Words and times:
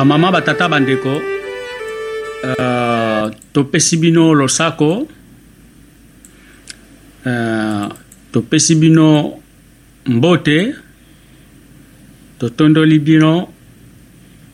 bamama 0.00 0.32
batata 0.32 0.64
bandeko 0.68 1.20
uh, 2.42 3.24
topesi 3.52 3.96
bino 4.00 4.32
losako. 4.34 5.08
Uh, 7.26 7.88
topesi 8.32 8.74
bino 8.80 9.36
mbote. 10.06 10.74
Totondoli 12.38 12.98
bino 12.98 13.52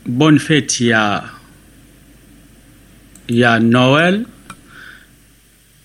bonne 0.06 0.38
fête 0.38 0.80
ya 0.80 1.22
ya 3.28 3.60
noel 3.60 4.26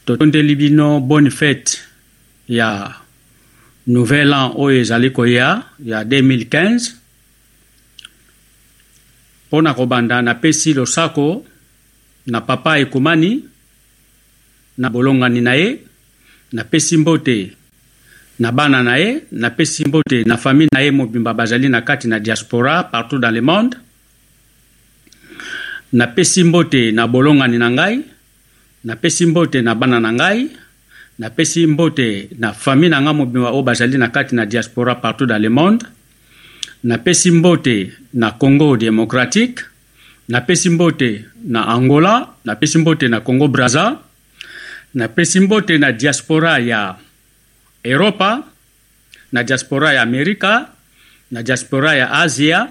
totondeli 0.05 0.55
bino 0.55 0.99
bonne 0.99 1.29
fête 1.29 1.77
ya 2.49 2.97
nouvel 3.85 4.33
an 4.33 4.53
oyo 4.57 4.81
ezali 4.81 5.11
koya 5.13 5.63
ya 5.85 6.03
2015 6.03 7.00
mpo 9.51 9.61
na 9.61 9.73
kobanda 9.73 10.21
napesi 10.21 10.73
losako 10.73 11.45
na 12.27 12.41
papa 12.41 12.79
ekomani 12.79 13.43
na 14.77 14.89
bolongani 14.89 15.41
na 15.41 15.53
ye 15.53 15.79
napesi 16.51 16.97
mbote 16.97 17.51
na 18.39 18.51
bana 18.51 18.83
na 18.83 18.95
ye 18.95 19.23
napesi 19.31 19.83
mbote 19.85 20.23
na 20.23 20.37
famille 20.37 20.69
na 20.71 20.79
ye 20.79 20.91
mobimba 20.91 21.33
bazali 21.33 21.69
na 21.69 21.81
kati 21.81 22.07
na 22.07 22.19
diaspora 22.19 22.83
partout 22.83 23.19
dans 23.19 23.31
le 23.31 23.41
monde. 23.41 23.75
Napesi 25.93 26.43
mbote 26.43 26.91
na 26.91 27.07
bolongani 27.07 27.57
na 27.57 27.69
ngai 27.69 28.01
napesi 28.83 29.25
mbote 29.25 29.61
na 29.61 29.75
bana 29.75 29.99
na 29.99 30.13
ngai 30.13 30.49
napesi 31.19 31.67
mbote 31.67 32.29
na 32.39 32.53
famille 32.53 32.89
na 32.89 33.01
ngai 33.01 33.13
mobimba 33.13 33.51
oyo 33.51 33.63
bazali 33.63 33.97
na 33.97 34.07
kati 34.07 34.35
na 34.35 34.45
diaspora 34.45 34.95
partout 34.95 35.25
dans 35.25 35.41
le 35.41 35.49
monde 35.49 35.83
napesi 36.83 37.31
mbote 37.31 37.93
na 38.13 38.31
congo 38.31 38.77
démocratique 38.77 39.65
napesi 40.27 40.69
mbote 40.69 41.25
na 41.43 41.67
angola 41.67 42.27
napesi 42.45 42.77
mbote 42.77 43.07
na 43.07 43.19
congo 43.21 43.47
braza 43.47 43.97
napesi 44.93 45.39
mbote 45.39 45.77
na 45.77 45.91
diaspora 45.91 46.59
ya 46.59 46.95
eropa 47.83 48.43
na 49.31 49.43
diaspora 49.43 49.93
ya 49.93 50.01
amerika 50.01 50.67
na 51.31 51.43
diaspora 51.43 51.95
ya 51.95 52.11
asia 52.11 52.67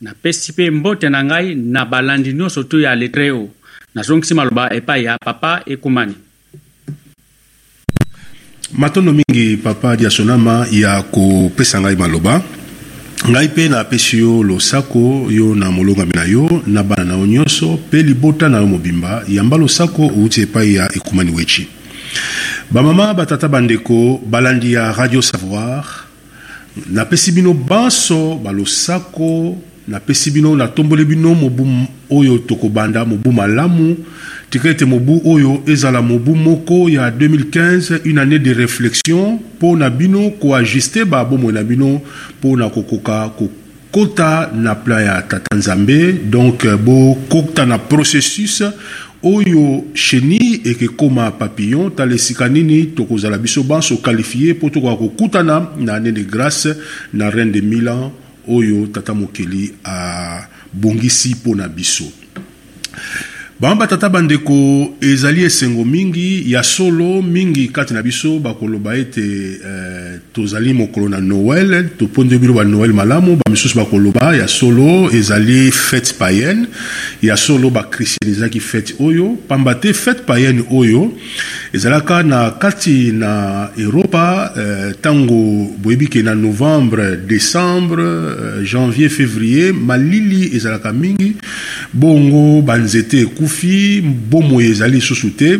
napesi 0.00 0.52
mpe 0.52 0.70
mbote 0.70 1.08
na 1.08 1.24
ngai 1.24 1.54
na 1.54 1.84
balandi 1.84 2.32
nyonso 2.32 2.62
to 2.62 2.80
ya 2.80 2.94
letreo 2.94 3.48
nazongisi 3.94 4.34
maloba 4.34 4.72
epai 4.72 5.04
ya 5.04 5.18
papa 5.18 5.62
ekumani. 5.66 6.14
Matondo 8.72 9.12
mingi 9.12 9.56
papa 9.56 9.96
diasonama 9.96 10.66
ya 10.70 11.02
kopesa 11.02 11.80
ngai 11.80 11.96
maloba 11.96 12.42
ngai 13.30 13.48
mpe 13.48 13.68
napesi 13.68 14.18
yo 14.18 14.42
losako 14.42 15.26
yo 15.30 15.54
na 15.54 15.70
molongami 15.70 16.12
na 16.14 16.24
yo 16.24 16.62
na 16.66 16.82
bana 16.82 17.04
na 17.04 17.14
yo 17.14 17.26
nyonso 17.26 17.72
mpe 17.78 18.02
libota 18.02 18.48
na 18.48 18.58
yo 18.58 18.66
mobimba. 18.66 19.22
Yamba 19.28 19.56
losako 19.56 20.02
outi 20.02 20.40
epai 20.42 20.74
ya 20.74 20.90
ekumani 20.96 21.30
wechi. 21.30 21.68
Bamama 22.70 23.14
batata 23.14 23.48
bandeko 23.48 24.20
balandi 24.26 24.72
ya 24.72 24.92
radio 24.92 25.22
savoir. 25.22 25.84
Napesi 26.90 27.32
bino 27.32 27.52
banso 27.54 28.34
balosako 28.42 29.56
napesi 29.88 30.30
bino 30.30 30.56
natomboli 30.56 31.04
bino 31.04 31.34
mobu 31.34 31.66
oyo 32.10 32.38
tokobanda 32.38 33.04
mobu 33.04 33.32
malamu. 33.32 33.96
Tika 34.50 34.68
ete 34.68 34.84
mobu 34.84 35.22
oyo 35.24 35.62
ezala 35.66 36.02
mobu 36.02 36.34
moko 36.34 36.88
ya 36.88 37.10
2015 37.10 38.00
une 38.04 38.18
année 38.18 38.38
de 38.38 38.52
réflexion. 38.52 39.40
Mpo 39.56 39.76
na 39.76 39.90
bino 39.90 40.30
koajuste 40.30 41.04
babomoi 41.04 41.52
na 41.52 41.62
bino 41.62 42.00
mpo 42.38 42.56
na 42.56 42.68
kokoka 42.68 43.28
kokota 43.28 44.50
na 44.54 44.74
plan 44.74 45.04
ya 45.04 45.22
tata 45.22 45.56
nzambe. 45.56 46.12
Donc 46.30 46.66
bokota 46.84 47.66
na 47.66 47.78
processus 47.78 48.62
oyo 49.22 49.84
cheni 49.94 50.60
ekekóma 50.64 51.30
papillon. 51.30 51.90
Tala 51.90 52.14
esika 52.14 52.48
nini 52.48 52.86
tokozala 52.86 53.38
biso 53.38 53.62
banso 53.62 53.96
qualifie 53.96 54.52
mpo 54.52 54.70
tokoka 54.70 54.96
kokutana 54.96 55.68
na 55.78 55.94
année 55.94 56.12
de 56.12 56.22
grâce 56.22 56.68
na 57.14 57.30
reine 57.30 57.52
de 57.52 57.60
milan 57.60 58.12
oyo 58.48 58.86
tata 58.86 59.14
mokeli 59.14 59.74
abongisi 59.84 61.28
mpo 61.34 61.54
na 61.54 61.68
biso 61.68 62.04
bango 63.62 63.78
batata 63.78 64.08
bandeko 64.08 64.94
ezali 65.00 65.44
esengo 65.44 65.84
mingi 65.84 66.50
ya 66.52 66.62
solo 66.62 67.22
mingi 67.22 67.68
kati 67.68 67.94
na 67.94 68.02
biso 68.02 68.40
bakoloba 68.40 68.96
ete 68.96 69.22
eh, 69.54 70.18
tozali 70.32 70.72
mokolo 70.74 71.08
na 71.08 71.20
noel 71.20 71.90
topondi 71.96 72.38
bino 72.38 72.54
ba 72.54 72.64
noel 72.64 72.92
malamu 72.92 73.38
bamisusu 73.38 73.78
bakoloba 73.78 74.34
ya 74.34 74.48
solo 74.48 75.10
ezali 75.12 75.70
fete 75.70 76.14
païenne. 76.18 76.66
Ya 77.22 77.36
solo 77.36 77.70
bakristianizaki 77.70 78.60
fete 78.60 78.94
oyo. 78.98 79.38
Pamba 79.48 79.76
te 79.76 79.92
fete 79.92 80.26
païenne 80.26 80.64
oyo 80.70 81.12
ezalaka 81.72 82.22
na 82.22 82.50
kati 82.50 83.12
na 83.12 83.70
eropa 83.78 84.52
eh, 84.56 84.90
ntango 84.98 85.70
boyebi 85.78 86.08
ke 86.08 86.22
na 86.22 86.34
novembre 86.34 87.14
décembre 87.28 88.02
eh, 88.02 88.64
janvier 88.64 89.08
février 89.08 89.72
malili 89.72 90.50
ezalaka 90.56 90.92
mingi. 90.92 91.36
Bongo 91.94 92.60
banzete 92.62 93.26
ekufi 93.52 94.00
bomoi 94.02 94.70
ezali 94.70 94.96
lisusu 94.96 95.30
te. 95.36 95.58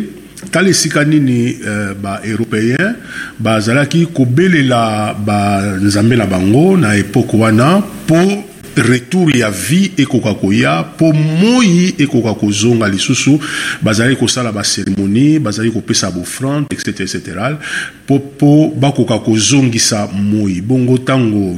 Tala 0.51 0.69
esika 0.69 1.03
nini 1.05 1.53
uh, 1.53 1.93
baeuropéen 2.01 2.95
bazalaki 3.39 4.07
kobelela 4.13 5.13
banzambe 5.13 6.15
na 6.15 6.25
bango 6.25 6.77
na 6.77 6.95
epoke 6.95 7.37
wana 7.37 7.79
mpo 7.79 8.43
retour 8.75 9.37
ya 9.37 9.51
vie 9.51 9.91
ekoka 9.97 10.33
koya 10.33 10.83
mpo 10.83 11.13
moi 11.13 11.95
ekoka 11.97 12.33
kozonga 12.33 12.89
lisusu. 12.89 13.39
Bazali 13.81 14.15
kosala 14.15 14.51
baceremonie 14.51 15.39
bazali 15.39 15.71
kopesa 15.71 16.11
bofrande 16.11 16.67
etc 16.71 16.99
etc 16.99 17.57
mpo 18.09 18.73
bakoka 18.75 19.19
kozongisa 19.19 20.07
moi. 20.07 20.61
Bongo 20.61 20.97
ntango 20.97 21.57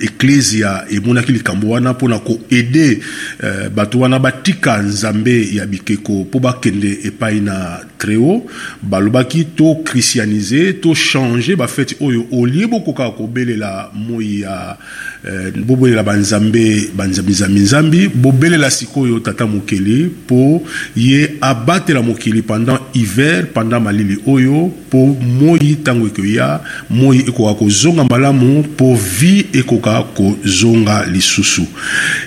eklesia 0.00 0.84
emonaki 0.90 1.32
likambo 1.32 1.68
wana 1.68 1.92
mpona 1.92 2.18
koede 2.18 2.98
uh, 3.42 3.68
bato 3.74 4.00
wana 4.00 4.18
batika 4.18 4.82
nzambe 4.82 5.54
ya 5.54 5.66
bikeko 5.66 6.12
mpo 6.12 6.38
bakende 6.38 6.98
epai 7.04 7.40
na 7.40 7.84
treo. 7.98 8.42
Balobaki 8.82 9.44
to 9.44 9.74
christianize 9.84 10.72
to 10.72 10.94
change 10.94 11.56
bafete 11.56 11.96
oyo 12.00 12.26
olie 12.32 12.66
bokoka 12.66 13.10
kobelela 13.10 13.90
moi 13.94 14.40
ya 14.40 14.76
uh, 15.24 15.64
bobelela 15.64 16.02
banzambe 16.02 16.90
banzambi-nzambi 16.96 18.08
bobelela 18.08 18.70
sikoyo 18.70 19.20
tata 19.20 19.46
mokeli 19.46 20.04
mpo 20.04 20.62
ye 20.96 21.25
abatela 21.40 22.02
mokili 22.02 22.42
pendant 22.42 22.78
hiver 22.94 23.46
pendant 23.52 23.80
malili 23.80 24.18
oyo 24.26 24.66
mpo 24.66 25.16
moi 25.40 25.58
ntango 25.80 26.06
ekoya 26.06 26.60
moi 26.90 27.18
ekoka 27.18 27.54
kozonga 27.54 28.04
malamu 28.04 28.58
mpo 28.58 28.94
vie 28.94 29.46
ekoka 29.52 30.02
kozonga 30.02 31.06
lisusu. 31.06 31.66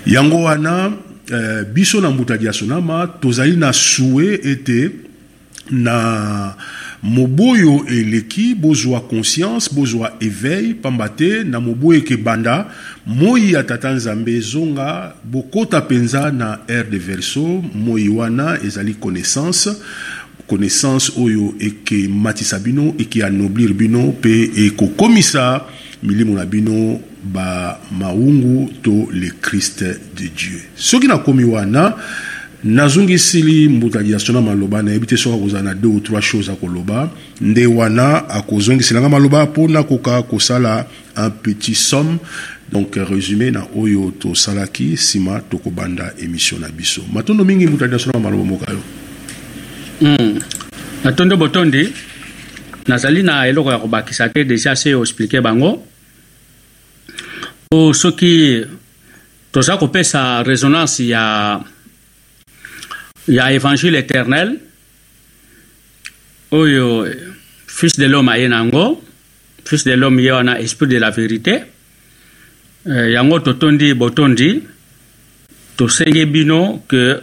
Yango 0.06 0.44
wana 0.44 0.92
eh, 1.32 1.66
biso 1.74 2.02
na 2.02 2.10
mbuta 2.10 2.38
diasonama 2.38 3.08
tozali 3.08 3.58
na 3.58 3.74
sue 3.74 4.40
ete 4.44 4.92
na 5.72 6.54
mobu 7.04 7.50
oyo 7.50 7.86
eleki 7.88 8.56
bozwa 8.56 9.02
conscience 9.02 9.74
bozwa 9.74 10.14
éveil 10.20 10.76
pamba 10.76 11.10
te 11.10 11.44
na 11.44 11.60
mobu 11.60 11.90
oyo 11.90 12.00
ekebanda 12.00 12.68
moi 13.06 13.52
ya 13.52 13.64
tata 13.64 13.92
nzambe 13.92 14.38
ezonga 14.38 15.14
bokota 15.24 15.80
mpenza 15.80 16.32
na 16.32 16.60
aire 16.68 16.90
de 16.90 16.98
verso 16.98 17.64
moi 17.76 18.10
wana 18.10 18.60
ezali 18.64 18.94
connaissance 18.94 19.70
connaissance 20.48 21.12
oyo 21.18 21.54
ekematisa 21.60 22.60
bino 22.60 22.94
ekeanoblir 22.98 23.74
bino 23.74 24.08
mpe 24.08 24.52
ekokomisa 24.56 25.62
milimo 26.04 26.34
na 26.36 26.46
bino 26.46 27.00
bamaungu 27.24 28.70
to 28.82 29.08
le 29.12 29.30
christ 29.42 29.84
de 30.16 30.28
dieu. 30.36 30.62
Soki 30.76 31.08
nakomi 31.08 31.44
wana 31.44 31.96
nazongisili 32.64 33.70
mbuta 33.70 34.04
diasona 34.04 34.42
maloba 34.42 34.82
nayebi 34.82 35.08
te 35.08 35.18
soki 35.18 35.36
akozala 35.36 35.64
na 35.64 35.76
deux 35.76 35.96
ou 35.96 36.00
trois 36.00 36.22
choses 36.22 36.50
akoloba 36.50 37.10
nde 37.42 37.66
wana 37.66 38.30
akozongiselanga 38.30 39.10
maloba 39.10 39.46
mpo 39.46 39.68
nakoka 39.68 40.22
kosala 40.24 40.88
un 41.16 41.30
petit 41.30 41.76
somme. 41.76 42.18
Donc 42.72 42.96
résumé 42.96 43.52
na 43.52 43.66
oyo 43.76 44.14
tosalaki 44.20 44.94
nsima 44.94 45.42
tokobanda 45.42 46.14
émission 46.20 46.60
na 46.60 46.70
biso. 46.70 47.02
Matondo 47.14 47.44
mingi 47.44 47.68
mbuta 47.68 47.88
diasona 47.88 48.20
maloba 48.20 48.44
moka 48.44 48.72
yo 48.72 48.80
mm. 50.02 50.40
natondo 51.04 51.38
botondi 51.38 51.90
nazali 52.88 53.24
na 53.24 53.48
eloko 53.48 53.72
ya 53.72 53.80
kobakisa 53.80 54.30
te 54.30 54.44
deja 54.44 54.76
se 54.76 54.96
oexplike 54.96 55.42
bango. 55.42 55.84
Po 57.70 57.94
soki 57.94 58.66
toza 59.52 59.78
kopesa 59.78 60.44
résonance 60.44 61.08
ya 61.08 61.60
ya 63.28 63.52
évangile 63.52 63.96
éternel. 63.96 64.60
Oyo 66.52 67.06
fils 67.68 67.98
de 67.98 68.06
l'homme 68.06 68.30
aye 68.30 68.48
nango. 68.48 69.04
Fils 69.66 69.84
de 69.84 69.94
l'homme 69.94 70.20
ye 70.20 70.32
wana 70.32 70.60
esprit 70.60 70.88
de 70.88 70.98
la 70.98 71.10
vérité. 71.12 71.64
Eh, 72.86 73.12
yango 73.12 73.40
totondi 73.40 73.94
botondi. 73.94 74.64
Tosenge 75.78 76.26
bino 76.26 76.84
ke 76.90 77.16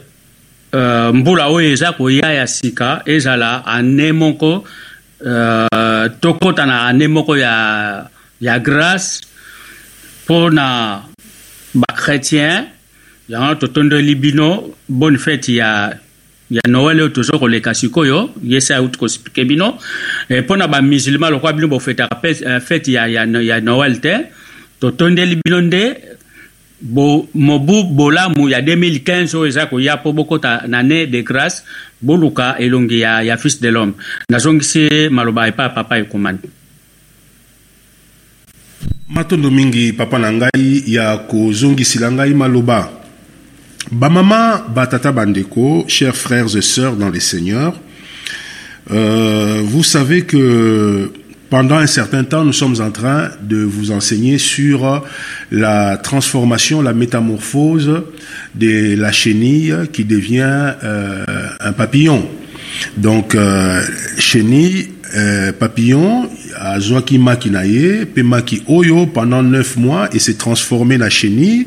uh, 0.73 1.13
mbula 1.13 1.51
oyo 1.53 1.73
eza 1.73 1.93
koya 1.93 2.33
ya 2.33 2.47
sika 2.47 3.03
ezala 3.05 3.63
ane 3.67 4.13
moko 4.13 4.65
uh, 5.21 6.07
tokɔta 6.21 6.65
na 6.67 6.87
ane 6.87 7.09
moko 7.09 7.37
ya, 7.37 8.09
ya 8.41 8.59
grâce. 8.59 9.21
Mpo 10.25 10.51
na 10.51 11.03
bachrétien 11.75 12.67
yango 13.29 13.55
totondeli 13.55 14.15
bino 14.15 14.71
bonne 14.89 15.19
fête 15.19 15.49
ya 15.53 15.99
ya 16.51 16.63
noel 16.69 17.01
oyo 17.01 17.09
toza 17.09 17.39
koleka 17.39 17.75
sikoyo 17.75 18.31
ye 18.43 18.61
se 18.61 18.75
auti 18.75 18.99
kosplike 18.99 19.45
bino. 19.45 19.79
Mpo 20.31 20.57
na 20.57 20.69
bamusulman 20.69 21.31
lokwa 21.33 21.53
bino 21.53 21.69
bofetaka 21.69 22.21
fete 22.61 22.93
ya, 22.93 23.07
ya, 23.07 23.27
ya 23.27 23.61
noel 23.61 24.01
te 24.01 24.27
totondeli 24.81 25.41
bino 25.45 25.61
nde 25.61 25.97
bo, 26.81 27.29
mobu 27.35 27.85
bolamu 27.85 28.49
ya 28.49 28.61
2015 28.61 29.37
oyo 29.37 29.47
eza 29.47 29.67
koya 29.67 29.97
mpo 29.97 30.13
bokɔta 30.13 30.69
na 30.69 30.83
ne 30.83 31.07
de 31.07 31.23
grâce 31.23 31.65
boluka 32.01 32.57
elongi 32.59 33.01
ya, 33.01 33.23
ya 33.23 33.37
fils 33.37 33.61
de 33.61 33.69
l'homme. 33.71 33.95
Nazongisi 34.31 35.09
maloba 35.11 35.49
epai 35.49 35.75
papa 35.75 35.99
ekomani 35.99 36.39
matondo 39.09 39.51
mingi 39.51 39.93
papa 39.93 40.19
na 40.19 40.33
ngai 40.33 40.83
ya 40.87 41.17
kozongisila 41.19 42.13
ngai 42.13 42.35
maloba 42.35 43.06
Bamama, 43.93 44.67
Batata 44.75 45.13
Bandeko, 45.13 45.85
chers 45.87 46.17
frères 46.17 46.57
et 46.57 46.63
sœurs 46.63 46.97
dans 46.97 47.09
les 47.09 47.21
seigneurs, 47.21 47.79
euh, 48.91 49.63
vous 49.65 49.85
savez 49.85 50.23
que 50.23 51.13
pendant 51.51 51.77
un 51.77 51.87
certain 51.87 52.25
temps, 52.25 52.45
nous 52.45 52.53
sommes 52.53 52.81
en 52.81 52.91
train 52.91 53.31
de 53.43 53.59
vous 53.59 53.93
enseigner 53.93 54.39
sur 54.39 55.05
la 55.53 55.97
transformation, 55.99 56.83
la 56.83 56.95
métamorphose 56.95 58.03
de 58.57 58.97
la 58.97 59.13
chenille 59.13 59.75
qui 59.93 60.05
devient 60.05 60.73
euh, 60.83 61.25
un 61.61 61.73
papillon. 61.73 62.29
Donc, 62.97 63.37
euh, 63.37 63.83
chenille, 64.19 64.89
papillon, 65.61 66.29
azwaki 66.59 67.19
maki 67.19 67.51
na 67.51 67.65
ye 67.65 68.05
pe 68.07 68.23
maki 68.23 68.63
oyo 68.69 69.07
pendant 69.07 69.43
neuf 69.43 69.77
mois 69.77 70.09
et 70.15 70.19
s'est 70.19 70.35
transformé 70.35 70.99
na 70.99 71.09
chenille. 71.11 71.67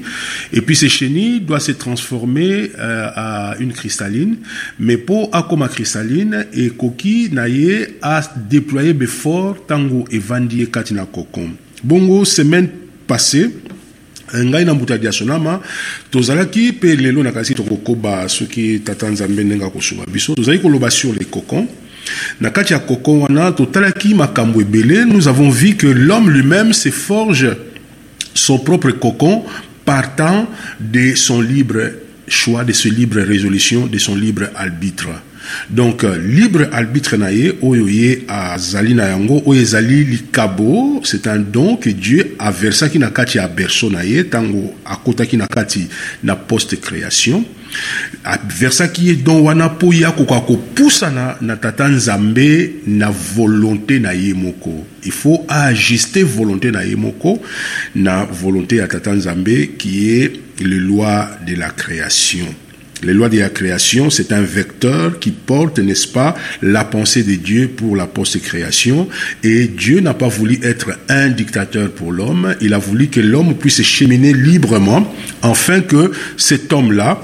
Et 0.53 0.61
puis 0.61 0.75
ces 0.75 0.89
chenilles 0.89 1.41
doit 1.41 1.59
se 1.59 1.71
transformer 1.71 2.71
euh, 2.77 3.09
à 3.15 3.55
une 3.59 3.73
cristalline. 3.73 4.37
Mais 4.79 4.97
pour 4.97 5.29
akoma 5.35 5.67
cristalline 5.67 6.45
et 6.53 6.69
koki 6.69 7.29
na 7.31 7.47
ye 7.47 7.87
a 8.01 8.21
déployé 8.49 8.93
befort 8.93 9.65
tango 9.67 10.05
evandi 10.11 10.59
ye 10.59 10.67
kati 10.67 10.93
na 10.93 11.05
kokon 11.05 11.51
bongo 11.83 12.25
semaine 12.25 12.69
passée 13.07 13.49
ngai 14.33 14.65
na 14.65 14.73
mbuta 14.73 14.97
diasonama 14.97 15.59
tozalaki 16.11 16.71
mpe 16.71 16.95
lelo 16.95 17.23
na 17.23 17.31
kasi 17.31 17.55
tokokoba 17.55 18.27
soki 18.29 18.79
tata 18.79 19.09
nzambe 19.09 19.43
ndenge 19.43 19.65
akosunga 19.65 20.05
biso. 20.11 20.35
Tozalaki 20.35 20.63
koloba 20.63 20.89
sur 20.89 21.13
les 21.13 21.25
cocons 21.25 21.67
na 22.41 22.49
kati 22.49 22.73
ya 22.73 22.79
koko 22.79 23.19
wana 23.19 23.51
totalaki 23.51 24.13
nous 24.13 25.27
avons 25.27 25.49
vu 25.49 25.75
que 25.75 25.87
l'homme 25.87 26.29
lui-même 26.29 26.73
se 26.73 26.89
forge 26.89 27.47
son 28.33 28.59
propre 28.59 28.91
cocon 28.91 29.43
partant 29.85 30.47
de 30.79 31.15
son 31.15 31.41
libre 31.41 31.91
choix 32.27 32.63
de 32.63 32.73
sa 32.73 32.89
libre 32.89 33.19
résolution 33.19 33.87
de 33.87 33.97
son 33.97 34.15
libre 34.15 34.43
arbitre. 34.55 35.09
Donc 35.69 36.03
libre 36.03 36.67
arbitre 36.71 37.17
na 37.17 37.31
ye 37.31 37.53
oyo 37.61 37.87
ye 37.87 38.25
azali 38.27 38.93
na 38.93 39.09
yango 39.09 39.41
c'est 41.03 41.27
un 41.27 41.39
don 41.39 41.75
que 41.75 41.89
dieu 41.89 42.35
aversaki 42.37 42.99
na 42.99 43.09
kati 43.09 43.37
ya 43.37 43.47
berceau 43.47 43.89
na 43.89 44.03
ye 44.03 44.23
ntango 44.23 44.75
akotaki 44.85 45.37
na 45.37 45.47
kati 45.47 45.87
na 46.23 46.35
post 46.35 46.79
création 46.79 47.43
aversaki 48.23 49.07
ye 49.07 49.15
don 49.15 49.41
wana 49.41 49.69
mpo 49.69 49.93
ye 49.93 50.05
akoka 50.05 50.39
kopusana 50.39 51.37
na 51.41 51.55
tata 51.55 51.87
nzambe 51.87 52.71
na 52.87 53.09
volonté 53.09 53.99
na 53.99 54.13
ye 54.13 54.33
moko 54.33 54.85
il 55.05 55.11
faut 55.11 55.45
ajuster 55.47 56.23
volonté 56.23 56.71
na 56.71 56.83
ye 56.83 56.95
na 57.95 58.25
volonté 58.25 58.77
ya 58.77 58.87
tata 58.87 59.11
qui 59.77 60.11
est 60.11 60.33
les 60.59 60.79
lois 60.79 61.29
de 61.45 61.55
la 61.55 61.69
création 61.69 62.47
les 63.03 63.13
lois 63.13 63.29
de 63.29 63.39
la 63.39 63.49
création, 63.49 64.09
c'est 64.09 64.33
un 64.33 64.41
vecteur 64.41 65.19
qui 65.19 65.31
porte, 65.31 65.79
n'est-ce 65.79 66.07
pas, 66.07 66.35
la 66.61 66.83
pensée 66.83 67.23
de 67.23 67.35
Dieu 67.35 67.69
pour 67.69 67.95
la 67.95 68.07
post-création. 68.07 69.07
Et 69.43 69.67
Dieu 69.67 70.01
n'a 70.01 70.13
pas 70.13 70.27
voulu 70.27 70.59
être 70.63 70.91
un 71.07 71.29
dictateur 71.29 71.91
pour 71.91 72.11
l'homme. 72.11 72.55
Il 72.61 72.73
a 72.73 72.77
voulu 72.77 73.07
que 73.07 73.21
l'homme 73.21 73.55
puisse 73.55 73.81
cheminer 73.83 74.33
librement, 74.33 75.13
afin 75.41 75.81
que 75.81 76.11
cet 76.35 76.73
homme-là 76.73 77.21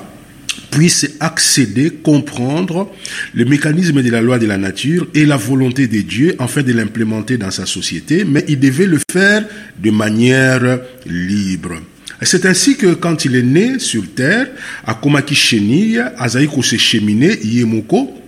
puisse 0.75 1.07
accéder, 1.21 1.89
comprendre 1.89 2.91
le 3.33 3.45
mécanisme 3.45 4.03
de 4.03 4.11
la 4.11 4.21
loi 4.21 4.37
de 4.39 4.45
la 4.45 4.57
nature 4.57 5.07
et 5.13 5.25
la 5.25 5.37
volonté 5.37 5.87
de 5.87 6.01
Dieu 6.01 6.35
afin 6.37 6.63
de 6.63 6.73
l'implémenter 6.73 7.37
dans 7.37 7.49
sa 7.49 7.65
société, 7.65 8.25
mais 8.25 8.43
il 8.49 8.59
devait 8.59 8.85
le 8.85 8.99
faire 9.09 9.45
de 9.81 9.89
manière 9.89 10.79
libre. 11.05 11.81
C'est 12.21 12.45
ainsi 12.45 12.75
que 12.75 12.93
quand 12.93 13.23
il 13.23 13.35
est 13.35 13.43
né 13.43 13.79
sur 13.79 14.03
terre, 14.13 14.47
akomaki 14.85 15.35
chenille, 15.35 16.03
azali 16.17 16.47
ko 16.47 16.61
se 16.63 16.77
cheminer 16.77 17.39
yemoko 17.43 18.21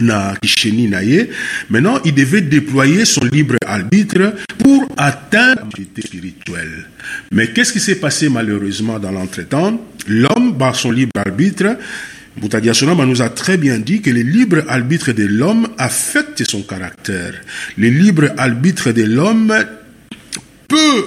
na 0.00 0.34
kisheni 0.42 0.88
na 0.88 1.02
ye. 1.02 1.28
Maintenant, 1.70 2.00
il 2.04 2.14
devait 2.14 2.40
déployer 2.40 3.04
son 3.04 3.24
libre 3.24 3.56
arbitre 3.66 4.34
pour 4.58 4.88
atteindre 4.96 5.68
la 5.76 6.02
spirituelle. 6.02 6.86
Mais 7.32 7.48
qu'est-ce 7.48 7.72
qui 7.72 7.80
s'est 7.80 7.96
passé 7.96 8.28
malheureusement 8.28 8.98
dans 8.98 9.10
l'entretemps? 9.10 9.80
L'homme, 10.06 10.37
par 10.58 10.76
son 10.76 10.90
libre 10.90 11.12
arbitre, 11.16 11.76
Boutadia 12.36 12.74
Sonama 12.74 13.06
nous 13.06 13.22
a 13.22 13.30
très 13.30 13.56
bien 13.56 13.78
dit 13.78 14.00
que 14.00 14.10
le 14.10 14.20
libre 14.20 14.62
arbitre 14.68 15.12
de 15.12 15.24
l'homme 15.24 15.68
affecte 15.78 16.44
son 16.44 16.62
caractère. 16.62 17.34
Le 17.76 17.88
libre 17.88 18.28
arbitre 18.36 18.92
de 18.92 19.02
l'homme 19.02 19.52
peut 20.68 21.04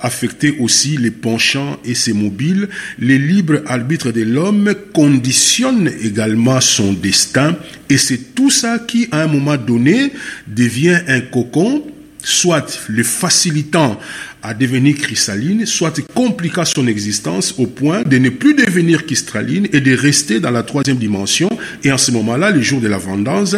affecter 0.00 0.56
aussi 0.58 0.96
les 0.96 1.10
penchants 1.10 1.78
et 1.84 1.94
ses 1.94 2.12
mobiles. 2.12 2.68
Le 2.98 3.16
libre 3.16 3.62
arbitre 3.66 4.10
de 4.10 4.22
l'homme 4.22 4.74
conditionne 4.92 5.90
également 6.02 6.60
son 6.60 6.92
destin 6.92 7.56
et 7.88 7.96
c'est 7.96 8.34
tout 8.34 8.50
ça 8.50 8.78
qui, 8.78 9.08
à 9.12 9.22
un 9.22 9.28
moment 9.28 9.56
donné, 9.56 10.12
devient 10.46 10.98
un 11.08 11.20
cocon, 11.20 11.84
soit 12.22 12.84
le 12.88 13.04
facilitant 13.04 13.98
à 14.46 14.54
devenir 14.54 14.96
cristalline, 14.96 15.66
soit 15.66 16.00
compliquant 16.14 16.64
son 16.64 16.86
existence 16.86 17.54
au 17.58 17.66
point 17.66 18.02
de 18.02 18.16
ne 18.18 18.28
plus 18.28 18.54
devenir 18.54 19.04
cristalline 19.04 19.66
et 19.72 19.80
de 19.80 19.94
rester 19.96 20.38
dans 20.38 20.52
la 20.52 20.62
troisième 20.62 20.98
dimension. 20.98 21.48
Et 21.82 21.90
en 21.90 21.98
ce 21.98 22.12
moment-là, 22.12 22.52
le 22.52 22.62
jour 22.62 22.80
de 22.80 22.86
la 22.86 22.98
vendange, 22.98 23.56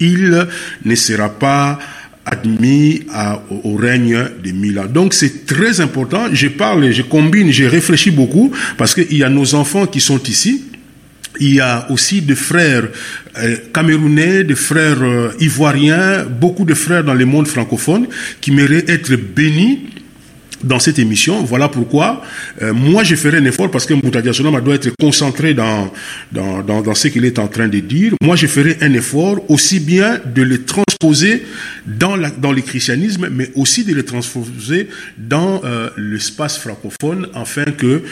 il 0.00 0.46
ne 0.84 0.94
sera 0.94 1.30
pas 1.30 1.78
admis 2.26 3.02
au 3.64 3.76
règne 3.76 4.18
de 4.42 4.50
Mila. 4.50 4.86
Donc 4.88 5.14
c'est 5.14 5.46
très 5.46 5.80
important. 5.80 6.26
Je 6.32 6.48
parle, 6.48 6.92
je 6.92 7.02
combine, 7.02 7.50
je 7.50 7.64
réfléchis 7.64 8.10
beaucoup 8.10 8.52
parce 8.76 8.94
qu'il 8.94 9.16
y 9.16 9.24
a 9.24 9.30
nos 9.30 9.54
enfants 9.54 9.86
qui 9.86 10.00
sont 10.00 10.22
ici. 10.24 10.64
Il 11.40 11.54
y 11.54 11.60
a 11.60 11.90
aussi 11.90 12.20
des 12.20 12.36
frères 12.36 12.88
euh, 13.38 13.56
camerounais, 13.72 14.44
des 14.44 14.54
frères 14.54 15.02
euh, 15.02 15.32
ivoiriens, 15.40 16.24
beaucoup 16.24 16.64
de 16.64 16.74
frères 16.74 17.02
dans 17.02 17.14
le 17.14 17.24
monde 17.24 17.48
francophone 17.48 18.06
qui 18.40 18.52
méritent 18.52 18.88
être 18.88 19.16
bénis 19.16 19.80
dans 20.64 20.78
cette 20.78 20.98
émission. 20.98 21.42
Voilà 21.44 21.68
pourquoi 21.68 22.22
euh, 22.62 22.72
moi 22.72 23.04
je 23.04 23.14
ferai 23.14 23.38
un 23.38 23.44
effort 23.44 23.70
parce 23.70 23.86
que 23.86 23.94
Moutadia 23.94 24.32
Sonama 24.32 24.60
doit 24.60 24.74
être 24.74 24.90
concentré 24.98 25.54
dans, 25.54 25.92
dans, 26.32 26.62
dans, 26.62 26.82
dans 26.82 26.94
ce 26.94 27.08
qu'il 27.08 27.24
est 27.24 27.38
en 27.38 27.48
train 27.48 27.68
de 27.68 27.80
dire. 27.80 28.12
Moi 28.22 28.36
je 28.36 28.46
ferai 28.46 28.78
un 28.80 28.92
effort 28.94 29.38
aussi 29.50 29.80
bien 29.80 30.20
de 30.24 30.42
le 30.42 30.64
transposer 30.64 31.44
dans, 31.86 32.16
la, 32.16 32.30
dans 32.30 32.52
le 32.52 32.62
christianisme, 32.62 33.28
mais 33.30 33.50
aussi 33.54 33.84
de 33.84 33.94
le 33.94 34.04
transposer 34.04 34.88
dans 35.18 35.60
euh, 35.64 35.90
l'espace 35.96 36.58
francophone 36.58 37.28
afin 37.34 37.64
que 37.64 38.02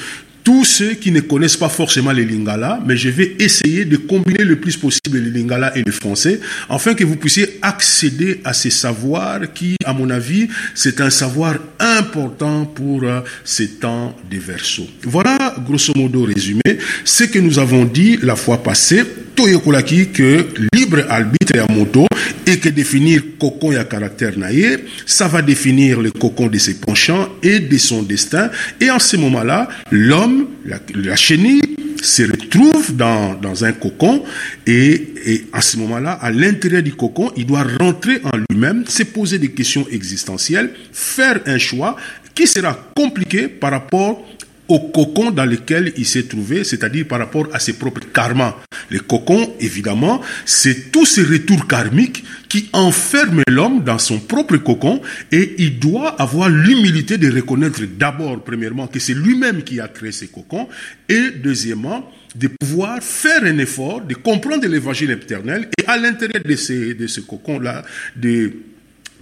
tous 0.44 0.64
ceux 0.64 0.94
qui 0.94 1.10
ne 1.10 1.20
connaissent 1.20 1.56
pas 1.56 1.68
forcément 1.68 2.12
les 2.12 2.24
lingala, 2.24 2.80
mais 2.86 2.96
je 2.96 3.08
vais 3.08 3.36
essayer 3.38 3.84
de 3.84 3.96
combiner 3.96 4.44
le 4.44 4.56
plus 4.56 4.76
possible 4.76 5.18
les 5.18 5.30
lingala 5.30 5.76
et 5.76 5.82
le 5.84 5.92
français, 5.92 6.40
afin 6.68 6.94
que 6.94 7.04
vous 7.04 7.16
puissiez 7.16 7.58
accéder 7.62 8.40
à 8.44 8.52
ces 8.52 8.70
savoirs 8.70 9.40
qui, 9.54 9.76
à 9.84 9.92
mon 9.92 10.10
avis, 10.10 10.48
c'est 10.74 11.00
un 11.00 11.10
savoir 11.10 11.56
important 11.78 12.64
pour 12.64 13.02
euh, 13.04 13.20
ces 13.44 13.68
temps 13.68 14.16
des 14.30 14.38
versos. 14.38 14.88
Voilà, 15.02 15.54
grosso 15.64 15.92
modo 15.96 16.24
résumé, 16.24 16.78
ce 17.04 17.24
que 17.24 17.38
nous 17.38 17.58
avons 17.58 17.84
dit 17.84 18.18
la 18.22 18.36
fois 18.36 18.62
passée, 18.62 19.04
toyokolaki 19.34 20.08
que 20.08 20.46
libre 20.74 21.04
arbitre 21.08 21.58
à 21.58 21.70
moto 21.72 22.06
et 22.46 22.58
que 22.58 22.68
définir 22.68 23.22
cocon 23.38 23.76
à 23.76 23.84
caractère 23.84 24.38
naïe, 24.38 24.78
ça 25.06 25.28
va 25.28 25.42
définir 25.42 26.00
le 26.00 26.10
cocon 26.10 26.48
de 26.48 26.58
ses 26.58 26.74
penchants 26.74 27.28
et 27.42 27.60
de 27.60 27.78
son 27.78 28.02
destin. 28.02 28.50
Et 28.80 28.90
en 28.90 28.98
ce 28.98 29.16
moment-là, 29.16 29.68
l'homme, 29.90 30.46
la, 30.64 30.78
la, 30.94 31.16
chenille, 31.16 31.62
se 32.02 32.24
retrouve 32.24 32.96
dans, 32.96 33.34
dans 33.34 33.64
un 33.64 33.72
cocon 33.72 34.24
et, 34.66 35.14
et 35.24 35.46
à 35.52 35.60
ce 35.60 35.76
moment-là, 35.78 36.12
à 36.12 36.30
l'intérieur 36.30 36.82
du 36.82 36.94
cocon, 36.94 37.30
il 37.36 37.46
doit 37.46 37.64
rentrer 37.80 38.20
en 38.24 38.36
lui-même, 38.50 38.84
se 38.86 39.04
poser 39.04 39.38
des 39.38 39.50
questions 39.50 39.86
existentielles, 39.90 40.70
faire 40.92 41.40
un 41.46 41.58
choix 41.58 41.96
qui 42.34 42.46
sera 42.46 42.76
compliqué 42.96 43.48
par 43.48 43.70
rapport 43.72 44.24
au 44.68 44.78
cocon 44.78 45.30
dans 45.30 45.44
lequel 45.44 45.92
il 45.96 46.06
s'est 46.06 46.24
trouvé, 46.24 46.64
c'est-à-dire 46.64 47.06
par 47.06 47.18
rapport 47.18 47.48
à 47.52 47.58
ses 47.58 47.74
propres 47.74 48.06
karmas. 48.12 48.56
Les 48.90 49.00
cocons, 49.00 49.54
évidemment, 49.60 50.20
c'est 50.44 50.92
tous 50.92 51.06
ces 51.06 51.22
retours 51.22 51.66
karmiques 51.66 52.24
qui 52.48 52.68
enferment 52.72 53.42
l'homme 53.48 53.82
dans 53.82 53.98
son 53.98 54.18
propre 54.18 54.56
cocon 54.58 55.00
et 55.30 55.54
il 55.58 55.78
doit 55.78 56.20
avoir 56.20 56.48
l'humilité 56.48 57.16
de 57.16 57.32
reconnaître 57.32 57.82
d'abord, 57.98 58.42
premièrement, 58.44 58.86
que 58.86 58.98
c'est 58.98 59.14
lui-même 59.14 59.62
qui 59.62 59.80
a 59.80 59.88
créé 59.88 60.12
ces 60.12 60.28
cocons 60.28 60.68
et 61.08 61.30
deuxièmement, 61.42 62.10
de 62.34 62.48
pouvoir 62.48 63.02
faire 63.02 63.44
un 63.44 63.58
effort, 63.58 64.00
de 64.00 64.14
comprendre 64.14 64.66
l'évangile 64.66 65.10
éternel 65.10 65.68
et 65.78 65.84
à 65.86 65.96
l'intérieur 65.96 66.42
de 66.44 66.56
ces, 66.56 66.94
de 66.94 67.06
ce 67.06 67.20
cocon-là, 67.20 67.82
de 68.16 68.52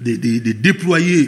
de, 0.00 0.52
déployer 0.52 1.26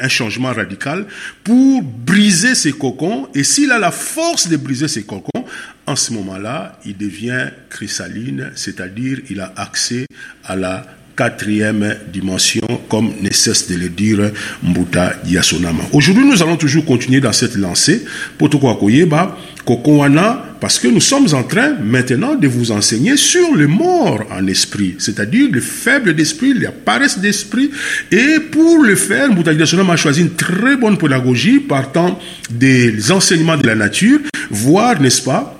un 0.00 0.08
changement 0.08 0.52
radical 0.52 1.06
pour 1.44 1.82
briser 1.82 2.54
ces 2.54 2.72
cocons. 2.72 3.28
Et 3.34 3.44
s'il 3.44 3.72
a 3.72 3.78
la 3.78 3.90
force 3.90 4.48
de 4.48 4.56
briser 4.56 4.88
ces 4.88 5.04
cocons, 5.04 5.44
en 5.86 5.96
ce 5.96 6.12
moment-là, 6.14 6.80
il 6.84 6.96
devient 6.96 7.50
chrysaline, 7.70 8.50
c'est-à-dire 8.54 9.20
il 9.30 9.40
a 9.40 9.52
accès 9.56 10.06
à 10.44 10.56
la 10.56 10.86
quatrième 11.16 11.96
dimension, 12.12 12.66
comme 12.88 13.12
ne 13.22 13.30
cesse 13.32 13.68
de 13.68 13.76
le 13.76 13.88
dire 13.88 14.30
Mbuta 14.62 15.14
Yasonama. 15.26 15.82
Aujourd'hui, 15.92 16.24
nous 16.26 16.42
allons 16.42 16.56
toujours 16.56 16.84
continuer 16.84 17.20
dans 17.20 17.32
cette 17.32 17.56
lancée. 17.56 18.04
Potoko 18.36 18.74
Koyeba, 18.74 19.36
Kokowana, 19.64 20.56
parce 20.60 20.78
que 20.78 20.88
nous 20.88 21.00
sommes 21.00 21.26
en 21.32 21.42
train 21.42 21.74
maintenant 21.82 22.34
de 22.34 22.46
vous 22.46 22.70
enseigner 22.70 23.16
sur 23.16 23.54
le 23.54 23.66
mort 23.66 24.24
en 24.30 24.46
esprit, 24.46 24.94
c'est-à-dire 24.98 25.48
le 25.50 25.60
faible 25.60 26.14
d'esprit, 26.14 26.54
la 26.54 26.70
paresse 26.70 27.18
d'esprit. 27.18 27.70
Et 28.12 28.38
pour 28.52 28.82
le 28.82 28.94
faire, 28.94 29.30
Mbuta 29.30 29.54
Yasonama 29.54 29.94
a 29.94 29.96
choisi 29.96 30.20
une 30.20 30.34
très 30.34 30.76
bonne 30.76 30.98
pédagogie 30.98 31.60
partant 31.60 32.18
des 32.50 33.10
enseignements 33.10 33.56
de 33.56 33.66
la 33.66 33.74
nature, 33.74 34.20
voire, 34.50 35.00
n'est-ce 35.00 35.22
pas, 35.22 35.55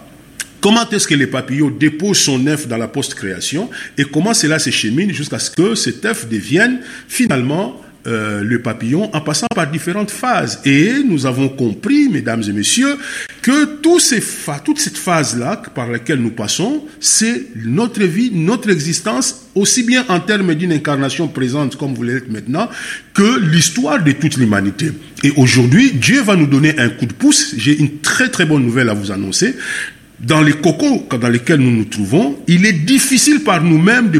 Comment 0.67 0.91
est-ce 0.91 1.07
que 1.07 1.15
les 1.15 1.29
papillons 1.29 1.71
déposent 1.71 2.19
son 2.19 2.45
œuf 2.49 2.67
dans 2.67 2.77
la 2.77 2.89
post-création 2.89 3.71
et 3.97 4.03
comment 4.03 4.35
cela 4.35 4.59
se 4.59 4.71
chemine 4.71 5.13
jusqu'à 5.13 5.39
ce 5.39 5.49
que 5.49 5.77
cet 5.77 6.05
œuf 6.05 6.29
devienne 6.29 6.81
finalement 7.07 7.81
euh, 8.09 8.43
le 8.43 8.61
papillon 8.61 9.09
en 9.15 9.21
passant 9.21 9.47
par 9.55 9.71
différentes 9.71 10.11
phases? 10.11 10.63
Et 10.65 11.05
nous 11.09 11.25
avons 11.25 11.49
compris, 11.51 12.09
mesdames 12.09 12.43
et 12.49 12.53
messieurs, 12.53 12.97
que 13.43 13.77
toute 13.77 14.01
cette 14.01 14.99
phase-là 14.99 15.63
par 15.73 15.89
laquelle 15.89 16.19
nous 16.19 16.33
passons, 16.33 16.83
c'est 16.99 17.47
notre 17.65 18.03
vie, 18.03 18.33
notre 18.35 18.69
existence, 18.69 19.47
aussi 19.55 19.85
bien 19.85 20.05
en 20.09 20.19
termes 20.19 20.53
d'une 20.57 20.73
incarnation 20.73 21.29
présente 21.29 21.77
comme 21.77 21.95
vous 21.95 22.03
l'êtes 22.03 22.29
maintenant, 22.29 22.69
que 23.15 23.39
l'histoire 23.53 24.03
de 24.03 24.11
toute 24.11 24.37
l'humanité. 24.37 24.91
Et 25.23 25.31
aujourd'hui, 25.37 25.93
Dieu 25.93 26.23
va 26.23 26.35
nous 26.35 26.49
donner 26.49 26.77
un 26.81 26.89
coup 26.89 27.07
de 27.07 27.13
pouce. 27.13 27.55
J'ai 27.57 27.79
une 27.79 27.99
très 28.01 28.31
très 28.31 28.47
bonne 28.47 28.65
nouvelle 28.65 28.89
à 28.89 28.95
vous 28.95 29.13
annoncer 29.13 29.55
dans 30.27 30.43
les 30.43 30.55
cocons 30.55 31.05
dans 31.21 31.29
lesquels 31.29 31.61
nous 31.61 31.71
nous 31.71 31.85
trouvons, 31.85 32.37
il 32.49 32.67
est 32.67 32.73
difficile 32.73 33.41
par 33.45 33.63
nous-mêmes 33.63 34.11
de, 34.11 34.19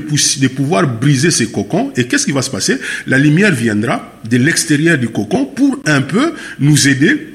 pouvoir 0.49 0.87
briser 0.87 1.31
ces 1.31 1.47
cocons. 1.47 1.93
Et 1.97 2.07
qu'est-ce 2.07 2.27
qui 2.27 2.33
va 2.33 2.43
se 2.43 2.51
passer? 2.51 2.79
La 3.07 3.19
lumière 3.19 3.53
viendra 3.53 4.13
de 4.29 4.37
l'extérieur 4.37 4.99
du 4.99 5.09
cocon 5.09 5.47
pour 5.47 5.79
un 5.85 6.03
peu 6.03 6.35
nous 6.61 6.89
aider 6.89 7.35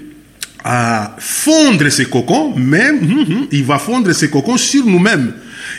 à 0.63 1.15
fondre 1.19 1.89
ces 1.89 2.05
cocons, 2.05 2.53
mais 2.55 2.91
hum, 2.91 3.25
hum, 3.27 3.47
il 3.51 3.63
va 3.63 3.79
fondre 3.79 4.13
ces 4.13 4.29
cocons 4.29 4.57
sur 4.57 4.85
nous-mêmes. 4.85 5.33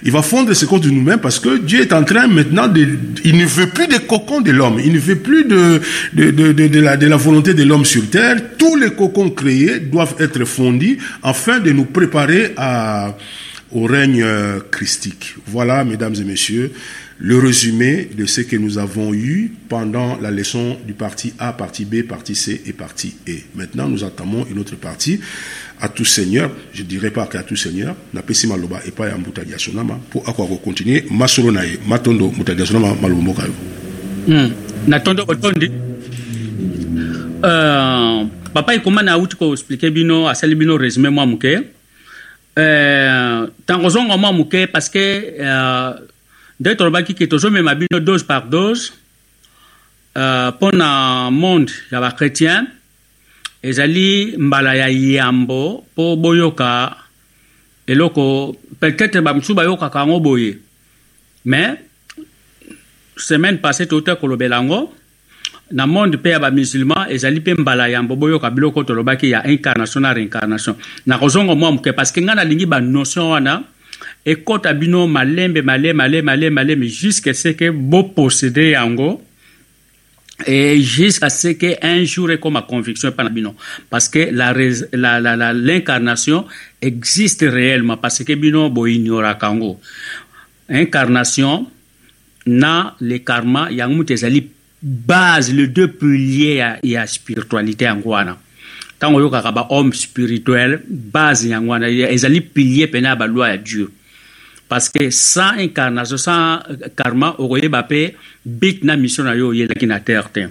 Il 0.04 0.10
va 0.10 0.22
fondre 0.22 0.52
ce 0.54 0.64
contre 0.64 0.88
nous-mêmes 0.88 1.20
parce 1.20 1.38
que 1.38 1.58
Dieu 1.58 1.80
est 1.80 1.92
en 1.92 2.02
train 2.02 2.26
maintenant 2.26 2.66
de, 2.66 2.86
il 3.24 3.36
ne 3.36 3.46
veut 3.46 3.68
plus 3.68 3.86
des 3.86 4.00
cocons 4.00 4.40
de 4.40 4.50
l'homme, 4.50 4.80
il 4.84 4.92
ne 4.92 4.98
veut 4.98 5.18
plus 5.18 5.44
de, 5.44 5.80
de, 6.12 6.30
de, 6.30 6.52
de, 6.52 6.80
la, 6.80 6.96
de 6.96 7.06
la 7.06 7.16
volonté 7.16 7.54
de 7.54 7.62
l'homme 7.62 7.84
sur 7.84 8.08
terre. 8.10 8.36
Tous 8.58 8.76
les 8.76 8.90
cocons 8.90 9.30
créés 9.30 9.78
doivent 9.78 10.16
être 10.18 10.44
fondus 10.44 10.98
afin 11.22 11.60
de 11.60 11.70
nous 11.70 11.84
préparer 11.84 12.52
à, 12.56 13.16
au 13.70 13.84
règne 13.84 14.22
euh, 14.22 14.60
christique. 14.70 15.36
Voilà, 15.46 15.84
mesdames 15.84 16.14
et 16.20 16.24
messieurs, 16.24 16.72
le 17.18 17.38
résumé 17.38 18.08
de 18.16 18.26
ce 18.26 18.40
que 18.40 18.56
nous 18.56 18.78
avons 18.78 19.14
eu 19.14 19.52
pendant 19.68 20.18
la 20.20 20.32
leçon 20.32 20.76
du 20.84 20.92
parti 20.92 21.32
A, 21.38 21.52
partie 21.52 21.84
B, 21.84 22.02
partie 22.02 22.34
C 22.34 22.60
et 22.66 22.72
partie 22.72 23.14
E. 23.28 23.36
Maintenant, 23.54 23.88
nous 23.88 24.02
entamons 24.02 24.44
une 24.50 24.58
autre 24.58 24.74
partie 24.74 25.20
à 25.82 25.88
tout 25.88 26.04
seigneur, 26.04 26.48
je 26.72 26.84
dirais 26.84 27.10
pas 27.10 27.26
qu'à 27.26 27.42
tout 27.42 27.56
seigneur, 27.56 27.96
na 28.14 28.22
pesi 28.22 28.46
maloba 28.46 28.78
et 28.86 28.92
pas 28.92 29.08
ya 29.08 29.18
mbuta 29.18 29.42
dia 29.44 29.58
sonama 29.58 29.98
pour 30.10 30.22
akwa 30.28 30.46
continuer 30.62 31.02
masolo 31.10 31.50
na 31.50 31.62
matondo 31.86 32.30
mbuta 32.30 32.54
dia 32.54 32.64
sonama 32.64 32.94
ka. 33.34 33.42
Hmm. 34.28 34.50
Na 34.86 35.00
tondo 35.00 35.24
otondi. 35.26 35.70
Euh 37.44 38.24
papa 38.54 38.74
ikoma 38.74 39.02
na 39.02 39.18
uti 39.18 39.34
ko 39.34 39.52
expliquer 39.52 39.90
bino 39.90 40.28
asali 40.28 40.54
bino 40.54 40.76
résumé 40.76 41.10
moi 41.10 41.26
muke. 41.26 41.66
Euh 42.58 43.46
tango 43.66 43.90
zongo 43.90 44.16
moi 44.16 44.32
muke 44.32 44.70
parce 44.72 44.88
que 44.88 45.34
euh 45.40 45.92
dès 46.60 46.76
tolobaki 46.76 47.14
ke 47.14 47.26
bino 47.26 48.00
dose 48.00 48.22
par 48.22 48.46
dose 48.46 48.92
euh, 50.16 50.52
mpo 50.52 50.70
na 50.70 51.28
monde 51.32 51.72
ya 51.90 51.98
bachrétien 51.98 52.68
ezali 53.62 54.34
mbala 54.38 54.74
ya 54.74 54.88
yambo 54.88 55.86
mpo 55.92 56.16
boyoka 56.16 56.96
eloko 57.86 58.56
peut-être 58.80 59.20
bamosusu 59.20 59.54
bayokaka 59.54 59.98
yango 59.98 60.20
boye. 60.20 60.58
Mais 61.44 61.78
semaine 63.16 63.58
passé 63.58 63.86
touta 63.86 64.16
kolobela 64.16 64.56
yango. 64.56 64.92
Na 65.72 65.86
monde 65.86 66.16
mpe 66.16 66.30
ya 66.30 66.38
bamusulman 66.38 67.06
ezali 67.10 67.40
mpe 67.40 67.54
mbala 67.54 67.88
yambo 67.88 68.16
boyoka 68.16 68.50
biloko 68.50 68.84
tolobaki 68.84 69.30
ya 69.30 69.46
incarnation 69.46 70.02
na 70.02 70.12
réincarnation 70.12 70.76
nakozonga 71.06 71.54
mwa 71.54 71.72
moke 71.72 71.92
parce 71.92 72.12
que 72.12 72.20
ngai 72.20 72.36
nalingi 72.36 72.66
banotion 72.66 73.30
wana 73.30 73.62
ekɔta 74.26 74.74
bino 74.74 75.06
malembe 75.08 75.62
malembe 75.62 75.96
malembe 75.96 76.24
malembe 76.24 76.54
malembe 76.54 76.84
jusqu'à 76.84 77.32
ce 77.32 77.48
que 77.48 77.70
boposséder 77.70 78.70
yango 78.72 79.22
jusqu'à 80.46 81.30
ce 81.30 81.48
qu'un 81.48 82.04
jour 82.04 82.28
ma 82.50 82.62
conviction 82.62 83.12
bino 83.30 83.54
parce 83.88 84.08
que 84.08 84.30
la 84.30 85.52
l'incarnation 85.52 86.46
existe 86.80 87.44
réellement. 87.48 87.96
Parce 87.96 88.24
que 88.24 88.34
bino 88.34 88.70
bo 88.70 88.86
ignora 88.86 89.34
kango. 89.34 89.80
Incarnation 90.68 91.66
na 92.46 92.94
le 93.00 93.18
karma 93.18 93.70
yango 93.70 94.04
ezali 94.08 94.48
base 94.82 95.52
le 95.52 95.68
deux 95.68 95.88
piliers 95.88 96.56
ya, 96.56 96.78
ya 96.82 97.06
spiritualité 97.06 97.84
yango 97.84 98.10
wana 98.10 98.36
ntango 98.96 99.18
oyokaka 99.18 99.52
bahomme 99.52 99.92
spirituel 99.92 100.80
base 100.88 101.44
yango 101.44 101.70
wana 101.72 101.88
ezali 101.88 102.40
pilier 102.40 102.90
pene 102.90 103.06
ya 103.06 103.16
baloi 103.16 103.50
ya 103.50 103.56
dieu 103.56 103.90
parce 104.72 104.88
que 104.88 105.10
sans 105.10 105.58
incarnation 105.58 106.16
sans 106.16 106.60
karma 106.96 107.34
okoyeba 107.36 107.82
mpe 107.82 108.14
bit 108.42 108.78
na 108.88 108.96
mission 108.96 109.26
na 109.28 109.34
yo 109.36 109.50
oyelaki 109.50 109.86
na 109.86 110.00
terre 110.00 110.32
te. 110.32 110.46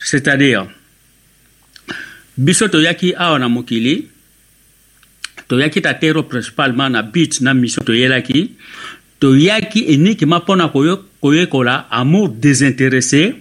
C'est-à-dire 0.00 0.66
biso 2.36 2.66
toyaki 2.66 3.14
awa 3.14 3.38
na 3.38 3.48
mokili 3.48 4.08
toyaki 5.46 5.80
ta 5.80 5.94
terre 5.94 6.24
principalement 6.26 6.90
na 6.90 7.04
bit 7.04 7.40
na 7.40 7.54
mission 7.54 7.84
toyelaki 7.84 8.56
toyaki 9.20 9.84
uniquement 9.94 10.42
mpona 10.42 10.66
koyekola 11.20 11.86
amour 11.88 12.30
désintéressé 12.30 13.36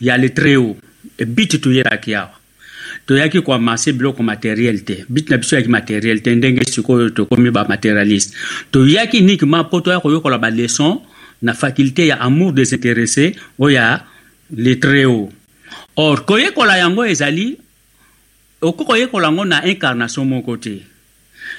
ya 0.00 0.16
le 0.16 0.32
très 0.32 0.56
haut 0.56 0.78
bit 1.26 1.60
toyelaki 1.60 2.14
awa 2.14 2.35
toyaki 3.06 3.42
koamase 3.42 3.92
biloko 3.92 4.22
matériel 4.22 4.82
te. 4.84 5.04
Bit 5.08 5.30
na 5.30 5.38
biso 5.38 5.56
yaki 5.56 5.68
matériel 5.68 6.22
te 6.22 6.34
ndenge 6.34 6.64
sikoyo 6.64 7.10
tokomi 7.10 7.50
bamaterialiste 7.50 8.34
toyaki 8.70 9.22
uniquement 9.22 9.66
mpo 9.66 9.80
toya 9.80 10.00
koyokola 10.00 10.38
baleson 10.38 11.00
na 11.42 11.54
faculté 11.54 12.06
ya 12.06 12.20
amour 12.20 12.52
désintéressé 12.52 13.36
oyo 13.58 13.74
ya 13.74 14.04
le 14.56 14.74
très 14.80 15.04
haut 15.04 15.30
or 15.96 16.24
koyekola 16.24 16.78
yango 16.78 17.04
ezali 17.04 17.58
okoki 18.60 18.86
koyekola 18.86 19.28
yango 19.28 19.44
na 19.44 19.66
incarnation 19.66 20.24
moko 20.24 20.56
te. 20.56 20.82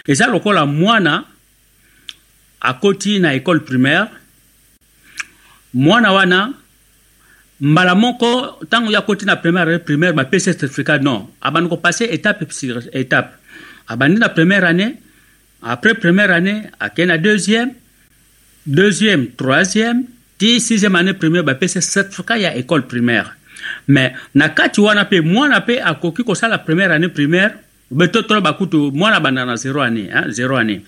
Eza 0.08 0.28
lokola 0.28 0.66
mwana 0.66 1.24
akoti 2.62 3.20
na 3.20 3.36
école 3.36 3.60
primaire 3.60 4.08
mwana 5.74 6.12
wana 6.12 6.54
mbala 7.62 7.96
moko 7.96 8.60
ntango 8.64 8.92
ya 8.92 9.02
koti 9.02 9.26
na 9.26 9.36
primaire 9.36 9.80
primaire 9.80 10.14
bapesi 10.14 10.54
certificat 10.54 11.02
non. 11.02 11.28
Abandi 11.42 11.70
kopase 11.70 12.02
étape 12.02 12.52
sur 12.52 12.82
étape. 12.94 13.34
Abandi 13.88 14.20
na 14.20 14.30
première 14.30 14.64
année 14.66 14.96
après 15.64 15.96
première 15.96 16.32
année 16.32 16.64
akei 16.80 17.06
na 17.06 17.18
deuxième 17.18 17.72
deuxième 18.66 19.32
troisième 19.32 20.04
ti 20.38 20.60
sixième 20.60 20.96
année 20.96 21.14
primaire 21.14 21.44
bapesi 21.44 21.82
certificat 21.82 22.38
ya 22.38 22.56
école 22.56 22.86
primaire. 22.86 23.36
Mais 23.88 24.14
na 24.36 24.50
kati 24.50 24.82
wana 24.82 25.04
mpe 25.04 25.22
mwana 25.22 25.60
mpe 25.60 25.82
akoki 25.82 26.24
kosala 26.24 26.60
première 26.60 26.92
année 26.92 27.10
primaire 27.10 27.54
betotolo 27.90 28.42
bakutu 28.42 28.92
mwana 28.92 29.20
banda 29.20 29.46
na 29.46 29.56
zéro 29.56 29.82
année 29.82 30.10
hein, 30.14 30.26
zéro 30.30 30.56
année. 30.56 30.84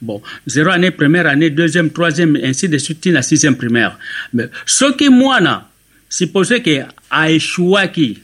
Bon 0.00 0.22
zéro 0.46 0.70
année 0.70 0.90
première 0.90 1.26
année 1.26 1.50
deuxième 1.50 1.90
troisième 1.90 2.38
ainsi 2.42 2.70
de 2.70 2.78
suite 2.78 3.02
ti 3.02 3.10
na 3.10 3.20
sixième 3.20 3.56
primaire. 3.56 3.98
Mais 4.32 4.48
soki 4.64 5.10
mwana 5.10 5.68
supposé 6.08 6.62
ke 6.62 6.84
aeshuwaki 7.10 8.22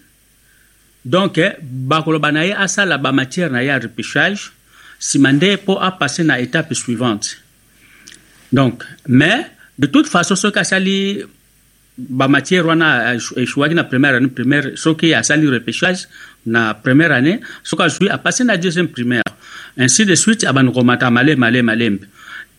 donc 1.05 1.39
bakoloba 1.62 2.33
na 2.33 2.47
ye 2.47 2.55
asala 2.55 2.99
bamatière 2.99 3.51
na 3.51 3.62
ye 3.62 3.69
ya 3.69 3.79
repêchage 3.79 4.53
nsima 5.01 5.33
nde 5.33 5.57
mpo 5.57 5.79
apase 5.83 6.21
na 6.23 6.41
étape 6.41 6.75
suivante. 6.75 7.39
Donc 8.53 8.85
mais 9.09 9.47
de 9.79 9.87
toute 9.87 10.07
façon 10.07 10.37
soki 10.37 10.59
asali 10.59 11.23
bamatière 11.99 12.67
wana 12.67 13.15
échouaki 13.37 13.75
na 13.75 13.85
première 13.85 14.15
année 14.15 14.29
primaire 14.29 14.77
soki 14.77 15.15
asali 15.15 15.49
repêchage 15.49 16.09
na 16.47 16.75
première 16.75 17.12
année 17.12 17.41
soki 17.65 17.83
azwi 17.83 18.09
apase 18.09 18.43
na 18.43 18.57
deuxième 18.57 18.89
primaire 18.89 19.25
ainsi 19.77 20.07
de 20.07 20.15
suite 20.15 20.45
abandi 20.45 20.73
komata 20.73 21.11
malembe 21.11 21.39
malembe 21.39 21.67
malembe 21.67 22.07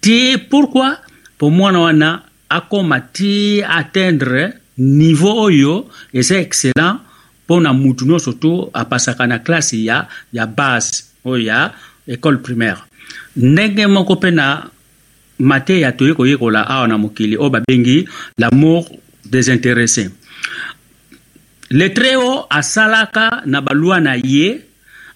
ti 0.02 0.38
pourquoi? 0.50 1.00
Mpo 1.36 1.50
mwana 1.50 1.80
wana 1.80 2.24
akóma 2.50 3.02
ti 3.02 3.64
atteindre 3.64 4.63
niveau 4.78 5.38
oyo 5.38 5.90
eza 6.14 6.40
excellent 6.40 7.00
mpo 7.46 7.60
na 7.62 7.74
mutu 7.74 8.06
nyonso 8.06 8.34
tu 8.34 8.70
apasaka 8.74 9.28
na 9.28 9.40
classe 9.40 9.84
ya, 9.84 10.08
ya 10.34 10.48
base 10.48 11.04
oyo 11.26 11.44
ya 11.44 11.74
école 12.08 12.38
primaire. 12.38 12.82
Ndenge 13.36 13.88
moko 13.88 14.16
mpe 14.16 14.32
na 14.32 14.70
mateya 15.40 15.92
toye 15.92 16.14
koyekola 16.14 16.68
awa 16.68 16.88
na 16.88 16.98
mokili 16.98 17.38
oyo 17.38 17.50
babengi 17.50 18.08
l'amour 18.38 18.90
désintéressé 19.26 20.10
letreo 21.70 22.46
asalaka 22.50 23.42
na 23.46 23.62
balwa 23.62 24.00
na 24.00 24.16
ye 24.16 24.62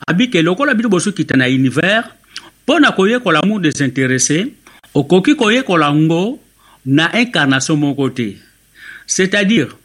abike 0.07 0.41
lokola 0.41 0.73
bino 0.73 0.89
bozokita 0.89 1.37
na 1.37 1.45
univers 1.45 2.05
mpo 2.63 2.79
na 2.79 2.91
koyekola 2.91 3.39
amour 3.43 3.61
désintéressé 3.61 4.47
okoki 4.93 5.35
koyekola 5.35 5.93
ngo 5.93 6.39
na 6.85 7.11
incarnation 7.21 7.77
moko 7.77 8.09
te 8.09 8.37
c'est-à-dire 9.07 9.75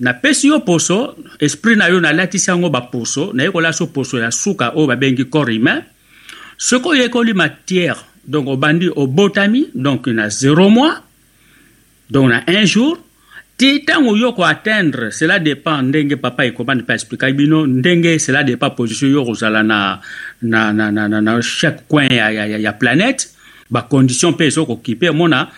napesi 0.00 0.48
yo 0.48 0.60
poso 0.60 1.16
esprit 1.40 1.76
na 1.76 1.88
yo 1.88 2.00
nalatisi 2.00 2.50
yango 2.50 2.70
baposo 2.70 3.32
nayekola 3.32 3.72
so 3.72 3.86
poso 3.86 4.18
ya 4.18 4.30
suka 4.30 4.74
oyo 4.74 4.86
babengi 4.86 5.24
corps 5.30 5.48
humain. 5.48 5.82
Soki 6.58 6.88
oyekoli 6.88 7.34
matière 7.34 8.04
donc 8.26 8.48
obandi 8.48 8.88
obotami 8.94 9.70
donc 9.74 10.06
na 10.08 10.28
zéro 10.28 10.68
mois 10.68 11.02
donc 12.10 12.30
na 12.30 12.42
un 12.46 12.64
jour 12.64 12.98
ti 13.56 13.82
ntango 13.82 14.16
yo 14.16 14.32
koatteindre 14.32 15.12
cela 15.12 15.38
dépend 15.38 15.82
ndenge 15.82 16.16
papa 16.16 16.46
ekomandi 16.46 16.82
mpe 16.82 16.94
explikai 16.94 17.32
bino 17.32 17.66
ndenge 17.66 18.18
cela 18.18 18.44
dépend 18.44 18.70
position 18.70 19.08
yo 19.08 19.24
kozala 19.24 19.62
na, 19.62 20.00
na, 20.42 20.72
na, 20.72 20.90
na, 20.90 21.08
na, 21.08 21.20
na 21.20 21.40
chaque 21.40 21.86
coin 21.88 22.10
ya, 22.10 22.30
ya, 22.32 22.46
ya, 22.46 22.58
ya 22.58 22.72
planète 22.72 23.30
bacondition 23.70 24.32
mpe 24.32 24.46
ezokokipe 24.46 25.10
mona 25.10 25.48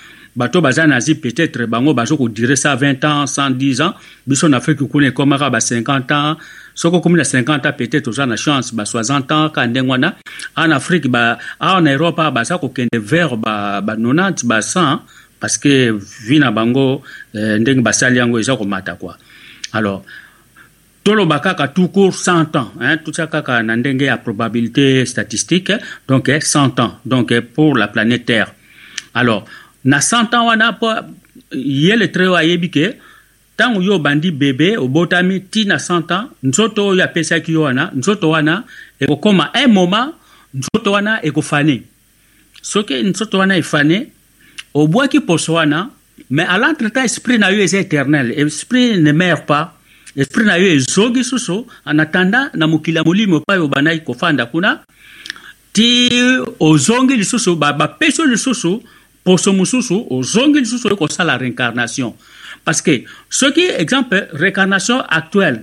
bato 0.40 0.62
baza 0.62 0.86
na 0.86 1.00
zi 1.00 1.14
peut-être 1.14 1.66
bango 1.66 1.92
bazokodire 1.92 2.56
ça 2.56 2.74
20 2.74 3.04
ans 3.04 3.26
110 3.26 3.80
ans. 3.82 3.94
Biso 4.26 4.48
na 4.48 4.56
afrique 4.56 4.88
kuna 4.88 5.08
ekomaka 5.08 5.50
ba 5.50 5.60
50 5.60 6.12
ans. 6.12 6.36
Soki 6.74 6.96
okomi 6.96 7.16
na 7.16 7.24
50 7.24 7.66
ans 7.66 7.72
peut-être 7.76 8.08
oza 8.08 8.24
na 8.24 8.36
chance 8.36 8.72
ba 8.72 8.84
60 8.86 9.32
ans 9.32 9.50
ka 9.50 9.66
ndenge 9.66 9.90
wana. 9.90 10.16
Awa 10.56 10.68
na 10.68 10.76
afrique 10.76 11.08
awa 11.12 11.80
na 11.80 11.92
europe 11.92 12.18
awa 12.18 12.30
baza 12.30 12.56
kokende 12.58 12.96
vers 12.98 13.36
ba, 13.36 13.82
ba 13.82 13.96
90 13.96 14.46
ba 14.46 14.62
100 14.62 15.00
parce 15.40 15.58
que 15.58 15.92
vi 16.26 16.38
na 16.38 16.50
bango 16.50 17.02
eh, 17.34 17.58
ndenge 17.60 17.82
basali 17.82 18.18
yango 18.18 18.38
eza 18.38 18.56
komata 18.56 18.94
kwa 18.94 19.16
alors 19.72 20.02
toloba 21.04 21.38
kaka 21.40 21.68
tout 21.68 21.88
court 21.88 22.14
100 22.14 22.56
ans 22.56 22.72
hein, 22.80 22.96
tout 22.98 23.12
ça 23.12 23.26
kaka 23.26 23.62
na 23.62 23.76
ndenge 23.76 24.04
ya 24.04 24.16
probabilité 24.16 25.04
statistique 25.06 25.72
donc 26.08 26.28
100 26.28 26.80
ans 26.80 26.92
donc 27.04 27.38
pour 27.54 27.76
la 27.76 27.88
planète 27.88 28.24
terre. 28.24 28.52
Alors 29.14 29.44
na 29.84 29.98
100 29.98 30.34
ans 30.34 30.46
wana 30.46 30.72
mpo 30.72 30.94
ye 31.52 31.96
letre 31.96 32.26
oyo 32.26 32.36
ayebi 32.36 32.68
ke 32.68 32.94
ntango 33.54 33.82
yo 33.82 33.94
obandi 33.94 34.30
bebe 34.30 34.76
obotami 34.76 35.40
ti 35.40 35.64
na 35.64 35.76
100 35.76 36.12
ans 36.12 36.28
nzoto 36.42 36.86
oyo 36.86 37.04
apesaki 37.04 37.52
yo 37.52 37.62
wana 37.62 37.90
nzoto 37.94 38.30
wana 38.30 38.64
ekokóma 39.00 39.50
un 39.54 39.72
moment 39.72 40.14
nzoto 40.54 40.92
wana 40.92 41.24
ekofane 41.24 41.82
soki 42.62 42.94
nzoto 43.02 43.38
wana 43.38 43.56
efane 43.56 44.06
obwaki 44.74 45.20
poso 45.20 45.52
wana 45.54 45.90
mais 46.30 46.44
à 46.44 46.58
l'entretemps 46.58 47.02
esprit 47.02 47.38
na 47.38 47.50
yo 47.50 47.62
eza 47.62 47.78
éternel 47.78 48.32
esprit 48.36 48.98
ne 48.98 49.12
meurt 49.12 49.46
pas 49.46 49.74
esprit 50.16 50.44
na 50.44 50.58
yo 50.58 50.66
ezongi 50.66 51.24
susu 51.24 51.64
en 51.86 51.98
attendant 51.98 52.50
na 52.54 52.66
mokili 52.66 52.96
ya 52.96 53.04
molimo 53.04 53.36
epai 53.36 53.58
obandaki 53.58 54.04
kofanda 54.04 54.46
kuna 54.46 54.80
ti 55.72 56.10
ozongi 56.60 57.16
lisusu 57.16 57.56
bapesi 57.56 58.20
yo 58.20 58.26
lisusu 58.26 58.82
poso 59.24 59.52
mosusu 59.52 60.06
ozongi 60.10 60.60
lisusu 60.60 60.88
oyo 60.88 60.96
kosala 60.96 61.38
réincarnation 61.38 62.14
parce 62.64 62.82
que 62.82 63.04
soki 63.28 63.64
exemple 63.78 64.28
réincarnation 64.32 65.00
actuelle 65.08 65.62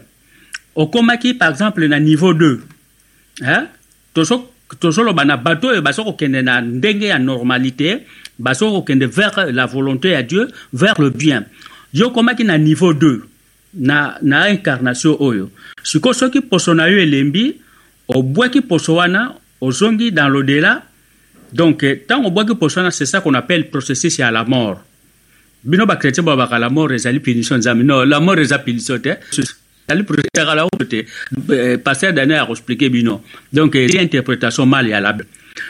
okomaki 0.75 1.33
par 1.33 1.51
exemple 1.51 1.87
na 1.87 1.99
niveau 1.99 2.33
2 2.33 2.61
hein? 3.41 3.67
tozoloba 4.79 5.25
na 5.25 5.37
bato 5.37 5.67
oyo 5.67 5.81
baza 5.81 6.03
kokende 6.03 6.41
na 6.41 6.61
ndenge 6.61 7.07
ya 7.07 7.19
normalité 7.19 8.03
baza 8.39 8.65
kokende 8.65 9.05
vers 9.05 9.37
la 9.51 9.65
volonté 9.65 10.11
ya 10.11 10.23
dieu 10.23 10.47
vers 10.73 10.99
le 10.99 11.09
bien 11.09 11.45
yo 11.93 12.07
okomaki 12.07 12.43
na 12.43 12.57
niveau 12.57 12.93
2 12.93 13.19
na, 13.73 14.17
na 14.21 14.49
incarnation 14.49 15.15
oyo 15.19 15.49
sikoyo 15.83 16.13
soki 16.13 16.41
poso 16.41 16.73
na 16.73 16.87
yo 16.87 16.99
elembi 16.99 17.55
obwaki 18.07 18.61
poso 18.61 18.95
wana 18.95 19.35
ozongi 19.61 20.11
dans 20.11 20.29
l'au-delà 20.29 20.83
donc 21.53 21.83
ntango 21.83 22.27
obwaki 22.27 22.55
poso 22.55 22.79
wana 22.79 22.91
c'est 22.91 23.05
ça 23.05 23.21
qu'on 23.21 23.33
appelle 23.33 23.69
processus 23.69 24.17
ya 24.17 24.31
la 24.31 24.43
mort. 24.43 24.79
Bino 25.63 25.85
bakretien 25.85 26.23
babaka 26.23 26.59
la 26.59 26.69
mort 26.69 26.91
ezali 26.91 27.19
punition 27.19 27.57
nzambe. 27.57 27.83
Non 27.83 28.05
la 28.05 28.19
mort 28.19 28.39
eza 28.39 28.59
punition 28.59 28.99
te. 28.99 29.17
Ezali 29.31 30.05
ezala 30.33 30.65
oyo 30.65 30.85
te. 30.87 31.05
Paster 31.83 32.13
dane 32.13 32.37
akoexplike 32.37 32.89
bino. 32.89 33.23
Donc 33.51 33.75
eza 33.75 34.01
interprétation 34.01 34.65
mal 34.65 34.87
ya 34.87 35.01
la 35.01 35.15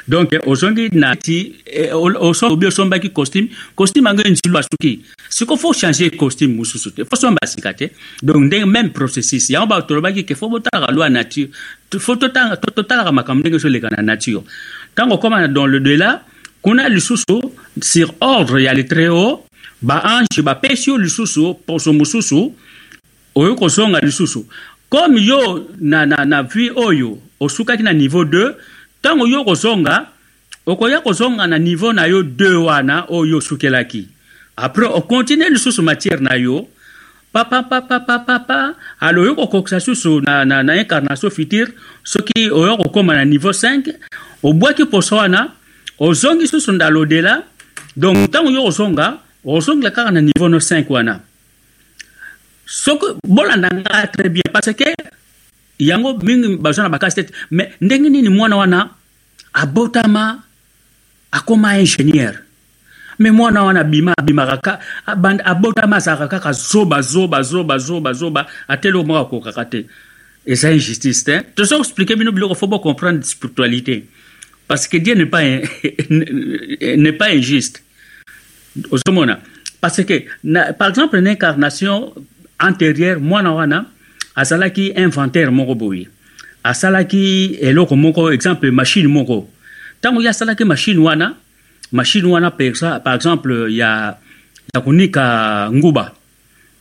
donc 0.06 0.36
ozongi 0.46 0.90
na 0.92 1.16
ti 1.16 1.56
obi 1.94 2.66
osombaki 2.66 3.12
costume. 3.12 3.48
Costume 3.74 4.08
yango 4.08 4.22
enzilo 4.24 4.60
asuki 4.60 5.02
siko 5.30 5.56
fo 5.56 5.74
changer 5.74 6.12
costume 6.18 6.56
mosusu 6.56 6.92
te. 6.92 7.06
Fo 7.06 7.16
somba 7.16 7.48
sika 7.48 7.74
te. 7.74 7.92
Donc 8.22 8.44
ndenge 8.44 8.66
même 8.66 8.92
processus. 8.92 9.50
Yango 9.50 9.68
bato 9.68 9.88
tolobaki 9.88 10.26
ke 10.26 10.36
fo 10.36 10.50
botalaka 10.50 10.92
loi 10.92 11.10
nature. 11.10 11.50
Fo 11.98 12.16
totalaka 12.18 13.12
makambo 13.12 13.40
ndenge 13.40 13.56
ezoleka 13.56 13.90
na 13.90 14.04
nature 14.04 14.44
ntango 14.98 15.14
okóma 15.14 15.48
dans 15.48 15.68
le 15.68 15.80
delà 15.80 16.24
kuna 16.64 16.90
lisusu 16.90 17.38
sur 17.80 18.16
ordre 18.20 18.64
ya 18.64 18.74
letreo 18.74 19.46
baange 19.80 20.42
bapesi 20.42 20.90
yo 20.90 20.98
lisusu 20.98 21.54
poso 21.54 21.94
mosusu 21.94 22.56
oyo 23.36 23.56
kozonga 23.56 24.00
lisusu. 24.00 24.48
Comme 24.90 25.18
yo 25.20 25.70
na, 25.80 26.08
na, 26.08 26.26
na 26.26 26.42
vie 26.42 26.72
oyo 26.76 27.20
osukaki 27.40 27.84
na 27.84 27.94
niveau 27.94 28.24
2 28.24 28.56
ntango 29.00 29.28
yo 29.28 29.44
kozonga 29.44 30.08
okoya 30.66 31.02
kozonga 31.02 31.48
na 31.48 31.60
niveau 31.60 31.94
na 31.94 32.08
yo 32.08 32.24
2 32.24 32.56
wana 32.56 33.06
oyo 33.10 33.38
osukelaki. 33.38 34.08
Après 34.58 34.88
okontinue 34.88 35.50
lisusu 35.50 35.82
matière 35.82 36.22
na 36.22 36.38
yo 36.38 36.68
papapapapapa 37.46 38.74
alo 39.00 39.22
oyo 39.22 39.36
kokokisa 39.36 39.80
susu 39.80 40.22
na, 40.22 40.46
na, 40.46 40.64
na 40.64 40.74
incarnation 40.76 41.30
future. 41.30 41.70
Soki 42.04 42.50
oyo 42.50 42.78
kokóma 42.78 43.14
na 43.14 43.26
niveau 43.26 43.54
5 43.54 43.94
obwaki 44.44 44.86
poso 44.86 45.16
wana 45.16 45.52
ozongi 46.00 46.48
susu 46.48 46.72
ndalo 46.72 47.02
odela 47.02 47.44
donc 47.96 48.18
ntango 48.18 48.50
yo 48.50 48.64
kozonga 48.64 49.18
ozongela 49.46 49.92
kaka 49.92 50.12
na 50.12 50.22
niveau 50.22 50.50
no 50.50 50.58
5 50.58 50.86
wana 50.90 51.20
soki 52.66 53.06
bolanda 53.28 53.70
nga 53.70 54.08
très 54.08 54.30
bien 54.30 54.50
parce 54.52 54.74
que 54.74 54.96
yango 55.80 56.18
mingi 56.18 56.58
bazwa 56.58 56.84
na 56.84 56.90
bakasi 56.90 57.16
tete 57.16 57.34
mais 57.52 57.70
ndenge 57.82 58.10
nini 58.10 58.30
mwana 58.30 58.58
wana 58.58 58.90
abotama 59.54 60.42
akóma 61.32 61.80
ingénieur 61.80 62.47
me 63.20 63.32
mwana 63.32 63.64
wana 63.64 63.84
bima 63.84 64.14
abimaka 64.18 64.80
abotama 65.06 65.96
azalaka 65.96 66.28
kaka 66.28 66.52
zoba 66.52 67.02
zoba 67.02 67.42
zoba 67.42 67.78
zoba 67.78 68.14
zoba. 68.14 68.48
Ateli 68.68 69.04
moko 69.04 69.18
akokaka 69.18 69.66
te 69.66 69.86
eza 70.46 70.72
injustice 70.72 71.24
te 71.24 71.42
tozo 71.56 71.78
explike 71.78 72.16
bino 72.16 72.32
biloko 72.32 72.56
fo 72.56 72.68
bocomprendre 72.68 73.24
spiritualité. 73.26 74.06
Parce 74.68 74.88
que 74.88 74.98
dieu 74.98 75.16
n'est 75.16 75.26
pas, 75.26 75.44
n'est 76.82 77.14
pas 77.14 77.30
injuste. 77.30 77.84
Ozomona 78.92 79.40
parce 79.82 80.04
que 80.04 80.24
na, 80.44 80.74
par 80.74 80.90
exemple 80.90 81.20
na 81.20 81.32
incarnation 81.32 82.14
antérieure 82.60 83.20
mwana 83.20 83.52
wana 83.52 83.86
azalaki 84.36 84.94
inventaire 84.96 85.52
moko 85.52 85.76
boye 85.76 86.08
asalaki 86.64 87.58
eloko 87.62 87.96
moko 87.96 88.32
exemple 88.32 88.72
machine 88.72 89.08
moko 89.08 89.50
ntango 90.00 90.22
ye 90.22 90.30
asalaki 90.30 90.66
machine 90.66 91.00
wana 91.00 91.36
machine 91.92 92.26
wana 92.26 92.52
par 92.52 93.16
exemple 93.16 93.72
ya, 93.72 94.18
ya 94.74 94.82
konika 94.82 95.70
nguba. 95.72 96.14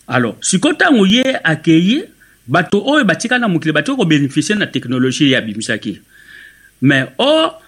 Alors 0.09 0.37
sikoyo 0.41 0.75
ntango 0.75 1.07
ye 1.07 1.25
akei 1.45 2.05
bato 2.47 2.83
oyo 2.87 3.05
batika 3.05 3.39
na 3.39 3.49
mokili 3.49 3.73
batiki 3.73 3.97
kobénéficie 3.97 4.55
na 4.55 4.67
technologie 4.67 5.31
ye 5.31 5.37
abimisaki 5.37 6.01
mais 6.83 7.07
or 7.19 7.61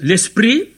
l'esprit 0.00 0.68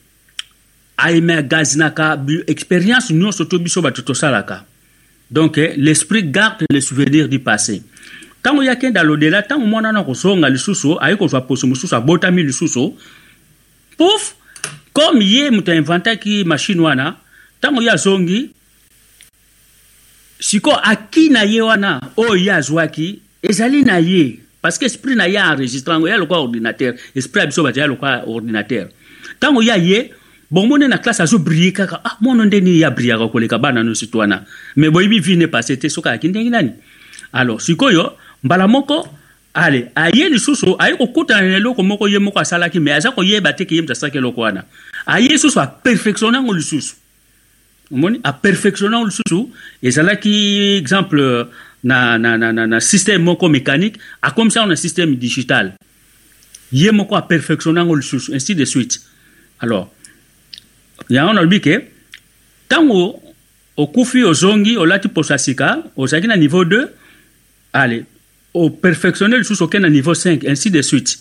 aemagazinaka 0.99 2.19
expérience 2.47 3.11
nyonso 3.12 3.45
to 3.45 3.59
biso 3.59 3.83
bato 3.83 4.03
tosalaka. 4.03 4.64
Donc 5.31 5.57
l'esprit 5.57 6.25
garde 6.25 6.64
le 6.71 6.81
souvenir 6.81 7.29
du 7.29 7.38
passé. 7.38 7.83
Ntango 8.40 8.62
ye 8.62 8.71
akende 8.71 8.97
alodela 8.97 9.40
ntango 9.42 9.66
mwana 9.66 9.88
wana 9.88 10.05
kozonga 10.05 10.49
lisusu 10.49 10.99
aye 11.01 11.16
kozwa 11.16 11.40
poso 11.40 11.66
mosusu 11.66 11.97
abotami 11.97 12.42
lisusu 12.42 12.95
pouf 13.99 14.35
comme 14.96 15.20
ye 15.20 15.50
moto 15.50 15.72
ainventaki 15.72 16.44
machine 16.44 16.80
wana 16.80 17.16
ntango 17.59 17.82
ye 17.82 17.90
azongi 17.90 18.50
sikoyo 20.40 20.80
aki 20.82 21.28
na 21.28 21.42
ye 21.44 21.61
wana 21.61 22.00
oyo 22.16 22.37
ye 22.37 22.52
azwaki 22.52 23.20
ezali 23.42 23.85
na 23.85 23.98
ye. 24.00 24.40
Parce 24.62 24.78
que 24.78 24.87
esprit 24.87 25.14
na 25.14 25.28
ye 25.28 25.37
enregistre 25.37 25.92
yango 25.92 26.09
ya 26.09 26.16
lokwa 26.16 26.38
ordinateur. 26.38 26.94
Esprit 27.14 27.40
ya 27.40 27.46
biso 27.46 27.62
batia 27.62 27.82
ya 27.82 27.88
lokwa 27.88 28.24
ordinateur. 28.26 28.88
Ntango 29.37 29.62
ye 29.62 29.72
aye 29.72 30.14
bomone 30.50 30.88
na 30.88 30.98
classe 30.98 31.20
azobrille 31.20 31.72
kaka 31.72 32.00
ah 32.04 32.16
mono 32.20 32.44
ndeni 32.44 32.80
ye 32.80 32.87
abrillaka 32.87 33.28
koleka 33.28 33.59
bana 33.59 33.85
nyonso 33.85 34.06
to 34.06 34.18
wana. 34.18 34.44
Mais 34.76 34.90
boyebi 34.90 35.20
vi 35.20 35.37
ne 35.37 35.46
passe 35.46 35.76
te 35.76 35.88
soki 35.88 36.09
ayaki 36.09 36.28
ndenge 36.28 36.50
nani? 36.50 36.72
Alors 37.32 37.61
sikoyo 37.61 38.16
mbala 38.42 38.66
moko 38.68 39.09
ale 39.57 39.90
aye 39.95 40.29
lisusu 40.29 40.77
aye 40.79 40.97
kokutana 40.97 41.49
na 41.49 41.57
eloko 41.57 41.83
moko 41.83 42.09
ye 42.09 42.19
moko 42.19 42.38
asalaki 42.38 42.79
me 42.79 42.92
aza 42.92 43.11
koyeba 43.11 43.53
te 43.53 43.64
ke 43.64 43.75
ye 43.75 43.81
moto 43.81 43.92
asalaki 43.92 44.19
eloko 44.19 44.40
wana. 44.40 44.64
Aye 45.07 45.29
lisusu 45.29 45.61
aperfectionne 45.61 46.37
yango 46.37 46.53
lisusu 46.53 46.95
omoni 47.90 48.21
aperfectionne 48.23 48.92
yango 48.95 49.09
lisusu 49.09 49.51
ezalaki 49.83 50.77
exemple 50.77 51.47
na, 51.83 52.19
na, 52.19 52.37
na, 52.37 52.53
na, 52.53 52.66
na 52.66 52.81
système 52.81 53.23
moko 53.23 53.49
mécanique 53.49 53.97
akomisa 54.21 54.61
yango 54.61 54.71
na 54.71 54.77
système 54.77 55.16
digital. 55.16 55.73
Ye 56.73 56.92
moko 56.92 57.16
aperfectionne 57.16 57.79
yango 57.79 57.97
lisusu 57.97 58.35
ainsi 58.35 58.55
de 58.55 58.64
suite. 58.66 59.01
Alors 59.61 59.88
yango 61.09 61.33
nalobi 61.33 61.62
ke 61.62 61.79
ntango 62.66 63.23
okufi 63.77 64.23
ozongi 64.23 64.77
olati 64.77 65.09
poso 65.09 65.33
ya 65.33 65.38
sika 65.38 65.83
ozalaki 65.97 66.29
na 66.29 66.37
niveau 66.37 66.64
2 66.64 66.88
ale 67.73 68.05
operfectionne 68.64 69.38
lisusu 69.38 69.64
okende 69.64 69.83
na 69.83 69.90
niveau 69.90 70.14
5 70.14 70.49
ainsi 70.49 70.71
de 70.71 70.83
suite. 70.83 71.19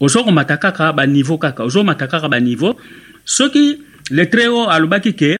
Ozokomata 0.00 0.56
kaka 0.56 0.92
baniveau 0.92 1.38
kaka 1.38 1.64
ozomata 1.64 2.06
kaka 2.06 2.28
baniveau 2.28 2.76
soki 3.24 3.78
le 4.10 4.24
très 4.28 4.46
haut 4.46 4.68
alobaki 4.68 5.14
ke 5.14 5.36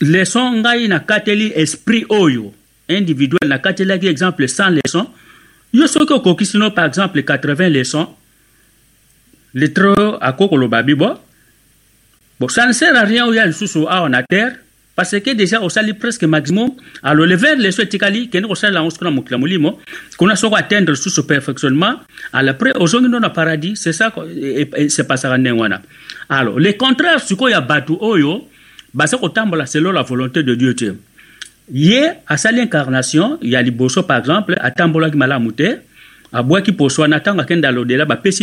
leson 0.00 0.60
ngai 0.60 0.88
nakateli 0.88 1.52
esprit 1.56 2.04
oyo 2.08 2.52
individuel 2.88 3.48
nakatelaki 3.48 4.06
exemple 4.06 4.46
100 4.48 4.80
leçons. 4.80 5.08
Yo 5.72 5.86
soki 5.86 6.12
okokisi 6.12 6.58
no 6.58 6.70
par 6.70 6.86
exemple 6.86 7.22
80 7.22 7.68
leçons 7.68 8.08
le 9.54 9.72
très 9.72 9.88
haut 9.88 10.18
akoki 10.20 10.50
koloba 10.50 10.82
bibo. 10.82 11.14
Bon 12.40 12.48
ça 12.48 12.66
ne 12.66 12.72
sert 12.72 12.94
à 12.96 13.04
rien 13.04 13.26
oya 13.26 13.46
lisusu 13.46 13.86
awa 13.88 14.08
na 14.08 14.22
terre 14.22 14.63
parce 14.96 15.18
que 15.20 15.30
déjà 15.34 15.60
osali 15.60 15.92
presque 15.94 16.24
maximum 16.24 16.70
alors 17.02 17.26
le 17.26 17.34
vers 17.36 17.56
leso 17.56 17.82
etikali 17.82 18.28
kende 18.28 18.46
kosalela 18.46 18.80
yango 18.80 18.90
soki 18.90 19.04
na 19.04 19.10
mokili 19.10 19.34
ya 19.34 19.38
molimo 19.38 19.80
kuna 20.16 20.36
soko 20.36 20.56
atteindre 20.56 20.92
lisusu 20.92 21.26
perfectionnement 21.26 22.00
alors 22.32 22.50
après 22.50 22.72
ozongi 22.76 23.08
paradis 23.34 23.74
c'est 23.76 23.92
ça 23.92 24.12
sepasaka 24.88 25.38
ndenge 25.38 25.60
wana 25.60 25.82
alors 26.28 26.58
le 26.60 26.72
contraire 26.72 27.20
sikoyo 27.20 27.54
ya 27.54 27.60
bato 27.60 27.98
oyo 28.00 28.48
baza 28.92 29.18
kotambola 29.18 29.66
selon 29.66 29.92
la 29.92 30.02
volonté 30.02 30.42
de 30.42 30.54
dieu 30.54 30.74
incarnation 32.62 33.38
ya 33.42 33.62
liboso 33.62 34.02
par 34.04 34.18
exemple 34.20 34.54
poso 36.78 37.06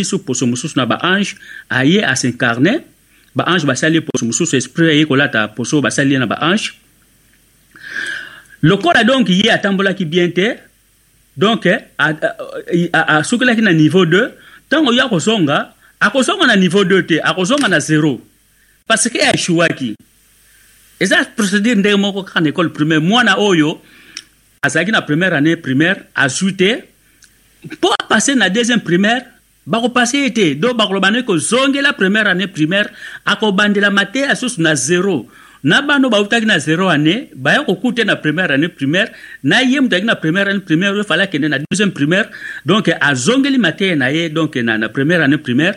su 0.04 0.24
poso 0.24 0.46
na 0.76 0.86
baange 0.86 1.34
aye 1.70 2.04
asincarne 2.04 2.91
baange 3.34 3.66
basali 3.66 4.00
poso 4.00 4.26
mosusu 4.26 4.56
esprit 4.56 4.90
aye 4.90 5.06
kolata 5.06 5.48
poso 5.48 5.76
oyo 5.76 5.82
basali 5.82 6.12
ye 6.14 6.18
na 6.18 6.26
baange 6.26 6.72
lokola 8.62 9.04
donc 9.04 9.28
ye 9.28 9.50
atambolaki 9.50 10.04
bien 10.04 10.30
te 10.30 10.56
donc 11.36 11.66
asukelaki 12.92 13.62
na 13.62 13.72
niveau 13.72 14.04
2 14.04 14.30
ntango 14.66 14.92
ye 14.92 15.00
akozonga 15.00 15.74
akozonga 16.00 16.46
na 16.46 16.56
niveau 16.56 16.84
2 16.84 17.06
te 17.06 17.20
akozonga 17.22 17.68
na 17.68 17.78
0 17.78 18.20
parce 18.86 19.08
que 19.08 19.18
aeshuwaki 19.18 19.94
eza 21.00 21.24
procédure 21.36 21.74
ndenge 21.74 21.96
moko 21.96 22.22
kaka 22.22 22.40
na 22.40 22.48
école 22.48 22.72
primaire 22.72 23.00
mwana 23.00 23.36
oyo 23.38 23.80
azalaki 24.62 24.92
na 24.92 25.02
première 25.02 25.34
année 25.34 25.56
primaire 25.56 26.04
azwi 26.14 26.54
te. 26.56 26.84
Mpo 27.64 27.94
apase 27.94 28.34
na 28.34 28.50
deuxième 28.50 28.80
primaire 28.80 29.22
bakopase 29.66 30.14
ye 30.18 30.32
te 30.32 30.54
do 30.54 30.74
bakoloba 30.74 31.10
première 31.96 32.26
année 32.26 32.46
primaire 32.46 32.88
akobandelama 33.24 34.06
te 34.06 34.24
asusu 34.24 34.60
na 34.60 34.74
zero 34.74 35.26
na 35.62 35.80
bano 35.82 36.10
bautaki 36.10 36.46
na 36.46 36.58
zero 36.58 36.88
année 36.88 37.30
baya 37.34 37.62
kokuta 37.62 38.04
na 38.04 38.16
première 38.16 38.50
année 38.50 38.68
primaire 38.68 39.10
na 39.44 39.62
ye 39.62 39.78
ayaki 39.78 40.04
na 40.04 40.16
première 40.16 40.48
année 40.48 40.60
primaire 40.60 40.92
oyo 40.92 41.04
fali 41.04 41.22
akende 41.22 41.44
na 41.44 41.58
deuxième 41.70 41.92
primaire. 41.92 42.28
Donc 42.66 42.90
azongeli 43.00 43.58
mateye 43.58 43.96
na 43.96 44.12
ye 44.12 44.28
donc 44.28 44.56
na, 44.56 44.78
na 44.78 44.88
première 44.88 45.22
année 45.22 45.38
primaire. 45.38 45.76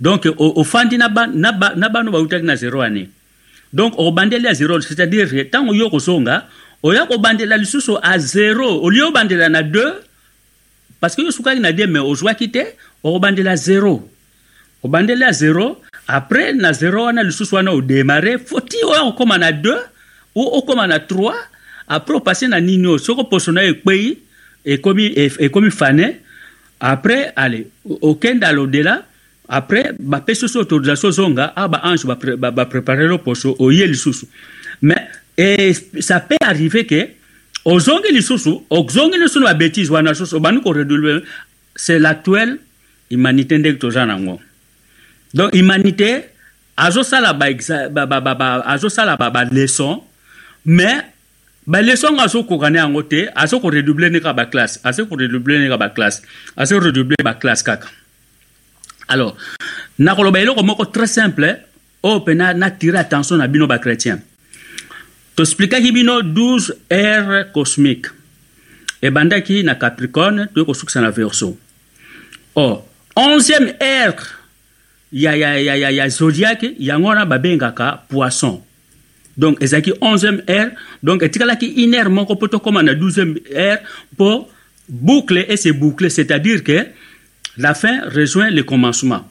Donc 0.00 0.26
ofandi 0.38 0.98
na, 0.98 1.08
ba, 1.08 1.26
na, 1.26 1.52
ba, 1.52 2.02
bautaki 2.02 2.44
na 2.44 2.56
zero 2.56 2.80
année. 2.80 3.10
Donc 3.72 3.92
okobandeli 3.98 4.44
ya 4.44 4.54
zero 4.54 4.80
c'est-à-dire 4.80 5.28
ntango 5.34 5.74
yo 5.74 5.90
kozonga 5.90 6.48
oya 6.82 7.04
kobandela 7.04 7.58
lisusu 7.58 7.92
a 8.02 8.18
zero 8.18 8.82
olie 8.82 9.02
obandela 9.02 9.50
na 9.50 9.62
2 9.62 9.92
parce 11.00 11.16
que 11.16 11.22
yo 11.22 11.30
sukaki 11.30 11.60
na 11.60 11.72
2 11.72 11.86
mais 11.86 12.00
ozwaki 12.00 12.50
te 12.50 12.74
okobandela 13.02 13.56
zero 13.56 14.08
obandeli 14.86 15.22
ya 15.22 15.32
zero 15.32 15.82
après 16.06 16.54
na 16.54 16.72
zero 16.72 17.04
wana 17.04 17.22
lisusu 17.22 17.54
wana 17.54 17.72
odemare 17.72 18.38
foti 18.38 18.84
oya 18.84 19.02
kokóma 19.10 19.38
na 19.38 19.50
2 19.50 19.74
ou 20.34 20.62
okóma 20.62 20.86
na 20.86 20.98
3 20.98 21.34
après 21.88 22.16
opase 22.16 22.46
na 22.48 22.60
nini 22.60 22.86
oyo 22.86 22.98
soki 22.98 23.26
poso 23.30 23.52
na 23.52 23.66
yo 23.66 23.74
ekwei 23.74 24.18
ekomi, 24.64 25.70
fane 25.70 26.20
après 26.80 27.32
ale 27.36 27.66
okende 27.86 28.44
alodela 28.44 29.02
après 29.48 29.94
bapesi 29.98 30.44
oso 30.44 30.60
autorisation 30.60 31.08
ozonga 31.08 31.52
a 31.56 31.68
baange 31.68 32.06
baprépare 32.06 33.06
lo 33.06 33.18
poso 33.18 33.56
oye 33.58 33.86
lisusu 33.86 34.26
mais 34.82 35.08
ça 36.00 36.20
peut 36.20 36.36
arriver 36.40 36.86
ke 36.86 37.15
ozongi 37.66 38.12
lisusu 38.14 38.62
ozongi 38.70 39.18
lisusu 39.18 39.40
na 39.40 39.46
babétise 39.46 39.90
wana 39.90 40.10
lisusu 40.10 40.36
obandi 40.36 40.62
koredouble 40.62 41.22
c'est 41.74 41.98
l'actuelle 41.98 42.58
humanité 43.10 43.58
ndenge 43.58 43.78
toza 43.78 44.06
nango. 44.06 44.40
Donc 45.34 45.54
humanité 45.54 46.30
azosala 46.76 47.36
azosala 48.66 49.16
baleson 49.16 50.02
mais 50.64 51.02
baleson 51.66 52.12
ngo 52.12 52.20
azokoka 52.22 52.70
ne 52.70 52.78
yango 52.78 53.02
te 53.02 53.28
azokoredouble 53.34 54.10
ne 54.10 54.18
kaka 54.20 54.32
baklasse 54.32 54.80
azokoredouble 54.84 55.58
ne 55.58 55.68
kaka 55.68 55.76
baklasse 55.76 56.22
azokoredouble 56.56 57.16
baklasse 57.24 57.64
kaka. 57.64 57.88
Alors 59.08 59.36
nakoloba 59.98 60.40
eloko 60.40 60.62
moko 60.62 60.84
très 60.84 61.08
simple 61.08 61.58
oyo 62.02 62.20
mpe 62.20 62.34
natire 62.34 62.96
attention 62.96 63.38
na 63.38 63.48
bino 63.48 63.66
bachrétien 63.66 64.20
tosplikaki 65.36 65.92
bino 65.92 66.20
12 66.22 66.72
aire 66.90 67.52
cosmique 67.52 68.10
ebandaki 69.02 69.62
na 69.62 69.74
capricorne 69.74 70.46
toye 70.54 70.66
kosukisa 70.66 71.00
na 71.00 71.10
verso 71.10 71.56
or 72.54 72.82
11e 73.16 73.76
aire 73.80 74.16
ya, 75.12 75.36
ya, 75.36 75.58
ya, 75.58 75.76
ya, 75.76 75.90
ya 75.90 76.08
zodiaque 76.08 76.74
yango 76.78 77.08
wana 77.08 77.26
babengaka 77.26 78.02
poisson 78.08 78.60
donc 79.36 79.62
ezalaki 79.62 79.90
11e 79.90 80.42
aire 80.46 80.70
donc 81.02 81.22
etikalaki 81.22 81.66
une 81.84 81.94
aire 81.94 82.10
moko 82.10 82.34
mpo 82.34 82.48
tokóma 82.48 82.82
na 82.82 82.92
12e 82.92 83.40
aire 83.54 83.82
mpo 84.12 84.48
boucle 84.88 85.44
et 85.48 85.56
se 85.56 85.68
boucle 85.68 86.10
c'est-à-dire 86.10 86.64
que 86.64 86.86
la 87.58 87.74
fin 87.74 88.08
rejoint 88.10 88.50
le 88.50 88.62
commencement. 88.62 89.30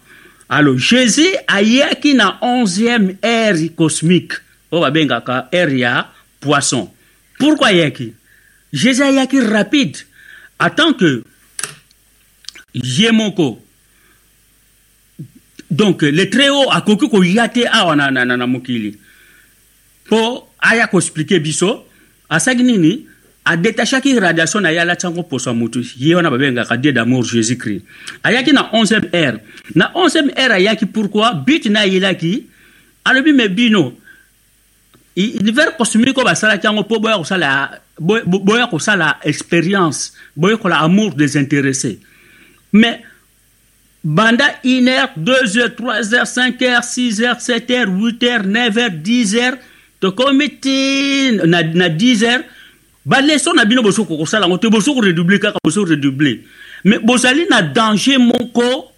Alors, 0.49 0.77
Jésus 0.77 1.27
ayaki 1.47 2.13
na 2.13 2.37
11e 2.41 3.15
ère 3.21 3.55
cosmique. 3.75 4.33
O 4.71 4.81
babengaka 4.81 5.49
ère 5.51 5.73
ya 5.77 6.11
poisson. 6.39 6.89
Pourquoi 7.39 7.67
ayaki? 7.67 8.13
Jésus 8.73 9.01
ayaki 9.01 9.39
rapide. 9.41 9.97
Attends 10.59 10.93
que 10.93 11.23
Yemoko. 12.73 13.61
Donc, 15.71 16.03
le 16.03 16.29
très 16.29 16.49
haut 16.49 16.69
akoki 16.71 17.09
koya 17.09 17.49
te 17.49 17.65
awa 17.67 17.95
na, 17.95 18.11
na, 18.11 18.25
na, 18.25 18.37
na 18.37 18.47
mokili. 18.47 18.97
Po 20.07 20.47
aya 20.59 20.87
koexplike 20.87 21.39
biso, 21.39 21.85
asaki 22.29 22.63
nini? 22.63 23.07
adetachaki 23.45 24.19
radiation 24.19 24.61
na 24.61 24.71
ye 24.71 24.79
alati 24.81 25.05
yango 25.05 25.23
poso 25.23 25.49
ya 25.49 25.55
motu 25.55 25.85
ye 25.97 26.15
wana 26.15 26.31
babengaka 26.31 26.77
dieu 26.77 26.91
d'amour 26.91 27.23
jésus 27.23 27.57
christ 27.57 27.85
ayaki 28.23 28.51
na 28.53 28.69
11e 28.73 29.09
ère 29.13 29.37
na 29.75 29.91
11e 29.95 30.33
ère 30.35 30.51
ayaki 30.51 30.87
pourquoi 30.87 31.33
but 31.33 31.65
na 31.67 31.81
ayelaki 31.81 32.47
alobi 33.05 33.33
me 33.33 33.47
bino 33.47 33.93
univers 35.15 35.75
cosmique 35.77 36.23
basalaki 36.23 36.65
yango 36.65 36.81
mpo 36.81 36.99
boya 36.99 37.17
kosala 37.17 37.79
boya 37.99 38.67
kosala 38.67 39.17
expérience 39.23 40.13
boyekola 40.35 40.79
amour 40.79 41.15
désintéressé 41.15 41.99
mais 42.73 43.01
banda 44.03 44.45
1 44.63 44.87
heure 44.87 45.09
2 45.17 45.57
heures 45.57 45.75
3 45.75 46.13
heures 46.13 46.27
5 46.27 46.61
heures 46.61 46.83
6 46.83 47.21
heures 47.21 47.39
7 47.39 47.71
heures 47.71 47.89
8 47.89 48.23
heures 48.23 48.45
9 48.45 48.77
heures 48.77 48.91
10 48.91 49.35
heures 49.35 49.57
tokomi 49.99 50.49
ti 50.59 51.31
na, 51.45 51.63
na 51.63 51.89
10 51.89 52.23
heures 52.23 52.43
baleson 53.05 53.55
na 53.55 53.65
bino 53.65 53.81
boso 53.81 54.05
kokosala 54.05 54.45
yango 54.45 54.57
te 54.57 54.67
boso 54.67 54.93
koredouble 54.93 55.39
kaka 55.39 55.59
boso 55.63 55.85
redouble 55.85 56.41
mais 56.83 56.99
bozali 56.99 57.47
na 57.49 57.61
danger 57.61 58.19
moko 58.19 58.91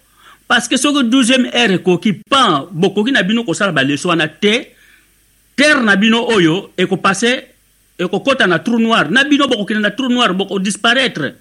parce 0.48 0.66
que 0.66 0.76
soki 0.76 1.06
12e 1.06 1.54
heure 1.54 1.78
ekoki 1.78 2.12
pan 2.12 2.66
bokoki 2.72 3.12
na 3.12 3.22
bino 3.22 3.44
kosala 3.44 3.72
baleson 3.72 4.10
wana 4.10 4.26
te 4.26 4.74
terre 5.58 5.82
na 5.82 5.96
bino 5.98 6.22
oyo 6.30 6.70
ekopase 6.78 7.50
ekokɔta 7.98 8.46
na 8.46 8.62
trou 8.62 8.78
noir. 8.78 9.10
Na 9.10 9.24
bino 9.24 9.48
bokokende 9.50 9.82
na 9.82 9.90
trou 9.90 10.08
noir 10.08 10.32
bokodisparaitre 10.34 11.34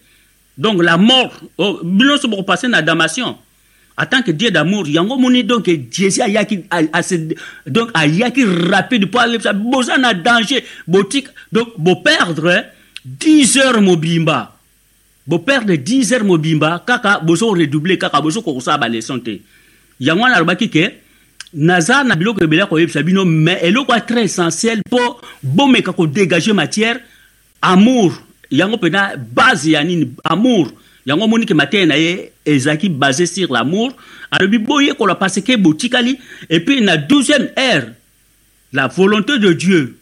donc 0.58 0.82
la 0.82 0.98
mort 0.98 1.32
oh, 1.58 1.80
bino 1.84 2.16
nyonso 2.16 2.28
bokopase 2.28 2.66
na 2.68 2.82
damation. 2.82 3.38
En 4.00 4.22
que 4.22 4.32
dieu 4.32 4.52
d'amour 4.52 4.88
yango 4.88 5.18
moni 5.18 5.44
donc 5.44 5.66
jésus 5.92 6.22
ayaki 6.22 6.66
donc 7.66 7.90
ayaki 7.96 8.44
rapide 8.46 9.06
mpo 9.06 9.20
alebisa 9.20 9.54
boza 9.54 9.98
na 9.98 10.14
danger 10.14 10.62
botika 10.88 11.32
donc 11.52 11.70
boperdre 11.78 12.66
10 13.04 13.58
heures 13.58 13.82
mobimba 13.82 14.56
boperdre 15.26 15.78
10 15.78 16.14
heures 16.14 16.24
mobimba 16.24 16.84
kaka 16.86 17.20
bozo 17.20 17.56
redouble 17.56 17.98
kaka 17.98 18.22
bozo 18.22 18.44
kokosala 18.44 18.78
baleson 18.78 19.20
te 19.20 19.42
yango 20.00 20.22
wana 20.22 20.36
alobaki 20.36 20.70
ke 20.70 20.94
naza 21.54 22.04
na 22.04 22.16
biloko 22.16 22.44
ebele 22.44 22.62
ya 22.62 22.66
koyebisa 22.66 23.04
bino 23.04 23.26
mais 23.26 23.64
eloko 23.64 23.94
ya 23.94 24.02
très 24.02 24.24
essentiel 24.24 24.80
mpo 24.88 25.22
bomeka 25.44 25.94
kodégage 25.94 26.52
matière. 26.52 27.00
Amour 27.62 28.14
yango 28.52 28.78
mpena 28.78 29.16
base 29.18 29.72
ya 29.72 29.84
nini? 29.84 30.12
Amour. 30.24 30.72
Yango 31.06 31.24
omoni 31.24 31.46
ke 31.46 31.54
mateya 31.54 31.86
na 31.86 31.98
ye 31.98 32.32
ezalaki 32.46 32.90
basé 32.90 33.26
sur 33.26 33.52
l'amour. 33.52 33.94
Alobi 34.32 34.58
boyekola 34.58 35.16
parce 35.16 35.40
ke 35.42 35.58
botikali. 35.58 36.20
Et 36.50 36.60
puis 36.60 36.82
na 36.82 36.98
12e 36.98 37.50
heure 37.58 37.88
la 38.74 38.88
volonté 38.88 39.40
de 39.40 39.54
dieu 39.54 39.98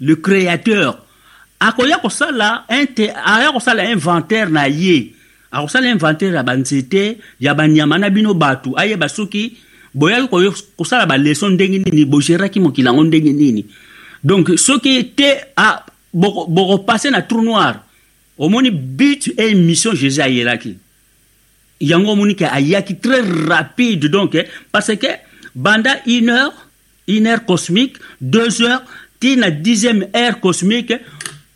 le 0.00 0.14
créateur 0.16 1.04
akoya 1.58 1.98
kosala 1.98 2.64
aya 2.68 3.52
kosala 3.52 3.90
inventaire 3.90 4.50
na 4.50 4.68
ye. 4.68 5.12
Akosala 5.50 5.90
inventaire 5.90 6.34
ya 6.34 6.42
banzete 6.42 7.18
ya 7.40 7.54
banyama 7.54 7.98
na 7.98 8.10
bino 8.10 8.34
bato 8.34 8.72
ayeba 8.76 9.08
soki 9.08 9.56
boyaki 9.96 10.28
kosala 10.76 11.06
baleson 11.06 11.54
ndenge 11.56 11.78
nini 11.78 12.04
bogeraki 12.04 12.60
mokili 12.60 12.86
yango 12.86 13.04
ndenge 13.04 13.32
nini. 13.32 13.66
Donc 14.22 14.56
soki 14.58 15.04
te 15.16 15.48
bokopase 16.12 17.10
na 17.10 17.22
trou 17.22 17.42
noir 17.42 17.80
omoni 18.38 18.70
but 18.70 19.28
e 19.36 19.54
mission 19.54 19.94
jésus 19.94 20.20
ayelaki 20.20 20.76
yango 21.80 22.12
omoni 22.12 22.34
ke 22.36 22.44
ayaki 22.44 22.96
très 22.96 23.20
rapide 23.48 24.08
donc 24.08 24.36
parce 24.72 24.96
que 24.96 25.08
banda 25.54 25.96
une 26.06 26.30
heure 26.30 26.52
une 27.08 27.26
heure 27.26 27.44
cosmique 27.44 27.96
deux 28.20 28.62
heures 28.62 28.82
ti 29.20 29.36
na 29.36 29.50
dixième 29.50 30.06
heure 30.14 30.40
cosmique 30.40 30.94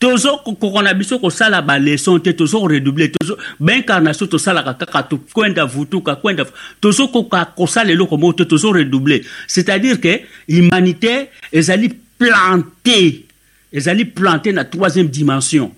tozokoko 0.01 0.83
na 0.83 0.95
biso 0.95 1.19
kosala 1.21 1.61
baleson 1.63 2.23
te 2.25 2.33
tozokoredouble 2.33 3.13
baincarnation 3.61 4.29
tosalaka 4.29 4.75
kaka 4.75 5.03
tokwenda 5.03 5.67
vutuka 5.67 6.17
kwenda 6.17 6.47
tozokoka 6.81 7.45
kosala 7.45 7.93
eloko 7.93 8.17
moko 8.17 8.33
te 8.33 8.49
tozoredouble 8.49 9.21
c'est-à-dire 9.47 10.01
que 10.01 10.21
humanité 10.49 11.29
ezali 11.53 11.93
planté 12.19 13.27
ezali 13.73 14.05
planté 14.05 14.53
na 14.53 14.65
troisième 14.65 15.09
dimension. 15.09 15.71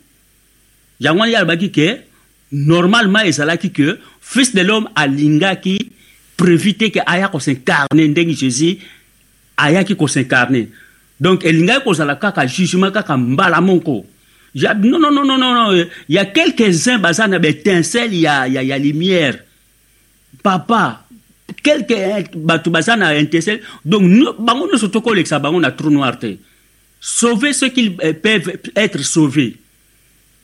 Yango 1.01 1.21
wana 1.21 1.33
ye 1.33 1.37
alobaki 1.37 1.71
ke 1.75 1.89
normalement 2.53 3.27
ezalaki 3.27 3.73
ke 3.75 3.99
fils 4.21 4.55
de 4.55 4.63
l'homme 4.63 4.89
alingaki 4.95 5.91
prévu 6.39 6.77
te 6.79 6.93
ke 6.95 7.03
aya 7.07 7.29
kosincarne 7.29 8.07
ndenge 8.13 8.39
jésus 8.39 8.79
ayaki 9.57 9.97
kosincarne 9.97 10.69
donc 11.21 11.45
elingaki 11.45 11.85
kozala 11.85 12.15
kaka 12.15 12.47
jugement 12.47 12.93
kaka 12.93 13.17
mbala 13.17 13.61
moko. 13.61 14.05
ya, 14.05 14.12
non, 14.55 14.99
non, 15.01 15.13
non, 15.13 15.25
non, 15.25 15.39
non, 15.39 15.55
non. 15.55 15.87
Il 16.09 16.15
y 16.15 16.19
a 16.19 16.27
quelques-uns 16.27 16.99
baza 16.99 17.27
na 17.27 17.39
étincelle, 17.39 18.13
il 18.13 18.21
y 18.21 18.27
a, 18.27 18.47
il 18.47 18.55
y 18.55 18.59
a, 18.59 18.63
il 18.63 18.69
y 18.69 18.73
a 18.73 18.79
lumière. 18.79 19.39
Papa, 20.43 21.07
quelques 21.63 22.31
bato 22.35 22.71
baza 22.71 22.97
na 22.97 23.15
étincelle. 23.15 23.63
Donc, 23.85 24.03
bango 24.39 24.69
no 24.71 24.77
soto 24.79 25.01
koleksa 25.01 25.39
bango 25.39 25.61
na 25.61 25.71
trou 25.71 25.91
noir 25.91 26.19
te. 26.19 26.37
Sauver 27.01 27.53
ceux 27.53 27.71
qui 27.71 27.91
peuvent 27.91 28.59
être 28.77 29.03
sauvés. 29.03 29.57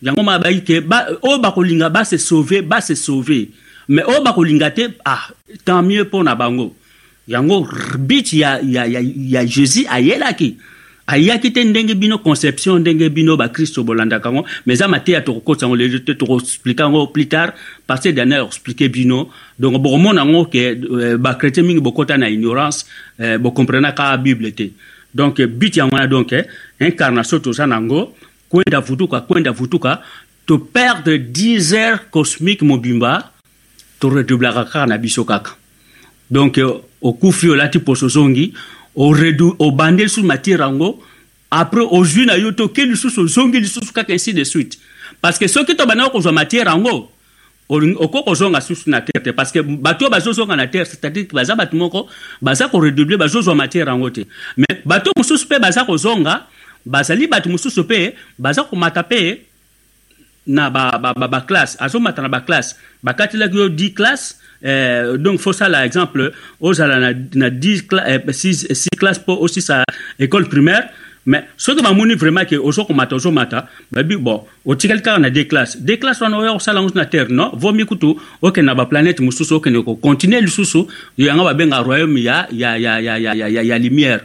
yango 0.03 0.23
mabayi 0.23 0.63
ke 0.63 0.81
ba, 0.81 1.07
oyo 1.23 1.39
bakolinga 1.43 1.91
base 1.91 2.19
sauve 2.19 2.63
base 2.63 2.95
sauve 2.95 3.49
mais 3.89 4.05
oyo 4.07 4.23
bakolinga 4.23 4.71
te 4.71 4.91
ah 5.05 5.29
tant 5.65 5.83
mieux 5.83 6.05
mpo 6.05 6.23
na 6.23 6.35
bango 6.35 6.75
yango 7.27 7.67
bit 7.99 8.33
ya, 8.33 8.61
ya, 8.63 8.87
ya, 8.87 9.01
ya 9.03 9.47
jésus 9.47 9.87
ayelaki 9.91 10.57
ayaki 11.09 11.53
te 11.53 11.65
ndenge 11.65 11.95
bino 11.95 12.19
conception 12.19 12.81
ndenge 12.81 13.09
bino 13.09 13.37
bakristo 13.37 13.83
bolandaka 13.85 14.29
yango 14.29 14.45
mais 14.67 14.79
eza 14.79 14.89
mateya 14.89 15.21
tokokotisa 15.21 15.67
yango 15.67 15.77
lelo 15.77 15.99
te 15.99 16.15
tokoexplike 16.15 16.81
yango 16.81 17.07
plus 17.07 17.27
tard. 17.29 17.55
Parce 17.87 18.09
dernier 18.09 18.43
explike 18.45 18.89
bino. 18.93 19.31
Donc 19.59 19.81
bokomona 19.83 20.21
yango 20.21 20.45
ke 20.45 20.77
euh, 20.77 21.17
bakretien 21.17 21.65
mingi 21.65 21.81
bokɔta 21.81 22.19
na 22.19 22.29
ignorance 22.29 22.85
euh, 23.21 23.39
bokomprenaka 23.39 24.17
bible 24.19 24.53
te. 24.53 24.73
Donc 25.15 25.41
but 25.41 25.77
yango 25.77 25.97
wana 25.97 26.07
donc 26.07 26.35
incarnation 26.81 27.41
toza 27.41 27.67
nango 27.67 28.15
kwenda 28.49 28.81
vutuka 28.81 29.21
kwenda 29.21 29.51
vutuka. 29.51 30.03
Toperdre 30.47 31.19
10 31.19 31.75
heures 31.75 32.01
cosmique 32.11 32.63
mobimba 32.63 33.33
toredoublaka 33.99 34.65
kaka 34.65 34.87
na 34.87 34.99
biso 34.99 35.25
kaka. 35.25 35.57
Donc 36.31 36.61
okufi 37.01 37.49
olati 37.49 37.79
poso 37.79 38.07
ozongi 38.07 38.53
obande 38.99 40.01
lisusu 40.03 40.23
matière 40.23 40.61
yango 40.61 41.03
après 41.51 41.87
ozwi 41.91 42.27
na 42.27 42.37
yo 42.37 42.53
te 42.53 42.63
oke 42.63 42.79
lisusu 42.79 43.21
ozongi 43.21 43.61
lisusu 43.61 43.93
kaka 43.93 44.13
ainsi 44.13 44.35
de 44.35 44.45
suite. 44.45 44.79
Parce 45.21 45.39
que 45.39 45.49
soki 45.49 45.77
tobandaki 45.77 46.11
kozwa 46.11 46.33
matière 46.33 46.67
yango 46.67 47.11
okoki 47.69 48.25
kozonga 48.25 48.61
susu 48.61 48.91
na 48.91 49.01
terre 49.01 49.23
te 49.23 49.31
parce 49.31 49.53
que 49.53 49.61
bato 49.61 50.05
oyo 50.05 50.11
bazozonga 50.11 50.57
na 50.57 50.67
terre 50.67 50.87
c'est-à-dire 50.87 51.27
baza 51.33 51.55
bato 51.55 51.77
moko 51.77 52.09
baza 52.41 52.69
koredouble 52.69 53.17
bazozwa 53.17 53.55
matière 53.55 53.89
yango 53.89 54.11
te 54.11 54.21
mais 54.57 54.81
bato 54.85 55.13
mosusu 55.17 55.45
mpe 55.45 55.61
baza 55.61 55.85
kozonga 55.85 56.47
bazali 56.87 57.27
bato 57.27 57.51
mosusu 57.51 57.83
mpe 57.83 58.15
baza 58.39 58.65
komata 58.65 59.03
mpe 59.03 59.45
na 60.47 60.71
baklasse 60.71 61.77
ba, 61.77 61.81
ba, 61.81 61.85
azomata 61.85 62.23
na 62.23 62.29
baklasse 62.29 62.77
bakatelaki 63.03 63.57
yo 63.57 63.69
10 63.69 63.95
classe 63.95 64.37
euh, 64.65 65.17
donc 65.17 65.41
fosala 65.41 65.87
exemple 65.87 66.33
ozala 66.61 66.99
na, 66.99 67.13
na 67.35 67.51
10 67.51 67.85
euh, 67.93 68.19
6, 68.33 68.73
6 68.73 68.89
classe 68.99 69.21
mpo 69.21 69.39
osisa 69.41 69.85
école 70.19 70.49
primaire 70.49 70.89
mais 71.29 71.45
soki 71.57 71.83
bamoni 71.83 72.15
vraiment 72.15 72.47
ke 72.49 72.57
ozokomata 72.57 73.15
ozomata 73.15 73.69
babi 73.93 74.17
bon 74.17 74.47
otikali 74.65 75.03
kaka 75.03 75.19
na 75.19 75.31
deux 75.31 75.45
classes 75.45 75.77
deux 75.77 75.97
classes 75.97 76.23
wana 76.23 76.39
oya 76.39 76.53
kosala 76.53 76.81
yango 76.81 76.95
na 76.95 77.05
terre 77.05 77.29
non 77.29 77.51
vomi 77.55 77.85
kutu 77.85 78.17
okende 78.41 78.67
na 78.67 78.75
baplanète 78.75 79.21
mosusu 79.21 79.55
okende 79.55 79.85
kocontinue 79.85 80.41
lisusu 80.41 80.87
yango 81.19 81.45
babenga 81.45 81.83
royaume 81.83 82.19
ya, 82.23 82.49
ya, 82.51 82.79
ya, 82.79 82.99
ya, 83.01 83.19
ya, 83.19 83.35
ya, 83.35 83.49
ya, 83.49 83.63
ya 83.63 83.79
lumière 83.79 84.23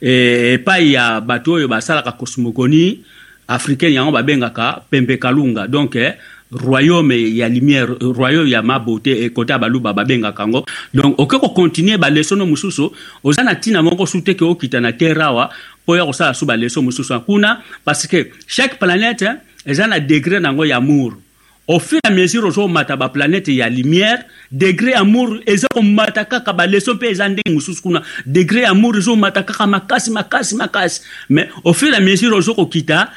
epai 0.00 0.92
ya 0.92 1.20
bato 1.20 1.52
oyo 1.52 1.68
basalaka 1.68 2.12
cosmogonie 2.12 3.00
africaine 3.48 3.94
yango 3.94 4.12
babengaka 4.12 4.84
pembe 4.90 5.18
kalunga 5.18 5.66
donc 5.66 5.96
eh, 5.96 6.14
royaume 6.52 7.36
ya 7.36 7.48
lumière 7.48 7.96
royaume 8.00 8.50
ya 8.50 8.62
mabote 8.62 9.24
ekota 9.24 9.52
ya 9.52 9.58
baluba 9.58 9.92
babengaka 9.92 10.42
yango. 10.42 10.64
Donc 10.94 11.14
oke 11.18 11.38
kocontinue 11.38 11.98
balesono 11.98 12.46
mosusu 12.46 12.92
oza 13.24 13.42
na 13.42 13.52
ntina 13.52 13.82
moko 13.82 14.06
su 14.06 14.22
te 14.22 14.34
ke 14.34 14.44
okita 14.44 14.80
na 14.80 14.92
terre 14.92 15.22
awa 15.22 15.50
mpo 15.84 15.96
ya 15.96 16.06
kosala 16.06 16.34
su 16.34 16.46
baleso 16.46 16.82
mosusu. 16.82 17.14
Kuna 17.26 17.60
parce 17.84 18.06
que 18.06 18.30
chaque 18.46 18.78
planète 18.78 19.26
eza 19.66 19.86
na 19.86 20.00
degré 20.00 20.40
nango 20.40 20.64
ya 20.64 20.76
amour. 20.76 21.14
Au 21.70 21.78
fur 21.78 21.98
et 22.02 22.08
à 22.08 22.10
mesure 22.10 22.46
ozomata 22.46 22.96
baplanète 22.96 23.48
ya 23.48 23.68
lumière 23.68 24.24
degré 24.50 24.94
amour 24.94 25.40
eza 25.46 25.68
komata 25.68 26.24
kaka 26.24 26.54
baleso 26.54 26.94
mpe 26.94 27.10
eza 27.10 27.28
ndenge 27.28 27.52
mosusu 27.52 27.82
kuna. 27.82 28.02
Degré 28.24 28.64
amour 28.64 28.96
ezomata 28.96 29.42
kaka 29.42 29.66
makasi 29.66 30.10
makasi 30.10 30.56
makasi. 30.56 31.02
Mais 31.28 31.50
au 31.64 31.74
fur 31.74 31.92
et 31.92 31.96
à 31.96 32.00
mesure 32.00 32.34
ozokokita 32.34 33.10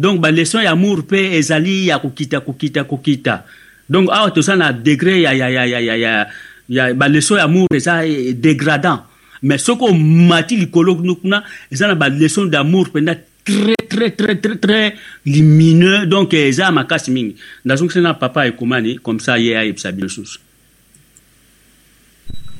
donc 0.00 0.20
baleson 0.20 0.62
ya 0.64 0.72
amour 0.72 0.98
mpe 1.04 1.36
ezali 1.36 1.88
ya 1.88 1.98
kokita 1.98 2.40
kokita 2.40 2.84
kokita. 2.84 3.44
Donc 3.88 4.08
awa 4.08 4.30
toza 4.30 4.56
na 4.56 4.72
degré 4.72 5.20
ya, 5.20 5.34
ya, 5.34 5.50
ya, 5.50 5.66
ya, 5.66 5.80
ya, 5.80 5.96
ya, 5.96 6.26
ya 6.68 6.94
baleson 6.94 7.36
ya 7.36 7.44
amour 7.44 7.68
eza 7.74 8.00
dégradant. 8.32 9.04
Mais 9.42 9.58
soki 9.58 9.84
omati 9.84 10.56
likolo 10.56 10.94
kuna 10.96 11.44
eza 11.70 11.86
na 11.86 11.94
baleson 11.94 12.46
d'amour 12.46 12.88
mpenza 12.88 13.14
très 13.44 13.76
très 13.88 14.10
très 14.10 14.36
très 14.36 14.56
très 14.56 14.94
lumineux. 15.26 16.06
Donc 16.06 16.32
eza 16.32 16.64
ya 16.64 16.72
makasi 16.72 17.10
mingi. 17.10 17.36
Ndazongisi 17.64 18.00
na 18.00 18.14
papa 18.14 18.46
ekomani 18.46 18.96
comme 18.96 19.20
ça 19.20 19.38
ye 19.38 19.54
ayebisa 19.54 19.92
bino 19.92 20.08
susu. 20.08 20.40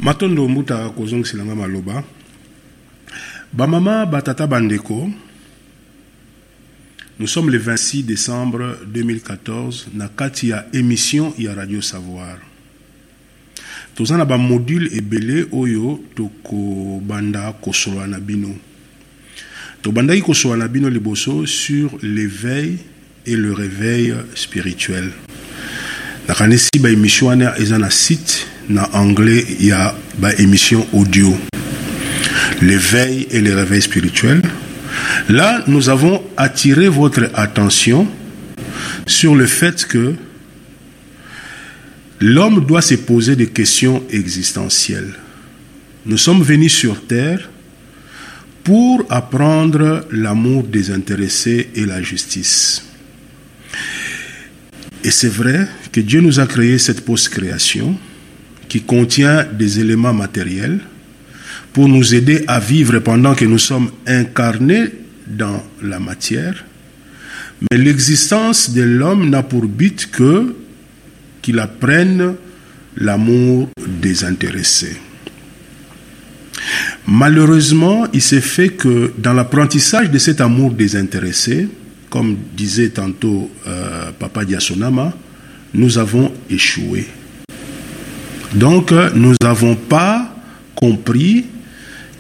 Matondo 0.00 0.48
mbuta 0.48 0.90
kozongiselanga 0.90 1.54
maloba. 1.54 2.04
Bamama 3.52 4.06
batata 4.06 4.46
bandeko 4.46 5.10
Nous 7.20 7.26
sommes 7.26 7.50
le 7.50 7.58
26 7.58 8.02
décembre 8.04 8.78
2014 8.86 9.88
na 9.94 10.08
kati 10.08 10.48
ya 10.48 10.64
émission 10.72 11.34
ya 11.38 11.52
Radio 11.54 11.82
Savoir. 11.82 12.38
toza 13.94 14.16
na 14.16 14.24
bamodule 14.24 14.88
ebele 14.96 15.46
oyo 15.52 16.00
tokobanda 16.16 17.52
kosolola 17.60 18.06
na 18.06 18.20
bino 18.20 18.48
tobandaki 19.82 20.22
kosolola 20.22 20.64
na 20.64 20.68
bino 20.68 20.88
liboso 20.88 21.44
sur 21.46 21.90
l'éveil 22.02 22.78
et 23.26 23.36
le 23.36 23.52
réveil 23.52 24.14
spirituel. 24.34 25.10
nakanisi 26.28 26.70
baémission 26.80 27.26
wana 27.26 27.58
eza 27.58 27.78
na 27.78 27.90
site 27.90 28.46
na 28.68 28.88
anglais 28.94 29.44
ya 29.60 29.94
baémission 30.18 30.86
audio 30.94 31.36
l'éveil 32.62 33.26
et 33.30 33.40
le 33.40 33.54
réveil 33.54 33.82
spirituel 33.82 34.40
là 35.28 35.62
nous 35.66 35.88
avons 35.88 36.22
attiré 36.36 36.88
votre 36.88 37.30
attention 37.34 38.06
sur 39.06 39.34
le 39.34 39.46
fait 39.46 39.84
que 39.86 40.14
l'homme 42.20 42.64
doit 42.66 42.82
se 42.82 42.94
poser 42.94 43.36
des 43.36 43.48
questions 43.48 44.02
existentielles 44.10 45.14
nous 46.06 46.16
sommes 46.16 46.42
venus 46.42 46.74
sur 46.74 47.06
terre 47.06 47.50
pour 48.64 49.04
apprendre 49.10 50.06
l'amour 50.10 50.64
désintéressé 50.64 51.70
et 51.74 51.86
la 51.86 52.02
justice. 52.02 52.84
Et 55.02 55.10
c'est 55.10 55.28
vrai 55.28 55.66
que 55.92 56.00
Dieu 56.00 56.20
nous 56.20 56.40
a 56.40 56.46
créé 56.46 56.78
cette 56.78 57.04
post-création 57.04 57.96
qui 58.68 58.82
contient 58.82 59.44
des 59.44 59.80
éléments 59.80 60.12
matériels 60.12 60.80
pour 61.72 61.88
nous 61.88 62.14
aider 62.14 62.44
à 62.46 62.60
vivre 62.60 62.98
pendant 62.98 63.34
que 63.34 63.44
nous 63.44 63.58
sommes 63.58 63.90
incarnés 64.06 64.86
dans 65.26 65.62
la 65.82 65.98
matière. 66.00 66.64
Mais 67.70 67.78
l'existence 67.78 68.70
de 68.70 68.82
l'homme 68.82 69.28
n'a 69.28 69.42
pour 69.42 69.66
but 69.66 70.10
que 70.10 70.54
qu'il 71.42 71.58
apprenne 71.58 72.34
l'amour 72.96 73.68
désintéressé. 74.00 74.96
Malheureusement, 77.06 78.06
il 78.12 78.22
s'est 78.22 78.40
fait 78.40 78.70
que 78.70 79.12
dans 79.18 79.32
l'apprentissage 79.32 80.10
de 80.10 80.18
cet 80.18 80.40
amour 80.40 80.72
désintéressé, 80.72 81.68
comme 82.10 82.36
disait 82.56 82.90
tantôt 82.90 83.50
euh, 83.66 84.10
Papa 84.18 84.44
Diasonama, 84.44 85.14
nous 85.72 85.98
avons 85.98 86.32
échoué. 86.50 87.06
Donc, 88.54 88.92
nous 89.14 89.34
n'avons 89.42 89.76
pas 89.76 90.34
compris 90.74 91.46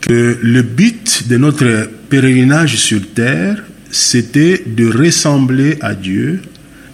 que 0.00 0.38
le 0.40 0.62
but 0.62 1.28
de 1.28 1.36
notre 1.36 1.88
pèlerinage 2.08 2.76
sur 2.76 3.00
terre, 3.12 3.62
c'était 3.90 4.62
de 4.66 4.86
ressembler 4.86 5.76
à 5.80 5.94
Dieu, 5.94 6.40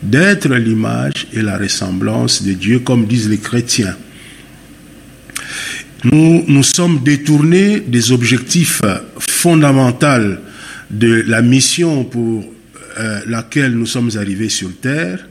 d'être 0.03 0.49
l'image 0.55 1.27
et 1.33 1.43
la 1.43 1.59
ressemblance 1.59 2.43
de 2.43 2.53
Dieu, 2.53 2.81
comme 2.81 3.07
disent 3.07 3.29
les 3.29 3.39
chrétiens. 3.39 3.97
Nous 6.05 6.45
nous 6.47 6.63
sommes 6.63 7.03
détournés 7.03 7.81
des 7.81 8.13
objectifs 8.13 8.83
fondamentaux 9.19 10.37
de 10.91 11.25
la 11.27 11.43
mission 11.43 12.05
pour 12.05 12.45
euh, 12.99 13.21
laquelle 13.27 13.73
nous 13.73 13.87
sommes 13.87 14.11
arrivés 14.17 14.49
sur 14.49 14.71
Terre 14.81 15.27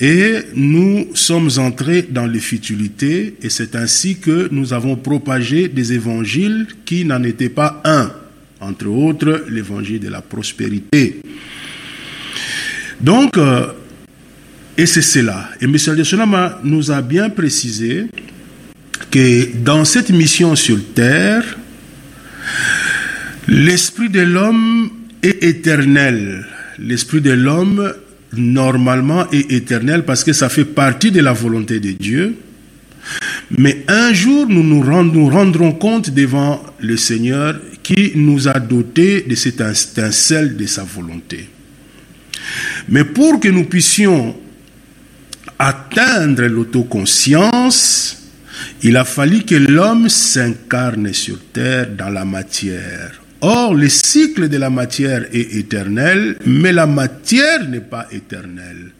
et 0.00 0.36
nous 0.54 1.08
sommes 1.14 1.50
entrés 1.58 2.02
dans 2.02 2.26
les 2.26 2.38
futilités 2.38 3.34
et 3.42 3.50
c'est 3.50 3.74
ainsi 3.74 4.18
que 4.18 4.48
nous 4.52 4.72
avons 4.72 4.96
propagé 4.96 5.68
des 5.68 5.92
évangiles 5.92 6.66
qui 6.84 7.04
n'en 7.04 7.22
étaient 7.24 7.48
pas 7.48 7.82
un, 7.84 8.12
entre 8.60 8.86
autres 8.86 9.44
l'évangile 9.48 10.00
de 10.00 10.08
la 10.08 10.22
prospérité. 10.22 11.20
Donc, 13.00 13.36
euh, 13.36 13.66
et 14.76 14.86
c'est 14.86 15.02
cela. 15.02 15.50
Et 15.60 15.64
M. 15.64 15.76
Sonama 15.78 16.60
nous 16.62 16.92
a 16.92 17.02
bien 17.02 17.30
précisé 17.30 18.06
que 19.10 19.56
dans 19.56 19.84
cette 19.84 20.10
mission 20.10 20.54
sur 20.54 20.78
terre, 20.94 21.58
l'esprit 23.48 24.08
de 24.08 24.20
l'homme 24.20 24.90
est 25.22 25.42
éternel. 25.42 26.46
L'esprit 26.78 27.20
de 27.20 27.32
l'homme, 27.32 27.92
normalement, 28.36 29.30
est 29.30 29.52
éternel 29.52 30.04
parce 30.04 30.24
que 30.24 30.32
ça 30.32 30.48
fait 30.48 30.64
partie 30.64 31.10
de 31.10 31.20
la 31.20 31.32
volonté 31.32 31.80
de 31.80 31.92
Dieu. 31.92 32.36
Mais 33.56 33.84
un 33.88 34.12
jour, 34.12 34.46
nous 34.48 34.62
nous, 34.62 35.30
rendrons 35.30 35.72
compte 35.72 36.10
devant 36.10 36.62
le 36.80 36.96
Seigneur 36.96 37.58
qui 37.82 38.12
nous 38.16 38.48
a 38.48 38.58
dotés 38.60 39.22
de 39.22 39.34
cette 39.34 39.60
étincelle 39.60 40.56
de 40.56 40.66
sa 40.66 40.84
volonté. 40.84 41.48
Mais 42.88 43.04
pour 43.04 43.40
que 43.40 43.48
nous 43.48 43.64
puissions 43.64 44.36
atteindre 45.58 46.44
l'autoconscience, 46.44 48.18
il 48.82 48.96
a 48.96 49.04
fallu 49.04 49.42
que 49.42 49.54
l'homme 49.54 50.08
s'incarne 50.08 51.12
sur 51.12 51.38
terre 51.52 51.88
dans 51.96 52.10
la 52.10 52.24
matière. 52.24 53.12
Or, 53.40 53.74
le 53.74 53.88
cycle 53.88 54.48
de 54.48 54.56
la 54.56 54.70
matière 54.70 55.24
est 55.32 55.54
éternel, 55.56 56.36
mais 56.44 56.72
la 56.72 56.86
matière 56.86 57.68
n'est 57.68 57.80
pas 57.80 58.08
éternelle. 58.10 58.90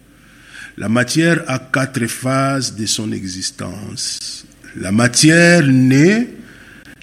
La 0.77 0.89
matière 0.89 1.43
a 1.49 1.59
quatre 1.59 2.07
phases 2.07 2.77
de 2.77 2.87
son 2.87 3.11
existence. 3.11 4.45
La 4.77 4.93
matière 4.93 5.67
naît, 5.67 6.29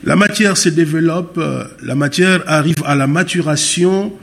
la 0.06 0.16
matière 0.16 0.56
se 0.56 0.70
développe, 0.70 1.42
la 1.84 1.96
matière 1.96 2.42
arrive 2.48 2.84
à 2.86 2.96
la 2.96 3.08
maturation 3.08 4.14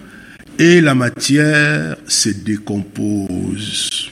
et 0.59 0.81
la 0.81 0.95
matière 0.95 1.97
se 2.07 2.31
décompose. 2.31 4.11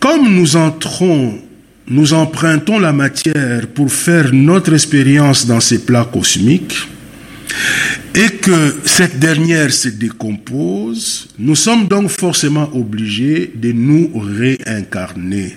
Comme 0.00 0.34
nous 0.34 0.56
entrons 0.56 1.40
nous 1.88 2.14
empruntons 2.14 2.78
la 2.78 2.92
matière 2.92 3.66
pour 3.68 3.92
faire 3.92 4.32
notre 4.32 4.72
expérience 4.72 5.46
dans 5.46 5.60
ces 5.60 5.84
plats 5.84 6.08
cosmiques 6.10 6.76
et 8.14 8.30
que 8.30 8.76
cette 8.84 9.18
dernière 9.18 9.72
se 9.72 9.88
décompose, 9.88 11.28
nous 11.38 11.54
sommes 11.54 11.86
donc 11.88 12.08
forcément 12.08 12.70
obligés 12.74 13.52
de 13.54 13.72
nous 13.72 14.10
réincarner. 14.14 15.56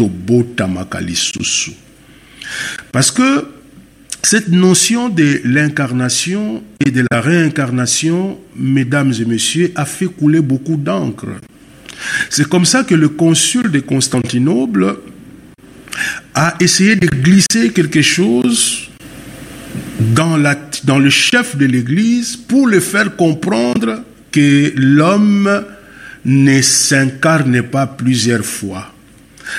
Tobo 0.00 0.42
Tamakalisusu. 0.56 1.72
Parce 2.90 3.10
que 3.10 3.44
cette 4.22 4.48
notion 4.48 5.10
de 5.10 5.42
l'incarnation 5.44 6.62
et 6.84 6.90
de 6.90 7.04
la 7.10 7.20
réincarnation, 7.20 8.38
mesdames 8.56 9.12
et 9.20 9.26
messieurs, 9.26 9.72
a 9.74 9.84
fait 9.84 10.06
couler 10.06 10.40
beaucoup 10.40 10.76
d'encre. 10.76 11.28
C'est 12.30 12.48
comme 12.48 12.64
ça 12.64 12.82
que 12.82 12.94
le 12.94 13.10
consul 13.10 13.70
de 13.70 13.80
Constantinople 13.80 14.96
a 16.34 16.54
essayé 16.60 16.96
de 16.96 17.06
glisser 17.06 17.70
quelque 17.70 18.02
chose 18.02 18.88
dans, 20.00 20.36
la, 20.36 20.56
dans 20.84 20.98
le 20.98 21.10
chef 21.10 21.56
de 21.56 21.66
l'Église 21.66 22.36
pour 22.36 22.66
le 22.66 22.80
faire 22.80 23.16
comprendre 23.16 24.02
que 24.32 24.72
l'homme 24.76 25.64
ne 26.24 26.62
s'incarne 26.62 27.62
pas 27.62 27.86
plusieurs 27.86 28.44
fois. 28.44 28.92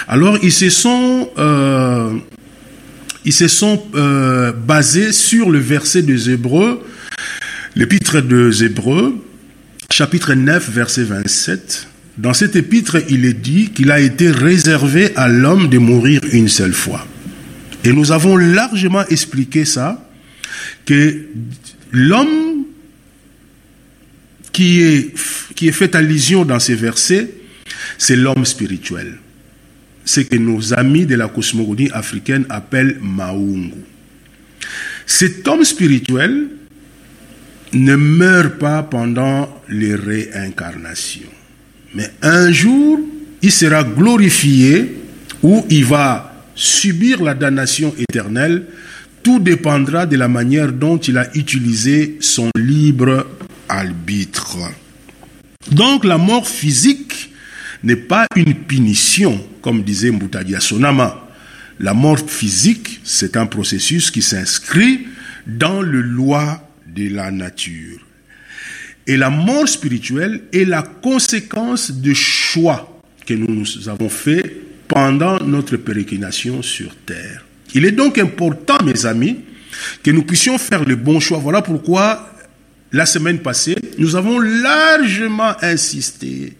Alors 0.07 0.37
ils 0.41 0.51
se 0.51 0.69
sont, 0.69 1.29
euh, 1.37 2.13
ils 3.25 3.33
se 3.33 3.47
sont 3.47 3.83
euh, 3.95 4.51
basés 4.51 5.11
sur 5.11 5.49
le 5.49 5.59
verset 5.59 6.01
des 6.01 6.29
Hébreux, 6.29 6.85
l'épître 7.75 8.21
des 8.21 8.63
Hébreux, 8.63 9.15
chapitre 9.91 10.33
9, 10.33 10.69
verset 10.69 11.03
27. 11.03 11.87
Dans 12.21 12.35
cet 12.35 12.55
épître, 12.55 12.97
il 13.09 13.25
est 13.25 13.33
dit 13.33 13.71
qu'il 13.71 13.89
a 13.89 13.99
été 13.99 14.29
réservé 14.29 15.11
à 15.15 15.27
l'homme 15.27 15.69
de 15.69 15.79
mourir 15.79 16.21
une 16.31 16.49
seule 16.49 16.73
fois. 16.73 17.07
Et 17.83 17.91
nous 17.91 18.11
avons 18.11 18.37
largement 18.37 19.03
expliqué 19.07 19.65
ça, 19.65 20.07
que 20.85 21.25
l'homme 21.91 22.65
qui 24.51 24.83
est, 24.83 25.15
qui 25.55 25.67
est 25.67 25.71
fait 25.71 25.95
allusion 25.95 26.45
dans 26.45 26.59
ces 26.59 26.75
versets, 26.75 27.27
c'est 27.97 28.15
l'homme 28.15 28.45
spirituel. 28.45 29.17
C'est 30.05 30.25
que 30.25 30.35
nos 30.35 30.75
amis 30.75 31.07
de 31.07 31.15
la 31.15 31.27
cosmogonie 31.27 31.89
africaine 31.89 32.45
appellent 32.49 32.99
Maungu. 33.01 33.73
Cet 35.07 35.47
homme 35.47 35.63
spirituel 35.63 36.49
ne 37.73 37.95
meurt 37.95 38.59
pas 38.59 38.83
pendant 38.83 39.59
les 39.69 39.95
réincarnations. 39.95 41.40
Mais 41.93 42.09
un 42.21 42.51
jour, 42.51 42.99
il 43.41 43.51
sera 43.51 43.83
glorifié 43.83 44.95
ou 45.43 45.65
il 45.69 45.85
va 45.85 46.45
subir 46.55 47.21
la 47.23 47.33
damnation 47.33 47.93
éternelle. 47.97 48.65
Tout 49.23 49.39
dépendra 49.39 50.05
de 50.05 50.17
la 50.17 50.27
manière 50.27 50.71
dont 50.71 50.97
il 50.97 51.17
a 51.17 51.29
utilisé 51.35 52.17
son 52.19 52.49
libre 52.55 53.27
arbitre. 53.69 54.57
Donc 55.71 56.05
la 56.05 56.17
mort 56.17 56.47
physique 56.47 57.31
n'est 57.83 57.95
pas 57.95 58.25
une 58.35 58.55
punition, 58.55 59.43
comme 59.61 59.83
disait 59.83 60.11
Mbutadia 60.11 60.59
Sonama. 60.59 61.27
La 61.79 61.93
mort 61.93 62.19
physique, 62.27 62.99
c'est 63.03 63.37
un 63.37 63.45
processus 63.45 64.11
qui 64.11 64.21
s'inscrit 64.21 65.07
dans 65.47 65.81
le 65.81 66.01
loi 66.01 66.67
de 66.87 67.09
la 67.09 67.31
nature. 67.31 67.99
Et 69.11 69.17
la 69.17 69.29
mort 69.29 69.67
spirituelle 69.67 70.43
est 70.53 70.63
la 70.63 70.83
conséquence 70.83 71.91
de 71.91 72.13
choix 72.13 72.97
que 73.25 73.33
nous 73.33 73.65
avons 73.89 74.07
fait 74.07 74.61
pendant 74.87 75.37
notre 75.43 75.75
pérégrination 75.75 76.61
sur 76.61 76.95
terre. 77.05 77.43
Il 77.73 77.83
est 77.83 77.91
donc 77.91 78.17
important, 78.17 78.77
mes 78.85 79.05
amis, 79.05 79.39
que 80.01 80.11
nous 80.11 80.23
puissions 80.23 80.57
faire 80.57 80.85
le 80.85 80.95
bon 80.95 81.19
choix. 81.19 81.39
Voilà 81.39 81.61
pourquoi 81.61 82.33
la 82.93 83.05
semaine 83.05 83.39
passée, 83.39 83.75
nous 83.97 84.15
avons 84.15 84.39
largement 84.39 85.55
insisté 85.61 86.53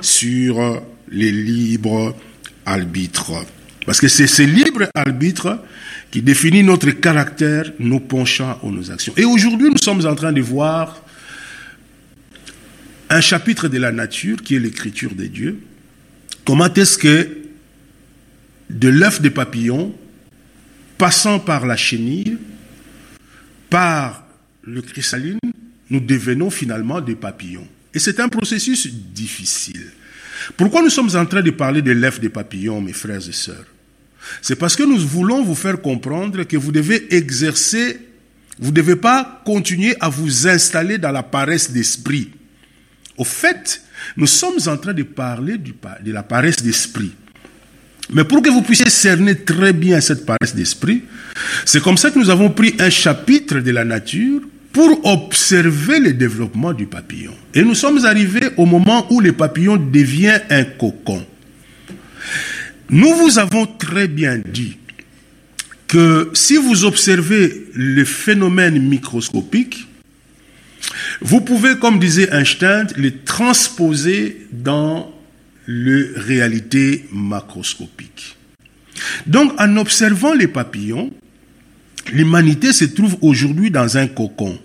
sur 0.00 0.82
les 1.10 1.30
libres 1.30 2.16
arbitres. 2.64 3.44
Parce 3.84 4.00
que 4.00 4.08
c'est 4.08 4.26
ce 4.26 4.40
libre 4.40 4.88
arbitre 4.94 5.58
qui 6.10 6.22
définit 6.22 6.62
notre 6.62 6.92
caractère, 6.92 7.70
nos 7.78 8.00
penchants 8.00 8.58
ou 8.62 8.70
nos 8.70 8.90
actions. 8.90 9.12
Et 9.18 9.26
aujourd'hui, 9.26 9.68
nous 9.68 9.76
sommes 9.76 10.06
en 10.06 10.14
train 10.14 10.32
de 10.32 10.40
voir 10.40 11.02
un 13.10 13.20
chapitre 13.20 13.68
de 13.68 13.76
la 13.76 13.90
nature 13.90 14.40
qui 14.40 14.54
est 14.54 14.60
l'écriture 14.60 15.14
de 15.14 15.26
Dieu. 15.26 15.58
Comment 16.44 16.72
est-ce 16.72 16.96
que 16.96 17.28
de 18.70 18.88
l'œuf 18.88 19.20
de 19.20 19.28
papillon, 19.28 19.92
passant 20.96 21.40
par 21.40 21.66
la 21.66 21.76
chenille, 21.76 22.38
par 23.68 24.24
le 24.62 24.80
chrysaline, 24.80 25.38
nous 25.90 26.00
devenons 26.00 26.50
finalement 26.50 27.00
des 27.00 27.16
papillons. 27.16 27.66
Et 27.92 27.98
c'est 27.98 28.20
un 28.20 28.28
processus 28.28 28.86
difficile. 28.86 29.90
Pourquoi 30.56 30.82
nous 30.82 30.90
sommes 30.90 31.14
en 31.16 31.26
train 31.26 31.42
de 31.42 31.50
parler 31.50 31.82
de 31.82 31.90
l'œuf 31.90 32.20
des 32.20 32.28
papillons, 32.28 32.80
mes 32.80 32.92
frères 32.92 33.28
et 33.28 33.32
sœurs? 33.32 33.66
C'est 34.40 34.56
parce 34.56 34.76
que 34.76 34.84
nous 34.84 34.98
voulons 34.98 35.42
vous 35.42 35.56
faire 35.56 35.80
comprendre 35.80 36.44
que 36.44 36.56
vous 36.56 36.70
devez 36.70 37.12
exercer, 37.12 37.98
vous 38.60 38.70
ne 38.70 38.76
devez 38.76 38.96
pas 38.96 39.42
continuer 39.44 39.96
à 39.98 40.08
vous 40.08 40.46
installer 40.46 40.98
dans 40.98 41.10
la 41.10 41.24
paresse 41.24 41.72
d'esprit. 41.72 42.30
Au 43.20 43.24
fait, 43.24 43.82
nous 44.16 44.26
sommes 44.26 44.58
en 44.66 44.78
train 44.78 44.94
de 44.94 45.02
parler 45.02 45.58
de 45.58 46.10
la 46.10 46.22
paresse 46.22 46.62
d'esprit. 46.62 47.12
Mais 48.14 48.24
pour 48.24 48.40
que 48.40 48.48
vous 48.48 48.62
puissiez 48.62 48.88
cerner 48.88 49.34
très 49.34 49.74
bien 49.74 50.00
cette 50.00 50.24
paresse 50.24 50.54
d'esprit, 50.56 51.02
c'est 51.66 51.82
comme 51.82 51.98
ça 51.98 52.10
que 52.10 52.18
nous 52.18 52.30
avons 52.30 52.48
pris 52.48 52.74
un 52.78 52.88
chapitre 52.88 53.58
de 53.58 53.70
la 53.72 53.84
nature 53.84 54.40
pour 54.72 55.04
observer 55.04 56.00
le 56.00 56.14
développement 56.14 56.72
du 56.72 56.86
papillon. 56.86 57.34
Et 57.52 57.62
nous 57.62 57.74
sommes 57.74 58.06
arrivés 58.06 58.48
au 58.56 58.64
moment 58.64 59.06
où 59.12 59.20
le 59.20 59.32
papillon 59.32 59.76
devient 59.76 60.38
un 60.48 60.64
cocon. 60.64 61.22
Nous 62.88 63.14
vous 63.16 63.38
avons 63.38 63.66
très 63.66 64.08
bien 64.08 64.38
dit 64.38 64.78
que 65.88 66.30
si 66.32 66.56
vous 66.56 66.86
observez 66.86 67.66
le 67.74 68.06
phénomène 68.06 68.80
microscopique, 68.80 69.89
vous 71.20 71.40
pouvez, 71.40 71.78
comme 71.78 71.98
disait 71.98 72.28
Einstein, 72.32 72.86
le 72.96 73.22
transposer 73.24 74.46
dans 74.52 75.12
la 75.66 76.02
réalité 76.16 77.06
macroscopique. 77.12 78.36
Donc, 79.26 79.52
en 79.58 79.76
observant 79.76 80.34
les 80.34 80.48
papillons, 80.48 81.10
l'humanité 82.12 82.72
se 82.72 82.84
trouve 82.84 83.16
aujourd'hui 83.20 83.70
dans 83.70 83.96
un 83.96 84.06
cocon. 84.06 84.58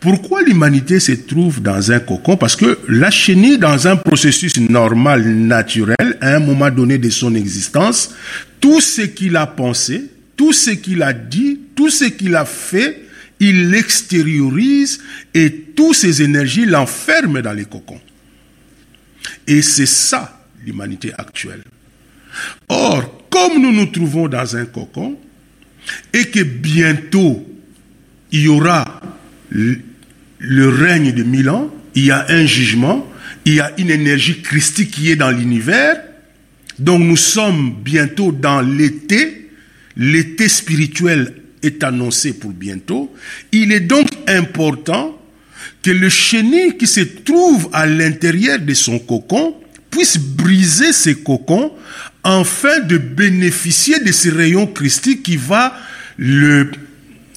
Pourquoi 0.00 0.42
l'humanité 0.42 1.00
se 1.00 1.12
trouve 1.12 1.62
dans 1.62 1.92
un 1.92 2.00
cocon? 2.00 2.36
Parce 2.36 2.56
que 2.56 2.78
la 2.88 3.10
chenille, 3.10 3.58
dans 3.58 3.86
un 3.86 3.96
processus 3.96 4.58
normal, 4.58 5.24
naturel, 5.24 6.16
à 6.20 6.36
un 6.36 6.40
moment 6.40 6.70
donné 6.70 6.98
de 6.98 7.10
son 7.10 7.34
existence, 7.34 8.14
tout 8.60 8.80
ce 8.80 9.02
qu'il 9.02 9.36
a 9.36 9.46
pensé, 9.46 10.10
tout 10.36 10.52
ce 10.52 10.70
qu'il 10.70 11.02
a 11.02 11.12
dit, 11.12 11.60
tout 11.76 11.90
ce 11.90 12.04
qu'il 12.04 12.34
a 12.34 12.44
fait, 12.44 13.04
il 13.40 13.70
l'extériorise 13.70 15.00
et 15.34 15.50
toutes 15.74 15.96
ses 15.96 16.22
énergies 16.22 16.66
l'enferment 16.66 17.40
dans 17.40 17.54
les 17.54 17.64
cocons. 17.64 18.00
Et 19.46 19.62
c'est 19.62 19.86
ça 19.86 20.46
l'humanité 20.64 21.12
actuelle. 21.16 21.62
Or, 22.68 23.28
comme 23.30 23.60
nous 23.60 23.72
nous 23.72 23.86
trouvons 23.86 24.28
dans 24.28 24.56
un 24.56 24.66
cocon, 24.66 25.18
et 26.12 26.26
que 26.26 26.40
bientôt 26.40 27.46
il 28.30 28.42
y 28.42 28.48
aura 28.48 29.00
le 29.50 30.68
règne 30.68 31.12
de 31.12 31.22
mille 31.22 31.48
ans, 31.48 31.74
il 31.94 32.04
y 32.04 32.10
a 32.10 32.26
un 32.28 32.46
jugement, 32.46 33.10
il 33.44 33.54
y 33.54 33.60
a 33.60 33.72
une 33.78 33.90
énergie 33.90 34.42
christique 34.42 34.92
qui 34.92 35.10
est 35.10 35.16
dans 35.16 35.30
l'univers, 35.30 36.00
donc 36.78 37.02
nous 37.02 37.16
sommes 37.16 37.74
bientôt 37.82 38.32
dans 38.32 38.60
l'été, 38.60 39.50
l'été 39.96 40.48
spirituel 40.48 41.39
est 41.62 41.82
annoncé 41.84 42.32
pour 42.32 42.50
bientôt, 42.50 43.14
il 43.52 43.72
est 43.72 43.80
donc 43.80 44.08
important 44.26 45.16
que 45.82 45.90
le 45.90 46.08
chenille 46.08 46.76
qui 46.76 46.86
se 46.86 47.00
trouve 47.00 47.68
à 47.72 47.86
l'intérieur 47.86 48.58
de 48.58 48.74
son 48.74 48.98
cocon 48.98 49.56
puisse 49.90 50.18
briser 50.18 50.92
ses 50.92 51.16
cocons 51.16 51.72
afin 52.22 52.80
de 52.80 52.98
bénéficier 52.98 53.98
de 54.00 54.12
ce 54.12 54.28
rayon 54.28 54.66
christique 54.66 55.22
qui 55.22 55.36
va 55.36 55.74
le 56.16 56.70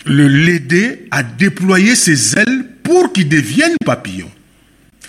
l'aider 0.05 1.07
à 1.11 1.23
déployer 1.23 1.95
ses 1.95 2.37
ailes 2.37 2.65
pour 2.83 3.13
qu'il 3.13 3.29
devienne 3.29 3.75
papillon. 3.85 4.29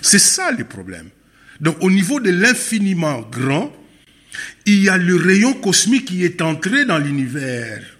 C'est 0.01 0.19
ça 0.19 0.51
le 0.51 0.63
problème. 0.63 1.09
Donc 1.59 1.77
au 1.81 1.91
niveau 1.91 2.19
de 2.19 2.29
l'infiniment 2.31 3.21
grand, 3.29 3.73
il 4.65 4.83
y 4.83 4.89
a 4.89 4.97
le 4.97 5.15
rayon 5.15 5.53
cosmique 5.53 6.05
qui 6.05 6.23
est 6.23 6.41
entré 6.41 6.85
dans 6.85 6.97
l'univers. 6.97 7.94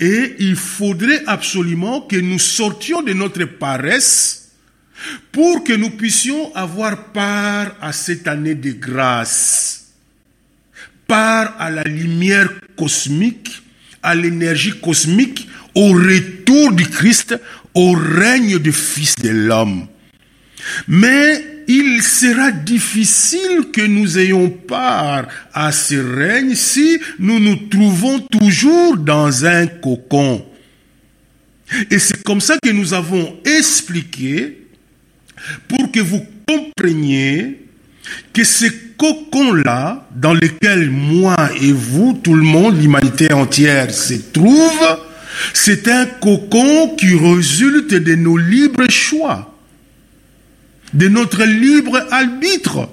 Et 0.00 0.36
il 0.38 0.56
faudrait 0.56 1.22
absolument 1.26 2.02
que 2.02 2.16
nous 2.16 2.38
sortions 2.38 3.02
de 3.02 3.12
notre 3.12 3.44
paresse 3.44 4.52
pour 5.32 5.64
que 5.64 5.72
nous 5.72 5.90
puissions 5.90 6.54
avoir 6.54 7.12
part 7.12 7.74
à 7.80 7.92
cette 7.92 8.26
année 8.28 8.54
de 8.54 8.72
grâce, 8.72 9.92
part 11.06 11.54
à 11.58 11.70
la 11.70 11.82
lumière 11.84 12.48
cosmique, 12.76 13.62
à 14.02 14.14
l'énergie 14.14 14.80
cosmique, 14.80 15.48
au 15.74 15.88
retour 15.88 16.72
du 16.72 16.86
Christ, 16.88 17.38
au 17.74 17.92
règne 17.92 18.58
du 18.58 18.72
Fils 18.72 19.16
de 19.16 19.30
l'homme. 19.30 19.88
Mais 20.88 21.54
il 21.66 22.02
sera 22.02 22.50
difficile 22.52 23.70
que 23.72 23.80
nous 23.80 24.18
ayons 24.18 24.50
part 24.50 25.26
à 25.52 25.72
ce 25.72 25.94
règne 25.94 26.54
si 26.54 26.98
nous 27.18 27.40
nous 27.40 27.56
trouvons 27.70 28.20
toujours 28.20 28.96
dans 28.96 29.44
un 29.44 29.66
cocon. 29.66 30.44
Et 31.90 31.98
c'est 31.98 32.22
comme 32.22 32.40
ça 32.40 32.56
que 32.62 32.70
nous 32.70 32.92
avons 32.92 33.36
expliqué 33.44 34.66
pour 35.68 35.90
que 35.90 36.00
vous 36.00 36.24
compreniez 36.46 37.60
que 38.32 38.44
ce 38.44 38.66
cocon-là, 38.98 40.08
dans 40.14 40.34
lequel 40.34 40.90
moi 40.90 41.36
et 41.60 41.72
vous, 41.72 42.20
tout 42.22 42.34
le 42.34 42.42
monde, 42.42 42.80
l'humanité 42.80 43.32
entière 43.32 43.92
se 43.92 44.14
trouve, 44.14 44.98
c'est 45.54 45.88
un 45.88 46.04
cocon 46.06 46.94
qui 46.96 47.14
résulte 47.14 47.94
de 47.94 48.14
nos 48.14 48.36
libres 48.36 48.90
choix 48.90 49.53
de 50.94 51.08
notre 51.08 51.44
libre 51.44 52.06
arbitre. 52.10 52.88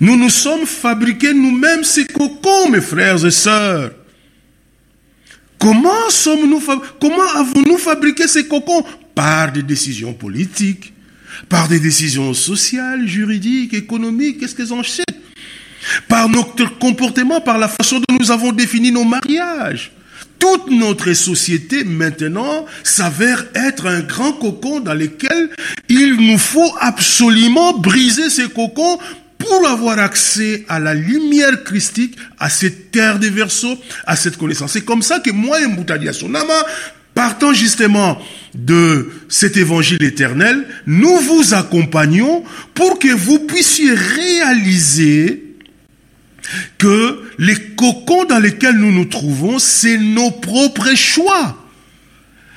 Nous 0.00 0.16
nous 0.16 0.28
sommes 0.28 0.66
fabriqués 0.66 1.32
nous-mêmes 1.32 1.84
ces 1.84 2.04
cocons, 2.04 2.68
mes 2.70 2.80
frères 2.80 3.24
et 3.24 3.30
sœurs. 3.30 3.92
Comment 5.58 6.08
avons-nous 7.36 7.78
fabriqué 7.78 8.28
ces 8.28 8.46
cocons 8.46 8.84
Par 9.14 9.52
des 9.52 9.62
décisions 9.62 10.12
politiques, 10.12 10.92
par 11.48 11.68
des 11.68 11.80
décisions 11.80 12.34
sociales, 12.34 13.06
juridiques, 13.06 13.72
économiques, 13.72 14.40
qu'est-ce 14.40 14.54
que 14.54 14.66
j'en 14.66 14.82
sais? 14.82 15.04
Par 16.08 16.28
notre 16.28 16.78
comportement, 16.78 17.40
par 17.40 17.58
la 17.58 17.68
façon 17.68 18.00
dont 18.00 18.16
nous 18.20 18.30
avons 18.30 18.52
défini 18.52 18.90
nos 18.90 19.04
mariages, 19.04 19.92
toute 20.38 20.70
notre 20.70 21.12
société 21.12 21.84
maintenant 21.84 22.66
s'avère 22.82 23.46
être 23.54 23.86
un 23.86 24.00
grand 24.00 24.32
cocon 24.32 24.80
dans 24.80 24.94
lequel 24.94 25.50
il 25.88 26.14
nous 26.16 26.38
faut 26.38 26.74
absolument 26.80 27.78
briser 27.78 28.30
ces 28.30 28.48
cocons 28.48 28.98
pour 29.38 29.68
avoir 29.68 29.98
accès 29.98 30.64
à 30.68 30.78
la 30.78 30.94
lumière 30.94 31.64
christique, 31.64 32.16
à 32.38 32.48
cette 32.48 32.90
terre 32.90 33.18
des 33.18 33.30
versos, 33.30 33.78
à 34.06 34.16
cette 34.16 34.36
connaissance. 34.36 34.72
C'est 34.72 34.84
comme 34.84 35.02
ça 35.02 35.20
que 35.20 35.30
moi 35.30 35.60
et 35.60 35.66
Moutadia 35.66 36.12
Sonama, 36.12 36.54
partant 37.14 37.52
justement 37.52 38.20
de 38.54 39.10
cet 39.28 39.56
évangile 39.56 40.02
éternel, 40.02 40.66
nous 40.86 41.18
vous 41.18 41.54
accompagnons 41.54 42.44
pour 42.74 42.98
que 42.98 43.08
vous 43.08 43.40
puissiez 43.40 43.92
réaliser 43.92 45.56
que 46.78 47.23
les 47.38 47.56
cocons 47.76 48.24
dans 48.24 48.38
lesquels 48.38 48.76
nous 48.76 48.92
nous 48.92 49.06
trouvons, 49.06 49.58
c'est 49.58 49.98
nos 49.98 50.30
propres 50.30 50.94
choix. 50.94 51.56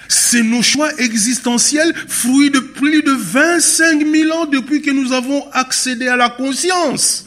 C'est 0.07 0.43
nos 0.43 0.61
choix 0.61 0.89
existentiels, 0.99 1.93
fruits 2.07 2.49
de 2.49 2.59
plus 2.59 3.01
de 3.01 3.11
25 3.11 4.05
000 4.05 4.31
ans 4.31 4.45
depuis 4.45 4.81
que 4.81 4.91
nous 4.91 5.11
avons 5.11 5.45
accédé 5.51 6.07
à 6.07 6.15
la 6.15 6.29
conscience. 6.29 7.26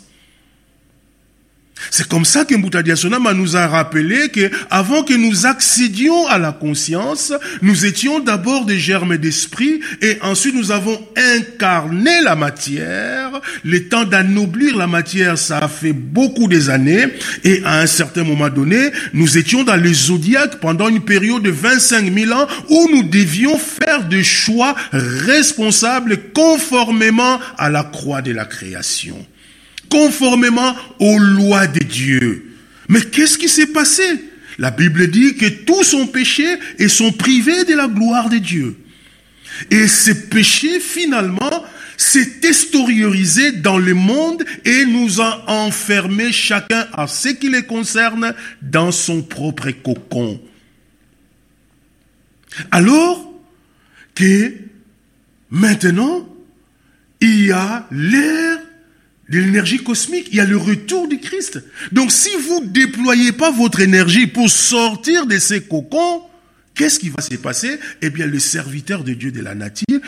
C'est 1.91 2.07
comme 2.07 2.25
ça 2.25 2.45
que 2.45 2.55
Mboutadia 2.55 2.97
Sonama 2.97 3.33
nous 3.33 3.57
a 3.57 3.67
rappelé 3.67 4.29
que 4.29 4.51
avant 4.71 5.03
que 5.03 5.15
nous 5.15 5.47
accédions 5.47 6.27
à 6.27 6.39
la 6.39 6.53
conscience, 6.53 7.33
nous 7.63 7.87
étions 7.87 8.21
d'abord 8.21 8.67
des 8.67 8.79
germes 8.79 9.17
d'esprit 9.17 9.81
et 10.03 10.19
ensuite 10.23 10.55
nous 10.55 10.73
avons 10.73 11.01
incarné 11.17 12.21
la 12.23 12.37
matière. 12.37 13.41
Le 13.65 13.89
temps 13.89 14.05
d'anoblir 14.05 14.77
la 14.77 14.87
matière, 14.87 15.39
ça 15.39 15.59
a 15.59 15.69
fait 15.69 15.93
beaucoup 15.93 16.49
des 16.49 16.69
années 16.69 17.07
et 17.45 17.63
à 17.65 17.81
un 17.81 17.87
certain 17.87 18.25
moment 18.25 18.51
donné, 18.51 18.91
nous 19.15 19.39
étions 19.39 19.65
dans 19.65 19.77
les 19.77 19.95
zodiaques 19.95 20.61
pendant 20.61 20.89
une 20.89 21.01
période 21.01 21.43
de 21.43 21.51
25 21.51 22.13
000 22.13 22.33
ans 22.33 22.47
où 22.69 22.89
nous 22.93 23.05
devions 23.05 23.59
faire 23.59 24.05
des 24.05 24.25
choix 24.25 24.75
responsables 24.93 26.19
conformément 26.35 27.41
à 27.57 27.71
la 27.71 27.85
croix 27.85 28.23
de 28.23 28.33
la 28.33 28.45
création 28.45 29.17
conformément 29.91 30.75
aux 30.99 31.19
lois 31.19 31.67
de 31.67 31.81
Dieu. 31.81 32.47
Mais 32.89 33.03
qu'est-ce 33.03 33.37
qui 33.37 33.49
s'est 33.49 33.67
passé? 33.67 34.03
La 34.59 34.71
Bible 34.71 35.11
dit 35.11 35.37
que 35.37 35.47
tous 35.47 35.95
ont 35.95 36.07
péché 36.07 36.47
et 36.79 36.89
sont 36.89 37.13
privés 37.13 37.65
de 37.65 37.75
la 37.75 37.89
gloire 37.89 38.29
de 38.29 38.39
Dieu. 38.39 38.77
Et 39.71 39.89
ce 39.89 40.11
péché, 40.11 40.81
finalement, 40.81 41.65
s'est 41.97 42.41
extériorisé 42.45 43.53
dans 43.53 43.79
le 43.79 43.95
monde 43.95 44.43
et 44.65 44.87
nous 44.87 45.21
a 45.21 45.45
enfermés 45.51 46.33
chacun 46.33 46.87
à 46.93 47.07
ce 47.07 47.29
qui 47.29 47.51
les 47.51 47.63
concerne 47.63 48.35
dans 48.63 48.91
son 48.91 49.23
propre 49.23 49.71
cocon. 49.71 50.41
Alors 52.71 53.33
que 54.15 54.55
maintenant, 55.51 56.27
il 57.21 57.47
y 57.47 57.53
a 57.53 57.87
l'air 57.91 58.59
de 59.31 59.39
l'énergie 59.39 59.83
cosmique, 59.83 60.29
il 60.31 60.37
y 60.37 60.41
a 60.41 60.45
le 60.45 60.57
retour 60.57 61.09
du 61.09 61.19
Christ. 61.19 61.63
Donc 61.93 62.11
si 62.13 62.31
vous 62.49 62.63
déployez 62.67 63.33
pas 63.33 63.51
votre 63.51 63.81
énergie 63.81 64.27
pour 64.27 64.51
sortir 64.51 65.27
de 65.27 65.39
ces 65.39 65.63
cocons, 65.63 66.23
qu'est-ce 66.75 66.99
qui 66.99 67.09
va 67.09 67.23
se 67.23 67.37
passer? 67.37 67.79
Eh 68.03 68.11
bien, 68.11 68.27
le 68.27 68.39
serviteur 68.39 69.05
de 69.05 69.15
Dieu 69.15 69.31
de 69.31 69.41
la 69.41 69.55
nature 69.55 70.01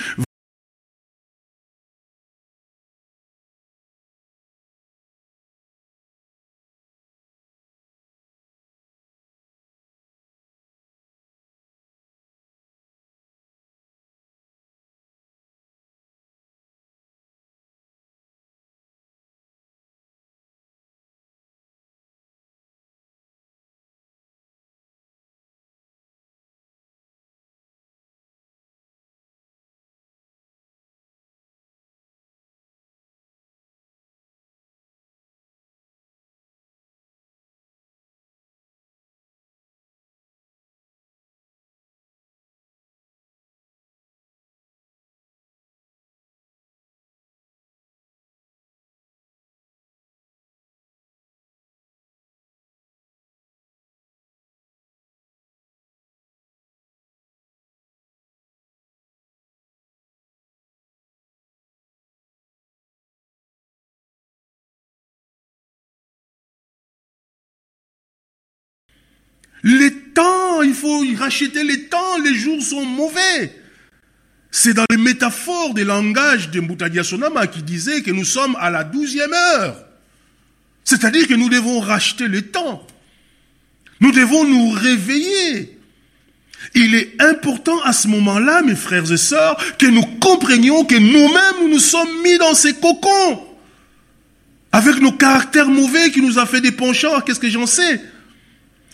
Les 69.62 69.92
temps, 69.92 70.62
il 70.62 70.74
faut 70.74 71.04
racheter 71.16 71.62
les 71.64 71.84
temps, 71.84 72.18
les 72.24 72.34
jours 72.34 72.62
sont 72.62 72.84
mauvais. 72.84 73.56
C'est 74.50 74.74
dans 74.74 74.84
les 74.90 74.96
métaphores 74.96 75.72
des 75.72 75.84
langages 75.84 76.50
de 76.50 76.60
Mboutadia 76.60 77.04
Sonama 77.04 77.46
qui 77.46 77.62
disait 77.62 78.02
que 78.02 78.10
nous 78.10 78.24
sommes 78.24 78.56
à 78.60 78.70
la 78.70 78.84
douzième 78.84 79.32
heure. 79.32 79.76
C'est-à-dire 80.84 81.26
que 81.28 81.34
nous 81.34 81.48
devons 81.48 81.80
racheter 81.80 82.26
le 82.26 82.42
temps. 82.42 82.86
Nous 84.00 84.12
devons 84.12 84.44
nous 84.44 84.70
réveiller. 84.70 85.78
Il 86.74 86.94
est 86.94 87.20
important 87.20 87.80
à 87.82 87.92
ce 87.92 88.08
moment-là, 88.08 88.62
mes 88.62 88.74
frères 88.74 89.10
et 89.10 89.16
sœurs, 89.16 89.56
que 89.78 89.86
nous 89.86 90.04
comprenions 90.20 90.84
que 90.84 90.96
nous-mêmes, 90.96 91.62
nous 91.62 91.68
nous 91.68 91.78
sommes 91.78 92.22
mis 92.22 92.36
dans 92.38 92.54
ces 92.54 92.74
cocons. 92.74 93.42
Avec 94.72 95.00
nos 95.00 95.12
caractères 95.12 95.68
mauvais 95.68 96.10
qui 96.10 96.20
nous 96.20 96.38
a 96.38 96.46
fait 96.46 96.60
des 96.60 96.72
penchants, 96.72 97.20
qu'est-ce 97.20 97.40
que 97.40 97.48
j'en 97.48 97.66
sais? 97.66 98.00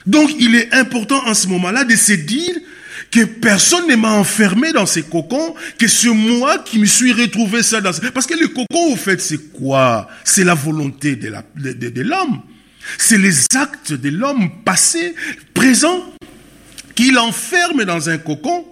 Donc 0.08 0.30
il 0.40 0.54
est 0.54 0.72
important 0.74 1.22
en 1.26 1.34
ce 1.34 1.46
moment-là 1.48 1.84
de 1.84 1.94
se 1.94 2.12
dire 2.12 2.54
que 3.10 3.24
personne 3.24 3.86
ne 3.88 3.96
m'a 3.96 4.12
enfermé 4.12 4.72
dans 4.72 4.86
ces 4.86 5.02
cocons, 5.02 5.54
que 5.78 5.86
c'est 5.86 6.08
moi 6.08 6.58
qui 6.58 6.78
me 6.78 6.86
suis 6.86 7.12
retrouvé 7.12 7.62
ça 7.62 7.80
dans... 7.80 7.92
Parce 8.12 8.26
que 8.26 8.34
le 8.34 8.48
cocon, 8.48 8.92
au 8.92 8.96
fait, 8.96 9.20
c'est 9.20 9.52
quoi? 9.52 10.08
C'est 10.24 10.44
la 10.44 10.54
volonté 10.54 11.16
de 11.16 11.28
l'homme. 11.28 11.42
De, 11.56 11.72
de, 11.72 12.12
c'est 12.96 13.18
les 13.18 13.44
actes 13.54 13.92
de 13.92 14.08
l'homme 14.08 14.62
passé, 14.64 15.14
présent, 15.54 16.04
qu'il 16.94 17.18
enferme 17.18 17.84
dans 17.84 18.08
un 18.08 18.18
cocon. 18.18 18.64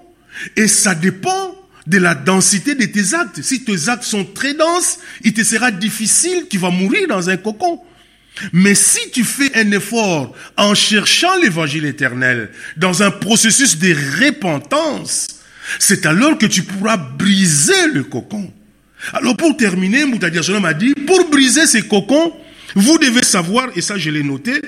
Et 0.57 0.69
ça 0.69 0.95
dépend 0.95 1.55
de 1.87 1.99
la 1.99 2.15
densité 2.15 2.75
de 2.75 2.85
tes 2.87 3.15
actes. 3.15 3.43
Si 3.43 3.63
tes 3.63 3.89
actes 3.89 4.05
sont 4.05 4.25
très 4.25 4.55
denses, 4.55 4.99
il 5.23 5.33
te 5.33 5.43
sera 5.45 5.71
difficile, 5.71 6.47
tu 6.51 6.59
vas 6.59 6.71
mourir 6.71 7.09
dans 7.09 7.31
un 7.31 7.37
cocon. 7.37 7.81
Mais 8.53 8.75
si 8.75 9.11
tu 9.11 9.25
fais 9.25 9.57
un 9.57 9.71
effort 9.73 10.35
en 10.57 10.75
cherchant 10.75 11.37
l'évangile 11.41 11.87
éternel 11.87 12.51
dans 12.77 13.03
un 13.03 13.11
processus 13.11 13.79
de 13.79 13.95
repentance, 14.25 15.29
c'est 15.79 16.07
alors 16.07 16.39
que 16.39 16.47
tu 16.47 16.63
pourras 16.63 16.97
briser 16.97 17.89
le 17.93 18.05
cocon. 18.05 18.53
Alors 19.13 19.37
pour 19.37 19.57
terminer, 19.57 20.05
Moutadia 20.05 20.43
m'a 20.61 20.75
dit, 20.75 20.95
pour 20.95 21.29
briser 21.31 21.67
ces 21.67 21.83
cocons, 21.83 22.33
vous 22.75 22.99
devez 22.99 23.23
savoir, 23.23 23.69
et 23.77 23.81
ça 23.81 23.97
je 23.97 24.11
l'ai 24.11 24.23
noté, 24.23 24.61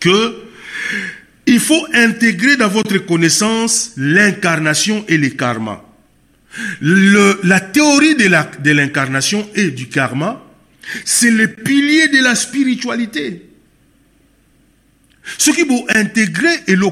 que 0.00 0.36
il 1.46 1.60
faut 1.60 1.86
intégrer 1.94 2.56
dans 2.56 2.68
votre 2.68 2.98
connaissance 2.98 3.92
l'incarnation 3.96 5.04
et 5.08 5.16
le 5.16 5.30
karma. 5.30 5.82
Le, 6.80 7.40
la 7.42 7.60
théorie 7.60 8.16
de 8.16 8.70
l'incarnation 8.70 9.48
et 9.54 9.70
du 9.70 9.88
karma 9.88 10.44
c'est 11.04 11.30
le 11.30 11.48
pilier 11.48 12.08
de 12.08 12.22
la 12.22 12.34
spiritualité. 12.34 13.42
Ce 15.36 15.50
qui 15.50 15.62
vous 15.62 15.86
intégrer 15.94 16.62
et 16.66 16.76
le 16.76 16.86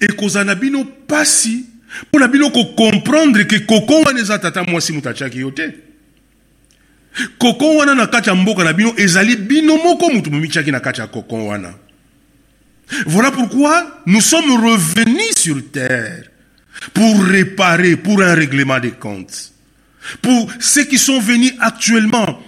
et 0.00 0.06
kozana 0.08 0.54
bino 0.54 0.84
pasi 0.84 1.66
pour 2.10 2.20
la 2.20 2.28
bino 2.28 2.50
comprendre 2.50 3.42
que 3.42 3.56
kokon 3.56 4.04
wana 4.04 4.20
eza 4.20 4.38
tata 4.38 4.62
mwasi 4.62 4.92
mutachaki 4.92 5.38
yote. 5.38 5.74
Kokon 7.38 7.76
wana 7.76 7.94
na 7.94 8.06
kati 8.06 8.30
na 8.30 8.72
bino 8.72 8.94
ezali 8.96 9.36
bino 9.36 9.76
moko 9.76 10.10
na 10.70 10.80
wana. 11.44 11.74
Voilà 13.06 13.30
pourquoi 13.30 14.02
nous 14.06 14.20
sommes 14.20 14.62
revenus 14.62 15.34
sur 15.36 15.56
terre 15.72 16.30
pour 16.92 17.24
réparer, 17.24 17.96
pour 17.96 18.22
un 18.22 18.34
règlement 18.34 18.78
des 18.78 18.90
comptes. 18.90 19.53
Pour 20.22 20.50
ceux 20.60 20.84
qui 20.84 20.98
sont 20.98 21.20
venus 21.20 21.52
actuellement 21.60 22.40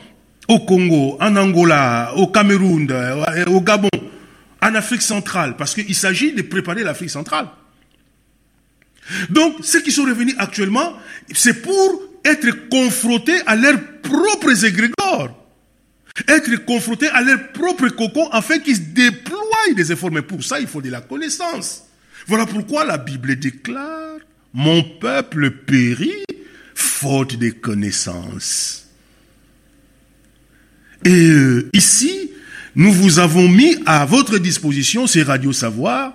au 0.49 0.61
Congo, 0.61 1.17
en 1.21 1.37
Angola, 1.37 2.13
au 2.17 2.29
Cameroun, 2.29 2.89
euh, 2.91 3.45
au 3.47 3.61
Gabon, 3.61 3.89
en 4.63 4.75
Afrique 4.75 5.03
centrale, 5.03 5.57
parce 5.57 5.75
qu'il 5.75 5.95
s'agit 5.95 6.33
de 6.33 6.43
préparer 6.43 6.83
l'Afrique 6.83 7.11
centrale. 7.11 7.49
Donc, 9.31 9.57
ceux 9.63 9.81
qui 9.81 9.93
sont 9.93 10.05
revenus 10.05 10.35
actuellement, 10.39 10.95
c'est 11.33 11.63
pour 11.63 12.03
être 12.25 12.69
confrontés 12.69 13.41
à 13.47 13.55
leurs 13.55 13.81
propres 14.03 14.65
égrégores. 14.65 15.31
Être 16.29 16.65
confrontés 16.65 17.09
à 17.09 17.21
leurs 17.23 17.53
propres 17.53 17.89
cocons 17.89 18.29
afin 18.31 18.59
qu'ils 18.59 18.93
déploient 18.93 19.37
des 19.75 19.93
efforts. 19.93 20.11
Mais 20.11 20.23
pour 20.23 20.43
ça, 20.43 20.59
il 20.59 20.67
faut 20.67 20.81
de 20.81 20.91
la 20.91 21.03
connaissance. 21.03 21.85
Voilà 22.27 22.47
pourquoi 22.47 22.85
la 22.85 22.99
Bible 22.99 23.37
déclare, 23.37 24.17
mon 24.53 24.83
peuple 24.83 25.51
périt 25.51 26.25
faute 26.77 27.37
de 27.37 27.51
connaissances. 27.51 28.87
Et 31.05 31.11
euh, 31.11 31.71
ici, 31.73 32.31
nous 32.75 32.93
vous 32.93 33.19
avons 33.19 33.49
mis 33.49 33.77
à 33.87 34.05
votre 34.05 34.39
disposition 34.39 35.07
ces 35.07 35.23
radios 35.23 35.55
savoir 35.55 36.13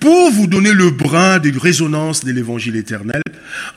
pour 0.00 0.30
vous 0.30 0.46
donner 0.46 0.72
le 0.72 0.90
brin 0.90 1.38
de 1.38 1.56
résonance 1.56 2.24
de 2.24 2.32
l'évangile 2.32 2.76
éternel, 2.76 3.22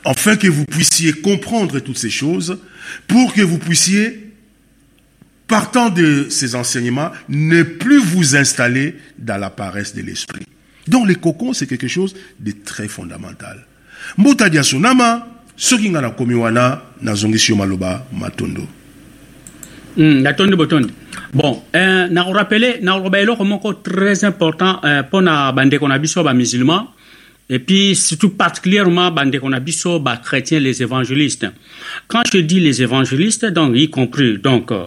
afin 0.04 0.36
que 0.36 0.48
vous 0.48 0.64
puissiez 0.64 1.12
comprendre 1.12 1.78
toutes 1.80 1.98
ces 1.98 2.10
choses, 2.10 2.58
pour 3.06 3.34
que 3.34 3.42
vous 3.42 3.58
puissiez 3.58 4.32
partant 5.46 5.90
de 5.90 6.28
ces 6.30 6.54
enseignements, 6.54 7.12
ne 7.28 7.62
plus 7.62 7.98
vous 7.98 8.36
installer 8.36 8.96
dans 9.18 9.36
la 9.36 9.50
paresse 9.50 9.94
de 9.94 10.00
l'esprit. 10.00 10.46
Donc 10.88 11.06
les 11.06 11.14
cocons, 11.14 11.52
c'est 11.52 11.66
quelque 11.66 11.88
chose 11.88 12.16
de 12.40 12.52
très 12.52 12.88
fondamental. 12.88 13.66
Soki 15.62 15.90
nga 15.90 16.00
na 16.00 16.10
komi 16.10 16.34
wana 16.34 16.80
nazongisi 17.02 17.52
yo 17.52 17.56
maloba 17.56 18.02
matondo. 18.12 18.62
Mm, 19.96 20.22
natondi 20.22 20.56
botondi. 20.56 20.92
Bon, 21.32 21.62
euh, 21.74 22.08
na 22.10 22.24
rappeler 22.24 22.80
na 22.82 22.94
roba 22.94 23.20
eloko 23.20 23.44
moko 23.44 23.74
très 23.74 24.24
important 24.24 24.80
euh, 24.84 25.02
pona 25.02 25.52
bandeko 25.52 25.86
na 25.86 25.98
biso 25.98 26.24
ba 26.24 26.34
musulmans 26.34 26.88
et 27.48 27.60
puis 27.60 27.94
surtout 27.94 28.30
particulièrement 28.30 29.12
bandeko 29.12 29.48
na 29.48 29.60
biso 29.60 30.00
ba 30.00 30.16
chrétiens 30.16 30.58
les 30.58 30.82
évangélistes. 30.82 31.46
Quand 32.08 32.22
je 32.32 32.38
dis 32.38 32.58
les 32.58 32.82
évangélistes, 32.82 33.46
donc 33.46 33.76
y 33.76 33.88
compris 33.88 34.38
donc 34.38 34.72
euh, 34.72 34.86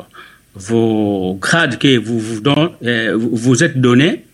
vos 0.55 1.37
grades 1.39 1.77
que 1.77 1.97
vous 1.97 2.19
vous, 2.19 2.41
don, 2.41 2.73
euh, 2.83 3.15
vous 3.17 3.63
êtes 3.63 3.79
donnés, 3.79 4.25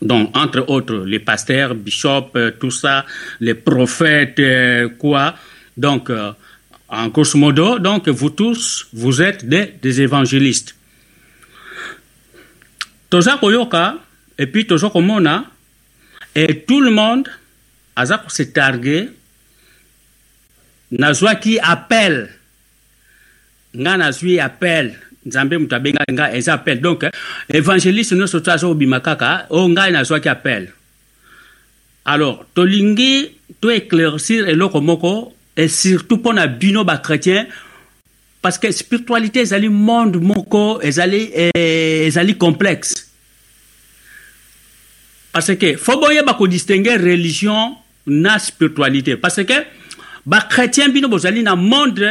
donc 0.00 0.36
entre 0.36 0.64
autres 0.68 1.04
les 1.04 1.18
pasteurs, 1.18 1.74
bishops, 1.74 2.30
euh, 2.36 2.52
tout 2.52 2.70
ça, 2.70 3.04
les 3.40 3.54
prophètes, 3.54 4.38
euh, 4.38 4.88
quoi. 4.90 5.34
Donc 5.76 6.10
euh, 6.10 6.32
en 6.88 7.08
grosso 7.08 7.38
modo, 7.38 7.78
donc 7.78 8.08
vous 8.08 8.30
tous, 8.30 8.86
vous 8.92 9.20
êtes 9.20 9.44
des, 9.44 9.74
des 9.82 10.00
évangélistes. 10.00 10.74
Toza 13.10 13.38
koyoka, 13.38 13.96
et 14.36 14.46
puis 14.46 14.66
toza 14.66 14.90
komona, 14.90 15.44
et 16.34 16.60
tout 16.60 16.80
le 16.80 16.90
monde, 16.90 17.28
aza 17.96 18.22
se 18.28 18.42
targuer, 18.42 19.08
nazwaki 20.92 21.58
appel, 21.58 22.28
nga 23.74 23.96
nazwi 23.96 24.38
appel, 24.40 24.94
nzambe 25.28 25.58
mutu 25.58 25.74
abenga 25.74 26.02
nga 26.10 26.32
eza 26.34 26.54
appel. 26.54 26.80
Donc, 26.80 27.04
évangéliste 27.48 28.16
nyonso 28.16 28.40
to 28.40 28.50
aza 28.50 28.66
kobima 28.66 29.00
kaka, 29.00 29.46
o 29.50 29.68
ngai 29.68 29.92
nazwaki 29.92 30.28
appel. 30.28 30.72
Alors, 32.04 32.46
tolingi 32.54 33.38
to 33.60 33.70
éclaircir 33.70 34.48
eloko 34.48 34.80
moko 34.80 35.34
et 35.56 35.68
surtout 35.68 36.18
pour 36.18 36.34
bino 36.58 36.84
ba 36.84 36.98
chrétien 36.98 37.46
parce 38.40 38.58
que 38.58 38.70
spiritualité 38.70 39.40
ezali 39.40 39.68
monde 39.68 40.16
moko 40.16 40.80
ezali 40.80 41.30
eh, 41.34 42.06
ezali 42.06 42.36
complexe 42.36 43.10
parce 45.32 45.54
que 45.56 45.76
faut 45.76 45.98
boyeba 46.00 46.34
kodistingue 46.34 46.96
religion 47.00 47.76
na 48.06 48.38
spiritualité 48.38 49.16
parce 49.16 49.42
que 49.44 49.64
ba 50.24 50.40
chrétien 50.48 50.88
bino 50.88 51.08
bozali 51.08 51.42
na 51.42 51.56
monde 51.56 52.06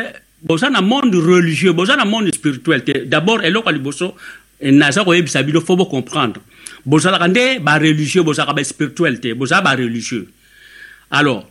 boza 0.48 0.70
na 0.70 0.82
monde 0.82 1.16
religieux 1.16 1.74
boza 1.74 1.96
na 1.96 2.06
monde 2.06 2.34
spirituel. 2.34 2.84
Te 2.84 3.06
d'abord 3.06 3.44
eloko 3.44 3.70
ya 3.70 3.76
liboso 3.78 4.16
naza 4.62 5.04
koyebisa 5.04 5.44
bino 5.44 5.62
fo 5.62 5.76
bocomprendre 5.76 6.42
bozalaka 6.86 7.28
nde 7.28 7.60
bareligieux 7.60 8.24
bozalaka 8.24 8.54
baspirituel 8.54 9.20
te 9.20 9.34
bozala 9.34 9.62
bareligieux 9.62 10.28
alors 11.12 11.44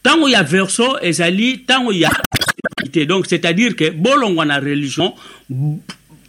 ntango 0.00 0.28
ya 0.28 0.42
verso 0.42 0.98
ezali 1.00 1.64
ntango 1.64 1.92
ya 1.92 2.10
spiritualité. 2.10 3.06
Donc 3.06 3.26
c'est-à-dire 3.26 3.76
que 3.76 3.90
bolongwa 3.90 4.44
na 4.44 4.58
religion 4.58 5.14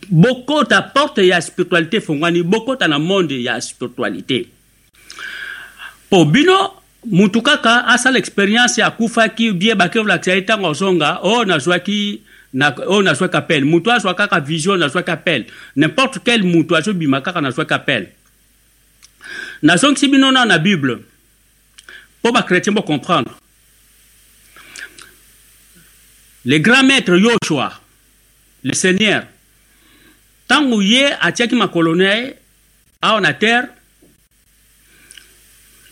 bokota 0.09 0.81
porte 0.81 1.19
ya 1.19 1.41
spiritualité 1.41 1.97
efongwani 1.97 2.43
bokota 2.43 2.87
na 2.87 2.99
monde 2.99 3.31
ya 3.31 3.59
spiritualité. 3.61 4.47
Po 6.09 6.25
bino 6.25 6.73
mutu 7.05 7.41
kaka 7.41 7.87
asala 7.87 8.19
expérience 8.19 8.83
akufaki 8.83 9.51
bie 9.51 9.75
bakeolakisa 9.75 10.33
ye 10.33 10.41
ntango 10.41 10.69
azonga 10.69 11.19
o 11.21 11.29
oh, 11.29 11.45
nazwaki 11.45 12.21
na, 12.53 12.75
o 12.87 12.95
oh, 12.95 13.01
nazwaki 13.01 13.37
appel 13.37 13.65
mutu 13.65 13.91
azwa 13.91 14.13
kaka 14.13 14.39
vision 14.39 14.79
nazwaki 14.79 15.11
appel 15.11 15.45
n'importe 15.75 16.19
quel 16.23 16.43
mutu 16.43 16.75
azobima 16.75 17.21
kaka 17.21 17.41
nazwaki 17.41 17.73
appel 17.73 18.07
nazongisi 19.61 20.07
bino 20.07 20.31
na 20.31 20.45
na 20.45 20.57
bible 20.57 20.97
mpo 22.19 22.31
bachrétien 22.31 22.73
bocomprendre 22.73 23.31
le 26.45 26.57
grand 26.59 26.83
maître 26.83 27.15
yoshua 27.17 27.81
le 28.63 28.73
seigneur 28.73 29.23
ntango 30.45 30.81
ye 30.81 31.13
atiaki 31.21 31.55
makolo 31.55 31.95
na 31.95 32.15
ye 32.15 32.35
awa 33.01 33.21
na 33.21 33.33
terre 33.33 33.67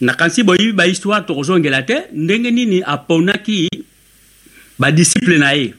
nakanisi 0.03 0.43
boyebi 0.43 0.73
bahistoire 0.73 1.25
tokozongela 1.25 1.83
te 1.83 2.07
ndenge 2.13 2.51
nini 2.51 2.83
aponaki 2.85 3.69
badisiple 4.79 5.37
na 5.37 5.53
ye. 5.55 5.73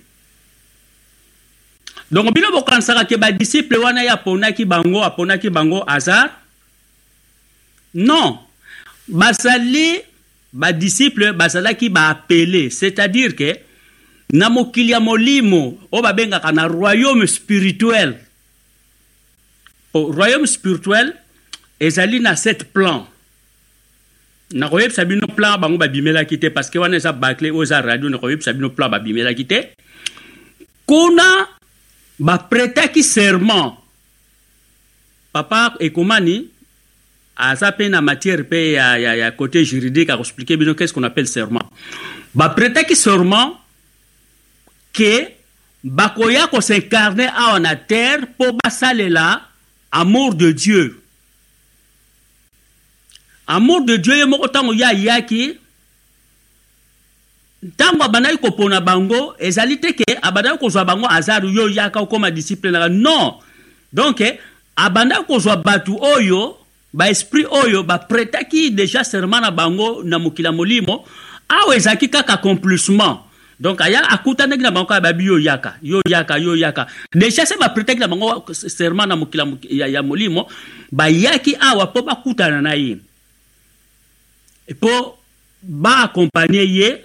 Donc 2.10 2.32
bino 2.34 2.50
bokanisaka 2.52 3.04
ke 3.04 3.16
badisiple 3.16 3.76
wana 3.78 4.02
ye 4.02 4.10
aponaki 4.10 4.64
bango 4.64 5.02
aponaki 5.02 5.50
bango 5.50 5.84
hasard 5.86 6.30
non 7.94 8.38
bazali 9.08 10.00
badisiple 10.52 11.32
bazalaki 11.32 11.88
baapele 11.88 12.70
c'est-à-dire 12.70 13.34
que 13.36 13.58
na 14.32 14.50
mokili 14.50 14.90
ya 14.90 15.00
molimo 15.00 15.78
oyo 15.92 16.02
babengaka 16.02 16.52
na 16.52 16.66
royaume 16.66 17.26
spirituel. 17.26 18.18
O 19.94 20.10
royaume 20.10 20.46
spirituel 20.46 21.14
ezali 21.80 22.20
na 22.20 22.36
sept 22.36 22.64
plan 22.72 23.06
nakoyebisa 24.52 25.04
bino 25.04 25.26
plan 25.26 25.58
bango 25.60 25.78
babimelaki 25.78 26.38
te 26.38 26.50
parce 26.50 26.70
que 26.70 26.78
wana 26.78 26.96
eza 26.96 27.12
bakle 27.12 27.50
oyo 27.50 27.62
eza 27.62 27.80
radio 27.82 28.08
nakoyebisa 28.08 28.52
bino 28.52 28.70
plan 28.70 28.90
babimelaki 28.90 29.46
te. 29.46 29.74
Kuna 30.86 31.48
bapretaki 32.18 33.02
serment. 33.02 33.78
Papa 35.32 35.74
ekomani 35.80 36.48
aza 37.36 37.70
mpe 37.70 37.88
na 37.88 38.00
matière 38.00 38.44
mpe 38.44 38.72
ya, 38.72 38.98
ya, 38.98 39.16
ya 39.16 39.30
côté 39.32 39.64
juridique 39.64 40.10
akoexplike 40.10 40.56
bino 40.56 40.74
qu'est 40.74 40.86
ce 40.86 40.92
qu'on 40.92 41.02
appelle 41.02 41.28
serment. 41.28 41.70
Bapretaki 42.34 42.96
serment 42.96 43.58
ke 44.92 45.34
bakoya 45.82 46.46
kosincarne 46.46 47.26
awa 47.28 47.60
na 47.60 47.76
terre 47.76 48.22
mpo 48.22 48.52
basalela 48.62 49.42
amour 49.90 50.34
de 50.34 50.52
dieu 50.52 51.03
amour 53.46 53.84
de 53.84 53.96
dieu 53.96 54.16
ye 54.16 54.24
moko 54.24 54.46
ntango 54.46 54.72
ye 54.72 54.84
ayaki 54.84 55.58
ntango 57.62 58.04
abandaki 58.04 58.38
kopona 58.38 58.80
bango 58.80 59.34
ezali 59.38 59.80
te 59.80 59.92
ke 59.92 60.18
abandaki 60.22 60.58
kozwa 60.58 60.84
bango 60.84 61.06
azar 61.08 61.44
yo 61.44 61.68
yaka 61.68 62.00
okóma 62.00 62.30
disciple 62.30 62.70
naka 62.70 62.88
non. 62.88 63.40
Donc 63.92 64.22
abandaki 64.76 65.24
kozwa 65.26 65.56
bato 65.56 65.96
oyo 66.00 66.56
baesprit 66.92 67.46
oyo 67.50 67.82
bapretaki 67.82 68.70
déjà 68.70 69.04
serment 69.04 69.40
na 69.40 69.50
bango 69.50 70.02
na 70.04 70.18
mokili 70.18 70.46
ya 70.46 70.52
molimo. 70.52 71.04
Awa 71.48 71.76
ezalaki 71.76 72.08
kaka 72.08 72.34
accomplissement. 72.34 73.20
Donc 73.60 73.80
aya 73.80 74.02
akutanaki 74.10 74.62
na 74.62 74.70
bango 74.70 74.86
kaka 74.86 75.00
babi 75.00 75.24
yo 75.24 75.38
yaka 75.38 75.76
yo 75.82 76.00
yaka 76.08 76.38
yo 76.38 76.56
yaka. 76.56 76.86
Déjà 77.14 77.44
se 77.44 77.58
bapretaki 77.60 78.00
na 78.00 78.08
bango 78.08 78.44
serment 78.52 79.06
na 79.06 79.16
mokili 79.16 79.58
ya, 79.70 79.86
ya 79.86 80.02
molimo 80.02 80.48
bayaki 80.92 81.56
awa 81.60 81.86
mpo 81.86 82.02
bakutana 82.02 82.62
na 82.62 82.74
ye 82.74 82.98
mpo 84.68 85.18
baakompagne 85.62 86.64
ye 86.66 87.04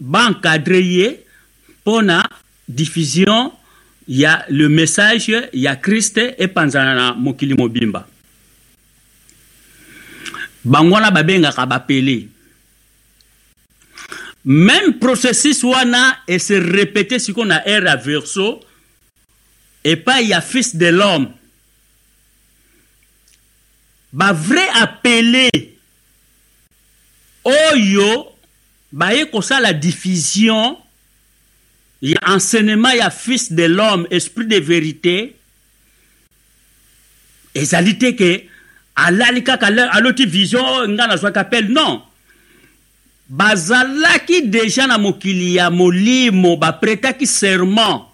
baencadre 0.00 0.80
ye 0.82 1.20
mpona 1.68 2.28
diffusion 2.68 3.52
ya 4.08 4.44
le 4.48 4.68
message 4.68 5.48
ya 5.52 5.76
kriste 5.76 6.34
epanzana 6.38 6.94
na 6.94 7.14
mokili 7.14 7.54
mobimba. 7.54 8.06
Bango 10.64 10.94
wana 10.94 11.10
babengaka 11.10 11.66
bapele. 11.66 12.28
Même 14.44 14.98
processus 14.98 15.62
wana 15.64 16.18
ese 16.26 16.58
répété 16.58 17.18
sikoyo 17.18 17.46
na 17.46 17.66
ere 17.66 17.88
ya 17.88 17.96
verso 17.96 18.60
epai 19.84 20.28
ya 20.28 20.40
fils 20.40 20.76
de 20.76 20.86
l'homme. 20.86 21.32
Bavrai 24.12 24.68
apele 24.74 25.75
oyo 27.46 28.32
baye 28.92 29.26
kosala 29.30 29.72
diffusion 29.72 30.76
ya 32.02 32.18
enseignement 32.34 32.94
ya 32.98 33.10
fils 33.10 33.52
de 33.52 33.64
l'homme 33.64 34.06
esprit 34.10 34.46
de 34.46 34.58
vérité 34.58 35.36
ezali 37.54 37.96
te 37.98 38.12
ke 38.18 38.30
alali 38.96 39.44
kaka 39.44 39.70
aloti 39.96 40.26
vision 40.26 40.92
nga 40.96 41.06
nazwaki 41.06 41.38
appel 41.38 41.70
non. 41.72 42.02
Bazalaki 43.26 44.46
deja 44.46 44.86
na 44.86 44.98
mokili 44.98 45.56
ya 45.56 45.70
molimo 45.70 46.56
bapretaki 46.56 47.26
serment. 47.26 48.06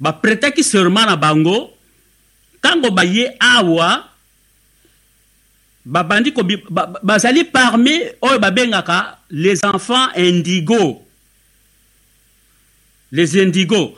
Bapretaki 0.00 0.64
serment 0.64 1.06
na 1.06 1.16
bango 1.16 1.72
ntango 2.58 2.90
baye 2.90 3.36
awa 3.40 4.08
babandi 5.86 6.34
ba, 6.68 6.98
bazali 7.02 7.46
parmi 7.46 7.94
oyo 8.20 8.38
babengaka 8.42 9.22
les 9.30 9.62
enfants 9.64 10.10
indigo. 10.18 11.06
Les 13.12 13.38
indigo. 13.38 13.94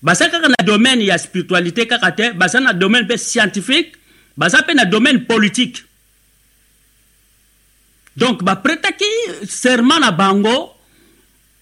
Baza 0.00 0.30
kaka 0.30 0.48
na 0.48 0.62
domaine 0.64 1.02
ya 1.04 1.18
spiritualité 1.18 1.86
kaka 1.86 2.12
te 2.12 2.32
baza 2.32 2.60
na 2.60 2.72
domaine 2.72 3.04
mpe 3.04 3.18
scientifique 3.18 3.98
baza 4.36 4.62
mpe 4.62 4.74
na 4.74 4.84
domaine 4.84 5.26
politique. 5.26 5.82
Donc 8.16 8.42
bapretaki 8.42 9.10
serment 9.46 9.98
na 9.98 10.12
bango 10.12 10.76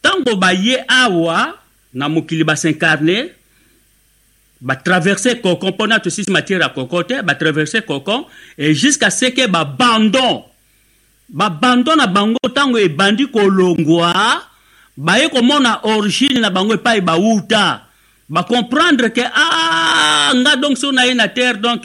ntango 0.00 0.36
baye 0.36 0.84
awa 0.86 1.58
na 1.94 2.08
mokili 2.08 2.44
basincarne 2.44 3.32
batraverse 4.60 5.40
cocon. 5.42 5.70
Mpona 5.70 6.00
tosisi 6.00 6.30
matière 6.30 6.60
ya 6.60 6.68
cocon 6.68 7.02
te 7.02 7.22
batraverse 7.22 7.82
cocon. 7.86 8.26
Et 8.56 8.74
jusqu'à 8.74 9.10
ce 9.10 9.26
que 9.26 9.46
babandon 9.46 10.44
babandon 11.28 11.96
na 11.96 12.06
bango 12.06 12.38
ntango 12.48 12.78
ebandi 12.78 13.26
kolongwa 13.28 14.42
baye 14.96 15.28
komona 15.28 15.80
origine 15.84 16.40
na 16.40 16.50
bango 16.50 16.74
epai 16.74 17.00
bauta 17.00 17.84
bacomprendre 18.28 19.12
ke 19.12 19.24
ah, 19.24 20.32
nga 20.34 20.56
donc 20.56 20.78
so 20.78 20.92
naye 20.92 21.14
na 21.14 21.28
terre 21.28 21.60
donc 21.60 21.84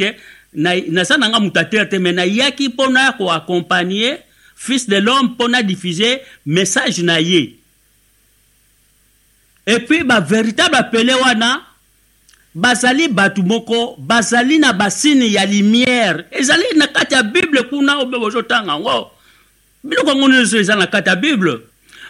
naza 0.53 1.17
na 1.17 1.27
nga 1.27 1.39
moto 1.39 1.59
ya 1.59 1.65
terre 1.65 1.89
te 1.89 1.99
mais 1.99 2.15
nayaki 2.15 2.69
mpona 2.69 3.13
koaccompagne 3.19 4.17
fils 4.55 4.87
de 4.87 4.95
l'homme 4.97 5.35
mpona 5.35 5.61
diffuse 5.61 6.21
message 6.45 7.03
na 7.03 7.19
ye. 7.19 7.59
Epuis 9.67 10.03
bavéritable 10.03 10.75
apele 10.75 11.13
wana 11.19 11.61
bazali 12.55 13.07
bato 13.07 13.41
moko 13.41 13.95
bazali 13.97 14.59
na 14.59 14.73
basini 14.73 15.33
ya 15.33 15.45
lumière. 15.45 16.25
Ezali 16.31 16.63
na 16.75 16.87
kati 16.87 17.13
ya 17.13 17.23
bible 17.23 17.63
kuna 17.63 17.97
obe 17.99 18.17
bozotanga 18.19 18.71
yango 18.71 19.11
biloko 19.83 20.09
yango 20.09 20.27
nyonso 20.29 20.57
eza 20.57 20.75
na 20.75 20.87
kati 20.87 21.09
ya 21.09 21.15
bible? 21.15 21.59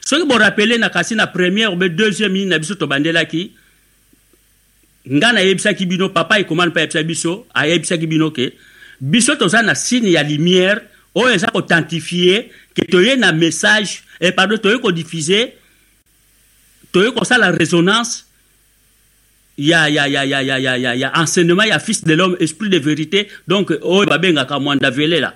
Soki 0.01 0.25
borapele 0.25 0.77
na 0.77 0.89
kasi 0.89 1.15
na 1.15 1.27
première 1.27 1.71
obe 1.71 1.89
deuxième 1.89 2.33
nini 2.33 2.45
na 2.45 2.59
biso 2.59 2.75
tobandelaki. 2.75 3.51
Nga 5.11 5.33
nayebisaki 5.33 5.85
bino 5.85 6.09
papa 6.09 6.39
ekomani 6.39 6.71
mpe 6.71 6.79
ayebisa 6.79 7.03
biso 7.03 7.45
ayebisaki 7.53 8.07
bino 8.07 8.31
ke. 8.31 8.53
Biso 9.01 9.35
toza 9.35 9.61
na 9.61 9.75
signe 9.75 10.11
ya 10.11 10.23
lumière 10.23 10.81
oyo 11.15 11.33
eza 11.33 11.47
kotantifie 11.47 12.51
ke 12.73 12.85
toye 12.89 13.15
na 13.15 13.31
message 13.31 14.03
eh, 14.19 14.31
pardon 14.31 14.57
toye 14.57 14.79
kodiffuse 14.79 15.53
toye 16.91 17.11
kosala 17.11 17.51
résonance 17.51 18.25
il 19.57 19.65
y 19.65 19.73
a, 19.73 19.89
y 19.89 19.99
a, 19.99 20.07
y 20.07 20.17
a, 20.17 20.25
y 20.25 20.33
a, 20.33 20.41
y 20.41 20.49
a, 20.49 20.77
y 20.77 20.85
a, 20.85 20.95
y 20.95 21.03
a 21.03 21.11
enseignement, 21.15 21.63
il 21.63 21.69
y 21.69 21.71
a 21.71 21.79
fils 21.79 22.03
de 22.03 22.13
l'homme, 22.13 22.35
esprit 22.39 22.69
de 22.69 22.79
vérité. 22.79 23.27
Donc, 23.47 23.71
oh, 23.81 24.03
babenga 24.05 24.45
kamwanda 24.45 24.89
vele 24.89 25.19
là. 25.19 25.35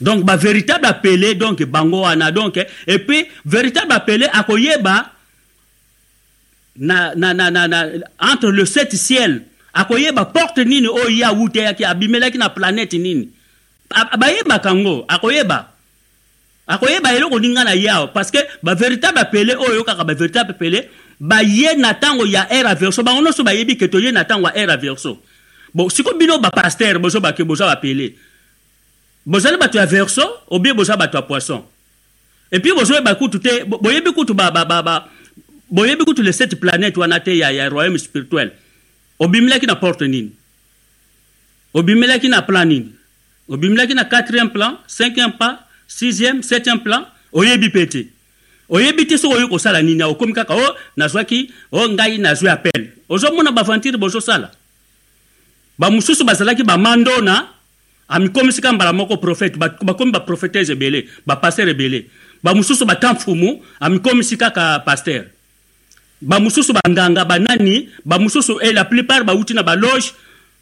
Donc, 0.00 0.24
ba 0.24 0.36
véritable 0.36 0.86
appelé, 0.86 1.34
donc, 1.34 1.62
bango 1.62 2.04
ana, 2.04 2.30
donc, 2.30 2.56
eh. 2.56 2.66
et 2.86 2.98
puis, 2.98 3.26
véritable 3.44 3.92
appelé, 3.92 4.26
akoyeba, 4.32 5.10
na, 6.76 7.14
na, 7.16 7.34
na, 7.34 7.50
na, 7.50 7.66
na, 7.66 7.86
entre 8.20 8.50
le 8.50 8.64
sept 8.64 8.94
ciel, 8.94 9.42
akoyeba 9.72 10.26
porte 10.26 10.58
nini, 10.58 10.86
oh, 10.86 11.08
ya, 11.08 11.32
ou, 11.32 11.48
te, 11.48 11.64
ki, 11.74 11.84
abimelaki 11.84 12.38
na 12.38 12.50
planète 12.50 12.92
nini? 12.94 13.30
Abayeba 13.90 14.58
kango, 14.58 15.04
akoyeba. 15.08 15.72
Akoyeba, 16.68 17.14
eloko 17.16 17.40
ninga 17.40 17.64
na 17.64 17.74
yao, 17.74 18.08
parce 18.08 18.30
que, 18.30 18.38
ba 18.62 18.74
véritable 18.74 19.18
appelé, 19.18 19.54
oh, 19.58 19.72
yo, 19.72 19.82
kaka, 19.82 20.04
ba 20.04 20.14
véritable 20.14 20.50
appelé, 20.50 20.90
baye 21.20 21.74
na 21.76 21.92
ntango 21.92 22.26
ya 22.26 22.46
ere 22.52 22.68
averso 22.68 23.02
bango 23.02 23.22
nyonso 23.22 23.44
bayebi 23.44 23.76
ke 23.76 23.88
toye 23.88 24.12
na 24.12 24.22
ntango 24.22 24.48
ya 24.48 24.56
ere 24.56 24.72
averso 24.72 25.18
bon 25.74 25.88
siko 25.90 26.14
bino 26.14 26.38
bapaster 26.38 26.98
bozo 26.98 27.20
bake 27.20 27.44
boza 27.44 27.66
bapele 27.66 28.14
bozali 29.26 29.56
bato 29.56 29.78
ya 29.78 29.86
verso 29.86 30.24
obie 30.48 30.72
boza 30.74 30.96
bato 30.96 31.16
ya 31.18 31.22
poisson. 31.22 31.62
Epuis 32.50 32.74
bozoyeba 32.74 33.14
kutu 33.14 33.38
te 33.38 33.64
boyebi 33.64 34.12
kutu 34.12 34.34
boyebi 35.70 36.04
kutu 36.04 36.22
le 36.22 36.32
sept 36.32 36.56
planète 36.56 36.96
wana 36.96 37.20
te 37.20 37.36
ya, 37.36 37.50
ya 37.50 37.68
royaume 37.68 37.98
spirituel. 37.98 38.52
Obimelaki 39.18 39.66
na 39.66 39.74
porte 39.76 40.08
nini? 40.08 40.32
Obimelaki 41.74 42.28
na 42.28 42.42
plan 42.42 42.68
nini? 42.68 42.92
Obimelaki 43.48 43.94
na 43.94 44.04
quatrième 44.04 44.50
plan 44.50 44.78
cinquième 44.86 45.32
plan 45.32 45.58
sixième 45.86 46.42
septième 46.42 46.80
plan 46.80 47.06
oyebi 47.32 47.68
mpe 47.68 47.88
te 47.88 48.06
oyebi 48.68 49.06
te 49.06 49.18
soki 49.18 49.34
oyoki 49.34 49.50
kosala 49.50 49.82
nini? 49.82 50.02
Okomi 50.02 50.32
kaka. 50.32 50.54
O 50.54 50.76
nazwaki 50.96 51.50
o 51.72 51.88
ngai 51.88 52.18
nazwi 52.18 52.48
appel. 52.48 52.90
Ozomona 53.08 53.52
bavantire 53.52 53.96
bozosala. 53.96 54.50
Bamosusu 55.78 56.24
bazalaki 56.24 56.64
bamandona 56.64 57.48
amikomisi 58.08 58.60
ka 58.60 58.72
mbala 58.72 58.92
moko 58.92 59.16
prophète. 59.16 59.56
Bakomi 59.58 60.12
baprofetese 60.12 60.72
ebele 60.72 61.08
bapaster 61.26 61.68
ebele. 61.68 62.06
Bamosusu 62.42 62.84
bata 62.84 63.12
mfumu 63.12 63.62
amikomisi 63.80 64.36
kaka 64.36 64.78
paster 64.80 65.24
bamosusu 66.20 66.74
banganga 66.74 67.24
banani 67.24 67.88
bamosusu 68.04 68.58
e 68.60 68.72
la 68.72 68.84
plupart 68.84 69.22
bauti 69.22 69.54
na 69.54 69.62
baloge 69.62 70.10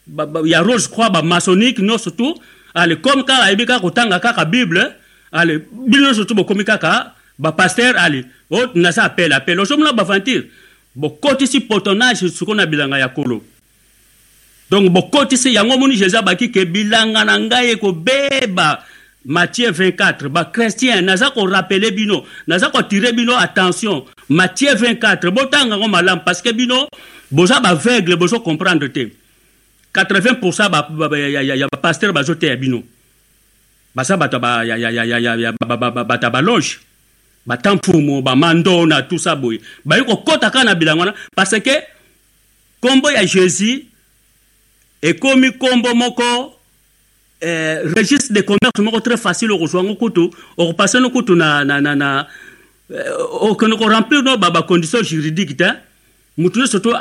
ba, 0.07 0.27
ba, 0.27 0.41
ya 0.45 0.61
rose 0.63 0.89
croix 0.89 1.11
bamasonique 1.11 1.81
nyonso 1.81 2.11
tu 2.11 2.37
ale 2.75 3.01
comme 3.01 3.25
kaka 3.25 3.49
ayebi 3.49 3.67
kaka 3.67 3.81
kotanga 3.81 4.21
kaka 4.21 4.45
bible. 4.45 4.85
Ale 5.33 5.59
bino 5.59 6.07
nyonso 6.07 6.25
tu 6.25 6.35
bokomi 6.35 6.65
kaka 6.65 7.16
bapaster 7.39 7.97
ale 7.97 8.25
o 8.51 8.67
naza 8.75 9.05
apele 9.05 9.35
apele 9.35 9.61
ozomona 9.61 9.93
bavantire 9.93 10.51
bokotisi 10.95 11.61
potonnage 11.61 12.29
siko 12.29 12.55
na 12.55 12.67
bilanga 12.67 12.99
ya 12.99 13.09
kolo. 13.09 13.43
Donc 14.71 14.91
bokotisi 14.91 15.55
yango 15.55 15.79
moni 15.79 15.97
jésus 15.97 16.17
abaki 16.17 16.51
ke 16.51 16.65
bilanga 16.65 17.25
na 17.25 17.39
ngai 17.39 17.71
ekobeba 17.71 18.85
matthieu 19.25 19.71
24 19.71 20.29
bachrétien 20.29 21.03
naza 21.05 21.31
korapele 21.31 21.91
bino. 21.91 22.25
Naza 22.47 22.71
kotire 22.71 23.13
bino 23.13 23.37
attention. 23.37 24.05
Matthieu 24.29 24.75
24 24.75 25.31
botanga 25.31 25.77
yango 25.77 25.89
malamu 25.89 26.23
parce 26.25 26.43
que 26.43 26.53
bino 26.53 26.89
boza 27.31 27.61
baveugle 27.61 28.17
bozo 28.17 28.41
comprendre 28.41 28.89
te. 28.89 29.13
80 29.93 31.57
ya 31.57 31.69
bapaster 31.71 32.13
bazoteya 32.13 32.57
bino. 32.57 32.83
Baza 33.95 34.17
bato 34.17 34.37
ya 34.37 36.31
baloge 36.31 36.79
bata 37.47 37.75
mfumu 37.75 38.23
bamandona 38.23 39.03
tout 39.03 39.19
ça 39.19 39.37
boye 39.37 39.61
bayi 39.85 40.05
kokɔta 40.05 40.51
kaka 40.51 40.65
na 40.65 40.75
bilanga 40.75 41.01
wana 41.01 41.15
parce 41.35 41.61
que 41.61 41.71
nkombo 42.83 43.11
ya 43.11 43.27
jésus 43.27 43.85
ekomi 45.03 45.49
nkombo 45.49 45.95
moko 45.95 46.59
eh, 47.41 47.83
registre 47.97 48.33
de 48.33 48.41
commerce 48.41 48.81
moko 48.81 49.01
très 49.01 49.17
facile 49.17 49.53
okozwa 49.53 49.83
yango 49.83 49.95
kutu 49.95 50.31
okopase 50.57 50.95
no 51.01 51.11
kutu 51.11 51.35
na, 51.35 51.65
na, 51.65 51.81
na, 51.81 51.95
na 51.95 52.27
eh, 52.91 53.13
okende 53.41 53.77
koremplir 53.77 54.23
no 54.23 54.37
bacondition 54.37 55.03
juridique 55.03 55.57
te. 55.57 55.71
Mutu 56.39 56.59
nyonso 56.59 56.81
to 56.81 56.93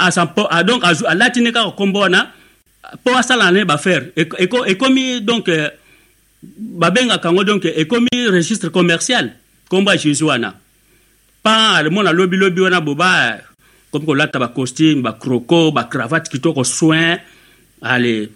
donc 0.66 0.84
alatini 1.08 1.52
kaka 1.52 1.68
nkombo 1.68 2.00
wana 2.00 2.32
mpo 2.94 3.18
asala 3.18 3.52
na 3.52 3.60
ye 3.60 3.66
baffaire 3.66 4.12
ekomi 4.16 5.22
donc 5.22 5.48
eh, 5.48 5.72
babengaka 6.58 7.28
yango 7.30 7.44
donc 7.44 7.66
ekomi 7.66 8.28
registre 8.30 8.70
commercial 8.70 9.32
nkombo 9.66 9.92
ya 9.92 9.98
jésus 9.98 10.22
wana. 10.22 10.54
Pa 11.44 11.78
alemona 11.78 12.12
lobilobi 12.14 12.62
wana 12.62 12.82
boba 12.82 13.40
komi 13.92 14.06
kolata 14.06 14.40
bacostume 14.40 15.02
bacroco 15.02 15.72
bacravate 15.72 16.30
kitoko 16.30 16.64
soin. 16.64 17.18
Ale 17.82 18.30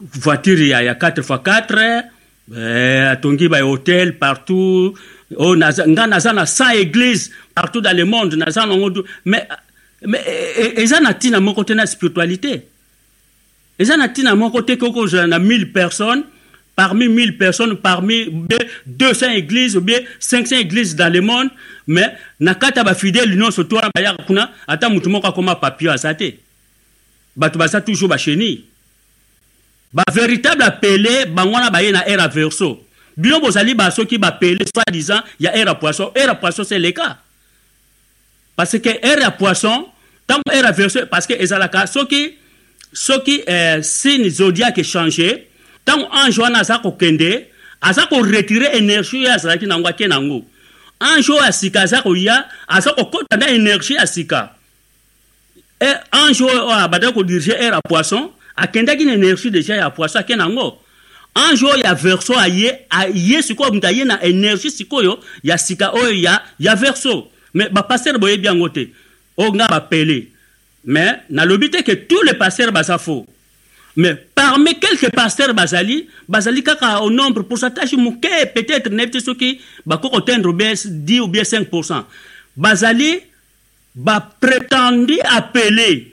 voiture 0.00 0.68
ya, 0.68 0.82
ya 0.82 0.94
4 0.94 1.20
x 1.20 1.30
4 1.30 2.04
eh, 2.56 3.10
atongi 3.10 3.48
bahotel 3.48 4.18
partout. 4.18 4.94
Oh, 5.36 5.56
naza, 5.56 5.86
nga 5.88 6.06
naza 6.06 6.32
na 6.32 6.44
100 6.46 6.76
église 6.76 7.30
partout 7.54 7.80
dans 7.80 7.96
le 7.96 8.04
monde 8.04 8.34
naza 8.34 8.66
nango 8.66 9.04
mais, 9.24 9.48
mais 10.02 10.22
eza 10.76 11.00
na 11.00 11.12
ntina 11.12 11.40
moko 11.40 11.64
te 11.64 11.72
na 11.72 11.86
spiritualité. 11.86 12.62
Eza 13.78 13.96
na 13.96 14.08
ntina 14.08 14.34
moko 14.36 14.62
te 14.62 14.76
kokozala 14.76 15.26
na 15.26 15.38
1000 15.38 15.72
personnes 15.72 16.24
parmi 16.76 17.08
1000 17.08 17.38
personnes, 17.38 17.76
parmi 17.76 18.28
200 18.86 19.30
églises 19.30 19.76
ou 19.76 19.80
bien 19.80 20.00
500 20.18 20.56
églises 20.56 20.96
dans 20.96 21.12
le 21.12 21.20
monde, 21.20 21.48
mais 21.86 22.16
nakata 22.40 22.82
ba 22.84 22.94
fidèle 22.94 23.36
non 23.36 23.50
soto 23.50 23.76
na 23.76 23.90
baya 23.94 24.14
kuna 24.26 24.50
ata 24.66 24.88
mutu 24.88 25.08
moko 25.08 25.26
akoma 25.26 25.56
papio 25.56 25.90
asate. 25.90 26.38
Batu 27.36 27.58
basa 27.58 27.80
toujours 27.80 28.08
ba 28.08 28.16
chenille. 28.16 28.64
Ba 29.92 30.04
véritable 30.12 30.62
appelé 30.62 31.26
bangwana 31.26 31.70
baye 31.70 31.92
na 31.92 32.06
era 32.08 32.28
verso. 32.28 32.80
Bino 33.16 33.40
bozali 33.40 33.74
ba 33.74 33.90
soki 33.90 34.18
ba 34.18 34.28
appelé 34.28 34.64
soi-disant 34.64 35.22
ya 35.38 35.54
era 35.56 35.74
poisson, 35.74 36.10
era 36.14 36.34
poisson 36.34 36.64
c'est 36.64 36.78
le 36.78 36.90
cas. 36.90 37.18
Parce 38.56 38.78
que 38.78 38.88
era 39.02 39.30
poisson 39.30 39.86
tant 40.26 40.40
era 40.52 40.72
verso 40.72 41.00
parce 41.10 41.26
que 41.26 41.34
ezalaka 41.34 41.86
soki 41.86 42.36
soki 42.92 43.42
eh, 43.46 43.82
signe 43.82 44.30
zodiaque 44.30 44.82
changé 44.82 45.48
ntango 45.84 46.08
ange 46.12 46.40
wana 46.40 46.58
aza 46.58 46.78
kokende 46.78 47.46
aza 47.80 48.06
koretire 48.06 48.66
énergie 48.78 49.20
oyo 49.20 49.32
azalaki 49.32 49.66
nango 49.66 49.88
ake 49.88 50.06
nango 50.08 50.44
ange 51.00 51.32
oyo 51.32 51.44
ya 51.44 51.52
sika 51.52 51.82
aza 51.82 52.02
koya 52.02 52.44
aza 52.68 52.90
kokɔta 52.92 53.36
na 53.36 53.46
énergie 53.50 53.96
ya 53.96 54.06
sika. 54.06 54.50
E 55.80 55.94
ange 56.12 56.44
oyo 56.44 56.70
abandaki 56.70 57.12
kodirige 57.14 57.52
ere 57.52 57.76
ya 57.76 57.80
poisson 57.82 58.30
akendaki 58.56 59.04
na 59.04 59.14
énergie 59.14 59.50
déjà 59.50 59.76
ya 59.76 59.90
poisson 59.90 60.20
ake 60.20 60.36
nango 60.36 60.78
ange 61.34 61.64
oyo 61.64 61.82
ya 61.84 61.94
verso 61.94 62.38
aye 62.38 62.86
aye 62.90 63.42
sikoyo 63.42 63.72
moto 63.72 63.86
aye 63.86 64.04
na 64.04 64.24
énergie 64.24 64.70
sikoyo 64.70 65.20
ya 65.42 65.58
sika 65.58 65.90
oyo 65.92 66.12
ya, 66.12 66.42
ya 66.58 66.74
verso. 66.74 67.28
Me 67.54 67.68
bapaster 67.68 68.18
boyebi 68.18 68.46
yango 68.46 68.68
te 68.68 68.88
oyo 69.36 69.52
nga 69.54 69.68
bapele 69.68 70.28
mais 70.84 71.16
nalobi 71.30 71.70
te 71.70 71.82
que 71.82 71.92
tous 71.92 72.22
les 72.22 72.34
pasteurs 72.34 72.72
baza 72.72 72.98
faux 72.98 73.26
mais 73.96 74.14
parmi 74.34 74.78
quelques 74.78 75.10
pasteurs 75.10 75.54
bazali 75.54 76.08
bazali 76.28 76.62
kaka 76.62 77.00
au 77.02 77.10
nombre 77.10 77.42
pourcentage 77.42 77.94
moke 77.94 78.28
peut-être 78.54 78.90
nayebi 78.90 79.12
te 79.12 79.24
soki 79.24 79.60
bakoki 79.86 80.14
kotendre 80.14 80.52
bien 80.52 80.72
10 80.74 81.20
ou 81.20 81.28
bien 81.28 81.44
5 81.44 81.68
bazali 82.56 83.20
baprétendu 83.94 85.18
appelé 85.22 86.12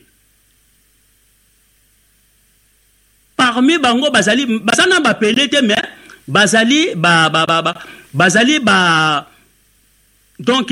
parmi 3.35 3.77
bango 3.79 4.11
bazali 4.11 4.45
baza 4.59 4.85
na 4.85 4.99
bapele 4.99 5.49
te 5.49 5.61
mais 5.61 5.81
bazali 6.27 6.93
ba, 6.95 7.29
ba, 7.29 7.45
ba, 7.45 7.61
ba, 7.61 7.73
bazali 8.13 8.59
ba 8.59 9.27
donc 10.37 10.71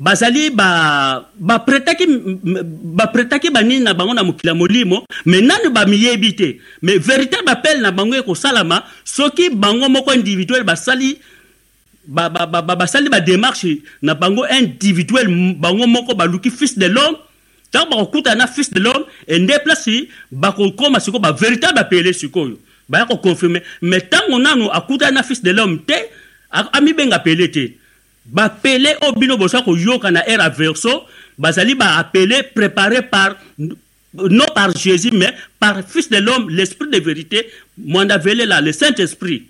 bazali 0.00 0.48
bapretaki 0.48 2.06
ba 2.08 2.64
bapretaki 3.04 3.52
banini 3.52 3.84
na 3.84 3.92
bango 3.92 4.14
na 4.16 4.24
mokili 4.24 4.48
ya 4.48 4.54
molimo 4.54 5.04
me 5.26 5.40
nani 5.40 5.68
bamiyebi 5.68 6.34
te. 6.34 6.60
Me 6.82 6.96
véritable 6.96 7.52
appel 7.52 7.80
na 7.80 7.92
bango 7.92 8.16
ekosalama 8.16 8.82
soki 9.04 9.50
bango 9.50 9.88
moko 9.88 10.12
individuel 10.14 10.64
basali 10.64 11.20
basali 12.08 12.32
ba, 12.32 12.46
ba, 12.46 12.62
ba, 12.62 12.76
badémarche 12.76 13.82
na 14.00 14.14
bango 14.14 14.46
individuel 14.48 15.28
bango 15.60 15.86
moko 15.86 16.14
baluki 16.14 16.50
fils 16.50 16.78
de 16.78 16.86
l'homme 16.86 17.16
ntango 17.68 17.90
bakokutana 17.90 18.36
na 18.36 18.46
fils 18.46 18.72
de 18.72 18.80
l'homme 18.80 19.04
ende 19.28 19.52
place 19.62 20.08
bakokóma 20.32 20.98
sikoyo 21.00 21.20
bavéritable 21.20 21.78
apele 21.78 22.12
sikoyo. 22.12 22.58
Baya 22.88 23.04
koconfirme 23.04 23.60
mais 23.82 24.02
ntango 24.04 24.38
nanu 24.38 24.70
akutana 24.72 25.20
na 25.20 25.22
fils 25.22 25.42
de 25.42 25.50
l'homme 25.50 25.84
te 25.84 26.08
amibenga 26.72 27.16
apele 27.16 27.50
te 27.50 27.76
bapele 28.26 28.96
oyo 29.02 29.12
bino 29.12 29.36
boza 29.36 29.62
koyoka 29.62 30.10
na 30.10 30.26
ere 30.28 30.42
averso 30.42 31.06
bazali 31.38 31.74
baapele 31.74 32.42
préparé 32.54 33.02
par 33.02 33.36
non 34.14 34.46
par 34.54 34.76
jésus 34.76 35.10
mais 35.12 35.34
par 35.58 35.82
fils 35.86 36.08
de 36.10 36.18
l'homme 36.18 36.50
l'esprit 36.50 36.90
de 36.90 36.98
vérité 36.98 37.50
mwanda 37.78 38.18
vele 38.18 38.44
la 38.44 38.60
le 38.60 38.72
saint 38.72 38.94
esprit 38.98 39.44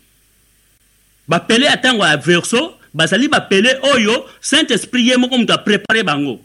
bapele 1.29 1.65
ya 1.65 1.77
ntango 1.77 2.05
ya 2.05 2.17
verso 2.17 2.77
bazali 2.95 3.29
bapele 3.29 3.79
oyo 3.95 4.27
saint 4.41 4.71
esprit 4.71 5.03
ye 5.03 5.17
moko 5.17 5.39
moto 5.39 5.53
apréparé 5.53 6.03
bango. 6.03 6.41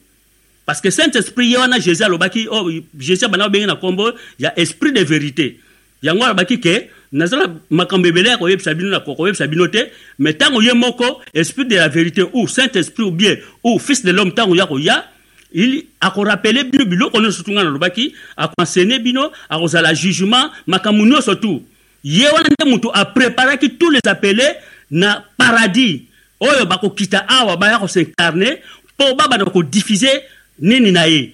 Parce 0.66 0.82
que 0.82 0.90
saint 0.90 1.12
esprit 1.16 1.48
ye 1.48 1.58
wana 1.58 1.80
jésus 1.80 2.04
alobaki 2.04 2.48
oh, 2.50 2.70
jésus 2.98 3.26
abanda 3.26 3.46
obengi 3.46 3.66
na 3.66 3.76
nkombo 3.76 4.12
ya 4.40 4.54
esprit 4.60 4.92
de 4.92 5.04
vérité. 5.04 5.60
Yango 6.02 6.24
alobaki 6.24 6.60
ke 6.60 6.90
nazala 7.12 7.48
makambo 7.70 8.08
ebele 8.08 8.30
ya 8.30 8.38
koyebisa 8.38 8.74
bino 8.74 8.90
na 8.90 9.00
koyebisa 9.00 9.48
bino 9.48 9.68
te 9.68 9.92
mais 10.20 10.36
ntango 10.36 10.62
ye 10.62 10.74
moko 10.74 11.22
esprit 11.34 11.66
de 11.66 11.76
la 11.76 11.88
vérité 11.88 12.24
ou 12.34 12.48
saint 12.48 12.72
esprit 12.76 13.04
ou 13.04 13.12
bien 13.12 13.36
ou 13.64 13.80
fils 13.80 14.04
de 14.04 14.12
l'homme 14.12 14.30
ntango 14.30 14.56
ya 14.56 14.66
koya 14.66 15.06
il 15.54 15.86
akorapele 16.02 16.64
bino 16.64 16.86
biloko 16.86 17.22
nyonso 17.22 17.44
tu 17.44 17.52
ngai 17.52 17.64
nalobaki 17.64 18.14
akoenseigne 18.38 19.00
bino 19.00 19.32
akozala 19.50 19.94
jugement 19.94 20.52
makambo 20.68 21.06
nyonso 21.06 21.36
tu. 21.36 21.64
Ye 22.04 22.28
wana 22.30 22.50
nde 22.50 22.70
moto 22.70 22.92
apréparaki 22.94 23.78
tous 23.78 23.90
les 23.90 24.00
appelés 24.06 24.54
na 24.92 25.26
paradis. 25.38 26.04
Oyo 26.40 26.66
bakokita 26.66 27.26
awa 27.28 27.58
baya 27.58 27.80
kosincarne 27.80 28.60
mpo 28.94 29.16
babanda 29.16 29.46
kodiffuze 29.46 30.22
nini 30.60 30.92
na 30.92 31.08
ye 31.08 31.32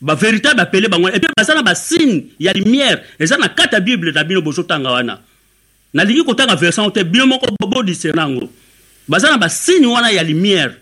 bavéritable 0.00 0.60
apele 0.60 0.88
bango 0.88 1.08
epuis 1.08 1.32
baza 1.36 1.54
na 1.54 1.62
basigne 1.62 2.24
ya 2.38 2.52
lumière. 2.52 3.02
Eza 3.18 3.36
na 3.36 3.48
kati 3.48 3.74
ya 3.74 3.80
bible 3.80 4.12
na 4.12 4.24
bino 4.24 4.40
bozotanga 4.40 4.90
wana. 4.90 5.18
Nalingi 5.94 6.24
kotanga 6.24 6.56
version 6.56 6.90
te 6.90 7.04
bino 7.04 7.26
moko 7.26 7.46
bodiscerne 7.60 8.20
yango. 8.20 8.48
Baza 9.08 9.30
na 9.30 9.38
basigne 9.38 9.86
wana 9.86 10.10
ya 10.10 10.22
lumière. 10.22 10.72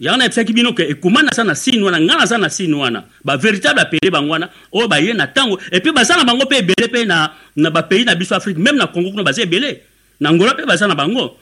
Yango 0.00 0.18
nayebisaki 0.18 0.52
bino 0.52 0.72
ke 0.72 0.82
ekuma 0.90 1.22
naza 1.22 1.44
na 1.44 1.54
signe 1.54 1.82
wana 1.82 2.00
ngai 2.00 2.16
naza 2.16 2.38
na 2.38 2.48
signe 2.48 2.74
wana 2.74 3.04
bavéritable 3.24 3.80
apele 3.80 4.10
bango 4.10 4.32
wana 4.32 4.48
oyo 4.72 4.88
baye 4.88 5.12
na 5.12 5.26
ntango. 5.26 5.60
Epuis 5.70 5.94
baza 5.94 6.16
na 6.16 6.24
bango 6.24 6.44
mpe 6.44 6.56
ebele 6.58 6.86
mpe 6.88 7.04
na, 7.04 7.32
na 7.56 7.70
bapays 7.70 8.04
na 8.04 8.14
biso 8.14 8.34
afrique 8.34 8.58
même 8.58 8.76
na 8.76 8.86
congo 8.86 9.10
kuna 9.10 9.22
baza 9.22 9.42
ebele. 9.42 9.82
Na 10.20 10.32
ngola 10.32 10.54
mpe 10.54 10.66
baza 10.66 10.88
na 10.88 10.94
bango. 10.94 11.36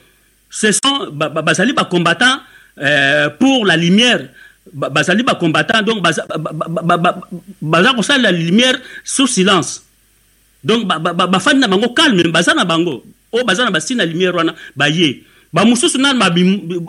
Ce 0.51 0.71
sont 0.71 1.11
bazali 1.11 1.73
bacombattant 1.73 2.41
euh, 2.79 3.29
pour 3.29 3.65
la 3.67 3.77
lumière 3.77 4.27
bazali 4.73 5.23
bacombattant 5.23 5.83
donc 5.83 6.01
baza 6.01 7.93
kosala 7.95 8.31
la 8.31 8.31
lumière 8.31 8.79
sous 9.03 9.27
silence. 9.27 9.83
Donc 10.63 10.85
bafandi 10.85 11.59
na 11.59 11.67
bango 11.67 11.89
calme 11.89 12.23
baza 12.31 12.53
na 12.53 12.65
bango. 12.65 13.03
Oyo 13.31 13.43
baza 13.45 13.63
na 13.65 13.71
basine 13.71 13.97
na 13.97 14.05
lumière 14.05 14.35
wana 14.35 14.55
baye. 14.75 15.23
Bamosusu 15.53 15.97
nano 15.97 16.25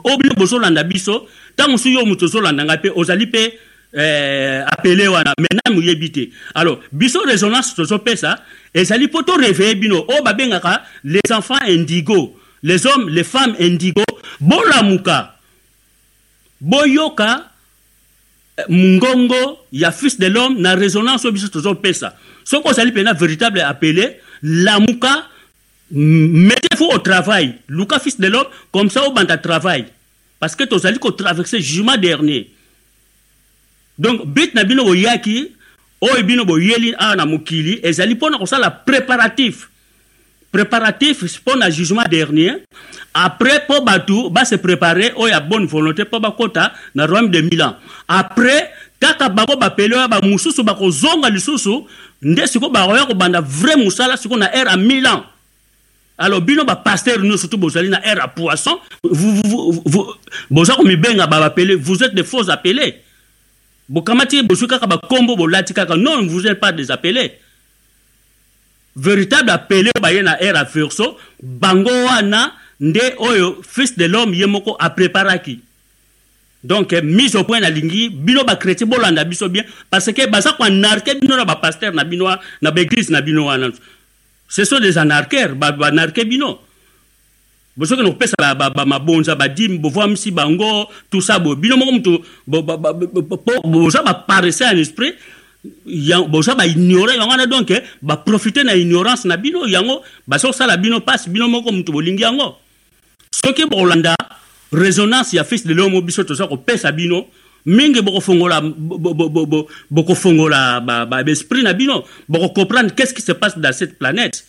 oyo 0.04 0.16
bino 0.18 0.34
bozolanda 0.36 0.82
biso. 0.84 1.28
Ntango 1.54 1.72
mosusu 1.72 1.90
yo 1.90 2.06
moto 2.06 2.26
ozolanda 2.26 2.64
ngai 2.64 2.78
mpe 2.78 2.92
ozali 2.94 3.26
mpe 3.26 3.58
eh, 3.92 4.64
apele 4.66 5.08
wana. 5.08 5.34
Me 5.38 5.46
nani 5.52 5.76
moyebi 5.76 6.10
te. 6.10 6.30
Alors 6.54 6.80
biso 6.92 7.20
résonance 7.22 7.74
tozopesa 7.74 8.42
ezali 8.74 9.06
mpo 9.06 9.22
toréveille 9.22 9.74
bino. 9.74 10.04
Oyo 10.08 10.22
babengaka 10.22 10.82
les 11.04 11.32
enfants 11.32 11.62
indigo. 11.66 12.36
Les 12.62 12.86
hommes 12.86 13.08
les 13.08 13.24
femmes 13.24 13.56
indigo. 13.60 14.04
Bolamuka. 14.40 15.36
Boyoka 16.60 17.49
ngongo 18.68 19.58
ya 19.72 19.92
fils 19.92 20.18
de 20.18 20.26
l'homme 20.26 20.60
na 20.60 20.74
résonance 20.74 21.24
oyo 21.24 21.32
biso 21.32 21.48
tozopesa. 21.48 22.14
Soki 22.44 22.68
ozali 22.68 22.90
mpena 22.90 23.12
véritable 23.12 23.60
appelé 23.60 24.20
lamuka 24.42 25.26
mettez-vous 25.90 26.90
au 26.92 26.98
travail. 26.98 27.54
Luka 27.68 27.98
fils 27.98 28.20
de 28.20 28.26
l'homme 28.26 28.46
comme 28.72 28.90
ça 28.90 29.06
obanda 29.06 29.38
travail. 29.38 29.86
Parce 30.38 30.56
que 30.56 30.64
tozali 30.64 30.98
kotraverse 30.98 31.56
jugement 31.58 31.96
dernier. 31.96 32.50
Donc 33.98 34.26
bit 34.26 34.54
na 34.54 34.64
bino 34.64 34.84
boyaki 34.84 35.52
oyo 36.00 36.22
bino 36.24 36.44
boyeli 36.44 36.94
awa 36.98 37.16
na 37.16 37.26
mokili 37.26 37.80
ezali 37.82 38.14
mpona 38.14 38.38
kosala 38.38 38.70
préparatif 38.70 39.69
préparatif 40.50 41.22
mpo 41.22 41.56
na 41.56 41.70
jugement 41.70 42.04
dernier. 42.10 42.64
Après 43.14 43.64
mpo 43.64 43.80
bato 43.82 44.30
base 44.30 44.56
prépare 44.58 45.12
oyo 45.16 45.28
ya 45.28 45.40
bonne 45.40 45.66
volonté 45.66 46.02
mpo 46.02 46.20
bakɔta 46.20 46.72
na 46.94 47.06
royaume 47.06 47.30
de 47.30 47.40
milan. 47.40 47.76
Après 48.08 48.70
kaka 49.00 49.28
bango 49.28 49.56
bapele 49.56 49.94
oyo 49.94 50.08
bamosusu 50.08 50.62
bakozonga 50.62 51.30
lisusu 51.30 51.86
nde 52.22 52.46
sikoyo 52.46 52.70
bakoya 52.70 53.06
kobanda 53.06 53.40
vrai 53.40 53.76
mosala 53.76 54.16
sikoyo 54.16 54.40
na 54.40 54.54
ere 54.54 54.70
ya 54.70 54.76
milan. 54.76 55.22
Alors 56.18 56.42
bino 56.42 56.64
bapaster 56.64 57.18
nyonso 57.22 57.48
tu 57.48 57.56
bozali 57.56 57.88
na 57.88 58.04
ere 58.04 58.20
ya 58.20 58.28
poisson. 58.28 58.78
Boza 60.50 60.74
komibenga 60.74 61.26
babapele 61.26 61.74
vous 61.74 62.02
êtes 62.02 62.14
de 62.14 62.22
faux 62.22 62.50
appelés. 62.50 62.96
Bokamati 63.88 64.42
bozwi 64.42 64.68
kaka 64.68 64.86
bakombo 64.86 65.36
bolati 65.36 65.72
kaka. 65.74 65.96
Non 65.96 66.26
vous 66.26 66.46
êtes 66.46 66.60
pas 66.60 66.72
des 66.72 66.90
appelés 66.90 67.32
véritable 68.96 69.50
apele 69.50 69.90
oyo 69.94 70.02
baye 70.02 70.22
na 70.22 70.40
ere 70.40 70.58
ya 70.58 70.64
verso 70.64 71.16
bango 71.42 71.90
wana 71.90 72.52
nde 72.80 73.14
oyo 73.18 73.62
fils 73.62 73.96
de 73.96 74.06
l'homme 74.06 74.34
ye 74.34 74.46
moko 74.46 74.76
apréparaki 74.78 75.60
donc 76.64 76.92
mise 77.02 77.36
au 77.36 77.44
point 77.44 77.60
nalingi 77.60 78.10
bino 78.10 78.44
bakrétien 78.44 78.86
bolanda 78.86 79.24
biso 79.24 79.48
bien 79.48 79.64
parce 79.90 80.12
que 80.12 80.26
baza 80.28 80.52
koanarke 80.52 81.20
bino 81.20 81.36
na 81.36 81.44
bapaster 81.44 81.92
na 81.92 82.04
bino 82.04 82.28
na 82.60 82.70
baeglise 82.70 83.10
na 83.10 83.20
bino 83.20 83.46
wana 83.46 83.68
ce 84.48 84.64
sont 84.64 84.80
des 84.80 84.98
anarqueurs 84.98 85.54
banarke 85.54 86.24
bino 86.24 86.58
bosoki 87.76 88.02
na 88.02 88.10
kopesa 88.10 88.54
bamabonza 88.54 89.34
badime 89.34 89.78
bovwamisi 89.78 90.30
bango 90.30 90.88
tout 91.10 91.20
ça 91.20 91.38
bo 91.38 91.54
bino 91.54 91.76
moko 91.76 91.92
moto 91.92 92.24
boza 93.64 94.02
baparese 94.02 94.62
en 94.64 94.76
esprit 94.76 95.14
boza 96.28 96.54
baignore 96.54 97.16
yango 97.16 97.30
wana 97.30 97.46
donc 97.46 97.72
baprofite 98.02 98.64
na 98.64 98.74
ignorance 98.74 99.28
na 99.28 99.36
bino 99.36 99.66
yango 99.66 100.02
baza 100.26 100.48
kosala 100.48 100.76
bino 100.76 100.98
mpasi 100.98 101.30
bino 101.30 101.48
moko 101.48 101.72
moto 101.72 101.92
bolingi 101.92 102.22
yango. 102.22 102.56
Soki 103.30 103.66
bokolanda 103.66 104.14
résonance 104.72 105.34
ya 105.34 105.44
fils 105.44 105.66
de 105.66 105.74
l'homme 105.74 106.00
biso 106.00 106.24
toza 106.24 106.46
kopesa 106.46 106.92
bino 106.92 107.26
mingi 107.66 108.00
bokofongola 108.00 108.62
bokofongola 109.90 110.80
baesprit 111.06 111.62
na 111.62 111.72
bino 111.72 112.04
bokocomprendre 112.28 112.94
qu'est 112.94 113.06
ce 113.06 113.14
qui 113.14 113.22
se 113.22 113.32
passe 113.32 113.58
dans 113.58 113.72
cette 113.72 113.98
planète 113.98 114.44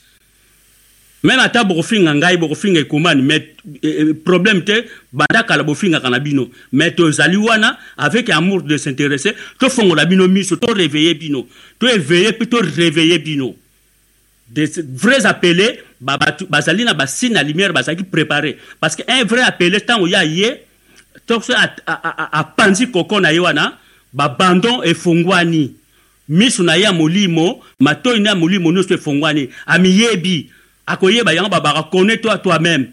même 1.23 1.39
ata 1.39 1.63
bokofinga 1.63 2.13
ngai 2.13 2.37
bokofinga 2.37 2.79
ekomani 2.79 3.21
mais 3.21 3.53
problème 4.25 4.63
te 4.63 4.85
banda 5.13 5.43
kala 5.43 5.63
bofingaka 5.63 6.09
na 6.09 6.19
bino. 6.19 6.49
Mais 6.71 6.91
tozali 6.91 7.37
wana 7.37 7.77
avec 7.97 8.29
amour 8.29 8.63
de 8.63 8.77
s'intéresser 8.77 9.35
tofongola 9.59 10.05
bino 10.05 10.27
miso 10.27 10.55
toréveille 10.55 11.13
bino. 11.13 11.47
Toéveille 11.79 12.29
mpe 12.29 12.49
toréveille 12.49 13.19
bino. 13.19 13.55
Des 14.49 14.69
vrais 14.95 15.25
appelés 15.25 15.79
bazali 16.01 16.83
na 16.83 16.93
basine 16.93 17.33
na 17.33 17.43
lumière 17.43 17.71
bazalaki 17.71 18.03
préparé 18.03 18.57
parce 18.79 18.95
que 18.95 19.03
un 19.07 19.23
vrai 19.23 19.41
appelé 19.41 19.77
ntango 19.77 20.07
ya 20.07 20.25
ye 20.25 20.61
toso 21.27 21.53
apanzi 21.85 22.87
koko 22.91 23.19
na 23.21 23.31
ye 23.31 23.39
wana 23.39 23.77
babandon 24.11 24.83
efongwani 24.83 25.75
miso 26.27 26.63
na 26.63 26.75
ye 26.75 26.83
ya 26.83 26.91
molimo 26.91 27.61
matoi 27.79 28.19
na 28.19 28.31
ya 28.31 28.35
molimo 28.35 28.71
nyonso 28.71 28.93
efongwani 28.93 29.49
amiyebi 29.67 30.49
akoyeba 30.85 31.33
yango 31.33 31.49
babaka 31.49 31.83
kone 31.83 32.17
toi 32.17 32.37
toi-même. 32.37 32.91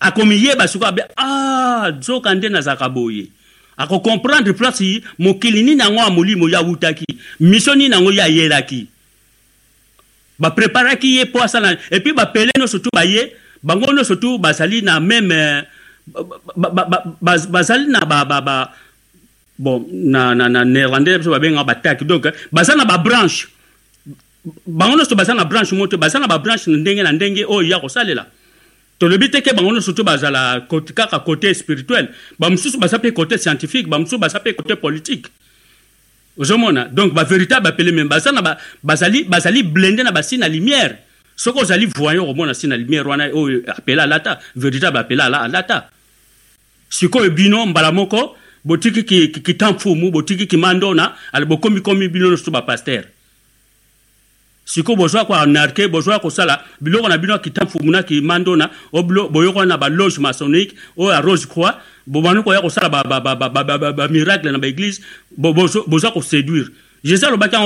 Akomiyeba 0.00 0.68
sikoyo 0.68 0.88
abe 0.88 1.02
ah 1.16 1.90
nzoka 1.98 2.34
nde 2.34 2.48
nazalaka 2.48 2.88
boye. 2.88 3.28
Akocomprendre 3.76 4.52
place 4.52 5.02
mokili 5.18 5.62
nini 5.62 5.80
yango 5.80 6.00
ya 6.00 6.10
molimo 6.10 6.48
ye 6.48 6.56
awutaki 6.56 7.06
mission 7.40 7.78
nini 7.78 7.94
yango 7.94 8.12
ye 8.12 8.22
ayelaki 8.22 8.88
bapreparaki 10.38 11.16
ye 11.16 11.24
mpo 11.24 11.42
asala 11.42 11.76
epuis 11.90 12.14
bapele 12.14 12.50
nyonso 12.58 12.78
tu 12.78 12.88
baye 12.92 13.32
bango 13.62 13.92
nyonso 13.92 14.16
tu 14.16 14.38
bazali 14.38 14.82
na 14.82 15.00
meme 15.00 15.64
bazali 17.52 17.86
na 17.92 18.00
bon 19.58 19.84
na 19.92 20.64
néerlandais 20.64 21.18
biso 21.18 21.30
babengaka 21.30 21.64
bataki 21.64 22.04
donc 22.04 22.26
baza 22.52 22.74
na 22.74 22.84
babranche 22.84 23.48
bango 24.66 24.96
nyonso 24.96 25.14
baza 25.14 25.34
na 25.34 25.44
branche 25.44 25.74
mo 25.74 25.86
te 25.86 25.96
baza 25.96 26.18
na 26.18 26.26
babranche 26.26 26.70
na 26.70 26.76
ndenge 26.76 27.02
na 27.02 27.12
ndenge 27.12 27.44
oyo 27.44 27.68
ya 27.68 27.80
kosalela. 27.80 28.26
Tolobi 28.98 29.30
te 29.30 29.42
ke 29.42 29.52
bango 29.54 29.72
nyonso 29.72 29.92
to 29.92 30.04
bazala 30.04 30.66
kaka 30.94 31.18
côté 31.18 31.54
spirituel. 31.54 32.08
Bamosusu 32.38 32.78
baza 32.78 32.98
mpe 32.98 33.12
côté 33.12 33.38
scientifique 33.38 33.88
bamosusu 33.88 34.18
baza 34.18 34.38
mpe 34.38 34.56
côté 34.56 34.76
politique. 34.76 35.26
Ozomona. 36.36 36.84
Donc 36.84 37.12
bavéritable 37.12 37.68
apele 37.68 37.92
meme 37.92 38.08
baza 38.08 38.32
na 38.32 38.58
bazali 38.82 39.24
bazali 39.24 39.62
blende 39.62 40.02
na 40.02 40.12
basi 40.12 40.38
na 40.38 40.48
lumière. 40.48 40.96
Soki 41.36 41.60
ozali 41.60 41.86
voyant 41.86 42.24
komona 42.24 42.54
si 42.54 42.66
na 42.66 42.76
lumière 42.76 43.06
wana 43.06 43.28
oyo 43.32 43.62
apele 43.66 44.00
alata. 44.00 44.40
Véritable 44.56 44.98
apele 44.98 45.20
alata. 45.20 45.90
Sikoyo 46.88 47.30
bino 47.30 47.66
mbala 47.66 47.92
moko 47.92 48.36
botiki 48.64 49.28
kita 49.28 49.70
mfumu 49.72 50.10
botiki 50.10 50.46
kimandona 50.46 51.14
ala 51.32 51.46
bokomikomi 51.46 52.08
bino 52.08 52.28
nyonso 52.28 52.50
bapaster 52.50 53.04
sikoyo 54.72 54.96
bozwa 54.96 55.24
koanarke 55.24 55.88
bozwa 55.88 56.20
kosala 56.20 56.64
biloko 56.80 57.08
na 57.08 57.18
bino 57.18 57.38
kita 57.38 57.64
mfumu 57.64 57.90
na 57.90 58.02
kimandona 58.02 58.70
boyoka 59.30 59.66
na 59.66 59.76
baloge 59.76 60.20
maçonnique 60.20 60.74
oyo 60.96 61.10
ya 61.10 61.20
rose 61.20 61.46
croix. 61.46 61.74
Bobandi 62.06 62.42
koya 62.42 62.60
kosala 62.60 62.88
bamiracle 62.88 64.50
na 64.52 64.58
baeglise 64.58 65.00
bozwa 65.36 66.12
koséduire 66.12 66.68
jésus 67.04 67.24
alobaki 67.24 67.56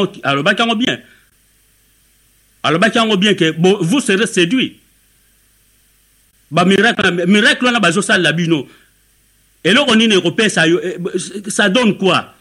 yango 0.60 0.74
bien. 0.76 0.98
Alobaki 2.62 2.98
yango 2.98 3.16
bien 3.16 3.34
ke 3.34 3.54
vous 3.58 4.00
serez 4.00 4.26
séduit 4.26 4.80
bamiracle 6.50 7.26
miracle 7.26 7.64
wana 7.66 7.80
bazosalela 7.80 8.32
bino. 8.32 8.66
Eloko 9.62 9.94
nini 9.94 10.14
ekopesa 10.16 10.66
yo? 10.66 10.80
Ça 11.48 11.68
donne 11.68 11.96
quoi 11.96 12.34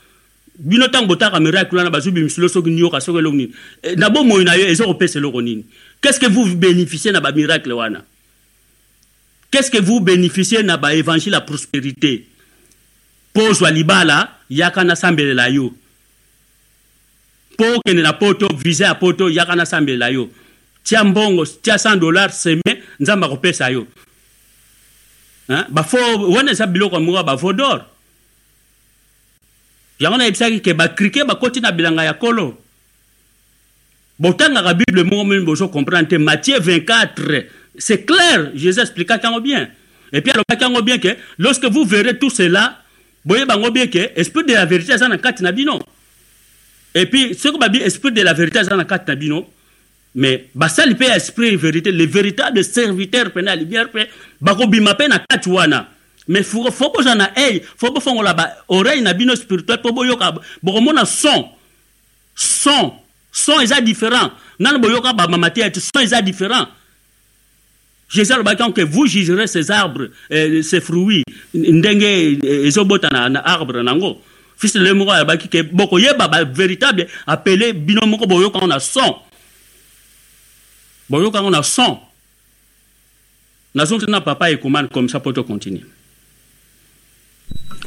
bino 0.60 0.88
ntango 0.88 1.08
botaka 1.08 1.40
miracle 1.40 1.78
wana 1.78 1.90
bazobimisilo 1.90 2.50
soki 2.50 2.70
nioka 2.70 3.02
soki 3.02 3.18
eloko 3.18 3.36
nini. 3.36 3.54
Na 3.98 4.10
bomoi 4.10 4.44
na 4.44 4.56
yo 4.56 4.68
eza 4.68 4.86
kopesa 4.86 5.20
eloko 5.20 5.42
nini? 5.42 5.66
Qu'est 6.02 6.14
ce 6.14 6.20
que 6.20 6.28
vous 6.28 6.56
bénéficiez 6.56 7.12
na 7.12 7.20
bamiracle 7.20 7.72
wana? 7.72 8.04
Qu'est 9.52 9.64
ce 9.64 9.72
que 9.72 9.82
vous 9.82 10.00
bénéficiez 10.00 10.64
na 10.64 10.78
baévangile 10.78 11.34
ya 11.34 11.42
prospérité? 11.42 12.26
Mpo 13.36 13.50
ozwa 13.50 13.72
libala 13.72 14.38
yaka 14.50 14.84
nasambelela 14.84 15.50
yo. 15.50 15.74
Mpo 17.54 17.64
okende 17.76 18.02
na 18.02 18.14
poto 18.14 18.48
visa 18.56 18.86
ya 18.86 18.96
poto 18.96 19.30
yaka 19.30 19.56
nasambelela 19.56 20.10
yo. 20.10 20.30
Tia 20.84 21.04
mbongo 21.04 21.46
tia 21.46 21.76
100 21.76 22.00
dollar 22.00 22.32
seme 22.32 22.84
nzambe 23.00 23.26
akopesa 23.26 23.70
yo. 23.70 23.88
Bafo 25.70 25.98
wana 26.30 26.52
eza 26.52 26.68
biloko 26.68 27.00
moko 27.00 27.18
ya 27.18 27.24
bavo 27.24 27.54
dor 27.54 27.86
yango 30.00 30.18
nayebisaki 30.18 30.62
ke 30.62 30.74
bakrike 30.74 31.24
bakoti 31.26 31.62
na 31.62 31.72
bilanga 31.72 32.04
ya 32.04 32.14
kolo. 32.14 32.58
Botangaka 34.20 34.74
bible 34.74 35.04
moko 35.04 35.26
mini 35.26 35.46
bozocomprendre 35.46 36.08
te 36.08 36.16
matthieu 36.16 36.60
24 36.60 37.46
c'est 37.78 38.06
clair 38.06 38.52
jésus 38.56 38.80
explikaki 38.80 39.26
yango 39.26 39.42
bien. 39.42 39.70
Et 40.12 40.22
puis 40.22 40.32
alobaki 40.32 40.64
yango 40.64 40.82
bien 40.82 40.98
ke 40.98 41.18
lorsque 41.38 41.66
vous 41.66 41.86
verrez 41.86 42.18
tout 42.18 42.30
cela 42.30 42.80
boyeba 43.26 43.56
yango 43.56 43.72
bien 43.72 43.88
ke 43.88 44.12
esprit 44.16 44.44
de 44.44 44.54
la 44.54 44.66
vérité 44.66 44.94
aza 44.94 45.08
na 45.08 45.18
kati 45.18 45.44
na 45.44 45.52
bino. 45.52 45.80
Et 46.94 47.06
puis 47.06 47.34
soki 47.34 47.58
babi 47.58 47.80
esprit 47.80 48.12
de 48.12 48.22
la 48.22 48.34
vérité 48.34 48.60
aza 48.60 48.76
na 48.76 48.86
kati 48.86 49.10
na 49.10 49.16
bino 49.16 49.48
mais 50.16 50.46
basali 50.54 50.94
mpe 50.94 51.06
ya 51.06 51.18
esprit 51.18 51.56
vérité 51.56 51.92
le 51.92 52.06
véritable 52.06 52.64
serviteur 52.64 53.28
mpe 53.28 53.42
na 53.42 53.56
lumière 53.56 53.88
mpe 53.88 54.08
bakobima 54.40 54.94
mpe 54.94 55.08
na 55.08 55.20
kati 55.20 55.50
wana 55.50 55.88
mais 56.28 56.44
fo 56.44 56.90
bozwa 56.90 57.16
na 57.16 57.32
eye 57.36 57.62
fo 57.78 57.92
bofongola 57.92 58.34
baoreille 58.34 59.02
na 59.02 59.14
bino 59.14 59.36
spirituel 59.36 59.80
mpo 59.80 59.92
boyoka 59.92 60.34
bokomona 60.62 61.06
son. 61.06 61.50
Son 62.36 62.94
son 63.32 63.62
eza 63.62 63.82
différent. 63.82 64.32
Nani 64.60 64.80
boyoka 64.80 65.14
bamama 65.14 65.50
te 65.50 65.62
ete 65.62 65.80
son 65.80 66.00
eza 66.02 66.22
différent. 66.22 66.68
Jésus 68.10 68.32
alobaki 68.34 68.62
yango 68.62 68.74
ke 68.74 68.82
vous 68.82 69.08
jugerez 69.08 69.48
ces 69.48 69.72
arbres 69.72 70.10
euh, 70.32 70.62
ces 70.62 70.82
fruits 70.82 71.24
ndenge 71.54 72.40
ezobota 72.44 73.10
na, 73.10 73.30
na 73.30 73.40
arbre 73.40 73.82
nango. 73.84 74.22
Fils 74.58 74.74
de 74.74 74.94
moko 74.94 75.12
alobaki 75.12 75.50
ke 75.50 75.64
bokoyeba 75.64 76.28
bavéritable 76.28 77.08
apele 77.28 77.74
bino 77.74 78.06
moko 78.08 78.28
boyoka 78.28 78.60
yango 78.60 78.68
na 78.68 78.80
son. 78.80 79.16
Boyoka 81.10 81.40
yango 81.40 81.52
na 81.52 81.64
son. 81.64 82.00
Nazongi 83.76 84.06
na 84.08 84.22
papa 84.22 84.52
ekomane 84.52 84.88
comme 84.88 85.10
ça 85.10 85.20
mpo 85.20 85.34
tocontinue 85.34 85.82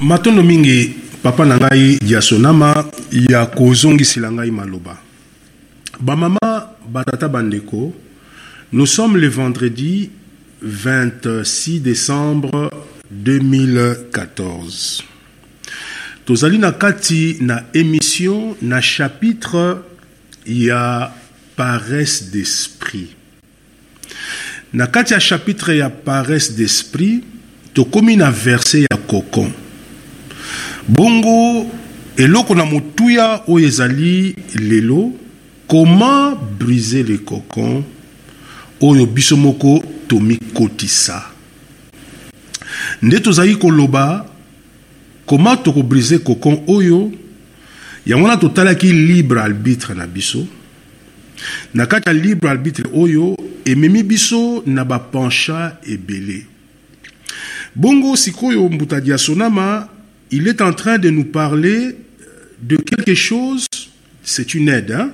matondo 0.01 0.43
mingi 0.43 0.95
papa 1.23 1.45
na 1.45 1.57
ngai 1.59 1.99
diasonama 2.03 2.85
ya 3.13 3.47
kozongisela 3.47 4.31
ngai 4.33 4.51
maloba. 4.51 4.99
Bamama 6.01 6.69
batata 6.89 7.29
bandeko 7.29 7.95
nous 8.73 8.87
sommes 8.87 9.17
le 9.17 9.29
vendredi 9.29 10.11
26 10.63 11.81
décembre 11.81 12.71
2014 13.11 15.03
tozali 16.27 16.59
na 16.59 16.73
kati 16.73 17.37
na 17.41 17.63
émission 17.75 18.57
na 18.61 18.81
chapitre 18.81 19.83
ya 20.47 21.15
paresse 21.57 22.31
d'esprit. 22.31 23.15
Na 24.73 24.87
kati 24.87 25.13
ya 25.15 25.21
chapitre 25.21 25.71
ya 25.77 25.89
paresse 25.89 26.55
d'esprit 26.57 27.23
tokomi 27.73 28.17
na 28.17 28.31
verset 28.31 28.83
ya 28.91 28.97
cocon 29.07 29.51
bongo 30.89 31.67
eloko 32.17 32.55
na 32.55 32.65
motuya 32.65 33.43
oyo 33.49 33.67
ezali 33.67 34.37
lelo 34.55 35.13
comment 35.69 36.37
briser 36.59 37.03
le 37.03 37.19
cocon 37.19 37.85
oyo 38.81 39.07
biso 39.07 39.37
moko 39.37 39.83
tomikotisa 40.09 41.23
nde 43.03 43.21
tozali 43.21 43.57
koloba 43.57 44.27
comment 45.27 45.57
tokobrise 45.63 46.19
cocon 46.19 46.63
oyo 46.69 47.13
yango 48.07 48.25
wana 48.25 48.37
totalaki 48.37 48.93
libre 48.93 49.41
arbitre 49.41 49.95
na 49.95 50.07
biso. 50.07 50.47
Na 51.75 51.87
kati 51.87 52.09
ya 52.09 52.15
libre 52.15 52.51
arbitre 52.51 52.85
oyo 52.95 53.37
ememi 53.65 54.03
biso 54.03 54.63
na 54.67 54.85
bapencha 54.85 55.77
ebele. 55.83 56.47
Bongo 57.75 58.17
sikoyo 58.17 58.69
mbuta 58.69 59.01
diasonama 59.01 59.89
il 60.31 60.49
est 60.49 60.61
en 60.61 60.73
train 60.73 60.99
de 60.99 61.11
nous 61.11 61.25
parler 61.25 61.97
de 62.63 62.77
quelque 62.77 63.15
chose 63.15 63.67
c'est 64.23 64.55
une 64.55 64.69
aide 64.69 64.93
hein? 64.93 65.11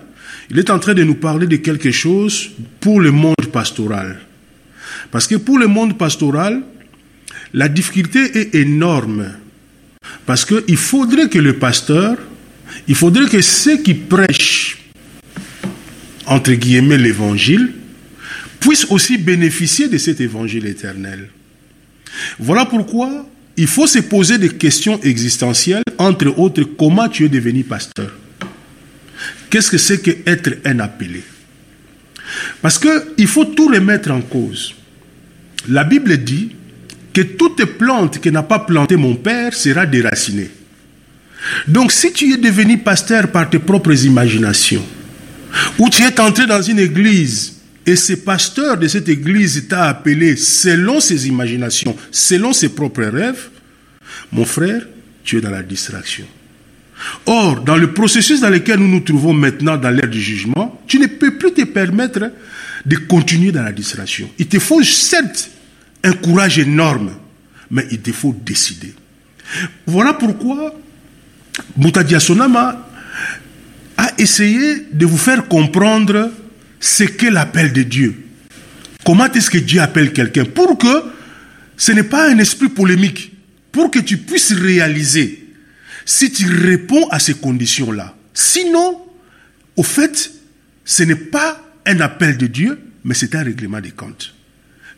il 0.51 0.59
est 0.59 0.71
en 0.71 0.79
train 0.79 0.95
de 0.95 1.03
nous 1.03 1.15
parler 1.15 1.47
de 1.47 1.57
quelque 1.57 1.91
chose 1.91 2.51
pour 2.81 3.01
le 3.01 3.11
monde 3.11 3.35
pastoral 3.53 4.21
parce 5.11 5.27
que 5.27 5.37
pour 5.37 5.59
le 5.59 5.67
monde 5.67 5.99
pastoral 5.99 6.63
la 7.53 7.69
difficulté 7.69 8.39
est 8.39 8.55
énorme 8.55 9.33
parce 10.27 10.45
qu'il 10.45 10.77
faudrait 10.77 11.29
que 11.29 11.39
le 11.39 11.55
pasteur 11.59 12.17
il 12.89 12.95
faudrait 12.95 13.29
que 13.29 13.41
ceux 13.43 13.79
qui 13.79 13.95
prêchent 13.95 14.79
entre 16.27 16.53
guillemets 16.53 16.99
l'évangile 16.99 17.73
puissent 18.61 18.87
aussi 18.91 19.19
bénéficier 19.19 19.89
de 19.89 19.99
cet 19.99 20.21
évangile 20.21 20.67
éternel. 20.67 21.29
Voilà 22.39 22.65
pourquoi 22.65 23.29
il 23.57 23.66
faut 23.66 23.86
se 23.86 23.98
poser 23.98 24.38
des 24.38 24.50
questions 24.50 25.00
existentielles, 25.03 25.82
entre 25.98 26.38
autres, 26.38 26.62
comment 26.62 27.09
tu 27.09 27.24
es 27.24 27.28
devenu 27.28 27.64
pasteur? 27.64 28.11
Qu'est-ce 29.50 29.70
que 29.70 29.78
c'est 29.78 30.00
que 30.00 30.11
être 30.26 30.59
un 30.64 30.80
appelé? 30.80 31.22
Parce 32.62 32.78
qu'il 32.78 33.26
faut 33.26 33.44
tout 33.44 33.68
remettre 33.68 34.11
en 34.11 34.22
cause. 34.22 34.74
La 35.68 35.84
Bible 35.84 36.16
dit 36.16 36.53
que 37.12 37.20
toute 37.20 37.64
plante 37.64 38.20
que 38.20 38.30
n'a 38.30 38.42
pas 38.42 38.61
planté 38.61 38.96
mon 38.96 39.14
père 39.14 39.53
sera 39.53 39.84
déracinée. 39.84 40.50
Donc 41.68 41.92
si 41.92 42.12
tu 42.12 42.32
es 42.32 42.36
devenu 42.38 42.78
pasteur 42.78 43.30
par 43.30 43.50
tes 43.50 43.59
propres 43.59 44.05
imaginations, 44.07 44.84
ou 45.78 45.90
tu 45.90 46.03
es 46.03 46.20
entré 46.20 46.46
dans 46.46 46.62
une 46.62 46.78
église 46.78 47.62
et 47.87 47.97
ce 47.97 48.12
pasteur 48.14 48.78
de 48.78 48.87
cette 48.87 49.09
église 49.09 49.66
t'a 49.68 49.85
appelé 49.85 50.37
selon 50.37 51.01
ses 51.01 51.26
imaginations, 51.26 51.97
selon 52.11 52.53
ses 52.53 52.68
propres 52.68 53.05
rêves, 53.05 53.49
mon 54.30 54.45
frère, 54.45 54.83
tu 55.24 55.39
es 55.39 55.41
dans 55.41 55.51
la 55.51 55.62
distraction. 55.62 56.26
Or, 57.26 57.61
dans 57.62 57.76
le 57.76 57.93
processus 57.93 58.41
dans 58.41 58.51
lequel 58.51 58.78
nous 58.78 58.89
nous 58.89 59.01
trouvons 59.01 59.33
maintenant 59.33 59.76
dans 59.76 59.91
l'ère 59.91 60.09
du 60.09 60.20
jugement, 60.20 60.80
tu 60.87 60.99
ne 60.99 61.07
peux 61.07 61.37
plus 61.37 61.53
te 61.53 61.64
permettre 61.64 62.30
de 62.87 62.97
continuer 62.97 63.51
dans 63.51 63.62
la 63.62 63.72
distraction. 63.72 64.30
Il 64.39 64.47
te 64.47 64.59
faut 64.59 64.83
certes 64.83 65.51
un 66.05 66.12
courage 66.12 66.59
énorme, 66.59 67.12
mais 67.70 67.87
il 67.91 68.01
te 68.01 68.12
faut 68.12 68.35
décider. 68.45 68.95
Voilà 69.87 70.14
pourquoi 70.14 70.74
Moutadia 71.76 72.20
Sonama 72.20 72.89
a 73.97 74.09
essayé 74.18 74.87
de 74.93 75.07
vous 75.07 75.18
faire 75.18 75.49
comprendre 75.49 76.30
ce 76.83 77.05
qu'est 77.05 77.30
l'appel 77.30 77.72
de 77.72 77.85
Dieu. 77.85 78.14
Comment 79.07 79.33
est-ce 79.33 79.51
que 79.51 79.59
Dieu 79.59 79.80
appelle 79.80 80.12
quelqu'un 80.12 80.45
Pour 80.45 80.76
que 80.76 81.05
ce 81.76 81.93
n'est 81.93 82.03
pas 82.03 82.28
un 82.28 82.39
esprit 82.39 82.68
polémique, 82.68 83.33
pour 83.70 83.91
que 83.91 84.01
tu 84.01 84.18
puisses 84.18 84.53
réaliser 84.53 85.47
si 86.05 86.33
tu 86.33 86.47
réponds 86.47 87.09
à 87.11 87.20
ces 87.20 87.35
conditions-là. 87.35 88.16
Sinon, 88.35 89.01
au 89.76 89.85
fait, 89.85 90.33
ce 90.85 91.05
n'est 91.05 91.14
pas 91.14 91.64
un 91.87 92.01
appel 92.01 92.37
de 92.37 92.49
Dieu, 92.49 92.80
mais 93.05 93.14
c'est 93.14 93.37
un 93.37 93.45
règlement 93.45 93.80
des 93.80 93.93
comptes. 93.93 94.35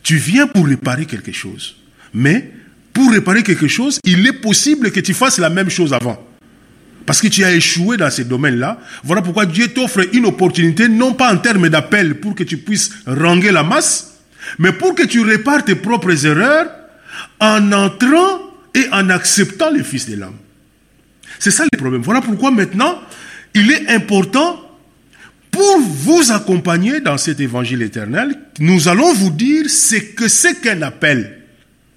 Tu 0.03 0.17
viens 0.17 0.47
pour 0.47 0.67
réparer 0.67 1.05
quelque 1.05 1.33
chose. 1.33 1.77
Mais 2.15 2.51
pour 2.95 3.13
réparer 3.13 3.43
quelque 3.43 3.69
chose, 3.69 4.01
il 4.05 4.27
est 4.27 4.33
possible 4.33 4.91
que 4.91 5.01
tu 5.01 5.13
fasses 5.13 5.39
la 5.39 5.51
même 5.51 5.69
chose 5.69 5.93
avant. 5.93 6.34
Parce 7.07 7.21
que 7.21 7.29
tu 7.29 7.45
as 7.45 7.53
échoué 7.53 7.97
dans 7.97 8.11
ces 8.11 8.25
domaines-là. 8.25 8.79
Voilà 9.03 9.23
pourquoi 9.23 9.47
Dieu 9.47 9.69
t'offre 9.69 10.01
une 10.15 10.27
opportunité, 10.27 10.89
non 10.89 11.13
pas 11.13 11.33
en 11.33 11.39
termes 11.39 11.69
d'appel 11.69 12.21
pour 12.21 12.35
que 12.35 12.45
tu 12.45 12.57
puisses 12.57 12.91
ranger 13.07 13.53
la 13.53 13.63
masse, 13.63 14.19
mais 14.59 14.73
pour 14.73 14.95
que 14.95 15.03
tu 15.03 15.21
répares 15.21 15.65
tes 15.65 15.75
propres 15.75 16.27
erreurs 16.27 16.67
en 17.41 17.73
entrant 17.73 18.41
et 18.75 18.87
en 18.93 19.11
acceptant 19.11 19.71
le 19.71 19.83
Fils 19.83 20.09
de 20.09 20.17
l'homme. 20.17 20.37
C'est 21.39 21.51
ça 21.51 21.65
le 21.71 21.79
problème. 21.79 22.03
Voilà 22.03 22.21
pourquoi 22.21 22.51
maintenant, 22.51 23.01
il 23.55 23.71
est 23.71 23.89
important 23.89 24.61
pour 25.55 25.79
vous 25.79 26.33
accompagner 26.33 27.01
dans 27.01 27.17
cet 27.17 27.39
évangile 27.39 27.83
éternel, 27.83 28.37
nous 28.59 28.89
allons 28.89 29.13
vous 29.15 29.31
dire 29.31 29.71
ce 29.71 29.95
que 29.95 30.27
c'est 30.27 30.61
qu'un 30.61 30.83
appel. 30.83 31.44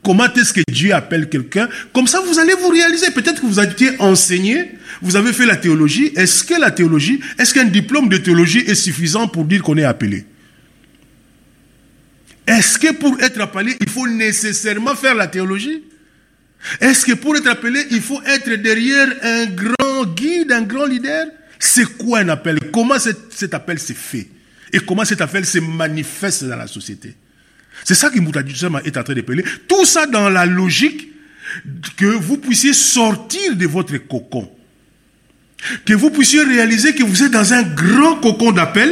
Comment 0.07 0.33
est-ce 0.33 0.53
que 0.53 0.61
Dieu 0.71 0.93
appelle 0.93 1.27
quelqu'un 1.27 1.67
Comme 1.91 2.07
ça, 2.07 2.21
vous 2.21 2.39
allez 2.39 2.53
vous 2.53 2.69
réaliser. 2.69 3.11
Peut-être 3.11 3.41
que 3.41 3.45
vous 3.45 3.59
avez 3.59 3.99
enseigné, 3.99 4.71
vous 5.01 5.17
avez 5.17 5.33
fait 5.33 5.45
la 5.45 5.57
théologie. 5.57 6.13
Est-ce 6.15 6.45
que 6.45 6.57
la 6.57 6.71
théologie, 6.71 7.19
est-ce 7.37 7.53
qu'un 7.53 7.65
diplôme 7.65 8.07
de 8.07 8.15
théologie 8.15 8.59
est 8.59 8.73
suffisant 8.73 9.27
pour 9.27 9.43
dire 9.43 9.61
qu'on 9.61 9.75
est 9.75 9.83
appelé 9.83 10.25
Est-ce 12.47 12.79
que 12.79 12.93
pour 12.93 13.19
être 13.19 13.41
appelé, 13.41 13.75
il 13.81 13.89
faut 13.89 14.07
nécessairement 14.07 14.95
faire 14.95 15.13
la 15.13 15.27
théologie 15.27 15.83
Est-ce 16.79 17.05
que 17.05 17.11
pour 17.11 17.35
être 17.35 17.47
appelé, 17.47 17.85
il 17.91 17.99
faut 17.99 18.21
être 18.21 18.49
derrière 18.61 19.09
un 19.23 19.45
grand 19.47 20.05
guide, 20.15 20.53
un 20.53 20.61
grand 20.61 20.85
leader 20.85 21.25
c'est 21.59 21.97
quoi 21.97 22.19
un 22.19 22.29
appel 22.29 22.59
Comment 22.71 22.99
cet, 22.99 23.53
appel 23.53 23.79
s'est 23.79 23.93
fait 23.93 24.29
Et 24.71 24.79
comment 24.79 25.03
cet 25.03 25.21
appel 25.21 25.43
se 25.43 25.57
manifeste 25.57 26.43
dans 26.45 26.55
la 26.55 26.67
société 26.67 27.15
C'est 27.83 27.95
ça 27.95 28.09
que 28.09 28.19
Moutadjoussama 28.19 28.81
est 28.83 28.97
en 28.97 29.03
train 29.03 29.13
d'appeler. 29.13 29.43
Tout 29.67 29.85
ça 29.85 30.05
dans 30.05 30.29
la 30.29 30.45
logique 30.45 31.09
que 31.95 32.05
vous 32.05 32.37
puissiez 32.37 32.73
sortir 32.73 33.55
de 33.55 33.65
votre 33.65 33.97
cocon. 33.97 34.51
Que 35.85 35.93
vous 35.93 36.11
puissiez 36.11 36.43
réaliser 36.43 36.93
que 36.93 37.03
vous 37.03 37.23
êtes 37.23 37.31
dans 37.31 37.53
un 37.53 37.63
grand 37.63 38.17
cocon 38.17 38.51
d'appel 38.51 38.91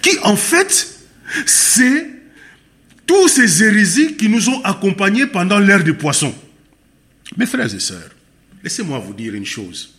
qui, 0.00 0.16
en 0.22 0.36
fait, 0.36 0.98
c'est 1.44 2.10
tous 3.06 3.28
ces 3.28 3.62
hérésies 3.62 4.16
qui 4.16 4.28
nous 4.28 4.48
ont 4.48 4.62
accompagnés 4.62 5.26
pendant 5.26 5.58
l'ère 5.58 5.84
des 5.84 5.92
poissons. 5.92 6.34
Mes 7.36 7.46
frères 7.46 7.72
et 7.74 7.80
sœurs, 7.80 8.10
laissez-moi 8.62 8.98
vous 8.98 9.12
dire 9.12 9.34
une 9.34 9.44
chose. 9.44 9.94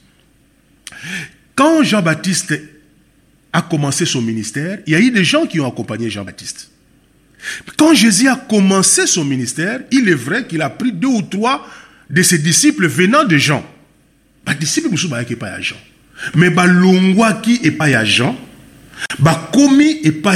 Quand 1.54 1.84
Jean-Baptiste 1.84 2.60
a 3.54 3.62
commencé 3.62 4.06
son 4.06 4.22
ministère, 4.22 4.80
il 4.88 4.94
y 4.94 4.96
a 4.96 5.00
eu 5.00 5.12
des 5.12 5.24
gens 5.24 5.46
qui 5.46 5.60
ont 5.60 5.68
accompagné 5.68 6.10
Jean-Baptiste. 6.10 6.72
Quand 7.78 7.94
Jésus 7.94 8.28
a 8.28 8.36
commencé 8.36 9.08
son 9.08 9.24
ministère, 9.24 9.82
il 9.92 10.10
est 10.10 10.16
vrai 10.16 10.48
qu'il 10.48 10.62
a 10.62 10.70
pris 10.70 10.92
deux 10.92 11.08
ou 11.08 11.22
trois 11.22 11.68
de 12.10 12.22
ses 12.22 12.40
disciples 12.40 12.88
venant 12.88 13.24
de 13.24 13.38
Jean. 13.38 13.66
Ba 14.46 14.54
disciple 14.54 14.90
musu 14.90 15.08
ba 15.08 15.24
pas 15.40 15.48
à 15.48 15.62
Jean. 15.62 15.78
Mais 16.36 16.50
ba 16.50 16.66
longwa 16.66 17.34
qui 17.34 17.60
est 17.64 17.72
pas 17.72 18.06
Jean, 18.06 18.38
ba 19.20 19.50
komi 19.52 20.00
et 20.04 20.12
pas 20.12 20.36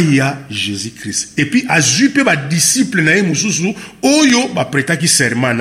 Jésus-Christ. 0.50 1.34
Et 1.38 1.46
puis 1.46 1.66
azu 1.70 2.10
pe 2.10 2.24
ba 2.24 2.36
disciple 2.36 3.02
na 3.02 3.22
mususu 3.22 3.74
oyo 4.02 4.50
ba 4.50 4.66
prêta 4.66 4.98
qui 4.98 5.08
serment 5.08 5.56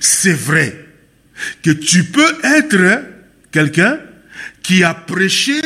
C'est 0.00 0.32
vrai 0.32 0.76
que 1.62 1.70
tu 1.70 2.04
peux 2.04 2.34
être 2.42 3.04
quelqu'un 3.50 3.98
qui 4.62 4.82
a 4.82 4.94
prêché 4.94 5.60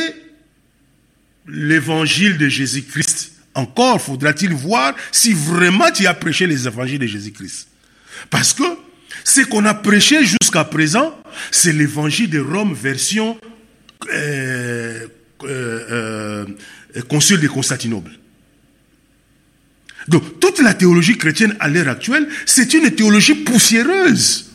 l'évangile 1.47 2.37
de 2.37 2.49
Jésus-Christ. 2.49 3.36
Encore 3.57 3.99
faudra-t-il 3.99 4.53
voir 4.53 4.95
si 5.11 5.33
vraiment 5.33 5.89
tu 5.91 6.05
as 6.05 6.13
prêché 6.13 6.45
les 6.45 6.67
évangiles 6.67 6.99
de 6.99 7.07
Jésus-Christ. 7.07 7.67
Parce 8.29 8.53
que 8.53 8.63
ce 9.23 9.41
qu'on 9.41 9.65
a 9.65 9.73
prêché 9.73 10.23
jusqu'à 10.23 10.63
présent, 10.63 11.19
c'est 11.49 11.73
l'évangile 11.73 12.29
de 12.29 12.39
Rome 12.39 12.75
version 12.75 13.35
euh, 14.13 15.07
euh, 15.43 16.45
euh, 16.95 17.01
concile 17.09 17.39
de 17.39 17.47
Constantinople. 17.47 18.11
Donc 20.07 20.39
toute 20.39 20.59
la 20.59 20.75
théologie 20.75 21.17
chrétienne 21.17 21.55
à 21.59 21.67
l'heure 21.67 21.89
actuelle, 21.89 22.29
c'est 22.45 22.75
une 22.75 22.91
théologie 22.91 23.35
poussiéreuse. 23.35 24.51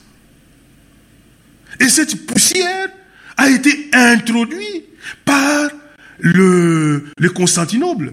Et 1.80 1.88
cette 1.88 2.24
poussière 2.24 2.88
a 3.36 3.50
été 3.50 3.90
introduit 3.92 4.84
par 5.24 5.70
le 6.20 7.28
Constantinople, 7.34 8.12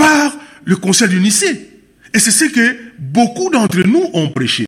par 0.00 0.36
le 0.64 0.76
Conseil 0.76 1.08
du 1.08 1.20
Nicée. 1.20 1.68
Et 2.12 2.18
c'est 2.18 2.30
ce 2.30 2.46
que 2.46 2.76
beaucoup 2.98 3.50
d'entre 3.50 3.82
nous 3.86 4.08
ont 4.14 4.30
prêché. 4.30 4.66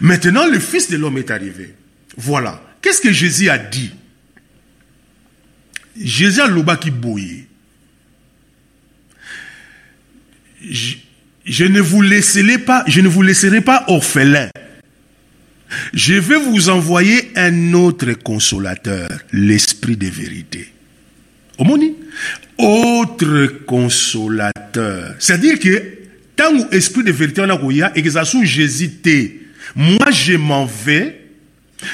Maintenant, 0.00 0.46
le 0.46 0.58
Fils 0.58 0.90
de 0.90 0.96
l'homme 0.96 1.18
est 1.18 1.30
arrivé. 1.30 1.74
Voilà. 2.16 2.62
Qu'est-ce 2.80 3.00
que 3.00 3.12
Jésus 3.12 3.48
a 3.48 3.58
dit? 3.58 3.90
Jésus 6.00 6.40
a 6.40 6.46
l'oba 6.46 6.76
qui 6.76 6.90
bouillit. 6.90 7.44
Je, 11.44 11.64
ne 11.64 11.80
vous 11.80 12.00
laisserai 12.00 12.58
pas, 12.58 12.84
je 12.86 13.00
orphelin. 13.86 14.48
Je 15.92 16.14
vais 16.14 16.38
vous 16.38 16.68
envoyer 16.70 17.30
un 17.36 17.74
autre 17.74 18.12
consolateur, 18.12 19.08
l'esprit 19.32 19.96
de 19.96 20.06
vérité. 20.06 20.72
Omoni 21.58 21.94
Autre 22.58 23.64
consolateur. 23.66 25.14
C'est-à-dire 25.18 25.58
que 25.58 25.82
tant 26.36 26.56
que 26.56 26.74
l'esprit 26.74 27.04
de 27.04 27.12
vérité 27.12 27.42
on 27.42 27.50
a 27.50 27.92
et 27.94 28.02
que 28.02 28.10
ça 28.10 28.22
Jésus 28.24 28.90
moi 29.74 30.10
je 30.12 30.34
m'en 30.34 30.66
vais, 30.66 31.20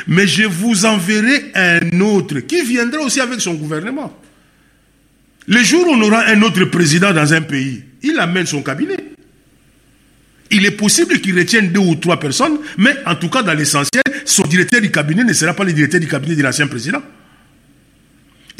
mais 0.06 0.26
je 0.26 0.44
vous 0.44 0.84
enverrai 0.84 1.50
un 1.54 2.00
autre 2.00 2.40
qui 2.40 2.62
viendra 2.62 3.00
aussi 3.00 3.20
avec 3.20 3.40
son 3.40 3.54
gouvernement. 3.54 4.16
Le 5.46 5.62
jour 5.62 5.86
où 5.86 5.92
on 5.92 6.00
aura 6.02 6.26
un 6.26 6.42
autre 6.42 6.64
président 6.66 7.12
dans 7.12 7.32
un 7.32 7.42
pays, 7.42 7.82
il 8.02 8.18
amène 8.18 8.46
son 8.46 8.62
cabinet. 8.62 8.96
Il 10.50 10.66
est 10.66 10.72
possible 10.72 11.20
qu'il 11.20 11.38
retienne 11.38 11.70
deux 11.70 11.80
ou 11.80 11.94
trois 11.94 12.18
personnes, 12.18 12.58
mais 12.76 12.94
en 13.06 13.14
tout 13.14 13.28
cas, 13.30 13.42
dans 13.42 13.54
l'essentiel, 13.54 14.02
son 14.24 14.42
directeur 14.42 14.80
du 14.80 14.90
cabinet 14.90 15.24
ne 15.24 15.32
sera 15.32 15.54
pas 15.54 15.64
le 15.64 15.72
directeur 15.72 16.00
du 16.00 16.08
cabinet 16.08 16.34
de 16.34 16.42
l'ancien 16.42 16.66
président. 16.66 17.00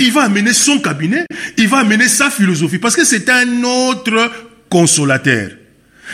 Il 0.01 0.13
va 0.13 0.23
amener 0.23 0.55
son 0.55 0.79
cabinet, 0.79 1.27
il 1.59 1.69
va 1.69 1.79
amener 1.79 2.09
sa 2.09 2.31
philosophie, 2.31 2.79
parce 2.79 2.97
que 2.97 3.05
c'est 3.05 3.29
un 3.29 3.63
autre 3.63 4.33
consolateur. 4.71 5.51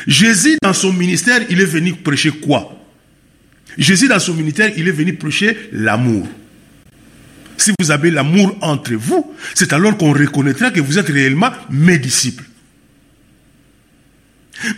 Jésus, 0.06 0.58
dans 0.60 0.72
son 0.72 0.92
ministère, 0.92 1.40
il 1.48 1.60
est 1.60 1.66
venu 1.66 1.94
prêcher 1.94 2.30
quoi? 2.30 2.84
Jésus, 3.78 4.08
dans 4.08 4.18
son 4.18 4.34
ministère, 4.34 4.72
il 4.76 4.88
est 4.88 4.92
venu 4.92 5.14
prêcher 5.14 5.56
l'amour. 5.72 6.26
Si 7.56 7.72
vous 7.80 7.90
avez 7.90 8.10
l'amour 8.10 8.56
entre 8.60 8.94
vous, 8.94 9.34
c'est 9.54 9.72
alors 9.72 9.96
qu'on 9.96 10.12
reconnaîtra 10.12 10.70
que 10.70 10.80
vous 10.80 10.98
êtes 10.98 11.08
réellement 11.08 11.50
mes 11.70 11.98
disciples. 11.98 12.44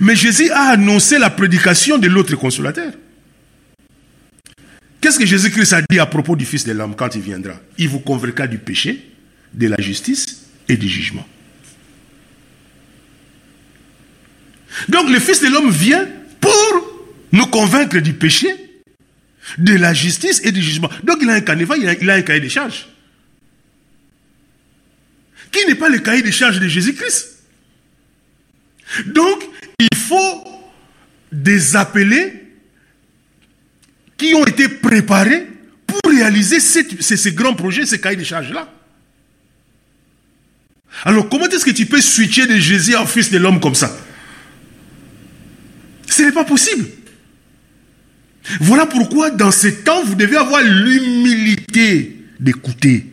Mais 0.01 0.17
Jésus 0.17 0.51
a 0.51 0.71
annoncé 0.71 1.19
la 1.19 1.31
prédication 1.31 1.99
de 1.99 2.09
l'autre 2.09 2.37
consolateur. 2.37 2.93
Qu'est-ce 5.01 5.19
que 5.19 5.27
Jésus-Christ 5.27 5.73
a 5.73 5.83
dit 5.83 5.99
à 5.99 6.07
propos 6.07 6.35
du 6.37 6.45
Fils 6.45 6.65
de 6.65 6.73
l'homme 6.73 6.97
quand 6.97 7.15
il 7.15 7.21
viendra? 7.21 7.55
Il 7.77 7.89
vous 7.89 8.01
convaincra 8.01 8.47
du 8.47 8.59
péché, 8.59 9.11
de 9.53 9.69
la 9.69 9.81
justice 9.81 10.47
et 10.69 10.77
du 10.77 10.89
jugement. 10.89 11.27
Donc 14.89 15.09
le 15.09 15.19
Fils 15.19 15.41
de 15.41 15.49
l'homme 15.49 15.71
vient 15.71 16.07
pour 16.41 17.09
nous 17.33 17.47
convaincre 17.47 17.99
du 17.99 18.13
péché, 18.13 18.49
de 19.57 19.75
la 19.75 19.95
justice 19.95 20.41
et 20.45 20.53
du 20.53 20.63
jugement. 20.63 20.91
Donc 21.03 21.19
il 21.23 21.31
a 21.31 21.35
un 21.35 21.41
canevas, 21.41 21.77
il 21.77 22.11
a, 22.11 22.15
un 22.15 22.23
cahier 22.23 22.41
de 22.41 22.49
charges. 22.49 22.89
Qui 25.51 25.67
n'est 25.67 25.75
pas 25.75 25.89
le 25.89 25.99
cahier 25.99 26.23
de 26.23 26.31
charges 26.31 26.61
de 26.61 26.69
Jésus-Christ? 26.69 27.39
Donc, 29.07 29.45
il 29.79 29.97
faut 29.97 30.45
des 31.31 31.77
appelés 31.77 32.48
qui 34.19 34.35
ont 34.35 34.45
été 34.45 34.69
préparés 34.69 35.47
pour 35.87 36.11
réaliser 36.11 36.61
ces, 36.61 37.33
grands 37.33 37.55
projets, 37.55 37.87
ces 37.87 38.01
cahiers 38.01 38.17
de 38.17 38.25
charges-là. 38.25 38.71
Alors, 41.05 41.29
comment 41.29 41.47
est-ce 41.47 41.65
que 41.65 41.71
tu 41.71 41.87
peux 41.87 42.01
switcher 42.01 42.47
de 42.47 42.57
Jésus 42.57 42.97
en 42.97 43.07
fils 43.07 43.31
de 43.31 43.39
l'homme 43.39 43.61
comme 43.61 43.77
ça? 43.77 43.97
Ce 46.11 46.23
n'est 46.23 46.33
pas 46.33 46.45
possible. 46.45 46.87
Voilà 48.61 48.87
pourquoi 48.87 49.31
dans 49.31 49.53
ces 49.53 49.83
temps, 49.83 50.03
vous 50.03 50.17
devez 50.17 50.37
avoir 50.37 50.63
l'humilité 50.63 52.17
d'écouter. 52.41 53.07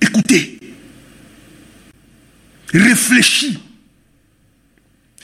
Écoutez. 0.00 0.58
Réfléchis. 2.74 3.58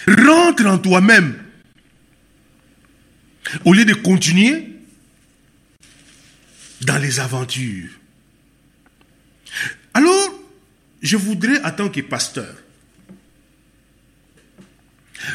Rentre 0.09 0.67
en 0.67 0.79
toi-même. 0.79 1.37
Au 3.65 3.73
lieu 3.73 3.85
de 3.85 3.95
continuer 3.95 4.69
dans 6.83 6.99
les 6.99 7.21
aventures. 7.21 7.91
Alors, 9.95 10.35
je 11.03 11.17
voudrais, 11.17 11.63
en 11.65 11.71
tant 11.71 11.89
que 11.89 12.01
pasteur, 12.01 12.55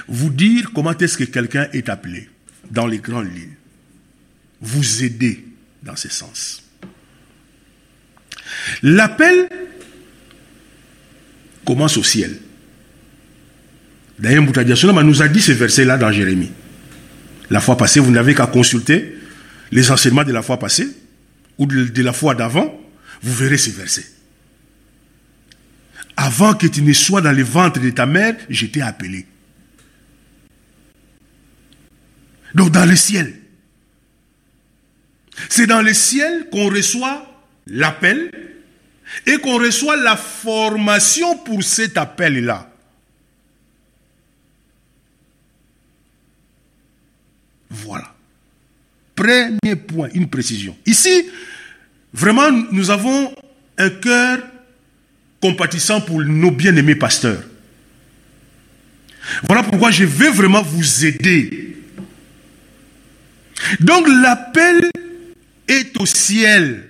vous 0.08 0.30
dire 0.30 0.72
comment 0.74 0.98
est-ce 0.98 1.18
que 1.18 1.24
quelqu'un 1.24 1.68
est 1.74 1.90
appelé 1.90 2.30
dans 2.72 2.88
les 2.88 3.00
grandes 3.00 3.34
lignes. 3.34 3.56
Vous 4.62 5.04
aider 5.04 5.46
dans 5.82 5.96
ce 5.96 6.10
sens. 6.10 6.64
L'appel 8.82 9.50
commence 11.66 11.98
au 11.98 12.04
ciel. 12.04 12.40
D'ailleurs, 14.20 14.44
Moutadiasonama 14.44 15.04
nous 15.04 15.22
a 15.22 15.28
dit 15.28 15.42
ce 15.42 15.52
verset-là 15.52 15.98
dans 15.98 16.12
Jérémie. 16.12 16.52
La 17.50 17.60
fois 17.60 17.78
passée, 17.78 18.00
vous 18.00 18.12
n'avez 18.12 18.36
qu'à 18.36 18.48
consulter 18.48 19.18
les 19.72 19.92
enseignements 19.92 20.24
de 20.24 20.32
la 20.32 20.42
fois 20.42 20.60
passée 20.60 20.88
ou 21.58 21.66
de 21.66 22.04
la 22.04 22.14
fois 22.14 22.36
d'avant, 22.36 22.80
vous 23.22 23.34
verrez 23.34 23.58
ces 23.58 23.72
versets. 23.72 24.06
Avant 26.16 26.54
que 26.54 26.68
tu 26.68 26.82
ne 26.82 26.94
sois 26.94 27.22
dans 27.22 27.32
le 27.32 27.44
ventre 27.44 27.80
de 27.80 27.90
ta 27.90 28.06
mère, 28.06 28.36
je 28.50 28.66
t'ai 28.68 28.82
appelé. 28.82 29.26
Donc 32.54 32.72
dans 32.72 32.86
le 32.86 32.96
ciel. 32.96 33.34
C'est 35.50 35.66
dans 35.66 35.82
le 35.82 35.94
ciel 35.94 36.48
qu'on 36.52 36.70
reçoit 36.70 37.26
l'appel 37.66 38.30
et 39.26 39.38
qu'on 39.38 39.58
reçoit 39.58 39.98
la 39.98 40.16
formation 40.16 41.38
pour 41.38 41.64
cet 41.64 41.98
appel-là. 41.98 42.73
Voilà. 47.74 48.14
Premier 49.16 49.76
point, 49.76 50.10
une 50.14 50.30
précision. 50.30 50.78
Ici, 50.86 51.26
vraiment, 52.14 52.52
nous 52.72 52.92
avons 52.92 53.34
un 53.78 53.90
cœur 53.90 54.40
compatissant 55.42 56.00
pour 56.00 56.22
nos 56.22 56.52
bien-aimés 56.52 56.96
pasteurs. 56.96 57.44
Voilà 59.48 59.64
pourquoi 59.64 59.90
je 59.92 60.06
vais 60.06 60.30
vraiment 60.30 60.62
vous 60.62 61.06
aider. 61.06 61.78
Donc 63.80 64.08
l'appel 64.08 64.90
est 65.68 66.00
au 66.00 66.06
ciel. 66.06 66.90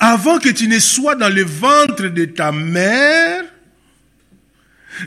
Avant 0.00 0.38
que 0.38 0.48
tu 0.48 0.68
ne 0.68 0.78
sois 0.78 1.14
dans 1.14 1.28
le 1.28 1.42
ventre 1.42 2.08
de 2.08 2.24
ta 2.24 2.52
mère, 2.52 3.44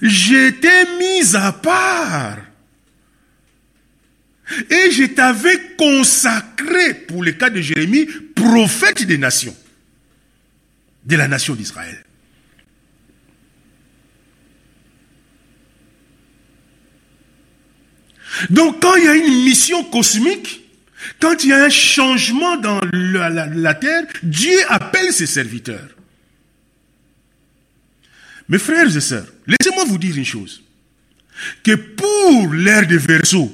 je 0.02 0.50
t'ai 0.52 0.86
mis 0.98 1.36
à 1.36 1.52
part. 1.52 2.38
Et 4.70 4.92
je 4.92 5.06
t'avais 5.06 5.76
consacré, 5.78 6.94
pour 7.08 7.24
le 7.24 7.32
cas 7.32 7.50
de 7.50 7.62
Jérémie, 7.62 8.08
prophète 8.36 9.06
des 9.06 9.18
nations, 9.18 9.56
de 11.06 11.16
la 11.16 11.28
nation 11.28 11.56
d'Israël. 11.56 12.04
Donc 18.50 18.82
quand 18.82 18.96
il 18.96 19.04
y 19.06 19.08
a 19.08 19.16
une 19.16 19.44
mission 19.44 19.84
cosmique, 19.84 20.62
quand 21.20 21.44
il 21.44 21.50
y 21.50 21.54
a 21.54 21.66
un 21.66 21.70
changement 21.70 22.58
dans 22.58 22.80
la, 22.92 23.74
terre, 23.74 24.04
Dieu 24.24 24.58
appelle 24.70 25.12
ses 25.14 25.26
serviteurs. 25.26 25.90
Mes 28.50 28.58
frères 28.58 28.96
et 28.96 29.02
sœurs, 29.02 29.28
laissez-moi 29.48 29.86
vous 29.86 29.98
dire 29.98 30.18
une 30.18 30.26
chose. 30.26 30.64
Que 31.64 31.74
pour 31.74 32.54
l'ère 32.54 32.88
des 32.88 32.98
Verseaux, 32.98 33.52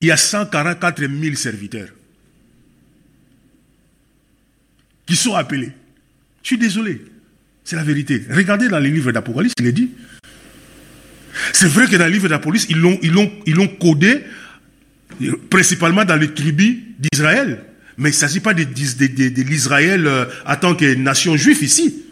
il 0.00 0.08
y 0.08 0.10
a 0.10 0.16
144 0.16 1.00
000 1.00 1.36
serviteurs 1.36 1.88
qui 5.06 5.16
sont 5.16 5.34
appelés. 5.34 5.72
Je 6.42 6.48
suis 6.48 6.58
désolé, 6.58 7.02
c'est 7.64 7.76
la 7.76 7.84
vérité. 7.84 8.24
Regardez 8.30 8.68
dans 8.68 8.78
les 8.78 8.90
livres 8.90 9.12
d'Apocalypse, 9.12 9.54
il 9.58 9.66
est 9.66 9.72
dit. 9.72 9.90
C'est 11.52 11.68
vrai 11.68 11.86
que 11.86 11.96
dans 11.96 12.06
le 12.06 12.12
livre 12.12 12.28
d'Apocalypse, 12.28 12.66
ils 12.70 12.78
l'ont, 12.78 12.98
ils, 13.02 13.14
ils 13.46 13.78
codé 13.78 14.22
principalement 15.50 16.04
dans 16.04 16.16
les 16.16 16.32
tribus 16.32 16.76
d'Israël. 16.98 17.64
Mais 17.98 18.10
il 18.10 18.12
ne 18.12 18.16
s'agit 18.18 18.40
pas 18.40 18.52
de, 18.52 18.64
de 18.64 19.42
l'Israël 19.42 20.06
euh, 20.06 20.26
en 20.44 20.56
tant 20.56 20.74
que 20.74 20.94
nation 20.94 21.36
juive 21.36 21.62
ici. 21.62 22.02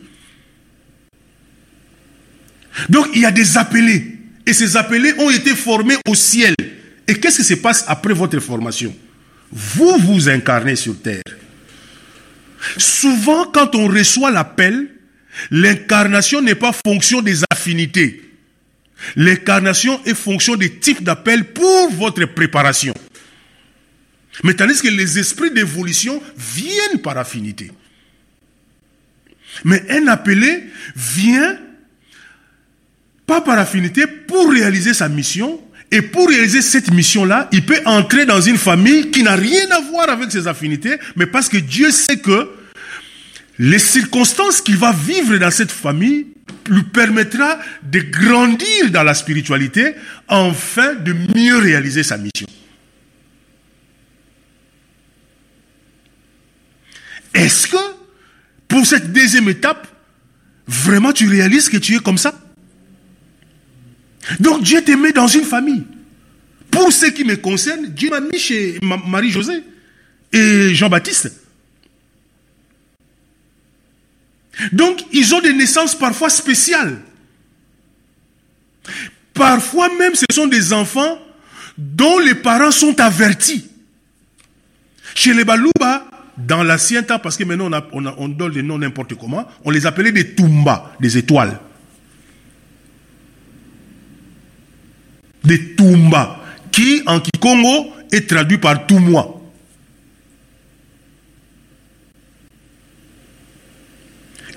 Donc 2.88 3.08
il 3.14 3.20
y 3.20 3.26
a 3.26 3.30
des 3.30 3.58
appelés. 3.58 4.18
Et 4.46 4.52
ces 4.52 4.76
appelés 4.76 5.12
ont 5.18 5.30
été 5.30 5.54
formés 5.54 5.96
au 6.08 6.14
ciel. 6.14 6.54
Et 7.06 7.14
qu'est-ce 7.14 7.38
qui 7.38 7.44
se 7.44 7.54
passe 7.54 7.84
après 7.86 8.14
votre 8.14 8.38
formation? 8.40 8.94
Vous 9.52 9.98
vous 9.98 10.28
incarnez 10.28 10.76
sur 10.76 11.00
terre. 11.00 11.22
Souvent, 12.78 13.46
quand 13.46 13.74
on 13.74 13.88
reçoit 13.88 14.30
l'appel, 14.30 14.88
l'incarnation 15.50 16.40
n'est 16.40 16.54
pas 16.54 16.72
fonction 16.72 17.20
des 17.20 17.42
affinités. 17.50 18.22
L'incarnation 19.16 20.02
est 20.04 20.14
fonction 20.14 20.56
des 20.56 20.78
types 20.78 21.02
d'appels 21.02 21.52
pour 21.52 21.90
votre 21.92 22.24
préparation. 22.24 22.94
Mais 24.42 24.54
tandis 24.54 24.80
que 24.80 24.88
les 24.88 25.18
esprits 25.18 25.50
d'évolution 25.50 26.22
viennent 26.36 27.00
par 27.02 27.18
affinité. 27.18 27.70
Mais 29.64 29.84
un 29.90 30.08
appelé 30.08 30.64
vient 30.96 31.58
pas 33.26 33.40
par 33.40 33.58
affinité 33.58 34.06
pour 34.06 34.50
réaliser 34.50 34.94
sa 34.94 35.08
mission, 35.08 35.62
et 35.90 36.02
pour 36.02 36.28
réaliser 36.28 36.62
cette 36.62 36.90
mission-là, 36.92 37.48
il 37.52 37.64
peut 37.64 37.80
entrer 37.84 38.26
dans 38.26 38.40
une 38.40 38.56
famille 38.56 39.10
qui 39.10 39.22
n'a 39.22 39.36
rien 39.36 39.70
à 39.70 39.80
voir 39.80 40.08
avec 40.08 40.32
ses 40.32 40.48
affinités, 40.48 40.96
mais 41.16 41.26
parce 41.26 41.48
que 41.48 41.56
Dieu 41.56 41.90
sait 41.90 42.18
que 42.18 42.50
les 43.58 43.78
circonstances 43.78 44.60
qu'il 44.60 44.76
va 44.76 44.92
vivre 44.92 45.36
dans 45.36 45.50
cette 45.50 45.70
famille 45.70 46.26
lui 46.68 46.82
permettra 46.82 47.58
de 47.82 48.00
grandir 48.00 48.90
dans 48.90 49.02
la 49.02 49.14
spiritualité 49.14 49.94
afin 50.28 50.94
de 50.94 51.14
mieux 51.36 51.58
réaliser 51.58 52.02
sa 52.02 52.16
mission. 52.16 52.46
Est-ce 57.34 57.66
que 57.68 57.76
pour 58.68 58.86
cette 58.86 59.12
deuxième 59.12 59.48
étape, 59.48 59.86
vraiment 60.66 61.12
tu 61.12 61.28
réalises 61.28 61.68
que 61.68 61.76
tu 61.76 61.96
es 61.96 61.98
comme 61.98 62.18
ça? 62.18 62.43
Donc 64.40 64.62
Dieu 64.62 64.82
te 64.82 65.12
dans 65.12 65.26
une 65.26 65.44
famille. 65.44 65.84
Pour 66.70 66.92
ce 66.92 67.06
qui 67.06 67.24
me 67.24 67.36
concerne, 67.36 67.86
Dieu 67.88 68.10
m'a 68.10 68.20
mis 68.20 68.38
chez 68.38 68.78
Marie-Josée 68.82 69.62
et 70.32 70.74
Jean-Baptiste. 70.74 71.40
Donc, 74.72 75.00
ils 75.12 75.34
ont 75.34 75.40
des 75.40 75.52
naissances 75.52 75.96
parfois 75.96 76.30
spéciales. 76.30 77.00
Parfois 79.32 79.88
même, 79.96 80.14
ce 80.14 80.24
sont 80.32 80.46
des 80.46 80.72
enfants 80.72 81.18
dont 81.76 82.18
les 82.18 82.34
parents 82.34 82.70
sont 82.70 82.98
avertis. 83.00 83.68
Chez 85.14 85.34
les 85.34 85.44
Balouba, 85.44 86.06
dans 86.36 86.62
l'ancien 86.64 87.02
temps, 87.02 87.18
parce 87.18 87.36
que 87.36 87.44
maintenant 87.44 87.70
on, 87.92 88.06
on, 88.06 88.28
donne 88.28 88.52
des 88.52 88.62
noms 88.62 88.78
n'importe 88.78 89.14
comment, 89.14 89.46
on 89.64 89.70
les 89.70 89.86
appelait 89.86 90.12
des 90.12 90.34
Tumba, 90.34 90.92
des 91.00 91.18
étoiles. 91.18 91.58
Des 95.44 95.74
Tumba, 95.74 96.42
qui 96.72 97.02
en 97.06 97.20
Kikongo 97.20 97.92
est 98.10 98.28
traduit 98.28 98.58
par 98.58 98.86
Toumois. 98.86 99.40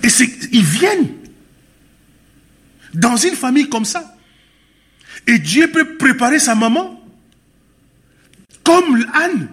Et 0.03 0.07
ils 0.51 0.63
viennent 0.63 1.09
dans 2.93 3.17
une 3.17 3.35
famille 3.35 3.67
comme 3.67 3.85
ça. 3.85 4.15
Et 5.25 5.39
Dieu 5.39 5.69
peut 5.69 5.97
préparer 5.97 6.39
sa 6.39 6.55
maman 6.55 7.03
comme 8.63 9.05
Anne. 9.13 9.49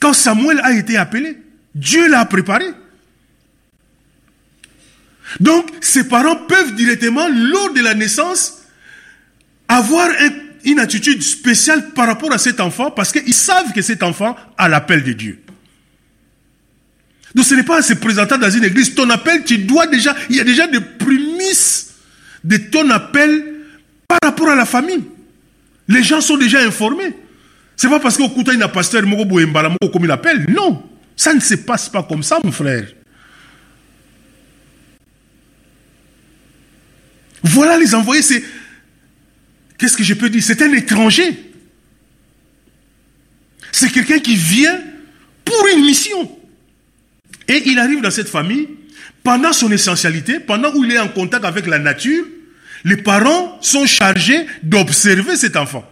Quand 0.00 0.12
Samuel 0.12 0.60
a 0.62 0.72
été 0.72 0.96
appelé, 0.96 1.38
Dieu 1.74 2.08
l'a 2.08 2.24
préparé. 2.24 2.66
Donc, 5.40 5.70
ses 5.80 6.08
parents 6.08 6.36
peuvent 6.36 6.74
directement, 6.74 7.26
lors 7.28 7.72
de 7.72 7.80
la 7.80 7.94
naissance, 7.94 8.62
avoir 9.68 10.08
une 10.66 10.80
attitude 10.80 11.22
spéciale 11.22 11.92
par 11.94 12.06
rapport 12.06 12.32
à 12.32 12.38
cet 12.38 12.60
enfant 12.60 12.90
parce 12.90 13.12
qu'ils 13.12 13.34
savent 13.34 13.72
que 13.72 13.80
cet 13.80 14.02
enfant 14.02 14.36
a 14.58 14.68
l'appel 14.68 15.02
de 15.02 15.12
Dieu. 15.12 15.38
Donc 17.34 17.44
ce 17.44 17.54
n'est 17.54 17.62
pas 17.62 17.78
en 17.78 17.82
se 17.82 17.94
présentant 17.94 18.36
dans 18.36 18.50
une 18.50 18.64
église. 18.64 18.94
Ton 18.94 19.08
appel, 19.10 19.44
tu 19.44 19.58
dois 19.58 19.86
déjà, 19.86 20.14
il 20.28 20.36
y 20.36 20.40
a 20.40 20.44
déjà 20.44 20.66
des 20.66 20.80
prémices 20.80 21.94
de 22.42 22.56
ton 22.56 22.90
appel 22.90 23.44
par 24.08 24.18
rapport 24.22 24.48
à 24.48 24.54
la 24.54 24.64
famille. 24.64 25.04
Les 25.88 26.02
gens 26.02 26.20
sont 26.20 26.36
déjà 26.36 26.60
informés. 26.60 27.14
C'est 27.76 27.88
pas 27.88 28.00
parce 28.00 28.16
qu'au 28.16 28.28
Kouta, 28.28 28.52
il 28.54 28.58
y 28.58 28.62
a 28.62 28.66
un 28.66 28.68
pasteur, 28.68 29.02
comme 29.02 30.04
il 30.04 30.10
appelle. 30.10 30.46
Non. 30.48 30.82
Ça 31.14 31.32
ne 31.34 31.40
se 31.40 31.54
passe 31.54 31.88
pas 31.88 32.02
comme 32.02 32.22
ça, 32.22 32.38
mon 32.42 32.50
frère. 32.50 32.88
Voilà 37.42 37.78
les 37.78 37.94
envoyés, 37.94 38.22
c'est. 38.22 38.42
Qu'est-ce 39.78 39.96
que 39.96 40.04
je 40.04 40.14
peux 40.14 40.30
dire? 40.30 40.42
C'est 40.42 40.62
un 40.62 40.72
étranger. 40.72 41.52
C'est 43.72 43.90
quelqu'un 43.90 44.18
qui 44.18 44.36
vient 44.36 44.80
pour 45.44 45.66
une 45.74 45.84
mission. 45.84 46.38
Et 47.48 47.62
il 47.66 47.78
arrive 47.78 48.00
dans 48.00 48.10
cette 48.10 48.28
famille, 48.28 48.68
pendant 49.22 49.52
son 49.52 49.70
essentialité, 49.70 50.40
pendant 50.40 50.74
où 50.74 50.84
il 50.84 50.92
est 50.92 50.98
en 50.98 51.08
contact 51.08 51.44
avec 51.44 51.66
la 51.66 51.78
nature, 51.78 52.24
les 52.84 52.96
parents 52.96 53.58
sont 53.60 53.86
chargés 53.86 54.46
d'observer 54.62 55.36
cet 55.36 55.56
enfant. 55.56 55.88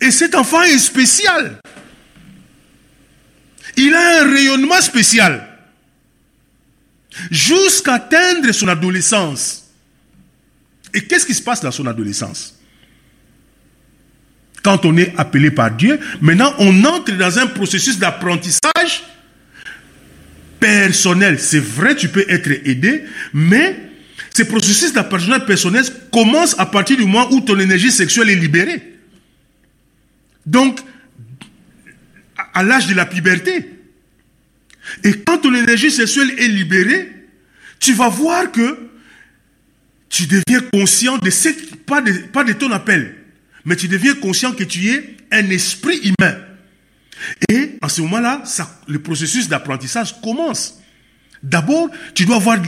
Et 0.00 0.10
cet 0.10 0.34
enfant 0.34 0.62
est 0.62 0.78
spécial. 0.78 1.60
Il 3.76 3.94
a 3.94 4.22
un 4.22 4.30
rayonnement 4.30 4.80
spécial. 4.80 5.48
Jusqu'à 7.30 7.94
atteindre 7.94 8.50
son 8.52 8.68
adolescence. 8.68 9.64
Et 10.92 11.04
qu'est-ce 11.04 11.26
qui 11.26 11.34
se 11.34 11.42
passe 11.42 11.60
dans 11.60 11.70
son 11.70 11.86
adolescence? 11.86 12.53
Quand 14.64 14.84
on 14.86 14.96
est 14.96 15.12
appelé 15.18 15.50
par 15.50 15.70
Dieu, 15.70 16.00
maintenant 16.20 16.52
on 16.58 16.84
entre 16.84 17.12
dans 17.12 17.38
un 17.38 17.46
processus 17.46 17.98
d'apprentissage 17.98 19.04
personnel. 20.58 21.38
C'est 21.38 21.62
vrai, 21.62 21.94
tu 21.94 22.08
peux 22.08 22.24
être 22.28 22.50
aidé, 22.64 23.04
mais 23.34 23.78
ce 24.34 24.42
processus 24.42 24.94
d'apprentissage 24.94 25.44
personnel 25.44 25.84
commence 26.10 26.58
à 26.58 26.66
partir 26.66 26.96
du 26.96 27.04
moment 27.04 27.30
où 27.30 27.42
ton 27.42 27.58
énergie 27.58 27.92
sexuelle 27.92 28.30
est 28.30 28.36
libérée. 28.36 28.82
Donc, 30.46 30.80
à 32.54 32.62
l'âge 32.62 32.86
de 32.86 32.94
la 32.94 33.04
puberté. 33.04 33.70
Et 35.02 35.12
quand 35.26 35.38
ton 35.38 35.54
énergie 35.54 35.90
sexuelle 35.90 36.32
est 36.38 36.48
libérée, 36.48 37.12
tu 37.80 37.92
vas 37.92 38.08
voir 38.08 38.50
que 38.50 38.78
tu 40.08 40.26
deviens 40.26 40.60
conscient 40.72 41.18
de 41.18 41.28
ce, 41.28 41.48
pas 41.86 42.00
de, 42.00 42.12
pas 42.32 42.44
de 42.44 42.52
ton 42.54 42.70
appel, 42.70 43.14
mais 43.64 43.76
tu 43.76 43.88
deviens 43.88 44.14
conscient 44.14 44.52
que 44.52 44.64
tu 44.64 44.90
es 44.90 45.16
un 45.30 45.48
esprit 45.50 45.98
humain. 45.98 46.36
Et 47.48 47.78
en 47.80 47.88
ce 47.88 48.02
moment-là, 48.02 48.42
le 48.86 48.98
processus 48.98 49.48
d'apprentissage 49.48 50.20
commence. 50.20 50.80
D'abord, 51.42 51.88
tu 52.14 52.24
dois 52.24 52.36
avoir 52.36 52.58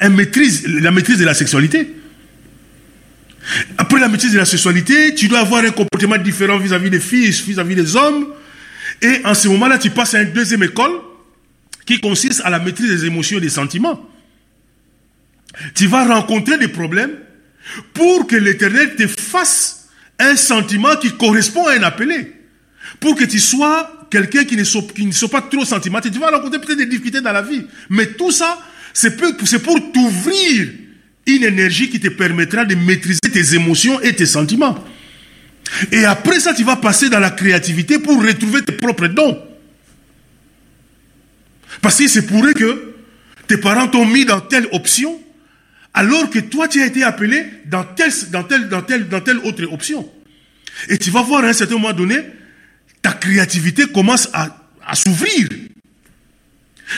la 0.00 0.08
maîtrise 0.08 0.62
de 0.64 1.24
la 1.24 1.34
sexualité. 1.34 1.94
Après 3.78 4.00
la 4.00 4.08
maîtrise 4.08 4.32
de 4.32 4.38
la 4.38 4.44
sexualité, 4.44 5.14
tu 5.14 5.28
dois 5.28 5.40
avoir 5.40 5.64
un 5.64 5.70
comportement 5.70 6.18
différent 6.18 6.58
vis-à-vis 6.58 6.90
des 6.90 7.00
filles, 7.00 7.30
vis-à-vis 7.30 7.76
des 7.76 7.96
hommes. 7.96 8.26
Et 9.02 9.20
en 9.24 9.34
ce 9.34 9.48
moment-là, 9.48 9.78
tu 9.78 9.90
passes 9.90 10.14
à 10.14 10.22
une 10.22 10.32
deuxième 10.32 10.62
école 10.62 10.92
qui 11.84 12.00
consiste 12.00 12.42
à 12.44 12.50
la 12.50 12.58
maîtrise 12.58 12.90
des 12.90 13.06
émotions 13.06 13.38
et 13.38 13.40
des 13.40 13.48
sentiments. 13.48 14.10
Tu 15.74 15.86
vas 15.86 16.04
rencontrer 16.04 16.58
des 16.58 16.68
problèmes 16.68 17.12
pour 17.94 18.26
que 18.26 18.36
l'Éternel 18.36 18.96
te 18.96 19.06
fasse 19.06 19.85
un 20.18 20.36
sentiment 20.36 20.96
qui 20.96 21.12
correspond 21.12 21.66
à 21.66 21.72
un 21.72 21.82
appelé. 21.82 22.32
Pour 23.00 23.16
que 23.16 23.24
tu 23.24 23.38
sois 23.38 24.06
quelqu'un 24.10 24.44
qui 24.44 24.56
ne 24.56 24.64
soit, 24.64 25.30
pas 25.30 25.42
trop 25.42 25.64
sentimental. 25.64 26.10
Tu 26.10 26.18
vas 26.18 26.30
rencontrer 26.30 26.60
peut-être 26.60 26.78
des 26.78 26.86
difficultés 26.86 27.20
dans 27.20 27.32
la 27.32 27.42
vie. 27.42 27.66
Mais 27.90 28.06
tout 28.06 28.30
ça, 28.30 28.58
c'est 28.92 29.16
pour 29.16 29.92
t'ouvrir 29.92 30.68
une 31.26 31.44
énergie 31.44 31.90
qui 31.90 32.00
te 32.00 32.08
permettra 32.08 32.64
de 32.64 32.74
maîtriser 32.74 33.20
tes 33.20 33.54
émotions 33.54 34.00
et 34.00 34.14
tes 34.14 34.26
sentiments. 34.26 34.82
Et 35.90 36.04
après 36.04 36.38
ça, 36.40 36.54
tu 36.54 36.62
vas 36.62 36.76
passer 36.76 37.08
dans 37.08 37.18
la 37.18 37.30
créativité 37.30 37.98
pour 37.98 38.22
retrouver 38.22 38.62
tes 38.62 38.72
propres 38.72 39.08
dons. 39.08 39.42
Parce 41.82 41.98
que 41.98 42.08
c'est 42.08 42.26
pourrait 42.26 42.54
que 42.54 42.94
tes 43.48 43.58
parents 43.58 43.88
t'ont 43.88 44.06
mis 44.06 44.24
dans 44.24 44.40
telle 44.40 44.68
option, 44.72 45.20
alors 45.96 46.28
que 46.28 46.38
toi, 46.38 46.68
tu 46.68 46.82
as 46.82 46.86
été 46.86 47.02
appelé 47.02 47.46
dans 47.64 47.82
telle, 47.82 48.12
dans 48.30 48.44
telle, 48.44 48.68
dans 48.68 48.82
telle, 48.82 49.08
dans 49.08 49.22
telle 49.22 49.38
autre 49.38 49.64
option. 49.72 50.08
Et 50.90 50.98
tu 50.98 51.10
vas 51.10 51.22
voir 51.22 51.42
à 51.42 51.48
un 51.48 51.52
certain 51.54 51.76
moment 51.76 51.94
donné, 51.94 52.18
ta 53.00 53.12
créativité 53.12 53.86
commence 53.86 54.28
à, 54.34 54.68
à 54.86 54.94
s'ouvrir. 54.94 55.48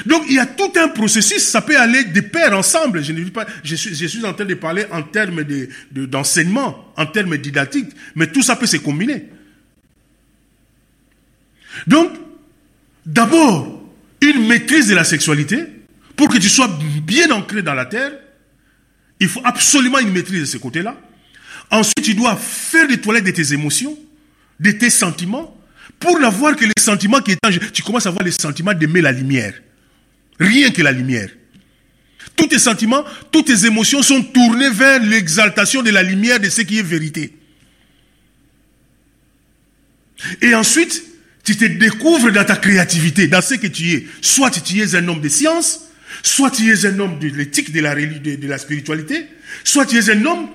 Donc 0.04 0.24
il 0.28 0.34
y 0.34 0.38
a 0.40 0.46
tout 0.46 0.72
un 0.76 0.88
processus, 0.88 1.44
ça 1.44 1.62
peut 1.62 1.78
aller 1.78 2.04
de 2.04 2.20
pair 2.20 2.52
ensemble. 2.58 3.04
Je 3.04 3.12
ne 3.12 3.22
dis 3.22 3.30
pas, 3.30 3.46
je 3.62 3.76
suis, 3.76 3.94
je 3.94 4.06
suis 4.06 4.24
en 4.26 4.34
train 4.34 4.44
de 4.44 4.54
parler 4.54 4.84
en 4.90 5.04
termes 5.04 5.44
d'enseignement, 5.92 6.92
de, 6.96 7.02
en 7.02 7.06
termes 7.06 7.38
didactiques, 7.38 7.90
mais 8.16 8.26
tout 8.26 8.42
ça 8.42 8.56
peut 8.56 8.66
se 8.66 8.78
combiner. 8.78 9.26
Donc, 11.86 12.10
d'abord, 13.06 13.80
une 14.20 14.44
maîtrise 14.48 14.88
de 14.88 14.96
la 14.96 15.04
sexualité, 15.04 15.64
pour 16.16 16.28
que 16.28 16.38
tu 16.38 16.48
sois 16.48 16.68
bien 17.04 17.30
ancré 17.30 17.62
dans 17.62 17.74
la 17.74 17.86
terre, 17.86 18.12
il 19.20 19.28
faut 19.28 19.40
absolument 19.44 19.98
une 19.98 20.12
maîtrise 20.12 20.40
de 20.40 20.44
ce 20.46 20.58
côté-là. 20.58 20.96
Ensuite, 21.70 22.02
tu 22.02 22.14
dois 22.14 22.36
faire 22.36 22.86
des 22.86 23.00
toilettes 23.00 23.24
de 23.24 23.30
tes 23.30 23.52
émotions, 23.52 23.98
de 24.60 24.70
tes 24.70 24.90
sentiments, 24.90 25.54
pour 25.98 26.18
n'avoir 26.18 26.56
que 26.56 26.64
les 26.64 26.72
sentiments 26.78 27.20
qui 27.20 27.32
est 27.32 27.72
Tu 27.72 27.82
commences 27.82 28.06
à 28.06 28.10
avoir 28.10 28.24
les 28.24 28.30
sentiments 28.30 28.74
d'aimer 28.74 29.00
la 29.00 29.12
lumière. 29.12 29.54
Rien 30.38 30.70
que 30.70 30.82
la 30.82 30.92
lumière. 30.92 31.28
Tous 32.36 32.46
tes 32.46 32.58
sentiments, 32.58 33.04
toutes 33.32 33.46
tes 33.46 33.66
émotions 33.66 34.02
sont 34.02 34.22
tournés 34.22 34.70
vers 34.70 35.02
l'exaltation 35.02 35.82
de 35.82 35.90
la 35.90 36.02
lumière 36.02 36.38
de 36.38 36.48
ce 36.48 36.62
qui 36.62 36.78
est 36.78 36.82
vérité. 36.82 37.36
Et 40.40 40.54
ensuite, 40.54 41.02
tu 41.44 41.56
te 41.56 41.64
découvres 41.64 42.30
dans 42.30 42.44
ta 42.44 42.56
créativité, 42.56 43.26
dans 43.26 43.40
ce 43.40 43.54
que 43.54 43.66
tu 43.66 43.92
es. 43.92 44.06
Soit 44.20 44.50
tu 44.50 44.80
es 44.80 44.94
un 44.94 45.08
homme 45.08 45.20
de 45.20 45.28
science, 45.28 45.88
soit 46.22 46.51
tu 46.51 46.70
es 46.72 46.86
un 46.86 46.98
homme 46.98 47.18
de 47.18 47.28
l'éthique, 47.28 47.72
de 47.72 47.80
la, 47.80 48.59
spiritualité, 48.59 49.26
soit 49.64 49.86
tu 49.86 49.97
es 49.97 50.10
un 50.10 50.24
homme 50.24 50.48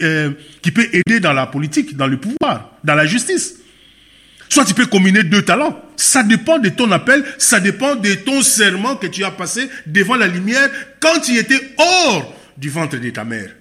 euh, 0.00 0.30
qui 0.62 0.70
peut 0.70 0.88
aider 0.92 1.20
dans 1.20 1.32
la 1.32 1.46
politique, 1.46 1.96
dans 1.96 2.06
le 2.06 2.18
pouvoir, 2.18 2.78
dans 2.84 2.94
la 2.94 3.06
justice. 3.06 3.56
Soit 4.48 4.64
tu 4.64 4.74
peux 4.74 4.86
combiner 4.86 5.24
deux 5.24 5.42
talents. 5.42 5.82
Ça 5.96 6.22
dépend 6.22 6.58
de 6.58 6.70
ton 6.70 6.90
appel, 6.90 7.24
ça 7.36 7.60
dépend 7.60 7.96
de 7.96 8.14
ton 8.14 8.42
serment 8.42 8.96
que 8.96 9.06
tu 9.06 9.24
as 9.24 9.30
passé 9.30 9.68
devant 9.86 10.16
la 10.16 10.26
lumière 10.26 10.70
quand 11.00 11.20
tu 11.20 11.36
étais 11.36 11.60
hors 11.76 12.34
du 12.56 12.70
ventre 12.70 12.96
de 12.96 13.10
ta 13.10 13.24
mère. 13.24 13.54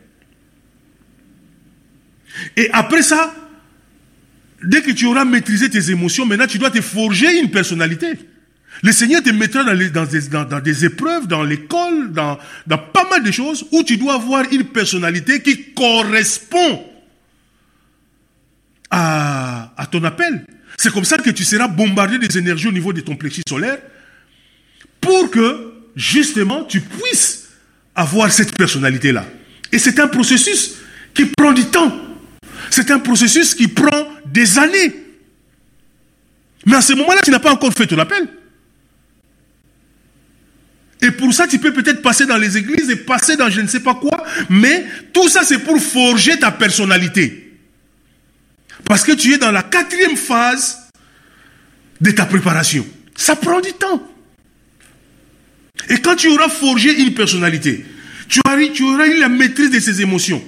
Et 2.55 2.69
après 2.71 3.01
ça, 3.01 3.33
dès 4.63 4.81
que 4.81 4.91
tu 4.91 5.05
auras 5.05 5.25
maîtrisé 5.25 5.69
tes 5.69 5.91
émotions, 5.91 6.25
maintenant 6.25 6.47
tu 6.47 6.57
dois 6.57 6.71
te 6.71 6.81
forger 6.81 7.39
une 7.39 7.51
personnalité. 7.51 8.13
Le 8.83 8.91
Seigneur 8.91 9.23
te 9.23 9.29
mettra 9.29 9.63
dans, 9.63 10.61
des, 10.61 10.85
épreuves, 10.85 11.27
dans 11.27 11.43
l'école, 11.43 12.11
dans, 12.11 12.37
pas 12.67 13.09
mal 13.09 13.23
de 13.23 13.31
choses 13.31 13.65
où 13.71 13.83
tu 13.83 13.97
dois 13.97 14.15
avoir 14.15 14.43
une 14.51 14.65
personnalité 14.65 15.41
qui 15.41 15.73
correspond 15.73 16.83
à 18.89 19.87
ton 19.91 20.03
appel. 20.03 20.45
C'est 20.77 20.93
comme 20.93 21.05
ça 21.05 21.17
que 21.17 21.31
tu 21.31 21.43
seras 21.43 21.67
bombardé 21.67 22.19
des 22.19 22.37
énergies 22.37 22.67
au 22.67 22.71
niveau 22.71 22.93
de 22.93 23.01
ton 23.01 23.15
plexus 23.15 23.41
solaire 23.49 23.79
pour 25.01 25.31
que, 25.31 25.73
justement, 25.95 26.63
tu 26.65 26.81
puisses 26.81 27.49
avoir 27.95 28.31
cette 28.31 28.55
personnalité-là. 28.55 29.25
Et 29.71 29.79
c'est 29.79 29.99
un 29.99 30.07
processus 30.07 30.75
qui 31.15 31.25
prend 31.25 31.51
du 31.51 31.65
temps. 31.65 31.91
C'est 32.69 32.91
un 32.91 32.99
processus 32.99 33.55
qui 33.55 33.67
prend 33.67 34.07
des 34.25 34.59
années. 34.59 34.93
Mais 36.65 36.75
à 36.75 36.81
ce 36.81 36.93
moment-là, 36.93 37.21
tu 37.23 37.31
n'as 37.31 37.39
pas 37.39 37.53
encore 37.53 37.73
fait 37.73 37.87
ton 37.87 37.97
appel. 37.97 38.27
Pour 41.17 41.33
ça, 41.33 41.47
tu 41.47 41.59
peux 41.59 41.73
peut-être 41.73 42.01
passer 42.01 42.25
dans 42.25 42.37
les 42.37 42.57
églises 42.57 42.89
et 42.89 42.95
passer 42.95 43.35
dans 43.35 43.49
je 43.49 43.61
ne 43.61 43.67
sais 43.67 43.79
pas 43.79 43.95
quoi, 43.95 44.23
mais 44.49 44.85
tout 45.13 45.27
ça, 45.29 45.41
c'est 45.43 45.59
pour 45.59 45.81
forger 45.81 46.37
ta 46.37 46.51
personnalité. 46.51 47.53
Parce 48.85 49.03
que 49.03 49.11
tu 49.11 49.33
es 49.33 49.37
dans 49.37 49.51
la 49.51 49.63
quatrième 49.63 50.15
phase 50.15 50.77
de 51.99 52.11
ta 52.11 52.25
préparation. 52.25 52.85
Ça 53.15 53.35
prend 53.35 53.59
du 53.59 53.73
temps. 53.73 54.01
Et 55.89 55.97
quand 55.99 56.15
tu 56.15 56.27
auras 56.27 56.49
forgé 56.49 57.01
une 57.01 57.13
personnalité, 57.13 57.85
tu 58.29 58.39
auras, 58.45 58.57
tu 58.73 58.83
auras 58.83 59.07
eu 59.07 59.19
la 59.19 59.29
maîtrise 59.29 59.71
de 59.71 59.79
ses 59.79 60.01
émotions. 60.01 60.43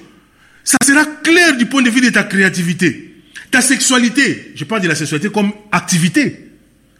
Ça 0.63 0.77
sera 0.85 1.05
clair 1.05 1.57
du 1.57 1.65
point 1.65 1.81
de 1.81 1.89
vue 1.89 2.01
de 2.01 2.09
ta 2.09 2.23
créativité. 2.23 3.15
Ta 3.51 3.61
sexualité, 3.61 4.51
je 4.55 4.63
parle 4.65 4.81
de 4.81 4.87
la 4.87 4.95
sexualité 4.95 5.29
comme 5.29 5.51
activité. 5.71 6.51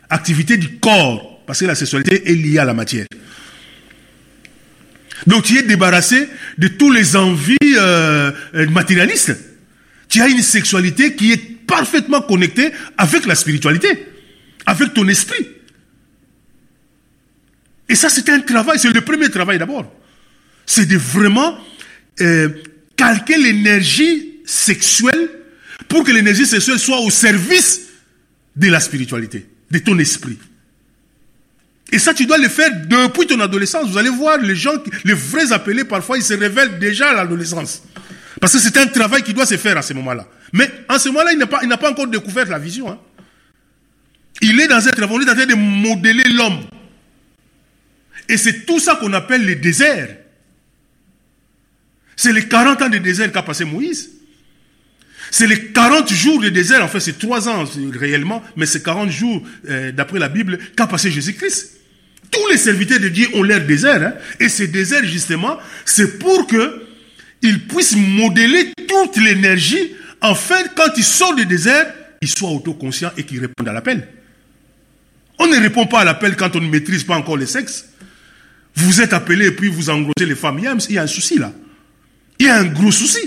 Activité 0.10 0.58
du 0.58 0.80
corps. 0.80 1.44
Parce 1.46 1.60
que 1.60 1.66
la 1.66 1.76
sexualité 1.76 2.30
est 2.30 2.36
liée 2.36 2.60
à 2.60 2.66
la 2.66 2.74
matière. 2.74 3.06
Donc 5.28 5.44
tu 5.44 5.58
es 5.58 5.64
débarrassé 5.64 6.28
de 6.58 6.68
tous 6.68 6.92
les 6.92 7.16
envies 7.16 7.58
euh, 7.78 8.32
matérialistes 8.70 9.36
tu 10.10 10.22
as 10.22 10.28
une 10.28 10.42
sexualité 10.42 11.16
qui 11.16 11.32
est 11.32 11.66
parfaitement 11.68 12.22
connectée 12.22 12.72
avec 12.98 13.26
la 13.26 13.36
spiritualité, 13.36 14.08
avec 14.66 14.94
ton 14.94 15.08
esprit. 15.08 15.48
Et 17.88 17.96
ça, 17.96 18.10
c'est 18.10 18.28
un 18.30 18.40
travail, 18.40 18.80
c'est 18.80 18.92
le 18.92 19.02
premier 19.02 19.30
travail 19.30 19.60
d'abord. 19.60 19.92
C'est 20.66 20.88
de 20.88 20.98
vraiment 20.98 21.58
euh, 22.22 22.50
calquer 22.96 23.38
l'énergie 23.38 24.40
sexuelle 24.46 25.30
pour 25.88 26.04
que 26.04 26.12
l'énergie 26.12 26.46
sexuelle 26.46 26.80
soit 26.80 27.00
au 27.00 27.10
service 27.12 27.82
de 28.56 28.68
la 28.68 28.80
spiritualité, 28.80 29.48
de 29.72 29.80
ton 29.80 29.98
esprit. 30.00 30.38
Et 31.92 32.00
ça, 32.00 32.14
tu 32.14 32.26
dois 32.26 32.38
le 32.38 32.48
faire 32.50 32.70
depuis 32.86 33.26
ton 33.26 33.40
adolescence. 33.40 33.90
Vous 33.90 33.98
allez 33.98 34.10
voir, 34.10 34.38
les 34.38 34.56
gens, 34.56 34.74
les 35.04 35.14
vrais 35.14 35.52
appelés, 35.52 35.84
parfois, 35.84 36.18
ils 36.18 36.24
se 36.24 36.34
révèlent 36.34 36.78
déjà 36.78 37.10
à 37.10 37.14
l'adolescence. 37.14 37.84
Parce 38.40 38.54
que 38.54 38.60
c'est 38.60 38.78
un 38.78 38.88
travail 38.88 39.24
qui 39.24 39.34
doit 39.34 39.46
se 39.46 39.58
faire 39.58 39.78
à 39.78 39.82
ce 39.82 39.94
moment-là. 39.94 40.28
Mais 40.54 40.70
en 40.88 41.00
ce 41.00 41.10
moment-là, 41.10 41.32
il 41.34 41.40
n'a 41.40 41.48
pas, 41.48 41.60
pas 41.78 41.92
encore 41.92 42.08
découvert 42.08 42.48
la 42.48 42.60
vision. 42.60 42.90
Hein. 42.90 43.00
Il 44.42 44.60
est 44.60 44.68
dans 44.68 44.88
un 44.88 44.92
travail, 44.92 45.18
on 45.18 45.22
est 45.22 45.30
en 45.30 45.36
train 45.36 45.46
de 45.46 45.56
modeler 45.56 46.24
l'homme. 46.30 46.62
Et 48.28 48.38
c'est 48.38 48.66
tout 48.66 48.80
ça 48.80 48.96
qu'on 48.96 49.12
appelle 49.14 49.46
le 49.46 49.56
désert. 49.56 50.16
C'est 52.16 52.32
les 52.32 52.48
40 52.48 52.82
ans 52.84 52.90
de 52.90 53.00
désert 53.00 53.32
qu'a 53.32 53.42
passé 53.42 53.66
Moïse. 53.66 54.12
C'est 55.32 55.48
les 55.48 55.72
40 55.72 56.12
jours 56.12 56.40
de 56.42 56.50
désert, 56.50 56.84
en 56.84 56.88
fait 56.88 57.00
c'est 57.00 57.18
3 57.20 57.50
ans 57.50 57.64
réellement, 57.94 58.44
mais 58.56 58.66
c'est 58.66 58.82
40 58.82 59.12
jours, 59.12 59.44
euh, 59.70 59.92
d'après 59.92 60.18
la 60.18 60.28
Bible, 60.28 60.58
qu'a 60.76 60.88
passé 60.88 61.12
Jésus-Christ. 61.12 61.79
Tous 62.32 62.48
les 62.52 62.58
serviteurs 62.58 63.00
de 63.00 63.10
Dieu 63.10 63.28
ont 63.34 63.44
l'air 63.44 63.66
désert. 63.66 64.02
Hein, 64.02 64.14
et 64.40 64.50
ces 64.50 64.68
déserts, 64.68 65.06
justement, 65.06 65.58
c'est 65.86 66.20
pour 66.20 66.48
que 66.48 66.84
ils 67.42 67.68
puissent 67.68 67.96
modeler 67.96 68.74
toute 68.88 69.18
l'énergie, 69.18 69.94
afin, 70.22 70.62
quand 70.76 70.90
ils 70.98 71.04
sortent 71.04 71.38
du 71.38 71.46
désert, 71.46 71.94
ils 72.22 72.28
soient 72.28 72.50
autoconscients 72.50 73.12
et 73.18 73.24
qu'ils 73.24 73.40
répondent 73.40 73.70
à 73.70 73.74
l'appel. 73.74 74.08
On 75.38 75.48
ne 75.48 75.58
répond 75.58 75.88
pas 75.88 76.02
à 76.02 76.06
l'appel 76.06 76.36
quand 76.36 76.56
on 76.58 76.60
ne 76.60 76.68
maîtrise 76.68 77.06
pas 77.06 77.16
encore 77.16 77.38
le 77.38 77.46
sexe. 77.46 77.86
Vous 78.76 79.02
êtes 79.02 79.14
appelé 79.14 79.48
et 79.48 79.52
puis 79.52 79.70
vous 79.70 79.90
engrossez 79.90 80.26
les 80.26 80.36
femmes. 80.36 80.60
Il 80.60 80.96
y 80.96 80.98
a 80.98 81.04
un 81.04 81.08
souci 81.08 81.40
là. 81.40 81.54
Il 82.40 82.46
y 82.46 82.50
a 82.50 82.58
un 82.58 82.66
gros 82.66 82.92
souci. 82.92 83.20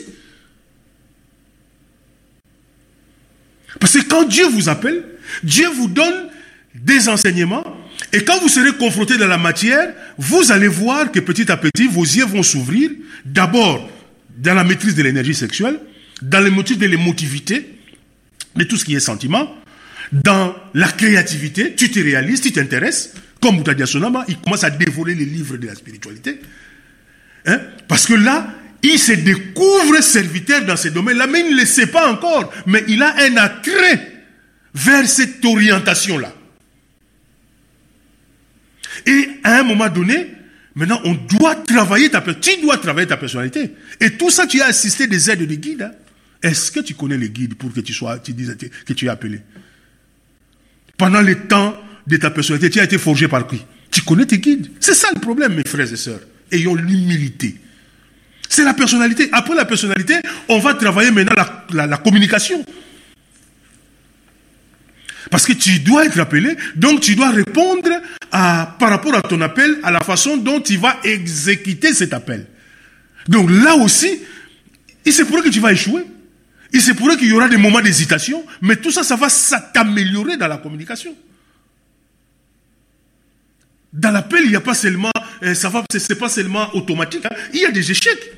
Parce 3.81 3.95
que 3.95 4.05
quand 4.07 4.25
Dieu 4.25 4.47
vous 4.49 4.69
appelle, 4.69 5.05
Dieu 5.43 5.69
vous 5.69 5.89
donne 5.89 6.29
des 6.75 7.09
enseignements. 7.09 7.65
Et 8.13 8.25
quand 8.25 8.39
vous 8.41 8.49
serez 8.49 8.73
confronté 8.77 9.17
dans 9.17 9.27
la 9.27 9.39
matière, 9.39 9.93
vous 10.19 10.53
allez 10.53 10.69
voir 10.69 11.11
que 11.11 11.21
petit 11.21 11.51
à 11.51 11.57
petit, 11.57 11.89
vos 11.89 12.05
yeux 12.05 12.27
vont 12.27 12.43
s'ouvrir. 12.43 12.91
D'abord, 13.25 13.91
dans 14.37 14.55
la 14.55 14.65
maîtrise 14.65 14.95
de 14.95 15.03
l'énergie 15.03 15.35
sexuelle, 15.35 15.79
dans 16.21 16.41
les 16.41 16.51
motifs 16.51 16.79
de 16.79 16.87
l'émotivité, 16.87 17.79
de 18.55 18.65
tout 18.65 18.77
ce 18.77 18.85
qui 18.85 18.95
est 18.95 19.01
sentiment, 19.01 19.55
dans 20.13 20.55
la 20.75 20.89
créativité, 20.89 21.75
tu 21.75 21.91
te 21.91 21.99
réalises, 21.99 22.43
tu 22.43 22.53
t'intéresses, 22.53 23.15
comme 23.41 23.57
Moutadia 23.57 23.87
Sonama, 23.87 24.25
il 24.29 24.39
commence 24.39 24.63
à 24.63 24.71
dévorer 24.71 25.15
les 25.15 25.25
livres 25.25 25.57
de 25.57 25.67
la 25.67 25.75
spiritualité. 25.75 26.39
Hein? 27.47 27.61
Parce 27.89 28.07
que 28.07 28.15
là, 28.15 28.55
il 28.83 28.99
se 28.99 29.13
découvre 29.13 30.03
serviteur 30.03 30.65
dans 30.67 30.77
ce 30.77 30.89
domaine-là, 30.89 31.27
mais 31.27 31.41
il 31.41 31.55
ne 31.55 31.61
le 31.61 31.67
sait 31.67 31.87
pas 31.87 32.11
encore. 32.13 32.53
Mais 32.67 32.85
il 32.89 33.03
a 33.03 33.15
un 33.21 33.37
attrait 33.37 34.23
vers 34.75 35.09
cette 35.09 35.45
orientation-là. 35.45 36.35
Et 39.07 39.29
à 39.45 39.61
un 39.61 39.63
moment 39.63 39.89
donné, 39.89 40.29
maintenant, 40.75 41.01
on 41.05 41.15
doit 41.15 41.57
travailler 41.57 42.11
ta 42.11 42.21
personnalité. 42.21 42.57
Tu 42.57 42.63
dois 42.63 42.79
travailler 42.79 43.07
ta 43.07 43.17
personnalité. 43.17 43.71
Et 44.01 44.11
tout 44.13 44.31
ça, 44.31 44.47
tu 44.47 44.61
as 44.61 44.67
assisté 44.67 45.07
des 45.07 45.31
aides 45.31 45.47
de 45.47 45.55
guides. 45.55 45.83
Hein. 45.83 45.93
Est-ce 46.43 46.73
que 46.73 46.81
tu 46.81 46.95
connais 46.95 47.19
les 47.19 47.31
guides 47.31 47.55
pour 47.55 47.73
que 47.73 47.81
tu 47.81 47.93
sois, 47.93 48.19
dises 48.19 48.57
que 48.85 48.93
tu 48.93 49.07
es 49.07 49.09
appelé? 49.09 49.41
Pendant 50.97 51.23
le 51.23 51.47
temps 51.47 51.77
de 52.07 52.17
ta 52.17 52.31
personnalité, 52.31 52.71
tu 52.71 52.81
as 52.81 52.85
été 52.85 52.99
forgé 52.99 53.29
par 53.29 53.47
qui? 53.47 53.63
Tu 53.91 54.03
connais 54.03 54.27
tes 54.27 54.39
guides. 54.39 54.69
C'est 54.81 54.95
ça 54.95 55.09
le 55.15 55.21
problème, 55.21 55.55
mes 55.55 55.65
frères 55.65 55.93
et 55.93 55.97
sœurs. 55.97 56.21
Ayons 56.51 56.75
l'humilité. 56.75 57.57
C'est 58.49 58.65
la 58.65 58.75
personnalité. 58.75 59.29
Après 59.33 59.55
la 59.55 59.65
personnalité, 59.65 60.15
on 60.49 60.59
va 60.59 60.75
travailler 60.75 61.11
maintenant 61.11 61.35
la, 61.73 61.97
communication. 61.97 62.65
Parce 65.33 65.47
que 65.47 65.55
tu 65.55 65.79
dois 65.79 66.05
être 66.05 66.21
appelé, 66.21 66.59
donc 66.77 67.01
tu 67.01 67.15
dois 67.15 67.31
répondre 67.31 67.89
à, 68.31 68.77
par 68.79 68.91
rapport 68.91 69.15
à 69.15 69.23
ton 69.23 69.41
appel, 69.41 69.79
à 69.83 69.91
la 69.91 70.01
façon 70.01 70.37
dont 70.37 70.61
tu 70.61 70.77
vas 70.77 70.99
exécuter 71.05 71.95
cet 71.95 72.13
appel. 72.13 72.47
Donc 73.29 73.49
là 73.51 73.75
aussi, 73.77 74.21
il 75.07 75.13
se 75.13 75.23
pourrait 75.23 75.41
que 75.41 75.49
tu 75.49 75.59
vas 75.59 75.73
échouer. 75.73 76.05
Il 76.75 76.83
se 76.83 76.93
pourrait 76.93 77.17
qu'il 77.17 77.29
y 77.29 77.33
aura 77.33 77.49
des 77.49 77.57
moments 77.57 77.81
d'hésitation, 77.81 78.45
mais 78.61 78.77
tout 78.77 78.91
ça, 78.91 79.05
ça 79.05 79.17
va 79.17 79.31
s'améliorer 79.31 80.37
dans 80.37 80.49
la 80.49 80.59
communication. 80.59 81.17
Dans 83.91 84.11
l'appel, 84.11 84.43
il 84.45 84.51
n'y 84.51 84.57
a 84.57 84.61
pas 84.61 84.75
seulement, 84.75 85.13
euh, 85.43 85.55
ça 85.55 85.71
va, 85.71 85.83
c'est 85.97 86.19
pas 86.19 86.29
seulement 86.29 86.69
automatique. 86.77 87.25
Hein. 87.25 87.35
Il 87.55 87.61
y 87.61 87.65
a 87.65 87.71
des 87.71 87.91
échecs. 87.91 88.33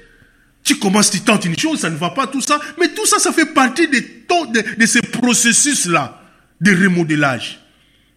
Tu 0.63 0.77
commences, 0.77 1.11
tu 1.11 1.23
tentes 1.23 1.45
une 1.45 1.59
chose, 1.59 1.81
ça 1.81 1.91
ne 1.91 1.97
va 1.97 2.11
pas, 2.11 2.29
tout 2.29 2.41
ça. 2.41 2.61
Mais 2.79 2.87
tout 2.91 3.05
ça, 3.05 3.19
ça 3.19 3.33
fait 3.33 3.47
partie 3.47 3.89
de, 3.89 3.99
de, 3.99 4.77
de 4.79 4.87
ces 4.87 5.03
processus-là 5.03 6.21
de 6.61 6.71
remodelage 6.73 7.59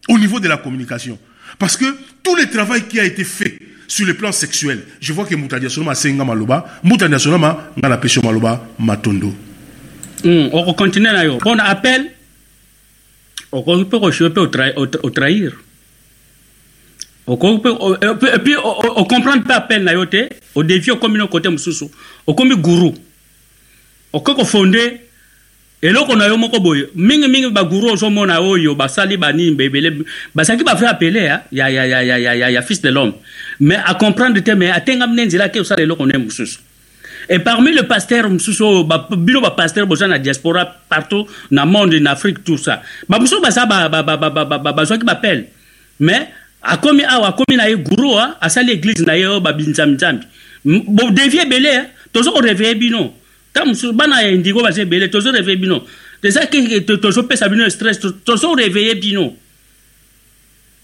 au 0.08 0.18
niveau 0.18 0.40
de 0.40 0.48
la 0.48 0.58
communication. 0.58 1.18
Parce 1.60 1.78
que 1.78 1.86
tout 2.24 2.36
le 2.36 2.50
travail 2.50 2.84
qui 2.88 3.00
a 3.00 3.04
été 3.04 3.24
fait 3.24 3.60
sur 3.88 4.06
le 4.06 4.14
plan 4.14 4.32
sexuel, 4.32 4.84
je 5.00 5.14
vois 5.14 5.26
que 5.26 5.36
Moutadia 5.36 5.70
Sonoma 5.70 5.96
Senga 5.96 6.24
Maloba, 6.24 6.66
Moutadia 6.84 7.18
Ngala 7.78 7.98
Pesho 7.98 8.22
Maloba 8.22 8.68
Matondo. 8.80 9.34
Mm, 10.24 10.50
on 10.52 10.74
continue 10.74 11.06
là. 11.06 11.24
On 11.46 11.60
appelle, 11.60 12.12
on 13.52 13.86
peut 13.86 13.98
au 13.98 15.10
trahir. 15.10 15.54
et 17.28 18.40
puis 18.44 18.56
ocomprendre 18.56 19.38
mpe 19.42 19.52
appel 19.52 19.84
na 19.84 19.92
odevie 20.56 20.92
okomi 20.92 21.18
no 21.18 21.28
kote 21.28 21.48
mosusu 21.50 21.90
okomi 22.26 22.56
guru 22.56 22.94
okoki 24.14 24.40
kofonde 24.40 25.02
eloko 25.82 26.16
na 26.16 26.28
yo 26.28 26.38
moko 26.38 26.60
boye 26.60 26.90
mingimingi 26.96 27.50
baguru 27.50 27.94
ozomona 27.94 28.40
oyo 28.42 28.76
basali 28.76 29.18
banimba 29.18 29.64
ebele 29.64 30.04
bazalaki 30.34 30.64
bavrai 30.64 30.90
apele 30.90 31.24
ya, 31.24 31.44
ya, 31.52 31.70
ya, 31.70 31.86
ya, 31.86 32.02
ya, 32.02 32.36
ya, 32.36 32.50
ya 32.50 32.62
fils 32.62 32.82
de 32.82 32.90
l'homme. 32.90 33.14
Mais 33.60 33.78
acomprendre 33.86 34.42
te 34.42 34.52
mais 34.52 34.72
atengami 34.72 35.16
ne 35.16 35.26
nzela 35.26 35.46
ake 35.46 35.60
osala 35.60 35.84
eloko 35.84 36.06
na 36.06 36.18
ye 36.18 36.24
mosusu. 36.24 36.60
Et 37.30 37.40
parmi 37.40 37.74
le 37.74 37.84
pasteur 37.84 38.30
mosusu 38.30 38.64
oyo 38.64 38.88
bino 39.18 39.42
bapasteur 39.42 39.86
boza 39.86 40.08
na 40.08 40.18
diaspora 40.18 40.66
partout 40.90 41.28
na 41.52 41.66
monde 41.66 41.94
na 41.96 42.12
afrique 42.12 42.44
tout 42.44 42.58
ça. 42.58 42.82
Bamosusu 43.08 43.42
baza 43.42 43.66
bazwaki 43.66 45.06
bapele 45.06 45.48
mais 46.00 46.28
akomi 46.62 47.04
awa 47.04 47.28
akomi 47.30 47.56
na 47.56 47.70
ye 47.70 47.76
guru 47.76 48.18
asali 48.42 48.72
église 48.72 49.06
na 49.06 49.16
ye 49.16 49.28
oyo 49.28 49.40
babinzamizambi 49.42 50.26
bodevie 50.66 51.42
ebele 51.42 51.90
tozo 52.12 52.32
koreveye 52.32 52.76
bino 52.76 53.14
ta 53.58 53.66
mosusu 53.66 53.94
bana 53.94 54.22
ya 54.22 54.30
indigo 54.30 54.62
baza 54.62 54.82
ebele 54.82 55.10
tozo 55.10 55.32
reveye 55.32 55.58
bino. 55.58 55.84
Eza 56.24 56.46
keke 56.46 56.82
tozopesa 56.82 57.50
bino 57.50 57.70
stress 57.70 58.00
tozo 58.24 58.56
reveye 58.56 58.96
bino. 58.96 59.34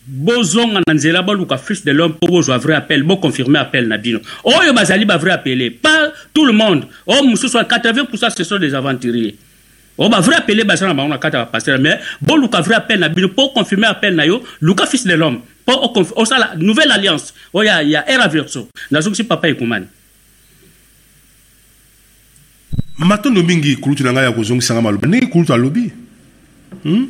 Bozonga 0.07 0.81
na 0.87 0.93
nzela 0.93 1.21
boluka 1.21 1.57
fils 1.57 1.85
de 1.85 1.91
l'homme 1.91 2.15
mpo 2.15 2.27
bozwa 2.27 2.57
vrai 2.57 2.75
appel 2.75 3.03
boconfirme 3.03 3.55
appel 3.57 3.87
na 3.87 3.97
bino. 3.97 4.19
Oyo 4.43 4.73
bazali 4.73 5.05
bavrai 5.05 5.33
appelé. 5.33 5.69
Pas 5.69 6.11
tout 6.33 6.45
le 6.45 6.51
monde. 6.51 6.85
Oyo 7.05 7.23
mosusu 7.23 7.57
80 7.57 8.29
ce 8.35 8.43
sont 8.43 8.59
des 8.59 8.73
aventuriers. 8.73 9.35
O 9.97 10.09
bavrai 10.09 10.35
appelé 10.35 10.63
baza 10.63 10.87
na 10.87 10.93
bango 10.93 11.09
na 11.09 11.17
kati 11.19 11.37
ya 11.37 11.45
bapaster 11.45 11.79
mais 11.79 11.99
boluka 12.21 12.61
vrai 12.61 12.75
appel 12.75 12.99
na 12.99 13.09
bino 13.09 13.27
mpo 13.27 13.49
confirme 13.49 13.85
appel 13.85 14.15
na 14.15 14.25
yo 14.25 14.43
luka 14.61 14.85
fils 14.87 15.05
de 15.05 15.13
l'homme. 15.13 15.41
Mpo 15.67 16.05
osala 16.15 16.53
nouvelle 16.57 16.91
alliance. 16.91 17.33
Oyo 17.53 17.69
ya, 17.69 18.03
era 18.09 18.27
verso. 18.27 18.67
Nazokisi 18.91 19.23
papa 19.23 19.47
ekumani 19.47 19.85
matondo 22.97 23.43
mingi 23.43 23.75
kulutu 23.75 24.03
na 24.03 24.13
ngai 24.13 24.25
ya 24.25 24.31
kozongisanga 24.31 24.81
maloba. 24.81 25.07
Ndenge 25.07 25.25
kulutu 25.25 25.53
alobi? 25.53 25.91
Hmm? 26.83 27.07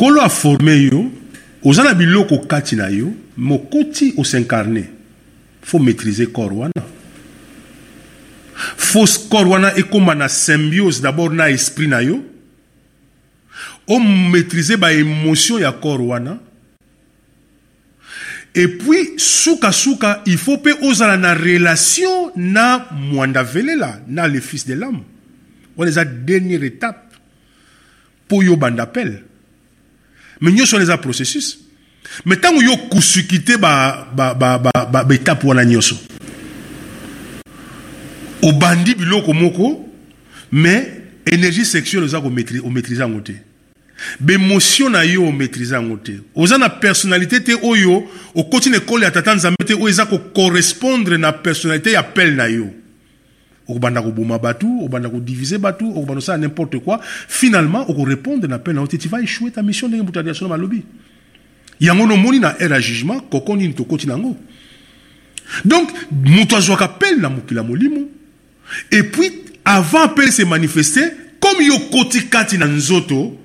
kolo 0.00 0.22
aforme 0.22 0.82
yo 0.82 1.10
oza 1.64 1.84
na 1.84 1.94
biloko 1.94 2.38
kati 2.38 2.76
na 2.76 2.88
yo 2.88 3.12
mokoti 3.36 4.14
osincarne 4.16 4.84
fo 5.62 5.78
maîtriser 5.78 6.32
corps 6.32 6.52
wana. 6.56 6.82
Fausse 8.76 9.28
corps 9.28 9.48
wana 9.50 9.76
ekóma 9.76 10.14
na 10.14 10.28
symbiose 10.28 11.02
d'abord 11.02 11.34
na 11.34 11.50
esprit 11.50 11.88
na 11.88 12.00
yo. 12.00 12.24
Omaîtrise 13.86 14.78
ya 15.60 15.72
corps 15.72 16.00
wana 16.00 16.38
et 18.54 18.68
puis 18.68 19.12
suka-suka 19.16 20.22
il 20.26 20.38
faut 20.38 20.56
mpe 20.56 20.70
ozala 20.82 21.16
na 21.16 21.34
relation 21.34 22.32
na 22.36 22.88
mwanda 22.92 23.42
velela 23.42 24.00
na 24.08 24.28
le 24.28 24.40
fils 24.40 24.66
de 24.66 24.74
l'homme. 24.74 25.02
Wana 25.76 25.90
eza 25.90 26.04
dernière 26.04 26.64
étape 26.64 27.14
mpo 28.26 28.42
yo 28.42 28.56
banda 28.56 28.84
appel. 28.84 29.22
Me 30.40 30.50
nyonso 30.50 30.76
wana 30.76 30.84
eza 30.84 30.98
processus. 30.98 31.60
Me 32.24 32.36
ntango 32.36 32.62
yo 32.62 32.76
kusuki 32.90 33.42
te 33.44 33.56
baétape 33.56 34.14
ba, 34.16 34.34
ba, 34.34 34.58
ba, 34.58 35.04
ba, 35.04 35.38
wana 35.44 35.64
nyonso 35.64 35.96
obandi 38.42 38.94
biloko 38.94 39.32
moko 39.32 39.88
me 40.52 40.82
énergie 41.26 41.64
sexuelle 41.64 42.04
oza 42.04 42.20
komaîtrise 42.20 42.98
yango 42.98 43.20
te 43.20 43.32
bemotion 44.20 44.90
na 44.90 45.04
yo 45.04 45.26
omaîtrise 45.26 45.72
yango 45.72 45.96
te. 45.96 46.12
Oza 46.34 46.58
na 46.58 46.68
personnalité 46.68 47.42
te 47.42 47.52
oyo 47.62 48.04
okoti 48.34 48.70
na 48.70 48.76
ekolo 48.76 49.04
ya 49.04 49.10
tata 49.10 49.34
nzambe 49.34 49.64
te 49.66 49.74
oyo 49.74 49.88
eza 49.88 50.06
na 51.18 51.32
personnalité 51.32 51.92
ya 51.92 52.02
pele 52.02 52.34
na 52.36 52.48
yo. 52.48 52.70
Okobanda 53.68 54.02
koboma 54.02 54.38
batu 54.38 54.66
okobanda 54.80 55.08
kodivize 55.08 55.58
batu 55.58 55.88
okobanda 55.88 56.14
kosala 56.14 56.38
n'importe 56.38 56.78
quoi. 56.78 57.00
Finalement 57.28 57.88
okorépondre 57.88 58.48
na 58.48 58.56
appel 58.56 58.74
na 58.74 58.80
yo 58.80 58.86
te 58.86 58.96
tu 58.96 59.08
échouer 59.22 59.50
ta 59.50 59.62
mission 59.62 59.88
ndenge 59.88 60.04
moto 60.04 60.18
ya 60.18 60.24
diaspora 60.24 60.50
malobi. 60.50 60.82
Yango 61.80 62.06
na 62.06 62.56
ere 62.58 62.80
jugement 62.80 63.20
koko 63.30 63.56
nini 63.56 63.74
tokoti 63.74 64.06
na 64.06 64.14
yango. 64.14 64.36
Donc 65.64 65.90
moto 66.10 66.56
azwaka 66.56 66.84
appel 66.84 67.20
na 67.20 67.28
mokili 67.28 67.56
ya 67.56 67.62
molimo. 67.62 68.08
Et 68.90 69.02
puis 69.02 69.30
avant 69.64 70.02
appel 70.02 70.32
se 70.32 70.42
manifester 70.42 71.12
comme 71.40 71.62
yo 71.62 71.78
koti 71.90 72.28
kati 72.28 72.58
na 72.58 72.66
nzoto 72.66 73.36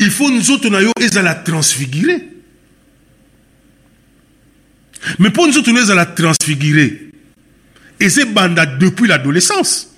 il 0.00 0.10
faut 0.10 0.30
nzoto 0.30 0.70
na 0.70 0.80
yo 0.80 0.92
ezala 1.00 1.34
transfiguré. 1.34 2.28
Mais 5.18 5.28
mpo 5.28 5.46
nzoto 5.46 5.72
na 5.72 5.80
yo 5.80 5.84
ezala 5.84 6.06
transfiguré 6.06 7.10
eza 8.00 8.22
ebanda 8.22 8.66
depuis 8.66 9.06
l'adolescence. 9.06 9.94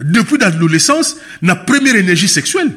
Depuis 0.00 0.38
l'adolescence 0.38 1.16
na 1.40 1.54
première 1.54 1.96
énergie 1.96 2.28
sexuelle. 2.28 2.72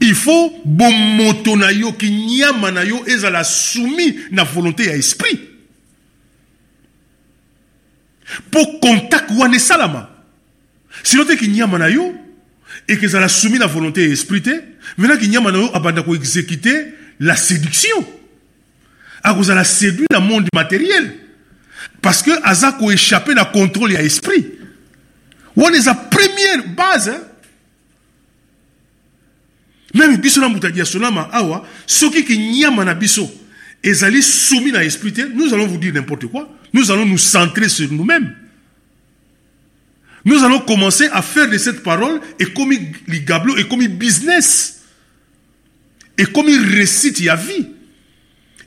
Il 0.00 0.14
faut 0.14 0.60
bomoto 0.64 1.56
na 1.56 1.72
yo 1.72 1.92
kinyama 1.92 2.70
na 2.70 2.84
yo 2.84 3.04
ezala 3.06 3.44
soumis 3.44 4.16
na 4.30 4.44
volonté 4.44 4.86
ya 4.86 4.96
esprit. 4.96 5.40
Mpo 8.48 8.78
contact 8.80 9.30
wana 9.30 9.56
esalama 9.56 10.15
sino 11.06 11.24
te 11.24 11.36
kinyama 11.36 11.78
na 11.78 11.88
yo 11.88 12.14
ekezala 12.88 13.28
soumis 13.28 13.58
na 13.58 13.66
volonté 13.66 14.02
ya 14.02 14.12
esprit 14.12 14.42
te 14.42 14.54
maintenant 14.98 15.20
kinyama 15.20 15.52
na 15.52 15.58
yo 15.58 15.70
abanda 15.72 16.02
koexécute 16.02 16.94
la 17.20 17.36
séduction. 17.36 18.04
Akozala 19.22 19.64
séduit 19.64 20.06
na 20.10 20.20
monde 20.20 20.48
matériel. 20.52 21.14
Parce 22.02 22.22
que 22.22 22.30
aza 22.42 22.72
koéchappe 22.72 23.28
na 23.28 23.44
contrôle 23.44 23.92
ya 23.92 24.02
esprit 24.02 24.46
wana 25.54 25.76
eza 25.76 25.94
première 25.94 26.68
base 26.76 27.08
hein? 27.08 27.20
même 29.94 30.16
biso 30.16 30.40
na 30.40 30.48
moto 30.48 30.66
ya 30.66 30.72
diasonama 30.72 31.28
awa 31.32 31.64
soki 31.86 32.24
kinyama 32.24 32.84
na 32.84 32.94
biso 32.94 33.30
ezali 33.82 34.22
soumis 34.22 34.72
na 34.72 34.84
esprit 34.84 35.14
nous 35.34 35.54
allons 35.54 35.68
vous 35.68 35.78
dire 35.78 35.94
n'importe 35.94 36.26
quoi. 36.26 36.52
Nous 36.72 36.90
allons 36.90 37.06
nous 37.06 37.18
centrer 37.18 37.68
sur 37.68 37.90
nous-mêmes 37.92 38.34
nous 40.26 40.42
allons 40.42 40.58
commencer 40.58 41.08
à 41.12 41.22
faire 41.22 41.48
de 41.48 41.56
cette 41.56 41.84
parole 41.84 42.20
et 42.40 42.46
comme 42.46 42.72
ligablo 43.06 43.56
et 43.56 43.66
comme 43.68 43.86
business. 43.86 44.82
Et 46.18 46.24
comme 46.24 46.46
récite 46.46 47.20
ya 47.20 47.36
vie. 47.36 47.68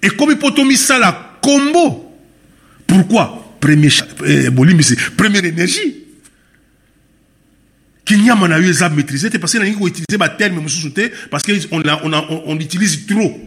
Et 0.01 0.07
comme 0.09 0.35
potomisala 0.37 1.37
combo. 1.41 2.15
Pourquoi? 2.87 3.57
Eh, 4.25 4.49
première 5.17 5.43
énergie. 5.43 6.05
Parce 8.05 9.53
que 9.53 9.57
nalingi 9.57 9.77
koutilize 9.77 10.17
baterme 10.17 10.61
mosusu 10.61 10.91
te 10.91 11.11
parce 11.29 11.43
on, 11.71 11.81
a, 11.81 12.01
on, 12.03 12.13
a, 12.13 12.25
on, 12.29 12.43
on 12.47 12.59
utilise 12.59 13.05
trop 13.05 13.37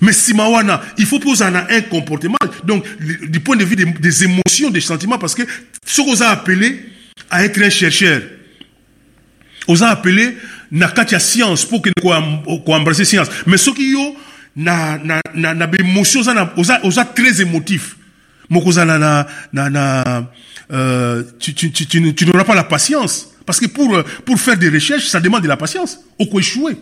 mais 0.00 0.12
nsima 0.12 0.48
wana 0.48 0.80
il 0.98 1.06
faut 1.06 1.20
na 1.50 1.66
un 1.70 1.80
comportement 1.82 2.38
donc 2.64 2.84
du 3.28 3.40
point 3.40 3.56
de 3.56 3.64
vue 3.64 3.76
des, 3.76 4.24
émotions 4.24 4.70
des 4.70 4.80
sentiments 4.80 5.18
parce 5.18 5.34
que 5.34 5.42
soki 5.84 6.10
oza 6.10 6.30
appelé 6.30 6.80
à 7.30 7.44
être 7.44 7.60
un 7.62 7.70
chercheur 7.70 8.22
oza 9.68 9.88
appelé 9.88 10.36
na 10.70 10.88
kati 10.88 11.14
ya 11.14 11.20
science 11.20 11.66
mpo 11.66 11.76
okende 11.76 12.00
koembrasse 12.64 13.04
science. 13.04 13.30
Mais 13.46 13.58
soki 13.58 13.90
yo 13.90 14.16
na, 14.56 14.98
na, 14.98 15.20
na, 15.34 15.54
na 15.54 15.66
baémotion 15.66 16.20
oza, 16.20 16.34
na, 16.34 16.52
oza, 16.56 16.80
oza 16.84 17.04
très 17.04 17.40
émotif. 17.40 17.96
Moko 18.48 18.68
ozala 18.68 18.98
na, 18.98 19.26
na, 19.52 19.70
na 19.70 20.30
euh, 20.72 21.24
tu, 21.38 21.54
tu, 21.54 21.70
tu, 21.72 21.86
tu, 21.86 22.26
n'auras 22.26 22.44
pas 22.44 22.54
la 22.54 22.64
patience. 22.64 23.34
Parce 23.46 23.58
que 23.58 23.66
pour, 23.66 24.02
pour 24.24 24.40
faire 24.40 24.56
des 24.56 24.68
recherches 24.68 25.06
ça 25.06 25.20
demande 25.20 25.42
de 25.42 25.48
la 25.48 25.56
patience. 25.56 26.00
Okoéchouer 26.18 26.76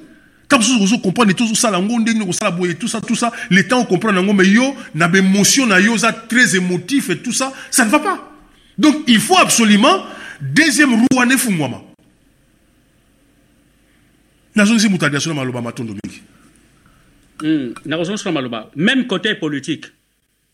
tant 0.49 0.59
mosusu 0.59 0.83
ozocomprendre 0.83 1.35
tozosala 1.35 1.79
yango 1.79 1.99
ndenge 1.99 2.25
kosala 2.25 2.51
boye 2.51 2.75
tout 2.75 2.89
ça 2.89 3.01
tout 3.01 3.15
ça 3.15 3.33
le 3.51 3.67
temps 3.69 3.83
ocomprendre 3.83 4.19
yango 4.19 4.33
mais 4.33 4.49
yo 4.49 4.75
na 4.95 5.09
baémotion 5.09 5.67
na 5.67 5.81
yo 5.81 5.93
oza 5.93 6.13
très 6.13 6.57
émotif 6.57 7.11
et 7.11 7.19
tout 7.19 7.33
ça 7.33 7.53
ça 7.71 7.85
ne 7.85 7.91
va 7.91 8.01
pas. 8.01 8.33
Donc 8.79 9.05
il 9.07 9.21
faut 9.21 9.37
absolument 9.37 10.05
deuxième 10.41 10.95
roue 10.95 11.07
wana 11.17 11.35
efungwama 11.35 11.83
nazongisi 14.55 14.89
moto 14.89 15.07
adiation 15.07 15.35
na 15.35 15.41
maloba 15.41 15.61
matondo 15.61 15.95
mingi. 15.95 16.23
Mm, 17.43 17.75
nakozongisila 17.85 18.33
maloba. 18.33 18.71
Même 18.75 19.07
côté 19.07 19.35
politique 19.35 19.87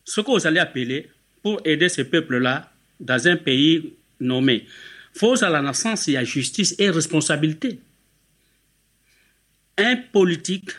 ce 0.04 0.20
que 0.20 0.30
vous 0.30 0.46
allez 0.46 0.60
appeler 0.60 1.08
pour 1.42 1.60
aider 1.64 1.88
ce 1.88 2.02
peuple 2.02 2.38
là 2.38 2.70
dans 3.00 3.28
un 3.28 3.36
pays 3.36 3.94
nommé 4.20 4.66
faut 5.14 5.42
à 5.44 5.48
la 5.48 5.62
naissance 5.62 6.08
il 6.08 6.14
y 6.14 6.16
a 6.16 6.24
justice 6.24 6.74
et 6.78 6.90
responsabilité 6.90 7.78
un 9.76 9.96
politique 9.96 10.70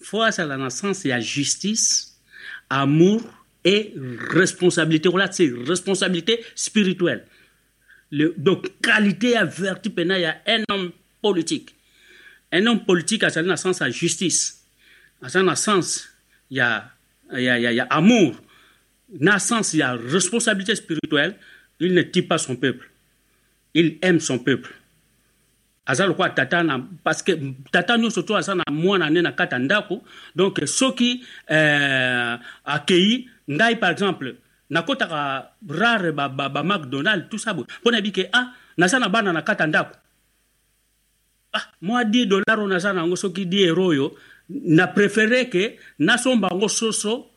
faut 0.00 0.22
à 0.22 0.30
la 0.44 0.56
naissance 0.56 1.04
il 1.04 1.16
y 1.16 1.22
justice 1.22 2.20
amour 2.68 3.22
et 3.64 3.94
responsabilité. 4.30 5.08
Voilà 5.08 5.30
c'est 5.30 5.50
responsabilité 5.66 6.44
spirituelle. 6.54 7.26
Le, 8.10 8.34
donc 8.36 8.80
qualité 8.82 9.36
à 9.36 9.44
vertu 9.44 9.90
il 9.96 10.06
y 10.06 10.24
a 10.24 10.36
un 10.46 10.64
homme 10.70 10.92
politique. 11.20 11.74
Un 12.50 12.66
homme 12.66 12.84
politique 12.84 13.22
a 13.22 13.30
sa 13.30 13.42
naissance 13.42 13.80
à 13.80 13.90
justice. 13.90 14.64
À 15.22 15.28
sa 15.28 15.42
naissance 15.42 16.08
il 16.50 16.58
y 16.58 16.60
a 16.60 16.90
il 17.32 17.40
y 17.40 17.46
il 17.46 17.74
y 17.74 17.80
a, 17.80 17.84
amour. 17.84 18.40
Naissance 19.20 19.74
il 19.74 19.78
y 19.78 19.82
a 19.82 19.94
responsabilité 19.94 20.74
spirituelle. 20.74 21.36
Il 21.80 21.94
ne 21.94 22.02
tue 22.02 22.22
pas 22.22 22.38
son 22.38 22.56
peuple. 22.56 22.90
Il 23.74 23.98
aime 24.02 24.20
son 24.20 24.38
peuple 24.38 24.74
aza 25.86 26.06
lokola 26.06 26.30
tata 26.30 26.62
na 26.62 26.78
parce 27.02 27.22
que 27.22 27.32
tata 27.70 27.98
nyonso 27.98 28.22
to 28.22 28.36
aza 28.36 28.54
na 28.54 28.64
mwana 28.70 29.10
ne 29.10 29.22
na 29.22 29.32
kati 29.32 29.54
ya 29.54 29.58
ndako. 29.58 30.02
Donc 30.36 30.60
soki 30.66 31.24
euh, 31.50 32.38
akei 32.64 33.28
ngai 33.50 33.76
par 33.76 33.90
exemple 33.90 34.36
nakotaka 34.70 35.52
rare 35.68 36.12
bamacdonald 36.12 37.22
ba, 37.22 37.26
ba 37.26 37.30
tout 37.30 37.38
ça 37.38 37.52
boye 37.54 37.66
mpo 37.80 37.90
nayebi 37.90 38.12
ke 38.12 38.28
ah 38.32 38.52
naza 38.78 38.98
na 38.98 39.08
bana 39.08 39.32
na 39.32 39.42
kati 39.42 39.62
ya 39.62 39.66
ndako. 39.66 39.96
Ah 41.52 41.66
mwa 41.82 42.02
10 42.04 42.26
dollar 42.26 42.58
oyo 42.58 42.68
naza 42.68 42.92
na 42.92 43.00
yango 43.00 43.16
soki 43.16 43.44
10 43.44 43.66
euro 43.66 43.86
oyo 43.86 44.14
na 44.48 44.86
préféré 44.86 45.50
ke 45.50 45.78
nasomba 45.98 46.48
yango 46.50 46.68
soso 46.68 47.31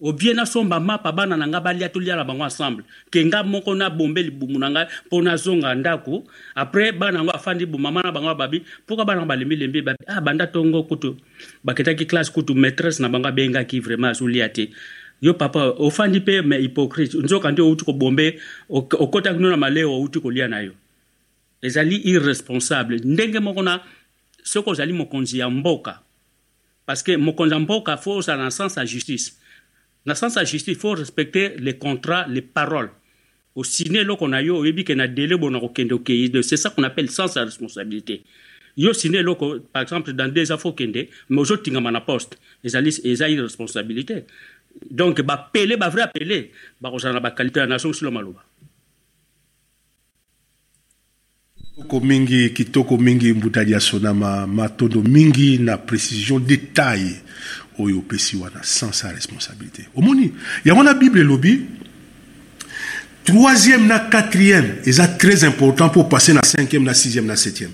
obie 0.00 0.34
nasomba 0.34 0.80
mapa 0.80 1.12
bana 1.12 1.36
na 1.36 1.46
ngai 1.46 1.60
balia 1.60 1.88
tolia 1.88 2.16
na 2.16 2.24
bango 2.24 2.44
ensemble. 2.44 2.84
Ke 3.10 3.24
nga 3.24 3.42
moko 3.42 3.74
nabombe 3.74 4.22
libumu 4.22 4.58
na 4.58 4.70
ngai 4.70 4.86
mpo 5.06 5.22
nazonga 5.22 5.74
ndako 5.74 6.24
après 6.54 6.92
bana 6.92 7.18
yango 7.18 7.32
afandi 7.32 7.66
bomama 7.66 8.02
na 8.02 8.12
bango 8.12 8.34
babi 8.34 8.62
mpoka 8.84 9.04
bana 9.04 9.20
yango 9.20 9.28
balembilembi 9.28 9.82
babi? 9.82 9.98
Ah 10.06 10.20
banda 10.20 10.46
tongo 10.46 10.82
kutu. 10.82 11.16
Baketaki 11.64 12.06
classe 12.06 12.32
kutu 12.32 12.54
maîtresse 12.54 13.00
na 13.00 13.08
bango 13.08 13.28
abengaki 13.28 13.80
vraiment 13.80 14.10
azolia 14.10 14.48
te. 14.48 14.70
Yo 15.20 15.34
papa 15.34 15.74
ofandi 15.78 16.20
mpe 16.20 16.42
ma 16.42 16.56
hypocrite. 16.56 17.14
Nzoka 17.18 17.50
nde 17.50 17.62
outi 17.62 17.84
kobombe 17.84 18.40
okotaki 18.68 19.38
no 19.40 19.50
na 19.50 19.56
maleo 19.56 19.92
outi 19.92 20.20
kolia 20.20 20.48
na 20.48 20.60
yo. 20.60 20.72
Ezali 21.62 21.96
irresponsable. 21.96 23.00
Ndenge 23.04 23.40
moko 23.40 23.62
na 23.62 23.80
soki 24.42 24.70
ozali 24.70 24.92
mokonzi 24.92 25.38
ya 25.38 25.50
mboka. 25.50 25.98
Parce 26.86 27.02
que 27.02 27.16
mokonzi 27.16 27.54
ya 27.54 27.60
mboka 27.60 27.96
fo 27.96 28.16
ozala 28.16 28.44
na 28.44 28.50
sens 28.50 28.76
ya 28.76 28.86
justice 28.86 29.32
sens 30.14 30.36
ya 30.36 30.44
justice 30.44 30.68
il 30.68 30.76
faut 30.76 30.92
respecter 30.92 31.56
les 31.58 31.76
contrats 31.76 32.26
les 32.28 32.42
paroles. 32.42 32.90
Ke 33.58 34.94
na 34.94 35.06
dele 35.08 35.36
bona 35.36 35.58
kokende 35.58 35.92
okei 35.92 36.30
c'est 36.42 36.56
ça 36.56 36.70
qu'on 36.70 36.84
appelle 36.84 37.10
sens 37.10 37.34
ya 37.34 37.44
responsabilité. 37.44 38.22
Yo 38.76 38.92
sine 38.92 39.16
eloko 39.16 39.58
par 39.72 39.82
exemple 39.82 40.12
dans 40.12 40.58
fo 40.58 40.68
okende 40.68 41.08
mais 41.28 41.40
ozotingama 41.40 41.90
na 41.90 42.00
poste 42.00 42.38
ezali 42.62 42.94
eza 43.04 43.28
irresponsabilité 43.28 44.24
donc 44.90 45.20
bapele 45.22 45.76
bavrai 45.76 46.02
apele 46.02 46.50
bakozala 46.80 47.14
na 47.14 47.20
bakalite 47.20 47.56
ya 47.56 47.66
nation 47.66 47.92
silo 47.92 48.12
maloba. 48.12 48.44
Kitoko 51.74 52.00
mingi 52.00 52.50
kitoko 52.50 52.96
mingi 52.96 53.32
mbutadi 53.32 53.72
ya 53.72 53.80
sonama 53.80 54.46
matondo 54.46 55.02
mingi 55.02 55.58
na 55.58 55.78
précision 55.78 56.38
détail 56.38 57.16
oyo 57.78 57.98
opesi 57.98 58.36
wana 58.36 58.60
sans 58.62 58.92
sa 58.92 59.08
responsabilité. 59.08 59.84
Omoni 59.94 60.32
yango 60.64 60.82
na 60.82 60.94
bible 60.94 61.20
elobi 61.20 61.66
troisième 63.24 63.86
na 63.86 63.98
quatrième 63.98 64.76
eza 64.84 65.06
très 65.06 65.44
important 65.44 65.88
pour 65.88 66.08
passer 66.08 66.32
na 66.32 66.42
cinquième 66.42 66.84
na 66.84 66.94
sixième 66.94 67.26
na 67.26 67.36
septième. 67.36 67.72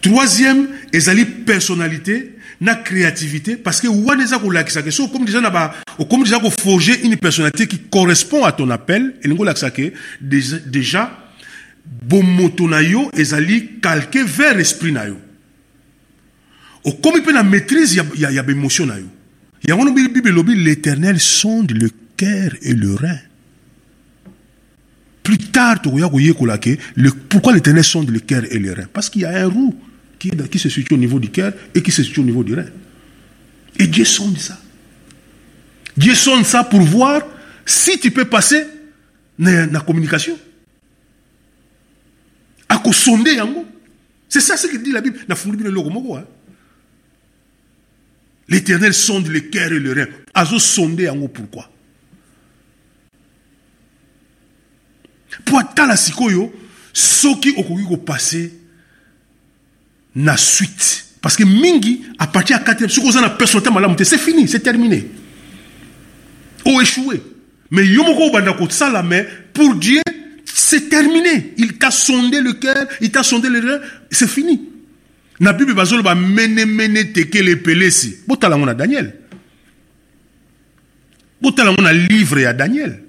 Troisième 0.00 0.68
ezali 0.92 1.24
personnalité 1.24 2.36
na 2.60 2.74
créativité 2.74 3.56
parce 3.56 3.80
que 3.80 3.88
wana 3.88 4.22
eza 4.24 4.38
kolakisa 4.38 4.82
ke 4.82 4.90
so 4.90 5.04
okomi 5.08 5.26
déjà 5.26 5.40
na 5.40 5.50
ba 5.50 5.74
okomi 5.98 6.24
déjà 6.24 6.38
koforger 6.38 7.02
une 7.04 7.16
personnalité 7.16 7.66
qui 7.66 7.78
correspond 7.78 8.44
à 8.44 8.52
ton 8.52 8.70
appel 8.70 9.14
elingi 9.24 9.42
olakisa 9.42 9.70
ke 9.70 9.92
déjà 10.22 11.10
bomoto 11.84 12.68
na 12.68 12.82
yo 12.82 13.10
ezali 13.16 13.80
calqué 13.82 14.22
vers 14.22 14.58
esprit 14.58 14.92
na 14.92 15.08
yo 15.08 15.18
okomi 16.84 17.20
mpe 17.20 17.32
na 17.32 17.42
maîtrise 17.42 17.96
ya, 17.96 18.04
ya, 18.16 18.30
ya 18.30 18.42
baémotion 18.42 18.86
na 18.86 18.98
yo. 18.98 19.06
Yango 19.66 19.84
wana 19.84 20.08
bible 20.08 20.54
l'éternel 20.54 21.20
sonde 21.20 21.70
le 21.72 21.90
cœur 22.16 22.52
et 22.62 22.74
le 22.74 22.94
rein. 22.94 23.18
Plus 25.22 25.38
tard 25.38 25.80
pourquoi 27.28 27.52
l'éternel 27.52 27.84
sonde 27.84 28.10
le 28.10 28.18
cœur 28.18 28.42
et 28.50 28.58
le 28.58 28.72
rein? 28.72 28.86
Parce 28.92 29.08
qu'il 29.08 29.22
y 29.22 29.24
a 29.24 29.44
un 29.44 29.46
roux 29.46 29.74
qui, 30.18 30.58
se 30.58 30.68
situe 30.68 30.94
au 30.94 30.98
niveau 30.98 31.20
du 31.20 31.30
cœur 31.30 31.52
et 31.74 31.82
qui 31.82 31.92
se 31.92 32.02
situe 32.02 32.20
au 32.20 32.24
niveau 32.24 32.42
du 32.42 32.54
rein. 32.54 32.66
Et 33.78 33.86
Dieu 33.86 34.04
sonde 34.04 34.38
ça. 34.38 34.60
Dieu 35.96 36.14
sonde 36.14 36.44
ça 36.44 36.64
pour 36.64 36.80
voir 36.80 37.22
si 37.64 37.98
tu 38.00 38.10
peux 38.10 38.24
passer 38.24 38.64
na, 39.38 39.66
na 39.66 39.80
communication. 39.80 40.36
Akosonde 42.68 43.28
yango. 43.28 43.64
C'est 44.28 44.40
ça 44.40 44.56
ce 44.56 44.66
que 44.66 44.76
dit 44.76 44.90
la 44.90 45.00
bible. 45.00 45.18
Nafunguli 45.28 45.58
bino 45.58 45.70
eloko 45.70 45.90
moko 45.90 46.16
hein? 46.16 46.24
L'éternel 48.52 48.92
sonde 48.92 49.28
le 49.28 49.40
cœur 49.40 49.72
et 49.72 49.78
le 49.78 49.92
rein. 49.92 50.06
Azosonde 50.34 51.00
yango 51.00 51.28
pourquoi? 51.28 51.68
Mpo 55.40 55.58
atala 55.58 55.96
sikoyo 55.96 56.52
soki 56.92 57.54
okoki 57.56 57.84
kopase 57.88 58.50
na 60.14 60.36
suite. 60.36 61.06
Parce 61.22 61.36
que 61.36 61.44
mingi 61.44 62.02
à 62.18 62.26
partir 62.26 62.60
oza 63.04 63.20
na 63.20 63.30
personnalité 63.30 63.72
malamu 63.72 63.96
te 63.96 64.04
c'est 64.04 64.18
fini 64.18 64.46
c'est 64.46 64.60
terminé. 64.60 65.08
Oéchoué 66.64 67.22
mais 67.70 67.86
yo 67.86 68.04
moko 68.04 68.28
obanda 68.28 68.52
kosala 68.52 69.02
mais 69.02 69.26
pour 69.54 69.74
dieu 69.76 70.02
c'est 70.44 70.88
terminé. 70.90 71.54
Il 71.56 71.78
t'a 71.78 71.90
sondé 71.90 72.40
le 72.40 72.52
cœur 72.52 72.86
il 73.00 73.10
t'a 73.10 73.22
sondé 73.22 73.48
le 73.48 73.60
rein 73.60 73.80
c'est 74.10 74.28
fini 74.28 74.71
na 75.42 75.52
bible 75.52 75.74
bazoloba 75.74 76.14
menemene 76.14 77.12
tekele 77.12 77.50
epelesi 77.50 78.18
botala 78.26 78.54
yango 78.54 78.66
na 78.66 78.74
daniel. 78.74 79.12
Botala 81.40 81.72
yango 81.72 82.06
livre 82.08 82.42
ya 82.42 82.52
daniel. 82.52 83.02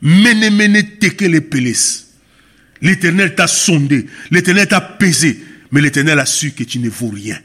Menemene 0.00 0.98
tekele 0.98 1.36
epelesi 1.36 2.04
l'éternel 2.80 3.34
t'a 3.34 3.46
sondé 3.46 4.06
l'éternel 4.30 4.66
t'a 4.68 4.80
pesé 4.80 5.38
mais 5.70 5.80
l'éternel 5.80 6.18
a 6.18 6.26
su 6.26 6.52
que 6.52 6.64
tu 6.64 6.78
ne 6.78 6.88
vaux 6.88 7.10
rien. 7.10 7.38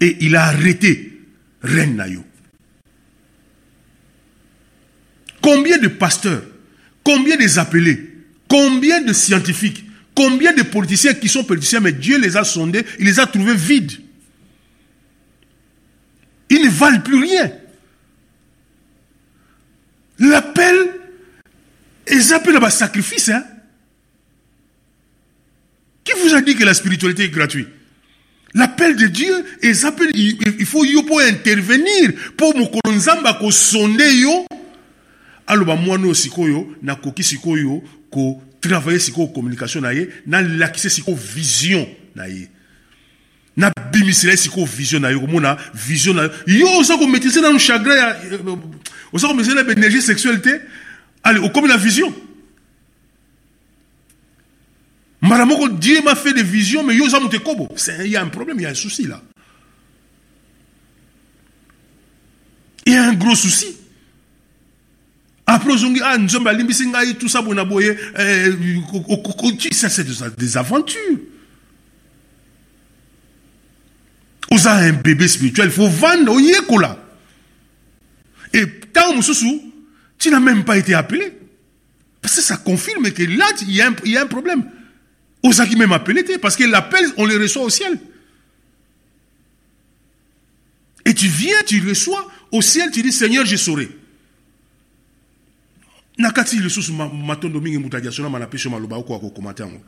Et 0.00 0.16
il 0.20 0.34
a 0.34 0.46
arrêté 0.46 1.20
reine 1.62 2.24
Combien 5.40 5.78
de 5.78 5.88
pasteurs, 5.88 6.42
combien 7.02 7.36
des 7.36 7.58
appelés, 7.58 8.10
combien 8.48 9.02
de 9.02 9.12
scientifiques, 9.12 9.84
combien 10.14 10.52
de 10.52 10.62
politiciens 10.62 11.14
qui 11.14 11.28
sont 11.28 11.44
politiciens, 11.44 11.80
mais 11.80 11.92
Dieu 11.92 12.18
les 12.18 12.36
a 12.36 12.44
sondés, 12.44 12.84
il 12.98 13.06
les 13.06 13.20
a 13.20 13.26
trouvés 13.26 13.54
vides. 13.54 13.92
Ils 16.50 16.64
ne 16.64 16.70
valent 16.70 17.00
plus 17.00 17.20
rien. 17.20 17.52
L'appel 20.18 20.76
est 22.06 22.32
appelé 22.32 22.58
à 22.60 22.70
sacrifice. 22.70 23.28
Hein? 23.28 23.44
Qui 26.04 26.12
vous 26.22 26.34
a 26.34 26.40
dit 26.40 26.56
que 26.56 26.64
la 26.64 26.74
spiritualité 26.74 27.24
est 27.24 27.30
gratuite? 27.30 27.68
L'appel 28.52 28.96
de 28.96 29.06
Dieu 29.06 29.32
est 29.62 29.84
appelé, 29.84 30.10
il 30.14 30.66
faut 30.66 30.84
yo 30.84 31.04
pour 31.04 31.20
intervenir, 31.20 32.10
pour 32.36 32.56
me 32.56 32.90
nzamba 32.96 33.34
ko 33.34 33.52
sonder 33.52 34.12
yo, 34.16 34.44
aloba 35.46 35.76
mwana 35.76 36.04
oyo 36.04 36.14
sikoyo 36.14 36.76
nakoki 36.82 37.22
sikoyo 37.22 37.82
kotravaille 38.60 39.00
sikoyo 39.00 39.28
communication 39.28 39.82
na 39.82 39.92
ye 39.92 40.08
nalakise 40.26 40.90
sikoyo 40.90 41.16
vision 41.16 41.86
na 42.14 42.26
ye 42.28 42.48
nabimisela 43.56 44.32
ye 44.32 44.66
vision 44.66 45.00
na 45.00 45.10
ye 45.10 45.18
komona 45.18 45.56
vision 45.74 46.14
na 46.14 46.22
yo 46.22 46.30
yo 46.46 46.78
oza 46.78 46.96
komaitrise 46.96 47.40
nanu 47.40 47.58
chagrin 47.58 47.96
ya 47.96 48.16
oza 49.12 49.28
komaitrise 49.28 49.54
na 49.54 50.00
sexuelle 50.00 50.40
vision. 51.76 52.14
Mbala 55.22 55.46
dieu 55.68 56.00
m'a 56.02 56.14
fait 56.14 56.32
des 56.32 56.42
visions 56.42 56.82
mais 56.82 56.94
yo 56.94 57.06
il 57.06 58.10
y 58.10 58.16
a 58.16 58.22
un 58.22 58.28
problème 58.28 58.58
il 58.58 58.62
y 58.62 58.66
a 58.66 58.70
un 58.70 58.74
souci 58.74 59.06
là. 59.06 59.22
Il 62.86 62.94
y 62.94 62.96
a 62.96 63.04
un 63.04 63.12
gros 63.12 63.34
souci 63.34 63.79
après 65.60 65.74
ozongi 65.74 66.00
ah 66.02 66.16
c'est 69.88 70.38
des 70.38 70.56
aventures. 70.56 71.18
Oza 74.50 74.74
un 74.74 74.92
bébé 74.92 75.28
spirituel 75.28 75.70
faut 75.70 75.88
vendre 75.88 76.32
oyekola. 76.32 76.98
Et 78.52 78.64
ntango 78.64 79.14
mosusu 79.16 79.60
tu 80.18 80.30
n'as 80.30 80.40
même 80.40 80.64
pas 80.64 80.78
été 80.78 80.94
appelé. 80.94 81.38
Parce 82.20 82.36
que 82.36 82.42
ça 82.42 82.56
confirme 82.56 83.10
que 83.12 83.22
là 83.22 83.46
il 83.62 83.70
y 83.72 83.82
a 83.82 83.88
un, 83.88 83.96
il 84.04 84.12
y 84.12 84.16
a 84.16 84.22
un 84.22 84.26
problème. 84.26 84.64
Même 85.76 85.92
appelé 85.92 86.22
parce 86.40 86.56
que 86.56 86.64
l'appel 86.64 87.04
on 87.16 87.26
le 87.26 87.36
reçoit 87.36 87.62
au 87.62 87.70
ciel. 87.70 87.98
Et 91.04 91.14
tu 91.14 91.28
viens 91.28 91.56
tu 91.66 91.86
reçois 91.86 92.26
au 92.50 92.62
ciel 92.62 92.90
tu 92.90 93.02
dis 93.02 93.12
seigneur 93.12 93.44
je 93.44 93.56
saurai 93.56 93.99
na 96.20 96.30
kati 96.32 96.60
lisusu 96.60 96.92
matondo 96.92 97.60
mingi 97.60 97.78
moto 97.78 97.96
adiasona 97.96 98.28
manapesi 98.28 98.68
yo 98.68 98.70
maloba 98.70 98.96
okoka 98.96 99.20
kokomata 99.20 99.64
yango. 99.64 99.80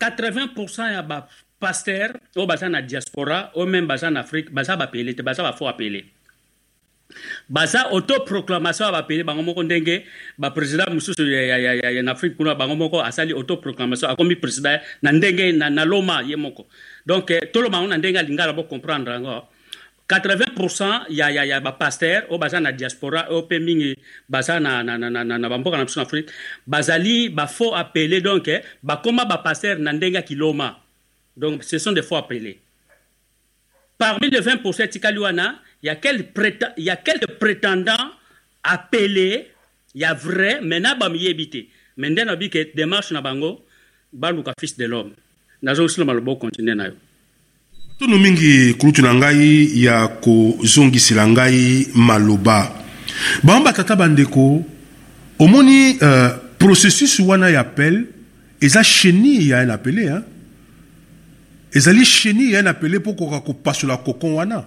80 0.00 0.92
ya 0.92 1.02
bapaster 1.02 2.18
oyo 2.36 2.46
baza 2.46 2.68
na 2.68 2.82
diaspora 2.82 3.50
oyo 3.54 3.66
meme 3.66 3.86
baza 3.86 4.10
na 4.10 4.20
afrique 4.20 4.50
baza 4.50 4.76
bapele 4.76 5.14
te 5.14 5.22
baza 5.22 5.42
bafo 5.42 5.68
apele. 5.68 6.04
Baza 7.48 7.90
autoproclamation 7.90 8.86
ya 8.86 8.92
bapele 8.92 9.24
bango 9.24 9.42
moko 9.42 9.62
ndenge 9.62 10.06
baprésident 10.38 10.90
mosusu 10.90 11.22
na 12.02 12.12
afrique 12.12 12.36
kuna 12.36 12.54
bango 12.54 12.76
moko 12.76 13.02
asali 13.02 13.32
autoproclamation 13.32 14.10
akomi 14.10 14.34
président 14.34 14.80
na 15.02 15.12
ndenge 15.12 15.52
na, 15.52 15.70
na 15.70 15.84
loma 15.84 16.22
ye 16.22 16.36
moko. 16.36 16.66
Donc 17.06 17.30
toloba 17.52 17.78
yango 17.78 17.88
na 17.88 17.98
ndenge 17.98 18.18
alingala 18.18 18.52
bocomprendre 18.52 19.12
yango 19.12 19.46
80% 20.10 21.06
ya, 21.08 21.30
ya, 21.30 21.44
ya 21.46 21.60
bapaster 21.60 22.26
oyo 22.28 22.38
baza 22.38 22.60
na 22.60 22.72
diaspora 22.72 23.30
oyo 23.30 23.42
mpe 23.46 23.58
mingi 23.58 23.96
baza 24.28 24.60
na, 24.60 24.82
na, 24.82 24.98
na, 24.98 25.10
na, 25.10 25.38
na 25.38 25.48
bamboka 25.48 25.78
na 25.78 25.84
biso 25.84 26.00
na 26.00 26.06
afrique 26.06 26.32
bazali 26.66 27.28
bafaux 27.28 27.74
appelé 27.74 28.20
donc 28.20 28.48
eh, 28.48 28.62
bakóma 28.82 29.24
bapaster 29.24 29.78
na 29.78 29.92
ndenge 29.92 30.14
ya 30.14 30.22
kiloma. 30.22 30.80
Donc 31.36 31.62
ce 31.64 31.78
sont 31.78 31.92
des 31.92 32.02
faux 32.02 32.16
appelés. 32.16 32.58
Parmi 33.98 34.30
les 34.30 34.40
20% 34.40 34.82
etikali 34.82 35.18
wana 35.18 35.60
ya 35.82 35.94
quelques 35.94 36.66
ya 36.76 36.96
quelques 36.96 37.38
prétendants 37.38 38.10
appelés 38.62 39.48
ya 39.94 40.14
vrai 40.14 40.60
mais 40.62 40.80
na 40.80 40.94
bamiyebi 40.94 41.50
te. 41.50 41.68
Mais 41.96 42.10
nde 42.10 42.24
nabi 42.26 42.50
ke 42.50 42.72
démarche 42.74 43.12
na 43.12 43.20
bango 43.20 43.64
baluka 44.12 44.52
fils 44.58 44.76
de 44.76 44.86
l'homme. 44.86 45.14
Nazongisilo 45.62 46.04
maloba 46.04 46.32
okontinue 46.32 46.74
na 46.74 46.88
yo 46.88 46.96
tono 48.00 48.18
mingi 48.18 48.74
kulutu 48.74 49.02
na 49.02 49.14
ngai 49.14 49.82
ya 49.84 50.08
kozongisela 50.08 51.28
ngai 51.28 51.88
maloba. 51.94 52.72
Bango 53.42 53.64
batata 53.64 53.96
bandeko 53.96 54.64
omoni 55.38 55.98
uh, 56.00 56.30
processus 56.58 57.20
wana 57.20 57.50
ya 57.50 57.60
appel 57.60 58.06
eza 58.60 58.82
chenille 58.82 59.48
ya 59.48 59.62
un 59.62 59.70
appelé 59.70 60.08
hein? 60.08 60.22
ezali 61.74 62.04
chenille 62.06 62.52
ya 62.52 62.60
un 62.60 62.66
appelé 62.68 62.98
mpo 62.98 63.12
koka 63.12 63.40
kopasola 63.40 63.96
kokon 63.98 64.32
wana. 64.32 64.64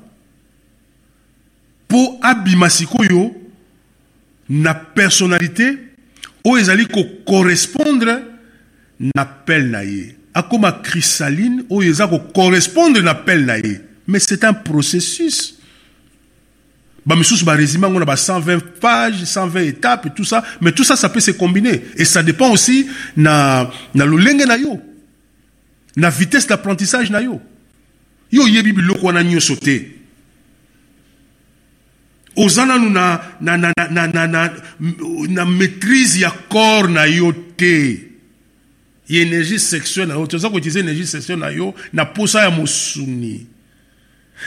Mpo 1.90 2.20
abima 2.22 2.70
sikoyo 2.70 3.36
na 4.50 4.74
personnalité 4.74 5.78
oyo 6.46 6.60
ezali 6.60 6.86
kocorrespondre 6.86 8.14
na 9.00 9.22
appel 9.22 9.72
na 9.72 9.82
ye 9.82 10.23
akoma 10.34 10.72
cristalline 10.72 11.64
oyo 11.70 11.90
eza 11.90 12.08
kocorrespondre 12.08 13.02
na 13.02 13.12
appel 13.12 13.46
na 13.46 13.58
ye. 13.58 13.82
Mais 14.08 14.20
c'est 14.20 14.44
un 14.44 14.54
processus. 14.54 15.60
Bamisusu 17.06 17.44
barésime 17.44 17.84
yango 17.84 18.00
na 18.00 18.06
ba 18.06 18.16
120 18.16 18.60
pages 18.80 19.24
120 19.26 19.62
étapes 19.62 20.06
et 20.08 20.10
tout 20.12 20.24
ça. 20.24 20.44
Mais 20.62 20.72
tout 20.72 20.84
ça 20.84 20.96
ça 20.96 21.10
peut 21.10 21.20
se 21.20 21.32
combiner. 21.32 21.84
Et 21.98 22.06
ça 22.06 22.24
dépend 22.24 22.52
aussi 22.52 22.88
na, 23.16 23.70
na 23.94 24.06
lolenge 24.06 24.46
na 24.46 24.58
yo. 24.58 24.80
Na 25.96 26.10
vitesse 26.10 26.48
d'apprentissage 26.48 27.12
na 27.12 27.22
yo. 27.22 27.42
Yo 28.32 28.44
oyebi 28.44 28.74
biloko 28.74 29.08
wana 29.08 29.24
nyonso 29.24 29.56
te. 29.56 29.96
Oza 32.36 32.66
nanu 32.66 32.90
na, 32.90 33.22
na, 33.42 33.58
na, 33.58 33.72
na, 33.92 34.08
na, 34.08 34.28
na, 34.28 34.54
na 35.30 35.46
maîtrise 35.46 36.20
ya 36.20 36.32
corps 36.50 36.90
na 36.90 37.06
yo 37.06 37.32
te 37.58 38.13
énergie 39.10 39.60
sexuelle 39.60 40.08
na 40.08 40.16
yo 40.16 40.28
toza 40.28 40.50
koutilize 40.50 40.78
énergie 40.78 41.06
sexuelle 41.06 41.40
na 41.40 41.52
yo 41.52 41.74
na 41.92 42.06
posa 42.06 42.44
ya 42.44 42.50
mosuni 42.50 43.48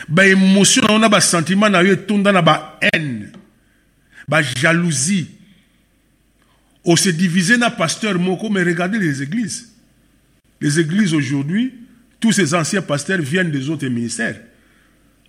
baémotion 0.08 0.82
na 0.86 0.92
yo 0.92 0.98
na 0.98 1.08
basentiment 1.08 1.70
na 1.70 1.82
yo 1.82 1.92
etonda 1.92 2.32
na 2.32 2.42
bahaine 2.42 3.32
bajalousie 4.28 5.26
ose 6.86 7.12
divise 7.12 7.58
na 7.58 7.70
pasteur 7.70 8.18
moko 8.18 8.48
mais 8.48 8.62
regardez 8.62 8.98
les 8.98 9.22
églises. 9.22 9.72
Les 10.60 10.78
églises 10.78 11.12
aujourd'hui 11.12 11.74
tous 12.20 12.32
ces 12.32 12.54
anciens 12.54 12.80
pasteurs 12.80 13.20
viennent 13.20 13.50
des 13.50 13.68
autres 13.68 13.86
ministères. 13.88 14.40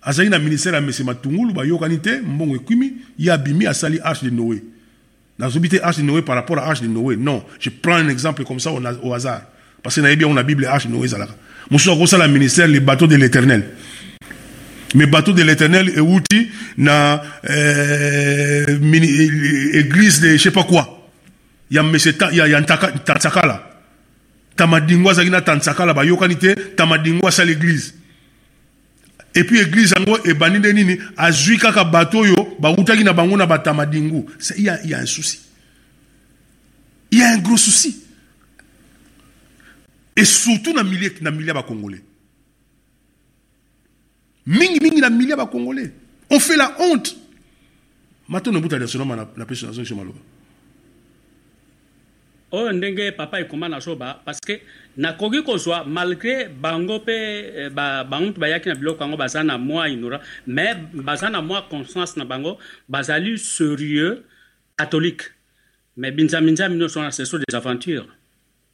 Azali 0.00 0.30
na 0.30 0.38
ministère 0.38 0.74
ya 0.74 0.80
mese 0.80 1.00
matungulu 1.00 1.52
bayokani 1.52 1.98
te 1.98 2.20
mbongo 2.22 2.56
ekwimi 2.56 2.94
ye 3.18 3.30
abimi 3.30 3.66
asali 3.66 3.98
arche 4.00 4.22
de 4.24 4.30
noé 4.30 4.62
nazobi 5.38 5.68
te 5.68 5.76
arche 5.82 5.98
de 5.98 6.02
noé 6.02 6.22
par 6.22 6.34
rapport 6.34 6.58
à 6.58 6.68
arche 6.68 6.80
de 6.80 6.86
noé 6.86 7.16
non. 7.16 7.44
Je 7.60 7.70
prends 7.70 7.94
un 7.94 8.08
exemple 8.08 8.44
comme 8.44 8.60
ça 8.60 8.70
au, 8.72 9.14
hasard. 9.14 9.42
Parce 9.82 9.94
que 9.94 10.00
nayebi 10.00 10.22
yango 10.22 10.34
na 10.34 10.42
bible 10.42 10.66
arche 10.66 10.86
de 10.86 10.92
noé 10.92 11.06
ezalaka 11.06 11.34
mosusu 11.70 11.90
akosala 11.90 12.28
ministère 12.28 12.66
les 12.66 12.80
bateaux 12.80 13.06
de 13.06 13.16
l'éternel. 13.16 13.64
Mais 14.94 15.06
bateau 15.06 15.32
de 15.32 15.42
l'éternel 15.42 15.90
euti 15.98 16.48
na 16.78 17.22
euh, 17.48 18.78
mini, 18.80 19.06
église 19.74 20.20
de 20.20 20.30
je 20.30 20.36
sais 20.38 20.50
pas 20.50 20.64
quoi. 20.64 21.08
Ya 21.70 21.82
mese 21.82 22.14
ya, 22.32 22.48
ya 22.48 22.60
ntatsakala 22.60 23.68
tamadingo 24.56 25.10
azalaki 25.10 25.30
na 25.30 25.40
tantsakala 25.42 25.94
bayokani 25.94 26.36
te 26.36 26.54
tamadingo 26.74 27.26
asala 27.26 27.52
église 27.52 27.94
et 29.38 29.44
puis 29.44 29.60
église 29.60 29.92
yango 29.96 30.18
ebandi 30.24 30.58
nde 30.58 30.72
nini? 30.74 30.98
Azwi 31.16 31.58
kaka 31.58 31.84
bato 31.84 32.18
oyo 32.18 32.56
bautaki 32.58 33.04
na 33.04 33.12
bango 33.12 33.36
na 33.36 33.46
batamadingu 33.46 34.26
il 34.56 34.64
y 34.64 34.68
a, 34.68 34.84
y 34.84 34.94
a 34.94 34.98
un 34.98 35.06
souci. 35.06 35.40
Il 37.12 37.20
y 37.20 37.22
a 37.22 37.30
un 37.30 37.38
gros 37.38 37.56
souci. 37.56 38.02
Et 40.16 40.24
surtout 40.24 40.72
na 40.74 40.82
milieu 40.82 41.14
na 41.20 41.30
milieu 41.30 41.46
ya 41.46 41.54
bacongolais 41.54 42.02
mingi 44.44 44.80
mingi 44.80 45.00
na 45.00 45.08
milieu 45.08 45.30
ya 45.30 45.36
bacongolais 45.36 45.92
on 46.30 46.40
fait 46.40 46.56
la 46.56 46.74
honte. 46.80 47.16
Matono 48.28 48.60
buta 48.60 48.76
nasonama 48.78 49.28
na 49.36 49.46
pesi 49.46 49.66
nazo 49.66 49.82
maloba 49.94 50.18
oyo 52.50 52.72
ndenge 52.72 53.12
papa 53.12 53.40
ekoma 53.40 53.68
na 53.68 53.78
parce 54.24 54.40
que 54.40 54.60
nakoki 54.96 55.42
kozwa 55.42 55.84
malgré 55.84 56.48
bango 56.48 56.98
mpe 56.98 57.12
eh, 57.12 57.70
ba, 57.70 58.04
bango 58.04 58.26
mutu 58.26 58.40
bayaki 58.40 58.68
na 58.68 58.74
biloko 58.74 59.04
yango 59.04 59.16
baza 59.16 59.44
na 59.44 59.58
mwa 59.58 59.86
mais 60.46 60.76
baza 60.94 61.28
na 61.28 61.42
conscience 61.70 62.16
na 62.16 62.24
bango 62.24 62.58
bazali 62.88 63.38
sérieux 63.38 64.24
catholique 64.78 65.22
mais 65.96 66.10
binzambinzambi 66.10 66.76
nyonso 66.76 66.98
wana 67.00 67.10
ce 67.10 67.24
sont 67.24 67.38
des 67.38 67.54
aventures 67.54 68.06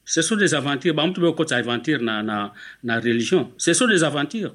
ce 0.05 0.23
sont 0.23 0.37
des 0.37 0.55
aventures 0.55 0.95
bango 0.95 1.09
mutu 1.09 1.21
bekokotisa 1.21 1.57
aventure 1.57 2.01
na, 2.01 2.23
na, 2.23 2.53
na 2.83 3.01
religion 3.01 3.51
ce 3.59 3.73
sont 3.73 3.89
des 3.89 4.05
aventures 4.05 4.55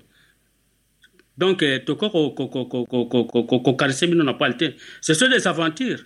donc 1.38 1.62
eh, 1.62 1.80
tokoki 1.84 2.36
kokarise 3.64 4.08
bino 4.08 4.24
na 4.24 4.34
poile 4.34 4.56
te 4.56 4.74
ce 5.02 5.14
sont 5.14 5.28
des 5.30 5.46
aventures 5.46 6.06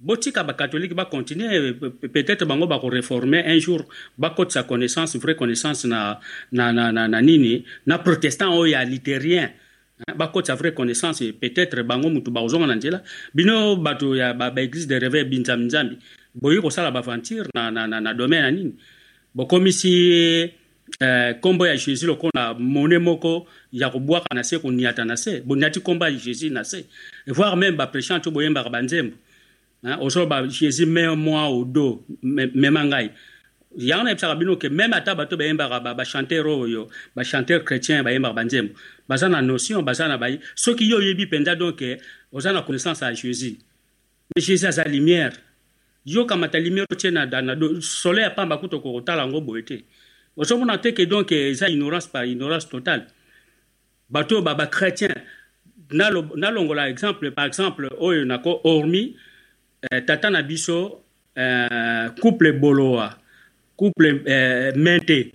botika 0.00 0.42
bacatholique 0.44 0.94
bacontinue 0.94 1.74
peut-être 2.00 2.46
bango 2.46 2.66
bakoreforme 2.66 3.34
un 3.34 3.58
jour 3.58 3.84
bakotisa 4.18 4.62
connaissance 4.62 5.16
vraie 5.16 5.36
connaissance 5.36 5.84
na, 5.84 6.20
na, 6.52 6.72
na, 6.72 6.90
na, 6.90 7.06
na 7.08 7.20
nini 7.20 7.64
na 7.86 7.98
protestant 7.98 8.52
oyo 8.52 8.72
ya 8.72 8.84
littérien 8.84 9.50
bakotisa 10.16 10.54
vraie 10.54 10.72
connaissance 10.72 11.22
peut-être 11.40 11.82
bango 11.82 12.08
mutu 12.08 12.30
bakozonga 12.30 12.66
na 12.66 12.76
nzela. 12.76 13.02
Bino 13.34 13.76
bato 13.76 14.16
ya 14.16 14.32
baeglise 14.32 14.86
de 14.86 14.94
réveil 14.98 15.24
binzambi 15.24 15.64
nzambi 15.66 15.98
boyi 16.34 16.62
kosala 16.62 16.90
baventure 16.90 17.48
na, 17.54 17.70
na, 17.70 17.86
na, 17.86 18.00
na 18.00 18.14
domaine 18.14 18.42
na 18.42 18.50
nini. 18.50 18.74
Bokomisi 19.34 20.50
eh, 21.00 21.34
kombo 21.40 21.66
ya 21.66 21.76
jésus 21.76 22.06
lokola 22.06 22.54
mone 22.58 22.98
moko 22.98 23.46
ya 23.72 23.90
kobwaka 23.90 24.34
na 24.34 24.42
se 24.42 24.58
koniata 24.58 25.04
na 25.04 25.16
se 25.16 25.42
boniati 25.42 25.80
kombo 25.80 26.06
ya 26.06 26.10
jésus 26.12 26.50
na 26.50 26.64
se. 26.64 26.86
Voire 27.26 27.56
même 27.56 27.76
bapréchant 27.76 28.18
to 28.20 28.30
boyembaka 28.30 28.70
banzembo 28.70 29.14
osoba 29.82 30.46
jésus 30.48 30.86
met 30.86 31.14
moi 31.16 31.42
au 31.42 31.64
dos 31.64 32.04
mema 32.22 32.84
ngai 32.84 33.10
yango 33.76 34.04
nayebisaka 34.04 34.34
bino 34.34 34.56
ke 34.56 34.68
meme 34.68 34.94
ata 34.94 35.14
bato 35.14 35.36
bachanteur 35.36 36.46
oyo 36.46 36.88
bachanteur 37.16 37.64
chrétien 37.64 38.02
bayembaka 38.02 38.34
banzembo 38.34 38.74
baza 39.08 39.28
na 39.28 39.40
notion 39.42 39.84
na 39.84 40.18
bayi 40.18 40.40
soki 40.54 40.88
yo 40.88 40.98
oyebi 40.98 41.26
donc 41.56 41.82
oza 42.32 42.52
na 42.52 42.62
connaissance 42.62 43.00
ya 43.02 43.12
jésus. 43.14 43.58
Mais 44.34 44.42
jésus 44.42 44.66
aza 44.66 44.84
lumière. 44.84 45.32
Yo 46.06 46.24
kamata 46.24 46.58
lumière 46.58 46.86
otie 46.90 47.10
na, 47.10 47.26
na 47.26 47.54
soleil 47.80 48.24
ya 48.24 48.30
pamba 48.30 48.58
kuta 48.58 48.78
kokotala 48.78 49.22
yango 49.22 49.40
boye 49.40 49.62
te 49.62 49.84
ozomona 50.36 50.78
te 50.78 50.92
ke 50.92 51.06
donc 51.06 51.32
eza 51.32 51.68
ignorance 51.68 52.06
par 52.06 52.24
ignorance 52.24 52.68
totale. 52.68 53.06
Bato 54.08 54.36
oyo 54.36 54.42
bachrétien 54.42 55.14
nalongola 55.90 56.88
exemple 56.88 57.30
par 57.32 57.46
exemple 57.46 57.88
hormis 57.98 59.16
eh, 59.82 60.04
tata 60.04 60.30
na 60.30 60.42
biso 60.42 61.00
eh, 61.36 62.10
couple 62.20 62.52
boloa 62.52 63.16
couple 63.76 64.22
eh, 64.26 64.72
mente 64.76 65.32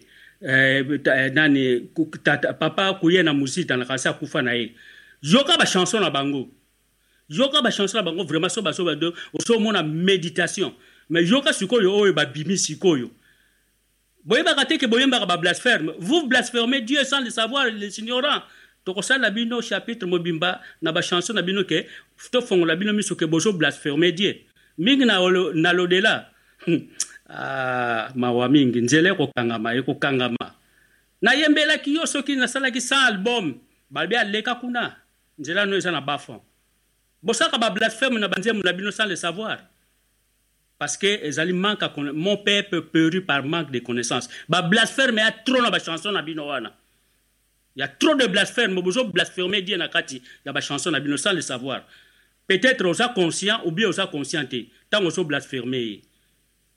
papa 2.59 2.93
kuye 2.99 3.23
na 3.23 3.33
musita 3.33 3.77
na 3.77 3.85
kasi 3.85 4.07
akufa 4.07 4.41
na 4.41 4.53
ye. 4.53 4.75
Yoka 5.21 5.57
bachanson 5.57 6.01
na 6.01 6.09
bango. 6.09 6.49
Yoka 7.29 7.61
bachanson 7.61 7.97
na 7.97 8.03
bango 8.03 8.23
vraiment 8.23 8.49
so 8.49 8.61
baso 8.61 8.85
bado 8.85 9.13
osomona 9.33 9.81
méditation. 9.81 10.73
Mais 11.09 11.23
yoka 11.23 11.53
sikoyo 11.53 11.97
oyo 11.97 12.13
babimi 12.13 12.57
sikoyo. 12.57 13.09
Boyebaka 14.25 14.65
te 14.65 14.77
ke 14.77 14.87
boyembaka 14.87 15.25
bablasphème 15.25 15.93
vous 15.99 16.27
blasphémez 16.27 16.81
dieu 16.81 17.03
sans 17.03 17.21
le 17.21 17.29
savoir 17.29 17.65
les 17.65 17.99
ignorants 17.99 18.41
tokosala 18.85 19.29
bino 19.31 19.61
chapitre 19.61 20.05
mobimba 20.07 20.61
na 20.81 20.91
bachanson 20.91 21.35
na 21.35 21.41
bino 21.41 21.63
ke 21.63 21.87
tofongola 22.31 22.75
bino 22.75 22.93
miso 22.93 23.15
ke 23.15 23.25
bozo 23.25 23.53
blasphéme 23.53 24.11
die 24.13 24.45
mingi 24.77 25.05
nalodela 25.05 26.29
ah, 27.29 28.09
mawa 28.15 28.49
mingi. 28.49 28.81
Nzela 28.81 29.09
ekokangama 29.09 29.75
ekokangama. 29.75 30.53
Nayembelaki 31.21 31.95
yo 31.95 32.05
soki 32.05 32.35
nasalaki 32.35 32.79
100 32.79 33.07
album 33.07 33.59
balobi 33.89 34.15
aleka 34.15 34.55
kuna. 34.55 34.95
Nzela 35.39 35.65
no 35.65 35.75
eza 35.75 35.91
na 35.91 36.01
bafond. 36.01 36.41
Bosaka 37.23 37.57
bablasphème 37.57 38.19
na 38.19 38.27
banzembo 38.27 38.61
na 38.63 38.73
bino 38.73 38.91
sans 38.91 39.07
le 39.07 39.15
savoir. 39.15 39.57
Parce 40.77 40.97
que 40.97 41.07
ezali 41.07 41.53
manque 41.53 41.83
mon 41.97 42.37
peuple 42.37 42.81
péri 42.81 43.21
par 43.21 43.43
manque 43.43 43.71
de 43.71 43.79
connaissance 43.79 44.29
bablasphème 44.49 45.17
ya 45.17 45.31
trop 45.31 45.61
na 45.61 45.71
bachanson 45.71 46.11
na 46.11 46.21
bino 46.21 46.47
wana 46.47 46.73
Il 47.75 47.81
y 47.81 47.83
a 47.83 47.87
trop 47.87 48.15
de 48.15 48.25
blasphème. 48.27 48.73
Mais 48.73 48.81
vous 48.81 49.03
blasphémer 49.11 49.61
Dieu 49.61 49.77
na 49.77 49.87
kati. 49.87 50.17
Il 50.17 50.47
y 50.47 50.49
a 50.49 50.53
des 50.53 50.61
chansons 50.61 50.91
na 50.91 50.99
bino 50.99 51.17
sans 51.17 51.33
le 51.33 51.41
savoir. 51.41 51.83
Peut-être 52.47 52.85
osa 52.85 53.11
conscient 53.13 53.59
ou 53.65 53.71
bien 53.71 53.87
osa 53.87 54.07
conscienté. 54.07 54.69
Tant 54.89 55.03
osa 55.03 55.23
blasphémer. 55.23 56.01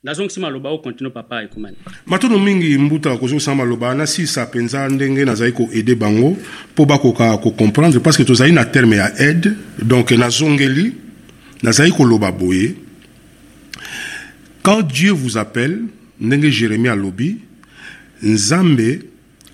nazongi 0.03 0.27
nsima 0.27 0.47
aloba 0.47 0.69
okontinue 0.69 1.11
papa 1.11 1.43
ekomani 1.43 1.77
matono 2.05 2.39
mingi 2.39 2.77
mbuta 2.77 3.17
kozosala 3.17 3.57
maloba 3.57 3.95
nasisa 3.95 4.45
mpenza 4.45 4.89
ndenge 4.89 5.25
nazali 5.25 5.51
koaide 5.51 5.95
bango 5.95 6.37
mpo 6.71 6.85
bakoka 6.85 7.37
kocomprendre 7.37 7.99
parce 7.99 8.17
que 8.17 8.23
tozali 8.23 8.53
na 8.53 8.63
terme 8.65 8.95
ya 8.95 9.11
aide 9.19 9.51
donc 9.81 10.11
nazongeli 10.11 10.93
nazali 11.63 11.91
koloba 11.91 12.31
boye 12.31 12.75
quand 14.63 14.83
dieu 14.83 15.11
vous 15.11 15.37
appelle 15.37 15.81
ndenge 16.21 16.49
jérémie 16.49 16.87
alobi 16.87 17.37
nzambe 18.23 19.01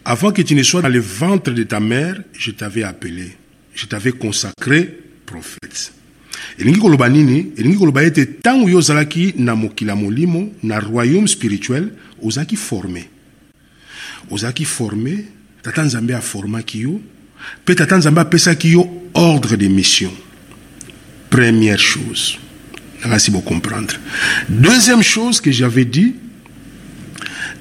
Avant 0.08 0.32
que 0.32 0.44
tu 0.44 0.54
ne 0.54 0.62
sois 0.62 0.84
dans 0.84 0.90
le 0.90 1.00
ventre 1.00 1.50
de 1.50 1.64
ta 1.64 1.80
mère, 1.80 2.22
je 2.38 2.52
t'avais 2.52 2.84
appelé. 2.84 3.36
Je 3.74 3.88
t'avais 3.88 4.12
consacré 4.12 5.00
prophète. 5.26 5.92
elingi 6.60 6.80
koloba 6.80 7.10
nini? 7.10 7.52
Elingi 7.58 7.78
koloba 7.78 8.04
ete 8.04 8.24
ntango 8.26 8.70
yo 8.70 8.78
ozalaki 8.78 9.34
na 9.38 9.56
mokili 9.56 9.90
ya 9.90 9.96
molimo 9.96 10.54
na 10.64 10.80
royaume 10.80 11.28
spirituel 11.28 11.90
ozalaki 12.22 12.56
forme 12.56 13.04
ozalaki 14.30 14.66
forme 14.66 15.26
tata 15.62 15.84
nzambe 15.84 16.16
aformaki 16.16 16.80
yo 16.82 17.02
mpe 17.64 17.76
tata 17.76 17.98
nzambe 17.98 18.22
apesaki 18.22 18.72
yo 18.72 18.88
ordre 19.14 19.58
de 19.58 19.68
mission 19.68 20.12
première 21.30 21.80
chose 21.80 22.38
nangasi 23.04 23.32
bocomprendre 23.32 23.96
deuxième 24.48 25.04
chose 25.04 25.42
que 25.42 25.52
j'avais 25.52 25.86
dit 25.86 26.16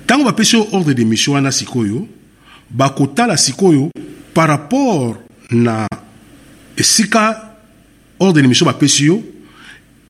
ntango 0.04 0.24
bapesi 0.24 0.56
yo 0.56 0.68
ordre 0.72 0.92
de 0.92 1.04
mission 1.04 1.34
wana 1.34 1.50
sikoyo 1.50 2.08
bakotala 2.74 3.36
sikoyo 3.36 3.90
par 4.34 4.48
rapport 4.48 5.16
na 5.50 5.86
esika 6.76 7.54
ordre 8.18 8.42
mission 8.42 8.66
bapesi 8.66 9.06
yo 9.06 9.22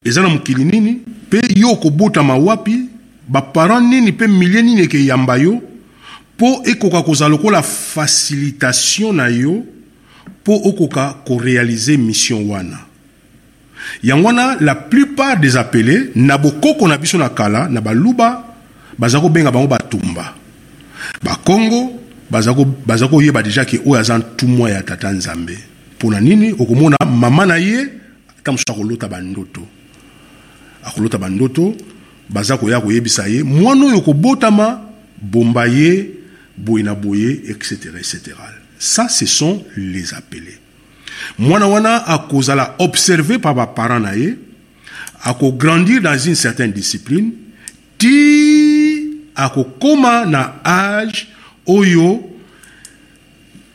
eza 0.04 0.22
na 0.22 0.28
mokili 0.28 0.64
nini 0.64 1.00
mpe 1.26 1.40
yo 1.56 1.70
okobotama 1.70 2.36
wapi 2.36 2.80
baparent 3.28 3.86
nini 3.88 4.12
mpe 4.12 4.26
milie 4.26 4.62
nini 4.62 4.82
ekeyamba 4.82 5.36
yo 5.36 5.60
mpo 6.36 6.62
ekoka 6.64 7.02
kozala 7.02 7.28
lokola 7.28 7.62
facilitation 7.62 9.16
na 9.16 9.28
yo 9.28 9.62
mpo 10.26 10.54
okoka 10.68 11.14
korealize 11.24 11.96
mission 11.96 12.50
wana. 12.50 12.78
Yango 14.02 14.26
wana 14.26 14.56
la 14.60 14.74
plupart 14.74 15.40
des 15.40 15.56
appelés 15.56 16.10
na 16.14 16.38
bokoko 16.38 16.88
na 16.88 16.98
biso 16.98 17.18
na 17.18 17.28
kala 17.28 17.68
na 17.68 17.80
baluba 17.80 18.44
baza 18.98 19.20
kobenga 19.20 19.50
bango 19.50 19.66
batumba. 19.66 20.34
Bakongo 21.22 22.03
baza 22.86 23.08
koyeba 23.08 23.42
deja 23.42 23.64
ke 23.64 23.80
oyo 23.86 24.00
aza 24.00 24.18
ntumwa 24.18 24.70
ya 24.70 24.82
tata 24.82 25.12
nzambe. 25.12 25.58
Mpona 25.96 26.20
nini? 26.20 26.52
Okomona 26.52 26.96
mama 27.06 27.46
na 27.46 27.56
ye 27.56 27.88
ata 28.38 28.52
mosusu 28.52 28.72
akolota 28.72 29.08
bandoto. 29.08 29.66
Akolota 30.84 31.18
bandoto 31.18 31.74
baza 32.28 32.56
koya 32.56 32.80
koyebisa 32.80 33.26
ye 33.26 33.42
mwana 33.42 33.84
oyo 33.86 34.00
kobotama 34.00 34.80
bomba 35.22 35.66
ye 35.66 36.10
boye 36.56 36.82
na 36.82 36.94
boye 36.94 37.40
etc 37.48 37.94
etc 37.98 38.34
ça 38.78 39.08
ce 39.08 39.26
sont 39.26 39.64
les 39.76 40.14
appelés. 40.14 40.58
Mwana 41.38 41.66
wana 41.66 42.06
akozala 42.06 42.74
observé 42.78 43.38
par 43.38 43.54
baparent 43.54 44.00
na 44.00 44.16
ye 44.16 44.36
akograndir 45.22 46.02
dans 46.02 46.18
une 46.18 46.34
certaine 46.34 46.72
discipline 46.72 47.32
ti 47.98 49.10
akokóma 49.34 50.26
na 50.26 50.60
age 50.64 51.28
oyo 51.66 52.30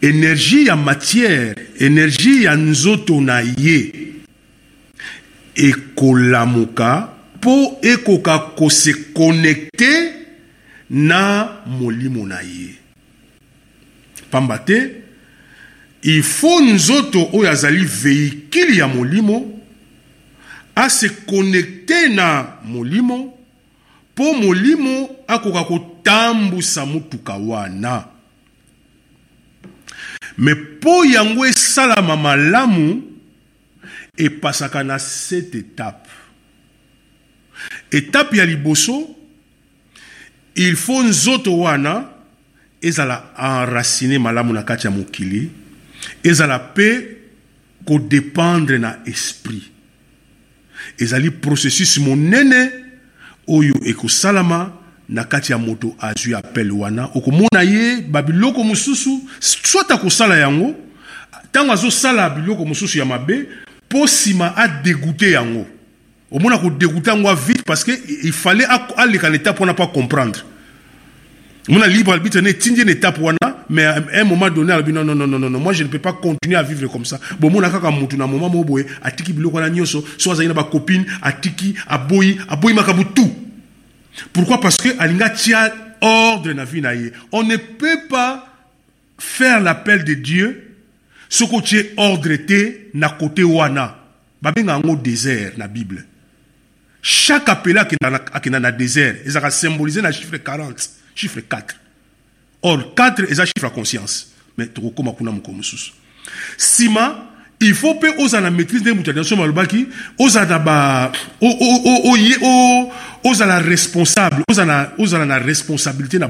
énergie 0.02 0.66
ya 0.66 0.76
matière 0.76 1.56
énergie 1.80 2.44
ya 2.44 2.56
nzoto 2.56 3.22
na 3.22 3.42
ye 3.42 3.94
ekolamuka 5.56 7.10
mpo 7.36 7.80
ekoka 7.82 8.40
kose 8.40 8.94
connecte 9.14 10.14
na 10.90 11.62
molimo 11.66 12.26
na 12.28 12.42
ye. 12.42 12.76
Pamba 14.32 14.60
te 14.60 15.04
faut 16.24 16.62
nzoto 16.62 17.30
oyo 17.34 17.50
azali 17.50 17.86
véhicule 17.86 18.78
ya 18.78 18.88
molimo 18.88 19.62
ase 20.76 21.10
connecte 21.28 22.10
na 22.10 22.58
molimo 22.66 23.38
mpo 24.14 24.34
molimo 24.34 25.10
akoka 25.28 25.64
kotambusa 26.10 26.86
motuka 26.86 27.34
wana 27.34 28.06
me 30.38 30.54
mpo 30.54 31.06
yango 31.06 31.46
esalama 31.46 32.18
malamu 32.18 33.04
epasaka 34.18 34.84
na 34.84 35.00
cette 35.00 35.56
étape 35.56 36.10
étape 37.92 38.38
ya 38.38 38.46
liboso 38.46 39.16
il 40.56 40.76
faut 40.76 41.04
nzoto 41.04 41.60
wana 41.60 42.10
ezala 42.82 43.24
enracine 43.38 44.20
malamu 44.20 44.54
na 44.54 44.64
kati 44.64 44.88
ya 44.88 44.92
mokili 44.92 45.52
ezala 46.24 46.60
mpe 46.60 47.18
kodépendre 47.86 48.78
na 48.78 49.00
esprit. 49.06 49.72
Ezali 51.00 51.32
processus 51.32 51.98
monene 51.98 52.72
oyo 53.48 53.74
ekosalama 53.86 54.79
na 55.10 55.24
kati 55.24 55.52
ya 55.52 55.58
moto 55.58 55.96
azwi 56.00 56.36
appel 56.36 56.72
wana. 56.72 57.10
Okomona 57.16 57.64
ye 57.64 58.02
babiloko 58.02 58.64
mosusu 58.64 59.22
soit 59.40 59.92
akosala 59.92 60.38
yango. 60.38 60.76
Ntango 61.50 61.72
azosala 61.72 62.30
biloko 62.30 62.66
mosusu 62.66 62.98
ya 62.98 63.06
mabe 63.06 63.48
mpo 63.90 64.06
nsima 64.06 64.58
adégoute 64.58 65.32
yango. 65.32 65.66
Omona 66.32 66.58
kodégoute 66.58 67.08
yango 67.08 67.34
vite 67.34 67.64
parce 67.64 67.84
que 67.84 67.92
fallait 68.32 68.66
aleka 68.98 69.30
na 69.30 69.36
étape 69.36 69.60
wana 69.60 69.74
mpo 69.74 69.84
acomprendre 69.84 70.46
omona 71.68 71.88
libre 71.88 72.14
arbitre 72.14 72.40
ne 72.40 72.50
etindi 72.50 72.86
na 72.86 72.92
étape 72.92 73.20
wana 73.20 73.38
mais 73.68 73.84
à 73.84 74.04
un 74.14 74.24
moment 74.24 74.50
donné 74.50 74.72
alobi 74.74 74.94
non, 74.94 75.04
non, 75.04 75.16
non, 75.16 75.28
non, 75.28 75.50
non, 75.50 75.60
moi 75.60 75.74
je 75.74 75.84
ne 75.84 75.88
peux 75.88 76.00
pas 76.00 76.14
continuer 76.14 76.56
à 76.56 76.64
vivre 76.64 76.88
comme 76.88 77.06
ça. 77.06 77.20
Bomona 77.40 77.70
kaka 77.70 77.90
mutu 77.90 78.16
na 78.16 78.28
moment 78.28 78.50
moko 78.50 78.64
boye 78.64 78.86
atiki 79.02 79.34
biloko 79.34 79.58
wana 79.58 79.70
nyonso 79.70 80.04
so 80.20 80.32
azali 80.32 80.48
na 80.48 80.54
bacopine 80.54 81.06
atiki 81.22 81.74
aboyi 81.88 82.38
aboyi 82.48 82.76
makambo 82.76 83.04
tout 83.04 83.32
pourquoi? 84.34 84.60
Parce 84.60 84.78
que 84.78 84.90
alinga 85.00 85.30
tia 85.30 85.74
ordre 86.02 86.54
na 86.54 86.66
vie 86.66 86.82
on 87.32 87.44
ne 87.44 87.58
peut 87.58 88.08
pas 88.10 88.48
faire 89.18 89.60
l'appel 89.60 90.04
de 90.04 90.14
dieu 90.14 90.76
soki 91.30 91.56
otie 91.56 91.90
ordre 91.98 92.36
te 92.36 92.90
na 92.94 93.10
côté 93.10 93.44
wana. 93.44 93.98
Babenga 94.42 94.74
yango 94.74 94.96
désert 94.96 95.58
na 95.58 95.68
bible. 95.68 96.06
Chaque 97.02 97.50
appelé 97.50 97.80
akenda 97.80 98.60
na 98.60 98.72
désert. 98.72 99.16
Ezalaka 99.26 99.52
symboliser 99.52 100.02
na 100.02 100.12
chiffre 100.12 100.38
40 100.38 100.90
chiffre 101.16 101.42
4 101.42 101.76
or 102.62 102.94
4 102.96 103.30
eza 103.30 103.46
chiffre 103.46 103.66
ya 103.66 103.70
conscience. 103.70 104.34
Mais 104.58 104.68
tokokóma 104.68 105.12
kuna 105.12 105.32
moko 105.32 105.52
mosusu 105.52 105.94
nsima 106.58 107.29
il 107.62 107.74
faut 107.74 107.94
mpe 107.96 108.08
ozala 108.18 108.50
na 108.50 108.56
maîtrise 108.56 108.82
ndenge 108.82 108.98
moto 108.98 109.12
adenso 109.12 109.36
malobaki 109.36 109.88
ozala 110.18 110.46
na 110.46 110.60
ba 110.60 111.12
ozala 113.24 113.60
responsable 113.60 114.44
ozala, 114.50 115.26
na 115.26 115.38
responsabilité 115.40 116.20
na 116.20 116.30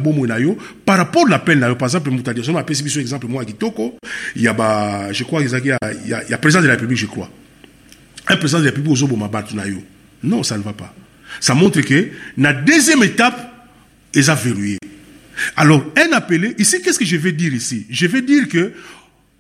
par 0.86 0.98
rapport 0.98 1.28
na 1.28 1.36
appel 1.36 1.60
na 1.60 1.68
yo. 1.68 1.76
Par 1.76 1.88
exemple 1.88 2.10
moto 2.10 2.32
adenso 2.32 2.58
apesi 2.58 2.84
biso 2.84 3.00
exemple 3.00 3.28
moko 3.28 3.42
ya 3.42 3.46
kitoko 3.46 3.98
ya 4.36 4.54
ba 4.54 5.12
je 5.12 5.24
crois 5.24 5.44
ezalaki 5.44 5.68
ya, 5.68 5.78
ya, 6.06 6.24
ya 6.30 6.38
président 6.38 6.62
de 6.62 6.68
la 6.68 6.74
république 6.74 6.98
je 6.98 7.06
crois. 7.06 7.30
Un 8.28 8.38
président 8.38 8.60
de 8.60 8.66
la 8.66 8.72
république 8.72 8.94
ozoboma 8.94 9.28
bato 9.28 9.56
na 9.56 9.68
yo. 9.68 9.84
Non 10.24 10.44
ça 10.44 10.58
ne 10.58 10.64
va 10.64 10.74
pas. 10.74 10.94
Ça 11.40 11.54
montre 11.54 11.82
que 11.82 12.10
na 12.38 12.54
deuxième 12.54 13.04
étape 13.04 13.40
eza 14.16 14.34
verrouillé. 14.34 14.78
Alors, 15.56 15.86
un 15.96 16.12
appelé, 16.12 16.54
ici, 16.58 16.82
qu'est-ce 16.82 17.00
que 17.00 17.06
je 17.06 17.16
veux 17.16 17.32
dire 17.32 17.54
ici? 17.54 17.86
Je 17.90 18.08
veux 18.08 18.22
dire 18.22 18.50
que 18.50 18.74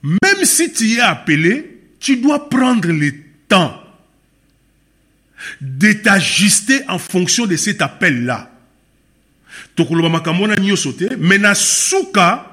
même 0.01 0.43
si 0.45 0.71
tu 0.71 0.93
es 0.93 1.01
appelé, 1.01 1.68
tu 1.99 2.17
dois 2.17 2.49
prendre 2.49 2.87
le 2.87 3.13
temps 3.47 3.81
de 5.61 5.93
t'ajuster 5.93 6.81
en 6.87 6.99
fonction 6.99 7.45
de 7.45 7.55
cet 7.55 7.81
appel-là. 7.81 8.49
tokoloba 9.75 10.09
makambo 10.09 10.43
wana 10.43 10.55
nyonso 10.55 10.93
te 10.93 11.15
me 11.17 11.37
na 11.37 11.55
suka 11.55 12.45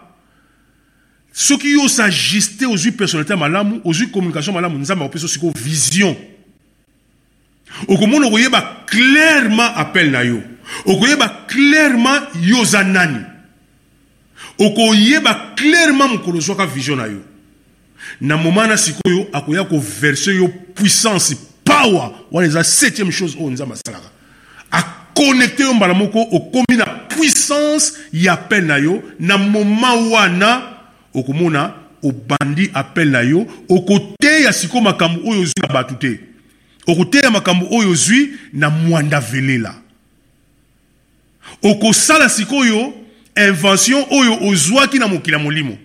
soki 1.32 1.74
yo 1.74 1.85
osajuste 1.85 2.66
ozwi 2.66 2.93
personnalité 2.93 3.36
malamu 3.36 3.81
ozwi 3.85 4.10
communication 4.10 4.55
malamu 4.55 4.78
nzambe 4.78 5.05
akopesa 5.05 5.28
sikoyo 5.28 5.52
vision 5.56 6.16
okomona 7.89 8.27
okoyeba 8.27 8.85
clairement 8.86 9.73
appel 9.77 10.10
na 10.10 10.24
yo. 10.24 10.43
Okoyeba 10.86 11.47
clairement 11.48 12.20
yo 12.43 12.60
oza 12.60 12.85
nani. 12.85 13.20
Clairement 15.56 16.09
mokolo 16.09 16.39
ozwaka 16.39 16.66
vision 16.66 16.97
na 16.97 17.06
yo 17.06 17.23
na 18.20 18.36
moma 18.36 18.66
na 18.66 18.77
sikoyo 18.77 19.27
akoya 19.32 19.64
koverse 19.64 20.35
yo 20.35 20.48
puissance 20.74 21.36
power. 21.64 22.10
Wana 22.31 22.48
eza 22.48 22.64
septième 22.64 23.12
chose 23.12 23.36
oyo 23.39 23.51
nzambe 23.51 23.74
asalaka 23.74 24.10
akonekte 24.70 25.62
yo 25.62 25.74
mbala 25.74 25.94
moko 25.94 26.20
okomi 26.20 26.77
na 26.77 26.86
puissance 26.86 27.93
ya 28.12 28.32
appel 28.32 28.64
na 28.64 28.77
yo. 28.77 29.02
Na 29.20 29.39
moma 29.39 29.94
wana 29.94 30.62
okomona 31.14 31.73
obandi 32.02 32.70
appel 32.74 33.10
na 33.10 33.20
yo. 33.20 33.47
Okoteya 33.68 34.52
sikoyo 34.52 34.82
makambo 34.82 35.31
oyo 35.31 35.40
ozwi 35.40 35.62
na 35.62 35.68
bato 35.68 35.94
te. 35.94 36.20
Okoteya 36.86 37.31
makambo 37.31 37.66
oyo 37.70 37.90
ozwi 37.90 38.31
na 38.52 38.70
mwanda 38.70 39.20
velela. 39.20 39.74
Okosala 41.62 42.28
sikoyo 42.28 42.94
invention 43.36 44.05
oyo 44.10 44.39
ozwaki 44.43 44.98
na 44.98 45.09
mokili 45.09 45.32
ya 45.32 45.39
molimo 45.39 45.78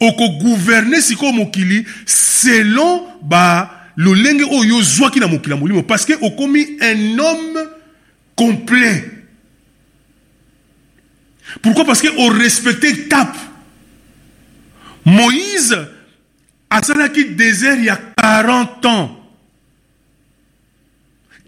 okogouverne 0.00 1.00
sikoyo 1.00 1.32
mokili 1.32 1.86
selon 2.06 3.06
ba 3.22 3.70
lolenge 3.96 4.44
oyo 4.44 4.76
ozwaki 4.78 5.20
na 5.20 5.26
mokili 5.26 5.50
ya 5.50 5.56
molimo. 5.56 5.82
Parce 5.82 6.04
que 6.06 6.14
okomi 6.14 6.78
un 6.80 7.18
homme 7.18 7.68
complet. 8.36 9.04
Pourquoi? 11.62 11.84
Parce 11.84 12.02
que 12.02 12.08
orespecte 12.26 12.84
étape 12.84 13.36
moïse 15.04 15.76
asalaki 16.70 17.24
désert 17.34 17.80
ya 17.80 17.96
40 18.16 18.86
ans. 18.86 19.18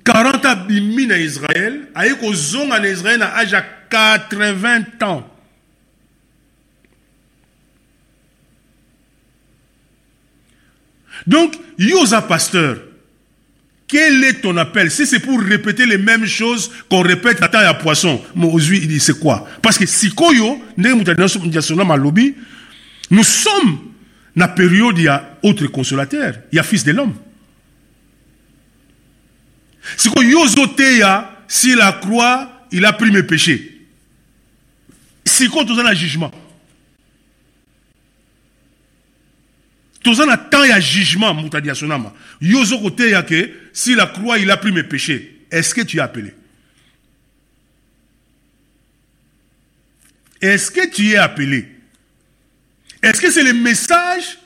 40 0.05 0.45
abimi 0.47 1.07
na 1.07 1.19
israel 1.19 1.89
aye 1.95 2.15
kozonga 2.17 2.81
na 2.81 2.89
israel 2.89 3.19
na 3.19 3.35
age 3.37 3.53
ya 3.53 3.65
80 3.91 5.03
ans 5.03 5.23
donc 11.27 11.55
yoza 11.79 12.23
pasteur 12.23 12.79
quel 13.91 14.23
est 14.23 14.41
ton 14.43 14.57
appel? 14.57 14.89
Si 14.89 15.05
c'est 15.05 15.19
pour 15.19 15.41
répéter 15.41 15.85
les 15.85 15.99
mêmes 15.99 16.25
choses 16.25 16.71
qu'on 16.89 17.01
répète 17.01 17.43
ata 17.43 17.65
ya 17.65 17.75
poisson 17.75 18.23
mozwi 18.37 19.01
c'est 19.01 19.19
quoi? 19.19 19.49
Parce 19.61 19.77
que 19.79 19.85
adiasona 21.45 21.85
malobi 21.85 22.37
nous 23.11 23.25
sommes 23.25 23.81
na 24.37 24.47
période 24.47 24.97
ya 24.97 25.37
autre 25.43 25.67
consolateur 25.67 26.35
ya 26.53 26.63
fils 26.63 26.85
de 26.85 26.93
l'homme. 26.93 27.15
Sikoyo 29.97 30.31
yo 30.31 30.43
ozoteya 30.43 31.39
si 31.49 31.75
la 31.75 31.93
croix 31.93 32.67
il 32.71 32.85
a 32.85 32.93
pris 32.93 33.11
mes 33.11 33.25
péchés. 33.25 33.89
Sikoyo 35.25 35.65
toza 35.65 35.83
na 35.83 35.95
jugement 35.95 36.31
toza 40.03 40.27
na 40.27 40.37
temps 40.37 40.65
ya 40.65 40.81
jugement 40.81 41.35
moto 41.35 41.57
adi 41.57 41.71
asonama. 41.71 42.13
Yo 42.41 42.65
si 43.73 43.95
la 43.95 44.07
croix 44.07 44.39
il 44.39 44.51
a 44.51 44.57
pris 44.57 44.73
mes 44.73 44.83
péchés 44.83 45.41
est-ce 45.51 45.75
que 45.75 45.81
tu 45.81 45.97
es 45.99 46.01
appelé? 46.01 46.33
Est-ce 50.41 50.71
que 50.71 50.89
tu 50.89 51.11
es 51.11 51.17
appelé? 51.17 51.69
Est-ce 53.03 53.21
que 53.21 53.31
c'est 53.31 53.43
le 53.43 53.53
message? 53.53 54.39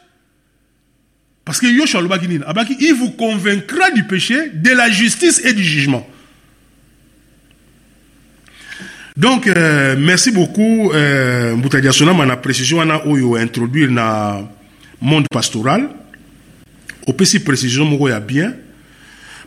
Parce 1.44 1.60
que 1.60 1.66
Yoshua 1.66 2.01
abaki 2.47 2.76
il 2.81 2.94
vous 2.94 3.10
convaincra 3.10 3.90
du 3.90 4.05
péché 4.05 4.48
de 4.48 4.70
la 4.70 4.90
justice 4.90 5.44
et 5.44 5.52
du 5.52 5.62
jugement. 5.62 6.09
Donc 9.16 9.47
euh, 9.47 9.94
merci 9.97 10.32
beaucoup 10.32 10.90
euh, 10.93 11.55
mbuta 11.55 11.81
diasonama 11.81 12.26
na 12.26 12.36
précision 12.36 12.81
introduire 12.81 13.90
na 13.90 14.40
monde 15.01 15.27
pastoral 15.31 15.89
opesi 17.07 17.41
précision 17.41 17.85
moko 17.85 18.09
ya 18.09 18.21
bien 18.21 18.55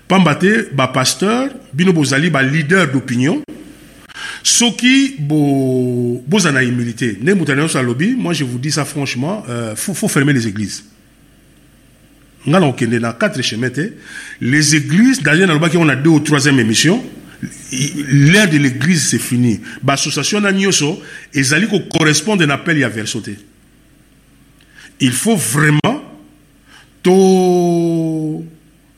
pamba 0.08 0.36
te 0.36 0.70
bapasteur 0.74 1.52
bino 1.74 1.94
bozali 1.94 2.30
baleader 2.30 2.88
d'opinion 2.92 3.42
soki 4.44 5.16
bo, 5.20 6.24
bozala 6.28 6.62
na 6.62 6.66
humilité 6.66 7.18
moi 8.18 8.34
je 8.34 8.44
vous 8.44 8.60
dis 8.60 8.72
ça 8.72 8.86
franchement 8.86 9.44
euh, 9.50 9.76
faut, 9.76 10.08
fermer 10.08 10.34
les 10.34 10.48
églises. 10.48 10.86
Nga 12.48 12.60
na 12.60 12.68
okende 12.68 13.00
na 13.02 13.14
quatre 13.14 13.42
chemin 13.42 13.70
te 13.70 13.92
les 14.40 14.76
églises 14.76 15.22
d'ailleurs 15.22 15.48
nalobaki 15.48 15.78
on 15.78 15.90
a 15.90 15.96
deux 15.96 16.12
ou 16.12 16.20
troisième 16.20 16.60
émission 16.60 17.04
l'ère 18.10 18.50
de 18.50 18.58
l'église 18.58 19.10
c'est 19.10 19.20
fini. 19.20 19.60
Bassociation 19.84 20.40
na 20.40 20.52
nyonso 20.52 21.02
ezali 21.34 21.68
kocorrespondre 21.68 22.48
na 22.48 22.56
appel 22.56 22.78
ya 22.80 22.90
verso 22.90 23.20
te 23.20 23.36
il 25.00 25.12
faut 25.12 25.36
vraiment 25.36 26.02
to 27.04 28.46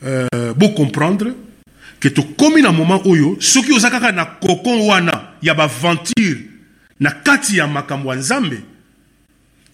euh, 0.04 0.54
bocomprendre 0.56 1.34
ke 2.00 2.08
tokomi 2.08 2.62
na 2.62 2.72
moment 2.72 3.02
oyo 3.06 3.36
na 4.14 4.24
kokon 4.40 4.88
wana 4.88 5.34
ya 5.42 5.54
na 7.00 7.10
kati 7.10 7.56
ya 7.56 7.68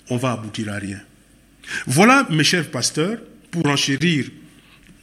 on 0.09 0.17
va 0.17 0.33
aboutir 0.33 0.69
à 0.73 0.77
rien. 0.77 1.01
Voilà 1.87 2.27
mes 2.31 2.45
chers 2.45 2.71
pasteurs 2.71 3.19
pour 3.51 3.67
enchérir 3.67 4.27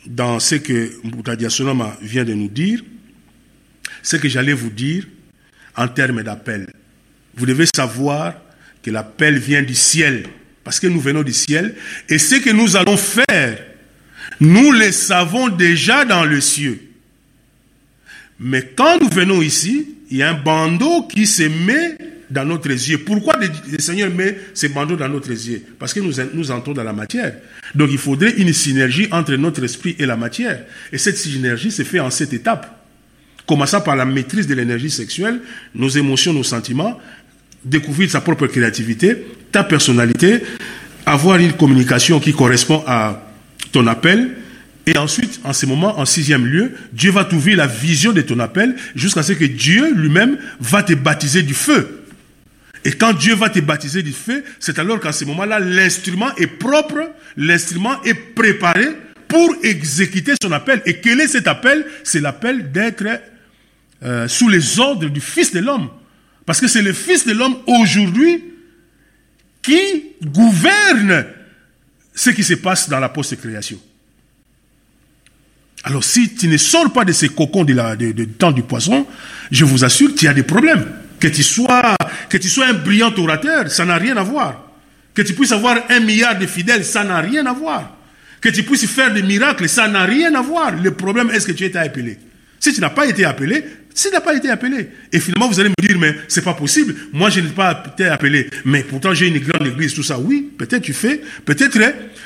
dans 0.06 0.40
ce 0.40 0.56
que 0.56 0.92
Mbuta 1.04 1.50
Sonama 1.50 1.98
vient 2.02 2.24
de 2.24 2.34
nous 2.34 2.48
dire 2.48 2.82
ce 4.02 4.18
que 4.18 4.30
j'allais 4.30 4.54
vous 4.54 4.70
dire 4.70 5.06
en 5.76 5.88
termes 5.88 6.24
d'appel. 6.24 6.68
Vous 7.36 7.46
devez 7.46 7.66
savoir 7.74 8.36
que 8.82 8.92
l'appel 8.92 9.38
vient 9.40 9.64
du 9.64 9.76
ciel 9.76 10.26
parce 10.64 10.80
que 10.80 10.88
nous 10.88 11.00
venons 11.00 11.24
du 11.24 11.34
ciel 11.34 11.76
et 12.10 12.18
ce 12.18 12.36
que 12.36 12.50
nous 12.50 12.76
allons 12.76 12.98
faire 12.98 13.58
nous 14.40 14.72
le 14.72 14.92
savons 14.92 15.50
déjà 15.50 16.06
dans 16.06 16.26
le 16.26 16.42
ciel 16.42 16.78
mais 18.40 18.74
quand 18.76 19.00
nous 19.00 19.10
venons 19.10 19.42
ici, 19.42 19.88
il 20.12 20.18
y 20.18 20.24
a 20.24 20.30
un 20.30 20.34
bandeau 20.34 21.04
qui 21.04 21.26
se 21.26 21.44
met 21.44 21.98
dans 22.30 22.46
notre 22.46 22.70
yeux. 22.70 22.98
Pourquoi 22.98 23.36
le 23.38 23.80
Seigneur 23.80 24.10
met 24.10 24.38
ce 24.54 24.68
bandeau 24.68 24.96
dans 24.96 25.08
notre 25.08 25.32
yeux? 25.32 25.64
Parce 25.80 25.94
que 25.94 26.00
nous, 26.00 26.14
nous 26.34 26.52
entrons 26.52 26.74
dans 26.74 26.84
la 26.84 26.94
matière. 26.94 27.36
Donc 27.74 27.90
il 27.92 27.98
faudrait 27.98 28.32
une 28.32 28.52
synergie 28.52 29.08
entre 29.12 29.34
notre 29.36 29.64
esprit 29.64 29.96
et 30.00 30.06
la 30.06 30.18
matière. 30.18 30.66
Et 30.92 30.98
cette 30.98 31.18
synergie 31.18 31.72
se 31.72 31.84
fait 31.84 32.00
en 32.00 32.10
sept 32.10 32.34
étapes. 32.34 32.80
Commençant 33.46 33.82
par 33.82 33.96
la 33.96 34.06
maîtrise 34.06 34.48
de 34.48 34.54
l'énergie 34.56 34.90
sexuelle, 34.90 35.40
nos 35.76 35.90
émotions, 35.90 36.34
nos 36.34 36.44
sentiments, 36.44 37.00
découvrir 37.64 38.10
sa 38.10 38.22
propre 38.22 38.48
créativité, 38.48 39.26
ta 39.54 39.64
personnalité, 39.64 40.42
avoir 41.06 41.38
une 41.38 41.54
communication 41.54 42.20
qui 42.20 42.34
correspond 42.34 42.84
à 42.86 43.24
ton 43.72 43.88
appel, 43.88 44.36
et 44.86 44.98
ensuite, 44.98 45.40
en 45.46 45.54
ce 45.54 45.66
moment, 45.66 45.98
en 45.98 46.06
sixième 46.06 46.46
lieu, 46.46 46.74
Dieu 46.92 47.12
va 47.12 47.24
t'ouvrir 47.24 47.56
la 47.56 47.68
vision 47.68 48.12
de 48.12 48.22
ton 48.22 48.40
appel 48.40 48.76
jusqu'à 48.96 49.24
ce 49.24 49.32
que 49.32 49.46
Dieu 49.46 49.94
lui-même 49.94 50.38
va 50.60 50.84
te 50.84 50.94
baptiser 50.94 51.42
du 51.42 51.54
feu. 51.54 52.04
Et 52.84 52.92
quand 52.92 53.14
Dieu 53.14 53.34
va 53.34 53.50
te 53.50 53.60
baptiser 53.60 54.04
du 54.04 54.12
feu, 54.12 54.44
c'est 54.60 54.78
alors 54.80 55.00
qu'à 55.00 55.14
ce 55.14 55.24
moment-là, 55.24 55.60
l'instrument 55.60 56.36
est 56.36 56.48
propre, 56.48 57.12
l'instrument 57.38 58.04
est 58.04 58.14
préparé 58.14 58.88
pour 59.30 59.56
exécuter 59.64 60.34
son 60.42 60.52
appel. 60.52 60.82
Et 60.86 61.00
quel 61.00 61.22
est 61.22 61.28
cet 61.28 61.48
appel? 61.48 61.86
C'est 62.04 62.20
l'appel 62.20 62.74
d'être 62.74 63.06
euh, 64.04 64.28
sous 64.28 64.50
les 64.50 64.82
ordres 64.82 65.08
du 65.08 65.22
Fils 65.22 65.54
de 65.54 65.60
l'homme. 65.60 65.88
Parce 66.46 66.60
que 66.60 66.68
c'est 66.68 66.82
le 66.82 66.92
Fils 66.92 67.26
de 67.26 67.32
l'homme 67.32 67.56
aujourd'hui 67.68 68.44
qui 69.64 70.04
gouverne 70.24 71.26
ce 72.14 72.30
qui 72.30 72.44
se 72.44 72.54
passe 72.54 72.90
dans 72.90 73.00
la 73.00 73.10
post-création. 73.10 73.80
Alors 75.86 76.04
si 76.04 76.36
tu 76.36 76.48
ne 76.48 76.58
sors 76.58 76.92
pas 76.94 77.04
de 77.04 77.12
ces 77.12 77.30
cocons 77.30 77.64
de, 77.64 77.74
la, 77.74 77.96
de, 77.96 78.26
temps 78.26 78.52
du 78.52 78.64
poisson, 78.64 79.08
je 79.52 79.66
vous 79.66 79.84
assure 79.84 80.14
qu'il 80.14 80.26
y 80.26 80.28
a 80.28 80.34
des 80.34 80.44
problèmes. 80.44 80.86
Que 81.20 81.28
tu, 81.30 81.42
sois, 81.42 81.96
que 82.30 82.38
tu 82.38 82.50
sois 82.50 82.68
un 82.68 82.74
brillant 82.74 83.14
orateur, 83.18 83.72
ça 83.72 83.86
n'a 83.86 83.96
rien 83.96 84.18
à 84.18 84.24
voir. 84.24 84.72
Que 85.14 85.22
tu 85.22 85.34
puisses 85.34 85.54
avoir 85.54 85.78
un 85.90 86.02
milliard 86.02 86.38
de 86.38 86.46
fidèles, 86.46 86.84
ça 86.84 87.04
n'a 87.04 87.20
rien 87.20 87.46
à 87.46 87.54
voir. 87.54 87.98
Que 88.42 88.50
tu 88.50 88.64
puisses 88.64 88.86
faire 88.88 89.14
des 89.14 89.24
miracles, 89.24 89.70
ça 89.70 89.88
n'a 89.88 90.04
rien 90.04 90.36
à 90.36 90.42
voir. 90.42 90.72
Le 90.72 90.92
problème 90.92 91.32
est-ce 91.32 91.48
que 91.48 91.54
tu 91.54 91.64
as 91.64 91.68
été 91.68 91.80
appelé? 91.80 92.20
Si 92.60 92.74
tu 92.74 92.82
n'as 92.82 92.90
pas 92.90 93.06
été 93.06 93.24
appelé, 93.24 93.64
si 93.94 94.10
tu 94.10 94.14
n'as 94.14 94.22
pas 94.22 94.36
été 94.36 94.50
appelé. 94.50 94.90
Et 95.12 95.20
finalement, 95.20 95.48
vous 95.48 95.60
allez 95.60 95.70
me 95.70 95.88
dire, 95.88 95.98
mais 96.00 96.16
c'est 96.28 96.44
pas 96.44 96.54
possible. 96.54 96.96
Moi, 97.12 97.30
je 97.30 97.40
n'ai 97.40 97.50
pas 97.50 97.84
été 97.94 98.06
appelé. 98.06 98.50
Mais 98.66 98.84
pourtant, 98.84 99.14
j'ai 99.14 99.28
une 99.28 99.40
grande 99.40 99.68
église, 99.68 99.94
tout 99.94 100.04
ça. 100.04 100.20
Oui, 100.20 100.52
peut-être 100.58 100.84
tu 100.84 100.94
fais. 100.94 101.22
Peut-être 101.46 101.78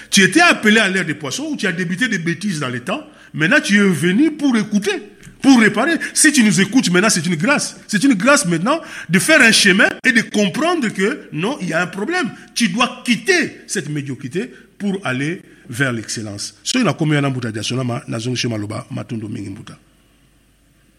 tu 0.09 0.23
étais 0.23 0.41
appelé 0.41 0.79
à 0.79 0.89
l'ère 0.89 1.05
des 1.05 1.13
poissons 1.13 1.49
ou 1.51 1.55
tu 1.57 1.67
as 1.67 1.71
débuté 1.71 2.07
des 2.07 2.19
bêtises 2.19 2.59
dans 2.59 2.69
les 2.69 2.81
temps. 2.81 3.05
Maintenant, 3.33 3.59
tu 3.59 3.77
es 3.77 3.89
venu 3.89 4.31
pour 4.31 4.55
écouter, 4.57 5.03
pour 5.41 5.59
réparer. 5.59 5.97
Si 6.13 6.31
tu 6.31 6.43
nous 6.43 6.61
écoutes 6.61 6.89
maintenant, 6.91 7.09
c'est 7.09 7.25
une 7.25 7.35
grâce. 7.35 7.79
C'est 7.87 8.03
une 8.03 8.13
grâce 8.13 8.45
maintenant 8.45 8.81
de 9.09 9.19
faire 9.19 9.41
un 9.41 9.51
chemin 9.51 9.87
et 10.05 10.11
de 10.11 10.21
comprendre 10.21 10.87
que 10.89 11.27
non, 11.31 11.57
il 11.61 11.69
y 11.69 11.73
a 11.73 11.81
un 11.81 11.87
problème. 11.87 12.29
Tu 12.55 12.69
dois 12.69 13.01
quitter 13.05 13.61
cette 13.67 13.89
médiocrité 13.89 14.51
pour 14.77 14.99
aller 15.03 15.41
vers 15.69 15.91
l'excellence. 15.91 16.55
So 16.63 16.79
ina 16.79 16.93
komi 16.93 17.15
yana 17.15 17.29
mbuta 17.29 17.51
jasona 17.51 17.83
ma 17.83 18.03
nazongishe 18.07 18.47
maloba 18.47 18.85
matondo 18.91 19.27
mingi 19.27 19.49
mbuta. 19.49 19.77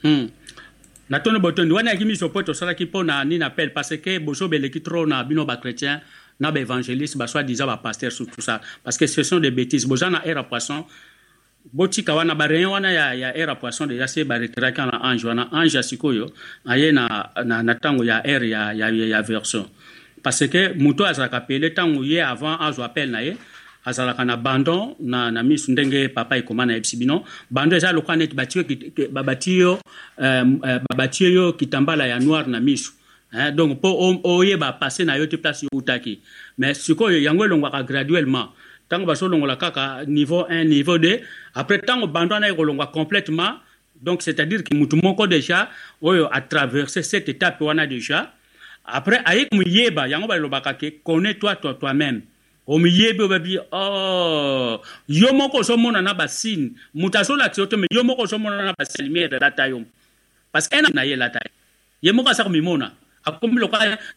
Hmm. 0.03 0.29
Na 1.09 1.21
tono 1.21 1.41
botondi 1.41 1.73
wana 1.73 1.91
yaki 1.91 2.05
miso 2.05 2.29
po 2.29 2.43
tosalaki 2.43 2.85
mpo 2.85 3.03
na 3.03 3.25
nini 3.25 3.45
appel 3.45 3.73
parce 3.73 3.97
que 3.97 4.19
bozobeleki 4.19 4.81
trop 4.81 5.07
na 5.07 5.25
bino 5.25 5.45
bachrétien 5.45 6.01
na 6.41 6.53
baévangéliste 6.53 7.17
basoi 7.17 7.43
disant 7.43 7.67
bapaster 7.67 8.11
sur 8.11 8.27
tout 8.27 8.41
ça. 8.41 8.61
Parce 8.85 8.97
que 8.97 9.07
ce 9.07 9.23
sont 9.23 9.41
des 9.41 9.51
bêtises. 9.51 9.87
Boza 9.87 10.11
na 10.11 10.25
aire 10.25 10.39
à 10.39 10.45
poisson 10.45 10.85
botika 11.73 12.15
wana 12.15 12.35
bareyon 12.35 12.73
wana 12.73 12.93
ya, 12.93 13.15
ya 13.15 13.37
aire 13.37 13.51
à 13.51 13.57
poisson 13.57 13.87
déjà 13.87 14.07
se 14.07 14.21
baretiraki 14.25 14.81
na 14.81 15.01
ange. 15.03 15.25
Wana 15.25 15.49
ange 15.53 15.75
ya 15.75 15.83
sikoyo 15.83 16.31
aye 16.67 16.93
na, 16.93 17.31
na, 17.45 17.63
na 17.63 17.75
ntango 17.75 18.05
ya 18.05 18.19
aire 18.25 18.49
ya, 18.49 18.73
ya, 18.73 18.91
ya, 18.91 19.07
ya 19.07 19.23
version. 19.23 19.67
Parce 20.23 20.47
que 20.49 20.75
moto 20.75 21.05
azalaka 21.05 21.41
pele 21.41 21.71
ntango 21.71 22.05
ye 22.05 22.21
avant 22.21 22.61
azwa 22.61 22.87
appel 22.87 23.11
na 23.11 23.23
ye 23.23 23.37
azalaka 23.85 24.25
na 24.25 24.37
bandon 24.37 24.95
na, 25.01 25.31
na 25.31 25.43
miso 25.43 25.73
ndenge 25.73 26.09
papa 26.09 26.37
ekoma 26.37 26.67
na 26.67 26.73
yebisi 26.75 26.97
bino. 26.97 27.25
Bandon 27.51 27.77
eza 27.77 27.93
lokwa 27.93 28.17
neti 28.17 28.37
yo 31.35 31.53
kitambala 31.53 32.07
ya 32.07 32.19
noir 32.21 32.49
na 32.49 32.61
miso 32.61 32.93
eh, 33.33 33.53
donc 33.53 33.79
mpo 33.79 34.21
oyeba 34.25 34.73
passe 34.73 35.05
na 35.05 35.17
yo 35.17 35.27
place 35.27 35.67
yo 35.73 35.83
mais 36.59 36.75
sikoyo 36.75 37.19
yango 37.19 37.45
elongwaka 37.45 37.83
graduellement. 37.83 38.49
Ntango 38.87 39.07
bazolongola 39.07 39.57
kaka 39.57 40.05
niveau 40.07 40.47
1 40.49 40.65
niveau 40.65 40.99
2 40.99 41.21
après 41.55 41.79
ntango 41.79 42.07
bando 42.07 42.35
wana 42.35 42.49
ekolongwa 42.49 42.87
complètement 42.87 43.61
donc 44.01 44.23
c'est 44.23 44.41
à 44.41 44.47
dire 44.47 44.65
que 44.65 44.75
mutu 44.75 44.97
moko 44.97 45.27
déjà 45.27 45.69
oyo 46.01 46.29
atraverse 46.33 47.03
cette 47.03 47.29
étape 47.29 47.61
wana 47.61 47.87
déjà. 47.87 48.33
Après 48.85 49.21
aye 49.27 49.47
komuyeba 49.51 50.09
yango 50.09 50.27
balobaka 50.27 50.75
ke 50.75 51.03
connais 51.05 51.35
toi 51.35 51.57
toi 51.57 51.75
toi-même 51.75 52.23
omiyebi 52.69 53.23
obabi 53.23 53.59
oh, 53.73 54.83
yo 55.09 55.33
moko 55.33 55.59
ozomona 55.59 56.03
na 56.03 56.15
basine. 56.15 56.73
Moto 56.95 57.19
azolakisa 57.19 57.63
yo 57.63 57.67
te 57.67 57.77
mais 57.77 57.89
yo 57.91 58.05
moko 58.05 58.23
ozomona 58.23 58.63
na 58.63 58.75
baselimiere 58.79 59.37
elata 59.37 59.69
yo. 59.69 59.83
Parce 60.53 60.69
que 60.69 60.93
na 60.93 61.05
ye 61.05 61.13
elata 61.13 61.41
ye 61.45 61.51
ye 62.03 62.13
moko 62.13 62.29
aza 62.29 62.45
komimona 62.45 62.93
akomi 63.25 63.61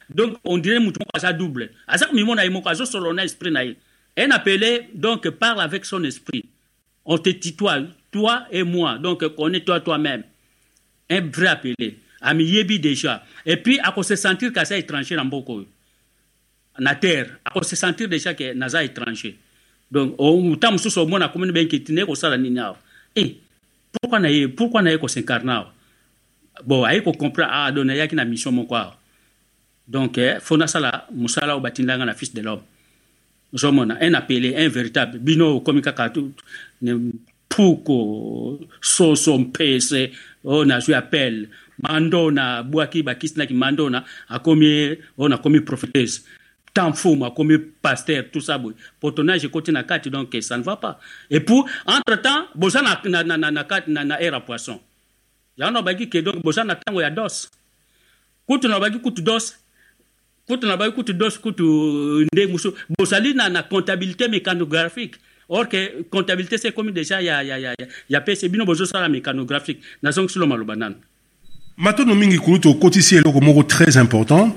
donc 0.10 0.38
on 0.44 0.58
dirait 0.58 0.80
moko 0.80 1.00
double. 1.38 1.70
Aza 1.88 2.06
komimona 2.08 2.44
ye 2.44 2.50
moko 2.50 2.70
azosolo 2.70 3.14
na 3.14 3.24
esprit 3.24 3.52
na 3.52 3.64
ye. 3.64 3.78
Un 4.18 4.32
appelé 4.32 4.90
donc 4.94 5.30
parle 5.30 5.62
avec 5.62 5.86
son 5.86 6.04
esprit. 6.04 6.44
On 7.06 7.18
te 7.18 7.30
tutoie 7.30 7.84
toi 8.12 8.46
et 8.52 8.64
moi. 8.64 8.98
Donc 8.98 9.26
connais-toi 9.36 9.80
toi-même. 9.80 10.24
Un 11.10 11.22
vrai 11.22 11.48
appelé. 11.48 11.98
Amiyebi 12.20 12.80
déjà. 12.80 13.24
Et 13.46 13.56
puis 13.56 13.80
akose 13.80 14.14
sentir 14.16 14.52
kaza 14.52 14.78
étranger 14.78 15.16
na 15.16 15.24
mboka 15.24 15.54
oyo 15.54 15.68
na 16.80 16.96
terre. 16.96 17.40
Akose 17.46 17.76
sentir 17.76 18.08
déjà 18.08 18.34
ke 18.34 18.54
naza 18.56 18.84
étranger. 18.84 19.36
Donc 19.92 20.16
ntango 20.20 20.78
mosusu 20.78 21.00
omona 21.00 21.26
akomoni 21.26 21.52
benkiti 21.52 21.94
naye 21.94 22.06
kosala 22.06 22.38
nini 22.38 22.60
awa? 22.60 22.78
E 23.16 23.36
pourquoi 23.92 24.20
na 24.20 24.30
ye 24.30 24.48
pourquoi 24.48 24.82
na 24.82 24.92
ye 24.92 24.98
kosincarne 24.98 25.50
awa? 25.50 25.74
Bon 26.64 26.86
aye 26.86 27.02
kocomprendre 27.02 27.52
ah 27.52 27.72
donc 27.72 27.86
nayaki 27.86 28.16
na 28.16 28.26
mission 28.26 28.52
moko 28.52 28.76
awa. 28.76 28.98
Donc 29.88 30.18
eh, 30.18 30.40
fo 30.40 30.58
nasala 30.58 31.08
mosala 31.12 31.56
oyo 31.56 31.62
batindanga 31.62 32.06
na 32.06 32.14
fils 32.14 32.34
de 32.34 32.42
l'homme. 32.42 32.62
Ozomona 33.54 33.98
un 34.00 34.14
appelé 34.14 34.56
un 34.56 34.70
véritable. 34.70 35.20
Bino 35.20 35.58
okomi 35.58 35.82
kaka 35.82 36.14
puko 37.50 38.60
soso 38.80 39.38
mpese 39.38 40.12
oyo 40.46 40.66
nazwi 40.66 40.94
appel. 40.94 41.50
Mandona 41.82 42.58
abwaki 42.58 43.04
bakisinaki 43.04 43.54
mandona 43.54 44.06
akomi 44.30 44.98
oyo 45.18 45.28
nakomi 45.28 45.60
prophétese 45.60 46.22
tamfumu 46.74 47.26
akomi 47.26 47.58
pasteur 47.82 48.24
tout 48.32 48.42
ça 48.42 48.58
boye 48.58 48.76
potonnage 49.00 49.46
ekoti 49.46 49.72
na 49.72 49.84
kati 49.84 50.10
donc 50.10 50.36
ça 50.42 50.58
ne 50.58 50.64
va 50.64 50.76
pas. 50.76 51.00
Et 51.30 51.40
pour 51.40 51.68
entre 51.86 52.22
temps 52.22 52.46
boza 52.56 52.82
na, 52.82 53.02
na, 53.06 53.24
na, 53.24 53.38
na, 53.38 53.52
na, 53.52 53.64
na, 53.88 54.04
na 54.06 54.22
aire 54.22 54.34
à 54.36 54.42
poisson. 54.42 54.80
Yango 55.58 55.74
na 55.74 55.82
baki 55.82 56.10
ke 56.10 56.18
donc 56.24 56.42
boza 56.44 56.64
na 56.64 56.76
ntango 56.76 57.02
ya 57.02 57.10
dos. 57.10 57.50
Kutu 58.48 58.68
na 58.68 58.80
baki 58.80 59.00
kutu 59.00 59.22
dos. 59.22 59.56
Kutu 60.48 60.68
na 60.68 60.78
baki 60.78 60.96
kutu 60.96 61.14
dos 61.14 61.38
kutu 61.38 62.28
nde 62.34 62.48
musu 62.48 62.74
bosali 62.98 63.34
na 63.34 63.50
na 63.50 63.64
comptabilité 63.64 64.28
mécanographique. 64.28 65.16
Or 65.50 65.68
que 65.68 66.04
comptabilité 66.04 66.58
c'est 66.58 66.72
comme 66.72 66.92
déjà 66.92 67.22
ya 67.22 67.44
ya 67.44 67.60
ya 67.60 67.76
ya 68.10 68.22
pese 68.22 68.48
bino 68.50 68.66
bozo 68.66 68.86
sala 68.86 69.10
mécanographique. 69.10 69.82
Na 70.02 70.12
zongi 70.12 70.32
silo 70.34 70.48
maloba 70.48 70.76
nanu 70.76 70.96
matondo 71.78 72.16
mingi 72.16 72.38
kulu 72.38 72.60
tokotisi 72.60 73.16
eloko 73.16 73.42
moko 73.42 73.64
très 73.64 73.98
important 73.98 74.56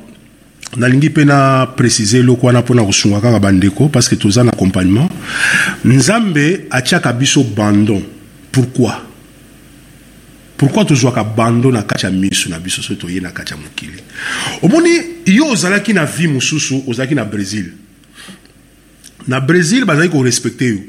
nalingi 0.77 1.09
mpe 1.09 1.25
na 1.25 1.67
précise 1.67 2.15
eloko 2.19 2.47
wana 2.47 2.61
mpona 2.61 2.85
kosunga 2.85 3.21
kaka 3.21 3.39
bandeko 3.39 3.89
parce 3.89 4.09
que 4.09 4.17
toza 4.17 4.45
na 4.45 4.51
accompagnement. 4.51 5.09
Nzambe 5.85 6.67
atiaka 6.71 7.13
biso 7.13 7.45
bandon. 7.45 8.03
Pourquoi? 8.53 9.03
Pourquoi 10.57 10.85
tozwaka 10.85 11.25
bando 11.25 11.71
na 11.71 11.83
kati 11.83 12.07
ya 12.07 12.11
miso 12.11 12.49
na 12.49 12.59
biso 12.59 12.83
soki 12.83 13.01
toye 13.01 13.21
na 13.21 13.31
kati 13.31 13.53
ya 13.53 13.59
mokili? 13.59 14.03
Omoni 14.63 14.91
yo 15.27 15.47
ozalaki 15.47 15.93
na 15.93 16.05
vie 16.05 16.29
mosusu 16.29 16.83
ozalaki 16.87 17.15
na 17.15 17.25
brésil. 17.25 17.73
Na 19.29 19.41
brésil 19.41 19.85
bazalaki 19.85 20.13
korespecte 20.13 20.63
yo. 20.63 20.81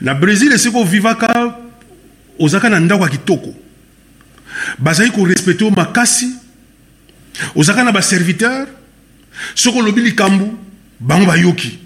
Na 0.00 0.14
brésil 0.14 0.52
esika 0.52 0.78
ovivaka 0.78 1.58
ozalaka 2.38 2.68
na 2.70 2.80
ndako 2.80 3.04
ya 3.04 3.10
kitoko. 3.10 3.54
Bazalaki 4.78 5.16
korespecte 5.16 5.64
yo 5.64 5.70
makasi 5.70 6.39
ozalaka 7.54 7.84
na 7.84 7.92
baserviteur 7.92 8.66
soki 9.54 9.78
olobi 9.78 10.02
likambo 10.02 10.58
bango 11.00 11.26
bayoki. 11.26 11.78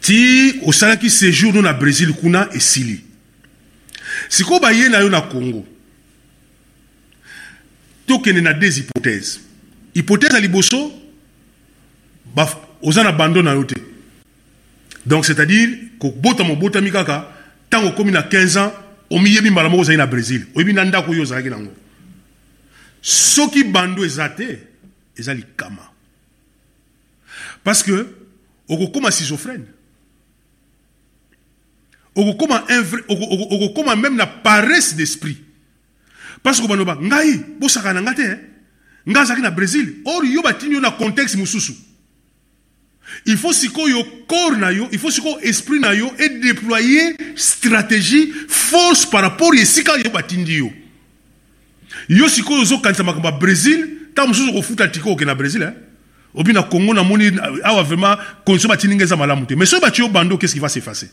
Ti 0.00 0.60
osalaki 0.64 1.10
séjour 1.10 1.52
no 1.52 1.62
na 1.62 1.72
brésil 1.72 2.12
kuna 2.12 2.48
esili. 2.52 3.04
Sikoyo 4.28 4.60
baye 4.60 4.88
na 4.88 5.00
yo 5.00 5.08
na 5.10 5.20
congo 5.20 5.66
tokende 8.06 8.40
na 8.40 8.52
des 8.54 8.78
hypothèses. 8.78 9.40
Hypothèse 9.94 10.32
ya 10.32 10.40
liboso 10.40 10.92
oza 12.82 13.02
na 13.04 13.12
bando 13.12 13.42
na 13.42 13.54
yo 13.54 13.64
te. 13.64 13.74
Donc 15.06 15.26
c'est-à-dire 15.26 15.68
kobotama 15.98 16.52
obotami 16.52 16.90
kaka 16.90 17.28
ntango 17.68 17.88
okomi 17.88 18.12
na 18.12 18.22
15 18.22 18.56
ans 18.56 18.72
omiyebi 19.10 19.50
mbala 19.50 19.68
moko 19.68 19.82
ozali 19.82 19.98
na 19.98 20.06
brésil. 20.06 20.46
Oyebi 20.54 20.72
na 20.72 20.84
ndako 20.84 21.12
oyo 21.12 21.22
ozalaki 21.22 21.50
nango 21.50 21.72
soki 23.02 23.64
bando 23.64 24.04
eza 24.04 24.28
te 24.28 24.58
eza 25.16 25.34
likama. 25.34 25.92
Parce 27.64 27.82
que 27.82 28.06
okokóma 28.68 29.10
schizophrène. 29.10 29.66
Okokóma 32.14 32.64
okokóma 33.08 33.96
même 33.96 34.16
na 34.16 34.26
paresse 34.26 34.94
d'esprit. 34.94 35.38
Parce 36.42 36.60
que 36.60 36.66
banoba 36.66 36.96
ngai 36.96 37.44
bosaka 37.58 37.92
na 37.92 38.00
nga 38.00 38.14
te 38.14 38.28
ngai 39.06 39.22
azalaki 39.22 39.42
na 39.42 39.50
brésil 39.50 40.02
or 40.04 40.24
yo 40.24 40.42
batindi 40.42 40.74
yo 40.74 40.80
na 40.80 40.90
contexte 40.90 41.36
il 43.26 43.36
faut 43.36 43.52
sikoyo 43.52 44.02
corps 44.26 44.56
na 44.56 44.72
il 44.72 44.98
faut 44.98 45.10
sikoyo 45.10 45.38
esprit 45.40 45.80
na 45.80 45.94
yo 45.94 46.10
edéployer 46.18 47.16
stratégie 47.36 48.32
force 48.48 49.04
par 49.04 49.22
rapport 49.22 49.54
esika 49.54 49.98
yo 49.98 50.10
batindi 50.10 50.58
yo 50.58 50.70
yo 52.10 52.28
sikoyo 52.28 52.62
ozokanisa 52.62 53.02
makambo 53.02 53.28
ya 53.28 53.32
brésil 53.32 53.86
ntango 54.12 54.28
mosusu 54.28 54.50
okofuta 54.50 54.88
tiko 54.88 55.12
oke 55.12 55.24
na 55.24 55.34
brésil 55.34 55.62
eh? 55.62 55.72
obi 56.34 56.52
na 56.52 56.62
congo 56.62 56.94
namoni 56.94 57.30
awa 57.62 57.82
vraiment 57.82 58.18
condition 58.44 58.68
batindi 58.68 58.96
nga 58.96 59.04
eza 59.04 59.16
malamu 59.16 59.46
te. 59.46 59.54
Mais 59.54 59.66
soki 59.66 59.82
batie 59.82 60.02
yo 60.02 60.08
bando 60.08 60.36
qu'est 60.36 60.48
ce 60.48 60.54
qui 60.54 60.58
va 60.58 60.68
s'effacer? 60.68 61.08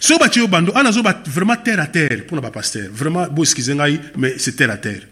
Soki 0.00 0.20
batie 0.20 0.40
yo 0.40 0.48
bando 0.48 0.72
ana 0.74 0.90
azoba 0.90 1.22
vraiment 1.26 1.56
terre 1.56 1.80
à 1.80 1.86
terre 1.86 2.24
mpona 2.24 2.42
bapaster 2.42 2.88
vraiment 2.92 3.26
bo 3.28 3.42
excuse 3.42 3.70
ngai 3.70 4.00
mais 4.16 4.34
c'est 4.38 4.56
terre 4.56 4.70
à 4.70 4.76
terre. 4.76 5.02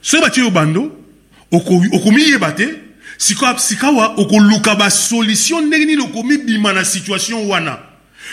Soki 0.00 0.22
batie 0.22 0.40
yo 0.40 0.50
bando 0.50 1.04
okomiyeba 1.50 2.52
te 2.52 2.68
sikawa 3.18 4.14
okoluka 4.18 4.74
basolution 4.74 5.66
ndenge 5.66 5.86
nini 5.86 6.02
okomibima 6.02 6.72
na 6.72 6.84
situation 6.84 7.46
wana 7.46 7.78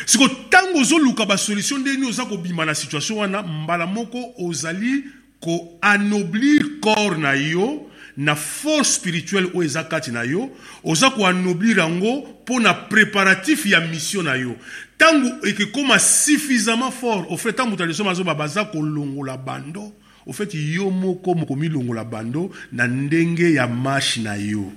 siko 0.05 0.27
ntango 0.27 0.79
ozoluka 0.79 1.25
basolution 1.25 1.81
ndenge 1.81 1.97
nini 1.97 2.09
oza 2.09 2.25
kobima 2.25 2.65
na 2.65 2.75
situation 2.75 3.19
wana 3.19 3.43
mbala 3.43 3.87
moko 3.87 4.33
ozali 4.37 5.03
koanoblir 5.39 6.79
corps 6.79 7.17
na 7.17 7.33
yo 7.33 7.89
na 8.17 8.35
force 8.35 8.95
spirituelle 8.95 9.49
oyo 9.53 9.63
eza 9.63 9.83
kati 9.83 10.11
na 10.11 10.23
yo. 10.23 10.49
Oza 10.83 11.09
koanoblir 11.09 11.77
yango 11.77 12.27
mpo 12.41 12.59
na 12.59 12.73
préparatif 12.73 13.65
ya 13.65 13.81
mission 13.81 14.25
na 14.25 14.35
yo. 14.35 14.55
Ntango 14.95 15.47
ekekóma 15.47 15.99
suffisamment 15.99 16.91
fort 16.91 17.25
au 17.29 17.37
fait 17.37 17.51
ntango 17.51 17.71
moto 17.71 17.83
aleso 17.83 18.03
mazoba 18.03 18.35
baza 18.35 18.65
kolongola 18.65 19.37
bando. 19.37 19.93
Au 20.27 20.33
fait 20.33 20.53
yo 20.53 20.89
moko 20.89 21.33
mokomilongola 21.33 22.03
bando 22.03 22.51
na 22.71 22.87
ndenge 22.87 23.53
ya 23.53 23.67
marche 23.67 24.21
na 24.21 24.35
yo 24.35 24.71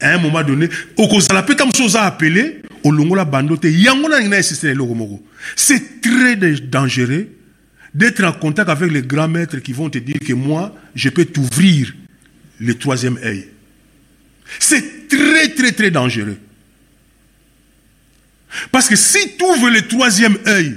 à 0.00 0.14
un 0.14 0.18
moment 0.18 0.42
donné 0.42 0.68
okozala 0.96 1.42
mpe 1.42 1.54
ntango 1.54 1.70
mosusu 1.70 1.84
oza 1.84 2.18
c'est 5.56 6.00
très 6.00 6.36
dangereux 6.60 7.28
d'être 7.94 8.24
en 8.24 8.32
contact 8.32 8.68
avec 8.68 8.90
les 8.92 9.02
grands 9.02 9.28
maîtres 9.28 9.58
qui 9.58 9.72
vont 9.72 9.88
te 9.88 9.98
dire 9.98 10.18
que 10.18 10.32
moi 10.32 10.74
je 10.94 11.08
peux 11.08 11.24
t'ouvrir 11.24 11.94
le 12.58 12.74
troisième 12.74 13.18
œil. 13.22 13.48
C'est 14.58 15.08
très 15.08 15.48
très 15.54 15.72
très 15.72 15.90
dangereux. 15.90 16.38
Parce 18.70 18.88
que 18.88 18.96
si 18.96 19.36
tu 19.36 19.44
ouvres 19.44 19.70
le 19.70 19.82
troisième 19.82 20.36
œil 20.46 20.76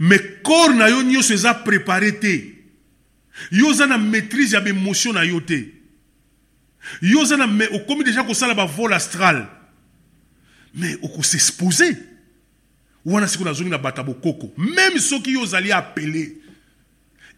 mais 0.00 0.18
corps 0.42 0.72
na 0.74 0.88
yo 0.88 1.02
nyonso 1.02 1.34
eza 1.34 1.52
préparé 1.54 2.18
te 2.18 2.54
yo 3.52 3.68
oza 3.68 3.86
na 3.86 3.98
yo 7.02 7.20
oza 7.20 7.36
na 7.36 7.46
okomi 7.72 8.04
déjà 8.04 8.24
kosala 8.24 8.54
bavol 8.54 8.92
astral. 8.92 9.46
Mais 10.74 10.96
okosexpose 11.02 11.96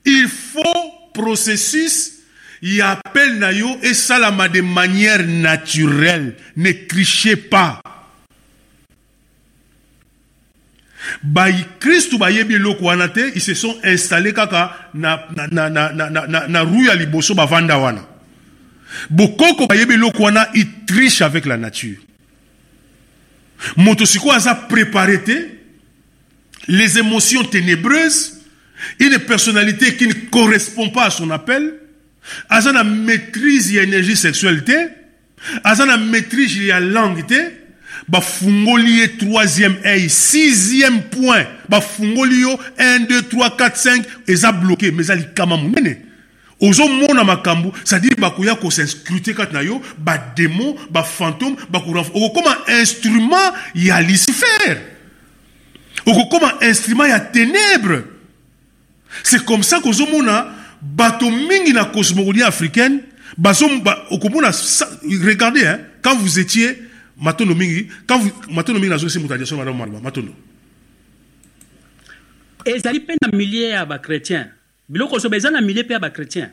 il 0.05 0.29
faut 0.29 0.63
processus 1.13 2.13
appel 2.83 3.39
na 3.39 3.53
yo 3.53 3.67
de 3.77 4.61
manière 4.61 5.27
naturelle. 5.27 6.37
Ne 6.57 6.73
trichez 6.73 7.37
pas. 7.37 7.81
Bakristu 11.23 12.17
wana 12.81 13.09
te 13.09 13.33
ils 13.35 13.41
se 13.41 13.55
sont 13.55 13.77
installés 13.85 14.33
kaka 14.33 14.73
na, 14.95 15.27
na, 15.37 15.47
na, 15.49 15.71
na, 15.71 16.11
na, 16.11 16.27
na, 16.27 16.49
na, 16.49 16.61
rue 16.63 16.95
liboso 16.97 17.35
bavanda 17.35 17.79
wana 17.79 18.18
bokoko 19.11 19.67
bayebi 19.67 19.95
eloko 19.95 20.23
wana 20.23 20.49
il 20.55 20.67
triche 20.87 21.23
avec 21.23 21.47
la 21.47 21.57
nature. 21.57 21.99
Moto 23.77 24.07
sikoyo 24.07 24.33
aza 24.33 24.55
préparé 24.55 25.19
les 26.69 26.99
émotions 26.99 27.45
ténébreuses 27.45 28.35
une 29.01 29.19
personnalité 29.19 29.97
qui 29.97 30.07
ne 30.07 30.13
correspond 30.31 30.91
pas 30.91 31.07
à 31.07 31.11
son 31.11 31.31
appel 31.31 31.75
aza 32.49 32.73
na 32.73 32.85
maîtrise 32.85 33.73
ya 33.73 33.83
énergie 33.83 34.17
sexuelle 34.17 34.63
te 34.65 34.91
aza 35.65 35.87
na 35.87 35.97
maîtrise 35.97 36.57
ya 36.59 36.79
langue 36.79 37.27
te 37.27 37.53
bafungoli 38.09 39.01
ye 39.01 39.09
troisième 39.17 39.77
œil 39.85 40.09
sixième 40.09 41.03
point 41.03 41.45
bafungoli 41.69 42.41
yo 42.41 42.61
1 42.79 43.01
2 43.01 43.23
3 43.23 43.57
4 43.57 43.77
5 43.77 44.05
eza 44.29 44.53
bloqué 44.53 44.93
mais 44.93 45.11
ozomona 46.61 47.25
makambo 47.25 47.73
c'est-à-dire 47.85 48.17
bakoya 48.19 48.55
kos'inscrute 48.57 49.35
kati 49.35 49.55
na 49.55 49.63
yo 49.63 49.81
badémon 49.99 50.77
bafantôme 50.91 51.57
okokóma 51.73 52.57
instrument 52.69 53.53
ya 53.75 54.01
lucifer. 54.01 54.83
Okokóma 56.07 56.59
instrument 56.63 57.07
ya 57.07 57.21
ténèbre 57.21 58.05
c'est 59.23 59.45
comme 59.45 59.63
ça 59.63 59.81
kozomona 59.81 60.49
bato 60.83 61.31
mingi 61.31 61.73
na 61.73 61.85
cosmogonie 61.85 62.43
africaine 62.43 63.01
okomona 64.11 64.51
regardez 65.25 65.67
hein, 65.67 65.81
quand 66.03 66.17
vous 66.17 66.39
étiez 66.39 66.83
matondo 67.17 67.55
mingi 67.55 67.89
quand 68.07 68.19
vous 68.19 68.33
matondo 68.51 68.81
mingi 68.81 68.91
nazongisi 68.91 69.19
moto 69.19 69.35
adiaso 69.35 69.57
madame 69.57 69.77
maloba 69.77 70.01
matondo. 70.01 70.35
Ezali 72.65 73.01
mpe 73.01 73.17
na 73.23 73.37
milie 73.37 73.69
ya 73.69 73.87
bachrétien 73.87 74.51
biloko 74.89 75.17
oso 75.17 75.35
eza 75.35 75.51
na 75.51 75.61
milie 75.61 75.83
mpe 75.83 75.93
ya 75.93 75.99
bachrétien. 75.99 76.49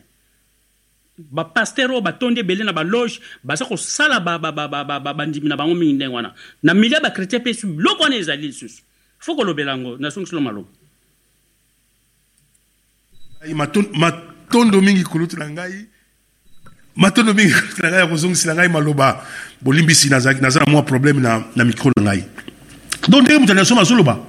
Bapaster 1.18 1.91
oyo 1.91 2.02
batondi 2.02 2.40
ebele 2.40 2.64
na 2.64 2.74
baloge 2.74 3.20
baza 3.44 3.66
kosala 3.66 4.20
bandimi 4.20 5.48
na 5.49 5.56
bango 5.56 5.76
mingi 5.76 5.94
ndenge 5.94 6.14
wana. 6.14 6.34
Na 6.64 6.74
milie 6.74 6.95
ya 6.95 7.02
bachrétien 7.02 7.40
mpe 7.40 7.53
su 7.53 7.68
biloko 7.68 8.03
wana 8.03 8.16
ezali 8.16 8.48
lisusu. 8.48 8.82
Fo 9.20 9.36
kolobela 9.36 9.72
yango 9.72 9.98
nasongisilo 9.98 10.41
maloba. 10.41 10.70
Matondo 13.94 14.82
mingi 14.82 15.03
kulutu 15.03 15.38
na 15.38 15.49
ngai 15.49 15.86
matondo 16.95 17.34
mingi 17.34 17.53
kulutu 17.53 17.82
na 17.84 17.90
ngai 17.90 17.99
ya 17.99 18.07
kozongisela 18.07 18.56
ngai 18.56 18.70
maloba. 18.70 19.26
Bolimbisi 19.62 20.10
naza 20.10 20.34
na 20.34 20.66
mwa 20.68 20.84
problème 20.84 21.22
na, 21.22 21.44
na 21.56 21.64
micro 21.64 21.91
na 21.98 22.03
ngai. 22.03 22.24
Donc 23.07 23.24
ndenge 23.24 23.40
moto 23.40 23.52
aliaso 23.52 23.80
azoloba 23.80 24.20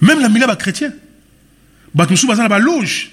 même 0.00 0.20
na 0.20 0.28
milia 0.28 0.46
bachrétien 0.46 0.92
bato 1.94 2.10
mosusu 2.10 2.26
baza 2.26 2.42
na 2.42 2.48
baloge 2.48 3.10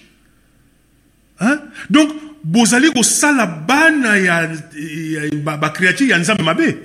hein? 1.40 1.60
donc 1.90 2.10
bozali 2.44 2.92
kosala 2.92 3.46
bana 3.46 4.18
ya, 4.18 4.50
ya 4.76 5.58
bakreature 5.58 6.10
ya 6.10 6.18
nzambe 6.18 6.44
mabe 6.44 6.78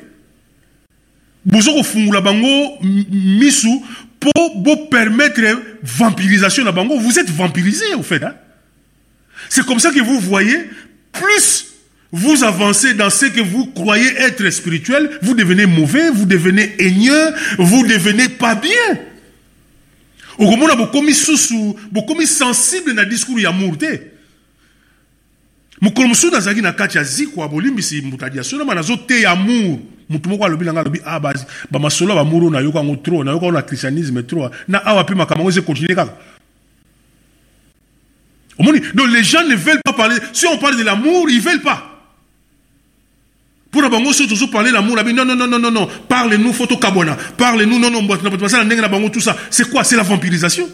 bozo 1.45 1.73
kofungula 1.73 2.20
bango 2.20 2.79
misu 2.83 3.81
pour 4.20 4.89
permettre 4.91 5.43
vampirisation 5.83 6.65
na 6.65 6.73
bango 6.73 6.99
vous 6.99 7.19
êtes 7.19 7.31
vampirisé 7.31 7.95
au 7.95 8.03
fait 8.03 8.23
hein? 8.23 8.35
c'est 9.49 9.65
comme 9.65 9.79
ça 9.79 9.91
que 9.91 10.01
vous 10.01 10.20
voyez 10.20 10.70
plus 11.12 11.66
vous 12.12 12.43
avancez 12.43 12.95
dans 12.95 13.11
ce 13.11 13.27
que 13.27 13.41
vous 13.41 13.66
croyez 13.66 14.09
être 14.16 14.49
spirituel, 14.49 15.11
vous 15.20 15.35
devenez 15.35 15.66
mauvais, 15.66 16.09
vous 16.11 16.25
devenez 16.25 16.75
haigneux, 16.79 17.35
vous 17.59 17.87
devenez 17.87 18.29
pas 18.31 18.55
bien. 18.55 18.99
okomona 20.39 20.77
bokomi 20.77 21.15
susu 21.15 21.75
bokomi 21.91 22.25
sensible 22.25 22.93
na 22.93 23.05
discours 23.05 23.41
ya 23.41 23.49
amour 23.49 23.77
te 23.77 23.91
mokolo 25.81 26.09
mosusu 26.09 26.33
nazalaki 26.33 26.63
na 26.63 26.73
kati 26.73 26.99
bolimbisi 27.51 28.03
moto 30.09 30.29
moko 30.29 30.45
christianisme 33.63 34.23
tro 34.23 34.51
na 34.69 34.85
awa 34.85 35.03
mpe 35.03 35.15
makambo 35.15 35.51
yango 35.51 35.75
donc 38.59 39.13
les 39.13 39.23
gens 39.23 39.47
ne 39.47 39.55
veulent 39.55 39.81
pas 39.85 39.93
parler. 39.93 40.17
Si 40.33 40.47
on 40.47 40.59
parle 40.59 40.77
de 40.77 40.83
l'amour 40.83 41.31
ils 41.31 41.41
veulent 41.41 41.63
pas. 41.63 41.95
Pour 43.71 43.83
na 43.83 43.89
bango 43.89 44.13
soki 44.13 44.29
tozoparle 44.29 44.71
l'amour 44.71 44.99
abi 44.99 45.13
non 45.13 45.25
non 45.25 45.37
non 45.37 45.47
non 45.47 45.71
non. 45.71 45.89
Parle 46.09 46.35
nous 46.35 46.53
faut 46.53 46.67
tokabwana 46.67 47.17
parle 47.37 47.63
nous 47.65 47.79
non 47.79 47.91
non 47.91 48.03
basala 48.03 48.65
ndenge 48.65 48.81
na 48.81 48.89
bango 48.89 49.11
tout 49.11 49.21
ça. 49.21 49.37
C'est 49.51 49.71
quoi? 49.71 49.85
C'est 49.85 49.97
la 49.97 50.03
vampirisation. 50.03 50.69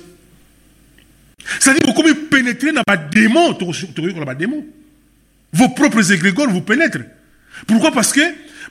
C'est-à-dire 1.61 1.83
bokomi 1.87 2.15
pénétrer 2.15 2.73
na 2.73 2.83
badémon 2.87 3.55
tokoyokola 3.55 4.25
badémon 4.25 4.65
vos 5.55 5.71
propres 5.71 6.13
égrégores 6.13 6.51
vous 6.51 6.63
pénètrent 6.63 7.05
pourquoi? 7.67 7.93
Parce 7.93 8.13
que 8.13 8.21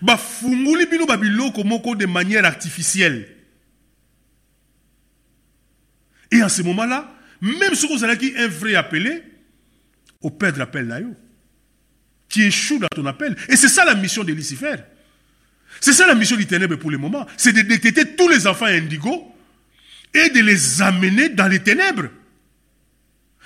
bafunguli 0.02 0.86
bino 0.86 1.06
babiloko 1.06 1.64
moko 1.64 1.96
de 1.96 2.06
manière 2.06 2.46
artificielle 2.46 3.28
et 6.32 6.44
en 6.44 6.50
ce 6.50 6.62
moment 6.62 6.86
là 6.86 7.10
même 7.42 7.76
soki 7.76 7.94
ozalaki 7.94 8.34
un 8.38 8.48
vrai 8.48 8.76
appelé 8.76 9.24
operdre 10.22 10.62
appel 10.62 10.86
na 10.88 11.00
yo 11.00 11.16
tu 12.34 12.42
échoues 12.42 12.80
dans 12.80 12.88
ton 12.88 13.06
appel. 13.06 13.36
Et 13.48 13.56
c'est 13.56 13.68
ça 13.68 13.86
la 13.86 13.94
mission 13.94 14.24
de 14.24 14.34
Lucifer. 14.34 14.76
C'est 15.80 15.94
ça 15.94 16.08
la 16.08 16.16
mission 16.16 16.36
du 16.36 16.48
ténèbre 16.48 16.78
pour 16.78 16.90
le 16.90 16.98
moment. 16.98 17.28
C'est 17.38 17.54
de 17.54 17.62
détecter 17.62 18.16
tous 18.16 18.28
les 18.28 18.48
enfants 18.48 18.66
indigos 18.66 19.32
et 20.14 20.30
de 20.30 20.40
les 20.40 20.82
amener 20.82 21.30
dans 21.30 21.48
les 21.48 21.60
ténèbres. 21.60 22.10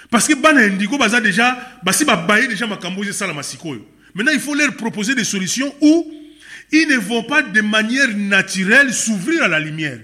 Parce 0.09 0.27
que 0.27 0.33
bana 0.35 0.61
indigo 0.61 0.97
baza 0.97 1.19
déjà 1.19 1.57
basi 1.83 2.05
babaye 2.05 2.47
déjà 2.47 2.65
makambo 2.65 3.03
ça 3.11 3.27
la 3.27 3.33
masikoyo. 3.33 3.85
Maintenant 4.13 4.31
il 4.33 4.39
faut 4.39 4.55
leur 4.55 4.75
proposer 4.75 5.15
des 5.15 5.23
solutions 5.23 5.73
où 5.81 6.11
ils 6.71 6.87
ne 6.87 6.97
vont 6.97 7.23
pas 7.23 7.43
de 7.43 7.61
manière 7.61 8.15
naturelle 8.15 8.93
s'ouvrir 8.93 9.43
à 9.43 9.47
la 9.47 9.59
lumière. 9.59 9.99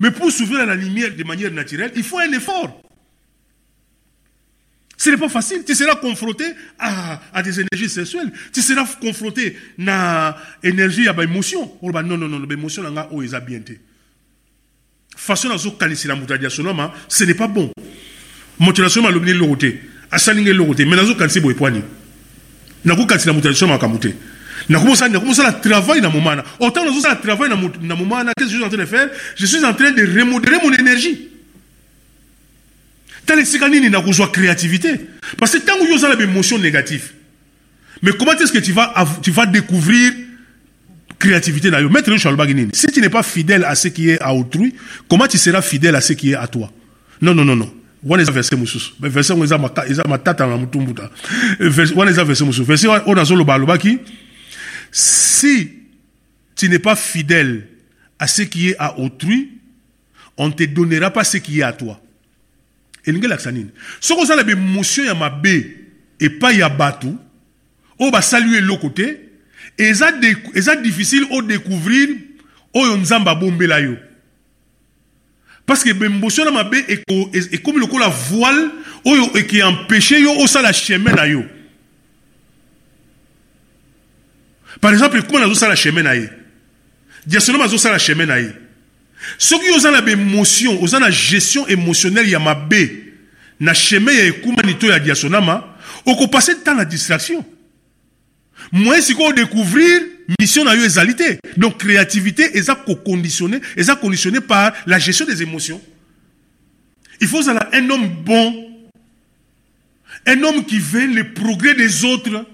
Mais 0.00 0.10
pour 0.10 0.30
s'ouvrir 0.30 0.60
à 0.60 0.66
la 0.66 0.74
lumière 0.74 1.14
de 1.14 1.24
manière 1.24 1.50
naturelle, 1.50 1.92
il 1.96 2.04
faut 2.04 2.18
un 2.18 2.32
effort. 2.32 2.80
Ce 4.96 5.10
n'est 5.10 5.16
pas 5.16 5.28
facile. 5.28 5.62
Tu 5.64 5.74
seras 5.76 5.94
confronté 5.96 6.44
à, 6.78 7.20
des 7.42 7.60
énergies 7.60 7.88
sexuelles. 7.88 8.32
Tu 8.52 8.60
seras 8.62 8.84
confronté 9.00 9.56
à 9.86 10.36
l'énergie, 10.62 11.08
à 11.08 11.12
l'émotion. 11.12 11.72
Non, 11.82 12.02
non, 12.02 12.28
non, 12.28 12.40
l'émotion, 12.40 12.82
là, 12.82 13.08
oh, 13.12 13.22
est 13.22 13.40
bien. 13.40 13.60
Façon 15.16 15.50
à 15.50 15.58
ce 15.58 15.68
ce 17.08 17.24
n'est 17.24 17.34
pas 17.34 17.48
bon. 17.48 17.72
Motivation, 18.58 19.06
à 19.06 19.10
l'objet 19.10 19.34
l'auté. 19.34 19.80
À 20.10 20.18
salingue 20.18 20.48
l'auté. 20.48 20.84
Mais 20.84 20.96
nazo 20.96 21.14
kansi 21.14 21.40
boy 21.40 21.54
poani. 21.54 21.82
Nako 22.84 23.06
kansi 23.06 23.26
la 23.26 23.32
motivation, 23.32 23.72
à 23.72 23.78
kamoute. 23.78 24.08
Nako 24.68 24.94
ça, 24.94 25.08
nako 25.08 25.32
ça, 25.32 25.50
le 25.50 25.68
travail 25.68 26.00
mon 26.02 26.10
moment. 26.10 26.42
Autant 26.60 26.84
nazo 26.84 27.00
ça, 27.00 27.14
le 27.14 27.20
travail 27.20 27.50
dans 27.50 27.56
mon 27.56 27.96
moment. 27.96 28.22
Qu'est-ce 28.36 28.48
que 28.48 28.52
je 28.52 28.56
suis 28.56 28.64
en 28.64 28.68
train 28.68 28.78
de 28.78 28.86
faire? 28.86 29.08
Je 29.36 29.46
suis 29.46 29.64
en 29.64 29.74
train 29.74 29.90
de 29.90 30.02
remodeler 30.18 30.58
mon 30.62 30.72
énergie. 30.72 31.28
tala 33.28 33.42
esika 33.42 33.68
nini 33.68 33.90
na 33.90 34.00
kozwa 34.00 34.28
créativité 34.28 35.00
parce 35.36 35.52
que 35.52 35.58
ntango 35.58 35.84
yo 35.84 35.94
ozala 35.96 36.16
baémotion 36.16 36.58
négative 36.58 37.12
mais 38.00 38.12
comment 38.12 38.32
est-ce 38.32 38.52
que 38.52 38.58
tu 38.58 38.72
vas, 38.72 38.94
tu 39.22 39.30
vas 39.30 39.44
découvrir 39.44 40.12
créativité 41.18 41.70
na 41.70 41.80
yo 41.82 41.90
maître 41.90 42.10
yocho 42.10 42.28
alobaki 42.28 42.54
si 42.72 42.86
tu 42.86 43.00
n'es 43.02 43.10
pas 43.10 43.22
fidèle 43.22 43.64
à 43.64 43.74
ce 43.74 43.88
qui 43.88 44.08
est 44.08 44.20
à 44.22 44.32
autrui 44.34 44.74
comment 45.08 45.26
tu 45.26 45.36
seras 45.36 45.60
fidèle 45.60 45.94
à 45.94 46.00
ce 46.00 46.14
qui 46.14 46.30
est 46.30 46.36
à 46.36 46.46
toi? 46.46 46.72
Non 47.20 47.34
non 47.34 47.44
non 47.44 47.56
non 47.56 47.74
wana 48.02 48.22
eza 48.22 48.32
verset 48.32 48.58
mosusu. 48.58 48.94
Verset 49.00 49.30
yango 49.30 49.44
eza 49.44 50.04
matata 50.08 50.46
na 50.46 50.56
mutumbuta. 50.56 51.10
Wana 51.96 52.10
eza 52.10 52.24
verset 52.24 52.46
mosusu. 52.46 52.64
Verset 52.64 52.90
oyo 52.90 53.14
nazoloba 53.14 53.54
alobaki 53.54 53.98
si 54.90 55.70
tu 56.56 56.68
n'es 56.68 56.78
pas 56.78 56.96
fidèle 56.96 57.66
à 58.18 58.26
ce 58.26 58.42
qui 58.42 58.70
est 58.70 58.76
à 58.78 58.98
autrui 58.98 59.50
on 60.36 60.50
te 60.50 60.64
donnera 60.64 61.10
pas 61.10 61.24
ce 61.24 61.38
qui 61.38 61.60
est 61.60 61.62
à 61.62 61.72
toi. 61.72 62.00
Elingi 63.04 63.26
elakisa 63.26 63.52
nini? 63.52 63.70
Soki 64.00 64.22
ozala 64.22 64.44
bemotion 64.44 65.04
ya 65.04 65.14
mabe 65.14 65.76
epai 66.20 66.58
ya 66.58 66.68
bato 66.68 67.14
oyo 67.98 68.10
basali 68.10 68.52
yo 68.52 68.58
eloko 68.58 68.90
te 68.90 69.20
eza 69.78 70.76
difficile 70.76 71.26
odécouvrir 71.30 72.16
oyo 72.74 72.96
nzambe 72.96 73.30
abombela 73.30 73.80
yo 73.80 73.96
parce 75.68 75.84
que 75.84 75.92
bemotion 75.92 76.46
na 76.46 76.50
mabe 76.50 76.76
ekomi 77.52 77.78
lokola 77.78 78.08
voile 78.08 78.70
oyo 79.04 79.36
ekeempêche 79.36 80.18
yo 80.18 80.32
osala 80.40 80.72
chemin 80.72 81.12
na 81.14 81.26
yo. 81.26 81.44
Par 84.80 84.92
exemple 84.92 85.18
ekoma 85.18 85.40
nazosala 85.40 85.76
chemin 85.76 86.04
na 86.04 86.14
ye? 86.16 86.30
Diasonome 87.26 87.64
azosala 87.64 87.98
chemin 87.98 88.24
na 88.26 88.40
ye. 88.40 88.48
Soki 89.36 89.66
na 89.92 90.00
baémotion 90.00 90.82
oza 90.82 90.98
gestion 91.10 91.66
émotionnelle 91.66 92.30
ya 92.30 92.38
mabe 92.38 93.12
na 93.60 93.74
chemin 93.74 94.14
ya 94.14 94.24
ekumani 94.24 94.78
to 94.78 94.86
ya 94.86 94.98
diasonama 94.98 95.76
okopase 96.06 96.64
temps 96.64 96.74
na 96.74 96.86
distraction. 96.86 97.44
Moyen 98.72 99.02
sikoyo 99.02 99.32
odécouvrir 99.32 100.00
mission 100.38 100.64
na 100.64 100.74
yo 100.74 100.84
ezali 100.84 101.14
donc 101.56 101.78
créativité 101.78 102.56
eza 102.56 102.74
koconditionné 102.74 103.60
eza 103.76 103.96
conditionné 103.96 104.40
par 104.40 104.72
la 104.86 104.98
gestion 104.98 105.26
des 105.26 105.42
émotions. 105.42 105.80
Il 107.20 107.26
faut 107.26 107.48
un 107.48 107.90
homme 107.90 108.08
bon 108.24 108.64
un 110.26 110.42
homme 110.42 110.64
qui 110.64 110.78
veut 110.78 111.06
le 111.06 111.32
progrès 111.32 111.74
des 111.74 112.04
autres 112.04 112.44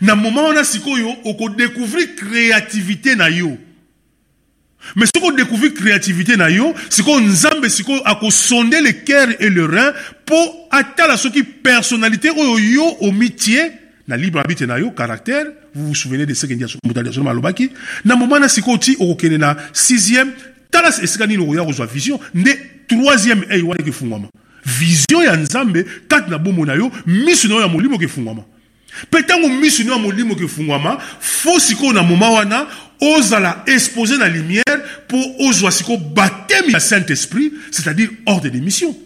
na 0.00 0.14
moment 0.14 0.48
wana 0.48 0.64
sikoyo 0.64 1.14
okodécouvrir 1.24 2.14
créativité 2.14 3.16
na 3.16 3.30
yo. 3.30 3.58
Mais 4.96 5.06
ce 5.06 5.20
qu'on 5.20 5.32
découvre 5.32 5.68
créativité 5.68 6.36
na 6.36 6.50
yo 6.50 6.74
sikoyo 6.88 7.20
nzambe 7.20 7.68
sikoyo 7.68 8.00
akosonde 8.04 8.74
le 8.74 8.92
cœur 8.92 9.28
et 9.40 9.50
le 9.50 9.66
rein 9.66 9.92
mpo 10.22 10.68
atala 10.70 11.16
soki 11.16 11.42
personnalité 11.42 12.30
oyo 12.30 12.58
yo 12.58 12.96
omitie 13.00 13.72
na 14.08 14.16
libre 14.16 14.40
habite 14.40 14.62
na 14.62 14.78
yo 14.78 14.90
caractère 14.90 15.46
vous 15.74 15.88
vous 15.88 15.94
souvenez 15.94 16.26
de 16.26 16.34
ce 16.34 16.46
que 16.46 16.54
moto 16.54 17.28
alobaki. 17.28 17.70
Na 18.04 18.16
moma 18.16 18.40
na 18.40 18.48
sikoyo 18.48 18.78
ti 18.78 18.96
okokende 18.98 19.38
na 19.38 19.56
sixième 19.72 20.32
tala 20.70 20.88
esika 21.02 21.26
nini 21.26 21.46
vision 21.92 22.18
nde 22.34 22.50
troisième 22.88 23.44
ey 23.50 23.62
wana 23.62 24.28
vision 24.64 25.22
ya 25.22 25.36
nzambe 25.36 25.84
na 26.10 26.74
yo 26.74 26.90
na 27.06 27.24
yo 27.54 27.60
ya 27.60 27.68
molimo 27.68 27.96
ekefungwama 27.96 28.42
mpe 29.04 29.20
ntango 29.20 29.48
miso 29.48 29.84
na 29.84 29.90
yo 29.90 29.96
ya 29.96 30.02
molimo 30.02 30.32
ekefungwama 30.32 30.98
fo 31.20 31.58
na 31.92 32.02
wana 32.30 32.66
ozala 33.00 33.62
exposé 33.66 34.16
na 34.18 34.28
lumière 34.28 34.80
mpo 35.06 35.18
ozwa 35.48 35.70
sikoyo 35.70 35.98
bateme 35.98 36.72
ya 36.72 36.80
saint 36.80 37.06
esprit 37.10 37.52
c'est-à-dire 37.70 38.10
ordre 38.26 38.48
de 38.48 38.58
mission. 38.58 38.96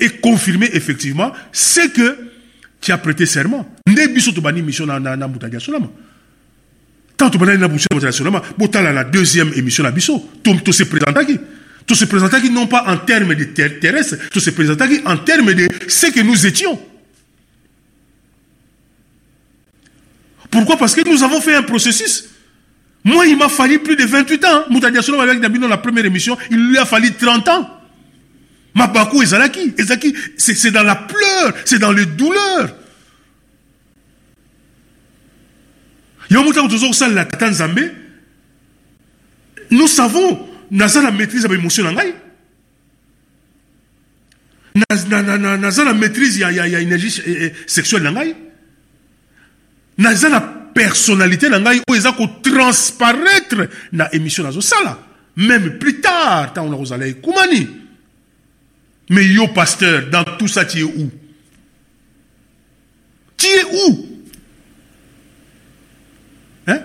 Et 0.00 0.08
confirmer 0.08 0.70
effectivement 0.72 1.30
ce 1.52 1.88
que 1.88 2.16
tu 2.80 2.92
as 2.92 2.98
prêté 2.98 3.26
serment. 3.26 3.66
Nde 3.86 4.08
biso 4.14 4.32
tobandi 4.32 4.62
mission 4.62 4.86
na, 4.86 4.98
na, 5.00 5.16
na 5.16 5.26
ntango 5.26 5.38
tobandaki 7.32 7.58
na 7.58 7.68
mbutadi 7.68 8.04
ya 8.04 8.12
solama 8.12 8.42
botala 8.56 8.92
na 8.92 9.04
deuxième 9.04 9.52
émission 9.54 9.82
na 9.82 9.90
biso. 9.90 10.30
Tose 10.42 10.84
non 12.52 12.66
pas 12.66 12.84
en 12.86 12.98
termes 12.98 13.34
de 13.34 13.44
ter 13.44 13.80
terrestre 13.80 14.16
tose 14.30 14.50
présentaki 14.50 15.00
en 15.04 15.16
termes 15.16 15.54
de 15.54 15.68
ce 15.88 16.06
que 16.06 16.20
nous 16.20 16.46
étions. 16.46 16.78
Pourquoi? 20.50 20.76
Parce 20.76 20.94
que 20.94 21.08
nous 21.08 21.22
avons 21.22 21.40
fait 21.40 21.54
un 21.54 21.62
processus. 21.62 22.28
Moi, 23.04 23.26
il 23.26 23.36
m'a 23.36 23.48
fallu 23.48 23.78
plus 23.78 23.96
de 23.96 24.04
28 24.04 24.44
ans. 24.44 24.64
Moutadiasono 24.70 25.20
avec 25.20 25.40
Dabino, 25.40 25.68
la 25.68 25.78
première 25.78 26.04
émission, 26.04 26.36
il 26.50 26.68
lui 26.68 26.78
a 26.78 26.84
fallu 26.84 27.12
30 27.12 27.48
ans. 27.48 27.77
Mabakou 28.78 29.24
c'est 29.24 30.70
dans 30.70 30.82
la 30.84 30.94
pleure, 30.94 31.52
c'est 31.64 31.78
dans 31.80 31.90
les 31.92 32.06
douleurs. 32.06 32.74
Nous 36.30 36.52
savons, 39.88 40.48
nous 40.70 40.82
avons 40.82 41.02
la 41.02 41.10
maîtrise 41.10 41.46
l'émotion. 41.48 41.84
naza 44.90 45.84
na 45.84 45.92
maîtrise 45.92 46.38
ya, 46.38 46.52
ya, 46.52 46.66
ya 46.68 46.80
énergie 46.80 47.20
eh, 47.26 47.46
eh, 47.46 47.52
sexuelle 47.66 48.04
na 48.04 48.12
ngai 48.12 48.34
naza 49.98 50.28
na 50.28 50.40
personnalité 50.72 51.48
na 51.48 51.58
ngai 51.58 51.80
oyo 51.88 51.98
eza 51.98 52.12
kotransparaître 52.12 53.68
na 53.92 54.08
émission 54.14 54.44
nazosala 54.44 54.98
même 55.36 55.78
plus 55.78 56.00
tard 56.00 56.52
ntango 56.52 56.70
nakozala 56.70 57.08
ekumani 57.08 57.87
mais 59.08 59.24
yo 59.26 59.48
pasteur 59.48 60.08
dans 60.10 60.24
tout 60.24 60.48
ça 60.48 60.64
tu 60.64 60.80
es 60.80 60.82
où? 60.82 61.10
Tu 63.36 63.46
es 63.46 63.64
où? 63.64 64.06
Hein? 66.66 66.80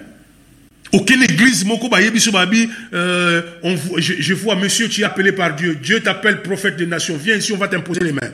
Aucune 0.92 1.24
église 1.24 1.66
euh, 2.94 3.42
je, 3.98 4.14
je 4.20 4.34
vois 4.34 4.56
monsieur 4.56 4.88
tu 4.88 5.02
es 5.02 5.04
appelé 5.04 5.32
par 5.32 5.56
Dieu. 5.56 5.76
Dieu 5.76 6.02
t'appelle 6.02 6.42
prophète 6.42 6.78
des 6.78 6.86
nations 6.86 7.18
viens 7.18 7.36
ici 7.36 7.52
on 7.52 7.58
va 7.58 7.68
t'imposer 7.68 8.02
les 8.02 8.14
mains. 8.14 8.32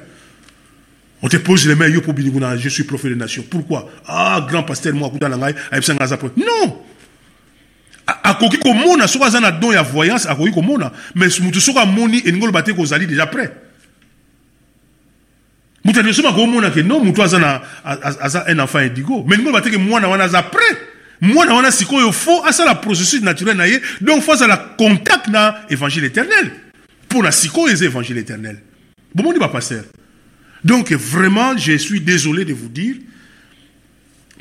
On 1.22 1.28
te 1.28 1.38
pose 1.38 1.68
les 1.68 1.76
mains 1.76 1.88
yo 1.88 2.02
po 2.02 2.14
biniguna 2.14 2.58
je 2.58 2.70
suis 2.70 2.84
prophète 2.84 3.12
des 3.12 3.18
nations 3.18 3.44
pourquoi? 3.50 3.92
Ah 4.06 4.46
grand 4.48 4.64
pasteur 4.64 4.94
moi 4.94 5.12
non! 6.38 6.84
Akoki 8.24 8.58
komona 8.58 9.08
soki 9.08 9.26
aza 9.26 9.40
na 9.40 9.52
don 9.52 9.72
ya 9.72 9.84
voyance 9.84 10.26
akoki 10.26 10.52
komona. 10.52 10.92
Mais 11.16 11.40
mutu 11.40 11.60
soki 11.62 11.80
amoni 11.80 12.22
eningi 12.26 12.44
oloba 12.44 12.64
te 12.64 12.72
kozali 12.72 13.08
déjà 13.08 13.28
prêt 13.28 13.69
mutu 15.90 16.00
adeso 16.00 16.22
makomona 16.22 16.70
ke 16.72 16.84
non 16.84 17.04
mutu 17.04 17.22
aza 17.22 17.62
aza 17.84 18.46
un 18.48 18.60
enfant 18.60 18.80
indigo. 18.80 19.24
Mais 19.26 19.36
eningi 19.36 19.50
oloba 19.50 19.62
te 19.62 19.72
ke 19.74 19.78
mwana 19.78 20.08
wana 20.08 20.24
aza 20.26 20.44
prêt. 20.44 20.78
Mwana 21.22 21.54
wana 21.54 21.72
sikoyo 21.72 22.12
fo 22.12 22.44
asala 22.46 22.76
processus 22.76 23.22
naturel 23.22 23.58
na 23.58 23.68
ye 23.68 23.82
donc 24.02 24.24
fo 24.24 24.34
azala 24.34 24.58
contact 24.78 25.28
na 25.28 25.66
évangile 25.70 26.06
éternel. 26.06 26.52
Mpo 27.06 27.24
na 27.24 27.32
sikoyo 27.32 27.74
eza 27.74 27.86
évangile 27.86 28.20
éternel. 28.20 28.58
Bomoni 29.16 29.40
bapasteur 29.40 29.84
donc 30.64 30.92
vraiment 30.92 31.58
je 31.58 31.78
suis 31.78 32.02
désolé 32.02 32.46
de 32.46 32.54
vous 32.54 32.70
dire 32.70 32.96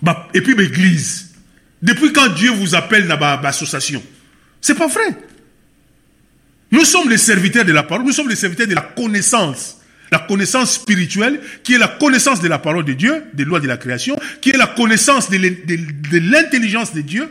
bah, 0.02 0.28
et 0.34 0.40
puis 0.40 0.54
l'église 0.54 1.30
depuis 1.80 2.12
quand 2.12 2.28
Dieu 2.34 2.50
vous 2.50 2.74
appelle 2.74 3.06
dans 3.06 3.40
l'association 3.40 4.02
C'est 4.60 4.74
pas 4.74 4.88
vrai. 4.88 5.16
Nous 6.70 6.84
sommes 6.84 7.08
les 7.08 7.18
serviteurs 7.18 7.64
de 7.64 7.72
la 7.72 7.82
parole, 7.82 8.04
nous 8.04 8.12
sommes 8.12 8.28
les 8.28 8.36
serviteurs 8.36 8.66
de 8.66 8.74
la 8.74 8.82
connaissance. 8.82 9.77
La 10.10 10.20
connaissance 10.20 10.74
spirituelle, 10.74 11.40
qui 11.62 11.74
est 11.74 11.78
la 11.78 11.88
connaissance 11.88 12.40
de 12.40 12.48
la 12.48 12.58
parole 12.58 12.84
de 12.84 12.94
Dieu, 12.94 13.24
des 13.34 13.44
lois 13.44 13.60
de 13.60 13.66
la 13.66 13.76
création, 13.76 14.18
qui 14.40 14.50
est 14.50 14.56
la 14.56 14.66
connaissance 14.66 15.28
de 15.30 16.18
l'intelligence 16.18 16.94
de 16.94 17.02
Dieu, 17.02 17.28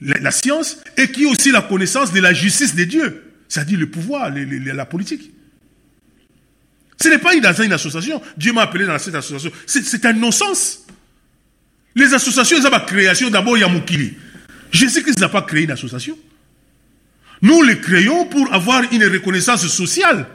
la, 0.00 0.30
science, 0.30 0.78
et 0.96 1.10
qui 1.10 1.24
est 1.24 1.26
aussi 1.26 1.50
la 1.50 1.62
connaissance 1.62 2.12
de 2.12 2.20
la 2.20 2.32
justice 2.32 2.74
de 2.74 2.84
Dieu, 2.84 3.22
c'est-à-dire 3.48 3.78
le 3.78 3.86
pouvoir, 3.86 4.30
la 4.30 4.86
politique. 4.86 5.30
Ce 7.02 7.08
n'est 7.08 7.18
pas 7.18 7.38
dans 7.38 7.62
une 7.62 7.72
association. 7.72 8.20
Dieu 8.36 8.52
m'a 8.52 8.62
appelé 8.62 8.84
dans 8.86 8.98
cette 8.98 9.14
association. 9.14 9.50
C'est 9.66 10.04
un 10.04 10.12
non-sens. 10.12 10.86
Les 11.94 12.12
associations, 12.14 12.58
ils 12.58 12.66
ont 12.66 12.70
la 12.70 12.80
création 12.80 13.30
d'abord 13.30 13.56
Yamoukili. 13.56 14.14
Jésus-Christ 14.70 15.18
n'a 15.18 15.28
pas 15.28 15.42
créé 15.42 15.64
une 15.64 15.70
association. 15.70 16.18
Nous 17.42 17.62
les 17.62 17.80
créons 17.80 18.26
pour 18.26 18.52
avoir 18.52 18.82
une 18.92 19.04
reconnaissance 19.04 19.66
sociale. 19.66 20.26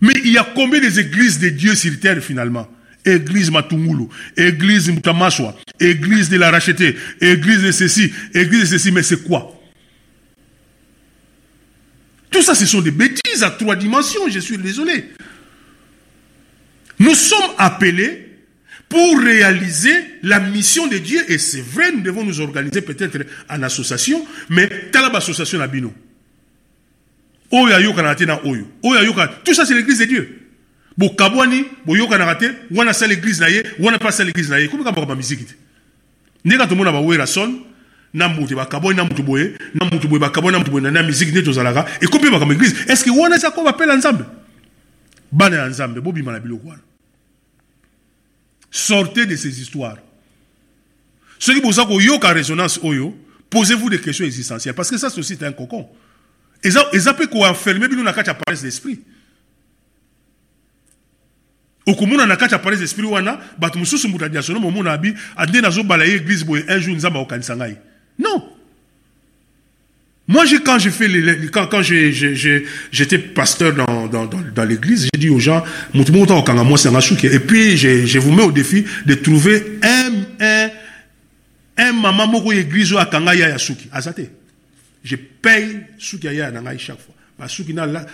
Mais 0.00 0.14
il 0.24 0.32
y 0.32 0.38
a 0.38 0.46
combien 0.54 0.80
d'églises 0.80 1.38
de 1.38 1.48
Dieu 1.48 1.74
sur 1.74 1.98
terre 2.00 2.22
finalement? 2.22 2.68
Église 3.04 3.50
Matungulu, 3.50 4.08
église 4.36 4.90
Mutamaswa, 4.90 5.56
église 5.80 6.28
de 6.28 6.36
la 6.36 6.50
Rachetée, 6.50 6.96
église 7.20 7.62
de 7.62 7.72
ceci, 7.72 8.12
église 8.34 8.62
de 8.62 8.78
ceci, 8.78 8.92
mais 8.92 9.02
c'est 9.02 9.22
quoi? 9.22 9.54
Tout 12.30 12.42
ça, 12.42 12.54
ce 12.54 12.66
sont 12.66 12.82
des 12.82 12.90
bêtises 12.90 13.42
à 13.42 13.50
trois 13.50 13.76
dimensions, 13.76 14.28
je 14.28 14.40
suis 14.40 14.58
désolé. 14.58 15.06
Nous 16.98 17.14
sommes 17.14 17.52
appelés 17.56 18.28
pour 18.88 19.20
réaliser 19.20 19.94
la 20.22 20.40
mission 20.40 20.86
de 20.86 20.98
Dieu. 20.98 21.20
Et 21.28 21.38
c'est 21.38 21.60
vrai, 21.60 21.92
nous 21.92 22.00
devons 22.00 22.24
nous 22.24 22.40
organiser 22.40 22.80
peut-être 22.82 23.18
en 23.48 23.62
association, 23.62 24.26
mais 24.48 24.68
telle 24.90 25.04
association 25.14 25.60
à 25.60 25.66
Bino. 25.66 25.92
Tout 27.50 27.66
ça, 29.54 29.64
c'est 29.64 29.74
l'église 29.74 29.98
de 29.98 30.04
Dieu. 30.04 30.34
Bo 30.96 31.10
kabwani, 31.10 31.64
bo 31.86 31.94
yoka 31.94 32.18
na 32.18 32.26
rate, 32.26 32.46
wana 32.72 32.92
sa 32.92 33.06
l'église 33.06 33.40
na 33.40 33.48
ye, 33.48 33.62
wana 33.78 34.00
pas 34.00 34.10
sa 34.10 34.24
l'église 34.24 34.50
na 34.50 34.60
ye. 34.60 34.68
Kamba 34.68 35.14
musique 35.14 35.46
te? 35.46 35.54
Ndeka 36.44 36.66
to 36.66 36.74
mona 36.74 36.90
ba 36.90 37.00
wera 37.00 37.24
son, 37.24 37.60
na 38.12 38.28
mutu 38.28 38.56
ba 38.56 38.66
kabwani 38.66 38.96
na 38.96 39.04
mutu 39.04 39.22
boye, 39.22 39.54
na 39.74 39.86
mutu 39.86 40.08
boye 40.08 40.18
ba 40.18 40.30
kabwani 40.30 40.54
na 40.54 40.58
mutu 40.58 40.72
boye 40.72 40.90
na 40.90 41.02
musique 41.04 41.32
ne 41.32 41.40
tozalaka. 41.40 41.86
Et 42.02 42.06
combien 42.06 42.32
ba 42.32 42.40
kamba 42.40 42.54
église? 42.54 42.74
Est-ce 42.88 43.04
que 43.04 43.10
wana 43.10 43.38
sa 43.38 43.52
ko 43.52 43.62
ba 43.62 43.74
pela 43.74 43.96
ensemble? 43.96 44.26
Bana 45.30 45.68
ensemble, 45.68 46.00
bo 46.00 46.10
bima 46.10 46.32
na 46.32 46.40
biloko 46.40 46.68
wana. 46.68 46.82
Sortez 48.70 49.24
de 49.24 49.36
ces 49.36 49.60
histoires. 49.60 49.98
Ceux 51.38 51.54
qui 51.54 51.60
vous 51.60 51.80
ont 51.80 52.00
yoka 52.00 52.32
résonance 52.32 52.80
oyo, 52.82 53.16
posez-vous 53.48 53.88
des 53.88 54.00
questions 54.00 54.24
existentielles. 54.24 54.74
Parce 54.74 54.90
que 54.90 54.98
ça, 54.98 55.10
c'est 55.10 55.20
aussi 55.20 55.38
un 55.40 55.52
cocon. 55.52 55.88
Ça 56.64 57.14
peut 57.14 57.28
enfermer 57.32 57.88
nous 57.88 58.02
na 58.02 58.12
kacha 58.12 58.34
paresse 58.34 58.62
d'esprit. 58.62 59.00
okomona 61.88 62.26
na 62.26 62.36
kati 62.36 62.52
ya 62.52 62.58
paresse 62.58 62.80
d'esprit 62.80 63.06
wana 63.06 63.40
bato 63.58 63.78
mosusu 63.78 64.08
moto 64.08 64.24
adiasono 64.24 64.60
momona 64.60 64.92
abi 64.92 65.14
ande 65.36 65.60
nazobala 65.60 66.06
ye 66.06 66.16
église 66.16 66.44
boye 66.44 66.62
un 66.68 66.78
jour 66.78 66.94
nzambe 66.94 67.16
akokanisa 67.16 67.56
ngai 67.56 67.76
non 68.18 68.44
moi, 70.30 70.44
je, 70.44 70.56
quand 70.56 70.78
j'ai 70.78 70.90
fait 70.90 71.08
les, 71.08 71.46
quand, 71.46 71.68
quand 71.68 71.80
j'étais 71.80 73.18
pasteur 73.18 73.72
dans, 73.72 74.08
dans, 74.08 74.26
dans, 74.26 74.42
dans 74.54 74.64
l'église, 74.64 75.08
j'ai 75.14 75.18
dit 75.18 75.30
aux 75.30 75.38
gens, 75.38 75.64
et 75.94 77.38
puis 77.40 77.78
je, 77.78 78.04
je 78.04 78.18
vous 78.18 78.32
mets 78.32 78.42
au 78.42 78.52
défi 78.52 78.84
de 79.06 79.14
trouver 79.14 79.78
un, 79.82 80.12
un, 80.38 80.68
un 81.78 81.92
maman 81.94 82.26
moko 82.26 82.52
église 82.52 82.94
à 82.94 83.06
kanga 83.06 83.34
ya 83.34 83.56
suki. 83.56 83.88
Azate. 83.90 84.30
Je 85.04 85.16
paye 85.16 85.86
suki 85.98 86.26
ya 86.26 86.50
na 86.50 86.76
chaque 86.78 86.98
fois. 86.98 87.14
Na 87.74 87.86
la, 87.86 88.06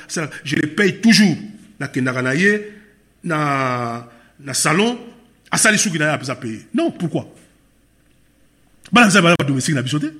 je 0.44 0.56
les 0.56 0.66
paye 0.68 1.00
toujours. 1.00 1.36
Na 1.80 1.88
kendaka 1.88 2.22
na 2.22 2.34
ye, 2.34 2.60
na, 3.24 4.08
salon, 4.52 4.98
asali 5.50 5.78
suki 5.78 5.98
na 5.98 6.12
ya 6.12 6.18
pesa 6.18 6.34
payer. 6.34 6.66
Non, 6.74 6.90
pourquoi? 6.90 7.34
Bala 8.92 9.08
nzaba 9.08 9.34
ba 9.38 9.44
domestique 9.44 9.74
na 9.74 9.82
bisote. 9.82 10.12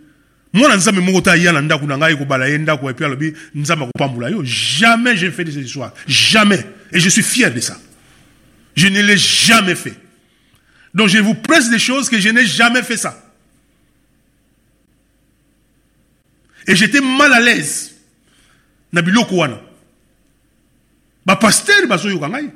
mwana 0.54 0.76
nzambe 0.76 1.00
moko 1.00 1.20
ta 1.20 1.32
aya 1.32 1.52
na 1.52 1.60
ndako 1.60 1.86
na 1.86 1.98
ngai 1.98 2.16
ye 2.16 3.04
alobi 3.04 3.34
nzambe 3.54 3.84
akopambola 3.84 4.30
yo 4.30 4.42
jamais 4.44 5.16
j'ai 5.16 5.32
fait 5.32 5.44
de 5.44 5.50
cette 5.50 5.66
histoire 5.66 5.92
jamais 6.06 6.64
et 6.92 7.00
je 7.00 7.08
suis 7.08 7.24
fier 7.24 7.52
de 7.52 7.60
ça 7.60 7.76
je 8.76 8.86
ne 8.86 9.02
l'ai 9.02 9.16
jamais 9.16 9.74
fait 9.74 9.94
donc 10.94 11.08
je 11.08 11.18
vous 11.18 11.34
presse 11.34 11.70
des 11.70 11.80
choses 11.80 12.08
que 12.08 12.20
je 12.20 12.28
n'ai 12.28 12.46
jamais 12.46 12.84
fait 12.84 12.96
ça 12.96 13.23
et 16.66 16.76
j'étais 16.76 17.00
mal 17.00 17.32
à 17.32 17.40
l'aise. 17.40 17.94
Na 18.92 19.02
biloko 19.02 19.36
wana. 19.36 19.60
Bapaster 21.26 21.86
bazoyoka 21.86 22.28
ngai. 22.28 22.50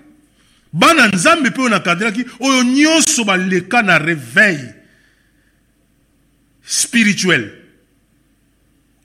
Bana 0.73 1.09
nzambe 1.09 1.51
mpe 1.51 1.61
oyo 1.61 1.69
nakadelaki 1.69 2.25
oyo 2.41 2.63
nyonso 2.65 3.25
baleka 3.25 3.83
na 3.83 3.99
réveil 3.99 4.75
spirituel. 6.63 7.53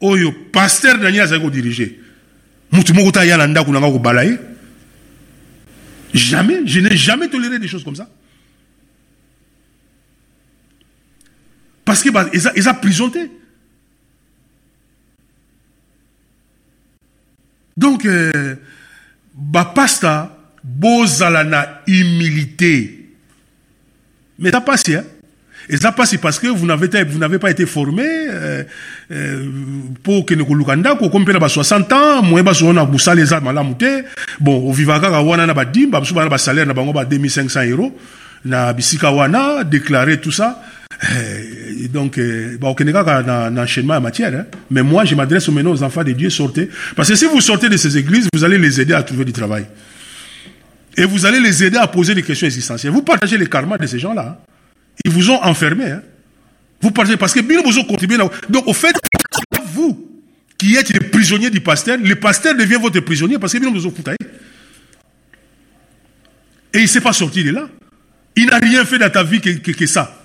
Oyo 0.01 0.31
pasteur 0.51 0.97
daniel 0.97 1.23
azali 1.23 1.41
kodirige. 1.41 1.99
Mutu 2.71 2.93
moko 2.93 3.11
ta 3.11 3.25
ya 3.25 3.37
na 3.37 3.47
ndako 3.47 3.71
na 3.71 3.79
nga 3.79 3.91
kobala 3.91 4.25
ye. 4.25 4.37
Jamais 6.13 6.67
je 6.67 6.79
n'ai 6.79 6.95
jamais 6.95 7.29
toléré 7.29 7.57
des 7.57 7.67
choses 7.67 7.83
comme 7.83 7.95
ça. 7.95 8.09
Parce 11.85 12.03
que 12.03 12.09
eza, 12.35 12.51
eza 12.55 12.73
prison 12.75 13.09
te 13.09 13.19
donc 17.77 18.05
euh, 18.05 18.55
bapasta 19.33 20.37
bozala 20.63 21.43
na 21.43 21.81
humilité. 21.87 23.09
Mais 24.39 24.51
ça 24.51 24.61
passe 24.61 24.89
hein? 24.89 25.03
Et 25.69 25.77
ça 25.77 25.91
passe 25.91 26.17
parce 26.17 26.39
que 26.39 26.47
vous 26.47 26.65
n'avez 26.65 27.03
vous 27.03 27.19
n'avez 27.19 27.39
pas 27.39 27.49
été 27.49 27.65
formé 27.65 28.03
euh, 28.05 28.63
euh, 29.11 29.49
pour 30.03 30.25
que 30.25 30.35
ne 30.35 30.43
kolukanda 30.43 30.95
ko 30.95 31.09
kompela 31.09 31.39
ba 31.39 31.47
60 31.47 31.93
ans 31.93 32.21
moi 32.21 32.43
ba 32.43 32.53
so 32.53 32.73
na 32.73 32.83
busala 32.85 33.21
eza 33.21 33.39
malamu 33.39 33.75
te 33.79 34.03
bon 34.39 34.67
ovivaka 34.69 35.09
ka 35.09 35.21
wana 35.21 35.45
na 35.47 35.53
badimba 35.53 36.01
biso 36.01 36.13
bana 36.13 36.29
ba 36.29 36.37
salaire 36.37 36.67
na 36.67 36.73
bango 36.73 36.91
ba 36.91 37.05
2500 37.05 37.63
euros. 37.71 37.93
Na 38.45 38.73
bisika 38.73 39.09
wana 39.09 39.63
tout 40.21 40.31
ça 40.31 40.61
et 41.83 41.87
donc 41.87 42.17
euh, 42.17 42.57
bah, 42.59 42.73
na, 43.23 43.49
na 43.49 43.63
enchaînement 43.63 43.95
en 43.95 44.01
matière 44.01 44.33
hein. 44.33 44.45
mais 44.71 44.83
moi 44.83 45.05
je 45.05 45.15
m'adresse 45.15 45.47
maintenant 45.49 45.71
aux 45.71 45.83
enfants 45.83 46.03
de 46.03 46.11
Dieu 46.11 46.29
sortez 46.29 46.69
parce 46.95 47.09
que 47.09 47.15
si 47.15 47.25
vous 47.25 47.41
sortez 47.41 47.69
de 47.69 47.77
ces 47.77 47.97
églises 47.97 48.27
vous 48.33 48.43
allez 48.43 48.57
les 48.57 48.79
aider 48.79 48.93
à 48.93 49.03
trouver 49.03 49.25
du 49.25 49.33
travail 49.33 49.65
et 50.95 51.05
vous 51.05 51.25
allez 51.25 51.39
les 51.39 51.63
aider 51.63 51.77
à 51.77 51.87
poser 51.87 52.15
des 52.15 52.23
questions 52.23 52.47
existentielles 52.47 52.93
vous 52.93 53.01
partagez 53.01 53.37
les 53.37 53.47
karmas 53.47 53.77
de 53.77 53.87
ces 53.87 53.99
gens 53.99 54.13
là 54.13 54.37
hein. 54.39 54.53
Ils 55.05 55.11
vous 55.11 55.29
ont 55.31 55.41
enfermé. 55.43 55.85
Hein. 55.91 56.01
Vous 56.81 56.91
partez 56.91 57.17
parce 57.17 57.33
que 57.33 57.39
bien 57.39 57.61
vous 57.61 57.77
ont 57.79 57.83
contribué. 57.83 58.17
Donc, 58.17 58.67
au 58.67 58.73
fait, 58.73 58.95
vous 59.73 60.09
qui 60.57 60.75
êtes 60.75 60.89
les 60.89 60.99
prisonniers 60.99 61.49
du 61.49 61.61
pasteur, 61.61 61.97
le 62.01 62.15
pasteur 62.15 62.55
devient 62.55 62.77
votre 62.79 62.99
prisonnier 62.99 63.39
parce 63.39 63.53
que 63.53 63.57
bien 63.57 63.71
vous 63.71 63.87
ont 63.87 63.91
foutu. 63.91 64.11
Et 66.73 66.79
il 66.79 66.83
ne 66.83 66.87
s'est 66.87 67.01
pas 67.01 67.13
sorti 67.13 67.43
de 67.43 67.51
là. 67.51 67.69
Il 68.35 68.47
n'a 68.47 68.57
rien 68.57 68.83
fait 68.85 68.97
dans 68.97 69.09
ta 69.09 69.23
vie 69.23 69.41
que 69.41 69.85
ça. 69.85 70.22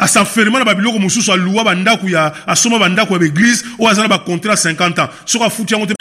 À 0.00 0.08
s'enfermer 0.08 0.58
dans 0.58 0.64
babiloko 0.64 0.98
mususu 0.98 1.30
aluwa 1.30 1.62
bandaku 1.62 2.08
ya 2.08 2.32
asoma 2.46 2.78
bandaku 2.78 3.18
ya 3.18 3.26
église 3.26 3.62
ou 3.78 3.86
azana 3.86 4.08
ba 4.08 4.18
contrat 4.18 4.56
50 4.56 4.98
ans. 4.98 5.10
Soka 5.26 5.50
futi 5.50 5.74
yango 5.74 5.84
te 5.84 5.92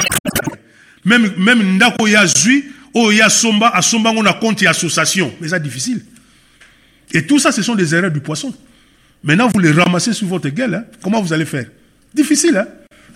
même 1.04 1.34
même 1.38 1.76
ndako 1.76 2.08
ya 2.08 2.26
zui 2.26 2.64
o 2.94 3.12
ya 3.12 3.30
somba 3.30 3.76
asomba 3.76 4.14
ngo 4.14 4.24
na 4.24 4.32
compte 4.32 4.62
ya 4.62 4.70
association. 4.70 5.34
Mais 5.42 5.50
c'est 5.50 5.62
difficile. 5.62 6.02
Et 7.12 7.28
tout 7.28 7.40
ça 7.40 7.52
ce 7.52 7.62
sont 7.62 7.76
des 7.76 7.94
erreurs 7.94 8.10
du 8.10 8.22
poisson. 8.22 8.54
Maintenant 9.22 9.50
vous 9.54 9.60
les 9.60 9.72
ramassez 9.72 10.14
sur 10.14 10.28
votre 10.28 10.48
gueule 10.48 10.76
hein. 10.76 10.86
Comment 11.04 11.22
vous 11.22 11.34
allez 11.34 11.46
faire? 11.46 11.66
Difficile 12.14 12.56
hein. 12.56 12.68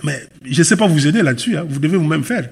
Mais 0.04 0.28
je 0.44 0.60
ne 0.60 0.64
sais 0.64 0.76
pas 0.76 0.86
vous 0.86 1.08
aider 1.08 1.22
là-dessus 1.22 1.56
hein. 1.56 1.66
Vous 1.66 1.80
devez 1.80 1.96
vous-même 1.96 2.26
faire. 2.26 2.50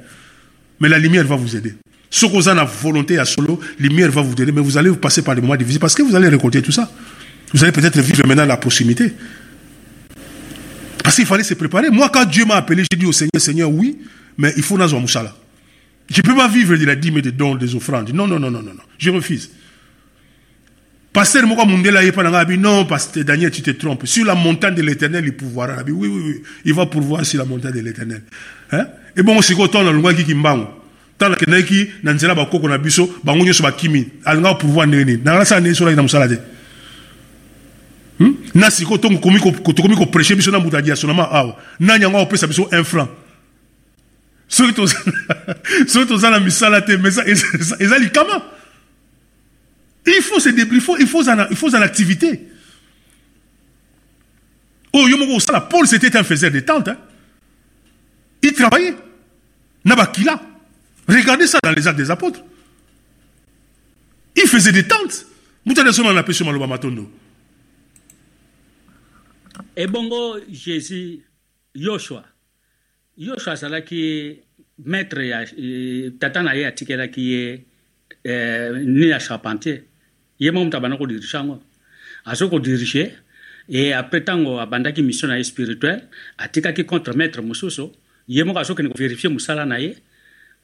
Mais 0.79 0.87
la 0.87 0.99
lumière 0.99 1.27
va 1.27 1.35
vous 1.35 1.53
aider. 1.53 1.75
Ce 2.09 2.25
que 2.25 2.31
vous 2.31 2.47
avez 2.47 2.57
la 2.57 2.63
volonté 2.65 3.19
à 3.19 3.25
solo, 3.25 3.59
la 3.77 3.87
lumière 3.87 4.09
va 4.09 4.21
vous 4.21 4.33
aider, 4.33 4.51
mais 4.53 4.61
vous 4.61 4.77
allez 4.77 4.89
vous 4.89 4.95
passer 4.95 5.21
par 5.21 5.35
des 5.35 5.41
moments 5.41 5.55
difficiles 5.57 5.79
parce 5.79 5.95
que 5.95 6.01
vous 6.01 6.15
allez 6.15 6.29
récolter 6.29 6.61
tout 6.61 6.71
ça. 6.71 6.89
Vous 7.53 7.63
allez 7.63 7.71
peut-être 7.71 7.99
vivre 7.99 8.25
maintenant 8.25 8.45
la 8.45 8.57
proximité. 8.57 9.13
Parce 11.03 11.15
qu'il 11.15 11.25
fallait 11.25 11.43
se 11.43 11.53
préparer. 11.53 11.89
Moi, 11.89 12.09
quand 12.09 12.25
Dieu 12.25 12.45
m'a 12.45 12.55
appelé, 12.55 12.83
j'ai 12.89 12.97
dit 12.97 13.05
au 13.05 13.11
Seigneur, 13.11 13.39
Seigneur, 13.39 13.71
oui, 13.71 13.99
mais 14.37 14.53
il 14.55 14.63
faut 14.63 14.77
nazo 14.77 14.99
moussala. 14.99 15.35
Je 16.09 16.17
ne 16.17 16.23
peux 16.23 16.35
pas 16.35 16.47
vivre 16.47 16.75
de 16.75 16.85
la 16.85 16.95
dîme 16.95 17.17
et 17.17 17.21
des 17.21 17.31
dons, 17.31 17.55
des 17.55 17.73
offrandes. 17.75 18.13
Non, 18.13 18.27
non, 18.27 18.39
non, 18.39 18.51
non, 18.51 18.61
non. 18.61 18.73
Je 18.97 19.09
refuse. 19.09 19.51
Pasteur 21.13 21.45
Moko 21.45 21.65
Mundela 21.65 22.01
non, 22.57 22.85
pasteur 22.85 23.25
Daniel, 23.25 23.51
tu 23.51 23.61
te 23.61 23.71
trompes. 23.71 24.05
Sur 24.05 24.25
la 24.25 24.35
montagne 24.35 24.75
de 24.75 24.81
l'éternel, 24.81 25.25
il 25.25 25.33
pourvoira. 25.33 25.77
Oui, 25.85 25.93
oui, 26.07 26.07
oui. 26.07 26.41
Il 26.63 26.73
va 26.73 26.85
pourvoir 26.85 27.25
sur 27.25 27.39
la 27.39 27.45
montagne 27.45 27.73
de 27.73 27.79
l'éternel. 27.81 28.21
Hein? 28.71 28.87
Et 29.17 29.23
bon, 29.23 29.41
c'est 29.41 29.55
quand 29.55 29.75
on 29.75 29.87
a 29.87 29.91
le 29.91 30.23
qui 30.23 30.33
mbango. 30.33 30.67
Tant 31.17 31.33
que 31.33 31.47
naki, 31.47 31.87
na 32.01 32.13
nzela 32.13 32.33
ba 32.33 32.47
koko 32.47 32.67
na 32.67 32.79
biso, 32.79 33.19
bango 33.23 33.45
nyoso 33.45 33.61
ba 33.61 33.71
kimi. 33.71 34.07
Alinga 34.25 34.55
pourvoir 34.55 34.87
ndeni. 34.87 35.19
Na 35.23 35.33
ngala 35.33 35.45
sa 35.45 35.59
ne 35.59 35.71
so 35.71 35.85
la 35.85 35.93
na 35.93 36.01
musala 36.01 36.27
de. 36.27 36.39
Hmm? 38.21 38.37
Na 38.53 38.69
siko 38.69 38.99
to 39.01 39.09
komi 39.17 39.39
ko 39.41 39.73
tokomi 39.73 39.97
ko 39.97 40.05
prêcher 40.05 40.35
biso 40.37 40.51
na 40.51 40.59
muta 40.59 40.81
dia 40.81 40.95
sonama 40.95 41.23
awa. 41.23 41.57
Na 41.79 41.97
nyanga 41.97 42.21
opesa 42.21 42.45
biso 42.45 42.69
1 42.69 42.83
franc. 42.83 43.09
Soki 44.47 44.73
to 44.73 44.85
soki 45.91 46.05
to 46.07 46.17
za 46.17 46.29
na 46.29 46.39
misala 46.39 46.81
te, 46.81 46.91
mais 46.97 47.09
ça 47.09 47.25
ezali 47.25 48.11
kama. 48.11 48.45
Il 50.05 50.21
faut 50.21 50.39
se 50.39 50.49
débrouiller, 50.49 50.77
il 50.77 50.81
faut, 50.81 50.97
il 50.97 51.07
faut, 51.07 51.23
il 51.49 51.55
faut 51.55 51.75
en 51.75 51.81
activité. 51.81 52.47
Oh, 54.93 55.07
Yomogo 55.07 55.39
Sala, 55.39 55.61
Paul 55.61 55.87
c'était 55.87 56.15
un 56.15 56.23
faiseur 56.23 56.51
de 56.51 56.59
tentes. 56.59 56.89
Hein. 56.89 56.97
Il 58.43 58.53
travaillait. 58.53 58.95
Nabakila. 59.85 60.39
Regardez 61.07 61.47
ça 61.47 61.59
dans 61.63 61.71
les 61.71 61.87
actes 61.87 61.97
des 61.97 62.11
apôtres. 62.11 62.41
Il 64.35 64.47
faisait 64.47 64.71
des 64.71 64.87
tentes. 64.87 65.25
Moutane 65.65 65.91
son 65.91 66.03
on 66.03 66.17
appelle 66.17 66.35
sur 66.35 66.45
Maloba 66.45 66.67
Matondo. 66.67 67.09
Et 69.77 69.87
bongo 69.87 70.37
Jésus 70.49 71.21
Yoshua. 71.73 72.25
Yoshua 73.17 73.53
azalaki 73.53 74.41
maître 74.83 75.21
ya 75.21 75.45
tata 76.19 76.43
na 76.43 76.55
ye 76.55 76.65
atikelaki 76.65 77.21
ye 77.21 77.65
eh, 78.25 78.71
ni 78.83 79.07
ya 79.07 79.19
charpentier. 79.19 79.83
Ye 80.39 80.51
mo 80.51 80.65
moto 80.65 80.77
abanda 80.77 80.97
kodirige 80.97 81.25
yango. 81.33 81.63
Azo 82.25 82.49
kodirige 82.49 83.13
e 83.69 83.93
apres 83.93 84.23
ntango 84.23 84.59
abandaki 84.59 85.01
mission 85.01 85.29
na 85.29 85.37
ye 85.37 85.43
spirituelle 85.43 86.03
atikaki 86.37 86.83
contre 86.83 87.13
maître 87.13 87.41
mosusu. 87.41 87.93
Ye 88.27 88.43
moko 88.43 88.59
azokende 88.59 88.91
koverifie 88.91 89.29
mosala 89.29 89.65
na 89.65 89.79
ye. 89.79 89.95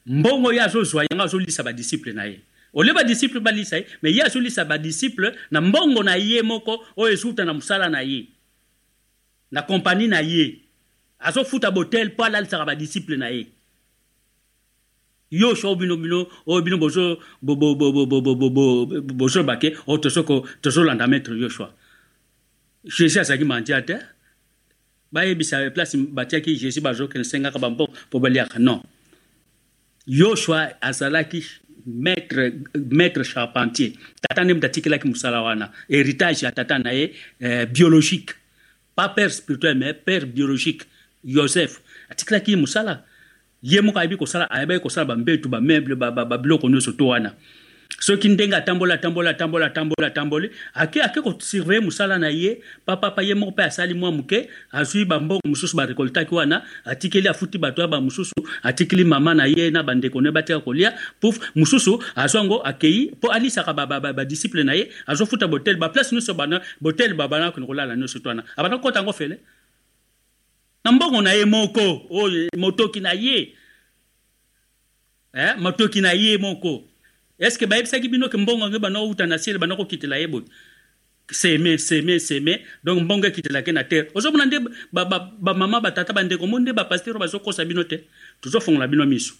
Mbongo 0.06 0.52
ye 0.52 0.60
azozwa 0.60 1.04
yango 1.10 1.24
azolisa 1.24 1.62
badisiple 1.62 2.12
na 2.12 2.26
ye. 2.26 2.40
Ole 2.74 2.92
badisiple 2.92 3.40
balisa 3.40 3.78
ye 3.78 3.86
me 4.02 4.10
ye 4.10 4.22
azolisa 4.22 4.66
badisiple 4.66 5.32
na 5.50 5.62
mbongo 5.62 6.02
na 6.02 6.16
ye 6.16 6.42
moko 6.42 6.84
oyo 6.96 7.12
ezuta 7.14 7.46
na 7.46 7.54
mosala 7.54 7.88
na 7.88 8.02
ye 8.02 8.28
na 9.52 9.62
kompani 9.62 10.08
na 10.08 10.20
ye 10.20 10.60
azofuta 11.18 11.70
botel 11.70 12.08
mpo 12.08 12.24
alalisaka 12.24 12.64
badisiple 12.64 13.16
na 13.16 13.28
ye 13.28 13.46
yoso 15.30 15.74
bino 15.74 15.96
bino 15.96 16.28
oyo 16.46 16.62
bino 16.62 16.78
bozo 16.78 17.18
bozobake 19.18 19.76
o 19.86 19.98
tozolanda 20.62 21.06
maître 21.06 21.32
yoshua 21.32 21.74
jésus 22.84 23.18
azalaki 23.18 23.44
mandia 23.44 23.82
te 23.82 23.96
bayebisa 25.12 25.70
place 25.70 25.96
batiaki 25.96 26.56
jésus 26.56 26.80
bazokende 26.80 27.24
sengaka 27.24 27.58
bambo 27.58 27.88
mpo 28.08 28.20
baliaka 28.20 28.58
non. 28.58 28.82
Yoshua 30.06 30.70
azalaki 30.80 31.44
maître, 31.86 32.52
maître 32.90 33.22
charpentier. 33.22 33.92
Tata 34.22 34.44
nde 34.44 34.54
moto 34.54 34.66
atikelaki 34.66 35.08
mosala 35.08 35.42
wana. 35.42 35.72
Héritage 35.88 36.44
ya 36.44 36.52
tata 36.52 36.78
na 36.78 36.92
ye 36.92 37.12
eh, 37.40 37.66
biologique 37.66 38.34
pas 38.98 39.08
père 39.08 39.30
spirituel 39.30 39.78
mais 39.78 39.94
père 39.94 40.26
biologique 40.26 40.82
joseph 41.24 41.78
atikelaki 42.10 42.56
mosala 42.56 43.04
ye 43.62 43.80
moko 43.80 43.98
ayebi 43.98 44.16
kosala 44.16 44.50
ayebaki 44.50 44.82
kosala 44.82 45.06
bambetu 45.06 45.48
bameuble 45.48 45.94
babiloko 45.94 46.68
nyonso 46.68 46.92
to 46.98 47.06
wana 47.06 47.30
soki 47.98 48.28
ndenge 48.28 48.56
atambola 48.56 48.94
atambola 48.94 49.30
atambola 49.30 49.66
atambola 49.66 50.06
atamboli 50.06 50.50
ake 50.74 51.02
ake 51.02 51.20
kosurveille 51.20 51.84
mosala 51.84 52.18
na 52.18 52.28
ye 52.28 52.62
papapa 52.86 53.22
ye 53.22 53.34
moko 53.34 53.50
mpe 53.52 53.62
asali 53.62 53.94
mwa 53.94 54.12
moke 54.12 54.48
azwi 54.72 55.04
bambongo 55.04 55.42
mosusu 55.44 55.76
barekoltaki 55.76 56.34
wana 56.34 56.62
atikeli 56.84 57.28
afuti 57.28 57.58
bato 57.58 57.82
ya 57.82 57.88
bamosusu 57.88 58.34
atikeli 58.62 59.04
mama 59.04 59.34
na 59.34 59.46
ye 59.46 59.70
na 59.70 59.82
bandeko 59.82 60.20
ne 60.20 60.30
batika 60.30 60.60
kolia 60.60 60.94
pouf 61.20 61.38
mosusu 61.54 62.02
azwa 62.14 62.40
yango 62.40 62.62
akei 62.62 63.10
mpo 63.10 63.32
alisaka 63.32 63.74
badisiple 63.74 64.64
na 64.64 64.72
ye 64.72 64.92
azofuta 65.06 65.48
botel 65.48 65.76
baplace 65.76 66.14
nyonso 66.14 66.34
botel 66.80 67.14
babana 67.14 67.52
kende 67.52 67.66
kolala 67.66 67.96
nyonso 67.96 68.18
to 68.18 68.28
wana 68.28 68.44
abanda 68.56 68.78
kokota 68.78 68.98
yango 68.98 69.12
fele 69.12 69.38
na 70.84 70.92
mbongo 70.92 71.22
na 71.22 71.32
ye 71.32 71.44
moko 71.44 72.06
oyo 72.10 72.48
motoki 72.56 73.00
na 73.00 73.12
ye 73.12 73.54
eh? 75.34 75.54
motoki 75.58 76.00
na 76.00 76.12
ye 76.12 76.38
moko 76.38 76.84
estce 77.38 77.66
bayebisaki 77.66 78.08
bino 78.08 78.28
ke 78.28 78.36
mbongo 78.36 78.64
yango 78.64 78.78
bana 78.78 78.98
kouta 78.98 79.26
na 79.26 79.38
ciel 79.38 79.58
bana 79.58 79.76
kokitela 79.76 80.18
ye 80.18 80.26
boye? 80.26 80.44
Seme 81.30 81.78
seme 81.78 82.18
seme. 82.18 82.64
Donc 82.84 83.02
mbongo 83.02 83.26
ekitelaki 83.26 83.72
na 83.72 83.84
terre. 83.84 84.10
Ozomona 84.14 84.46
nde 84.46 84.58
bamama 84.92 85.80
batata 85.80 86.12
bandeko 86.12 86.46
mo 86.46 86.58
nde 86.58 86.72
bapaster 86.72 87.12
oyo 87.12 87.20
bazokosa 87.20 87.64
bino 87.64 87.84
te 87.84 88.04
tozofongola 88.40 88.88
bino 88.88 89.06
miso. 89.06 89.34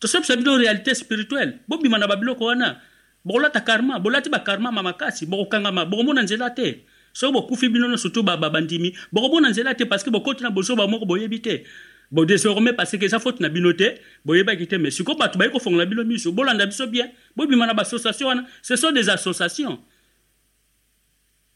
Tosopesa 0.00 0.36
bino 0.36 0.56
réalité 0.56 0.94
spirituelle. 0.94 1.58
Bobima 1.68 1.98
na 1.98 2.06
babiloko 2.06 2.44
wana 2.44 2.80
bokolata 3.24 3.60
karma 3.60 3.98
bolati 3.98 4.30
bakarma 4.30 4.72
ma 4.72 4.82
makasi 4.82 5.26
bokokangama 5.26 5.84
bokomona 5.84 6.22
nzela 6.22 6.50
te. 6.50 6.84
Soki 7.12 7.32
bokufi 7.32 7.68
bino 7.68 7.88
nyonso 7.88 8.08
to 8.10 8.22
babandimi 8.22 8.94
bokomona 9.12 9.50
nzela 9.50 9.74
te 9.74 9.84
parce 9.84 10.04
que 10.04 10.10
bokoti 10.10 10.42
na 10.42 10.50
bozoba 10.50 10.86
moko 10.86 11.04
boyebi 11.06 11.40
te 11.40 11.64
bon 12.10 12.24
désormais 12.24 12.72
parce 12.72 12.96
que 12.96 13.04
eza 13.04 13.18
faute 13.18 13.40
na 13.40 13.48
bino 13.48 13.72
te 13.72 13.98
boyebaki 14.24 14.66
te 14.66 14.76
mais 14.76 14.90
sikoyo 14.90 15.18
bato 15.18 15.38
bayi 15.38 15.50
kofongola 15.50 15.86
bino 15.86 16.04
miso 16.04 16.32
bolanda 16.32 16.66
biso 16.66 16.86
bien. 16.86 17.10
Bobima 17.36 17.66
na 17.66 17.74
baassociation 17.74 18.28
wana 18.28 18.44
ce 18.62 18.76
sont 18.76 18.92
des 18.92 19.08
associations. 19.08 19.78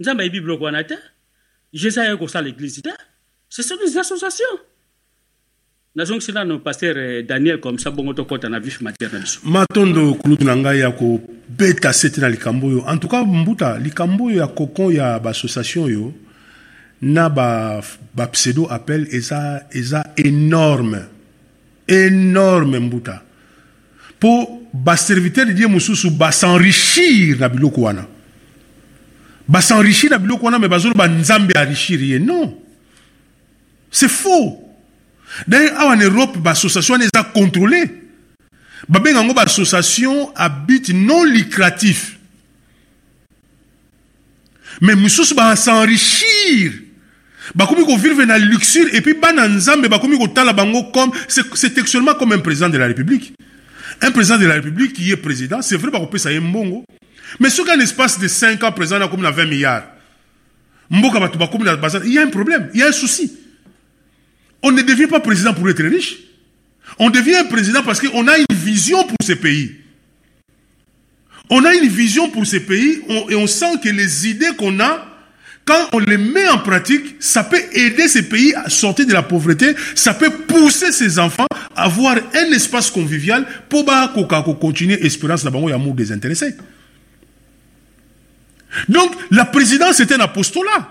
Nzambe 0.00 0.20
ayebi 0.20 0.40
biloko 0.40 0.64
wana 0.64 0.84
te 0.84 0.94
jésus 1.72 1.98
ayaki 1.98 2.18
kosala 2.18 2.48
église 2.48 2.82
te 2.82 2.90
ce 3.48 3.62
sont 3.62 3.76
des 3.76 3.96
associations. 3.96 4.58
Nazongisi 5.94 6.32
nano 6.32 6.58
paster 6.58 7.22
daniel 7.22 7.60
comme 7.60 7.78
ça 7.78 7.90
bongo 7.90 8.14
tokɔta 8.14 8.48
na 8.48 8.58
vif 8.58 8.80
matière 8.80 9.12
na 9.12 9.20
biso 9.20 9.40
matondo 9.44 10.14
kulutu 10.14 10.44
na 10.44 10.56
ngai 10.56 10.78
ya 10.80 10.90
kobeta 10.90 11.92
se 11.92 12.08
te 12.08 12.20
na 12.20 12.28
likambo 12.28 12.66
oyo. 12.68 12.84
En 12.86 12.98
tout 12.98 13.08
cas 13.08 13.24
mbuta 13.24 13.78
likambo 13.78 14.24
oyo 14.24 14.36
ya 14.36 14.46
kokon 14.48 14.92
ya 14.92 15.18
baassociation 15.18 15.84
oyo 15.84 16.14
na 17.02 17.28
bapseudo 18.14 18.66
ba 18.66 18.74
appel 18.74 19.08
eza, 19.10 19.66
eza 19.72 20.04
énorme. 20.16 21.08
Énorme 21.88 22.78
mbuta 22.78 23.22
mpo 24.22 24.68
baserviteur 24.72 25.46
de 25.46 25.52
dieu 25.52 25.68
mosusu 25.68 26.10
basenrichir 26.10 27.40
na 27.40 27.48
biloko 27.48 27.80
wana. 27.82 28.06
Basenrichir 29.48 30.10
na 30.10 30.18
biloko 30.18 30.46
wana 30.46 30.58
me 30.58 30.68
bazoloba 30.68 31.08
nzambe 31.08 31.52
enrichir 31.56 32.00
ye 32.00 32.20
non. 32.20 32.56
C'est 33.90 34.08
faux. 34.08 34.58
D'ailleurs 35.48 35.80
awa 35.80 35.96
en 35.96 36.00
europe 36.00 36.38
baassociation 36.38 36.94
wana 36.94 37.04
eza 37.04 37.24
contrôlé 37.24 37.90
babenga 38.88 39.20
yango 39.20 39.34
baassociation 39.34 40.32
à 40.36 40.48
but 40.48 40.88
non 40.90 41.24
lucratif. 41.24 42.16
Mais 44.80 44.94
mosusu 44.94 45.34
basenrichir 45.34 46.72
bakomi 47.54 47.84
kovivre 47.84 48.24
na 48.24 48.38
luxure 48.38 48.88
et 48.92 49.00
puis 49.00 49.14
bana 49.14 49.48
nzambe 49.48 49.88
bakomi 49.88 50.18
kotala 50.18 50.52
bango 50.52 50.84
comme 50.92 51.12
c'est 51.28 51.74
textuellement 51.74 52.14
comme 52.14 52.32
un 52.32 52.38
président 52.38 52.68
de 52.68 52.78
la 52.78 52.86
république. 52.86 53.34
Un 54.00 54.10
président 54.10 54.38
de 54.38 54.46
la 54.46 54.54
république 54.54 54.92
qui 54.94 55.10
est 55.10 55.16
président 55.16 55.62
c'est 55.62 55.76
vrai 55.76 55.90
bakopesa 55.90 56.32
ye 56.32 56.40
mbongo. 56.40 56.84
Mais 57.40 57.50
soki 57.50 57.70
un 57.70 57.80
espace 57.80 58.18
de 58.18 58.28
5 58.28 58.62
ans 58.64 58.72
président 58.72 58.98
nakomi 58.98 59.22
na 59.22 59.30
20 59.30 59.46
milliards 59.46 59.84
mboka 60.90 61.20
bato 61.20 61.38
bakomi 61.38 61.64
na 61.64 61.78
il 62.04 62.12
y 62.12 62.18
a 62.18 62.22
un 62.22 62.30
problème 62.30 62.70
il 62.74 62.80
y 62.80 62.82
a 62.82 62.88
un 62.88 62.92
souci. 62.92 63.38
On 64.62 64.70
ne 64.70 64.82
devient 64.82 65.08
pas 65.08 65.20
président 65.20 65.54
pour 65.54 65.68
être 65.68 65.82
riche. 65.82 66.18
On 66.98 67.10
devient 67.10 67.36
un 67.36 67.44
président 67.44 67.82
parce 67.82 68.00
qu'on 68.00 68.28
a 68.28 68.38
une 68.38 68.56
vision 68.56 69.02
pour 69.04 69.16
ce 69.22 69.32
pays. 69.32 69.76
On 71.50 71.64
a 71.64 71.74
une 71.74 71.88
vision 71.88 72.30
pour 72.30 72.46
ces 72.46 72.60
pays 72.60 73.02
et 73.28 73.34
on 73.34 73.46
sent 73.46 73.80
que 73.82 73.88
les 73.88 74.28
idées 74.28 74.54
qu'on 74.56 74.78
a, 74.80 75.11
quand 75.64 75.88
on 75.92 75.98
les 76.00 76.18
met 76.18 76.48
en 76.48 76.58
pratique, 76.58 77.16
ça 77.20 77.44
peut 77.44 77.60
aider 77.72 78.08
ces 78.08 78.28
pays 78.28 78.54
à 78.54 78.68
sortir 78.68 79.06
de 79.06 79.12
la 79.12 79.22
pauvreté, 79.22 79.74
ça 79.94 80.14
peut 80.14 80.30
pousser 80.30 80.90
ces 80.90 81.18
enfants 81.18 81.46
à 81.76 81.84
avoir 81.84 82.16
un 82.16 82.52
espace 82.52 82.90
convivial 82.90 83.46
pour 83.68 83.84
continuer 84.58 84.96
l'espérance 84.96 85.44
d'avoir 85.44 85.64
un 85.64 85.74
amour 85.74 85.94
désintéressé. 85.94 86.56
Donc, 88.88 89.12
la 89.30 89.44
présidence 89.44 90.00
est 90.00 90.12
un 90.12 90.20
apostolat. 90.20 90.88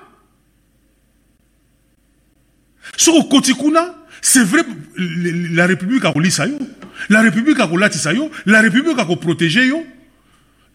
soko 2.98 3.20
okoti 3.20 3.54
kuna 3.54 3.96
c'est 4.22 4.44
vrai 4.44 4.64
la 5.54 5.66
république 5.66 6.04
yo 6.04 6.60
la 7.10 7.22
république 7.22 7.58
yo 7.58 8.32
la 8.46 8.62
république 8.62 9.00
akoprotege 9.00 9.68
yo 9.68 9.86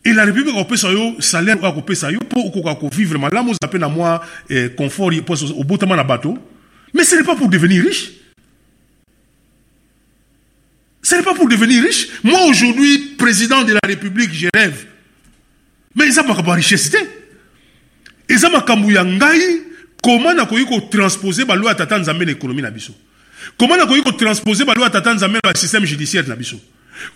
et 0.07 0.13
la 0.13 0.25
république 0.25 0.55
akopesa 0.55 0.93
yo 0.93 1.21
salaire 1.21 1.59
oyo 1.59 1.67
akopesa 1.67 2.11
yo 2.11 2.21
mpo 2.21 2.41
okoka 2.41 2.75
kovivre 2.75 3.19
malamu 3.19 3.51
oza 3.51 3.67
mpe 3.67 3.79
na 3.79 3.89
mwa 3.89 4.27
confort 4.77 5.17
mpo 5.17 5.35
obotama 5.59 5.97
na 5.97 6.05
bato 6.05 6.39
mais 6.95 7.05
ce 7.05 7.17
n'est 7.17 7.25
pas 7.25 7.37
pour 7.37 7.49
devenir 7.49 7.85
riche. 7.85 8.13
Ce 11.03 11.15
n'est 11.15 11.23
pas 11.23 11.35
pour 11.35 11.49
devenir 11.49 11.83
riche. 11.83 12.09
Moi 12.25 12.41
aujourd'hui 12.47 12.99
président 13.19 13.63
de 13.63 13.75
la 13.75 13.81
république 13.87 14.33
je 14.33 14.49
rêve. 14.55 14.87
Mais 15.95 16.07
eza 16.07 16.23
makambo 16.23 16.51
ya 16.51 16.57
richesse. 16.57 16.91
Te 16.91 16.99
eza 18.29 18.49
makambo 18.49 18.91
ya 18.91 19.05
ngai 19.05 19.63
koma 20.03 20.33
nakoki 20.35 20.65
kotransposer 20.65 21.45
baloi 21.45 21.69
ya 21.69 21.75
tata 21.75 21.99
nzambe 21.99 22.25
na 22.25 22.33
ekonomi 22.33 22.63
na 22.63 22.71
biso? 22.71 22.95
Koma 23.59 23.77
nakoki 23.77 24.03
kotransposer 24.03 24.65
baloi 24.65 24.85
ya 24.85 24.91
tata 24.91 25.15
nzambe 25.15 25.39
na 25.45 25.53
basystème 25.53 25.85
judiciaire 25.85 26.29
na 26.29 26.37
biso? 26.37 26.57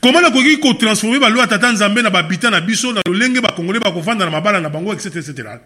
Koma 0.01 0.21
nakoki 0.21 0.57
kotransforme 0.59 1.19
baloi 1.19 1.41
ya 1.41 1.47
tata 1.47 1.73
nzambe 1.73 2.03
na 2.03 2.11
babita 2.11 2.51
na 2.51 2.61
biso 2.61 2.93
na 2.93 3.01
lolenge 3.07 3.41
bakongole 3.41 3.81
bakovanda 3.81 4.25
na 4.25 4.31
mabala 4.31 4.61
na 4.61 4.69
bango 4.69 4.93
etc 4.93 5.17
etc 5.17 5.59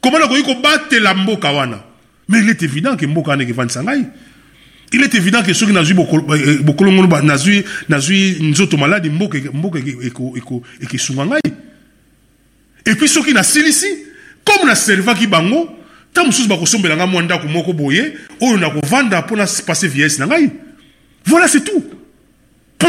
koma 0.00 0.18
nakoki 0.18 0.42
kobatela 0.42 1.14
mboka 1.14 1.50
wana? 1.52 1.84
Mais 2.28 2.40
il 2.40 2.48
est 2.48 2.62
évident 2.62 2.96
ke 2.96 3.06
mboka 3.06 3.30
wana 3.30 3.42
ekevandisa 3.42 3.82
ngai. 3.82 4.06
Il 4.92 5.02
est 5.02 5.14
évident 5.14 5.42
que 5.42 5.52
soki 5.52 5.72
nazwi 5.72 5.94
bokolo- 5.94 6.34
eh, 6.36 6.62
bokolongono 6.62 7.06
ba- 7.08 7.20
nazwi 7.22 7.64
nazwi 7.88 8.38
nzoto 8.40 8.76
maladi 8.76 9.10
mboka 9.10 9.38
mboka 9.52 9.78
ekesunga 10.80 11.24
ngai. 11.26 11.40
Et 12.86 12.94
puis 12.94 13.08
soki 13.08 13.32
nasilisi 13.32 13.86
comme 14.44 14.66
naservaki 14.68 15.26
bango 15.26 15.68
ntango 16.12 16.26
mosusu 16.28 16.48
bakosombela 16.48 16.96
ngai 16.96 17.08
mwa 17.08 17.22
ndako 17.22 17.48
moko 17.48 17.72
boye 17.72 18.14
oyo 18.40 18.56
nakovanda 18.56 19.20
mpo 19.20 19.36
na 19.36 19.46
passe 19.66 19.84
vieillesse 19.86 20.18
na 20.20 20.26
ngai. 20.26 20.50
Voilà 21.26 21.48
c'est 21.48 21.64
tout 21.64 21.82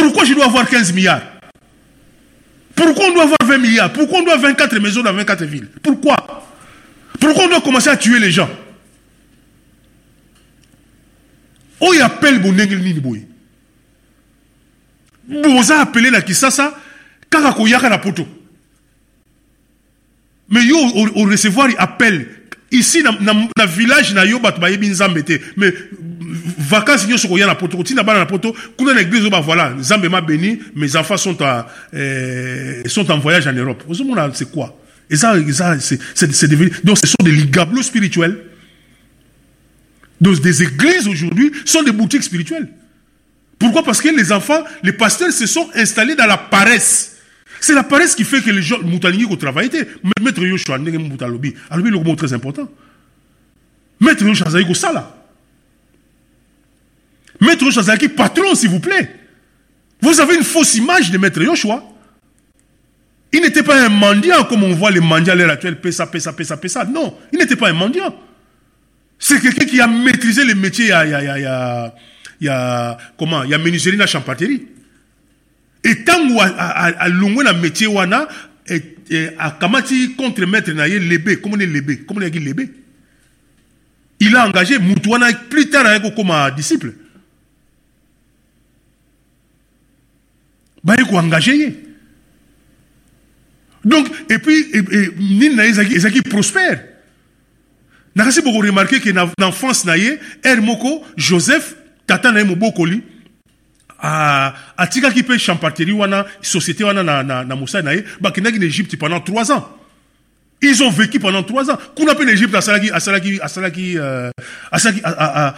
pourquoi 0.01 0.25
je 0.25 0.33
dois 0.33 0.45
avoir 0.45 0.67
15 0.67 0.93
milliards? 0.93 1.21
Pourquoi 2.75 3.05
on 3.05 3.13
doit 3.13 3.23
avoir 3.23 3.37
20 3.45 3.57
milliards? 3.57 3.93
Pourquoi 3.93 4.19
on 4.19 4.23
doit 4.23 4.37
24 4.37 4.79
maisons 4.79 5.01
dans 5.01 5.13
24 5.13 5.43
villes? 5.45 5.69
Pourquoi? 5.81 6.15
Pourquoi 7.19 7.45
on 7.45 7.47
doit 7.47 7.61
commencer 7.61 7.89
à 7.89 7.97
tuer 7.97 8.19
les 8.19 8.31
gens? 8.31 8.49
Oyo 11.79 12.03
appelle 12.03 12.39
bondenge 12.39 12.75
nini 12.75 13.01
boye 13.01 13.25
boza 15.27 15.81
appele 15.81 16.09
na 16.09 16.21
kisasa 16.21 16.73
kaka 17.29 17.51
koyaka 17.51 17.89
na 17.89 17.97
poto. 17.97 18.25
Mais 20.49 20.63
yo 20.65 20.77
o 20.77 21.25
recevoir 21.25 21.69
appel 21.77 22.27
ici 22.71 23.03
na, 23.03 23.11
na, 23.19 23.33
na 23.57 23.65
village 23.65 24.13
na 24.13 24.25
yo 24.25 24.39
te. 24.39 25.41
Mais 25.57 25.73
vacances 26.69 27.07
nyonso 27.07 27.27
koya 27.27 27.47
na 27.47 27.55
poto. 27.55 27.77
Kotinda 27.77 28.03
bana 28.03 28.19
na 28.19 28.25
poto 28.25 28.55
kuna 28.77 28.93
na 28.93 29.01
église 29.01 29.25
oyo 29.25 29.41
voilà. 29.41 29.71
Nzambe 29.71 30.09
m'a 30.09 30.21
béni 30.21 30.59
mes 30.75 30.95
enfants 30.95 31.17
sont, 31.17 31.41
à, 31.41 31.67
euh, 31.93 32.81
sont 32.87 33.09
en 33.11 33.19
voyage 33.19 33.47
en 33.47 33.53
Europe. 33.53 33.83
Ozomona 33.87 34.29
c'est 34.33 34.51
quoi? 34.51 34.79
Et 35.09 35.17
ça 35.17 35.35
c'est 35.79 36.47
devenu 36.47 36.71
donc 36.83 36.97
ce 36.97 37.07
sont 37.07 37.23
des 37.23 37.31
ligablos 37.31 37.83
spirituels. 37.83 38.37
Donc 40.21 40.39
des 40.41 40.63
églises 40.63 41.07
aujourd'hui 41.07 41.51
sont 41.65 41.83
des 41.83 41.91
boutiques 41.91 42.23
spirituelles. 42.23 42.69
Pourquoi? 43.59 43.83
Parce 43.83 44.01
que 44.01 44.09
les 44.09 44.31
enfants, 44.31 44.63
les 44.83 44.93
pasteurs 44.93 45.31
se 45.31 45.45
sont 45.45 45.69
installés 45.75 46.15
dans 46.15 46.25
la 46.25 46.37
paresse. 46.37 47.17
C'est 47.61 47.73
la 47.73 47.83
paresse 47.83 48.13
qui 48.15 48.23
fait 48.23 48.41
que 48.41 48.51
les 48.51 48.61
gens, 48.61 48.79
Moutalingi, 48.81 49.27
qui 49.27 49.37
travaillent, 49.37 49.71
Maître 50.21 50.43
Yoshua, 50.43 50.77
Ndenge 50.77 50.97
Moutalobi, 50.97 51.55
Alobi, 51.69 51.89
le 51.89 51.99
mot 51.99 52.15
très 52.15 52.33
important. 52.33 52.69
Maître 53.99 54.23
Yoshua, 54.23 54.49
Zaïko 54.49 54.73
Sala. 54.73 55.14
Maître 57.45 57.63
Yoshua, 57.63 57.83
Zaïki, 57.83 58.09
patron, 58.09 58.55
s'il 58.55 58.69
vous 58.69 58.79
plaît. 58.79 59.09
Vous 60.01 60.19
avez 60.19 60.35
une 60.35 60.43
fausse 60.43 60.75
image 60.75 61.11
de 61.11 61.17
Maître 61.17 61.41
Yoshua. 61.41 61.83
Il 63.31 63.41
n'était 63.41 63.63
pas 63.63 63.85
un 63.85 63.89
mendiant 63.89 64.43
comme 64.45 64.63
on 64.63 64.73
voit 64.73 64.91
les 64.91 64.99
mendiants 64.99 65.33
à 65.33 65.35
l'heure 65.35 65.49
actuelle, 65.51 65.79
pesa, 65.81 66.07
pesa, 66.07 66.33
pesa, 66.33 66.57
pesa. 66.57 66.85
Non, 66.85 67.17
il 67.33 67.39
n'était 67.39 67.55
pas 67.55 67.69
un 67.69 67.73
mendiant. 67.73 68.15
C'est 69.19 69.39
quelqu'un 69.41 69.65
qui 69.65 69.79
a 69.81 69.87
maîtrisé 69.87 70.43
le 70.45 70.55
métier, 70.55 70.91
a, 70.91 71.05
il 71.05 72.45
y 72.45 72.47
a- 72.49 72.97
comment, 73.17 73.43
menuiserie. 73.45 73.97
Et 75.83 76.03
tant 76.03 76.19
a 76.39 77.09
longwe 77.09 77.43
na 77.43 77.53
métier 77.53 77.87
a 79.37 79.51
kamati 79.51 80.15
contre 80.15 80.45
maître 80.45 80.71
comment 81.41 81.55
on 81.55 81.59
est 81.59 81.65
lebe, 81.65 82.05
comment 82.07 82.21
on 82.21 82.23
est. 82.23 82.69
Il 84.19 84.35
a 84.35 84.47
engagé 84.47 84.79
Moutouana 84.79 85.31
plus 85.49 85.69
tard 85.69 85.85
avec 85.85 86.15
comme 86.15 86.31
un 86.31 86.49
disciple. 86.51 86.93
Engagé 90.87 91.55
ye? 91.57 91.79
Donc, 93.83 94.07
et 94.29 94.39
puis, 94.39 94.65
et, 94.73 94.77
et, 94.79 95.09
Nina 95.19 95.65
Ezaki, 95.67 95.93
Ezaki 95.95 96.21
prospère. 96.21 96.83
nakasi 98.15 98.39
bokoremarke 98.41 99.01
ke 99.03 99.11
na, 99.11 99.25
na 99.37 99.49
enfance 99.51 99.83
na 99.85 99.97
ye 99.99 100.13
ere 100.41 100.61
moko 100.63 101.03
joseph 101.17 101.73
tata 102.07 102.31
na 102.31 102.39
ye 102.39 102.45
mobokoli 102.47 103.01
atikaki 104.77 105.19
mpe 105.25 105.35
champatterie 105.37 105.91
wana 105.93 106.25
société 106.41 106.85
wana 106.87 107.03
na, 107.03 107.23
na, 107.23 107.43
na 107.43 107.55
mosali 107.59 107.83
na 107.83 107.91
ye 107.93 108.05
bakendaki 108.21 108.57
na 108.57 108.65
égypte 108.67 108.95
pendant 108.97 109.19
trois 109.19 109.51
ans 109.51 109.67
ils 110.61 110.81
ont 110.81 110.89
vécu 110.89 111.19
pendant 111.19 111.43
trois 111.43 111.69
ans 111.69 111.77
kuna 111.93 112.13
mpe 112.13 112.23
na 112.23 112.31
égypte 112.31 112.55
asalaki 112.55 112.89
asalaki 112.89 113.37
asalaki 113.41 113.97
euh, 113.97 114.31
asalaki 114.71 115.01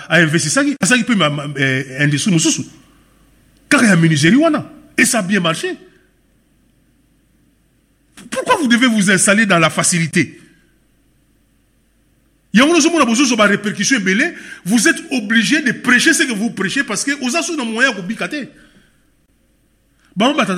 ainvestisaki 0.09 0.75
asalaki 0.81 1.03
mpe 1.11 1.15
ma- 1.15 1.45
eh, 1.57 2.01
industrie 2.01 2.33
mosusu 2.33 2.65
kaka 3.69 3.85
ya 3.85 3.95
menuiserie 3.95 4.35
wana 4.41 4.65
et 4.97 5.05
ça 5.05 5.19
a 5.19 5.21
bien 5.21 5.39
marché. 5.39 5.77
Pourquoi 8.29 8.55
vous 8.57 8.67
devez 8.67 8.87
vous 8.87 9.11
installer 9.11 9.45
dans 9.45 9.59
la 9.59 9.69
facilité? 9.69 10.39
Vous 14.65 14.87
êtes 14.87 15.03
obligé 15.11 15.61
de 15.61 15.71
prêcher 15.73 16.13
ce 16.13 16.23
que 16.23 16.33
vous 16.33 16.49
prêchez 16.51 16.83
parce 16.83 17.03
que 17.03 17.11
so 17.41 17.55
na 17.55 17.63
moyen 17.63 17.91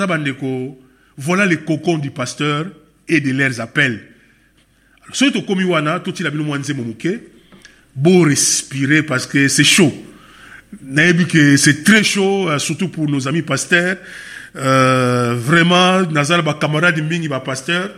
bandeko 0.07 0.79
voilà 1.17 1.45
les 1.45 1.57
cocons 1.57 1.97
du 1.97 2.11
pasteur 2.11 2.67
et 3.07 3.19
de 3.19 3.31
leurs 3.31 3.59
appels. 3.59 4.01
Alors, 5.03 5.69
wana 5.69 5.99
totila 5.99 6.29
bino 6.29 6.43
mwa 6.43 6.57
nzembo 6.57 6.83
moke 6.83 7.19
borespirer 7.95 9.03
parce 9.03 9.27
que 9.27 9.47
c'est 9.47 9.63
chaud. 9.63 9.93
C'est 11.57 11.83
très 11.83 12.03
chaud 12.03 12.47
euh, 12.49 12.59
surtout 12.59 12.89
pour 12.89 13.09
nos 13.09 13.27
amis 13.27 13.41
pasteurs 13.41 13.97
euh, 14.55 15.35
vraiment 15.35 16.01
naza 16.11 16.37
na 16.37 16.43
bacamarade 16.43 17.01
mingi 17.01 17.27
bapasteur 17.27 17.91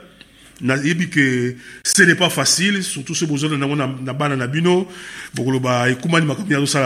nayebi 0.62 1.10
que 1.10 1.56
ce 1.84 2.04
n'est 2.04 2.14
pas 2.14 2.30
facile 2.30 2.84
surtout 2.84 3.16
so 3.16 3.26
bozona 3.26 3.58
nango 3.58 3.76
na, 3.76 3.90
na 4.06 4.14
bana 4.14 4.36
na 4.36 4.48
bino. 4.48 4.88
Bokoloba 5.34 5.90
ekumani 5.90 6.28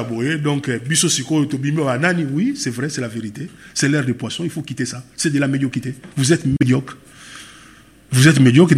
boye. 0.09 0.37
Donc 0.37 0.69
euh, 0.69 0.79
biso 0.79 1.09
sikoyo 1.09 1.45
tobimi 1.45 1.79
oyo 1.81 1.97
nani? 1.97 2.25
Oui 2.31 2.53
c'est 2.55 2.69
vrai 2.69 2.89
c'est 2.89 3.01
la 3.01 3.09
vérité. 3.09 3.49
C'est 3.73 3.89
l'air 3.89 4.05
de 4.05 4.13
poisson 4.13 4.43
il 4.45 4.49
faut 4.49 4.61
quitter 4.61 4.85
ça. 4.85 5.03
C'est 5.17 5.29
de 5.29 5.39
la 5.39 5.47
médiocrité. 5.47 5.95
Vous 6.15 6.31
êtes 6.31 6.45
médiocre. 6.45 6.97
Vous 8.11 8.27
êtes 8.29 8.39
médiocre 8.39 8.75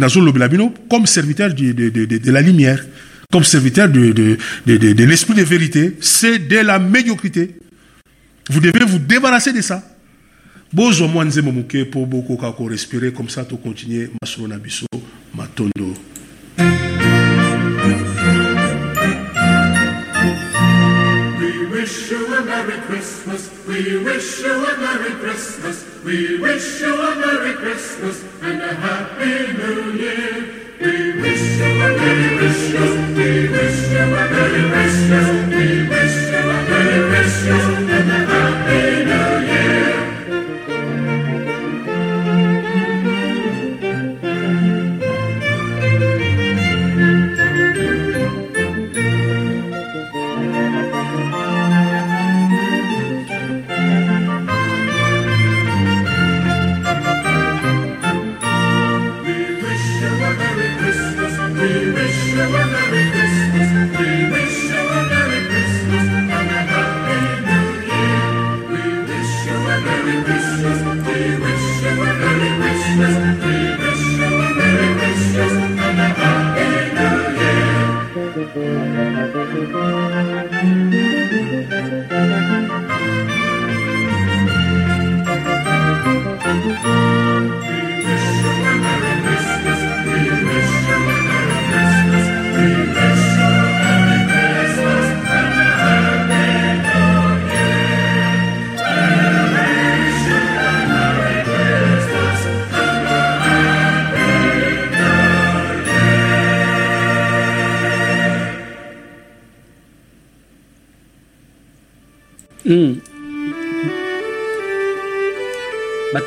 bino 0.48 0.74
comme 0.90 1.06
serviteur 1.06 1.54
de, 1.54 1.72
de, 1.72 1.90
de, 1.90 2.04
de, 2.06 2.18
de 2.18 2.32
la 2.32 2.40
lumière 2.40 2.84
comme 3.30 3.44
serviteur 3.44 3.88
de, 3.88 4.10
de, 4.10 4.38
de, 4.66 4.76
de, 4.78 4.92
de 4.94 5.04
l'esprit 5.04 5.34
de 5.34 5.42
vérité 5.42 5.96
c'est 6.00 6.38
de 6.48 6.56
la 6.56 6.80
médiocrité. 6.80 7.54
Vous 8.50 8.58
devez 8.58 8.84
vous 8.84 8.98
débarrasser 8.98 9.52
de 9.52 9.60
ça 9.60 9.84
bozwa 10.72 11.08
mwa 11.08 11.24
nzembo 11.24 11.52
moke 11.52 11.84
mpo 11.84 12.06
bokoka 12.06 12.52
korespirer 12.52 13.12
comme 13.12 13.28
ça 13.30 13.44
tocontinue 13.44 14.10
masolo 14.22 14.48
na 14.48 14.58
biso 14.58 14.86
matondo 15.34 15.94
wish 21.70 22.10
you 22.10 22.34
a 22.34 22.42
Merry 22.44 22.78
Christmas. 22.82 23.66
We 23.66 24.02
wish 24.04 24.40
you 24.40 24.52
a 24.52 24.76
Merry 24.78 25.10
Christmas. 25.22 25.84
We 26.04 26.38
wish 26.38 26.80
you 26.80 26.94
a 27.00 27.14
Merry 27.16 27.54
Christmas 27.54 28.24
and 28.42 28.60
a 28.62 28.74
Happy 28.74 29.52
New 29.56 29.92
Year. 29.92 30.32
We 30.80 31.22
wish 31.22 31.58
you 31.58 31.64
a 31.64 31.88
Merry 31.96 32.38
Christmas. 32.38 32.90
We 33.16 33.48
wish 33.48 33.90
you 33.92 34.04
a 34.20 34.24
Merry 34.34 34.62
Christmas. 34.72 35.28
We 35.54 35.87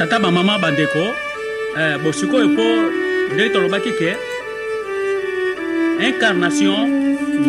batata 0.02 0.20
bamama 0.20 0.58
bandeko 0.58 1.14
eh, 1.78 1.98
bo 2.02 2.12
sikoyo 2.12 2.48
mpo 2.50 2.66
ndenge 3.34 3.54
tolobaki 3.54 3.92
ke 4.00 4.18
incarnation 6.08 6.90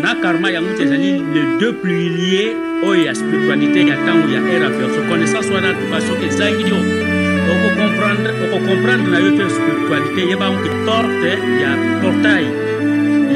na 0.02 0.14
karma 0.20 0.50
yango 0.50 0.76
ti 0.76 0.82
ezali 0.84 1.10
le 1.34 1.42
deux 1.60 1.72
plus 1.80 2.12
liés 2.16 2.52
oyo 2.84 3.04
ya 3.08 3.14
spiritualité 3.14 3.88
ya 3.88 3.96
ntango 3.96 4.28
ya 4.34 4.40
ere 4.52 4.66
averso 4.68 5.00
connaissance 5.08 5.48
wana 5.54 5.72
tuka 5.78 6.00
soki 6.06 6.26
ezangi 6.28 6.68
yo. 6.68 6.78
Okocomprendre 7.52 9.08
na 9.12 9.18
yo 9.24 9.30
te 9.38 9.44
spiritualité. 9.56 10.20
Yebango 10.30 10.60
ke 10.64 10.70
porte 10.84 11.32
ya 11.62 11.70
portail 12.02 12.48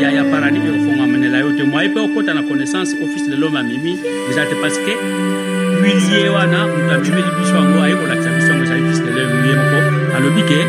ya 0.03 0.09
ya 0.17 0.25
paradis 0.31 0.61
oyo 0.61 0.77
ofongamanela 0.77 1.39
yo 1.39 1.51
te. 1.57 1.63
Mwaye 1.63 1.89
mpe 1.89 2.01
okɔta 2.01 2.35
na 2.35 2.43
connaissance 2.43 2.93
office 3.05 3.27
de 3.31 3.37
l'homme 3.41 3.57
amemi 3.57 3.97
eza 4.29 4.45
te 4.45 4.55
parce 4.61 4.79
que 4.85 4.93
huilie 5.81 6.29
wana 6.29 6.67
moto 6.67 6.95
amemeli 6.95 7.31
biso 7.39 7.55
yango 7.57 7.83
aye 7.83 7.95
kolakisa 7.95 8.31
biso 8.37 8.53
yango 8.53 8.66
alobi 10.17 10.43
ke 10.51 10.61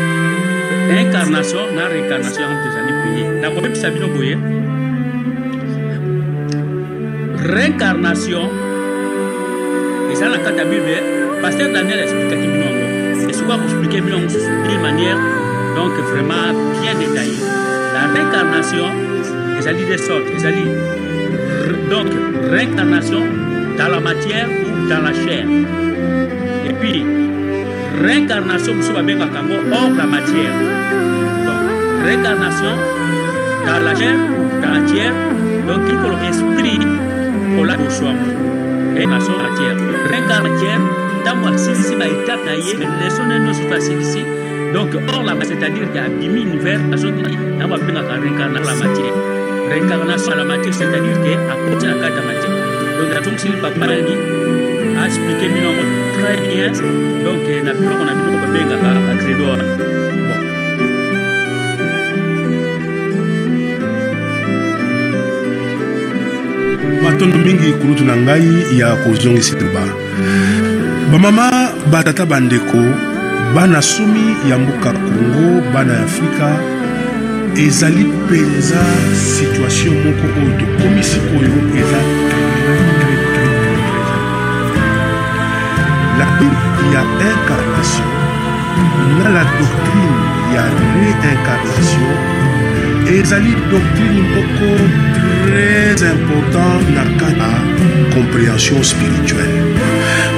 incarnation 1.00 1.66
na 1.76 1.88
réincarnation 1.88 2.42
yango 2.48 2.56
te 2.62 2.68
ezali 2.68 2.92
plie 3.02 3.24
nakobebisa 3.40 3.90
bino 3.90 4.08
boye 4.14 4.34
réincarnation. 7.54 8.48
Eza 10.12 10.28
na 10.28 10.38
kati 10.38 10.58
ya 10.58 10.64
bible 10.64 10.96
paster 11.42 11.68
daniel 11.72 12.00
explikaki 12.04 12.46
bino 12.54 12.66
yango 12.68 13.30
esikoki 13.30 13.52
akoexplike 13.52 13.98
bino 14.04 14.16
yango 14.16 14.38
d'une 14.64 14.80
manière 14.80 15.18
donc 15.76 15.92
vraiment 16.12 16.52
bien 16.80 16.94
détaillée. 17.00 17.44
La 17.94 18.02
réincarnation 18.14 18.88
ezali 19.58 19.84
des 19.84 19.98
sortes 19.98 20.28
ezali 20.36 20.64
donc 21.90 22.08
réincarnation 22.50 23.22
dans 23.78 23.88
la 23.88 24.00
matière 24.00 24.48
ou 24.48 24.88
dans 24.88 25.02
la 25.06 25.12
chair. 25.12 25.44
Et 26.68 26.72
puis 26.80 27.27
réincarnation 28.06 28.74
mosusu 28.76 28.92
babengaka 28.94 29.38
yango 29.38 29.56
hors 29.72 29.94
la 29.96 30.06
matière. 30.06 30.54
Donc 31.46 31.62
réincarnation 32.06 32.74
dans 33.66 33.80
la 33.86 33.94
chair 33.94 34.18
dans 34.62 34.72
la 34.76 34.80
tière. 34.90 35.14
Donc 35.66 35.82
ikolo 35.92 36.16
esprit 36.28 36.80
kola 37.56 37.74
boswango 37.76 38.30
réincarnation 38.94 39.36
matière 39.44 39.76
réincarnation 40.10 40.82
na 43.28 43.36
nyonso 43.38 43.64
to 43.68 43.74
asilisi 43.74 44.22
donc 44.72 44.90
hors 45.08 45.24
la 45.24 45.34
c'est-à-dire 45.44 45.88
ke 45.92 45.98
abimi 45.98 46.42
univers 46.42 46.80
réincarnation 46.90 47.12
la 47.58 47.66
matière. 47.66 49.14
Réincarnation 49.70 50.34
la 50.36 50.44
matière 50.44 50.74
c'est-à-dire 50.74 51.18
ke 51.24 51.32
akoti 51.52 51.86
na 51.86 51.94
kati 51.94 52.16
ya 52.16 52.22
matière. 52.28 52.56
Donc 52.98 53.10
atongisili 53.18 53.56
papa 53.60 53.86
nani 53.86 54.14
aexplike 55.02 55.46
bino 55.54 55.70
yango 55.78 55.97
très 56.18 56.36
bien 56.48 56.72
donc 57.24 57.46
na 57.64 57.72
biloko 57.74 58.04
na 58.04 58.14
biloko 58.14 58.38
babengaka 58.42 58.90
bon. 59.38 59.60
Matondo 67.02 67.38
mingi 67.38 67.72
kulutu 67.80 68.04
na 68.04 68.16
ngai 68.16 68.78
ya 68.78 68.96
kozongisa 68.96 69.56
liloba 69.56 69.84
bamama 71.12 71.70
batata 71.90 72.26
bandeko 72.26 72.80
bana 73.54 73.82
sumi 73.82 74.36
ya 74.50 74.58
mboka 74.58 74.92
kongo 74.92 75.62
bana 75.74 75.92
ya 75.94 76.02
afrika 76.02 76.48
ezali 77.56 78.04
mpenza 78.04 78.82
situation 79.36 79.94
moko 80.04 80.26
oyo 80.40 80.52
tokomi 80.60 81.02
sikoyo 81.02 81.56
eza 81.80 82.00
la 86.46 86.52
ya 86.92 87.02
incarnation 87.30 88.10
na 89.18 89.28
la 89.36 89.44
doctrine 89.58 90.18
ya 90.54 90.64
réincarnation. 90.94 92.14
Ezali 93.08 93.54
doctrine 93.70 94.20
moko 94.34 94.70
très 95.44 95.98
important 96.14 96.78
na 96.94 97.04
kati 97.18 97.40
ya 97.40 97.52
compréhension 98.14 98.82
spirituelle. 98.82 99.74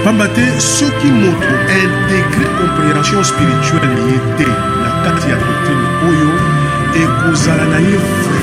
Pamba 0.04 0.26
te 0.36 0.46
soki 0.58 1.10
moto 1.22 1.54
integre 1.82 2.46
compréhension 2.60 3.22
spirituelle 3.24 4.00
ye 4.10 4.18
te 4.38 4.48
na 4.82 4.90
kati 5.04 5.30
ya 5.30 5.36
doctrine 5.36 5.86
oyo 6.08 6.30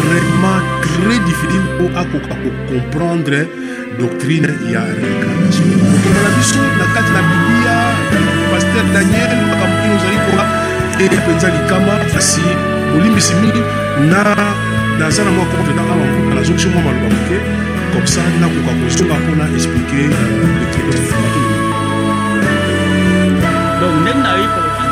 vraiment 0.07 0.59
très 0.83 1.19
difficile 1.27 1.63
mpo 1.75 1.99
akoka 1.99 2.35
kocomprendre 2.43 3.39
doctrine 3.97 4.47
ya 4.73 4.81
réincarnation. 4.85 5.67
Kotonga 5.91 6.21
na 6.23 6.29
biso 6.37 6.61
na 6.79 6.85
kati 6.93 7.11
na 7.15 7.21
biblia 7.29 7.77
paster 8.51 8.85
daniel 8.93 9.31
makambo 9.49 9.77
oyo 9.83 9.95
ozali 9.97 10.19
koa 10.25 10.45
eya 11.01 11.17
mpenza 11.21 11.47
likama 11.55 11.95
kasi 12.13 12.45
bolimbisi 12.93 13.33
mingi 13.41 13.61
na 14.11 14.21
naza 14.99 15.23
na 15.23 15.31
mwa 15.31 15.45
komprena 15.45 15.81
awa 15.81 16.05
mvuka 16.05 16.35
nazoki 16.35 16.59
so 16.59 16.69
mwa 16.69 16.81
maloba 16.81 17.09
moke 17.15 17.37
comme 17.93 18.07
ça 18.13 18.21
nakoka 18.41 18.71
kozonga 18.79 19.15
mpona 19.21 19.45
explike 19.55 20.01
donc 23.79 23.95
ndenge 24.01 24.21
na 24.25 24.31
koloba 24.53 24.83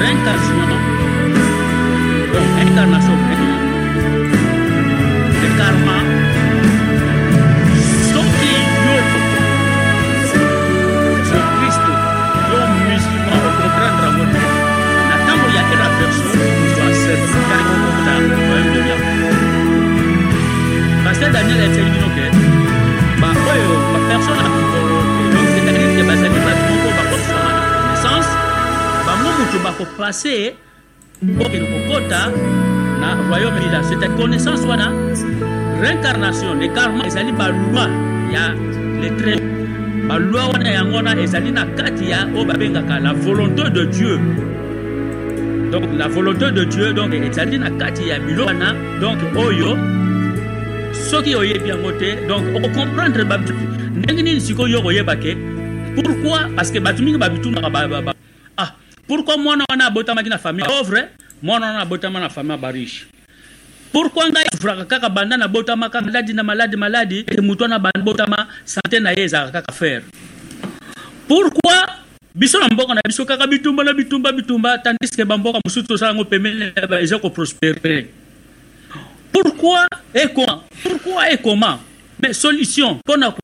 réincarnation 0.00 0.58
donc 2.32 2.48
incarnation 2.62 3.16
le 5.42 5.48
karma 5.58 6.07
daniel 21.32 21.60
ayebisaki 21.60 21.90
bino 21.94 22.08
ke 22.16 22.26
baoyo 23.20 23.72
bapersone 23.92 24.46
donc 25.32 25.46
c'est-à-dire 25.52 25.90
ke 25.96 26.02
bazali 26.08 26.38
bato 26.46 26.62
moko 26.70 26.88
bakosama 26.98 27.50
na 27.56 27.62
connaissance 27.74 28.30
bango 29.06 29.30
moto 29.38 29.58
bakopase 29.64 30.36
okende 31.40 31.66
kokota 31.72 32.22
na 33.00 33.08
royaume 33.28 33.58
lila 33.60 33.80
c'est-à-dire 33.82 34.16
connaissance 34.16 34.62
wana 34.64 34.88
réincarnation 35.82 36.58
karma 36.74 37.06
ezali 37.06 37.32
baloi 37.32 37.86
ya 38.32 38.54
letre 39.00 39.34
baloi 40.08 40.44
wana 40.52 40.70
yango 40.70 40.96
wana 40.96 41.20
ezali 41.20 41.50
na 41.50 41.64
kati 41.64 42.10
ya 42.10 42.26
oyo 42.34 42.44
babengaka 42.44 43.00
la 43.00 43.12
volonté 43.12 43.70
de 43.70 43.84
dieu. 43.84 44.18
Donc 45.70 45.84
la 45.96 46.08
volonté 46.08 46.50
de 46.50 46.64
dieu 46.64 46.92
donc 46.92 47.12
ezali 47.12 47.58
na 47.58 47.70
kati 47.70 48.08
ya 48.08 48.18
bilo 48.18 48.46
wana 48.46 48.74
donc 49.00 49.18
oyo 49.36 49.76
soki 51.08 51.32
oyebi 51.34 51.68
yango 51.68 51.92
te 51.92 52.20
donc 52.28 52.44
okocomprendre 52.56 53.24
ndenge 53.96 54.22
nini 54.22 54.40
sikoyo 54.40 54.76
yo 54.76 54.82
koyeba 54.82 55.16
ke? 55.16 55.32
Pourquoi? 55.96 56.52
Parce 56.54 56.70
que 56.70 56.78
bato 56.78 57.02
mingi 57.02 57.16
babitunaka 57.16 58.14
ah 58.56 58.74
pourquoi 59.06 59.38
mwana 59.38 59.64
wana 59.70 59.86
abotamaki 59.86 60.28
na 60.28 60.38
famille 60.38 60.66
pauvre 60.66 61.08
mwana 61.42 61.66
wana 61.66 61.80
abotama 61.80 62.20
na 62.20 62.28
famille 62.28 62.52
ya 62.52 62.58
bariche 62.58 63.06
pourquoi 63.92 64.28
ngai 64.28 64.44
asufraka 64.52 64.84
kaka 64.84 65.08
banda 65.08 65.36
nabotamaka 65.36 66.00
maladi 66.00 66.32
na 66.34 66.42
maladi 66.42 66.76
maladi 66.76 67.24
te 67.24 67.40
motu 67.40 67.62
wana 67.62 67.78
babotama 67.78 68.46
sante 68.64 69.00
na 69.00 69.10
ye 69.12 69.24
ezalaka 69.24 69.62
kaka 69.62 69.72
faire 69.72 70.02
pourquoi 71.26 71.88
biso 72.34 72.60
na 72.60 72.68
mboka 72.68 72.94
na 72.94 73.00
biso 73.06 73.24
kaka 73.24 73.46
bitumba 73.46 73.84
na 73.84 73.94
bitumba 73.94 74.32
bitumba 74.32 74.78
tandis 74.78 75.16
ke 75.16 75.24
bamboka 75.24 75.60
mosusu 75.64 75.86
tosala 75.86 76.12
yango 76.12 76.24
pemene 76.24 76.72
eza 77.00 77.18
koprospere 77.18 78.27
pourquoi 79.32 79.86
et 80.14 80.28
comment 80.34 80.62
pourquoi 80.82 81.30
et 81.30 81.38
comment 81.38 81.80
mais 82.22 82.32
solution 82.32 82.94
mpona 82.94 83.34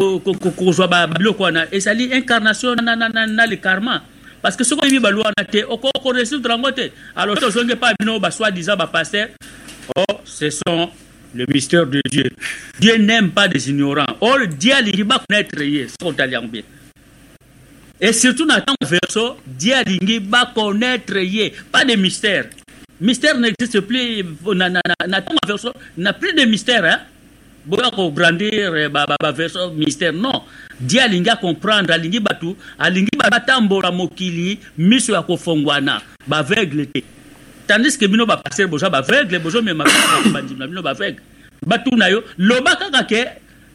kozwa 0.57 0.89
babiloko 0.89 1.43
wana 1.43 1.67
ezali 1.73 2.13
incarnation 2.13 2.75
na, 2.77 2.97
na, 2.97 3.09
na, 3.09 3.27
na 3.27 3.47
le 3.47 3.57
karma 3.57 4.03
parce 4.43 4.57
que 4.57 4.65
soki 4.65 4.87
oyebi 4.87 5.01
balwa 5.01 5.25
wana 5.25 5.49
te 5.49 5.65
okoresoudre 5.65 6.51
yango 6.51 6.71
te 6.71 6.91
alors 7.17 7.39
tozongi 7.39 7.73
epa 7.73 7.95
bino 7.99 8.19
basoi 8.21 8.51
disant 8.51 8.77
bapaster 8.77 9.29
oh 9.97 10.21
ce 10.25 10.51
sont 10.51 10.91
le 11.35 11.45
mystère 11.53 11.87
de 11.87 12.01
Dieu. 12.11 12.31
Dieu 12.79 12.97
n'aime 12.97 13.31
pas 13.31 13.49
des 13.49 13.69
ignorants. 13.69 14.07
Or, 14.21 14.47
Dieu 14.47 14.73
alingi 14.73 15.03
bakonnaître 15.03 15.63
ye, 15.63 15.89
so 15.89 16.09
otali 16.09 16.33
yango 16.33 16.49
bien. 16.49 16.63
Et 18.01 18.13
surtout 18.13 18.47
dans 18.47 18.57
le 18.57 18.87
verso, 18.87 19.37
Dieu 19.47 19.75
alingi 19.75 20.21
bakonnaître 20.21 21.17
ye, 21.17 21.53
pas 21.73 21.85
de 21.85 21.97
mystère. 21.97 22.47
Mystère 23.05 23.37
n'existe 23.37 23.81
plus, 23.85 24.25
na 24.57 24.71
na 24.73 24.81
na 24.81 24.97
na 25.07 25.21
ntango 25.21 25.37
verso, 25.47 25.71
n'a 25.99 26.15
plus 26.15 26.33
de 26.33 26.45
mystère, 26.49 26.85
hein. 26.89 27.01
boya 27.67 27.91
kograndir 27.91 28.73
eh, 28.77 28.89
ba, 28.89 29.05
ba, 29.05 29.17
ba 29.21 29.31
verso 29.33 29.71
mystère 29.73 30.13
non. 30.13 30.41
Dieu 30.81 31.01
alingi 31.01 31.29
acomprendre 31.29 31.93
alingi 31.93 32.21
batu 32.21 32.57
alingi 32.79 33.13
ba- 33.17 33.29
batambola 33.29 33.91
mokili 33.93 34.59
miso 34.79 35.13
ya 35.13 35.23
kofongwana 35.23 36.01
baveugle 36.27 36.87
te. 36.87 37.05
Tandis 37.67 37.97
que 37.97 38.07
bino 38.09 38.25
bapaster 38.27 38.67
bozwa 38.69 38.91
baveugle 38.91 39.39
bozomema 39.39 39.85
bandimi 40.33 40.61
na 40.61 40.67
bino 40.67 40.83
baveugle 40.83 41.21
batuna 41.67 42.09
yo 42.09 42.25
loba 42.39 42.77
kaka 42.77 43.05
ke 43.05 43.21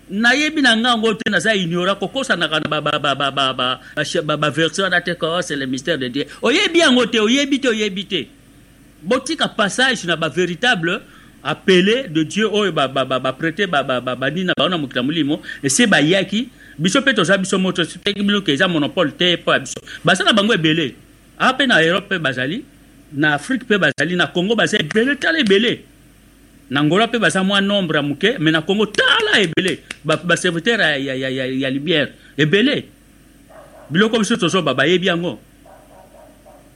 nayebi 0.09 0.61
na 0.61 0.75
nga 0.75 0.90
yango 0.90 1.14
te 1.14 1.30
naza 1.30 1.56
ignora 1.56 1.95
kokosanaka 1.95 2.59
na 2.59 2.82
baversion 2.82 3.01
ba, 3.01 3.16
ba, 3.16 3.32
ba, 3.32 3.53
ba, 3.53 3.53
ba, 3.53 4.38
ba 4.38 4.49
version 4.49 4.83
wana 4.85 5.01
te 5.01 5.14
ko 5.14 5.41
c'est 5.41 5.56
le 5.56 5.66
mystère 5.66 5.98
de 5.98 6.08
dieu. 6.08 6.25
Oyebi 6.41 6.80
yango 6.80 7.06
te 7.06 7.17
oyebi 7.19 7.59
te 7.59 7.67
oyebi 7.67 8.06
te 8.06 8.27
botika 9.03 9.48
passage 9.48 10.06
na 10.06 10.16
bavéritable 10.16 11.02
appelé 11.44 12.08
de 12.10 12.24
dieu 12.24 12.50
oyo 12.52 12.72
baprete 12.72 13.68
banini 13.68 14.45
na 14.45 14.53
bango 14.58 14.69
na 14.69 14.78
mokili 14.78 14.98
ya 14.98 15.03
molimo 15.03 15.42
ese 15.64 15.88
bayaki. 15.88 16.50
Biso 16.78 17.02
mpe 17.02 17.14
toza 17.14 17.38
biso 17.38 17.60
moto 17.60 17.86
teki 17.86 18.24
biloke 18.24 18.53
eza 18.53 18.68
monopole 18.68 19.11
te 19.11 19.38
mpo 19.38 19.53
ya 19.53 19.60
biso. 19.60 19.80
Baza 20.03 20.24
na 20.24 20.34
bango 20.34 20.53
ebele. 20.53 20.95
Awa 21.40 21.53
mpe 21.53 21.68
na 21.68 21.82
europe 21.82 22.06
mpe 22.06 22.19
bazali 22.19 22.64
na 23.14 23.34
afrique 23.34 23.64
mpe 23.64 23.78
bazali 23.78 24.16
na 24.16 24.28
congo 24.28 24.56
baza 24.56 24.80
ebele 24.80 25.16
tala 25.16 25.40
ebele. 25.40 25.82
Na 26.69 26.84
ngola 26.84 27.08
mpe 27.08 27.19
baza 27.19 27.44
mwa 27.44 27.61
nombre 27.61 27.98
ya 27.98 28.03
moke 28.03 28.38
mais 28.40 28.52
na 28.52 28.61
congo 28.61 28.86
tala 28.86 29.40
ebele. 29.40 29.80
Baserviteur 30.03 30.80
ya, 30.80 30.98
ya, 30.98 31.16
ya, 31.16 31.30
ya, 31.30 31.45
ya 31.45 31.69
libière 31.69 32.11
ebele. 32.38 32.86
Biloko 33.90 34.19
biso 34.19 34.36
tozoba 34.36 34.74
bayebi 34.74 35.08
yango. 35.08 35.40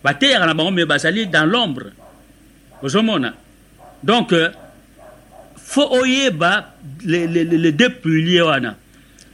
Bateyaka 0.03 0.45
na 0.45 0.53
bango 0.53 0.71
mais 0.71 0.85
bazali 0.85 1.27
dans 1.27 1.45
l'ombre 1.45 1.91
ozomona. 2.83 3.33
Donc 4.03 4.33
euh, 4.33 4.49
fo 5.55 5.87
oyeba 5.89 6.73
le, 7.05 7.25
le, 7.25 7.43
le, 7.43 7.57
le 7.57 7.71
deux 7.71 7.89
piliers 7.89 8.41
wana. 8.41 8.75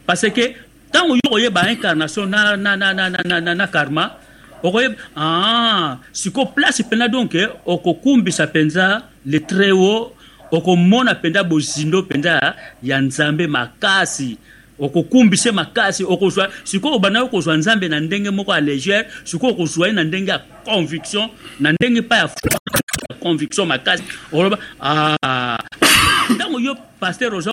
Parce 0.06 0.30
que 0.30 0.54
ntango 0.90 1.16
yo 1.16 1.30
koyeba 1.30 1.70
incarnation 1.70 2.26
na, 2.26 2.56
na, 2.58 2.78
na, 2.78 2.94
na, 2.94 3.10
na, 3.10 3.20
na, 3.26 3.42
na, 3.42 3.56
na 3.56 3.68
karma 3.68 4.18
okoyeba 4.64 4.96
ah, 5.16 5.98
siko 6.12 6.46
place 6.46 6.84
mpenza 6.84 7.08
donc 7.08 7.36
eh, 7.36 7.50
okokumbisa 7.66 8.46
mpenza 8.46 9.04
le 9.26 9.40
très 9.40 9.72
haut 9.72 10.14
okomona 10.52 11.14
mpenza 11.14 11.44
bozindo 11.44 12.02
mpenza 12.02 12.56
ya 12.84 13.02
nzambe 13.02 13.48
makasi 13.48 14.38
okokumbisa 14.80 15.52
makasi 15.52 16.04
okozwa. 16.04 16.50
Sikoyo 16.64 16.96
obanda 16.96 17.24
okozwa 17.24 17.58
nzambe 17.58 17.88
na 17.88 18.00
ndenge 18.00 18.30
moko 18.30 18.54
ya 18.54 18.62
légère 18.62 19.06
sikoyo 19.24 19.54
okozwa 19.54 19.88
ye 19.88 19.94
na 19.94 20.04
ndenge 20.04 20.32
ya 20.32 20.40
conviction 20.66 21.30
na 21.60 21.72
ndenge 21.72 22.02
mpa 22.02 22.18
ya 22.18 22.30
conviction 23.20 23.68
makasi. 23.68 24.04
Oloba 24.32 24.58
ah, 24.82 25.58
ntango 26.30 26.60
yo 26.60 26.76
paster 27.00 27.34
oza 27.36 27.52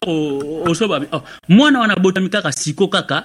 ozoba 0.64 1.00
oh, 1.12 1.22
mwana 1.48 1.80
wana 1.80 1.96
abotami 1.96 2.28
kaka 2.28 2.52
siko 2.52 2.88
kaka 2.88 3.24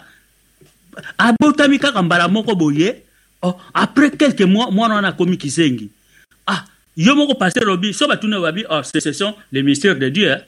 abotami 1.18 1.80
kaka 1.80 2.02
mbala 2.02 2.28
moko 2.28 2.56
boye 2.56 2.96
oh, 3.42 3.56
après 3.74 4.12
quelques 4.12 4.46
mois 4.48 4.72
mwana 4.72 4.96
wana 4.96 5.08
akomi 5.08 5.38
kisengi. 5.38 5.90
Ah 6.48 6.66
yo 6.98 7.16
moko 7.16 7.36
paster 7.36 7.70
obi 7.70 7.94
so 7.94 8.08
batuna 8.08 8.40
babi 8.40 8.66
oh, 8.70 8.82
ce 8.84 9.12
sont 9.12 9.34
les 9.52 9.64
mystères 9.64 9.96
de 9.98 10.10
dieu 10.10 10.32
hein? 10.32 10.42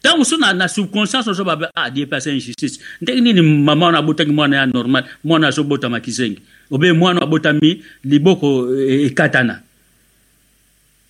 Ntango 0.00 0.18
mosusu 0.18 0.40
na, 0.40 0.52
na 0.52 0.68
subconscience 0.68 1.30
ozo 1.30 1.44
babi 1.44 1.66
ah 1.74 1.90
dieu 1.90 2.06
pasa 2.06 2.30
injustice 2.30 2.80
ndenge 3.00 3.20
nini 3.20 3.42
mama 3.42 3.86
wana 3.86 3.98
abotaki 3.98 4.30
mwana 4.30 4.56
ya 4.56 4.66
normal 4.66 5.04
mwana 5.24 5.48
azobotama 5.48 6.00
kisengi 6.00 6.40
obe 6.70 6.92
mwana 6.92 7.22
abotami 7.22 7.82
liboko 8.04 8.76
eh, 8.76 9.06
ekatana 9.06 9.60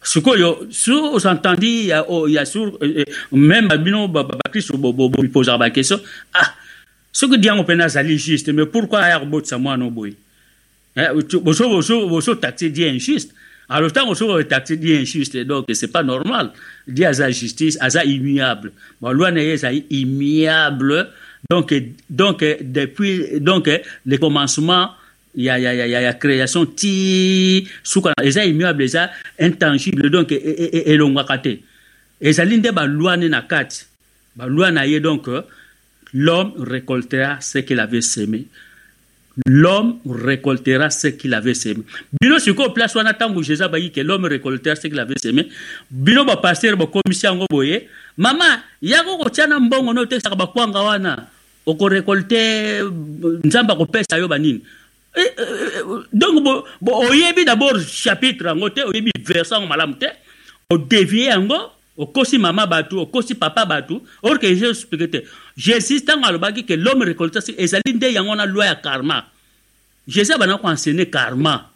sikoyo 0.03 0.67
sur 0.71 1.15
osentendi 1.15 1.89
ya, 1.89 2.05
ya 2.29 2.47
sur 2.47 2.73
eh, 2.81 2.93
eh, 2.97 3.07
même 3.33 3.69
bino 3.79 4.09
bakristo 4.09 4.77
bipozaka 4.77 5.59
bakestion 5.59 6.01
ah 6.35 6.55
soki 7.13 7.39
diango 7.39 7.63
mpe 7.63 7.75
nazali 7.75 8.17
juste 8.19 8.53
mais 8.53 8.67
pourquoi 8.67 9.03
aya 9.03 9.21
kobotisa 9.21 9.59
mwana 9.59 9.85
oboye 9.85 10.15
bozotaxe 12.09 12.71
di 12.71 12.87
injuste 12.89 13.33
alors 13.69 13.91
ntango 13.91 14.15
soki 14.15 14.33
otaxe 14.45 14.73
di 14.79 14.95
injuste 14.97 15.45
donc 15.45 15.67
c'est 15.73 15.93
pas 15.93 16.03
normal. 16.03 16.53
Di 16.87 17.05
aza 17.05 17.31
justice 17.31 17.77
aza 17.81 18.05
immuable. 18.05 18.73
Na 19.03 19.41
ye 19.41 19.53
ezali 19.53 19.85
immuable. 19.91 21.09
Donc 21.51 21.73
donc 22.11 22.45
depuis 22.61 23.41
donc 23.41 23.71
le 24.05 24.17
commencement 24.19 24.91
ya, 25.35 25.59
ya, 25.59 25.73
ya, 25.75 25.87
ya, 25.87 26.01
ya 26.01 26.15
création 26.15 26.67
ti 26.67 27.69
suka 27.83 28.13
eza 28.23 28.45
immuable 28.45 28.83
eza 28.85 29.11
intangible 29.39 30.11
donc 30.11 30.33
e- 30.33 30.35
e- 30.35 30.71
e- 30.73 30.93
elongwaka 30.93 31.39
te 31.39 31.61
ezali 32.21 32.59
nde 32.59 32.73
balwa 32.73 33.17
ne 33.17 33.29
na 33.29 33.43
kati 33.43 33.85
balwa 34.37 34.73
na 34.73 34.87
ye 34.87 34.99
donc 35.01 35.29
l'homme 36.13 36.53
récoltera 36.59 37.41
ce 37.41 37.59
qu'il 37.59 37.79
avait 37.79 38.01
semé 38.01 38.47
l'homme 39.47 39.99
récoltera 40.05 40.91
ce 40.91 41.09
qu'il 41.09 41.35
avait 41.35 41.55
semé. 41.55 41.83
Bino 42.21 42.39
sikoyo 42.39 42.71
place 42.71 42.95
wana 42.95 43.13
ntango 43.13 43.43
jésus 43.43 43.63
abayiki 43.63 44.01
ke 44.01 44.01
l'homme 44.01 44.27
récoltera 44.27 44.77
ce 44.77 44.89
qu'il 44.89 44.99
avait 44.99 45.19
semé. 45.21 45.49
Bino 45.91 46.25
bapaster 46.25 46.77
bokomisi 46.77 47.27
yango 47.27 47.47
boye. 47.51 47.89
Mama 48.17 48.63
yako 48.83 49.19
kotia 49.19 49.47
na 49.47 49.61
mbongo 49.61 49.93
na 49.93 50.01
otekisaka 50.03 50.37
bakwanga 50.37 50.83
wana 50.83 51.27
okorekolte 51.67 52.83
nzambe 53.45 53.73
akopesa 53.73 54.19
yo 54.19 54.29
banini 54.29 54.63
Eh, 55.17 55.21
eh, 55.21 55.45
eh, 55.79 55.83
donc 56.13 56.45
bo, 56.45 56.65
bo, 56.81 56.93
oyebi 57.09 57.45
d'abord 57.45 57.81
chapitre 57.81 58.47
yango 58.47 58.69
te 58.71 58.85
oyebi 58.85 59.11
verset 59.25 59.57
yango 59.57 59.67
malamu 59.67 59.97
te. 59.99 60.11
Odevie 60.71 61.31
yango 61.31 61.73
okosi 61.99 62.39
mama 62.39 62.67
bato 62.67 63.03
okosi 63.03 63.35
papa 63.35 63.67
bato 63.67 64.03
or 64.23 64.39
que 64.39 64.47
jésus 64.55 64.71
explike 64.71 65.11
te 65.11 65.25
jésus 65.57 66.03
ntango 66.03 66.27
alobaki 66.27 66.65
ke 66.65 66.77
l'homme 66.77 67.05
récolte 67.05 67.39
ezali 67.59 67.95
nde 67.95 68.13
yango 68.13 68.35
na 68.37 68.47
loi 68.47 68.67
ya 68.67 68.77
karma. 68.77 69.25
Jésus 70.07 70.33
abanda 70.33 70.59
koenseigne 70.59 71.11
karma. 71.11 71.71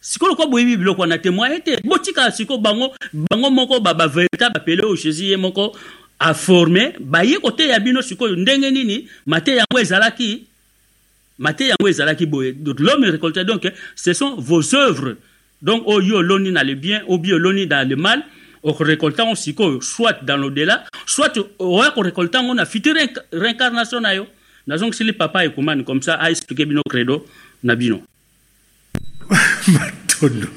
Sikoyo 0.00 0.32
lokola 0.32 0.50
boyebi 0.50 0.76
biloko 0.76 1.00
wana 1.00 1.18
témoin 1.18 1.60
te 1.60 1.78
botika 1.84 2.30
sikoyo 2.30 2.58
bango 2.58 2.92
bango 3.12 3.50
moko 3.50 3.80
bavéritable 3.80 4.54
bapele 4.54 4.82
oyo 4.82 4.96
jésus 4.96 5.30
ye 5.30 5.36
moko 5.36 5.72
aforme 6.18 6.94
baye 7.00 7.38
koteya 7.38 7.80
bino 7.80 8.02
sikoyo 8.02 8.36
ndenge 8.36 8.70
nini 8.70 9.08
mateya 9.26 9.56
yango 9.56 9.80
ezalaki 9.80 10.44
mateya 11.38 11.76
yango 11.78 11.88
ezalaki 11.88 12.26
boye. 12.26 12.52
Donc, 12.52 12.80
l'homme 12.80 13.04
récolte 13.04 13.38
donc 13.38 13.70
ce 13.94 14.12
sont 14.12 14.34
vos 14.36 14.74
œuvres. 14.74 15.14
Donc 15.62 15.84
oyo 15.86 16.16
oloni 16.16 16.50
na 16.52 16.62
le 16.62 16.74
bien 16.74 17.02
obi 17.08 17.32
oloni 17.32 17.66
dans 17.66 17.88
le 17.88 17.96
mal 17.96 18.22
okorekolte 18.64 19.18
yango 19.22 19.34
sikoyo 19.36 19.80
soit 19.80 20.24
dans 20.24 20.36
l'au-delà 20.36 20.84
soit 21.06 21.32
oya 21.58 21.90
korekolte 21.90 22.34
yango 22.36 22.54
na 22.54 22.64
future 22.66 22.96
inc- 23.04 23.22
réincarnation 23.32 24.00
na 24.00 24.14
yo. 24.14 24.26
Nazongisili 24.66 25.12
papa 25.12 25.44
ekomani 25.44 25.84
comme 25.84 26.00
ça 26.02 26.14
aexplike 26.14 26.64
bino 26.66 26.80
credo 26.88 27.26
na 27.62 27.76
bino. 27.76 28.00
Matondo. 29.68 30.48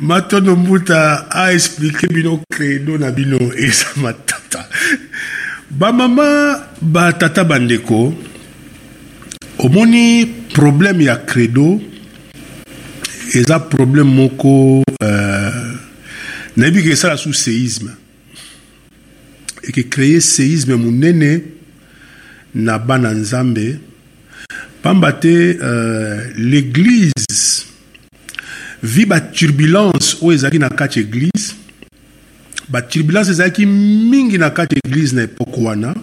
Matondo 0.00 0.56
mbuta 0.56 1.26
aexplike 1.30 2.06
bino 2.08 2.40
credo 2.50 2.98
na 2.98 3.10
bino 3.10 3.38
eza 3.56 3.86
matata. 3.96 4.68
Bamama 5.70 6.66
batata 6.80 7.44
bandeko 7.44 8.14
omoni 9.58 10.26
problème 10.54 11.02
ya 11.04 11.16
credo 11.16 11.80
eza 13.34 13.58
problème 13.60 14.08
moko 14.14 14.82
euh, 15.02 15.17
nayebi 16.58 16.82
ke 16.82 16.92
esala 16.96 17.16
su 17.16 17.30
séisme 17.32 17.94
eke 19.62 19.86
créer 19.86 20.20
séisme 20.24 20.74
monene 20.74 21.38
na 22.54 22.78
bana 22.78 23.14
nzambe 23.14 23.78
pamba 24.82 25.12
te 25.12 25.34
euh, 25.62 26.26
l'église 26.36 27.66
vi 28.82 29.06
baturbulence 29.06 30.18
oyo 30.20 30.34
ezalaki 30.34 30.58
na 30.58 30.70
kati 30.70 31.00
église 31.06 31.54
baturbulence 32.68 33.30
ezalaki 33.30 33.66
mingi 33.66 34.38
na 34.38 34.50
kati 34.50 34.78
église 34.84 35.14
na 35.14 35.22
epoke 35.22 35.60
wana. 35.62 35.94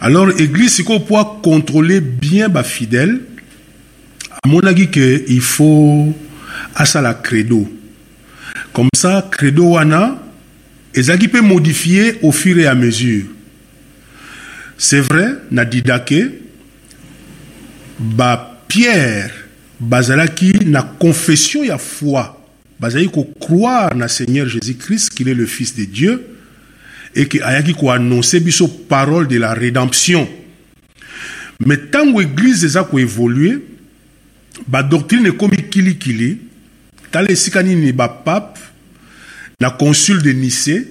Alors 0.00 0.30
église 0.40 0.74
sikoyo 0.74 1.00
po 1.00 1.16
acontrôler 1.18 2.00
bien 2.00 2.48
bafidèle 2.48 3.20
amonaki 4.42 4.88
ke 4.90 5.24
il 5.28 5.40
faut 5.40 6.12
asala 6.74 7.14
credo 7.14 7.68
comme 8.72 8.88
ça 8.96 9.28
credo 9.30 9.72
wana 9.74 10.18
ezalaki 10.94 11.28
mpe 11.28 11.42
modifié 11.42 12.18
au 12.22 12.32
fur 12.32 12.58
et 12.58 12.66
à 12.66 12.74
mesure. 12.74 13.24
C'est 14.78 15.00
vrai 15.00 15.28
na 15.50 15.64
didake 15.64 16.32
bapierre 17.98 19.30
bazalaki 19.80 20.64
na 20.66 20.82
confession 20.82 21.64
ya 21.64 21.78
foi. 21.78 22.38
Bazalaki 22.80 23.10
kocroire 23.10 23.94
na 23.94 24.08
seigneur 24.08 24.48
jésus-christ 24.48 25.10
qu'il 25.10 25.28
est 25.28 25.34
le 25.34 25.46
fils 25.46 25.76
de 25.76 25.84
dieu 25.84 26.26
et 27.14 27.26
que 27.28 27.42
ayaki 27.42 27.74
koannonce 27.74 28.36
biso 28.36 28.68
parole 28.68 29.28
de 29.28 29.36
la 29.36 29.52
rédemption. 29.52 30.28
Mais 31.60 31.76
ntango 31.76 32.20
église 32.20 32.64
eza 32.64 32.84
koévolue 32.84 33.62
badoctrine 34.66 35.28
ekomi 35.28 35.68
kilikili 35.70 36.38
tala 37.12 37.30
esika 37.30 37.62
nini 37.62 37.92
bapape 37.92 38.60
na 39.60 39.70
concile 39.70 40.22
de 40.22 40.32
nice 40.32 40.86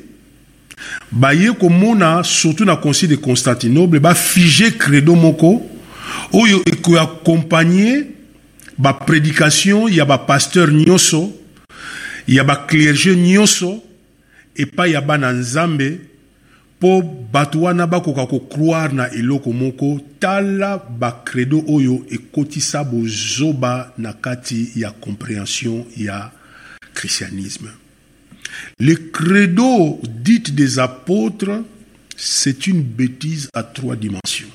baye 1.11 1.51
komona 1.59 2.23
surtout 2.23 2.65
na 2.65 2.75
concile 2.75 3.09
de 3.09 3.15
constantinople 3.15 3.99
bafige 3.99 4.77
credo 4.77 5.15
moko 5.15 5.61
oyo 6.33 6.61
ekoakompagne 6.65 8.05
baprédication 8.77 9.89
ya 9.89 10.05
bapasteur 10.05 10.71
nyonso 10.71 11.31
ya 12.27 12.43
baclerge 12.43 13.15
nyonso 13.15 13.83
epai 14.55 14.91
ya 14.91 15.01
bana 15.01 15.31
nzambe 15.31 15.99
mpo 16.81 17.01
bato 17.33 17.61
wana 17.61 17.87
bakoka 17.87 18.25
kocroire 18.25 18.93
na 18.93 19.11
eloko 19.11 19.53
moko 19.53 19.99
tala 20.19 20.77
bacredo 20.77 21.63
oyo 21.67 22.05
ekotisa 22.09 22.83
bozoba 22.83 23.91
na 23.97 24.13
kati 24.13 24.71
ya 24.75 24.91
compréhension 24.91 25.85
ya 25.97 26.31
christianisme. 26.93 27.69
Le 28.79 28.95
credo 28.95 30.01
dit 30.09 30.51
des 30.51 30.79
apôtres 30.79 31.63
c'est 32.17 32.65
une 32.67 32.81
bêtise 32.81 33.49
à 33.53 33.61
trois 33.63 33.95
dimensions. 33.95 34.49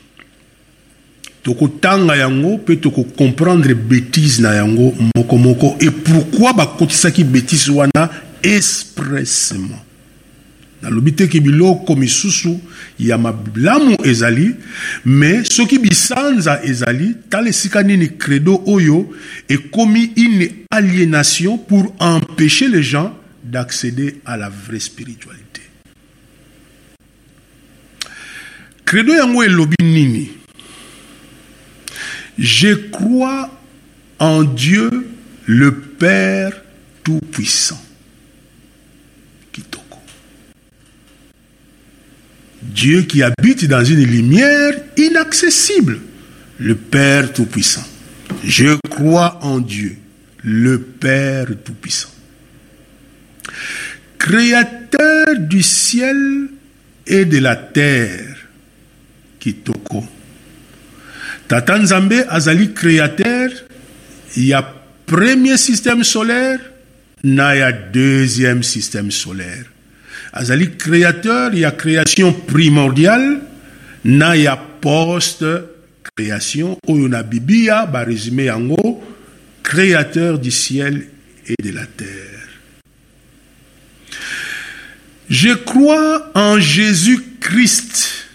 Tokotanga 1.44 2.16
yango 2.16 2.56
mpe 2.56 2.80
tokocomprendre 2.80 3.72
bêtise 3.74 4.40
na 4.40 4.54
yango 4.54 4.92
mokomoko. 5.14 5.76
Et 5.80 5.92
pourquoi 5.92 6.52
bakotisaki 6.52 7.22
bêtise 7.22 7.70
wana 7.70 8.10
expressement 8.42 9.85
nalobi 10.86 11.12
teke 11.12 11.40
biloko 11.40 11.96
misusu 11.96 12.60
ya 12.98 13.18
malamu 13.18 13.96
ezali 14.04 14.54
me 15.04 15.44
soki 15.44 15.78
bisanza 15.78 16.60
ezali 16.64 17.14
tala 17.28 17.48
esika 17.48 17.82
nini 17.82 18.08
credo 18.08 18.62
oyo 18.66 19.14
ekomi 19.48 20.12
une 20.16 20.48
aliénation 20.70 21.58
pour 21.58 21.94
empêcher 21.98 22.68
les 22.68 22.82
gens 22.82 23.18
d'accéder 23.42 24.20
à 24.24 24.36
la 24.36 24.48
vraie 24.48 24.80
spiritualité. 24.80 25.62
Credo 28.84 29.14
yango 29.14 29.42
elobi 29.42 29.76
nini? 29.82 30.30
Je 32.38 32.74
crois 32.90 33.50
en 34.18 34.44
dieu 34.44 34.90
le 35.46 35.72
père 35.72 36.52
tout-puissant 37.02 37.80
kitoko 39.52 39.98
Dieu 42.72 43.02
qui 43.02 43.22
habite 43.22 43.66
dans 43.66 43.84
une 43.84 44.04
lumière 44.04 44.72
inaccessible, 44.96 46.00
le 46.58 46.74
Père 46.74 47.32
Tout-Puissant. 47.32 47.86
Je 48.44 48.76
crois 48.90 49.38
en 49.42 49.58
Dieu, 49.58 49.96
le 50.42 50.80
Père 50.80 51.46
Tout-Puissant. 51.64 52.10
Créateur 54.18 55.38
du 55.38 55.62
ciel 55.62 56.48
et 57.06 57.24
de 57.24 57.38
la 57.38 57.56
terre, 57.56 58.36
Kitoko. 59.38 60.04
Tata 61.48 61.78
Nzambe 61.78 62.24
azali 62.28 62.72
créateur, 62.74 63.50
il 64.36 64.46
y 64.46 64.52
a 64.52 64.62
premier 65.06 65.56
système 65.56 66.02
solaire, 66.02 66.58
na 67.22 67.54
ya 67.56 67.70
deuxième 67.72 68.62
système 68.64 69.10
solaire. 69.12 69.64
Azali 70.36 70.76
créateur 70.76 71.54
ya 71.54 71.70
création 71.72 72.32
primordiale 72.32 73.40
na 74.04 74.36
ya 74.36 74.56
post 74.56 75.44
création 76.16 76.76
oyo 76.86 77.08
na 77.08 77.22
biblia 77.22 77.86
baresume 77.86 78.44
yango 78.44 79.02
créateur 79.62 80.38
du 80.38 80.50
ciel 80.50 81.08
et 81.46 81.56
de 81.62 81.72
la 81.72 81.86
terre. 81.86 82.48
Je 85.28 85.54
crois 85.54 86.30
en 86.34 86.60
jésus-christ 86.60 88.28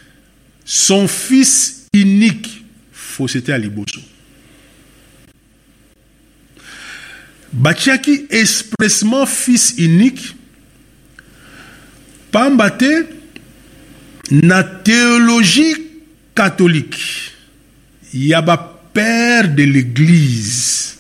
son 0.66 1.08
fils 1.08 1.88
unique. 1.94 2.66
Fausseté 2.92 3.52
ya 3.52 3.58
liboso 3.58 4.02
batiaki 7.54 8.28
expressement 8.30 9.26
fils 9.26 9.76
unique 9.78 10.36
pamba 12.32 12.72
te 12.72 13.06
na 14.32 14.64
théologie 14.64 15.76
catholique 16.34 17.34
ya 18.14 18.42
bapère 18.42 19.54
de 19.54 19.64
l'église. 19.64 20.98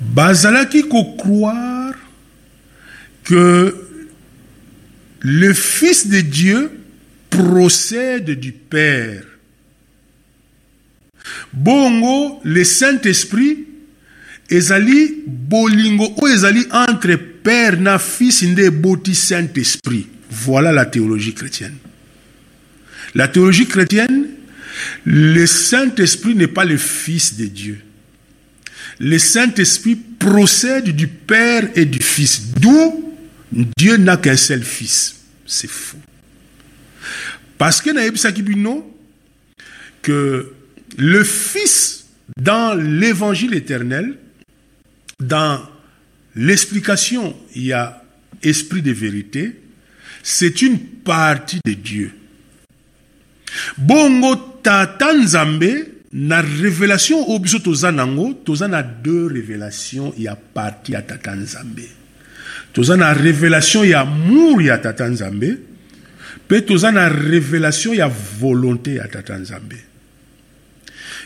Bazalaki 0.00 0.82
kocroire 0.88 1.94
que 3.24 3.74
le 5.20 5.52
fils 5.52 6.08
de 6.08 6.20
dieu 6.20 6.70
procède 7.30 8.30
du 8.30 8.52
père. 8.52 9.24
Bongo 11.52 12.40
le 12.44 12.64
saint-esprit 12.64 13.66
ezali 14.48 15.24
bolingo 15.26 16.14
oyo 16.22 16.34
ezali 16.34 16.64
entre 16.72 17.16
père 17.48 17.80
na 17.80 17.98
fils 17.98 18.42
nde 18.44 18.60
eboti 18.60 19.14
saint-esprit. 19.14 20.06
Voilà 20.30 20.70
la 20.70 20.84
théologie 20.84 21.32
chrétienne. 21.32 21.76
La 23.14 23.26
théologie 23.26 23.66
chrétienne 23.66 24.26
le 25.04 25.46
saint-esprit 25.46 26.34
n'est 26.34 26.46
pas 26.46 26.66
le 26.66 26.76
fils 26.76 27.38
de 27.38 27.46
dieu. 27.46 27.78
Le 29.00 29.18
saint-esprit 29.18 29.96
procède 29.96 30.90
du 30.90 31.08
père 31.08 31.70
et 31.74 31.86
du 31.86 32.00
fils. 32.00 32.52
D'où 32.60 33.14
dieu 33.78 33.96
n'a 33.96 34.18
qu'un 34.18 34.36
seul 34.36 34.62
fils. 34.62 35.16
C'est 35.46 35.70
faux 35.70 35.96
parce 37.56 37.80
que 37.80 37.88
nayebisaki 37.90 38.42
bino 38.42 38.94
que 40.02 40.52
le 40.98 41.24
fils 41.24 42.04
dans 42.38 42.74
l'évangile 42.74 43.54
éternel 43.54 44.18
dans 45.18 45.62
l'explication, 46.38 47.34
il 47.56 47.66
y 47.66 47.72
a 47.72 48.00
esprit 48.42 48.80
de 48.80 48.92
vérité, 48.92 49.60
c'est 50.22 50.62
une 50.62 50.78
partie 50.78 51.58
de 51.64 51.72
Dieu. 51.72 52.12
Bongo 53.76 54.36
tata 54.62 55.14
nzambe 55.14 55.70
na 56.12 56.40
révélation 56.40 57.24
oyo 57.28 57.38
biso 57.38 57.58
toza 57.58 57.90
nango 57.92 58.34
toza 58.44 58.68
na 58.68 58.82
deux 58.82 59.26
révélations 59.26 60.12
ya 60.18 60.36
parti 60.36 60.92
ya 60.92 61.02
tata 61.02 61.34
nzambe 61.34 61.88
toza 62.72 62.96
na 62.96 63.12
révélation 63.14 63.84
ya 63.84 64.00
amour 64.00 64.60
ya 64.62 64.78
tata 64.78 65.08
nzambe 65.08 65.56
mpe 66.44 66.60
toza 66.66 66.92
na 66.92 67.08
révélation 67.08 67.94
ya 67.94 68.08
volonté 68.08 68.94
ya 68.94 69.08
tata 69.08 69.38
nzambe 69.38 69.76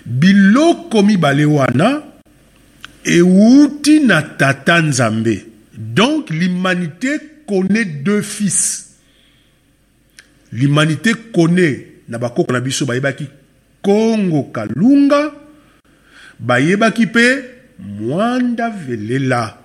biloko 0.07 1.03
mibale 1.03 1.45
euti 3.05 4.01
na 4.01 4.23
tata 4.23 4.81
nzambe. 4.83 5.45
Donc 5.77 6.31
l'humanité 6.31 7.19
connaît 7.47 7.85
deux 7.85 8.23
fils. 8.23 8.97
L'humanité 10.53 11.13
connaît 11.33 11.89
na 12.09 12.19
bakoko 12.19 12.53
na 12.53 12.61
biso 12.61 12.87
kongo 13.83 14.45
kalunga 14.53 15.33
bayebaki 16.39 17.07
mpe 17.07 17.45
mwanda 17.79 18.71
velela. 18.71 19.59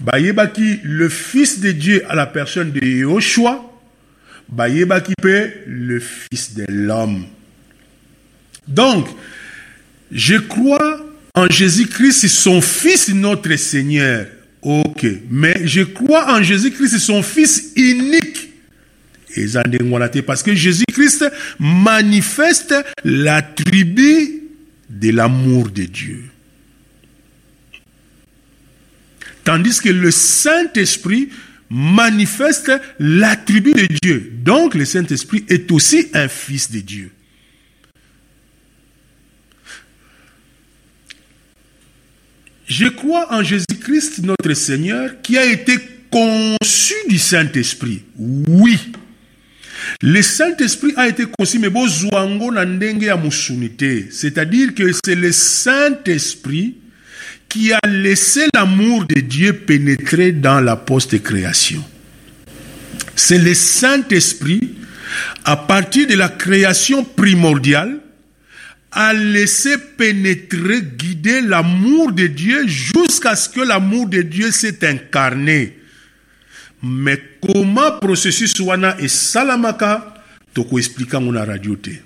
Bayebaki 0.00 0.80
le 0.84 1.08
fils 1.08 1.60
de 1.60 1.72
dieu 1.72 2.02
à 2.08 2.14
la 2.14 2.26
personne 2.26 2.70
de 2.70 2.84
yoshua 2.86 3.64
bayebaki 4.48 5.12
mpe 5.18 5.64
le 5.66 5.98
fils 5.98 6.54
de 6.54 6.64
l'homme. 6.68 7.26
Donc 8.68 9.08
je 10.12 10.36
crois 10.36 11.00
en 11.38 11.48
Jésus-Christ, 11.48 12.26
son 12.28 12.60
Fils, 12.60 13.08
notre 13.14 13.54
Seigneur. 13.56 14.26
Ok, 14.60 15.06
mais 15.30 15.66
je 15.66 15.82
crois 15.82 16.34
en 16.34 16.42
Jésus-Christ, 16.42 16.98
son 16.98 17.22
Fils 17.22 17.72
unique. 17.76 18.50
Parce 20.26 20.42
que 20.42 20.52
Jésus-Christ 20.52 21.30
manifeste 21.60 22.74
l'attribut 23.04 24.42
de 24.90 25.10
l'amour 25.10 25.68
de 25.68 25.84
Dieu. 25.84 26.24
Tandis 29.44 29.80
que 29.80 29.90
le 29.90 30.10
Saint-Esprit 30.10 31.28
manifeste 31.70 32.72
l'attribut 32.98 33.74
de 33.74 33.86
Dieu. 34.02 34.32
Donc 34.42 34.74
le 34.74 34.84
Saint-Esprit 34.84 35.44
est 35.48 35.70
aussi 35.70 36.08
un 36.14 36.26
fils 36.26 36.72
de 36.72 36.80
Dieu. 36.80 37.12
Je 42.68 42.86
crois 42.86 43.32
en 43.32 43.42
Jésus-Christ, 43.42 44.20
notre 44.22 44.52
Seigneur, 44.52 45.22
qui 45.22 45.38
a 45.38 45.46
été 45.46 45.78
conçu 46.10 46.94
du 47.08 47.18
Saint-Esprit. 47.18 48.02
Oui. 48.18 48.78
Le 50.02 50.20
Saint-Esprit 50.20 50.92
a 50.96 51.08
été 51.08 51.24
conçu, 51.38 51.58
mais. 51.58 51.70
C'est-à-dire 54.10 54.74
que 54.74 54.92
c'est 55.02 55.14
le 55.14 55.32
Saint-Esprit 55.32 56.76
qui 57.48 57.72
a 57.72 57.80
laissé 57.88 58.48
l'amour 58.54 59.06
de 59.06 59.20
Dieu 59.20 59.54
pénétrer 59.54 60.32
dans 60.32 60.60
la 60.60 60.76
post-création. 60.76 61.82
C'est 63.16 63.38
le 63.38 63.54
Saint-Esprit, 63.54 64.74
à 65.46 65.56
partir 65.56 66.06
de 66.06 66.14
la 66.14 66.28
création 66.28 67.02
primordiale, 67.02 68.00
a 68.92 69.12
laissé 69.12 69.76
pénétrer, 69.96 70.82
guider 70.82 71.40
l'amour 71.42 72.12
de 72.12 72.26
Dieu 72.26 72.66
jusqu'à 72.66 73.36
ce 73.36 73.48
que 73.48 73.60
l'amour 73.60 74.08
de 74.08 74.22
Dieu 74.22 74.50
s'est 74.50 74.86
incarné. 74.88 75.76
Mais 76.82 77.20
comment 77.40 77.98
processus 78.00 78.58
wana 78.60 78.96
esalamaka 79.00 80.14
tokoexplika 80.54 81.20
ngo 81.20 81.32
na 81.32 81.44
radio 81.44 81.74
te 81.76 82.00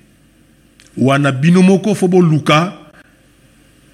wana 0.97 1.33
bino 1.33 1.63
moko 1.63 1.95
fo 1.95 2.09
boluka 2.09 2.73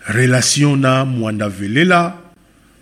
relation 0.07 0.76
na 0.76 1.05
mwanda 1.05 1.49
velela 1.49 2.17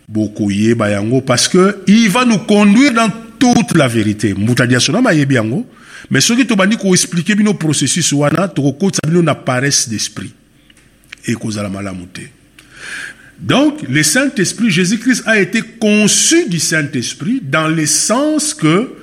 bokoyeba 0.09 0.91
yango 0.91 1.23
parce 1.23 1.49
que 1.49 1.83
il 1.87 2.11
va 2.11 2.27
nous 2.27 2.39
conduire 2.39 2.93
dans 2.93 3.11
toute 3.39 3.77
la 3.77 3.89
vérité. 3.89 4.35
Mbuta 4.35 4.67
diasonama 4.67 5.11
ayebi 5.11 5.35
yango 5.35 5.67
mais 6.11 6.21
soki 6.21 6.47
tobandi 6.47 6.77
koexplike 6.77 7.35
bino 7.37 7.55
processus 7.55 8.13
wana 8.13 8.49
tokokotisa 8.49 9.09
bino 9.09 9.23
na 9.23 9.35
paresse 9.35 9.89
d'esprit. 9.89 10.33
Ekozala 11.27 11.69
malamu 11.69 12.07
te 12.13 12.37
donc, 13.39 13.83
le 13.89 14.03
Saint-Esprit, 14.03 14.71
Jésus-Christ 14.71 15.25
a 15.27 15.39
été 15.39 15.61
conçu 15.61 16.49
du 16.49 16.59
Saint-Esprit 16.59 17.43
dans 17.43 17.69
le 17.69 17.87
sens 17.87 18.55
que 18.55 18.95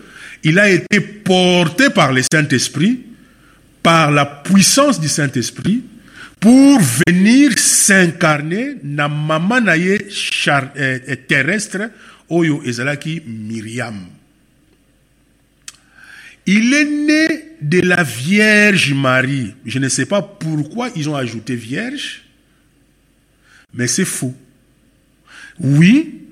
il 0.43 0.59
a 0.59 0.69
été 0.69 0.99
porté 0.99 1.89
par 1.89 2.11
le 2.11 2.21
Saint-Esprit, 2.29 2.99
par 3.81 4.11
la 4.11 4.25
puissance 4.25 4.99
du 4.99 5.07
Saint-Esprit, 5.07 5.83
pour 6.39 6.79
venir 7.07 7.57
s'incarner 7.57 8.75
na 8.83 9.07
mama 9.07 9.61
na 9.61 9.77
ye 9.77 10.09
char, 10.09 10.73
euh, 10.75 11.15
terrestre 11.27 11.87
oyo 12.27 12.61
ezalaki 12.65 13.21
Myriam. 13.25 13.95
Il 16.45 16.73
est 16.73 16.85
né 16.85 17.45
de 17.61 17.79
la 17.79 18.03
Vierge 18.03 18.93
Marie. 18.93 19.53
Je 19.65 19.79
ne 19.79 19.87
sais 19.87 20.05
pas 20.05 20.21
pourquoi 20.21 20.89
ils 20.95 21.07
ont 21.09 21.15
ajouté 21.15 21.55
Vierge. 21.55 22.23
Mais 23.73 23.87
c'est 23.87 24.05
faux. 24.05 24.35
Oui, 25.59 26.23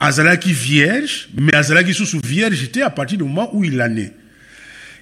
Azalaki 0.00 0.52
vierge, 0.52 1.28
mais 1.36 1.54
Azalaki 1.54 1.92
sous 1.92 2.20
vierge 2.24 2.62
était 2.62 2.82
à 2.82 2.90
partir 2.90 3.18
du 3.18 3.24
moment 3.24 3.50
où 3.52 3.64
il 3.64 3.80
est 3.80 3.88
né. 3.88 4.12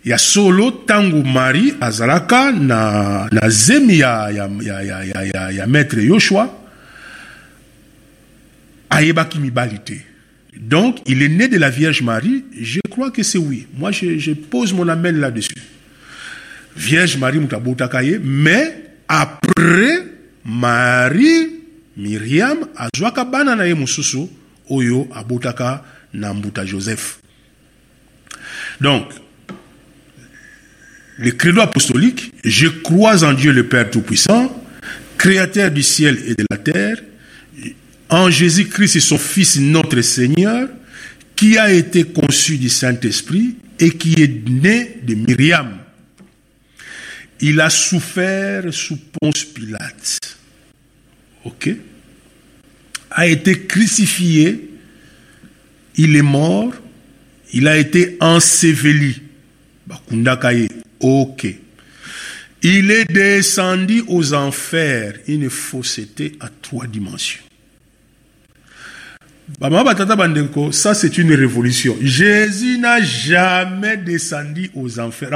Il 0.04 0.10
y 0.10 0.12
a 0.12 0.18
solo 0.18 0.70
tango 0.70 1.22
Marie 1.22 1.74
Azalaka 1.80 2.52
na 2.52 3.28
na 3.32 3.50
zemi 3.50 3.96
ya 3.96 4.30
ya 4.30 4.48
ya 4.62 4.82
ya 4.82 5.04
ya, 5.04 5.24
ya, 5.24 5.52
ya 5.52 5.66
maître 5.66 5.98
Yoshua 5.98 6.56
ayebaki 8.88 9.40
mibalite. 9.40 10.06
Donc, 10.60 10.98
il 11.06 11.22
est 11.22 11.28
né 11.28 11.48
de 11.48 11.58
la 11.58 11.70
Vierge 11.70 12.02
Marie. 12.02 12.44
Je 12.58 12.80
crois 12.90 13.10
que 13.10 13.22
c'est 13.22 13.38
oui. 13.38 13.66
Moi, 13.76 13.90
je, 13.92 14.32
pose 14.32 14.72
mon 14.72 14.88
amène 14.88 15.18
là-dessus. 15.18 15.54
Vierge 16.76 17.16
Marie 17.16 17.38
Mutabotakaye, 17.38 18.20
mais 18.22 18.84
après 19.08 20.06
Marie 20.44 21.56
Miriam 21.96 22.58
azwaka 22.76 23.24
bana 23.24 23.56
na 23.56 23.64
oyo 24.68 25.08
abotaka 25.14 25.82
na 26.12 26.34
mbuta 26.34 26.66
Joseph. 26.66 27.18
Donc, 28.80 29.06
le 31.18 31.30
credo 31.30 31.60
apostolique, 31.62 32.32
je 32.44 32.66
crois 32.66 33.24
en 33.24 33.32
Dieu 33.32 33.52
le 33.52 33.66
Père 33.66 33.90
Tout-Puissant, 33.90 34.52
créateur 35.16 35.70
du 35.70 35.82
ciel 35.82 36.18
et 36.26 36.34
de 36.34 36.44
la 36.50 36.58
terre, 36.58 36.98
en 38.08 38.30
Jésus-Christ 38.30 39.00
son 39.00 39.18
Fils 39.18 39.58
notre 39.58 40.00
Seigneur, 40.00 40.68
qui 41.34 41.58
a 41.58 41.70
été 41.70 42.04
conçu 42.04 42.56
du 42.56 42.68
Saint-Esprit 42.68 43.56
et 43.78 43.90
qui 43.90 44.14
est 44.22 44.48
né 44.48 45.00
de 45.02 45.14
Myriam. 45.14 45.78
Il 47.40 47.60
a 47.60 47.68
souffert 47.68 48.72
sous 48.72 48.96
Ponce 48.96 49.44
Pilate. 49.44 50.38
OK? 51.44 51.70
A 53.10 53.26
été 53.26 53.66
crucifié, 53.66 54.70
il 55.96 56.16
est 56.16 56.22
mort, 56.22 56.72
il 57.52 57.68
a 57.68 57.76
été 57.76 58.16
enseveli. 58.20 59.22
OK. 61.00 61.46
Il 62.62 62.90
est 62.90 63.04
descendu 63.04 64.02
aux 64.08 64.32
enfers, 64.32 65.18
une 65.28 65.50
fausseté 65.50 66.32
à 66.40 66.48
trois 66.48 66.86
dimensions. 66.86 67.45
Ça 70.72 70.94
c'est 70.94 71.18
une 71.18 71.32
révolution. 71.32 71.96
Jésus 72.00 72.78
n'a 72.78 73.00
jamais 73.00 73.96
descendu 73.96 74.70
aux 74.74 74.98
enfers. 74.98 75.30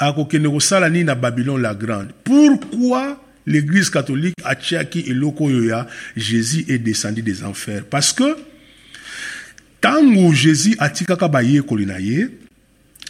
Na 0.00 1.14
babylone 1.14 1.62
la 1.62 1.74
grande? 1.74 2.08
Pourquoi 2.24 3.20
l'église 3.46 3.90
catholique 3.90 4.34
atiaki 4.42 5.04
eloko 5.10 5.44
oyo 5.44 5.64
ya 5.64 5.86
jésus 6.16 6.64
est 6.68 6.78
descendu 6.78 7.22
des 7.22 7.44
enfers? 7.44 7.84
Parce 7.84 8.12
que 8.12 8.36
ntango 9.78 10.32
jésus 10.32 10.74
atikaka 10.78 11.28
bayekoli 11.28 11.86
na 11.86 12.00
ye 12.00 12.28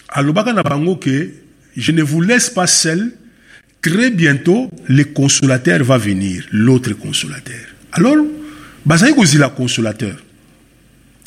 alobaka 0.09 0.53
na 0.53 0.63
bango 0.63 0.97
ke 0.97 1.31
je 1.77 1.93
ne 1.93 2.03
vous 2.03 2.21
laisse 2.21 2.51
pas 2.51 2.67
seul 2.67 3.13
très 3.85 4.11
bientôt 4.11 4.71
le 4.89 5.05
consolateur 5.05 5.85
va 5.85 5.99
venir 5.99 6.47
l'autre 6.53 6.95
consolateur. 6.95 7.67
Alors 7.93 8.17
bazali 8.87 9.15
kozila 9.15 9.51
consolateur. 9.51 10.17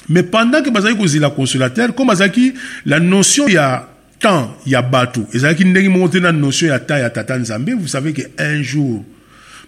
Mais 0.09 0.23
pendant 0.23 0.63
que 0.63 0.71
bazali 0.71 0.97
kozila 0.97 1.29
consolateur 1.29 1.93
comme 1.93 2.07
bazalaki 2.07 2.53
la 2.85 2.99
notion 2.99 3.47
ya 3.47 3.87
temps 4.19 4.57
ya 4.65 4.81
bato 4.81 5.27
ezalaki 5.33 5.65
ndenge 5.65 5.89
moko 5.89 6.09
te 6.09 6.17
na 6.17 6.31
notion 6.31 6.69
ya 6.69 6.79
temps 6.79 6.97
ya 6.97 7.11
tata 7.11 7.37
nzambe 7.37 7.75
vous 7.77 7.87
savez 7.87 8.11
que 8.11 8.23
un 8.39 8.63
jour 8.63 9.05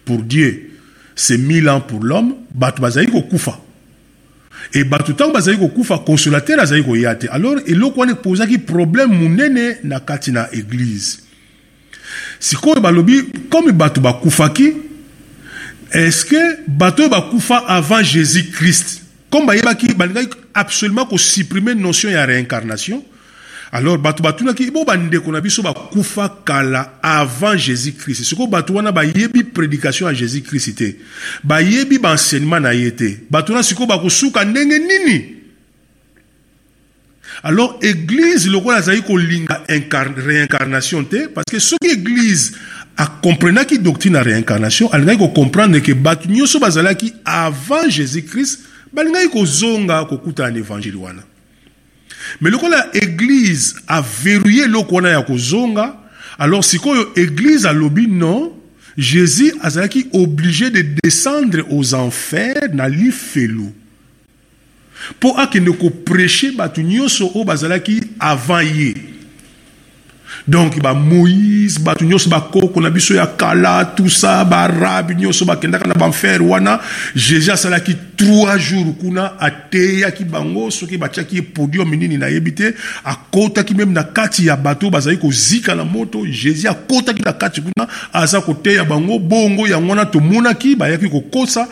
pour 0.04 0.24
dieu 0.24 0.72
c'est 1.16 1.38
mille 1.38 1.70
ans 1.70 1.82
pour 1.82 2.04
l'homme 2.04 2.34
bato 2.56 2.82
bazali 2.82 3.06
kokufa. 3.08 3.60
E 4.74 4.84
bato 4.84 5.14
ntango 5.14 5.34
bazali 5.34 5.60
kokufa 5.60 6.00
consolateur 6.00 6.60
azali 6.60 6.84
koya 6.84 7.14
te. 7.14 7.28
Alors 7.30 7.62
eloko 7.68 8.00
wana 8.00 8.14
epozaki 8.14 8.58
problème 8.58 9.14
monene 9.14 9.78
na 9.84 10.00
kati 10.00 10.32
na 10.32 10.50
église 10.52 11.29
sikoyo 12.40 12.82
balobi 12.82 13.24
comme 13.50 13.72
bato 13.72 14.02
bakufaki 14.02 14.74
est-ce 15.92 16.26
que 16.26 16.58
bato 16.68 17.04
oyo 17.04 17.10
bakufa 17.10 17.58
avant 17.68 18.04
jésus 18.04 18.50
christ 18.52 19.02
comme 19.30 19.46
bayebaki 19.46 19.94
balingaki 19.94 20.38
absolument 20.54 21.06
kosupprime 21.06 21.74
notion 21.74 22.10
ya 22.10 22.26
réincarnation 22.26 23.04
alors 23.72 23.98
bato 23.98 24.24
batunaki 24.24 24.72
bo 24.72 24.86
bandeko 24.86 25.32
na 25.32 25.42
biso 25.42 25.62
bakufa 25.62 26.42
kala 26.46 27.00
avant 27.02 27.58
jésus 27.58 27.94
christ 27.94 28.24
sikoyo 28.24 28.48
bato 28.48 28.74
wana 28.74 28.92
bayebi 28.92 29.44
prédication 29.44 30.08
ya 30.08 30.14
jésus 30.14 30.42
christ 30.42 30.76
te 30.76 30.96
bayebi 31.44 32.00
baenseignement 32.00 32.60
na 32.60 32.74
ye 32.74 32.92
te. 32.92 33.18
Bato 33.30 33.54
wana 33.54 33.64
sikoyo 33.64 33.88
bakosuka 33.88 34.46
ndenge 34.46 34.80
nini? 34.80 35.39
Alors 37.44 37.80
église 37.82 38.48
lokola 38.50 38.78
azali 38.78 39.02
kolinga 39.02 39.64
réincarnation 39.68 41.04
te 41.04 41.28
parce 41.28 41.46
que 41.50 41.60
soki 41.60 41.92
église 41.92 42.54
akomprenaki 42.98 43.80
doctrine 43.80 44.16
ya 44.16 44.24
réincarnation 44.24 44.92
alingaki 44.92 45.20
kocomprendre 45.20 45.82
ke 45.82 45.94
bato 45.94 46.30
nyonso 46.30 46.60
bazalaki 46.60 47.14
avant 47.26 47.90
jésus 47.90 48.24
christ 48.24 48.62
balingaki 48.94 49.30
kozonga 49.30 50.06
kokutana 50.06 50.52
na 50.52 50.60
évangile 50.60 50.96
wana. 50.96 51.22
Mais 52.42 52.50
lokola 52.50 52.88
église 52.94 53.76
averrouillé 53.88 54.64
eloko 54.64 54.96
wana 54.96 55.10
ya 55.10 55.22
kozonga 55.22 55.96
alors 56.38 56.64
sikoyo 56.64 57.12
église 57.16 57.66
alobi 57.66 58.08
non 58.08 58.54
jésus 58.98 59.54
azalaki 59.62 60.08
obligé 60.12 60.70
de 60.70 60.82
descendre 61.02 61.64
aux 61.70 61.94
enfers 61.94 62.68
na 62.74 62.90
lifelo 62.90 63.72
mpo 65.12 65.38
akende 65.38 65.72
koprêche 65.72 66.52
bato 66.56 66.82
nyonso 66.82 67.32
oyo 67.36 67.46
bazalaki 67.46 68.02
avant 68.20 68.62
ye. 68.62 68.94
Donc 70.48 70.80
bamoïse 70.80 71.80
bato 71.80 72.06
nyonso 72.06 72.30
bakoko 72.30 72.82
na 72.82 72.90
biso 72.90 73.14
ya 73.14 73.28
kala 73.28 73.94
tout 73.96 74.10
ça 74.10 74.46
baarabe 74.46 75.16
nyonso 75.16 75.46
bakendaka 75.46 75.88
na 75.88 75.94
banfere 75.94 76.42
wana. 76.42 76.80
Jésus 77.16 77.52
asalaki 77.52 77.96
trois 78.18 78.58
jours 78.58 78.96
kuna 79.00 79.40
ateyaki 79.40 80.24
bango 80.24 80.70
soki 80.72 80.98
batiaki 80.98 81.36
ye 81.36 81.42
podium 81.42 81.90
nini 81.96 82.18
nayebi 82.18 82.54
te. 82.54 82.74
Akotaki 83.04 83.74
meme 83.76 83.94
na 83.94 84.04
kati 84.04 84.46
ya 84.46 84.56
bato 84.56 84.86
oyo 84.86 84.92
bazali 84.92 85.18
kozika 85.18 85.76
na 85.76 85.84
moto. 85.84 86.26
Jésus 86.26 86.68
akotaki 86.68 87.22
na 87.22 87.34
kati 87.34 87.62
kuna 87.62 87.88
aza 88.14 88.42
koteya 88.42 88.86
bango. 88.86 89.20
Bongo 89.20 89.68
yango 89.68 89.90
wana 89.90 90.06
tomonaki 90.06 90.76
bayaki 90.76 91.10
kokosa 91.10 91.68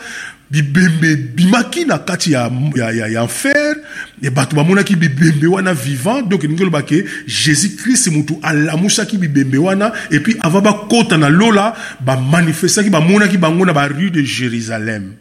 bibembe 0.50 1.16
bimaki 1.16 1.84
na 1.84 1.98
kati 1.98 2.32
ya, 2.32 2.50
ya, 2.74 2.90
ya, 2.90 3.06
ya 3.08 3.22
enfer 3.22 3.76
e 4.22 4.30
bato 4.30 4.56
bamonaki 4.56 4.96
bibembe 4.96 5.46
wana 5.46 5.74
vivant 5.74 6.22
donc 6.22 6.44
elingi 6.44 6.62
oloba 6.62 6.82
ke 6.82 7.04
jésus 7.26 7.76
christ 7.76 8.08
motu 8.08 8.38
alamusaki 8.42 9.18
bibembe 9.18 9.58
wana 9.58 9.92
epuis 10.10 10.36
ava 10.40 10.60
bakota 10.60 11.18
na 11.18 11.28
lola 11.28 11.76
bamanifestaki 12.00 12.90
bamonaki 12.90 13.36
bango 13.36 13.64
na 13.64 13.72
barue 13.72 14.10
de 14.10 14.24
jérusalem. 14.24 15.16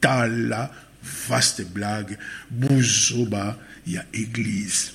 Tala 0.00 0.70
vaste 1.28 1.64
blague 1.74 2.16
buzoba 2.50 3.58
ya 3.86 4.04
église. 4.14 4.92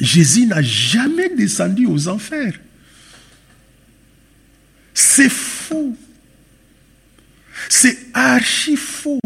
Jésus 0.00 0.46
n'a 0.46 0.62
jamais 0.62 1.28
descendu 1.36 1.86
aux 1.86 2.08
enfers. 2.08 2.54
C'est 4.94 5.28
faux 5.28 5.96
c'est 7.68 7.98
archi 8.14 8.76
faux. 8.76 9.20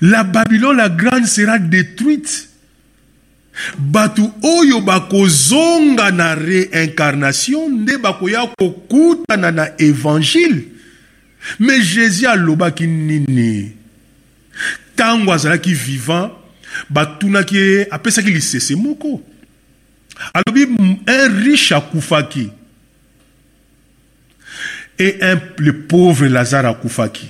La 0.00 0.24
Babylone 0.24 0.76
la 0.76 0.88
grande 0.88 1.26
sera 1.26 1.58
détruite. 1.58 2.48
Batu 3.78 4.22
oyo 4.42 4.80
bakozonga 4.80 6.10
na 6.10 6.34
réincarnation 6.34 7.68
nde 7.68 7.98
bakoya 7.98 8.46
kokutana 8.58 9.52
na 9.52 9.68
évangile 9.78 10.64
mais 11.58 11.82
jésus 11.82 12.26
alobaki 12.26 12.86
nini 12.86 13.72
ntango 14.94 15.32
azalaki 15.32 15.74
vivant 15.74 16.30
batunaki 16.88 17.56
ye 17.56 17.86
apesaki 17.90 18.30
lisese 18.30 18.74
moko 18.76 19.22
alobi 20.34 20.66
un 21.06 21.28
riche 21.42 21.72
akufaki 21.72 22.50
et 25.00 25.18
le 25.58 25.72
pauvre 25.72 26.26
Lazare 26.26 26.66
akufaki 26.68 27.28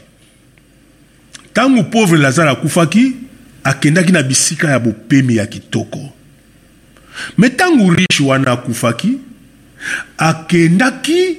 ntango 1.50 1.84
pauvre 1.84 2.16
Lazare 2.16 2.50
akufaki 2.50 3.16
akendaki 3.64 4.12
na 4.12 4.22
bisika 4.22 4.70
ya 4.70 4.78
bopemi 4.78 5.36
ya 5.36 5.46
kitoko. 5.46 6.12
Me 7.38 7.48
ntango 7.48 7.94
riche 7.94 8.22
wana 8.22 8.52
akufaki 8.52 9.18
akendaki 10.18 11.38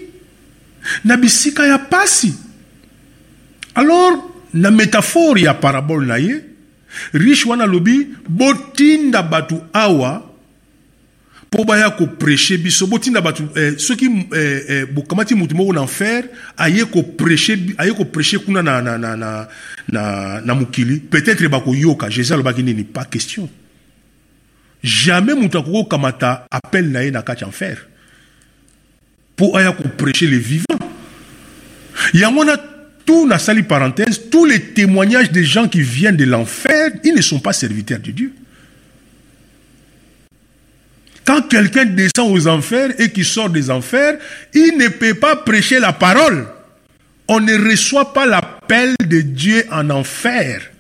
na 1.04 1.18
bisika 1.18 1.68
ya 1.68 1.78
pasi. 1.78 2.34
Alors 3.76 4.18
na 4.54 4.72
métaphore 4.72 5.42
ya 5.42 5.54
parabole 5.54 6.06
na 6.06 6.18
ye 6.18 6.42
riche 7.14 7.50
wana 7.50 7.64
alobi 7.64 8.08
botinda 8.30 9.24
bato 9.24 9.64
awa 9.74 10.31
mpo 11.54 11.66
baya 11.66 11.92
koprêche 11.92 12.58
biso. 12.58 12.88
Botinda 12.88 13.20
bato 13.20 13.44
eh, 13.56 13.78
soki 13.78 14.06
eh, 14.34 14.64
eh, 14.70 14.86
bokamati 14.86 15.36
motu 15.36 15.54
moko 15.56 15.74
na 15.74 15.82
enfer 15.82 16.24
aye 16.58 16.86
koprêche 16.86 18.38
kuna 18.46 18.62
na, 18.62 18.82
na, 18.82 18.98
na, 18.98 19.18
na, 19.18 19.48
na, 19.92 20.42
na 20.42 20.56
mokili 20.56 21.00
peut-être 21.00 21.46
bakoyoka 21.50 22.10
jésus 22.10 22.32
alobaki 22.32 22.64
nini? 22.64 22.86
Pas 22.86 23.04
question. 23.04 23.50
Jamais 24.82 25.34
moto 25.34 25.60
akoki 25.60 25.74
kokamata 25.74 26.46
appel 26.50 26.90
na 26.90 27.04
ye 27.04 27.12
na 27.12 27.22
kati 27.22 27.44
ya 27.44 27.48
enfer 27.48 27.78
mpo 29.34 29.58
aya 29.58 29.74
koprêche 29.74 30.22
les 30.22 30.40
vivants. 30.40 30.80
Yango 32.14 32.40
wana 32.40 32.58
tout 33.06 33.28
nasali 33.28 33.64
parenthèse 33.64 34.30
tous 34.32 34.46
les 34.46 34.62
témoignages 34.62 35.32
des 35.32 35.44
gens 35.44 35.68
qui 35.68 35.82
viennent 35.82 36.16
de 36.16 36.24
l'enfer 36.24 36.92
ils 37.04 37.14
ne 37.14 37.22
sont 37.22 37.40
pas 37.40 37.52
serviteurs 37.52 38.00
de 38.00 38.12
Dieu 38.12 38.34
quand 41.26 41.48
quelqu'un 41.48 41.86
descend 41.86 42.32
aux 42.32 42.48
enfers 42.48 43.00
et 43.00 43.12
qui 43.12 43.24
sort 43.24 43.50
des 43.50 43.70
enfers, 43.70 44.18
il 44.54 44.78
ne 44.78 44.88
peut 44.88 45.14
pas 45.14 45.36
prêcher 45.36 45.80
la 45.80 45.94
parole. 45.94 46.48
On 47.28 47.40
ne 47.40 47.70
reçoit 47.70 48.14
pas 48.14 48.26
l'appel 48.26 48.96
de 49.06 49.22
Dieu 49.22 49.64
en 49.72 49.90
enfer. 49.90 50.72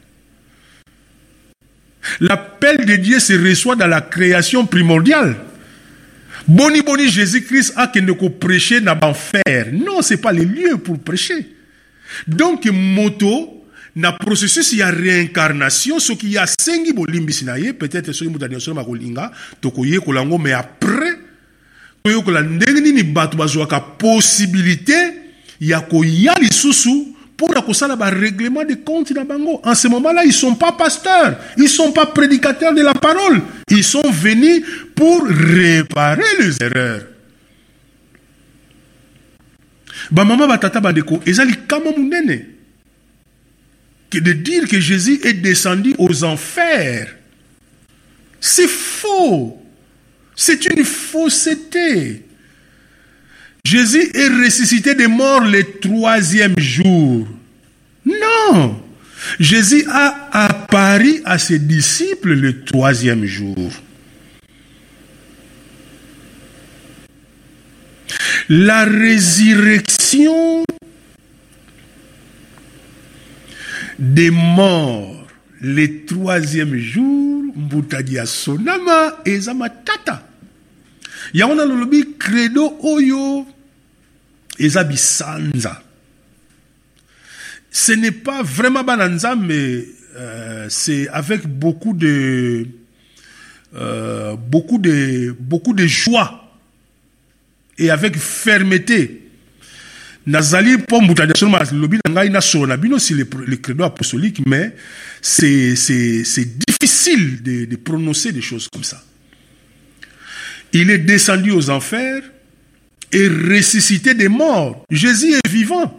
L'appel 2.20 2.86
de 2.86 2.95
Dieu 2.95 3.20
se 3.20 3.34
reçoit 3.34 3.76
dans 3.76 3.88
la 3.88 4.02
création 4.02 4.66
primordiale. 4.66 5.36
Boni 6.48 6.82
boni 6.82 7.08
Jésus-Christ 7.10 7.74
a 7.76 7.88
qu'il 7.88 8.06
ne 8.06 8.14
prêcher 8.30 8.82
dans 8.82 8.98
l'enfer. 9.00 9.68
Non, 9.72 10.02
ce 10.02 10.14
n'est 10.14 10.20
pas 10.20 10.34
le 10.34 10.44
lieu 10.44 10.78
pour 10.78 11.00
prêcher. 11.00 11.48
Donc, 12.28 12.66
moto, 12.66 13.60
na 13.95 14.11
processus 14.14 14.74
ya 14.74 14.92
réincarnation. 14.92 16.00
Soki 16.00 16.34
ya 16.34 16.45
sengi 16.48 16.94
bolimbisi 16.94 17.45
na 17.45 17.58
ye 17.58 17.74
peut-être 17.74 18.14
soki 18.14 18.32
moto 18.32 18.48
nyonso 18.48 18.74
makolinga 18.74 19.32
tokoyekola 19.61 20.22
yango 20.22 20.38
mais 20.38 20.53
après 20.53 21.20
toyekola 22.03 22.42
ndenge 22.42 22.82
nini 22.82 23.03
bato 23.03 23.38
bazwaka 23.38 23.80
possibilité 23.80 25.14
ya 25.60 25.82
koya 25.82 26.36
lisusu 26.40 27.16
barèglement 27.98 28.64
de 28.64 28.76
compte 28.76 29.11
na 29.11 29.24
bango. 29.24 29.60
En 29.64 29.74
ce 29.74 29.88
moment 29.88 30.11
là 30.11 30.24
ils 30.24 30.34
sont 30.34 30.56
pas 30.56 30.74
pasteurs 30.74 31.38
ils 31.58 31.70
sont 31.70 31.92
pas 31.92 32.06
prédicateurs 32.06 32.74
de 32.74 32.82
la 32.82 32.94
parole. 32.94 33.42
Ils 33.70 33.84
sont 33.84 34.10
venus 34.11 34.64
pour 34.95 35.26
réparer 35.26 36.24
les 36.40 36.61
erreurs 36.61 37.02
de 44.19 44.33
dire 44.33 44.67
que 44.67 44.80
Jésus 44.80 45.19
est 45.23 45.33
descendu 45.33 45.95
aux 45.98 46.23
enfers. 46.23 47.15
C'est 48.40 48.67
faux. 48.67 49.61
C'est 50.35 50.65
une 50.65 50.83
fausseté. 50.83 52.23
Jésus 53.64 54.09
est 54.14 54.27
ressuscité 54.43 54.95
des 54.95 55.07
morts 55.07 55.41
le 55.41 55.64
troisième 55.80 56.57
jour. 56.57 57.27
Non. 58.06 58.81
Jésus 59.40 59.85
a 59.88 60.30
apparu 60.31 61.22
à 61.25 61.38
ses 61.38 61.59
disciples 61.59 62.33
le 62.33 62.64
troisième 62.64 63.25
jour. 63.25 63.72
La 68.49 68.85
résurrection 68.85 70.64
des 74.02 74.32
morts. 74.32 75.28
Le 75.62 76.06
troisième 76.06 76.76
jour 76.76 77.44
mbutadi 77.56 78.16
ya 78.16 78.26
sonama 78.26 79.18
eza 79.26 79.54
matata 79.54 80.24
yango 81.34 81.56
na 81.56 81.66
lolobi 81.66 82.06
credo 82.18 82.74
oyo 82.84 83.46
eza 84.58 84.84
bisanza 84.84 85.84
ce 87.70 87.92
n'est 87.92 88.12
pas 88.12 88.42
vraiment 88.42 88.84
bana 88.84 89.08
nzambe 89.08 89.52
euh, 89.52 90.66
c'est 90.70 91.08
avec 91.10 91.46
beaucoup 91.46 91.94
de 91.94 92.66
euh, 93.76 94.36
beaucoup 94.36 94.80
de 94.80 95.36
beaucoup 95.40 95.74
de 95.74 95.86
joie 95.86 96.58
et 97.78 97.92
avec 97.92 98.18
fermeté 98.18 99.20
nazali 100.25 100.77
mpo 100.77 101.01
lobi 101.72 101.98
na 102.09 102.77
bino 102.77 102.98
le, 102.98 103.25
le 103.48 103.56
credo 103.58 103.83
apostolique 103.83 104.41
mais 104.45 104.75
c'est, 105.22 105.74
difficile 106.69 107.41
de, 107.41 107.66
de 107.66 107.75
prononcer 107.75 108.32
des 108.32 108.41
choses 108.41 108.67
comme 108.72 108.83
ça. 108.83 109.03
Il 110.74 110.90
est 110.90 111.00
descendu 111.00 111.51
aux 111.51 111.69
enfers 111.69 112.24
et 113.11 113.27
ressuscité 113.27 114.14
des 114.14 114.30
morts. 114.30 114.85
Jésus 114.90 115.33
est 115.33 115.48
vivant. 115.50 115.98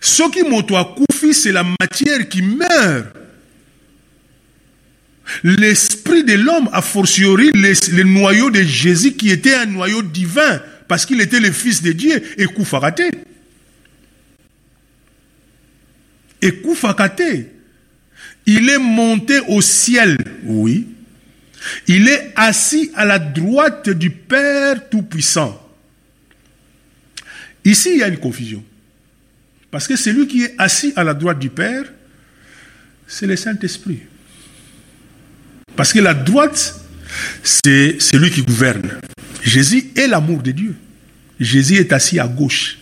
Soki 0.00 0.42
moto 0.42 0.76
akufi 0.76 1.34
c'est 1.34 1.52
la 1.52 1.64
matière 1.80 2.28
qui 2.28 2.42
meurt. 2.42 3.06
L'esprit 5.42 6.22
de 6.22 6.34
l'homme 6.34 6.68
a 6.72 6.82
fortiori 6.82 7.50
le 7.52 8.02
noyau 8.04 8.50
de 8.50 8.62
jésus 8.62 9.14
qui 9.14 9.30
était 9.30 9.54
un 9.54 9.66
noyau 9.66 10.02
divin 10.02 10.60
parce 10.88 11.06
qu'il 11.06 11.20
était 11.20 11.40
le 11.40 11.50
fils 11.50 11.82
de 11.82 11.92
Dieu 11.92 12.22
et 12.38 12.46
Koufakate. 12.46 13.00
Et 16.42 16.62
il 18.46 18.70
est 18.70 18.78
monté 18.78 19.40
au 19.48 19.60
ciel, 19.60 20.16
oui. 20.44 20.86
Il 21.88 22.08
est 22.08 22.32
assis 22.36 22.92
à 22.94 23.04
la 23.04 23.18
droite 23.18 23.90
du 23.90 24.10
Père 24.10 24.88
Tout-Puissant. 24.88 25.60
Ici, 27.64 27.90
il 27.94 27.98
y 27.98 28.02
a 28.04 28.08
une 28.08 28.18
confusion. 28.18 28.62
Parce 29.72 29.88
que 29.88 29.96
celui 29.96 30.28
qui 30.28 30.44
est 30.44 30.54
assis 30.58 30.92
à 30.94 31.02
la 31.02 31.14
droite 31.14 31.40
du 31.40 31.50
Père, 31.50 31.84
c'est 33.08 33.26
le 33.26 33.34
Saint-Esprit. 33.34 34.00
Parce 35.74 35.92
que 35.92 35.98
la 35.98 36.14
droite, 36.14 36.80
c'est 37.42 38.00
celui 38.00 38.30
qui 38.30 38.42
gouverne. 38.42 39.00
Jésus 39.46 39.92
est 39.94 40.08
l'amour 40.08 40.42
de 40.42 40.50
Dieu. 40.50 40.74
Jésus 41.38 41.76
est 41.76 41.92
assis 41.92 42.18
à 42.18 42.26
gauche. 42.26 42.78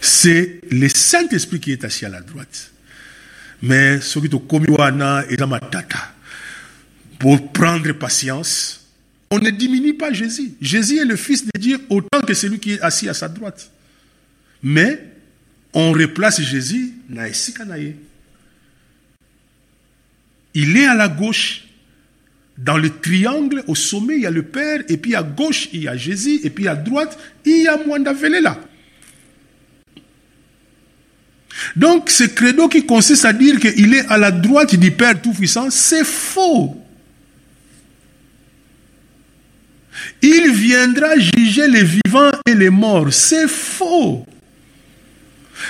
C'est 0.00 0.60
le 0.70 0.88
Saint-Esprit 0.88 1.58
qui 1.58 1.72
est 1.72 1.84
assis 1.84 2.04
à 2.04 2.08
la 2.08 2.20
droite. 2.20 2.70
Mais 3.62 4.00
ce 4.00 4.20
qui 4.20 4.26
est 4.26 5.46
matata 5.46 6.14
pour 7.18 7.52
prendre 7.52 7.90
patience, 7.94 8.86
on 9.32 9.40
ne 9.40 9.50
diminue 9.50 9.94
pas 9.94 10.12
Jésus. 10.12 10.52
Jésus 10.60 10.98
est 10.98 11.04
le 11.04 11.16
Fils 11.16 11.44
de 11.44 11.58
Dieu 11.58 11.80
autant 11.88 12.20
que 12.20 12.34
celui 12.34 12.60
qui 12.60 12.74
est 12.74 12.80
assis 12.82 13.08
à 13.08 13.14
sa 13.14 13.26
droite. 13.26 13.72
Mais 14.62 15.02
on 15.72 15.90
replace 15.90 16.40
Jésus. 16.40 16.92
Il 20.54 20.76
est 20.76 20.86
à 20.86 20.94
la 20.94 21.08
gauche. 21.08 21.65
Dans 22.58 22.78
le 22.78 22.88
triangle, 22.88 23.62
au 23.66 23.74
sommet, 23.74 24.16
il 24.16 24.22
y 24.22 24.26
a 24.26 24.30
le 24.30 24.42
Père, 24.42 24.82
et 24.88 24.96
puis 24.96 25.14
à 25.14 25.22
gauche, 25.22 25.68
il 25.72 25.82
y 25.82 25.88
a 25.88 25.96
Jésus, 25.96 26.40
et 26.42 26.50
puis 26.50 26.68
à 26.68 26.74
droite, 26.74 27.18
il 27.44 27.62
y 27.62 27.68
a 27.68 27.76
Mwanda 27.76 28.12
Velela. 28.12 28.58
Donc, 31.74 32.10
ce 32.10 32.24
credo 32.24 32.68
qui 32.68 32.86
consiste 32.86 33.24
à 33.24 33.32
dire 33.32 33.58
qu'il 33.58 33.94
est 33.94 34.06
à 34.08 34.16
la 34.16 34.30
droite 34.30 34.74
du 34.76 34.90
Père 34.90 35.20
Tout-Puissant, 35.20 35.70
c'est 35.70 36.04
faux. 36.04 36.82
Il 40.22 40.52
viendra 40.52 41.18
juger 41.18 41.68
les 41.68 41.82
vivants 41.82 42.32
et 42.46 42.54
les 42.54 42.70
morts. 42.70 43.12
C'est 43.12 43.48
faux. 43.48 44.26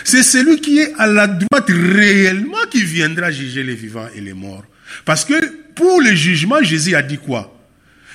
C'est 0.05 0.23
celui 0.23 0.60
qui 0.60 0.78
est 0.78 0.92
à 0.98 1.06
la 1.06 1.26
droite 1.26 1.68
réellement 1.68 2.65
qui 2.70 2.82
viendra 2.84 3.31
juger 3.31 3.62
les 3.62 3.74
vivants 3.74 4.08
et 4.15 4.20
les 4.20 4.34
morts. 4.34 4.65
Parce 5.05 5.24
que 5.24 5.34
pour 5.76 6.00
le 6.00 6.14
jugement, 6.14 6.62
Jésus 6.62 6.96
a 6.96 7.02
dit 7.02 7.18
quoi 7.18 7.55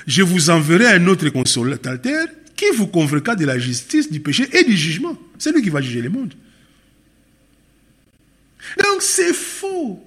Je 0.05 0.23
vous 0.23 0.49
enverrai 0.49 0.87
un 0.87 1.07
autre 1.07 1.29
consolateur 1.29 2.27
qui 2.57 2.65
vous 2.75 2.87
convaincra 2.87 3.35
de 3.35 3.45
la 3.45 3.57
justice, 3.57 4.11
du 4.11 4.19
péché 4.19 4.49
et 4.51 4.63
du 4.63 4.75
jugement. 4.75 5.17
C'est 5.37 5.53
lui 5.53 5.61
qui 5.61 5.69
va 5.69 5.81
juger 5.81 6.01
le 6.01 6.09
monde. 6.09 6.33
Donc 8.77 9.01
c'est 9.01 9.33
faux. 9.33 10.03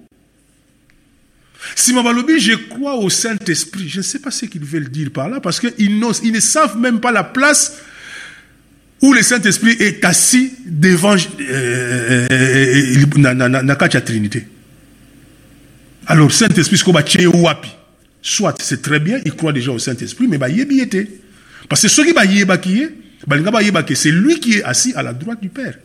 Si 1.75 1.93
Mabalobi, 1.93 2.39
je 2.39 2.53
crois 2.53 2.95
au 2.95 3.09
Saint-Esprit, 3.09 3.89
je 3.89 3.97
ne 3.97 4.03
sais 4.03 4.19
pas 4.19 4.31
ce 4.31 4.45
qu'ils 4.45 4.63
veulent 4.63 4.89
dire 4.89 5.11
par 5.11 5.29
là, 5.29 5.39
parce 5.39 5.59
qu'ils 5.59 5.73
ils 5.77 5.99
ne 5.99 6.39
savent 6.39 6.77
même 6.77 6.99
pas 6.99 7.11
la 7.11 7.23
place 7.23 7.77
où 9.01 9.13
le 9.13 9.21
Saint-Esprit 9.21 9.75
est 9.79 10.03
assis 10.05 10.53
devant 10.65 11.15
euh, 11.15 12.27
euh, 12.31 13.63
la 13.63 14.01
Trinité. 14.01 14.47
Alors, 16.07 16.31
Saint-Esprit, 16.31 16.77
c'est 16.77 17.25
wapi. 17.25 17.69
Soit 18.21 18.59
c'est 18.61 18.81
très 18.81 18.99
bien, 18.99 19.19
il 19.23 19.33
croit 19.33 19.53
déjà 19.53 19.71
au 19.71 19.79
Saint-Esprit, 19.79 20.27
mais 20.27 20.39
il 20.49 20.79
était. 20.79 21.07
Parce 21.69 21.81
que 21.83 21.87
ce 21.87 22.01
qui 22.01 22.09
est, 22.81 23.95
c'est 23.95 24.11
lui 24.11 24.39
qui 24.39 24.53
est 24.53 24.63
assis 24.63 24.93
à 24.95 25.03
la 25.03 25.13
droite 25.13 25.41
du 25.41 25.49
Père. 25.49 25.77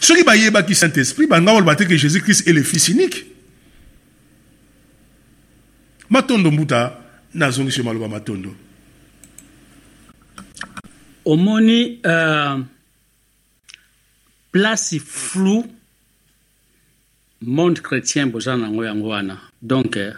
Ce 0.00 0.12
qui 0.12 0.20
est 0.20 0.74
Saint-Esprit, 0.74 1.26
c'est 1.30 1.88
que 1.88 1.96
Jésus-Christ 1.96 2.48
est 2.48 2.52
le 2.52 2.62
Fils 2.62 2.88
unique. 2.88 3.26
Matondo 6.10 6.50
mbuta, 6.50 6.98
nazongi 7.34 7.82
maloba 7.82 8.08
matondo. 8.08 8.54
omoni 11.28 12.00
uh, 12.04 12.64
place 14.50 14.98
flou 14.98 15.66
monde 17.42 17.80
chrétien 17.80 18.26
boza 18.26 18.56
nango 18.56 18.84
yango 18.84 19.08
wana. 19.08 19.38
Donc 19.62 19.96
eh, 19.96 20.12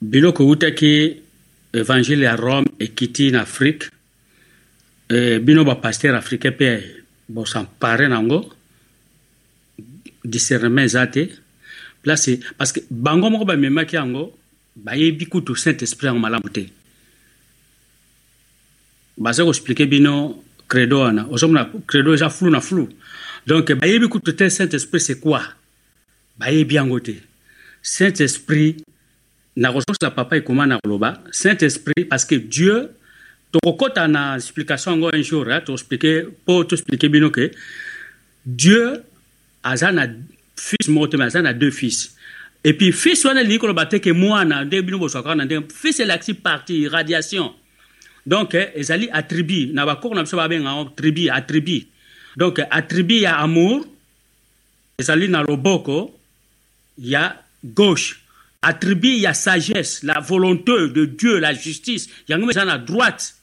biloko 0.00 0.44
eutaki 0.44 1.22
évangile 1.72 2.24
ya 2.24 2.36
rome 2.36 2.66
ekiti 2.78 3.30
na 3.30 3.42
afrique. 3.42 3.90
E, 5.08 5.38
bino 5.38 5.64
bapaster 5.64 6.14
africain 6.14 6.52
mpe 6.52 7.04
bosampare 7.28 8.08
nango. 8.08 8.52
Discernement 10.24 10.84
eza 10.84 11.06
te. 11.06 11.28
Place 12.02 12.38
parce 12.56 12.72
que 12.72 12.80
bango 12.90 13.30
moko 13.30 13.44
bamemaki 13.44 13.96
yango 13.96 14.32
bayebi 14.76 15.26
kutu 15.26 15.56
saint 15.56 15.82
esprit 15.82 16.08
yango 16.08 16.20
malamu 16.20 16.50
te. 16.50 16.68
Baza 19.16 19.44
koexplike 19.44 19.86
bino 19.86 20.44
credo 20.68 21.00
wana. 21.00 21.26
Ozomona 21.30 21.68
credo 21.86 22.14
eza 22.14 22.30
flou 22.30 22.50
na 22.50 22.60
flou 22.60 22.88
donc 23.50 23.72
bayebi 23.82 24.06
kutu 24.06 24.32
te 24.36 24.48
saint 24.48 24.70
esprit 24.78 25.00
c'est 25.00 25.18
quoi? 25.18 25.42
Bayebi 26.38 26.76
yango 26.76 27.00
te. 27.02 27.16
Saint 27.82 28.14
esprit 28.22 28.78
nakosokisa 29.56 30.12
papa 30.14 30.38
ekoma 30.38 30.68
na 30.70 30.78
koloba. 30.78 31.16
Saint 31.32 31.58
esprit 31.66 32.04
parce 32.04 32.24
que 32.24 32.36
dieu 32.36 32.90
tokokɔta 33.50 34.06
na 34.06 34.36
explication 34.36 34.94
yango 34.94 35.10
un 35.12 35.22
jour 35.22 35.50
toexplike 35.66 36.12
mpo 36.30 36.62
toexplike 36.62 37.10
bino 37.10 37.32
ke 37.34 37.50
dieu 38.46 39.02
aza 39.64 39.90
na 39.90 40.06
fils 40.54 40.86
moko 40.88 41.10
te 41.10 41.18
me 41.18 41.26
aza 41.26 41.42
na 41.42 41.52
deux 41.52 41.72
fils. 41.72 42.14
Et 42.62 42.74
puis 42.74 42.92
fils 42.92 43.24
wana 43.24 43.42
elingi 43.42 43.58
koloba 43.58 43.86
te 43.90 43.98
ke 43.98 44.14
mwana 44.14 44.64
nde 44.64 44.84
bino 44.86 45.02
boswaka 45.02 45.34
na 45.34 45.44
ndenge 45.44 45.74
fils 45.74 45.98
elakisi 45.98 46.34
parti 46.34 46.86
radiation. 46.86 47.50
Donc 48.24 48.54
ezali 48.54 49.10
attribu 49.10 49.72
na 49.74 49.86
bakoko 49.86 50.14
na 50.14 50.22
biso 50.22 50.36
babenga 50.38 50.84
tribu 50.94 51.32
attribu 51.34 51.88
donc 52.40 52.58
attribu 52.70 53.20
ya 53.20 53.36
amour 53.38 53.84
ezali 54.98 55.28
na 55.28 55.42
loboko 55.42 56.14
ya 56.98 57.36
gauche 57.64 58.16
attribu 58.62 59.06
ya 59.06 59.34
sagesse 59.34 60.02
la 60.02 60.20
volonté 60.20 60.88
de 60.88 61.04
dieu 61.04 61.38
la 61.40 61.52
justice 61.54 62.08
yango 62.28 62.50
eza 62.50 62.64
na 62.64 62.78
droite 62.78 63.34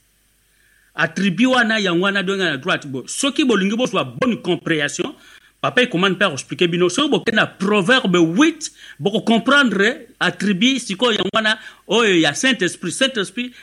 attribu 0.95 1.51
wana 1.51 1.80
yango 1.80 2.06
wana 2.06 2.24
donge 2.24 2.43
na 2.43 2.58
droite 2.58 2.88
bo 2.88 3.08
soki 3.08 3.45
bolingi 3.45 3.76
bozwa 3.76 4.03
bonne 4.03 4.42
compréhension 4.42 5.14
papa 5.61 5.82
ekomani 5.82 6.16
mpe 6.16 6.26
akoexplike 6.26 6.67
bino 6.67 6.90
soki 6.90 7.09
bokende 7.09 7.35
na 7.35 7.45
proverbe 7.45 8.17
8 8.17 8.72
bokocomprendre 9.00 10.08
attribu 10.19 10.80
sikoyo 10.80 11.11
yango 11.11 11.30
wana 11.34 11.59
oyo 11.88 12.19
ya 12.19 12.35
saint 12.35 12.61
esprit 12.61 12.93
saint 12.93 13.17
esprit 13.17 13.53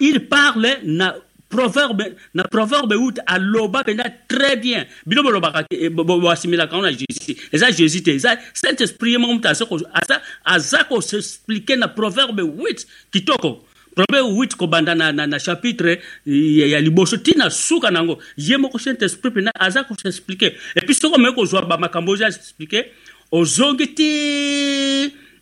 il 0.00 0.20
parle 0.20 0.78
na 0.82 1.14
proverbe 1.54 2.16
na 2.34 2.44
proverbe 2.44 2.96
ut 2.98 3.20
aloba 3.26 3.80
mpenza 3.82 4.04
très 4.28 4.56
bien. 4.56 4.86
Bino 5.06 5.22
bolobaka 5.22 5.64
boasimilaka 5.90 6.76
ngo 6.76 6.82
na 6.82 6.92
jésus 6.92 7.36
eza 7.52 7.70
jésus 7.70 8.02
te 8.02 8.14
eza 8.14 8.36
saint 8.52 8.80
esprit 8.80 9.14
ye 9.14 9.18
moko 9.18 9.34
moto 9.34 9.48
aza 10.44 10.84
koexplike 10.88 11.76
na 11.78 11.88
proverbe 11.88 12.42
8 12.42 12.86
kitoko. 13.12 13.64
Proverbe 13.94 14.26
8 14.26 14.56
kobanda 14.56 14.94
na, 14.94 15.12
na, 15.12 15.26
na 15.26 15.38
chapitre 15.38 16.00
ya, 16.26 16.66
ya 16.66 16.80
liboso 16.80 17.16
ntina 17.16 17.50
suka 17.50 17.90
nango. 17.90 18.18
Ye 18.36 18.56
moko 18.56 18.78
saint 18.78 19.02
esprit 19.02 19.30
mpenza 19.30 19.52
aza 19.54 19.84
koexplike 19.84 20.54
epuis 20.74 20.98
soki 20.98 21.14
omeki 21.14 21.34
kozwa 21.34 21.66
bamakambo 21.66 22.12
oza 22.12 22.26
explike 22.26 22.90
ozongi 23.30 23.86
ti 23.94 24.10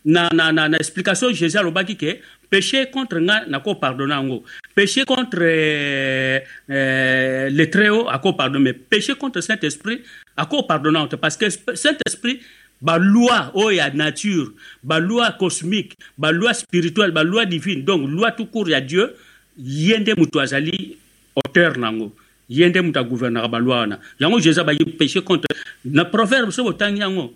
na, 0.05 0.29
na, 0.33 0.51
na, 0.51 0.69
na 0.69 0.77
explication 0.77 1.33
jésus 1.33 1.57
alobaki 1.57 1.95
ke 1.95 2.19
péché 2.53 2.85
contre 2.93 3.17
nga 3.25 3.41
nako 3.49 3.81
pardonner 3.81 4.13
yango 4.13 4.43
péché 4.75 5.05
contre 5.05 5.41
euh, 5.41 6.39
euh, 6.69 7.49
le 7.49 7.65
très 7.73 7.89
haut 7.89 8.07
ako 8.07 8.33
pardonner 8.33 8.63
mais 8.63 8.73
péché 8.73 9.15
contre 9.15 9.41
saint 9.41 9.57
esprit 9.63 10.03
ako 10.37 10.61
pardonner 10.69 10.99
yango 10.99 11.09
te 11.09 11.15
parce 11.15 11.35
que 11.35 11.49
saint 11.49 11.97
esprit 12.05 12.41
baloi 12.83 13.49
oyo 13.55 13.71
ya 13.71 13.89
nature 13.89 14.51
baloi 14.83 15.31
cosmique 15.39 15.95
baloi 16.17 16.53
spirituelle 16.53 17.11
baloi 17.11 17.45
divine. 17.45 17.83
Donc 17.83 18.07
loi 18.09 18.31
tout 18.31 18.45
court 18.45 18.69
ya 18.69 18.81
dieu 18.81 19.15
ye 19.57 19.97
nde 19.97 20.13
moto 20.17 20.39
azali 20.39 20.97
auteur 21.35 21.77
nango 21.79 22.11
ye 22.49 22.69
nde 22.69 22.83
moto 22.83 22.99
agouvernaka 22.99 23.47
baloi 23.47 23.79
wana. 23.79 23.99
Yango 24.19 24.39
jésus 24.39 24.59
abayi 24.59 24.85
péché 24.99 25.23
contre. 25.23 25.47
Na 25.85 26.05
proverbe 26.05 26.51
so 26.51 26.63
botangi 26.63 26.99
yango 26.99 27.33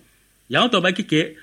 yango 0.50 0.70
tobaki 0.70 1.08
ke 1.08 1.36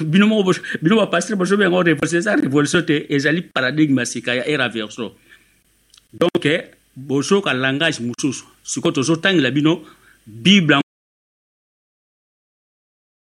bino 0.00 0.26
moko 0.26 0.52
bino 0.82 0.96
bapasteur 0.96 1.36
bozobe 1.36 1.62
yango 1.64 1.82
révolution 1.82 2.18
eza 2.18 2.36
révolution 2.36 2.82
te 2.82 3.06
ezali 3.08 3.42
paradigme 3.42 4.04
sika 4.04 4.34
ya 4.34 4.48
era 4.48 4.68
verso. 4.68 5.16
Donc 6.12 6.46
bozoka 6.96 7.54
langage 7.54 8.00
mosusu. 8.00 8.44
Sikoyo 8.62 8.92
tozotangela 8.92 9.50
bino 9.50 9.82
bible 10.26 10.80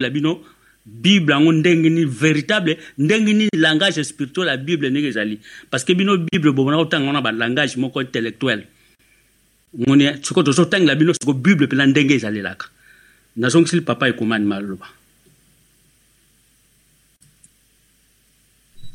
la 0.01 0.11
bino 0.11 0.41
bible 0.87 1.33
yango 1.33 1.53
ndenge 1.53 1.91
nini 1.91 2.05
véritable 2.05 2.79
ndenge 2.99 3.33
nini 3.33 3.49
langage 3.53 4.03
spirituel 4.05 4.49
ya 4.49 4.57
bible 4.57 4.91
ndenge 4.91 5.09
ezali. 5.09 5.41
Parce 5.71 5.85
que 5.85 5.93
bino 5.95 6.17
bible 6.17 6.53
bomona 6.53 6.77
kotanga 6.79 7.07
wana 7.07 7.21
balangage 7.21 7.77
moko 7.77 8.01
intellectuel. 8.01 8.65
Moni 9.75 10.05
sikoyo 10.23 10.45
tozotangela 10.45 10.95
bino 10.95 11.13
siko 11.13 11.33
bible 11.33 11.67
mpena 11.67 11.87
ndenge 11.87 12.15
ezalelaka. 12.15 12.69
Nazongisili 13.37 13.83
papa 13.83 14.09
ekomani 14.09 14.47
maloba 14.47 14.98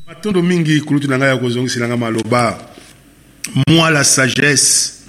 matondo 0.08 0.42
mingi 0.42 0.82
kulutu 0.82 1.08
na 1.08 1.18
ngai 1.18 1.38
ya 1.80 1.98
maloba. 1.98 2.70
Moi 3.68 3.90
la 3.90 4.04
sagesse. 4.04 5.04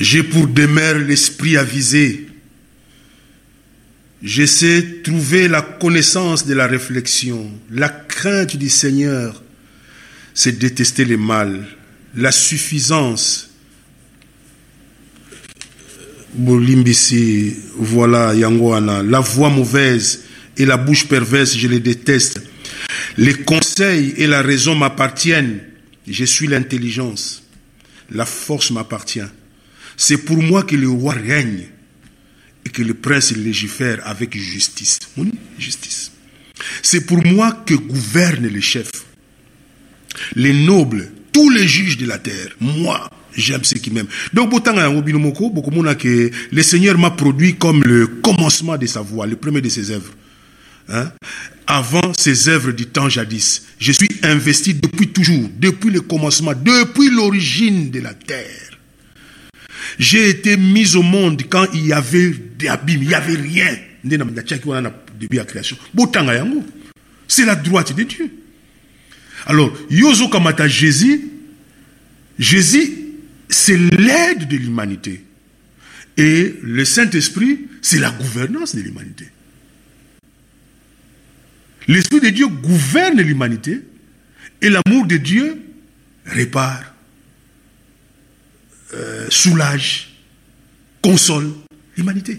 J'ai 0.00 0.22
pour 0.22 0.46
demeure 0.46 0.98
l'esprit 0.98 1.56
avisé. 1.56 2.26
Je 4.22 4.46
sais 4.46 5.02
trouver 5.04 5.48
la 5.48 5.60
connaissance 5.62 6.46
de 6.46 6.54
la 6.54 6.66
réflexion. 6.66 7.50
La 7.70 7.88
crainte 7.88 8.56
du 8.56 8.70
seigneur 8.70 9.42
c'est 10.34 10.58
détester 10.58 11.04
le 11.04 11.18
mal. 11.18 11.66
La 12.14 12.32
suffisance. 12.32 13.50
Voilà 17.76 18.32
la 18.34 19.20
voix 19.20 19.50
mauvaise 19.50 20.24
et 20.56 20.64
la 20.64 20.76
bouche 20.76 21.08
perverse 21.08 21.56
je 21.56 21.68
les 21.68 21.80
déteste 21.80 22.47
les 23.18 23.34
conseils 23.34 24.14
et 24.16 24.26
la 24.28 24.42
raison 24.42 24.76
m'appartiennent. 24.76 25.58
Je 26.06 26.24
suis 26.24 26.46
l'intelligence. 26.46 27.42
La 28.10 28.24
force 28.24 28.70
m'appartient. 28.70 29.28
c'est 29.96 30.18
pour 30.18 30.38
moi 30.38 30.62
que 30.62 30.76
le 30.76 30.88
roi 30.88 31.12
règne 31.12 31.66
et 32.64 32.70
que 32.70 32.82
le 32.82 32.94
prince 32.94 33.36
légifère 33.36 34.00
avec 34.06 34.36
justice. 34.38 35.00
C'est 36.82 37.04
pour 37.04 37.22
moi 37.26 37.52
que 37.66 37.74
gouvernent 37.74 38.46
les 38.46 38.60
chefs, 38.60 39.04
les 40.36 40.52
nobles, 40.54 41.10
tous 41.32 41.50
les 41.50 41.66
juges 41.66 41.98
de 41.98 42.06
la 42.06 42.18
terre. 42.18 42.54
Moi, 42.60 43.10
j'aime 43.36 43.64
ceux 43.64 43.78
qui 43.78 43.90
m'aiment. 43.90 44.06
Donc, 44.32 44.52
que 44.64 46.30
le 46.52 46.62
Seigneur 46.62 46.96
m'a 46.96 47.10
produit 47.10 47.56
comme 47.56 47.82
le 47.82 48.06
commencement 48.06 48.78
de 48.78 48.86
sa 48.86 49.00
voix, 49.00 49.26
le 49.26 49.36
premier 49.36 49.60
de 49.60 49.68
ses 49.68 49.90
œuvres. 49.90 50.12
Hein? 50.88 51.12
Avant 51.66 52.12
ses 52.16 52.48
œuvres 52.48 52.72
du 52.72 52.86
temps 52.86 53.08
jadis, 53.08 53.64
je 53.78 53.92
suis 53.92 54.08
investi 54.22 54.74
depuis 54.74 55.08
toujours, 55.08 55.50
depuis 55.58 55.90
le 55.90 56.00
commencement, 56.00 56.52
depuis 56.54 57.10
l'origine 57.10 57.90
de 57.90 58.00
la 58.00 58.14
terre. 58.14 58.78
J'ai 59.98 60.28
été 60.30 60.56
mis 60.56 60.96
au 60.96 61.02
monde 61.02 61.42
quand 61.48 61.66
il 61.74 61.86
y 61.86 61.92
avait 61.92 62.32
des 62.58 62.68
abîmes, 62.68 63.02
il 63.02 63.08
n'y 63.08 63.14
avait 63.14 63.34
rien. 63.34 63.76
C'est 67.28 67.44
la 67.44 67.54
droite 67.56 67.94
de 67.94 68.02
Dieu. 68.04 68.30
Alors, 69.46 69.76
Jésus, 70.68 71.28
Jésus, 72.38 72.92
c'est 73.48 73.76
l'aide 73.76 74.48
de 74.48 74.56
l'humanité. 74.56 75.24
Et 76.16 76.54
le 76.62 76.84
Saint-Esprit, 76.84 77.66
c'est 77.82 77.98
la 77.98 78.10
gouvernance 78.10 78.74
de 78.74 78.80
l'humanité. 78.80 79.28
L'Esprit 81.88 82.20
de 82.20 82.28
Dieu 82.28 82.46
gouverne 82.48 83.20
l'humanité 83.20 83.80
et 84.60 84.68
l'amour 84.68 85.06
de 85.06 85.16
Dieu 85.16 85.60
répare, 86.26 86.94
euh, 88.94 89.26
soulage, 89.30 90.10
console 91.02 91.50
l'humanité. 91.96 92.38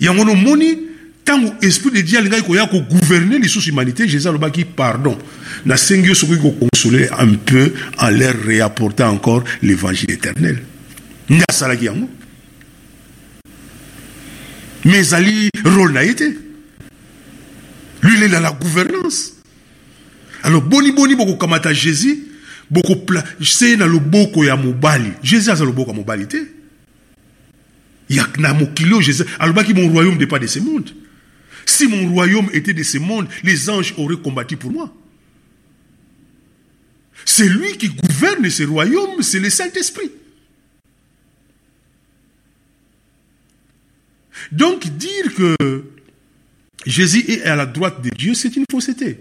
yango 0.00 0.24
nomoni 0.24 0.78
ntango 1.22 1.54
esprit 1.62 1.90
de 1.90 2.00
dieu 2.02 2.18
alingaki 2.18 2.44
koya 2.44 2.66
kogouverner 2.66 3.38
lisusu 3.38 3.70
humanité 3.70 4.08
jésus 4.08 4.28
alobaki 4.28 4.64
pardon 4.64 5.16
nasengi 5.64 6.08
yo 6.08 6.14
soki 6.14 6.36
kokonsole 6.38 7.08
un 7.18 7.34
peu 7.34 7.72
en 7.98 8.10
leur 8.10 8.34
réapportant 8.44 9.08
encore 9.08 9.44
l'évangile 9.62 10.10
éternel. 10.10 10.62
Nde 11.30 11.44
asalaki 11.48 11.86
yango? 11.86 12.08
Mais 14.84 14.98
ezali 14.98 15.48
rôle 15.64 15.92
na 15.92 16.04
te 16.12 16.43
lui 18.04 18.16
il 18.18 18.22
est 18.22 18.28
dans 18.28 18.40
la 18.40 18.52
gouvernance. 18.52 19.32
Alors 20.42 20.62
boni 20.62 20.92
boni 20.92 21.16
bokokamata 21.16 21.72
jésus 21.72 22.26
bokose 22.70 23.76
na 23.78 23.86
loboko 23.86 24.44
ya 24.44 24.56
mobali. 24.56 25.10
Jésus 25.22 25.50
aza 25.50 25.64
loboko 25.64 25.90
ya 25.90 25.96
mobali 25.96 26.28
te 26.28 26.36
ya 28.10 28.26
na 28.38 28.52
mokili 28.52 28.92
oyo 28.92 29.00
jésus. 29.00 29.24
Alobaki 29.38 29.72
mon 29.72 29.88
royaume 29.88 30.18
n'est 30.18 30.26
pas 30.26 30.38
de 30.38 30.46
ce 30.46 30.58
monde. 30.58 30.90
Si 31.64 31.86
mon 31.86 32.12
royaume 32.12 32.50
était 32.52 32.74
de 32.74 32.82
ce 32.82 32.98
monde 32.98 33.26
les 33.42 33.70
anges 33.70 33.94
auraient 33.96 34.20
combattu 34.22 34.56
pour 34.56 34.70
moi. 34.70 34.92
C'est 37.24 37.48
lui 37.48 37.78
qui 37.78 37.88
gouverne 37.88 38.50
ce 38.50 38.64
royaume 38.64 39.22
c'est 39.22 39.40
le 39.40 39.48
saint-esprit. 39.48 40.10
Donc 44.52 44.86
dire 44.86 45.34
que 45.34 45.56
Jésus 46.86 47.24
est 47.28 47.42
à 47.42 47.56
la 47.56 47.66
droite 47.66 48.02
de 48.02 48.10
Dieu 48.10 48.34
c'est 48.34 48.56
une 48.56 48.64
fausseté 48.70 49.18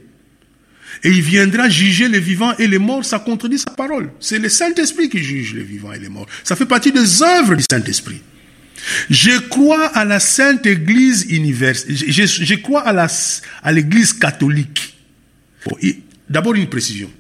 et 1.03 1.09
il 1.09 1.21
viendra 1.21 1.69
juger 1.69 2.07
les 2.07 2.19
vivants 2.19 2.55
et 2.57 2.67
les 2.67 2.77
morts, 2.77 3.03
ça 3.03 3.19
contredit 3.19 3.57
sa 3.57 3.71
parole. 3.71 4.11
C'est 4.19 4.39
le 4.39 4.49
Saint-Esprit 4.49 5.09
qui 5.09 5.23
juge 5.23 5.55
les 5.55 5.63
vivants 5.63 5.91
et 5.91 5.99
les 5.99 6.09
morts. 6.09 6.27
Ça 6.43 6.55
fait 6.55 6.65
partie 6.65 6.91
des 6.91 7.23
œuvres 7.23 7.55
du 7.55 7.63
Saint-Esprit. 7.69 8.21
Je 9.09 9.39
crois 9.39 9.87
à 9.87 10.05
la 10.05 10.19
Sainte 10.19 10.65
Église 10.65 11.25
universelle. 11.29 11.95
Je, 11.95 12.55
crois 12.55 12.81
à, 12.81 12.93
la, 12.93 13.07
à 13.63 13.71
l'Église 13.71 14.13
catholique. 14.13 14.95
Bon, 15.65 15.77
d'abord 16.29 16.55
une 16.55 16.69
précision. 16.69 17.11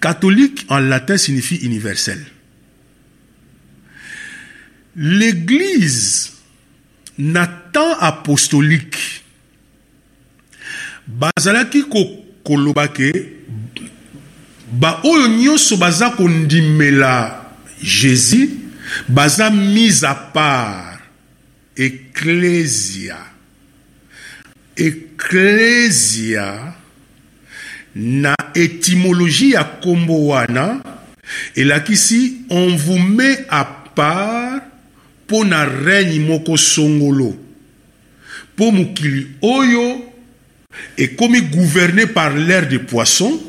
Catholique 0.00 0.64
en 0.68 0.78
latin 0.78 1.16
signifie 1.16 1.56
universel. 1.56 2.24
L'Église 4.96 6.32
n'a 7.18 7.46
temps 7.46 7.98
apostolique. 8.00 9.24
Bazalaki 11.06 11.84
koloba 12.44 12.88
ke 12.88 13.12
baoyo 14.72 15.28
nyonso 15.28 15.76
baza 15.76 16.10
kondimela 16.10 17.54
jésus 17.82 18.50
baza 19.08 19.50
mise 19.50 20.04
à 20.04 20.14
part. 20.14 20.98
Ecclesia. 21.76 23.18
Ecclesia. 24.76 26.74
Na 27.94 28.34
étymologie 28.54 29.50
ya 29.50 29.62
nkombo 29.62 30.26
wana 30.26 30.82
elakisi 31.56 32.36
on 32.50 32.76
vous 32.76 32.98
met 32.98 33.46
à 33.48 33.64
part 33.64 34.60
mpo 35.28 35.44
na 35.44 35.64
règne 35.64 36.24
moko 36.24 36.56
songolo. 36.56 37.36
Mpo 38.54 38.70
mokili 38.72 39.26
oyo 39.42 40.04
ekomi 40.96 41.42
gouverné 41.42 42.06
par 42.06 42.34
l'air 42.34 42.66
des 42.68 42.78
poissons 42.78 43.40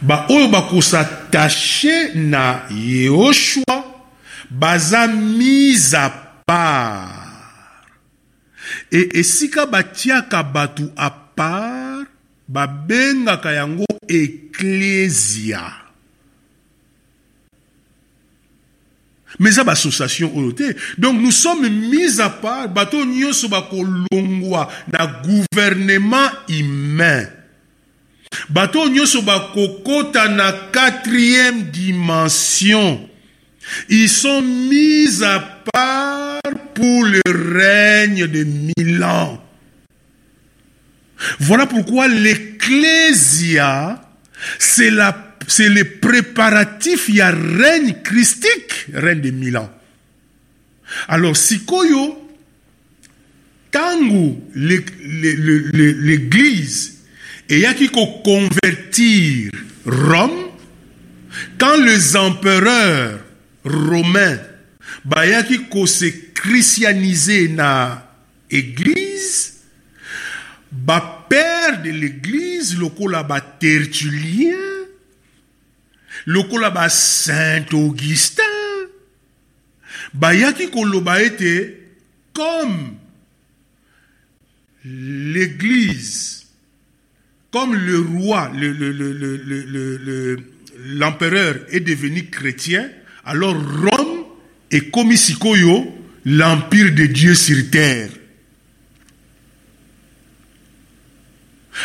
baoyo 0.00 0.48
bakosatashe 0.48 2.14
na 2.14 2.62
yehoshua 2.70 3.84
baza 4.50 5.06
mise 5.06 5.94
à 5.94 6.10
part. 6.46 7.22
E 8.90 9.08
esika 9.20 9.66
batiaka 9.66 10.42
bato 10.42 10.90
à 10.96 11.10
part 11.10 12.06
babengaka 12.48 13.52
yango 13.52 13.84
eklesia 14.08 15.85
mais 19.38 19.50
eza 19.50 19.64
bassociation 19.64 20.30
oyo 20.34 20.52
te 20.52 20.74
donc 20.98 21.20
nous 21.20 21.32
sommes 21.32 21.68
mis 21.68 22.20
à 22.20 22.30
part 22.30 22.68
bato 22.68 23.04
nyonso 23.04 23.48
bakolongwa 23.48 24.68
na 24.92 25.06
gouvernement 25.22 26.30
humain. 26.48 27.26
Bato 28.48 28.88
nyonso 28.88 29.22
bakokota 29.22 30.28
na 30.28 30.52
quatrième 30.72 31.70
dimension. 31.70 33.08
Ils 33.88 34.08
sont 34.08 34.42
mis 34.42 35.22
à 35.24 35.40
part 35.72 36.40
pour 36.74 37.04
le 37.04 37.20
règne 37.26 38.26
de 38.26 38.44
mille 38.44 39.02
ans. 39.02 39.42
Voilà 41.40 41.66
pourquoi 41.66 42.08
l'ecclésia 42.08 44.00
c'est 44.58 44.90
la 44.90 45.25
c'est 45.46 45.68
le 45.68 45.84
préparatif 45.84 47.08
ya 47.08 47.30
règne 47.30 47.94
christique 48.02 48.86
règne 48.92 49.20
de 49.20 49.30
mille 49.30 49.56
ans. 49.56 49.70
Alors 51.08 51.36
sikoyo 51.36 52.22
ntango 53.76 54.40
l'église 55.74 56.94
eyaki 57.48 57.88
koconvertir 57.90 59.50
rome 59.84 60.50
quand 61.58 61.76
les 61.84 62.16
empereurs 62.16 63.20
romains 63.64 64.38
bayaki 65.04 65.68
kose 65.68 66.10
christianiser 66.34 67.48
na 67.48 68.08
église 68.50 69.54
bapère 70.72 71.82
de 71.82 71.90
l'église 71.90 72.78
lokola 72.78 73.22
batertulien 73.22 74.75
lokola 76.26 76.70
basaint 76.70 77.72
augustin. 77.72 78.42
Bayaki 80.14 80.70
koloba 80.70 81.22
ete 81.22 81.78
comme 82.32 82.94
l'église 84.84 86.46
comme 87.50 87.74
le 87.74 88.00
roi 88.00 88.50
l'empereur 90.98 91.54
le, 91.54 91.62
le, 91.64 91.64
le, 91.64 91.74
est 91.74 91.80
devenu 91.80 92.26
chrétien 92.30 92.88
alors 93.24 93.54
rome 93.54 94.24
est 94.70 94.90
komi 94.90 95.16
sikoyo 95.16 95.92
l'empire 96.24 96.92
de 96.92 97.06
dieu 97.06 97.34
sur 97.34 97.70
terre 97.70 98.10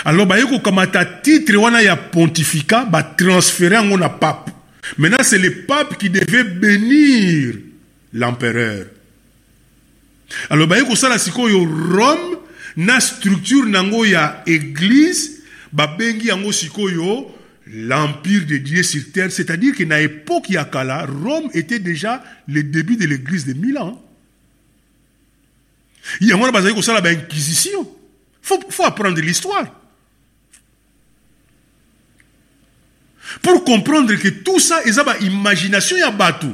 alors 0.06 0.26
baye 0.26 0.46
kokamata 0.46 1.06
titre 1.06 1.56
wana 1.56 1.82
ya 1.82 1.96
pontificat 1.96 2.86
batransfere 2.86 3.74
yango 3.74 3.98
na 3.98 4.10
pape 4.10 4.52
maintenant 4.98 5.24
c'est 5.24 5.38
le 5.38 5.64
pape 5.66 5.98
qui 5.98 6.10
devait 6.10 6.44
bénir 6.44 7.56
l'empereur 8.14 8.86
alors 10.50 10.68
baye 10.68 10.86
kosala 10.86 11.18
sikoyo 11.18 11.66
rome 11.66 12.38
na 12.78 13.00
structure 13.00 13.66
nango 13.68 14.06
ya 14.06 14.44
église 14.46 15.42
babengi 15.72 16.28
yango 16.28 16.52
sikoyo 16.52 17.32
l'empire 17.68 18.46
de 18.46 18.58
Dieu 18.58 18.84
sur 18.84 19.12
terre, 19.12 19.32
c'est-à-dire 19.32 19.76
qu'à 19.76 20.00
l'époque 20.00 20.50
Yakala, 20.50 21.06
Rome 21.06 21.50
était 21.54 21.80
déjà 21.80 22.24
le 22.48 22.64
début 22.64 22.98
de 22.98 23.06
l'église 23.06 23.46
de 23.46 23.54
Milan. 23.54 24.02
Il 26.20 26.28
y 26.28 26.32
a 26.32 26.36
un 26.36 26.52
bazali 26.52 26.82
ça 26.82 27.00
la 27.00 27.10
inquisition. 27.10 27.88
Faut 28.42 28.60
faut 28.70 28.84
apprendre 28.84 29.20
l'histoire. 29.22 29.81
Pour 33.42 33.64
comprendre 33.64 34.14
que 34.16 34.30
tout 34.30 34.60
ça 34.60 34.82
est 34.84 34.98
une 35.22 35.32
imagination 35.32 35.98
ya 35.98 36.12
batu. 36.12 36.48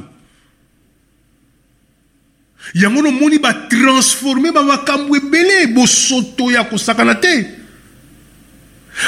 yango 2.74 3.02
nomoni 3.02 3.38
batransforme 3.38 4.52
bamakambo 4.52 5.16
ebele 5.16 5.68
bosoto 5.72 6.50
ya 6.50 6.64
kosakana 6.64 7.14
te 7.14 7.46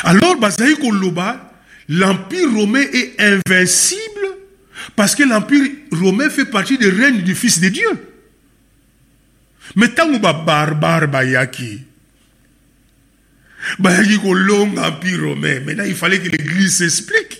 alors 0.05 0.37
bazali 0.41 0.77
koloba 0.77 1.53
l'empire 1.89 2.49
romain 2.55 2.85
est 2.93 3.21
invincible 3.21 4.39
parce 4.97 5.15
que 5.15 5.25
l'empire 5.25 5.63
romain 5.93 6.31
fait 6.31 6.47
partie 6.47 6.79
des 6.79 6.91
règne 6.91 7.23
du 7.23 7.35
fils 7.35 7.61
de 7.61 7.69
dieu. 7.69 7.91
Mais 9.77 9.89
ntango 9.89 10.19
babarbare 10.19 11.07
bayaki 11.07 11.83
bayaki 13.79 14.19
kolonga 14.19 14.89
empire 14.89 15.21
romain. 15.21 15.61
Maintenant 15.61 15.85
il 15.85 15.95
fallait 15.95 16.21
que 16.21 16.29
l'église 16.29 16.79
s'explique 16.79 17.40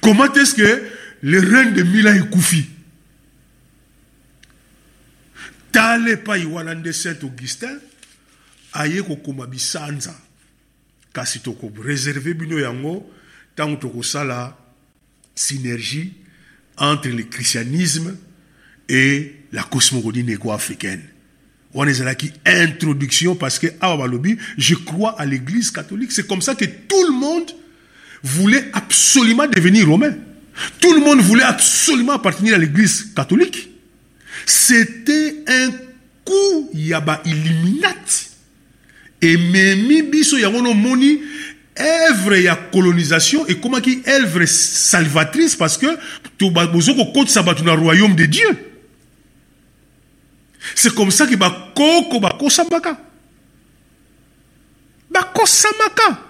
comment 0.00 0.32
est-ce 0.34 0.54
que 0.54 0.82
le 1.22 1.40
règne 1.40 1.74
de 1.74 1.82
milan 1.82 2.14
ekufi 2.14 2.68
tala 5.72 6.10
epai 6.10 6.44
wana 6.44 6.74
saint 6.92 7.22
augustin 7.22 7.78
aye 8.72 9.02
kokoma 9.02 9.46
bisanza. 9.46 10.14
Kasi 11.12 11.40
tokoreserve 11.40 12.34
bino 12.34 12.58
yango 12.58 13.10
ntango 13.54 13.76
tokosala 13.76 14.56
synergie 15.34 16.12
entre 16.76 17.08
le 17.08 17.24
christianisme 17.24 18.16
et 18.88 19.34
la 19.52 19.62
cosmogonie 19.64 20.22
négo-africaine 20.22 21.02
wana 21.74 21.90
ezalaki 21.90 22.32
introduction 22.46 23.34
parce 23.34 23.58
que 23.58 23.66
awa 23.80 23.96
balobi 23.96 24.36
je 24.56 24.74
crois 24.74 25.20
à 25.20 25.26
l'église 25.26 25.70
catholique. 25.70 26.12
C'est 26.12 26.26
comme 26.26 26.42
ça 26.42 26.54
que 26.54 26.64
tout 26.64 27.04
le 27.06 27.12
monde 27.12 27.50
voulait 28.22 28.68
absolument 28.72 29.46
devenir 29.46 29.88
romain. 29.88 30.14
Tout 30.80 30.92
le 30.92 31.00
monde 31.00 31.20
voulait 31.20 31.44
absolument 31.44 32.14
appartenir 32.14 32.54
à 32.54 32.58
l'église 32.58 33.12
catholique. 33.14 33.68
C'était 34.46 35.44
un 35.46 35.70
coup 36.24 36.70
ya 36.74 37.00
bailluminati 37.00 38.28
ememi 39.20 40.02
biso 40.02 40.38
yango 40.38 40.62
nomoni 40.62 41.20
œuvre 41.78 42.36
ya 42.36 42.56
colonisation 42.56 43.46
ekomaki 43.46 44.02
œuvre 44.06 44.44
salvatrice 44.46 45.56
parce 45.56 45.76
que 45.78 45.86
bozo 46.38 46.94
kokotisa 46.94 47.42
bato 47.42 47.62
na 47.64 47.74
royaume 47.74 48.14
de 48.14 48.26
dieu. 48.26 48.48
C'est 50.74 50.94
comme 50.94 51.10
ça 51.10 51.26
que 51.26 51.34
bakoko 51.34 52.20
bakosamaka 52.20 52.98
bakosamaka 55.10 56.27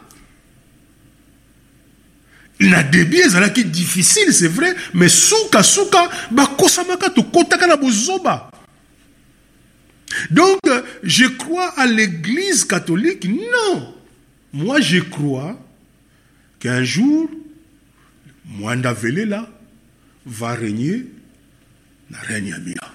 na 2.60 2.82
début 2.82 3.18
ezalaki 3.18 3.64
difficile 3.64 4.32
c'est 4.32 4.48
vrai 4.48 4.74
mais 4.94 5.08
sukasuka 5.08 6.10
bakosamaka 6.30 7.10
tokotaka 7.10 7.66
na 7.66 7.76
bozoba. 7.76 8.50
Donc 10.30 10.60
je 11.02 11.26
crois 11.26 11.68
à 11.78 11.86
l'église 11.86 12.64
catholique 12.64 13.26
non. 13.28 13.94
Moi 14.52 14.80
je 14.80 14.98
crois 15.00 15.58
qu'un 16.58 16.82
jour 16.82 17.28
mwanda 18.44 18.92
velela 18.92 19.48
va 20.26 20.54
régner 20.54 21.04
na 22.10 22.18
règne 22.20 22.54
ya 22.66 22.92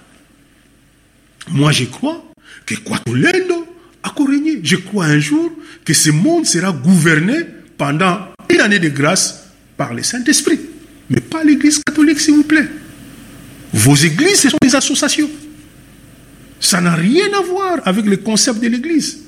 moi 1.50 1.72
je 1.72 1.84
crois 1.84 2.24
que 2.66 2.74
kwatolendo 2.74 3.66
akorégner 4.02 4.60
je 4.62 4.76
crois 4.76 5.06
un 5.06 5.18
jour 5.18 5.52
que 5.84 5.94
ce 5.94 6.10
monde 6.10 6.46
sera 6.46 6.72
gouverné 6.72 7.46
pendant 7.78 8.28
une 8.48 8.60
année 8.60 8.78
de 8.78 8.88
grâce 8.88 9.43
par 9.76 9.94
le 9.94 10.02
Saint-Esprit. 10.02 10.60
Mais 11.10 11.20
pas 11.20 11.44
l'église 11.44 11.80
catholique, 11.84 12.20
s'il 12.20 12.34
vous 12.34 12.44
plaît. 12.44 12.68
Vos 13.72 13.96
églises, 13.96 14.40
ce 14.40 14.50
sont 14.50 14.58
des 14.62 14.74
associations. 14.74 15.30
Ça 16.60 16.80
n'a 16.80 16.94
rien 16.94 17.26
à 17.36 17.42
voir 17.42 17.80
avec 17.84 18.06
le 18.06 18.16
concept 18.18 18.60
de 18.60 18.68
l'église. 18.68 19.18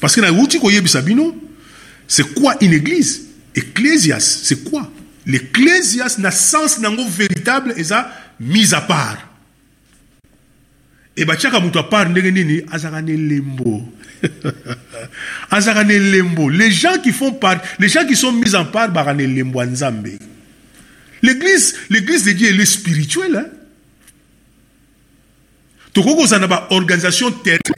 Parce 0.00 0.14
que 0.14 0.20
c'est 2.08 2.34
quoi 2.34 2.56
une 2.60 2.72
église? 2.72 3.26
Ecclésias, 3.54 4.40
c'est 4.42 4.64
quoi? 4.64 4.90
L'ecclésias 5.26 6.16
n'a 6.18 6.30
sens 6.30 6.78
nango 6.78 7.06
véritable 7.06 7.74
et 7.76 7.84
ça 7.84 8.10
mise 8.40 8.72
à 8.72 8.80
part. 8.80 9.27
Et 11.18 11.24
bachaka 11.24 11.58
mutu 11.58 11.78
à 11.78 11.82
part 11.82 12.08
ndenge 12.08 12.30
nini 12.30 12.62
azaka 12.70 13.02
ne 13.02 13.16
lembo. 13.16 13.82
azaka 15.50 15.82
ne 15.82 15.98
lembo. 15.98 16.48
Les 16.48 16.70
gens 16.70 16.96
qui 17.02 17.10
font 17.10 17.32
part, 17.32 17.60
les 17.80 17.88
gens 17.88 18.06
qui 18.06 18.14
sont 18.14 18.30
mis 18.32 18.54
en 18.54 18.64
part 18.64 18.92
baka 18.92 19.12
ne 19.14 19.26
lembo 19.26 19.64
nzambe. 19.64 20.10
L'église, 21.20 21.74
l'église 21.90 22.24
de 22.24 22.32
Dieu 22.32 22.60
est 22.60 22.64
spirituelle 22.64 23.36
hein. 23.36 23.46
Tokoko 25.92 26.26
za 26.26 26.38
na 26.38 26.46
ba 26.46 26.68
organisation 26.70 27.32
terrestre. 27.32 27.72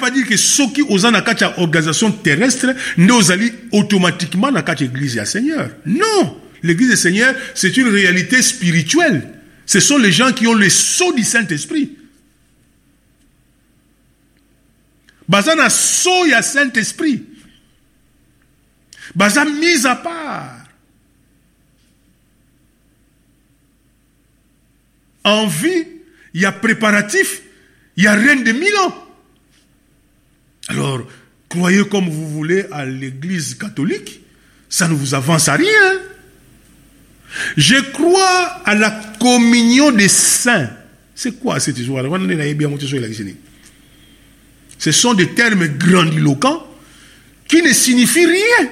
Pas 0.00 0.10
dire 0.10 0.26
que 0.26 0.36
soki 0.36 0.82
oza 0.88 1.12
na 1.12 1.20
kati 1.20 1.44
ya 1.44 1.60
organisation 1.60 2.10
terrestre 2.10 2.74
nde 2.98 3.12
ozali 3.12 3.52
automatiquement 3.72 4.50
na 4.50 4.62
kati 4.62 4.84
église 4.84 5.14
ya 5.14 5.24
Seigneur. 5.24 5.70
Non. 5.86 6.36
L'église 6.64 6.90
du 6.90 6.96
Seigneur, 6.96 7.34
c'est 7.54 7.76
une 7.76 7.88
réalité 7.88 8.42
spirituelle. 8.42 9.22
Ce 9.64 9.78
sont 9.78 9.98
les 9.98 10.10
gens 10.10 10.32
qui 10.32 10.48
ont 10.48 10.54
le 10.54 10.68
sceau 10.68 11.12
du 11.12 11.22
Saint-Esprit. 11.22 11.99
Baza 15.30 15.54
na 15.54 15.70
sceau 15.70 16.26
ya 16.26 16.42
Saint-Esprit. 16.42 17.22
Baza 19.14 19.44
mise 19.44 19.86
à 19.86 19.94
part. 19.94 20.56
En 25.22 25.46
vie, 25.46 25.86
il 26.34 26.40
y 26.40 26.44
a 26.44 26.52
préparatif, 26.52 27.42
il 27.96 28.04
y 28.04 28.06
a 28.08 28.14
reine 28.14 28.42
de 28.42 28.52
mille 28.52 28.76
ans. 28.76 29.06
Alors, 30.68 31.06
croyez 31.48 31.86
comme 31.88 32.08
vous 32.08 32.28
voulez 32.28 32.66
à 32.72 32.84
l'église 32.84 33.54
catholique, 33.54 34.20
ça 34.68 34.88
ne 34.88 34.94
vous 34.94 35.14
avance 35.14 35.48
à 35.48 35.54
rien. 35.54 36.00
Je 37.56 37.76
crois 37.92 38.62
à 38.64 38.74
la 38.74 38.90
communion 39.20 39.92
des 39.92 40.08
saints. 40.08 40.70
C'est 41.14 41.38
quoi 41.38 41.60
cette 41.60 41.78
histoire? 41.78 42.04
Ce 44.80 44.92
sont 44.92 45.12
des 45.12 45.34
termes 45.34 45.66
grandiloquents 45.68 46.66
qui 47.46 47.60
ne 47.60 47.70
signifient 47.70 48.24
rien. 48.24 48.70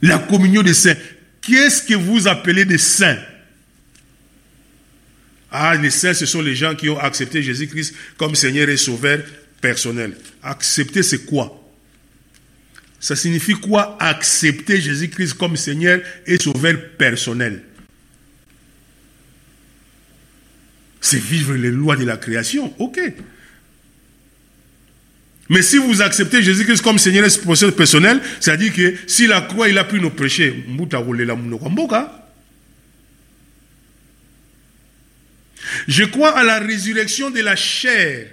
La 0.00 0.18
communion 0.20 0.62
des 0.62 0.74
saints. 0.74 0.94
Qu'est-ce 1.42 1.82
que 1.82 1.94
vous 1.94 2.28
appelez 2.28 2.64
des 2.64 2.78
saints? 2.78 3.18
Ah, 5.50 5.74
les 5.74 5.90
saints, 5.90 6.14
ce 6.14 6.24
sont 6.24 6.40
les 6.40 6.54
gens 6.54 6.76
qui 6.76 6.88
ont 6.88 7.00
accepté 7.00 7.42
Jésus-Christ 7.42 7.94
comme 8.16 8.36
Seigneur 8.36 8.68
et 8.68 8.76
Sauveur 8.76 9.18
personnel. 9.60 10.16
Accepter, 10.40 11.02
c'est 11.02 11.24
quoi? 11.24 11.68
Ça 13.00 13.16
signifie 13.16 13.54
quoi? 13.54 13.96
Accepter 13.98 14.80
Jésus-Christ 14.80 15.34
comme 15.34 15.56
Seigneur 15.56 16.00
et 16.26 16.40
Sauveur 16.40 16.76
personnel 16.96 17.62
C'est 21.00 21.20
vivre 21.20 21.54
les 21.54 21.70
lois 21.70 21.96
de 21.96 22.04
la 22.04 22.16
création, 22.16 22.72
ok. 22.78 23.00
Mais 25.48 25.62
si 25.62 25.78
vous 25.78 26.02
acceptez 26.02 26.42
Jésus-Christ 26.42 26.82
comme 26.82 26.98
Seigneur 26.98 27.24
et 27.24 27.30
Sauveur 27.30 27.74
personnel, 27.74 28.20
c'est-à-dire 28.40 28.72
que 28.72 28.94
si 29.06 29.26
la 29.26 29.40
croix, 29.40 29.68
il 29.68 29.78
a 29.78 29.84
pu 29.84 30.00
nos 30.00 30.10
péchés, 30.10 30.64
je 35.86 36.04
crois 36.04 36.36
à 36.36 36.44
la 36.44 36.58
résurrection 36.58 37.30
de 37.30 37.40
la 37.40 37.56
chair. 37.56 38.28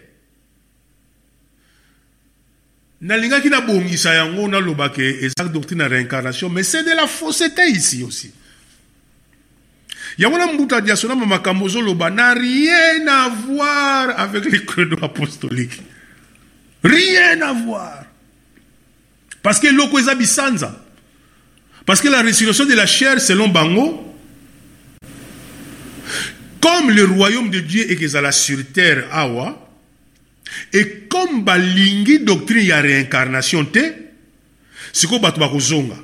Nalingaki 3.02 3.50
nabongisa 3.50 4.16
yango 4.16 4.48
nalobaka 4.48 5.02
eza 5.02 5.44
doctrine 5.52 5.82
ya 5.82 5.88
réincarnation 5.88 6.50
mais 6.50 6.64
c'est 6.64 6.84
de 6.84 6.95
la 6.95 7.08
fausseté 7.08 7.69
ici 7.69 8.03
aussi. 8.03 8.32
Yango 10.18 10.38
na 10.38 10.48
mbuta 10.48 10.82
diasonama 10.82 11.26
makambo 11.26 11.66
ozoloba 11.66 12.10
na 12.10 12.34
rien 12.34 13.06
à 13.08 13.30
voir 13.30 14.18
avec 14.18 14.45
les 14.45 14.66
credo 14.66 14.98
apostolique 15.03 15.82
rien 16.84 17.42
à 17.42 17.54
voir. 17.54 18.06
Parce 19.42 19.60
que 19.60 19.68
eloko 19.68 20.00
eza 20.00 20.16
parce 21.86 22.02
que 22.02 22.08
la 22.10 22.22
résurrection 22.24 22.66
de 22.66 22.74
la 22.74 22.88
chair 22.88 23.22
selon 23.22 23.48
bango 23.50 24.02
comme 26.60 26.90
le 26.90 27.06
royaume 27.06 27.52
de 27.52 27.60
dieu 27.60 27.92
ekezala 27.92 28.32
sur 28.32 28.58
terre 28.74 29.06
awa 29.12 29.70
et 30.74 31.02
comme 31.08 31.44
balingi 31.44 32.20
doctrine 32.20 32.66
ya 32.66 32.82
réincarnation 32.82 33.66
te 33.66 33.84
sikoyo 34.92 35.20
bato 35.22 35.40
bakozonga 35.40 35.95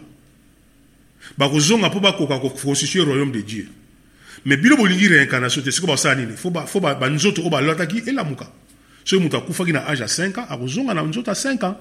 bakozonga 1.38 1.90
mpo 1.90 2.00
bakoka 2.00 2.38
koconstitue 2.40 3.00
royaume 3.01 3.32
de 3.32 3.41
dieu. 3.41 3.67
Mais 4.45 4.58
bino 4.58 4.77
bolingi 4.77 5.08
réincarnation 5.08 5.61
te 5.64 5.72
siko 5.72 5.88
basala 5.88 6.16
nini? 6.16 6.38
Fo 6.38 6.51
ba- 6.51 6.67
fo 6.67 6.80
ba- 6.80 6.93
banzoto 6.95 7.41
oyo 7.41 7.50
balotaki 7.50 8.03
elamuka 8.08 8.51
soki 9.05 9.23
moto 9.23 9.38
akufaki 9.38 9.73
na 9.73 9.88
age 9.88 10.01
ya 10.01 10.07
5 10.07 10.39
ans 10.39 10.47
akozonga 10.49 10.93
na 10.93 11.01
nzoto 11.03 11.31
ya 11.31 11.35
5 11.35 11.65
ans. 11.65 11.75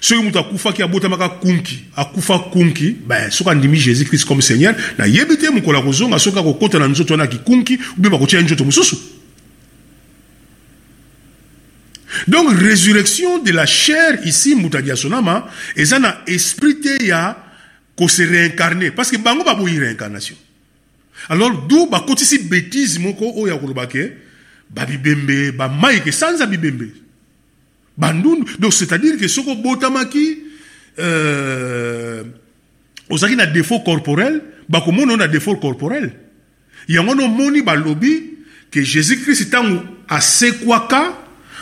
Soki 0.00 0.22
moto 0.22 0.38
akufaki 0.38 0.82
abotamaka 0.82 1.28
kunki 1.28 1.84
akufa 1.96 2.38
kunki 2.38 2.96
ben 3.06 3.30
soki 3.30 3.50
andimi 3.50 3.78
jésus 3.78 4.04
christ 4.04 4.26
comme 4.26 4.42
seigneur 4.42 4.74
nayebi 4.98 5.36
te 5.36 5.50
mokolo 5.50 5.78
akozonga 5.78 6.18
soki 6.18 6.38
akokota 6.38 6.78
na 6.78 6.88
nzoto 6.88 7.14
wana 7.14 7.26
kikunki 7.26 7.78
ubie 7.98 8.10
bakotia 8.10 8.40
nzoto 8.42 8.64
mosusu. 8.64 8.96
Donc 12.26 12.50
résurrection 12.58 13.38
de 13.38 13.52
la 13.52 13.66
chair 13.66 14.18
ici 14.24 14.54
moto 14.54 14.78
adiasonama 14.78 15.48
eza 15.76 15.98
na 15.98 16.22
esprit 16.26 16.80
te 16.80 17.06
ya 17.06 17.36
kose 17.96 18.20
réincarner. 18.20 18.90
Parce 18.90 19.10
que 19.10 19.16
bango 19.16 19.44
baboyi 19.44 19.78
réincarnation. 19.78 20.36
Alors 21.28 21.66
d'où 21.66 21.86
bakotisi 21.86 22.38
bêtise 22.38 22.98
moko 22.98 23.32
oyo 23.36 23.54
ya 23.54 23.58
koloba 23.58 23.86
ke 23.86 24.12
babibembe 24.70 25.52
bamai 25.52 26.02
ke 26.02 26.12
sanza 26.12 26.46
bibembe 26.46 26.92
bandundu 27.96 28.56
donc 28.58 28.72
c'est-à-dire 28.72 29.16
que 29.18 29.28
soki 29.28 29.50
obotamaki 29.50 30.38
euh, 30.98 32.24
ozalaki 33.10 33.36
na 33.36 33.46
défaut 33.46 33.80
corporel 33.80 34.42
bakomona 34.68 35.16
na 35.16 35.28
défaut 35.28 35.56
corporel. 35.56 36.12
Yango 36.88 37.10
wana 37.10 37.24
omoni 37.24 37.62
balobi 37.62 38.38
ke 38.70 38.82
jésus 38.84 39.20
christ 39.22 39.48
ntango 39.48 39.82
asekwaka 40.08 41.16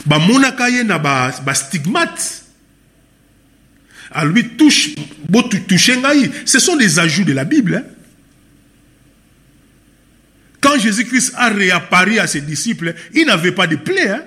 bamonaka 0.06 0.68
ye 0.70 0.84
na 0.84 0.98
bastigmate 0.98 2.42
ba 4.10 4.20
alobi 4.20 4.56
touche 4.56 4.94
botouche 5.28 5.96
ngai. 5.96 6.30
Ce 6.44 6.58
sont 6.58 6.76
des 6.76 6.98
ajouts 6.98 7.24
de 7.24 7.32
la 7.32 7.44
bible 7.44 7.76
hein? 7.76 7.84
Quand 10.60 10.78
jésus-christ 10.78 11.32
a 11.36 11.48
réapparu 11.48 12.18
à 12.18 12.26
ses 12.26 12.40
disciples 12.40 12.94
il 13.14 13.26
n'avait 13.26 13.52
pas 13.52 13.66
de 13.66 13.76
plaie 13.76 14.08
hein? 14.08 14.24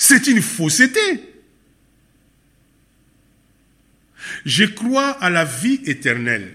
c'est 0.00 0.26
une 0.28 0.40
fausseté. 0.40 0.98
Je 4.46 4.64
crois 4.64 5.10
à 5.10 5.28
la 5.28 5.44
vie 5.44 5.80
éternelle. 5.84 6.54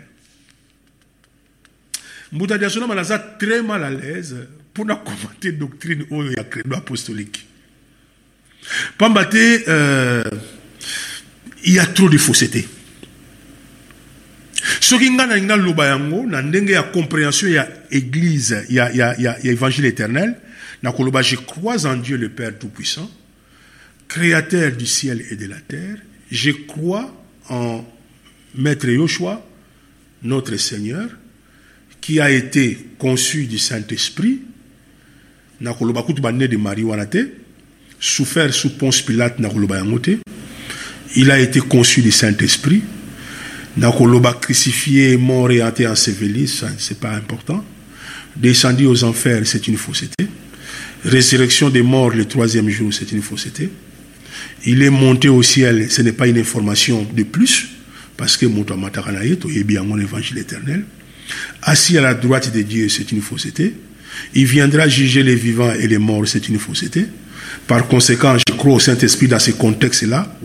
Moto 2.31 2.55
adiasona 2.55 2.93
naza 2.95 3.19
très 3.19 3.61
mal 3.61 3.83
à 3.83 3.91
l'aise 3.91 4.35
mpona 4.73 4.95
commenter 4.95 5.51
doctrine 5.51 6.05
oyo 6.09 6.31
ya 6.31 6.43
credo 6.43 6.75
apostolique. 6.75 7.45
Pamba 8.97 9.25
te 9.25 9.63
euh, 9.67 10.23
il 11.63 11.73
y 11.73 11.79
a 11.79 11.85
trop 11.85 12.09
de 12.09 12.17
fausseté 12.17 12.67
soki 14.79 15.09
ngai 15.11 15.27
nalingi 15.27 15.47
naloba 15.47 15.87
yango 15.87 16.25
na 16.25 16.41
ndenge 16.41 16.73
ya 16.73 16.83
compréhension 16.83 17.51
ya 17.51 17.67
église 17.91 18.65
ya, 18.69 18.91
ya, 18.93 19.15
ya, 19.17 19.37
ya 19.43 19.51
évangile 19.51 19.87
éternel 19.87 20.35
nakoloba 20.83 21.21
je 21.21 21.35
crois 21.35 21.85
en 21.85 21.97
dieu 21.97 22.17
le 22.17 22.29
père 22.29 22.57
tout-puissant 22.57 23.09
créateur 24.07 24.71
du 24.71 24.85
ciel 24.85 25.23
et 25.31 25.35
de 25.35 25.47
la 25.47 25.59
terre 25.59 25.97
je 26.31 26.51
crois 26.51 27.13
en 27.49 27.85
maître 28.55 28.89
yoshua 28.89 29.45
notre 30.23 30.55
seigneur 30.57 31.09
qui 32.01 32.19
a 32.19 32.29
été 32.29 32.77
conçu 32.97 33.45
du 33.45 33.57
saint-esprit 33.57 34.41
nakoloba 35.61 36.03
kutu 36.03 36.21
bane 36.21 36.47
de 36.47 36.57
marie 36.57 36.83
wana 36.83 37.05
te 37.05 37.27
souffert 37.99 38.53
sous 38.53 38.77
Ponce 38.77 39.01
Pilate 39.01 39.39
na 39.39 39.49
koloba 39.49 39.77
yango 39.77 39.99
te 39.99 40.17
il 41.15 41.31
a 41.31 41.39
été 41.39 41.59
conçu 41.59 42.01
du 42.01 42.11
Saint-Esprit 42.11 42.83
na 43.77 43.91
koloba 43.91 44.33
crucifié 44.33 45.17
mort 45.17 45.51
et 45.51 45.59
été 45.59 45.87
enseveli 45.87 46.47
ça 46.47 46.67
c'est 46.77 46.99
pas 46.99 47.11
important. 47.11 47.63
Descendu 48.35 48.85
aux 48.85 49.03
enfers 49.03 49.41
c'est 49.45 49.67
une 49.67 49.77
fausseté. 49.77 50.27
Résurrection 51.03 51.69
des 51.69 51.81
morts 51.81 52.11
le 52.11 52.25
troisième 52.25 52.69
jour 52.69 52.93
c'est 52.93 53.11
une 53.11 53.21
fausseté. 53.21 53.69
Il 54.65 54.81
est 54.81 54.89
monté 54.89 55.29
au 55.29 55.43
ciel 55.43 55.91
ce 55.91 56.01
n'est 56.01 56.13
pas 56.13 56.27
une 56.27 56.37
information 56.37 57.05
de 57.15 57.23
plus 57.23 57.67
parce 58.17 58.37
que 58.37 58.45
ye 58.45 59.37
toyebi 59.37 59.73
yango 59.73 59.97
l'évangile 59.97 60.37
éternel 60.37 60.85
assis 61.61 61.97
à 61.97 62.01
la 62.01 62.13
droite 62.13 62.53
de 62.53 62.61
Dieu 62.61 62.87
c'est 62.89 63.11
une 63.11 63.21
fausseté. 63.21 63.73
Il 64.33 64.45
viendra 64.45 64.87
juger 64.87 65.23
les 65.23 65.35
vivants 65.35 65.73
et 65.73 65.87
les 65.87 65.97
morts 65.97 66.27
c'est 66.27 66.47
une 66.47 66.59
fausseté. 66.59 67.05
Par 67.67 67.87
conséquent, 67.87 68.37
je 68.37 68.53
crois 68.53 68.75
au 68.75 68.79
Saint-Esprit 68.79 69.27
dans 69.27 69.39
ces 69.39 69.53
contextes-là. 69.53 70.37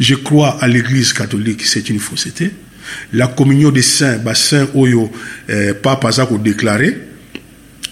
Je 0.00 0.14
crois 0.14 0.58
à 0.62 0.68
l'Église 0.68 1.12
catholique, 1.12 1.64
c'est 1.64 1.88
une 1.90 1.98
fausseté. 1.98 2.50
La 3.12 3.26
communion 3.26 3.70
des 3.70 3.82
saints, 3.82 4.18
bah, 4.18 4.34
saint 4.34 4.68
oyo, 4.74 5.12
eh, 5.48 5.74
papa 5.74 6.10
zako 6.10 6.38
déclaré, 6.38 6.96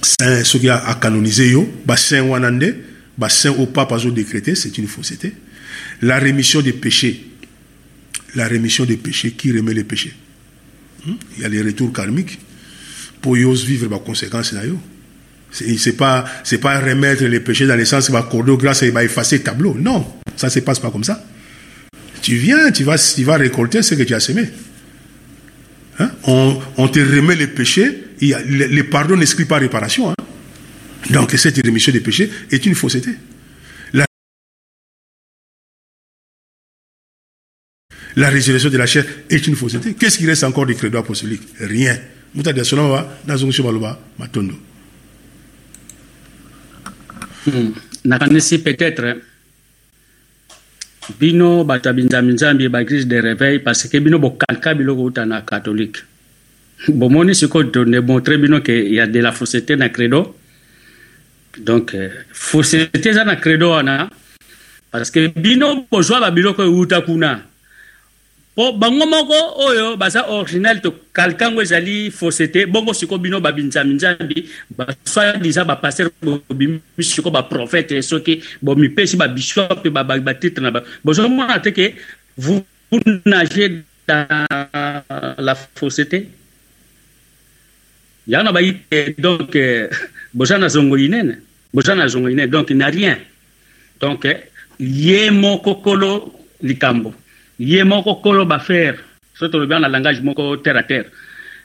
saint 0.01 0.43
ce 0.43 0.57
qui 0.59 0.71
a 0.71 0.99
canonisé 1.01 1.51
yo, 1.51 1.71
bah, 1.85 1.97
saint 1.97 2.23
wanande, 2.23 2.75
bah, 3.19 3.29
saint 3.29 3.51
au 3.51 3.67
papa 3.67 3.99
zo 3.99 4.11
décrété, 4.11 4.55
c'est 4.55 4.79
une 4.79 4.87
fausseté. 4.87 5.35
La 6.03 6.19
rémission 6.19 6.63
des 6.63 6.73
péchés, 6.73 7.29
la 8.35 8.47
rémission 8.47 8.85
des 8.85 8.97
péchés, 8.97 9.33
qui 9.33 9.53
remet 9.53 9.75
les 9.75 9.85
péchés? 9.85 10.15
Hmm? 11.07 11.15
Il 11.37 11.43
y 11.43 11.45
a 11.45 11.49
les 11.49 11.63
retours 11.63 11.93
karmiques. 11.93 12.39
Pour 13.21 13.37
yo 13.37 13.53
vivre, 13.53 13.89
bah, 13.89 14.01
conséquence 14.05 14.53
na 14.53 14.65
yo. 14.65 14.79
C'est 15.51 15.97
pas, 15.97 16.25
c'est 16.45 16.59
pas 16.59 16.81
remettre 16.81 17.25
les 17.25 17.41
péchés 17.41 17.67
dans 17.67 17.77
le 17.77 17.85
sens 17.85 18.11
va 18.11 18.19
accorder 18.19 18.57
grâce 18.57 18.83
et 18.83 18.91
va 18.91 19.05
effacer 19.05 19.39
le 19.39 19.43
tableau. 19.43 19.75
Non, 19.79 20.07
ça 20.37 20.51
se 20.51 20.61
passe 20.61 20.81
pas 20.81 20.91
comme 20.91 21.05
ça. 21.05 21.25
Tu 22.27 22.35
viens, 22.35 22.73
tu 22.73 22.83
vas, 22.83 22.99
tu 22.99 23.23
vas 23.23 23.37
récolter 23.37 23.83
ce 23.83 23.95
que 23.95 24.03
tu 24.03 24.13
as 24.13 24.19
semé. 24.19 24.51
Hein? 26.01 26.11
On, 26.25 26.89
te 26.89 26.99
remet 26.99 27.37
les 27.37 27.47
péchés, 27.47 28.03
le, 28.21 28.83
pardon 28.83 29.17
n'exclut 29.17 29.47
pas 29.47 29.59
réparation. 29.59 30.11
Hein? 30.11 30.15
Donc 31.11 31.31
cette 31.37 31.65
rémission 31.65 31.93
des 31.93 32.01
péchés 32.01 32.29
est 32.51 32.67
une 32.67 32.75
fausseté. 32.75 33.11
La, 38.17 38.29
résurrection 38.29 38.71
de 38.71 38.77
la 38.77 38.87
chair 38.87 39.05
est 39.31 39.47
une 39.47 39.55
fausseté. 39.55 39.95
Qu'est-ce 39.95 40.19
qui 40.19 40.27
reste 40.27 40.43
encore 40.43 40.67
du 40.67 40.75
credo 40.75 40.99
apostolique 40.99 41.43
Rien. 41.61 41.97
Nakanisi 48.05 48.59
peut-être 48.59 49.21
bino 51.19 51.65
bato 51.65 51.89
ya 51.89 51.93
binzambi-nzambi 51.93 52.69
baeglise 52.69 53.07
de 53.07 53.17
réveil 53.21 53.59
parce 53.61 53.89
que 53.89 53.99
bino 53.99 54.19
bokanka 54.19 54.75
biloko 54.75 55.05
uta 55.05 55.27
na 55.27 55.43
catholique. 55.43 55.99
Bomoni 56.89 57.35
sikoyo 57.35 57.71
todemontre 57.71 58.37
bino 58.39 58.61
ke 58.61 58.73
ya 58.91 59.07
de 59.07 59.21
la 59.21 59.33
fausseté 59.33 59.77
na 59.77 59.89
credo. 59.89 60.37
Donc 61.59 61.95
euh, 61.95 62.11
fausseté 62.33 63.09
eza 63.09 63.25
na 63.25 63.37
credo 63.37 63.71
wana 63.71 64.11
parce 64.91 65.11
que 65.11 65.29
bino 65.29 65.87
bozwa 65.91 66.21
babiloko 66.21 66.63
euta 66.63 67.01
kuna 67.01 67.41
po 68.57 68.73
bango 68.73 69.05
moko 69.05 69.37
oyo 69.69 69.97
baza 70.01 70.25
original 70.33 70.81
to 70.81 70.91
kalkango 71.13 71.61
ezali 71.61 72.11
fausseté 72.11 72.65
bongo 72.65 72.97
sikoyo 72.97 73.21
bino 73.21 73.41
babinzambi-nzambi 73.41 74.49
baswadiza 74.73 75.65
bapaster 75.65 76.09
bobimi 76.23 76.81
sikoyo 76.99 77.37
baprophète 77.37 78.01
soki 78.01 78.41
bomipesi 78.63 79.17
babishop 79.17 79.85
batitre 80.25 80.65
na 80.65 80.73
bozomona 81.05 81.61
te 81.61 81.69
ke 81.69 81.95
vous 82.39 82.65
nagez 83.27 83.85
dans 84.09 84.27
la 85.37 85.55
fausseté 85.55 86.29
yango 88.27 88.45
na 88.45 88.53
bayi 88.53 88.81
donc 89.19 89.53
boza 90.33 90.59
na 90.59 90.69
zongo 90.69 90.97
inene. 90.97 91.39
Boza 91.73 91.95
na 91.95 92.09
zongo 92.09 92.29
inene 92.29 92.49
donc 92.49 92.71
na 92.71 92.89
rien. 92.89 93.19
Donc 94.01 94.27
ye 94.81 95.31
moko 95.31 95.75
kolo 95.77 96.33
likambo 96.63 97.13
ye 97.59 97.85
moko 97.85 98.17
kolo 98.23 98.45
bafere 98.45 98.99
so 99.39 99.49
tolobi 99.49 99.75
na 99.81 99.89
langage 99.89 100.23
moko 100.23 100.57
terre 100.57 100.79
à 100.79 100.83
terre. 100.83 101.11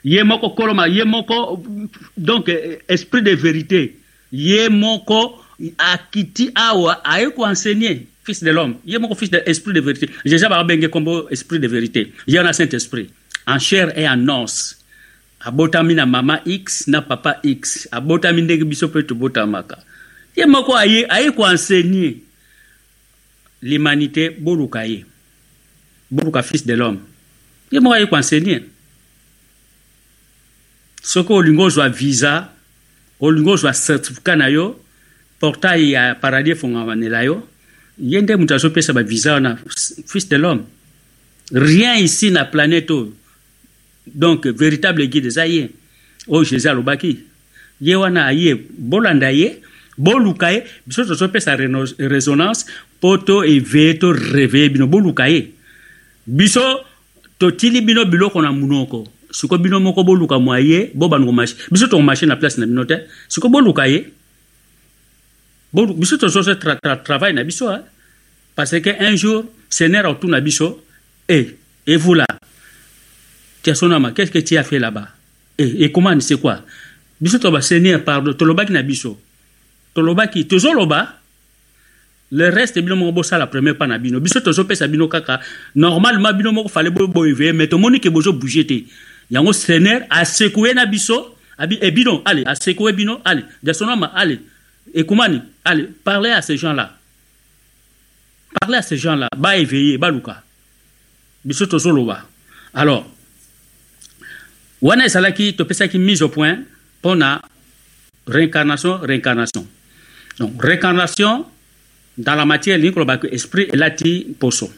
Ye 0.04 0.22
moko 0.24 0.50
kolo 0.50 0.74
ma 0.74 0.88
ye 0.88 1.04
moko 1.04 1.62
donc 2.16 2.50
esprit 2.88 3.22
de 3.22 3.30
vérité. 3.30 3.96
Ye 4.32 4.68
moko 4.68 5.38
akiti 5.78 6.50
awa 6.54 7.00
aye 7.04 7.30
koenseigner 7.30 8.06
fils 8.24 8.42
de 8.42 8.50
l'homme. 8.50 8.76
Ye 8.84 8.98
moko 8.98 9.14
fils 9.14 9.30
de 9.30 9.42
esprit 9.46 9.72
de 9.72 9.80
vérité. 9.80 10.08
Jésus 10.24 10.48
bakabenge 10.48 10.88
kombo 10.88 11.28
esprit 11.30 11.60
de 11.60 11.68
vérité. 11.68 12.12
Ye 12.26 12.42
na 12.42 12.52
saint 12.52 12.68
esprit. 12.72 13.10
En 13.46 13.58
chair 13.58 13.96
et 13.96 14.08
en 14.08 14.28
os. 14.28 14.78
Abotami 15.40 15.94
na 15.94 16.06
mama 16.06 16.40
x 16.46 16.86
na 16.88 17.02
papa 17.02 17.38
x. 17.44 17.88
Abotami 17.92 18.42
ndenge 18.42 18.64
biso 18.64 18.88
mpe 18.88 19.06
tobotamaka. 19.06 19.78
Ye 20.36 20.46
moko 20.46 20.74
aye 20.74 21.06
aye 21.08 21.30
koenseigner 21.30 22.16
l'humanité 23.62 24.30
boluka 24.30 24.84
ye 24.86 25.04
boluka 26.12 26.42
fils 26.44 26.66
de 26.68 26.76
l'homme. 26.76 27.00
Ye 27.72 27.80
moko 27.80 27.96
aye 27.96 28.06
koenseigner 28.10 28.66
soki 31.02 31.32
olingi 31.32 31.62
ozwa 31.64 31.88
visa 31.88 32.52
olingi 33.20 33.48
ozwa 33.50 33.72
certificat 33.72 34.36
na 34.36 34.50
yo 34.52 34.76
portail 35.40 35.88
ya 35.88 36.14
paradis 36.14 36.52
efongamanela 36.54 37.24
yo 37.24 37.40
ye 37.98 38.20
nde 38.20 38.36
moto 38.36 38.54
azopesa 38.54 38.92
bavisa 38.92 39.34
wana 39.34 39.56
fils 40.06 40.28
de 40.28 40.36
l'homme. 40.36 40.64
Rien 41.52 41.96
ici 42.00 42.30
na 42.30 42.44
planète 42.44 42.90
oyo 42.90 43.14
donc 44.06 44.46
véritable 44.46 45.08
guide 45.08 45.26
eza 45.32 45.46
ye 45.46 45.70
oyo 46.28 46.44
jésus 46.44 46.68
alobaki 46.68 47.18
ye 47.80 47.96
wana 47.96 48.26
aye 48.26 48.54
bolanda 48.78 49.32
ye 49.32 49.62
boluka 49.98 50.52
ye 50.52 50.62
biso 50.86 51.04
tozopesa 51.04 51.56
reno- 51.56 51.88
résonance 51.98 52.66
mpo 52.98 53.16
to 53.18 53.42
eveye 53.44 53.98
to 53.98 54.12
réveille 54.12 54.68
bino 54.68 54.86
boluka 54.86 55.28
ye 55.28 55.52
biso 56.26 56.60
totili 57.38 57.80
bino 57.80 58.04
biloko 58.04 58.42
na 58.42 58.52
munoko. 58.52 59.08
Siko 59.30 59.58
bino 59.58 59.80
moko 59.80 60.04
boluka 60.04 60.38
mwa 60.38 60.60
ye 60.60 60.90
bobanduko 60.94 61.32
mashi 61.32 61.56
biso 61.70 61.86
tokomashi 61.86 62.26
na 62.26 62.36
place 62.36 62.58
na 62.58 62.66
bino 62.66 62.84
te. 62.84 63.08
Siko 63.28 63.48
boluka 63.48 63.86
ye? 63.86 64.12
Biso 65.72 66.16
tozoso 66.16 66.54
tra, 66.54 66.76
tra, 66.76 66.96
travail 66.96 67.34
na 67.34 67.44
biso 67.44 67.70
hein? 67.70 67.82
parce 68.54 68.78
que 68.80 68.90
un 69.00 69.16
jour 69.16 69.44
seigneur 69.68 70.04
otuna 70.10 70.40
biso. 70.40 70.84
Et 71.28 71.56
et 71.86 71.96
vous 71.96 72.14
là? 72.14 72.26
Tiasonama 73.62 74.12
qu'est-ce 74.12 74.30
que 74.30 74.38
tu 74.40 74.56
as 74.56 74.64
fait 74.64 74.78
là-bas? 74.78 75.08
Et, 75.56 75.84
et 75.84 75.92
comment 75.92 76.18
c'est 76.20 76.40
quoi? 76.40 76.62
Biso 77.20 77.38
toba 77.38 77.62
seigneur 77.62 78.04
pardon 78.04 78.34
tolobaki 78.34 78.72
na 78.72 78.82
biso. 78.82 79.18
Tolobaki 79.94 80.46
tozoloba 80.46 81.21
le 82.32 82.48
reste 82.48 82.80
bino 82.80 82.96
moko 82.96 83.12
bosala 83.12 83.46
premier 83.46 83.74
pas 83.74 83.86
na 83.86 83.98
bino. 83.98 84.18
Biso 84.18 84.40
tozopesa 84.40 84.88
bino 84.88 85.06
kaka. 85.06 85.38
Normalement 85.76 86.32
bino 86.32 86.50
moko 86.50 86.68
fale 86.68 86.90
boéveille 86.90 87.52
mais 87.52 87.68
tomoni 87.68 88.00
ke 88.00 88.08
bozobouge 88.08 88.66
te. 88.66 88.84
Yango 89.30 89.52
seigneur 89.52 90.02
asekue 90.10 90.74
na 90.74 90.86
biso. 90.86 91.36
E 91.60 91.90
bino 91.90 92.22
allez 92.24 92.42
asekue 92.46 92.92
bino 92.92 93.20
allez. 93.24 93.44
Jasonama 93.62 94.10
allez. 94.16 94.40
Ekumani 94.92 95.40
allez 95.64 95.88
parlez 96.02 96.30
à 96.30 96.42
ces 96.42 96.56
gens 96.56 96.72
là 96.72 96.98
parlez 98.60 98.78
à 98.78 98.82
ces 98.82 98.96
gens 98.96 99.14
là 99.14 99.28
baéveille 99.36 99.96
baluka 99.96 100.42
biso 101.44 101.66
tozoloba. 101.66 102.26
Alors 102.74 103.06
wana 104.82 105.06
ezalaki 105.06 105.54
topesaki 105.54 105.98
mise 105.98 106.22
au 106.22 106.30
point 106.30 106.58
mpona 106.98 107.40
réincarnation 108.26 108.98
réincarnation 108.98 109.64
donc 110.40 110.60
réincarnation 110.60 111.46
dans 112.18 112.34
la 112.34 112.44
matière 112.44 112.76
elingi 112.76 112.92
koloba 112.94 113.16
ke 113.18 113.28
esprit 113.32 113.68
elati 113.72 114.26
poso 114.38 114.70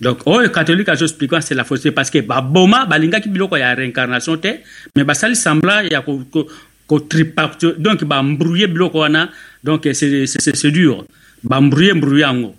donc 0.00 0.26
oyo 0.26 0.48
catholique 0.50 0.88
azoexplike 0.88 1.40
c'est 1.42 1.54
la 1.54 1.64
fausseté 1.64 1.90
parce 1.92 2.10
que 2.10 2.18
baboma 2.20 2.86
balingaki 2.86 3.28
biloko 3.28 3.56
ya 3.56 3.74
réincarnation 3.74 4.36
te 4.38 4.48
mais 4.96 5.04
basali 5.04 5.36
semblant 5.36 5.82
ya 5.90 6.00
ko- 6.02 6.24
ko- 6.30 6.48
kotripacte 6.86 7.76
donc 7.78 8.04
bambrouye 8.04 8.66
biloko 8.66 9.00
wana 9.00 9.30
donc 9.62 9.86
c'est 9.92 10.70
dur. 10.72 11.04
Bambrouye 11.42 11.92
mbrouye 11.94 12.20
yango 12.20 12.54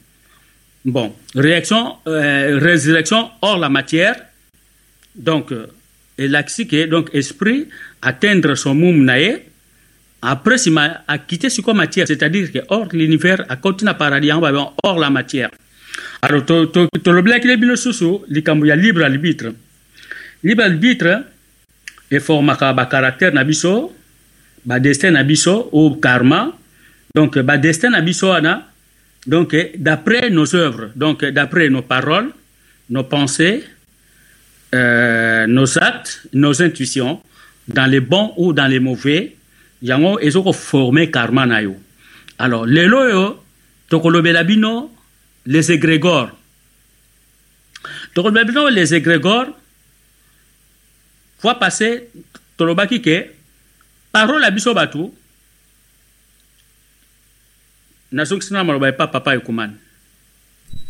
bon 0.86 1.14
réaction 1.36 1.96
euh, 2.08 2.58
résurrection 2.60 3.30
hors 3.42 3.60
la 3.60 3.70
matière. 3.70 4.16
Donc 5.16 5.52
euh, 5.52 5.68
elakisi 6.18 6.66
ke 6.68 6.88
donc 6.88 7.10
esprit 7.14 7.68
atteindre 8.02 8.56
son 8.56 8.74
mum 8.76 9.04
na 9.04 9.20
ye 9.20 9.36
après 10.22 10.58
sima 10.58 11.04
akite 11.08 11.50
siko 11.50 11.74
matière? 11.74 12.08
C'est-à-dire 12.08 12.52
que 12.52 12.60
hors 12.70 12.88
l'univers 12.94 13.44
akoti 13.50 13.86
na 13.86 13.94
paradis 13.94 14.28
yango 14.28 14.42
babe 14.42 14.58
hors 14.84 15.00
la 15.00 15.10
matière. 15.10 15.50
Alors 16.22 16.46
to- 16.46 16.68
to- 16.68 16.88
tolobelaki 17.04 17.48
le 17.48 17.56
bino 17.58 17.76
susu 17.76 18.20
likambo 18.28 18.66
ya 18.66 18.76
libre 18.76 19.04
arbitre. 19.04 19.54
Libre 20.44 20.64
arbitre 20.64 21.24
eformaka 22.12 22.74
bacaractère 22.74 23.34
na 23.34 23.44
biso 23.44 23.94
badestin 24.66 25.12
na 25.12 25.24
biso 25.24 25.70
ou 25.72 25.96
karma. 26.00 26.54
Donc 27.16 27.38
badestin 27.40 27.90
na 27.92 28.02
biso 28.02 28.30
wana 28.30 28.68
donc 29.28 29.56
d'après 29.78 30.30
nos 30.30 30.56
œuvres 30.56 30.90
donc 30.96 31.24
d'après 31.26 31.70
nos 31.70 31.82
paroles 31.84 32.32
nos 32.90 33.04
pensées 33.04 33.64
euh, 34.74 35.46
nos 35.48 35.78
actes, 35.78 36.22
nos 36.34 36.62
intuitions, 36.62 37.22
dans 37.68 37.86
les 37.86 38.00
bons 38.00 38.34
ou 38.38 38.54
dans 38.54 38.68
les 38.68 38.80
mauvais, 38.80 39.36
yango 39.82 40.20
ezokoforme 40.20 41.10
karma 41.12 41.46
na 41.46 41.62
yo. 41.62 41.76
Alors, 42.38 42.66
lelo 42.66 43.10
yo, 43.10 43.44
tokolobela 43.90 44.44
bino 44.44 44.92
les 45.46 45.72
égrégores. 45.72 46.32
Tokolobela 48.14 48.46
bino 48.46 48.70
les 48.70 48.94
égrégores, 48.94 49.50
fois 51.40 51.60
passé, 51.60 52.10
tolobaki 52.58 53.02
ke, 53.02 53.32
parole 54.12 54.42
na 54.42 54.52
biso 54.52 54.74
bato, 54.74 55.14
nazongisi 58.12 58.54
na 58.54 58.64
maloba 58.64 58.90
epa 58.90 59.08
papa 59.08 59.36
ekumani. 59.36 59.74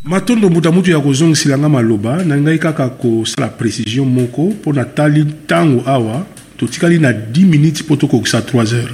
matondo 0.03 0.49
mutu 0.49 0.71
mutu 0.71 0.91
ya 0.91 0.99
kozongisela 0.99 1.57
nga 1.57 1.69
maloba 1.69 2.23
na 2.23 2.37
ngai 2.37 2.59
kaka 2.59 2.89
kosala 2.89 3.49
précision 3.49 4.05
moko 4.05 4.49
mpo 4.49 4.73
na 4.73 4.85
tali 4.85 5.21
ntango 5.21 5.83
awa 5.85 6.25
totikali 6.61 6.99
na 6.99 7.11
10 7.11 7.45
minutes 7.45 7.81
mpo 7.83 7.95
tokokisa 7.95 8.39
3 8.41 8.73
heures. 8.73 8.93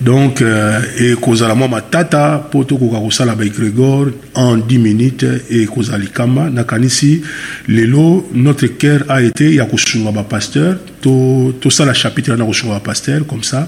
Donc 0.00 0.40
euh, 0.42 0.80
ekozala 1.12 1.54
mwa 1.54 1.68
matata 1.68 2.38
mpo 2.48 2.64
tokoka 2.64 3.00
kosala 3.00 3.34
baegrégore 3.34 4.12
en 4.34 4.56
10 4.58 4.78
minutes 4.78 5.24
ekozala 5.50 5.98
likama 5.98 6.50
nakanisi 6.50 7.22
lelo 7.68 8.28
notre 8.34 8.66
cœur 8.78 9.04
a 9.08 9.22
été 9.22 9.54
ya 9.54 9.64
kosunga 9.64 10.12
bapasteur 10.12 10.76
to- 11.00 11.52
tosala 11.60 11.94
chapitre 11.94 12.30
wana 12.32 12.44
kosunga 12.44 12.74
bapasteur 12.74 13.26
comme 13.26 13.42
ça. 13.42 13.66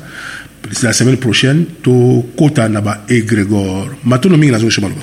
La 0.82 0.92
semaine 0.92 1.16
prochaine 1.16 1.64
tokota 1.82 2.68
na 2.68 2.80
baegrégore 2.80 3.90
matondo 4.04 4.36
mingi 4.36 4.52
nazongisa 4.52 4.80
maloba. 4.82 5.02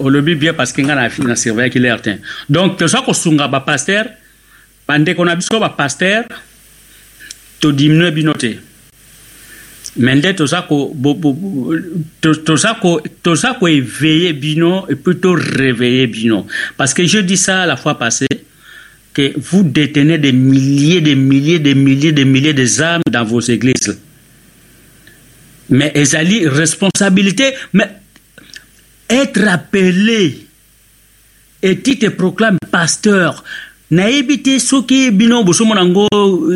Olobi 0.00 0.34
bien 0.34 0.54
parce 0.54 0.72
que 0.72 0.82
nga 0.82 0.94
na 0.94 1.36
surveillaki 1.36 1.78
l'air 1.78 2.00
te 2.02 2.10
donc 2.48 2.76
toza 2.78 3.02
kosunga 3.02 3.48
bapaster 3.48 4.04
bandeko 4.88 5.24
na 5.24 5.36
biso 5.36 5.60
bapaster 5.60 6.24
todiminue 7.60 8.10
bino 8.10 8.32
te 8.32 8.58
me 9.96 10.14
nde 10.14 10.34
toza 13.22 13.54
koéveille 13.60 14.32
bino 14.32 14.86
et 14.88 14.96
puis 14.96 15.16
toréveille 15.16 16.06
bino. 16.06 16.46
Parce 16.76 16.94
que 16.94 17.06
je 17.06 17.18
dis 17.18 17.36
ça 17.36 17.66
la 17.66 17.76
fois 17.76 17.98
passée 17.98 18.26
que 19.12 19.32
vous 19.38 19.62
détenez 19.62 20.18
des 20.18 20.32
milliers 20.32 21.00
des 21.00 21.14
milliers 21.14 21.60
des 21.60 21.74
milliers 21.74 22.12
des 22.12 22.24
milliers 22.24 22.54
de 22.54 22.82
âmes 22.82 23.02
dans 23.10 23.24
vos 23.24 23.40
églises. 23.40 23.98
Mais 25.70 25.92
ezali 25.94 26.48
responsabilité 26.48 27.54
mais 27.72 27.88
être 29.08 29.46
appelé 29.46 30.46
et 31.62 31.80
tu 31.80 31.98
te 31.98 32.06
proclames 32.06 32.58
pasteur 32.70 33.44
nayebi 33.94 34.38
te 34.42 34.58
soki 34.58 35.10
bino 35.10 35.42
bosomona 35.44 35.80
yango 35.84 36.08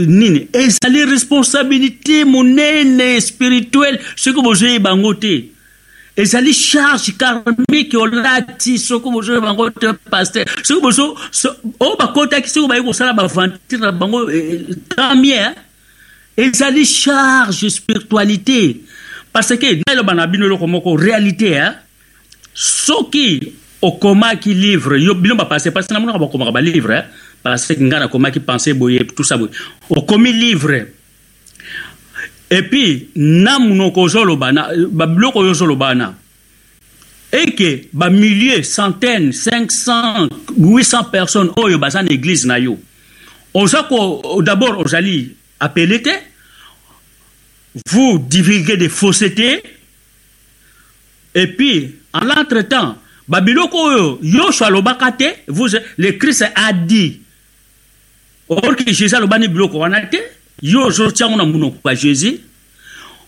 nini 0.06 0.48
ezali 0.52 1.04
responsabilité 1.04 2.24
monene 2.24 3.20
spirituelle 3.20 4.00
soki 4.16 4.42
bozoyeba 4.42 4.90
yango 4.90 5.14
te 5.14 5.34
ezali 6.18 6.52
charge 6.54 7.12
karmique 7.20 7.94
olati 7.94 8.78
soki 8.78 9.10
bozoyeba 9.14 9.52
yango 9.52 9.70
te 9.70 9.92
paster 10.10 10.44
soki 10.62 10.80
bozo 10.82 11.14
so- 11.30 11.54
oyo 11.80 11.96
bakotaki 12.00 12.50
soki 12.50 12.68
bayi 12.68 12.82
kosala 12.82 13.12
baventure 13.12 13.80
na 13.80 13.92
bango 13.92 14.28
eh, 14.30 14.64
tant 14.96 15.14
mieux 15.14 15.38
hein? 15.38 15.54
ezali 16.36 16.84
charge 16.86 17.68
spiritualité 17.68 18.80
parce 19.32 19.54
que 19.56 19.78
naloba 19.86 20.14
na 20.14 20.26
bino 20.26 20.46
eloko 20.46 20.66
moko 20.66 20.96
réalité 20.96 21.54
hein? 21.54 21.74
soki 22.54 23.52
okomaki 23.82 24.54
livre 24.54 24.98
yo 24.98 25.14
bino 25.14 25.36
bapase 25.36 25.70
parce 25.70 25.90
na 25.90 26.00
monaka 26.00 26.18
bakomaka 26.18 26.50
balivre 26.50 26.90
hein? 26.90 27.04
Parce 27.42 27.66
que 27.66 27.82
ngai 27.82 28.00
nakomaki 28.00 28.40
pensé 28.40 28.74
boye 28.74 29.06
tout 29.14 29.24
ça 29.24 29.36
boye 29.36 29.50
okomi 29.88 30.32
livre. 30.32 30.86
Epuis 32.50 33.08
na 33.14 33.58
monoko 33.58 34.02
ozoloba 34.02 34.52
na 34.52 34.68
babiloko 34.90 35.40
oyo 35.40 35.50
ozoloba 35.50 35.86
wana 35.92 36.14
eke 37.32 37.88
bamillier 37.92 38.64
centaine 38.64 39.32
500 39.32 40.28
800 40.56 41.10
personnes 41.12 41.50
oyo 41.56 41.78
baza 41.78 42.02
na 42.02 42.10
église 42.10 42.46
na 42.46 42.58
yo. 42.58 42.78
Oza 43.54 43.86
d'abord 44.42 44.78
ozali 44.78 45.34
appelé 45.60 46.02
te 46.02 46.10
vous 47.86 48.18
divulguez 48.18 48.76
des 48.76 48.88
faussetés. 48.88 49.62
Et 51.34 51.46
puis 51.46 51.96
en 52.12 52.24
l'entretemps 52.24 52.96
babiloko 53.28 53.78
oyo 53.78 54.18
nyonso 54.22 54.64
alobaka 54.64 55.14
vous 55.48 55.68
le 55.98 56.12
christ 56.12 56.46
a 56.54 56.72
dit 56.72 57.20
or 58.48 58.76
que 58.76 58.92
jésus 58.92 59.14
alobani 59.14 59.48
biloko 59.48 59.78
wana 59.78 60.06
te 60.06 60.18
yo 60.62 60.86
ozotiango 60.86 61.36
na 61.36 61.44
monoko 61.44 61.88
ya 61.88 61.94
jésus 61.94 62.40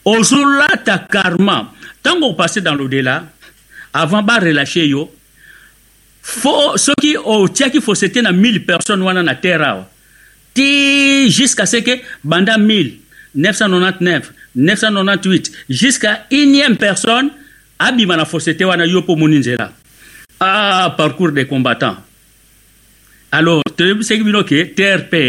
ozolata 0.04 0.98
karma. 0.98 1.72
Ntango 2.00 2.30
opase 2.30 2.58
dans 2.58 2.74
l'au-delà 2.74 3.24
avant 3.92 4.22
barelâche 4.22 4.88
yo 4.88 5.10
fo 6.22 6.76
soki 6.76 7.16
otiaki 7.16 7.80
fausseté 7.80 8.22
na 8.22 8.32
1000 8.32 8.64
personnes 8.64 9.02
wana 9.02 9.22
na 9.22 9.34
terre 9.34 9.62
awa 9.62 9.90
ti 10.54 11.30
jusqu'à 11.30 11.66
ce 11.66 11.76
que 11.78 12.00
banda 12.24 12.56
1000 12.56 12.98
999 13.34 14.32
998 14.56 15.52
jusqu'à 15.68 16.26
unième 16.30 16.76
personne 16.76 17.30
abima 17.78 18.16
na 18.16 18.24
fausseté 18.24 18.64
wana 18.64 18.86
yo 18.86 19.00
mpo 19.00 19.12
omoni 19.12 19.38
nzela. 19.38 19.72
Ah 20.40 20.94
parcours 20.96 21.32
des 21.32 21.46
combattants. 21.46 21.96
Alors 23.30 23.62
toyebisaki 23.80 24.28
bino 24.28 24.44
ke 24.44 24.66
terre 24.76 25.08
mpe 25.08 25.24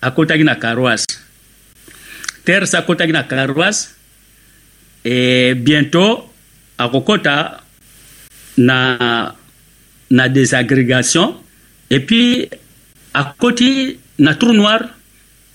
akotaki 0.00 0.48
na 0.48 0.56
karoise 0.56 1.04
terre 2.48 2.66
sa 2.66 2.80
akotaki 2.80 3.12
na 3.12 3.28
karoise 3.28 3.92
e 5.04 5.52
bientôt 5.54 6.30
akokota 6.80 7.60
na 8.56 9.36
na 10.10 10.28
désagrégation 10.28 11.36
et 11.90 12.00
puis 12.00 12.48
akoti 13.14 13.98
na 14.18 14.34
trou 14.34 14.52
noir. 14.52 14.80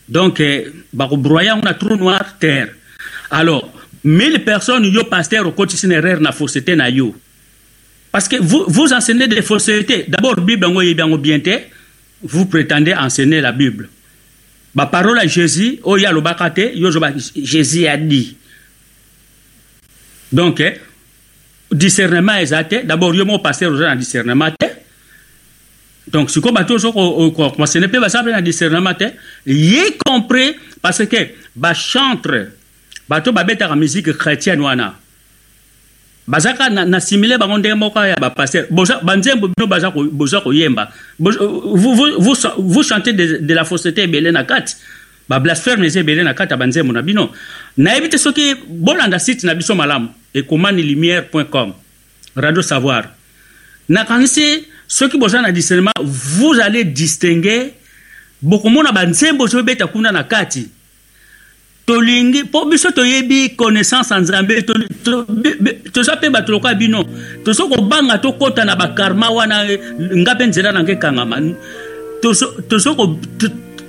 Donc 0.07 0.39
eh, 0.39 0.71
bakobroye 0.93 1.47
yango 1.47 1.65
na 1.65 1.73
trou 1.73 1.95
noir 1.95 2.37
terre. 2.39 2.69
Alors 3.31 3.71
mille 4.03 4.43
personnes 4.43 4.85
yo 4.85 5.05
pasteur 5.05 5.47
okotisi 5.47 5.87
na 5.87 5.95
erreur 5.95 6.21
na 6.21 6.31
fausseté 6.31 6.75
na 6.75 6.89
yo. 6.89 7.15
Parce 8.11 8.27
que 8.27 8.37
vous, 8.37 8.63
vous 8.67 8.93
enseignez 8.93 9.27
des 9.27 9.41
faussetés. 9.41 10.05
D'abord 10.07 10.35
bible 10.37 10.67
yango 10.67 10.79
oyebi 10.79 11.01
yango 11.01 11.17
bien 11.17 11.39
te 11.39 11.59
vous 12.25 12.45
prétendez 12.45 12.93
enseigner 12.93 13.41
la 13.41 13.51
bible. 13.51 13.89
Baparole 14.75 15.19
ya 15.19 15.27
jésus 15.27 15.79
oyo 15.83 16.07
alobaka 16.07 16.49
te 16.49 16.71
yo 16.75 16.87
ozoba 16.87 17.13
jésus 17.35 17.87
a 17.87 17.95
dit. 17.97 18.35
Donc 20.31 20.59
eh, 20.59 20.81
discernement 21.71 22.43
te 22.67 22.83
d'abord 22.85 23.15
yo 23.15 23.25
moko 23.25 23.43
paster 23.43 23.67
oza 23.67 23.87
na 23.87 23.95
discernement 23.95 24.51
te. 24.51 24.67
Donc 26.11 26.29
sikoyo 26.29 26.53
bato 26.53 26.75
ozo 26.75 26.91
konsene 26.91 27.87
mpe 27.87 28.01
baza 28.03 28.21
mpe 28.21 28.31
na 28.35 28.41
discernement 28.41 28.95
te 28.95 29.13
ye 29.45 29.95
compris 30.05 30.55
parce 30.81 31.05
que 31.05 31.29
bachantre 31.55 32.51
bato 33.07 33.31
babetaka 33.31 33.75
musique 33.75 34.11
chrétienne 34.11 34.61
bazaka 36.27 36.69
na, 36.69 36.85
na 36.85 36.99
simile 36.99 37.37
bango 37.37 37.57
ndenge 37.57 37.75
moko 37.75 37.99
ya 37.99 38.15
bapaster 38.15 38.67
banzembo 39.03 39.47
bino 39.47 39.67
boza 40.11 40.41
koyemba. 40.41 40.91
Vous, 41.19 41.31
vous, 41.75 42.35
vous, 42.57 42.83
chantez 42.83 43.13
de, 43.13 43.37
de 43.41 43.53
la 43.53 43.63
fausseté 43.63 44.03
ebele 44.03 44.31
na 44.31 44.43
kati. 44.43 44.75
Bablasphème 45.29 45.83
eza 45.85 45.99
ebele 45.99 46.23
na 46.23 46.33
kati 46.33 46.53
ya 46.53 46.57
banzembo 46.57 46.93
na 46.93 47.01
bino. 47.01 47.31
Nayebi 47.77 48.09
te 48.09 48.17
soki 48.17 48.55
bolanda 48.67 49.19
site 49.19 49.43
na 49.43 49.55
biso 49.55 49.75
malamu 49.75 50.09
ekomani 50.33 50.83
lumière 50.83 51.29
com 51.51 51.73
radio 52.35 52.61
savoir. 52.61 53.09
Nakanisi 53.89 54.65
soki 54.87 55.17
boza 55.17 55.41
na 55.41 55.51
discernement 55.51 55.91
vous 56.01 56.59
allez 56.59 56.83
distinguer 56.85 57.73
bokomona 58.41 58.91
banzembo 58.91 59.43
ozobeta 59.43 59.87
kuna 59.87 60.11
na 60.11 60.23
kati 60.23 60.69
tolingi 61.85 62.43
mpo 62.43 62.65
biso 62.65 62.91
toyebi 62.91 63.49
connaissance 63.49 64.13
ya 64.13 64.19
nzambe. 64.19 64.61
Toza 65.93 66.15
mpe 66.15 66.29
bato 66.29 66.51
lokola 66.51 66.73
bino 66.73 67.05
toza 67.43 67.63
kobanga 67.63 68.17
tokɔta 68.17 68.65
na 68.65 68.75
bakarma 68.75 69.29
wana 69.29 69.63
nga 69.99 70.35
mpe 70.35 70.45
nzela 70.47 70.71
nange 70.71 70.91
ekangama 70.91 71.41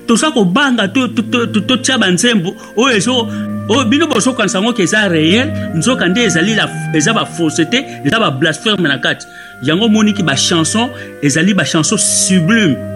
toza 0.07 0.31
kobanga 0.31 0.89
totia 0.89 1.99
banzembo 1.99 2.57
oyo 2.77 2.97
ezo 2.97 3.29
oyo 3.69 3.85
bino 3.85 4.07
bozokanisa 4.07 4.59
yango 4.59 4.73
ke 4.73 4.83
eza 4.83 5.09
réel 5.09 5.51
nzoka 5.75 6.09
nde 6.09 6.21
ezali 6.25 6.57
eza 6.95 7.13
bafausseté 7.13 7.85
eza 8.05 8.19
bablasphème 8.21 8.87
na 8.89 8.99
kati. 8.99 9.27
Yango 9.63 9.85
omoniki 9.87 10.23
bachanson 10.23 10.91
ezali 11.23 11.55
bachanson 11.55 11.99
sublime 11.99 12.96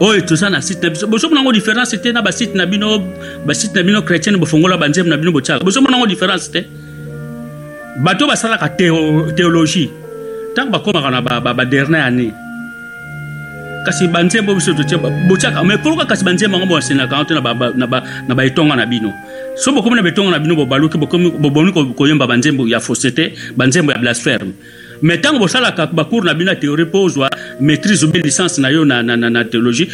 oyo 0.00 0.20
toza 0.20 0.50
na 0.50 0.60
site. 0.60 0.82
Na 0.82 0.90
biso 0.90 1.06
bozomona 1.06 1.40
yango 1.40 1.52
différence 1.52 1.96
te 2.00 2.12
na 2.12 2.22
basite 2.22 2.54
na 2.54 2.66
bino 2.66 2.98
basite 3.46 3.74
na 3.74 3.82
bino 3.82 4.02
chrétienne 4.02 4.36
bofongola 4.36 4.76
banzembo 4.76 5.10
na 5.10 5.16
bino 5.16 5.32
botiaka 5.32 5.64
bozomona 5.64 5.96
yango 5.96 6.06
différence 6.06 6.50
te. 6.50 6.64
Bato 8.02 8.26
basalaka 8.26 8.68
théologie 8.68 9.90
ntango 10.52 10.70
bakomaka 10.72 11.10
na 11.10 11.20
badernier 11.54 12.00
année. 12.00 12.32
Kasi 13.86 14.08
banzembo 14.08 14.54
biso 14.54 14.72
botiaka 15.28 15.62
mais 15.62 15.78
pourquoi 15.78 16.06
kasi 16.06 16.24
banzembo 16.24 16.56
yango 16.58 16.68
boasenaka 16.74 17.14
yango 17.14 17.28
te 17.28 17.34
na 18.28 18.34
baetonga 18.34 18.76
na 18.76 18.86
bino? 18.86 19.12
So 19.56 19.70
bokomi 19.72 19.96
na 19.96 20.02
betonga 20.02 20.30
na 20.32 20.38
bino 20.38 20.56
bobaluki 20.56 20.98
boboni 20.98 21.72
koyemba 21.94 22.26
banzembo 22.26 22.66
ya 22.66 22.80
fausseté 22.80 23.34
banzembo 23.56 23.92
ya 23.92 23.98
blasphème 23.98 24.52
mais 25.04 25.18
ntango 25.18 25.38
bosalaka 25.38 25.86
bacours 25.86 26.24
na 26.24 26.32
bino 26.34 26.50
ya 26.50 26.56
théorie 26.56 26.86
mpo 26.86 27.04
ozwa 27.04 27.28
maîtrise 27.60 28.04
obe 28.04 28.16
licence 28.24 28.58
na 28.58 28.70
yo 28.70 28.84
na, 28.86 29.02
na, 29.02 29.16
na, 29.16 29.28
na 29.28 29.44
théologie 29.44 29.86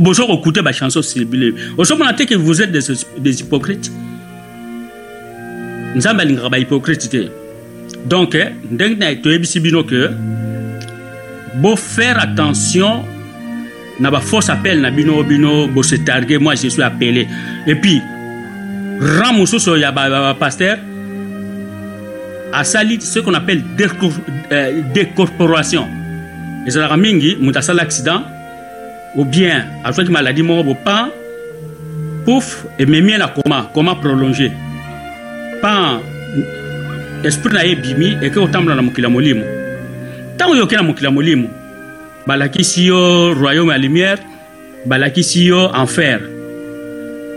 bozo 0.00 0.26
kokute 0.26 0.62
bachanson 0.62 1.02
sibile 1.02 1.52
ozomona 1.76 2.14
te 2.14 2.24
ke 2.24 2.34
vous 2.34 2.62
êtes 2.62 2.72
des, 2.72 2.80
des 3.18 3.40
hypocrites. 3.40 3.92
Nzambe 5.94 6.20
alingaka 6.20 6.48
bahypocrite 6.48 7.10
te. 7.10 7.28
Donc 8.08 8.34
ndenge 8.70 8.96
na 8.98 9.14
toyebisi 9.16 9.60
bino 9.60 9.84
ke 9.84 10.08
bofaire 11.60 12.22
attention 12.22 13.04
na 14.00 14.10
bafausse 14.10 14.48
appel 14.48 14.80
na 14.80 14.90
bino 14.90 15.22
bino 15.22 15.68
bose 15.68 15.98
targue 16.06 16.38
moi 16.40 16.54
je 16.54 16.68
suis 16.68 16.82
appelé. 16.82 17.28
Et 17.66 17.74
puis 17.74 18.00
rang 18.98 19.34
mosusu 19.34 19.76
ya 19.78 19.92
bapaster 19.92 20.78
asali 22.54 23.00
ce 23.00 23.18
qu'on 23.20 23.34
appelle 23.34 23.62
décorporation. 24.94 25.86
Ezalaka 26.66 26.96
mingi 26.96 27.36
moto 27.40 27.58
asali 27.58 27.80
accident 27.80 28.22
ou 29.14 29.24
bien 29.24 29.64
azwaki 29.84 30.10
maladie 30.10 30.42
moko 30.42 30.64
bopan 30.64 31.10
pouf 32.24 32.64
ememie 32.78 33.18
na 33.18 33.28
coma 33.28 33.70
coma 33.74 33.94
prolongé. 33.96 34.50
Pan 35.60 36.00
esprit 37.24 37.52
na 37.52 37.64
ye 37.64 37.72
ebimi 37.72 38.16
eke 38.22 38.38
kotambola 38.40 38.76
na 38.76 38.82
mokili 38.82 39.04
ya 39.04 39.10
molimo. 39.10 39.44
Ntango 40.34 40.56
yoke 40.56 40.76
na 40.76 40.82
mokili 40.82 41.04
ya 41.04 41.10
molimo 41.10 41.48
balakisi 42.26 42.86
yo 42.86 43.34
royaume 43.34 43.72
ya 43.72 43.78
lumière 43.78 44.18
balakisi 44.86 45.46
yo 45.46 45.70
enfer. 45.74 46.20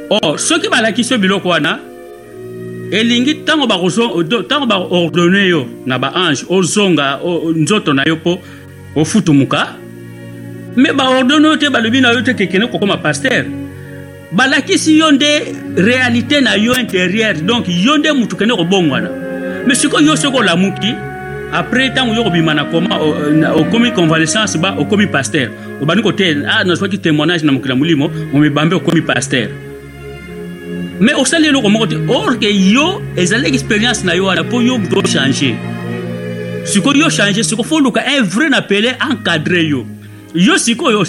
Or 0.10 0.40
soki 0.40 0.70
balakisi 0.70 1.14
yo 1.14 1.20
biloko 1.20 1.50
wana 1.50 1.80
elingi 2.91 3.33
ntango 3.33 3.66
ntango 4.41 4.66
baordone 4.66 5.48
yo 5.48 5.67
na 5.85 5.99
baange 5.99 6.45
ozonga 6.49 7.19
nzoto 7.56 7.93
na 7.93 8.03
yo 8.03 8.16
mpo 8.16 8.40
ofutumuka. 8.95 9.75
Me 10.75 10.93
baordone 10.93 11.48
yo 11.48 11.57
te 11.57 11.69
balobi 11.69 12.01
na 12.01 12.11
yo 12.11 12.22
te 12.22 12.33
kekende 12.33 12.67
kokoma 12.67 12.98
paster 12.98 13.45
balakisi 14.32 14.98
yo 14.98 15.11
nde 15.11 15.56
réalité 15.75 16.41
na 16.41 16.56
yo 16.56 16.74
intérieure 16.74 17.41
donc 17.41 17.66
yo 17.67 17.98
nde 17.98 18.11
mutu 18.11 18.35
kende 18.35 18.56
kobongwana. 18.56 19.09
Me 19.67 19.75
sikoyo 19.75 20.07
yo 20.07 20.16
soki 20.16 20.38
olamuki 20.38 20.93
après 21.53 21.90
ntango 21.90 22.14
yo 22.14 22.24
kobima 22.24 22.53
na 22.53 22.66
koma 22.66 22.99
okomi 23.56 23.91
convalescence 23.91 24.57
ba 24.57 24.75
okomi 24.77 25.07
paster 25.07 25.49
obandi 25.82 26.03
kote 26.03 26.38
ah 26.48 26.64
nazwaki 26.64 26.98
témoignage 26.98 27.45
na 27.45 27.51
mokili 27.51 27.69
ya 27.69 27.75
molimo 27.75 28.11
omibambe 28.33 28.75
okomi 28.75 29.01
paster 29.01 29.49
mais 31.00 31.16
osali 31.16 31.48
eloko 31.48 31.69
moko 31.69 31.88
te 31.88 31.98
or 32.08 32.38
ke 32.40 32.50
yo 32.51 33.01
ezali 33.16 33.48
expérience 33.48 34.03
na 34.03 34.16
yo 34.16 34.26
wana 34.26 34.43
mpo 34.43 34.61
yo 34.61 34.77
moto 34.77 35.00
ochange 35.00 35.56
sikoyo 36.64 37.06
yo 37.06 37.09
change 37.09 37.43
siko 37.43 37.64
fo 37.64 37.80
luka 37.80 38.01
un 38.01 38.24
vrai 38.24 38.50
na 38.50 38.61
pele 38.61 38.95
encadre 39.09 39.64
yo 39.69 39.85
yo 40.34 40.58
sikoyo 40.58 41.00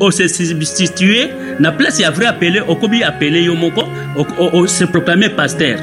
ose 0.00 0.28
substitue 0.28 1.30
na 1.58 1.72
place 1.72 2.00
ya 2.00 2.10
vrai 2.10 2.28
apele 2.28 2.60
okomi 2.60 3.02
apele 3.02 3.44
yo 3.44 3.54
moko 3.54 3.88
ose 4.52 4.86
proclame 4.86 5.28
paster 5.28 5.78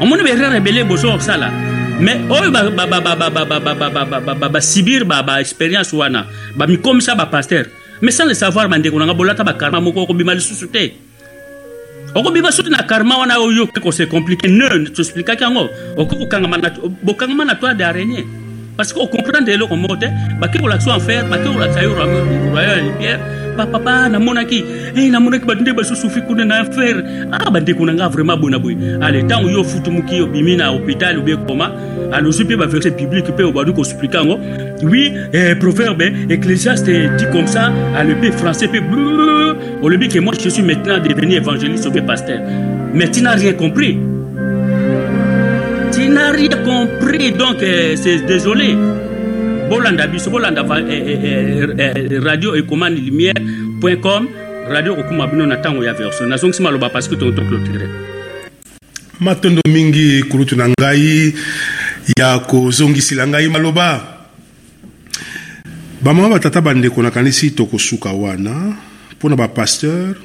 omoni 0.00 0.22
berere 0.22 0.56
ebele 0.56 0.84
boso 0.84 1.14
osala 1.14 1.50
mais 2.00 2.18
oyo 2.30 2.50
basibir 4.50 5.04
baexpérience 5.04 5.92
wana 5.92 6.26
bamikomisa 6.56 7.14
bapaster 7.14 7.66
mais 8.02 8.10
sans 8.10 8.26
le 8.26 8.34
savoir 8.34 8.68
bandeko 8.68 8.98
nanga 8.98 9.14
bolata 9.14 9.44
bakarma 9.44 9.80
moko 9.80 10.02
okobima 10.02 10.34
lisusu 10.34 10.68
te 10.68 11.03
okobima 12.14 12.52
soki 12.52 12.70
na 12.70 12.82
karma 12.82 13.18
wana 13.18 13.38
oyo 13.38 13.66
kose 13.66 14.06
compliqué 14.06 14.48
ne 14.48 14.90
toexplikaki 14.90 15.42
yango 15.42 15.68
okoki 15.96 16.26
bokangama 17.02 17.44
na 17.44 17.54
toile 17.54 17.76
d'araignée 17.76 18.26
parce 18.76 18.92
que 18.92 18.98
ocomprendre 18.98 19.48
eloko 19.50 19.76
moko 19.76 19.96
te 19.96 20.06
bake 20.40 20.58
kolakisa 20.58 20.94
enfer 20.94 21.24
bake 21.24 21.44
kolakisa 21.44 21.82
yo 21.82 21.94
royaume 21.94 22.62
ya 22.62 22.76
lumière 22.76 23.43
papapa 23.56 24.08
namonaki 24.08 24.64
hey, 24.94 25.10
namonaki 25.10 25.46
bato 25.46 25.60
nde 25.60 25.72
basusufi 25.72 26.20
kuna 26.20 26.44
na 26.44 26.60
enfer 26.60 26.96
ah 27.32 27.50
bandeko 27.50 27.86
na 27.86 27.94
nga 27.94 28.08
vraiment 28.08 28.36
boye 28.40 28.50
na 28.50 28.58
boye 28.58 28.76
ale 29.00 29.22
ntango 29.22 29.50
yo 29.50 29.60
ofutumuki 29.60 30.20
obimi 30.20 30.56
na 30.56 30.68
hôpital 30.68 31.18
obe 31.18 31.36
koma 31.46 31.70
alozwi 32.12 32.44
mpe 32.44 32.56
baverset 32.56 32.96
biblique 32.96 33.28
mpe 33.28 33.42
obandi 33.42 33.72
koexplike 33.72 34.16
yango 34.16 34.38
oui 34.82 35.12
eh, 35.32 35.54
proverbe 35.58 36.06
ecclésiaste 36.28 36.90
dit 37.18 37.28
comme 37.32 37.46
ça 37.46 37.72
alobi 37.96 38.30
français 38.32 38.68
mpe 38.68 38.80
olobi 39.82 40.08
ke 40.08 40.18
moi 40.18 40.34
je 40.42 40.48
suis 40.48 40.62
maintenant 40.62 40.98
devenu 40.98 41.34
évangéliste 41.34 41.86
obe 41.86 42.00
pasteur. 42.06 42.40
Mais 42.94 43.10
tu 43.10 43.22
n'as 43.22 43.34
rien 43.34 43.52
compris. 43.54 43.98
Tu 45.92 46.08
n'as 46.08 46.30
rien 46.30 46.48
compris 46.64 47.32
donc 47.32 47.62
euh, 47.62 47.96
c'est 47.96 48.24
désolé 48.24 48.76
bolanda 49.68 50.06
biso 50.06 50.30
bolanda 50.30 50.62
eh, 50.62 50.92
eh, 50.92 51.68
eh, 51.78 52.20
radio 52.20 52.54
ekomani 52.56 53.00
lumière 53.00 53.40
com 54.00 54.28
radio 54.68 54.92
okokuma 54.92 55.26
bino 55.26 55.46
na 55.46 55.56
ntango 55.56 55.84
ya 55.84 55.94
maloba 56.60 56.90
parce 56.90 57.08
que 57.08 57.16
toclotire 57.16 57.88
matondo 59.20 59.60
mingi 59.68 60.22
kulutu 60.28 60.56
na 60.56 60.68
ngai 60.68 61.34
ya 62.18 62.38
ngai 63.26 63.48
maloba. 63.48 64.10
Bamama 66.02 66.28
batata 66.28 66.60
bandeko 66.60 67.02
nakanisi 67.02 67.50
tokosuka 67.50 68.12
wana 68.12 68.76
mpo 69.12 69.28
na 69.28 69.36
bapasteur 69.36 70.16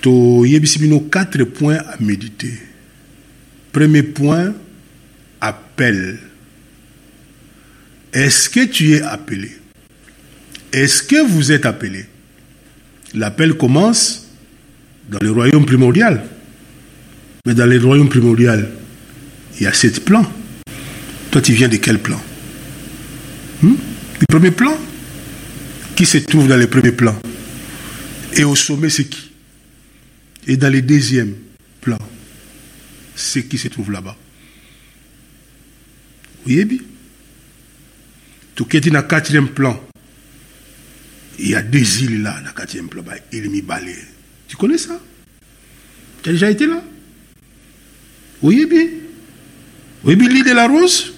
toyebisi 0.00 0.78
bino 0.78 0.96
4 1.10 1.44
points 1.44 1.76
à 1.76 1.96
méditer. 2.00 2.54
Premier 3.72 4.02
point 4.02 4.54
appel 5.40 6.27
est-ce 8.18 8.48
que 8.48 8.64
tu 8.64 8.94
es 8.94 9.02
appelé? 9.02 9.52
Est-ce 10.72 11.02
que 11.02 11.24
vous 11.24 11.52
êtes 11.52 11.66
appelé? 11.66 12.06
L'appel 13.14 13.54
commence 13.54 14.26
dans 15.08 15.18
le 15.20 15.30
royaume 15.30 15.64
primordial. 15.64 16.24
Mais 17.46 17.54
dans 17.54 17.66
le 17.66 17.78
royaume 17.78 18.08
primordial 18.08 18.70
il 19.56 19.62
y 19.62 19.66
a 19.66 19.72
sept 19.72 20.04
plans. 20.04 20.30
Toi 21.30 21.40
tu 21.40 21.52
viens 21.52 21.68
de 21.68 21.76
quel 21.76 22.00
plan? 22.00 22.20
Hmm? 23.62 23.74
du 24.18 24.26
premier 24.28 24.50
plan? 24.50 24.76
Qui 25.94 26.04
se 26.04 26.18
trouve 26.18 26.48
dans 26.48 26.56
le 26.56 26.66
premier 26.66 26.92
plan? 26.92 27.16
Et 28.34 28.44
au 28.44 28.56
sommet 28.56 28.90
c'est 28.90 29.04
qui? 29.04 29.30
Et 30.46 30.56
dans 30.56 30.72
le 30.72 30.82
deuxième 30.82 31.34
plan, 31.80 31.98
c'est 33.14 33.44
qui 33.44 33.58
se 33.58 33.68
trouve 33.68 33.92
là-bas? 33.92 34.16
Oui, 36.46 36.64
bien? 36.64 36.78
Est 38.60 38.90
dans 38.90 38.98
le 38.98 39.02
quatrième 39.02 39.48
plan, 39.48 39.80
il 41.38 41.50
y 41.50 41.54
a 41.54 41.62
deux 41.62 42.02
îles 42.02 42.22
là, 42.22 42.36
le 42.44 42.50
quatrième 42.52 42.88
plan, 42.88 43.02
île 43.32 43.50
Mibalé. 43.50 43.94
Tu 44.48 44.56
connais 44.56 44.78
ça? 44.78 45.00
Tu 46.22 46.30
as 46.30 46.32
déjà 46.32 46.50
été 46.50 46.66
là? 46.66 46.82
Oui, 48.42 48.66
bien, 48.66 48.86
l'île 50.26 50.44
de 50.44 50.52
la 50.52 50.66
Rose? 50.66 51.14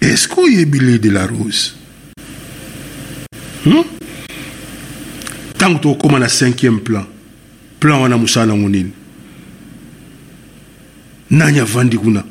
Est-ce 0.00 0.28
a 0.28 0.48
l'île 0.48 1.00
de 1.00 1.10
la 1.10 1.26
Rose? 1.26 1.76
Hmm? 3.66 3.82
Tant 5.58 5.78
que 5.78 5.82
tu 5.98 6.14
as 6.14 6.18
le 6.18 6.28
cinquième 6.28 6.80
plan, 6.80 7.06
plan 7.78 8.00
wana 8.00 8.16
mosala 8.16 8.46
nango 8.46 8.68
nini 8.68 8.92
nani 11.30 11.60
avandi 11.60 11.98
kuna 11.98 12.24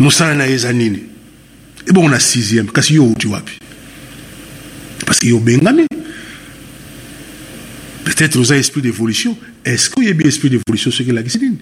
mosala 0.00 0.34
na 0.34 0.46
ebongo 1.88 2.08
na 2.08 2.20
sixième. 2.20 2.70
Kasi 2.70 2.94
yo 2.94 3.04
outi 3.04 3.26
wapi 3.26 3.58
parce 5.06 5.18
que 5.18 5.26
yo 5.26 5.38
obengami 5.38 5.86
peut-être 8.04 8.36
oza 8.36 8.56
esprit 8.56 8.82
d'évolution. 8.82 9.36
Est-ce 9.64 9.90
que 9.90 10.00
oyebi 10.00 10.26
esprit 10.26 10.50
d'évolution 10.50 10.90
soki 10.90 11.10
elakisi 11.10 11.38
nini 11.38 11.58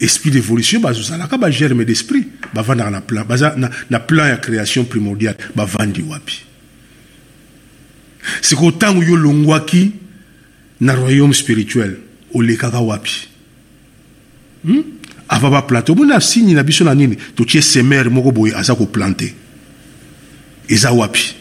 esprit 0.00 0.30
d'évolution 0.30 0.80
bazozalaka 0.80 1.36
bagerme 1.36 1.84
d'esprit. 1.84 2.28
Bavandaka 2.54 2.90
na 2.90 3.00
plan 3.00 3.24
baza 3.24 3.54
na, 3.56 3.70
na 3.90 4.00
plan 4.00 4.28
ya 4.28 4.36
création 4.36 4.84
primordiale. 4.84 5.36
Bavandi 5.54 6.02
wapi 6.02 6.44
sikoyo 8.40 8.70
ntango 8.70 9.02
yo 9.02 9.14
olongwaki 9.14 9.92
na 10.80 10.94
royaume 10.94 11.34
spirituel 11.34 11.96
olekaka 12.32 12.80
wapi. 12.80 13.28
Hmm? 14.64 14.82
Ava 15.28 15.50
baplante 15.50 15.90
omoni 15.92 16.10
na 16.10 16.20
signe 16.20 16.54
na 16.54 16.62
biso 16.62 16.84
na 16.84 16.94
nini 16.94 17.16
totie 17.34 17.62
semere 17.62 18.08
moko 18.10 18.32
boye 18.32 18.54
aza 18.54 18.74
koplante 18.74 19.34
eza 20.68 20.92
wapi 20.92 21.34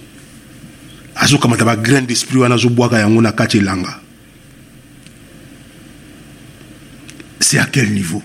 azokamata 1.15 1.65
bagraine 1.65 2.07
d'esprit 2.07 2.39
wana 2.39 2.55
azobwaka 2.55 2.99
yango 2.99 3.21
na 3.21 3.31
kati 3.31 3.57
elanga 3.57 4.03
c'est 7.43 7.59
à 7.59 7.65
quel 7.65 7.91
niveau? 7.91 8.23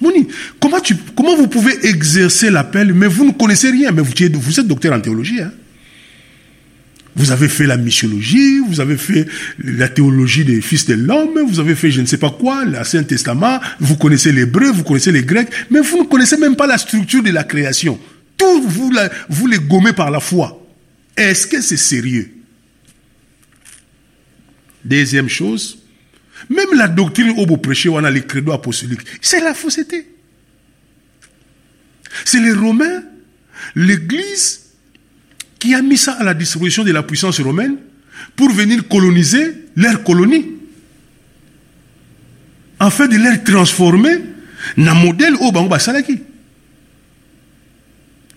Moni, 0.00 0.28
comment, 0.60 0.78
comment 1.16 1.36
vous 1.36 1.48
pouvez 1.48 1.86
exercer 1.86 2.50
l'appel, 2.50 2.92
mais 2.92 3.06
vous 3.06 3.24
ne 3.24 3.32
connaissez 3.32 3.70
rien, 3.70 3.90
mais 3.92 4.02
vous, 4.02 4.12
vous 4.34 4.60
êtes 4.60 4.66
docteur 4.66 4.92
en 4.92 5.00
théologie. 5.00 5.40
Hein? 5.40 5.52
Vous 7.18 7.32
avez 7.32 7.48
fait 7.48 7.66
la 7.66 7.76
missiologie, 7.76 8.60
vous 8.60 8.80
avez 8.80 8.96
fait 8.96 9.26
la 9.58 9.88
théologie 9.88 10.44
des 10.44 10.60
fils 10.60 10.86
de 10.86 10.94
l'homme, 10.94 11.36
vous 11.48 11.58
avez 11.58 11.74
fait 11.74 11.90
je 11.90 12.00
ne 12.00 12.06
sais 12.06 12.16
pas 12.16 12.30
quoi, 12.30 12.64
l'Ancien 12.64 13.02
Testament, 13.02 13.60
vous 13.80 13.96
connaissez 13.96 14.30
l'hébreu, 14.30 14.70
vous 14.70 14.84
connaissez 14.84 15.10
les 15.10 15.24
grecs, 15.24 15.48
mais 15.68 15.80
vous 15.80 16.04
ne 16.04 16.08
connaissez 16.08 16.36
même 16.36 16.54
pas 16.54 16.68
la 16.68 16.78
structure 16.78 17.20
de 17.20 17.30
la 17.30 17.42
création. 17.42 17.98
Tout, 18.36 18.62
vous, 18.62 18.92
vous 19.28 19.46
les 19.48 19.58
gommez 19.58 19.92
par 19.92 20.12
la 20.12 20.20
foi. 20.20 20.64
Est-ce 21.16 21.48
que 21.48 21.60
c'est 21.60 21.76
sérieux? 21.76 22.30
Deuxième 24.84 25.28
chose, 25.28 25.82
même 26.48 26.72
la 26.76 26.86
doctrine 26.86 27.34
au 27.36 27.56
prêcher, 27.56 27.88
on 27.88 27.98
a 27.98 28.10
les 28.12 28.22
credos 28.22 28.52
apostoliques, 28.52 29.00
c'est 29.20 29.40
la 29.40 29.54
fausseté. 29.54 30.06
C'est 32.24 32.40
les 32.40 32.52
Romains, 32.52 33.02
l'Église, 33.74 34.67
qui 35.58 35.74
a 35.74 35.82
mis 35.82 35.96
ça 35.96 36.12
à 36.12 36.24
la 36.24 36.34
disposition 36.34 36.84
de 36.84 36.92
la 36.92 37.02
puissance 37.02 37.40
romaine 37.40 37.76
pour 38.36 38.50
venir 38.50 38.86
coloniser 38.88 39.66
leur 39.76 40.02
colonie. 40.02 40.46
Afin 42.78 43.08
de 43.08 43.16
les 43.16 43.42
transformer 43.42 44.20
un 44.76 44.94
modèle 44.94 45.34
au 45.40 45.50
bango 45.50 45.68
basalaki. 45.68 46.20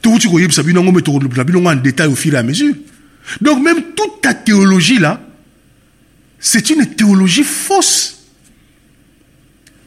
Tout 0.01 0.19
ce 0.19 0.27
que 0.27 1.67
en 1.67 1.75
détail 1.75 2.07
au 2.07 2.15
fur 2.15 2.33
et 2.33 2.37
à 2.37 2.43
mesure. 2.43 2.73
Donc 3.39 3.63
même 3.63 3.83
toute 3.95 4.21
ta 4.21 4.33
théologie 4.33 4.97
là, 4.97 5.21
c'est 6.39 6.71
une 6.71 6.87
théologie 6.87 7.43
fausse. 7.43 8.17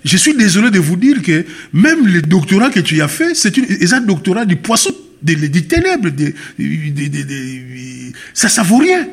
Je 0.05 0.17
suis 0.17 0.35
désolé 0.35 0.71
de 0.71 0.79
vous 0.79 0.97
dire 0.97 1.21
que 1.23 1.45
même 1.73 2.07
le 2.07 2.23
doctorat 2.23 2.71
que 2.71 2.81
tu 2.81 3.03
as 3.03 3.09
fait, 3.09 3.35
c'est 3.35 3.93
un 3.93 4.01
doctorat 4.01 4.45
du 4.45 4.57
poisson 4.57 4.95
des, 5.25 5.67
ténèbres, 5.67 6.11
des, 6.11 6.35
ça 8.35 8.63
ne 8.63 8.69
vaut 8.69 8.79
rien. 8.79 9.09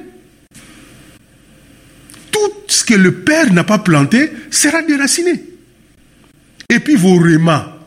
Tout 2.32 2.52
ce 2.68 2.84
que 2.84 2.94
le 2.94 3.14
Père 3.14 3.52
n'a 3.54 3.64
pas 3.64 3.80
planté 3.80 4.32
sera 4.50 4.82
déraciné. 4.82 5.44
Et 6.70 6.80
puis 6.80 6.96
vos 6.96 7.18
rémas, 7.18 7.78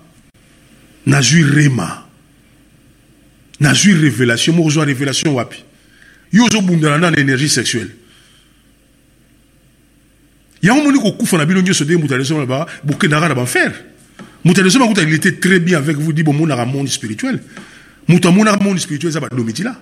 n'a 1.07 1.21
eu 1.21 1.45
réma, 1.45 2.09
n'a 3.61 3.73
eu 3.73 3.95
révélation, 3.95 4.53
moi 4.53 4.85
révélation 4.85 5.35
wapi. 5.35 5.65
Yo 6.33 6.49
zo 6.51 6.61
bundana 6.61 7.11
na 7.11 7.19
énergie 7.19 7.49
sexuelle. 7.49 7.91
yango 10.65 10.83
moni 10.83 10.99
kokufa 10.99 11.37
na 11.37 11.45
bino 11.45 11.61
nyonso 11.61 11.85
nde 11.85 11.97
moto 11.97 12.15
aleso 12.15 12.35
bokendaka 12.83 13.29
na 13.29 13.35
banfer 13.35 13.73
moto 14.45 14.61
aleso 14.61 14.81
il 14.81 15.15
était 15.15 15.33
très 15.33 15.61
bien 15.61 15.77
avec 15.77 15.99
vous 15.99 16.13
di 16.13 16.23
bomonaka 16.23 16.65
monde 16.65 16.89
spirituel 16.89 17.39
moto 18.09 18.29
amonaka 18.29 18.63
monde 18.63 18.81
spirituel 18.81 19.11
eza 19.11 19.21
badomitila 19.21 19.77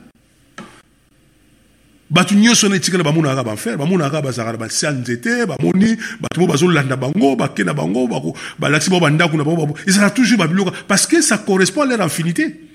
bato 2.11 2.35
nyonso 2.35 2.69
na 2.69 2.77
etikala 2.77 3.05
bamonaka 3.05 3.43
banfer 3.43 3.77
bamonaka 3.77 4.23
bazalaka 4.23 4.53
na 4.53 4.59
basia 4.59 4.93
nzete 4.93 5.47
bamoni 5.47 5.97
bato 6.21 6.41
mo 6.41 6.47
bazolanda 6.47 6.97
bango 6.97 7.37
bakenda 7.37 7.75
bango 7.75 8.37
balakisi 8.59 8.91
bao 8.91 9.01
bandako 9.01 9.37
na 9.37 9.45
bango 9.45 9.79
ezala 9.87 10.11
toujours 10.11 10.39
babiloka 10.39 10.73
parce 10.87 11.07
que 11.07 11.23
ça 11.23 11.39
correspond 11.39 11.83
à 11.83 11.87
leur 11.87 12.03
infinité 12.03 12.69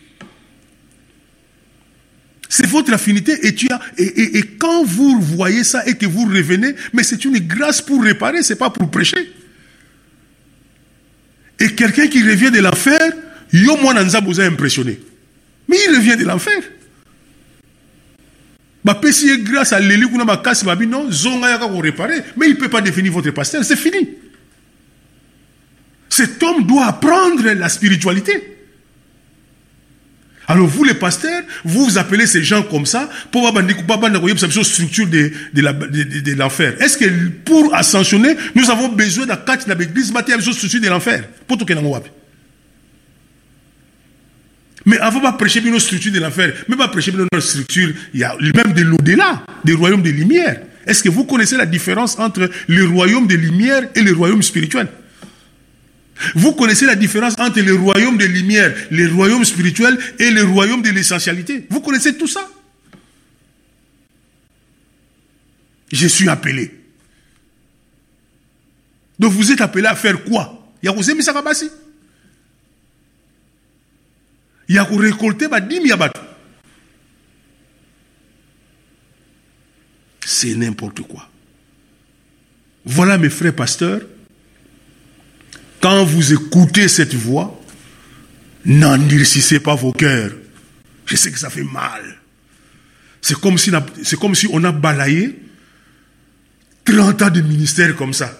c'est 2.50 2.66
votre 2.66 2.93
affinité 2.93 3.45
et, 3.45 3.56
tu 3.56 3.67
as, 3.72 3.80
et, 3.98 4.03
et, 4.03 4.38
et, 4.38 4.43
quand 4.58 4.84
vous 4.84 5.19
voyez 5.19 5.64
ça 5.64 5.85
et 5.85 5.95
que 5.95 6.06
vous 6.06 6.26
revenez, 6.26 6.76
mais 6.93 7.03
c'est 7.03 7.26
une 7.26 7.40
grâce 7.40 7.82
pour 7.82 8.01
réparer, 8.01 8.42
c'est 8.42 8.56
pas 8.56 8.69
pour 8.69 8.90
prêcher. 8.90 9.34
Et 11.59 11.69
quelqu'un 11.76 12.08
qui 12.08 12.24
revient 12.24 12.51
de 12.51 12.59
l'enfer, 12.59 13.00
yo 13.51 13.77
moi 13.77 13.93
vous 14.26 14.40
a 14.40 14.43
impressionné. 14.43 15.00
Mais 15.68 15.78
il 15.88 15.96
revient 15.96 16.18
de 16.18 16.26
l'enfer. 16.26 16.62
bapesi 18.84 19.44
grâce 19.44 19.74
à 19.74 19.80
leli 19.82 20.08
kuna 20.08 20.24
makasi 20.24 20.66
babi 20.66 20.88
non 20.88 21.12
zonga 21.12 21.50
yaka 21.50 21.68
réparer 21.82 22.24
mais 22.38 22.48
il 22.48 22.58
peut 22.58 22.70
pas 22.70 22.80
définir 22.80 23.12
votre 23.12 23.32
pasteur 23.32 23.64
c'est 23.66 23.76
fini. 23.76 24.10
Cet 26.10 26.42
homme 26.42 26.66
doit 26.66 26.86
apprendre 26.86 27.44
la 27.44 27.70
spiritualité. 27.70 28.58
Alors 30.48 30.68
vous 30.68 30.86
les 30.86 30.94
pasteurs, 30.94 31.44
vous 31.66 31.86
vous 31.86 31.98
appelez 31.98 32.26
ces 32.26 32.42
gens 32.42 32.64
comme 32.64 32.86
ça 32.86 33.10
pour 33.32 33.46
avoir 33.48 33.62
une 33.68 34.64
structure 34.64 35.06
de, 35.06 35.32
de, 35.54 35.62
la, 35.62 35.74
de, 35.74 36.04
de, 36.04 36.34
l'enfer. 36.36 36.82
Est-ce 36.82 36.98
que 36.98 37.06
pour 37.44 37.76
ascensionner, 37.76 38.38
nous 38.56 38.70
avons 38.72 38.88
besoin 38.88 39.26
d'un 39.26 39.36
quatre 39.36 39.68
dans 39.68 39.78
l'église, 39.78 40.14
une 40.16 40.54
structure 40.54 40.80
de 40.80 40.88
l'enfer? 40.88 41.26
Pour 41.46 41.58
tout 41.58 41.66
mais 44.88 44.98
avant 45.00 45.20
de 45.20 45.38
prêcher 45.38 45.60
une 45.60 45.78
structure 45.80 46.14
de 46.14 46.20
l'enfer, 46.20 46.54
même 46.70 46.78
pas 46.78 46.88
prêcher 46.88 47.12
une 47.12 47.42
structure, 47.42 47.94
il 48.14 48.22
y 48.22 48.24
a 48.24 48.34
même 48.40 48.72
de 48.72 48.84
l'au-delà, 48.84 49.46
des 49.66 49.74
royaumes 49.74 50.02
de 50.02 50.10
lumière. 50.10 50.62
Est-ce 50.86 51.04
que 51.04 51.10
vous 51.10 51.26
connaissez 51.26 51.58
la 51.58 51.66
différence 51.66 52.18
entre 52.18 52.50
le 52.70 52.86
royaume 52.88 53.28
de 53.28 53.36
lumière 53.36 53.84
et 53.94 54.02
le 54.02 54.14
royaume 54.14 54.42
spirituel? 54.42 54.88
Vous 56.36 56.54
connaissez 56.54 56.86
la 56.86 56.96
différence 56.96 57.36
entre 57.38 57.60
le 57.60 57.76
royaume 57.76 58.18
de 58.18 58.26
lumière, 58.26 58.74
le 58.90 59.12
royaume 59.14 59.44
spirituel 59.44 60.00
et 60.20 60.32
le 60.32 60.44
royaume 60.46 60.82
de 60.82 60.90
l'essentialité? 60.90 61.68
Vous 61.70 61.82
connaissez 61.82 62.16
tout 62.18 62.28
ça? 62.28 62.48
Je 65.92 66.08
suis 66.08 66.30
appelé. 66.30 66.72
donc 69.20 69.34
vous 69.34 69.52
êtes 69.52 69.60
appelé 69.60 69.86
à 69.86 69.96
faire 69.96 70.24
quoi? 70.24 70.66
Ya 70.82 70.94
kozemisaka 70.94 71.42
basi 71.42 71.70
ya 74.70 74.86
korekolte 74.86 75.48
badimi 75.48 75.90
ya 75.90 75.98
bato 75.98 76.22
c'est 80.26 80.56
n'importe 80.56 81.02
quoi 81.02 81.30
voilà 82.86 83.18
mes 83.18 83.30
frères 83.30 83.56
pasteurs 83.56 84.02
quand 85.80 86.04
vous 86.06 86.34
écoutez 86.34 86.88
cette 86.88 87.14
voix 87.16 87.62
n'endurcissez 88.66 89.60
pas 89.60 89.76
vos 89.76 89.94
cœurs 89.94 90.32
je 91.06 91.16
sais 91.16 91.32
que 91.32 91.40
ça 91.40 91.50
fait 91.50 91.64
mal 91.64 92.18
c'est 93.22 93.40
comme 93.40 93.58
si, 93.58 93.72
c'est 94.04 94.20
comme 94.20 94.36
si 94.36 94.48
on 94.52 94.64
a 94.64 94.72
balayé 94.72 95.38
30 96.88 97.22
ans 97.22 97.30
de 97.30 97.42
ministère 97.42 97.96
comme 97.96 98.14
ça. 98.14 98.32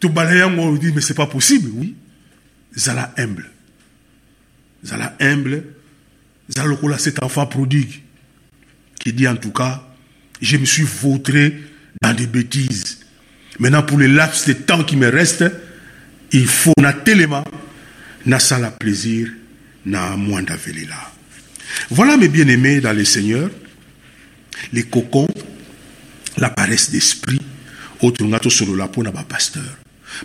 Tu 0.00 0.08
balayes, 0.08 0.42
on 0.44 0.72
dit, 0.74 0.92
mais 0.94 1.00
c'est 1.00 1.14
pas 1.14 1.26
possible, 1.26 1.70
oui. 1.74 1.94
Zala 2.76 3.12
humble. 3.16 3.50
Zala 4.84 5.16
humble. 5.20 5.64
Zala 6.48 6.98
cet 6.98 7.22
enfant 7.22 7.46
prodigue 7.46 8.02
qui 8.98 9.12
dit 9.12 9.28
en 9.28 9.36
tout 9.36 9.52
cas, 9.52 9.86
je 10.40 10.56
me 10.56 10.64
suis 10.64 10.84
vautré 10.84 11.60
dans 12.02 12.12
des 12.12 12.26
bêtises. 12.26 13.00
Maintenant, 13.58 13.82
pour 13.82 13.98
les 13.98 14.08
laps 14.08 14.46
de 14.46 14.52
temps 14.52 14.84
qui 14.84 14.96
me 14.96 15.08
restent, 15.08 15.44
il 16.32 16.46
faut 16.46 16.74
na 16.80 16.92
tellement 16.92 17.44
na 18.26 18.38
sala 18.38 18.70
plaisir 18.70 19.28
na 19.84 20.16
moins 20.16 20.42
là. 20.42 21.12
Voilà 21.90 22.16
mes 22.16 22.28
bien-aimés 22.28 22.80
dans 22.80 22.92
le 22.92 23.04
Seigneur, 23.04 23.50
les 24.72 24.82
cocons, 24.82 25.28
la 26.36 26.50
paresse 26.50 26.90
d'esprit, 26.90 27.40
autre 28.02 28.24
ngato 28.24 28.50
sur 28.50 28.74
la 28.74 28.88
peau 28.88 29.02
na 29.02 29.12
pasteur. 29.12 29.62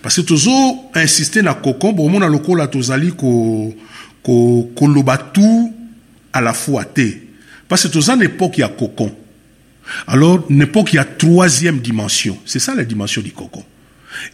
Parce 0.02 0.16
que 0.16 0.22
toujours 0.22 0.92
insister 0.96 1.42
na 1.42 1.54
cocon, 1.54 1.94
bon 1.94 2.10
mon 2.10 2.20
loko 2.20 2.56
la 2.56 2.68
tozali 2.68 3.12
ko 3.12 3.76
ko 4.24 4.72
ko 4.76 4.88
tout 5.34 5.74
à 6.34 6.42
la 6.42 6.54
fois 6.54 6.86
té. 6.86 7.28
Parce 7.68 7.84
que 7.84 7.88
toujours 7.88 8.16
une 8.16 8.24
époque 8.24 8.60
a 8.60 8.68
cocon. 8.68 9.16
Alors, 10.08 10.46
une 10.50 10.62
époque 10.62 10.96
a 10.96 11.04
troisième 11.04 11.80
dimension. 11.80 12.38
C'est 12.46 12.60
ça 12.60 12.76
la 12.76 12.84
dimension 12.84 13.22
du 13.22 13.32
cocon. 13.32 13.64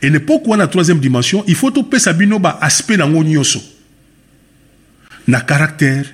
Et 0.02 0.08
une 0.08 0.16
époque 0.16 0.44
où 0.46 0.54
on 0.54 0.60
a 0.60 0.68
troisième 0.68 1.00
dimension, 1.00 1.44
il 1.48 1.56
faut 1.56 1.72
tout 1.72 1.88
sabino 1.98 2.40
ba 2.40 2.58
aspect 2.62 2.98
na 2.98 3.08
ngonyoso. 3.08 3.62
Na 5.28 5.42
caractère, 5.42 6.06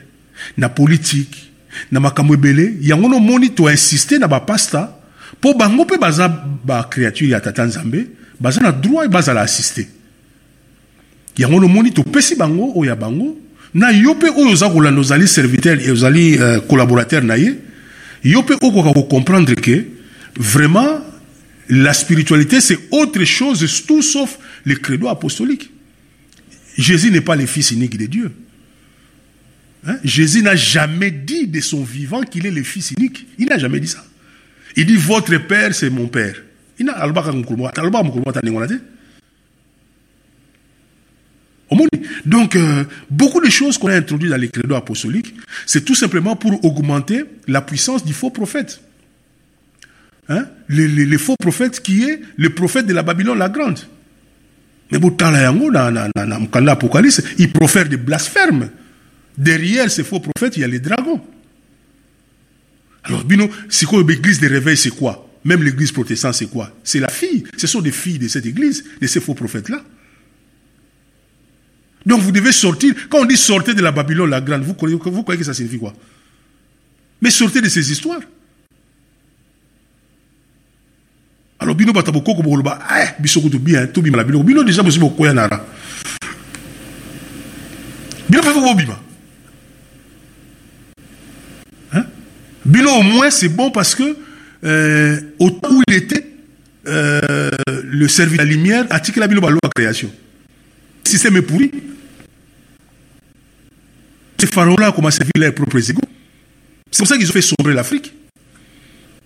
na 0.58 0.70
politique 0.70 1.52
na 1.92 2.00
makambo 2.00 2.34
ebele 2.34 2.78
yango 2.82 3.10
nomoni 3.10 3.52
toinsiste 3.52 4.20
na 4.20 4.28
bapasta 4.28 4.96
mpo 5.34 5.54
bango 5.54 5.84
mpe 5.84 5.98
baza 5.98 6.28
bacréature 6.28 7.30
ya 7.30 7.40
tata 7.40 7.66
nzambe 7.66 8.08
baza 8.40 8.62
na 8.62 8.72
droit 8.72 9.08
bazala 9.08 9.42
assiste 9.42 9.88
yango 11.38 11.60
nomoni 11.60 11.92
topesi 11.92 12.36
bango 12.36 12.74
oyo 12.76 12.90
ya 12.90 12.96
bango 12.96 13.38
na 13.74 13.92
yo 13.92 14.14
mpe 14.14 14.30
oyo 14.30 14.52
oza 14.52 14.70
kolanda 14.70 15.28
serviteur 15.28 15.78
ozali 15.92 16.36
uh, 16.36 16.60
collaborateur 16.68 17.24
na 17.24 17.38
ye 17.38 17.56
yo 18.24 18.42
mpe 18.42 18.54
okoka 18.62 18.94
kocomprendre 18.94 19.56
que 19.56 19.86
vraiment 20.38 21.00
la 21.70 21.94
spiritualité 21.94 22.62
c'est 22.62 22.80
autre 22.92 23.24
chose 23.24 23.84
tout 23.88 24.02
sauf 24.02 24.38
le 24.66 24.76
credo 24.76 25.08
apostolique 25.08 25.70
Jésus 26.78 27.12
n'est 27.12 27.22
pas 27.22 27.36
le 27.36 27.46
fils 27.46 27.72
unique 27.72 27.98
de 27.98 28.06
Dieu 28.06 28.32
Hein? 29.86 29.98
Jésus 30.04 30.42
n'a 30.42 30.56
jamais 30.56 31.12
dit 31.12 31.48
de 31.48 31.60
son 31.60 31.84
vivant 31.84 32.22
qu'il 32.22 32.46
est 32.46 32.52
le 32.52 32.64
fils 32.64 32.92
unique. 32.92 33.28
Il 33.38 33.48
n'a 33.48 33.58
jamais 33.58 33.80
dit 33.80 33.88
ça. 33.88 34.04
Il 34.76 34.86
dit 34.86 34.96
votre 34.96 35.38
père, 35.38 35.76
c'est 35.76 35.90
mon 35.90 36.08
père. 36.08 36.42
Il 36.80 36.86
donc, 42.26 42.56
euh, 42.56 42.84
beaucoup 43.10 43.42
de 43.42 43.50
choses 43.50 43.78
qu'on 43.78 43.88
a 43.88 43.96
introduites 43.96 44.32
dans 44.32 44.38
les 44.38 44.50
credos 44.50 44.76
apostoliques, 44.76 45.34
c'est 45.66 45.84
tout 45.84 45.96
simplement 45.96 46.36
pour 46.36 46.64
augmenter 46.64 47.26
la 47.48 47.62
puissance 47.62 48.06
du 48.06 48.14
faux 48.14 48.30
prophète. 48.30 48.82
Hein? 50.30 50.46
Le, 50.68 51.18
faux 51.18 51.36
prophète 51.40 51.82
qui 51.82 52.04
est 52.04 52.22
le 52.38 52.50
prophète 52.52 52.86
de 52.86 52.94
la 52.94 53.04
Babylone 53.04 53.38
la 53.38 53.50
Grande. 53.50 53.80
Mais 54.92 55.00
dans 55.00 56.66
l'Apocalypse, 56.66 57.22
il 57.38 57.52
profère 57.52 57.90
des 57.90 57.98
blasphèmes. 57.98 58.70
Derrière 59.38 59.90
ces 59.90 60.04
faux 60.04 60.20
prophètes, 60.20 60.58
il 60.58 60.62
y 60.62 60.64
a 60.64 60.68
les 60.68 60.80
dragons. 60.80 61.22
Alors, 63.04 63.24
Bino, 63.26 63.50
c'est 63.70 63.86
quoi 63.86 64.04
l'église 64.08 64.40
de 64.40 64.48
réveil, 64.48 64.78
c'est 64.78 64.92
quoi? 64.92 65.30
Même 65.44 65.64
l'église 65.64 65.92
protestante, 65.92 66.36
c'est 66.36 66.46
quoi? 66.46 66.72
C'est 66.84 67.00
la 67.00 67.10
fille. 67.10 67.44
Ce 67.58 67.68
sont 67.68 67.82
des 67.82 67.92
filles 67.92 68.20
de 68.20 68.28
cette 68.28 68.46
église, 68.46 68.84
de 69.02 69.08
ces 69.08 69.20
faux 69.20 69.34
prophètes-là. 69.34 69.84
Donc 72.06 72.22
vous 72.22 72.32
devez 72.32 72.52
sortir. 72.52 72.94
Quand 73.10 73.20
on 73.20 73.26
dit 73.26 73.38
sortez 73.38 73.74
de 73.74 73.82
la 73.82 73.92
Babylone 73.92 74.30
la 74.30 74.42
grande, 74.42 74.64
vous 74.64 74.74
croyez, 74.74 74.96
vous 74.96 75.24
que 75.24 75.44
ça 75.44 75.54
signifie 75.54 75.80
quoi? 75.80 75.94
Mais 77.22 77.30
sortez 77.30 77.62
de 77.62 77.70
ces 77.70 77.92
histoires. 77.92 78.20
Alors, 81.60 81.76
bino 81.76 81.94
bataboko 81.94 82.36
ko 82.36 82.44
boloba, 82.44 82.80
eh, 83.00 83.22
bisoko 83.22 83.48
to 83.48 83.58
bien, 83.58 83.86
bino. 83.86 84.44
Bino 84.44 84.64
nara. 85.34 85.66
Bino 92.66 92.90
au 92.92 93.04
moins 93.04 93.30
c'est 93.30 93.50
bon 93.50 93.72
parce 93.72 93.96
que 93.96 94.18
euh, 94.66 95.22
au 95.40 95.52
temps 95.52 95.72
où 95.72 95.82
il 95.88 95.94
était 95.94 96.26
euh, 96.88 97.50
le 97.84 98.08
service 98.08 98.38
de 98.38 98.44
la 98.44 98.50
lumière 98.50 98.86
a 98.90 99.00
tiré 99.00 99.22
la 99.22 99.28
Bilo 99.28 99.46
à 99.46 99.70
création. 99.74 100.12
Système 101.04 101.38
est 101.38 101.42
pourri. 101.42 101.72
Ces 104.40 104.48
pharaons-là 104.48 104.90
ont 104.90 104.94
commencé 104.94 105.18
à 105.22 105.26
servir 105.26 105.32
leurs 105.38 105.54
propres 105.54 105.90
égaux. 105.90 106.02
C'est 106.92 107.00
pour 107.00 107.08
ça 107.08 107.18
qu'ils 107.18 107.30
ont 107.30 107.34
fait 107.34 107.42
sombrer 107.42 107.74
l'Afrique. 107.74 108.14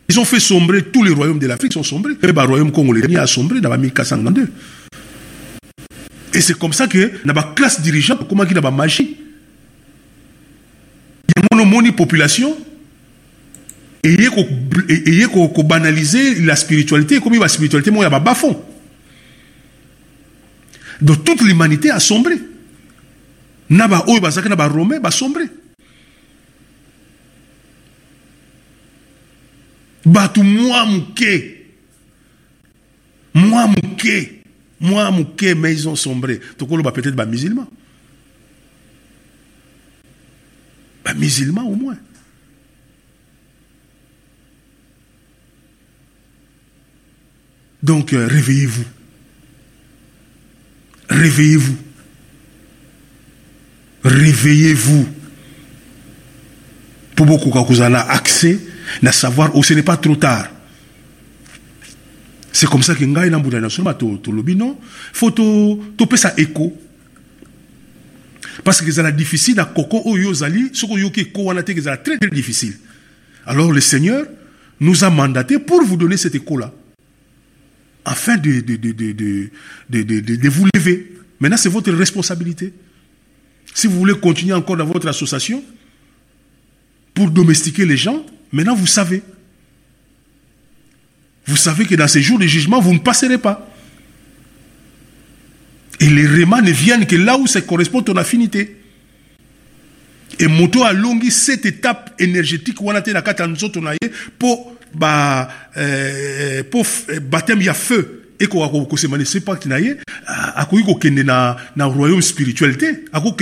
Ils 0.09 0.19
ont 0.19 0.25
fait 0.25 0.39
sombrer 0.39 0.83
tous 0.83 1.03
les 1.03 1.11
royaumes 1.11 1.39
de 1.39 1.47
l'Afrique, 1.47 1.73
sont 1.73 1.83
sombrés. 1.83 2.13
Le 2.21 2.31
royaume 2.31 2.71
congolais 2.71 3.15
a 3.17 3.27
sombré 3.27 3.59
dans 3.59 3.75
1492. 3.77 4.47
Et 6.33 6.41
c'est 6.41 6.57
comme 6.57 6.73
ça 6.73 6.87
que 6.87 7.11
la 7.25 7.33
classe 7.55 7.81
dirigeante, 7.81 8.27
comment 8.27 8.43
il 8.43 8.55
y 8.55 8.57
a 8.57 8.71
magie? 8.71 9.17
Il 11.29 11.43
y 11.43 11.59
a 11.59 11.79
une 11.81 11.95
population 11.95 12.55
ayez 14.03 15.27
ko 15.27 15.63
banaliser 15.63 16.35
la 16.45 16.55
spiritualité 16.55 17.19
comme 17.19 17.39
la 17.39 17.47
spiritualité 17.47 17.91
moi 17.91 18.03
ya 18.03 18.19
bas 18.19 18.35
fond 18.35 18.55
donc 21.01 21.23
toute 21.23 21.41
l'humanité 21.41 21.89
a 21.91 21.99
sombré. 21.99 22.35
Na 23.69 23.87
ba 23.87 24.03
oyo 24.07 24.21
bazaki 24.21 24.49
na 24.49 24.55
ba 24.55 24.67
romain 24.67 24.99
ba 24.99 25.11
sombré. 25.11 25.45
Bato 30.05 30.43
mwa 30.43 30.85
moke. 30.85 31.65
Mwa 33.33 33.67
moke. 33.67 34.41
Mwa 34.79 35.11
moke 35.11 35.55
mais 35.55 35.73
ils 35.73 35.87
ont 35.87 35.95
sombré. 35.95 36.39
Tokoloba 36.57 36.91
peut-être 36.91 37.15
ba 37.15 37.25
musulman 37.25 37.67
ba 41.07 41.13
musulman 41.13 41.63
au 41.63 41.75
moins. 41.75 41.97
Donc, 47.83 48.11
euh, 48.11 48.27
réveillez-vous. 48.27 48.83
Réveillez-vous. 51.09 51.77
Réveillez-vous. 54.03 55.07
Pour 57.15 57.25
beaucoup 57.25 57.49
quand 57.49 57.63
vous 57.63 57.81
avez 57.81 57.95
accès, 57.95 58.59
à 59.03 59.11
savoir 59.11 59.55
où 59.55 59.63
ce 59.63 59.73
n'est 59.73 59.83
pas 59.83 59.97
trop 59.97 60.15
tard. 60.15 60.47
C'est 62.51 62.67
comme 62.67 62.81
ça 62.81 62.95
que 62.95 63.05
ngai 63.05 63.29
na 63.29 63.37
mbuna 63.37 63.59
national 63.59 63.95
to 63.97 64.17
to 64.17 64.31
lobi 64.31 64.55
non 64.55 64.79
faut 65.13 65.29
to 65.29 65.79
to 65.95 66.15
ça 66.15 66.33
écho 66.37 66.75
parce 68.63 68.81
que 68.81 68.91
c'est 68.91 69.15
difficile 69.15 69.59
à 69.59 69.65
koko 69.65 70.01
oyo 70.05 70.33
zali 70.33 70.71
soko 70.73 70.95
wana 71.35 71.61
te 71.61 71.71
très 71.71 72.17
très 72.17 72.29
difficile 72.31 72.73
alors 73.45 73.71
le 73.71 73.79
Seigneur 73.79 74.25
nous 74.79 75.03
a 75.03 75.11
mandaté 75.11 75.59
pour 75.59 75.83
vous 75.83 75.97
donner 75.97 76.17
cet 76.17 76.33
écho 76.33 76.57
là 76.57 76.73
afin 78.07 78.37
de, 78.37 78.61
de, 78.61 78.77
de, 78.77 79.49
de, 79.89 80.49
vous 80.49 80.65
lever. 80.73 81.11
Maintenant, 81.41 81.57
c'est 81.57 81.67
votre 81.67 81.91
responsabilité. 81.91 82.71
Si 83.73 83.85
vous 83.85 83.97
voulez 83.97 84.17
continuer 84.17 84.53
encore 84.53 84.77
dans 84.77 84.85
votre 84.85 85.07
association 85.09 85.61
pour 87.13 87.29
domestiquer 87.29 87.85
les 87.85 87.97
gens, 87.97 88.25
maintenant 88.53 88.75
vous 88.75 88.87
savez. 88.87 89.21
Vous 91.45 91.57
savez 91.57 91.85
que 91.85 91.95
dans 91.95 92.07
ces 92.07 92.21
jours 92.21 92.39
de 92.39 92.47
jugement, 92.47 92.79
vous 92.79 92.93
ne 92.93 92.99
passerez 92.99 93.37
pas. 93.37 93.69
Et 95.99 96.09
les 96.09 96.25
remans 96.25 96.61
ne 96.61 96.71
viennent 96.71 97.05
que 97.05 97.17
là 97.17 97.37
où 97.37 97.45
ça 97.45 97.59
correspond 97.59 97.99
à 97.99 98.03
ton 98.03 98.15
affinité. 98.15 98.77
Et 100.39 100.47
moto 100.47 100.83
a 100.83 100.93
longi 100.93 101.29
cette 101.29 101.65
étape 101.65 102.15
énergétique 102.19 102.81
on 102.81 102.95
a 102.95 103.01
pour 104.39 104.76
ba 104.93 105.49
euh, 105.77 106.63
pour 106.63 106.85
baptême 107.21 107.59
il 107.59 107.65
y 107.65 107.69
a 107.69 107.73
feu 107.73 108.23
ekoka 108.39 108.85
kosemanise 108.89 109.39
pacte 109.41 109.65
na 109.65 109.79
ye 109.79 109.97
akoki 110.55 110.83
kokende 110.83 111.23
na, 111.23 111.57
na 111.75 111.85
royaume 111.85 112.21
spirituel 112.21 112.77
te 112.77 112.85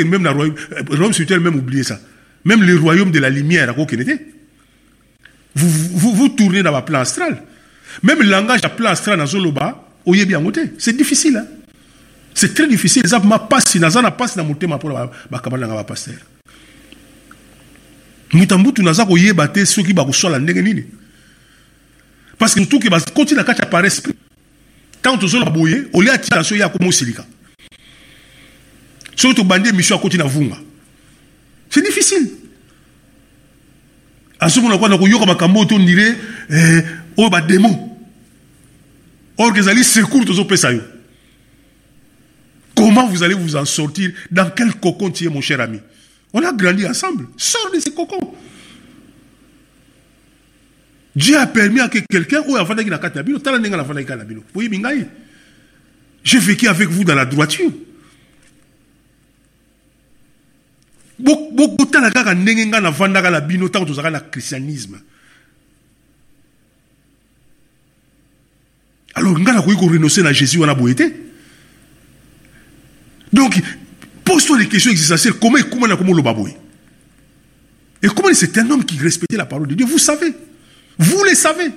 même 0.03 0.21
na 0.21 0.31
royaume, 0.31 0.55
euh, 0.71 0.83
royaume 0.89 1.13
spirituel 1.13 1.39
même 1.39 1.55
oublier 1.55 1.83
ça. 1.83 1.99
Même 2.43 2.61
le 2.61 2.77
royaume 2.77 3.11
de 3.11 3.19
la 3.19 3.29
lumière 3.29 3.73
vous, 5.55 6.29
tournez 6.29 6.61
dans 6.61 6.73
ma 6.73 6.81
plan 6.81 6.99
astral. 6.99 7.41
Même 8.03 8.21
le 8.21 8.29
langage 8.29 8.59
ya 8.61 8.69
plan 8.69 8.89
astral 8.89 9.17
nazoloba 9.17 9.85
oyebi 10.05 10.33
yango 10.33 10.51
te. 10.51 10.59
C'est 10.77 10.95
difficile 10.95 11.37
hein? 11.37 11.47
c'est 12.33 12.53
très 12.53 12.67
difficile. 12.67 13.03
Ma 13.23 13.39
pasi 13.39 13.79
na 13.79 13.89
na 13.89 14.43
motema 14.43 14.75
mpona 14.75 15.09
bakabali 15.31 15.61
nanga 15.61 15.75
bapaster 15.75 16.15
muta 18.33 18.57
mbutu 18.57 18.83
naza 18.83 19.05
ndenge 20.39 20.61
nini 20.61 20.83
parce 22.37 22.55
que 22.55 22.61
tuki 22.65 22.89
bakoti 22.89 23.35
na 23.35 23.43
kati 23.43 23.61
ya 23.61 23.67
par 23.67 23.85
esprit 23.85 24.15
ntango 24.99 25.17
tozoloba 25.17 25.51
boye 25.51 25.87
olia 25.93 26.13
atia 26.13 26.43
so 26.43 26.55
ye 26.55 26.63
akoma 26.63 26.89
osilika 26.89 27.25
soki 29.15 29.35
tobandi 29.35 29.69
émission 29.69 29.95
akoti 29.95 30.17
na 30.17 30.25
vunga. 30.25 30.57
C'est 31.75 31.81
difficile. 31.81 32.31
Azomona 34.39 34.77
kwa 34.77 34.89
na 34.89 34.97
koyoka 34.97 35.25
makambo 35.25 35.59
oyo 35.59 35.67
tondire 35.67 36.15
eh, 36.49 36.83
oyo 37.17 37.29
badémon 37.29 37.97
or 39.37 39.51
que 39.51 39.59
ezali 39.59 39.83
secours 39.83 40.25
tozopesa 40.25 40.71
yo. 40.71 40.81
Comment 42.75 43.07
vous 43.07 43.23
allez 43.23 43.33
vous 43.33 43.55
en 43.55 43.65
sortir? 43.65 44.11
Dans 44.31 44.49
quel 44.49 44.73
cocon 44.75 45.11
tu 45.11 45.25
es 45.25 45.29
mon 45.29 45.41
cher 45.41 45.59
ami? 45.59 45.79
On 46.33 46.43
a 46.43 46.53
grandi 46.53 46.85
ensemble. 46.85 47.27
Sors 47.35 47.71
de 47.73 47.79
ce 47.79 47.89
cocon 47.89 48.33
Dieu 51.15 51.37
a 51.37 51.47
permis 51.47 51.79
à 51.79 51.87
que 51.87 51.99
quelqu'un 51.99 52.41
avandaki 52.57 52.89
na 52.89 52.97
kati 52.97 53.17
na 53.17 53.23
bino 53.23 53.39
tala 53.39 53.57
ndenge 53.59 53.75
navandaki 53.77 54.05
kati 54.07 54.19
na 54.19 54.25
bino 54.25 54.43
boyebi 54.53 54.79
ngai 54.79 55.07
j'ai 56.23 56.39
vécu 56.39 56.67
avec 56.67 56.89
vous 56.89 57.03
dans 57.03 57.13
la 57.15 57.25
droiture. 57.25 57.71
Bo- 61.19 61.51
bo- 61.53 61.75
botala 61.77 62.11
kaka 62.11 62.33
ndenge 62.35 62.65
ngai 62.65 62.81
navandaka 62.81 63.31
na 63.31 63.39
bino 63.41 63.67
ntango 63.67 63.85
tozalaka 63.85 64.11
na 64.11 64.19
christianisme. 64.19 64.97
Alors 69.13 69.39
ngai 69.39 69.53
nakoki 69.55 69.77
korenonce 69.77 70.17
na 70.21 70.33
jésus 70.33 70.57
wana 70.57 70.75
boye 70.75 70.95
te 70.95 71.03
donc 73.31 73.61
pose-toi 74.25 74.57
des 74.57 74.67
questions 74.67 74.91
existentielles. 74.91 75.35
Comment 75.39 75.57
ekuma 75.57 75.87
na 75.87 75.95
komoloba 75.95 76.33
boye 76.33 76.53
et 78.03 78.07
comment 78.09 78.33
c'est 78.33 78.57
un 78.57 78.69
homme 78.69 78.83
qui 78.83 78.99
respectait 78.99 79.37
la 79.37 79.45
parole 79.45 79.67
de 79.67 79.75
Dieu? 79.75 79.85
Vous 79.85 79.97
savez 79.97 80.33
vous 80.97 81.23
le 81.23 81.35
savez. 81.35 81.71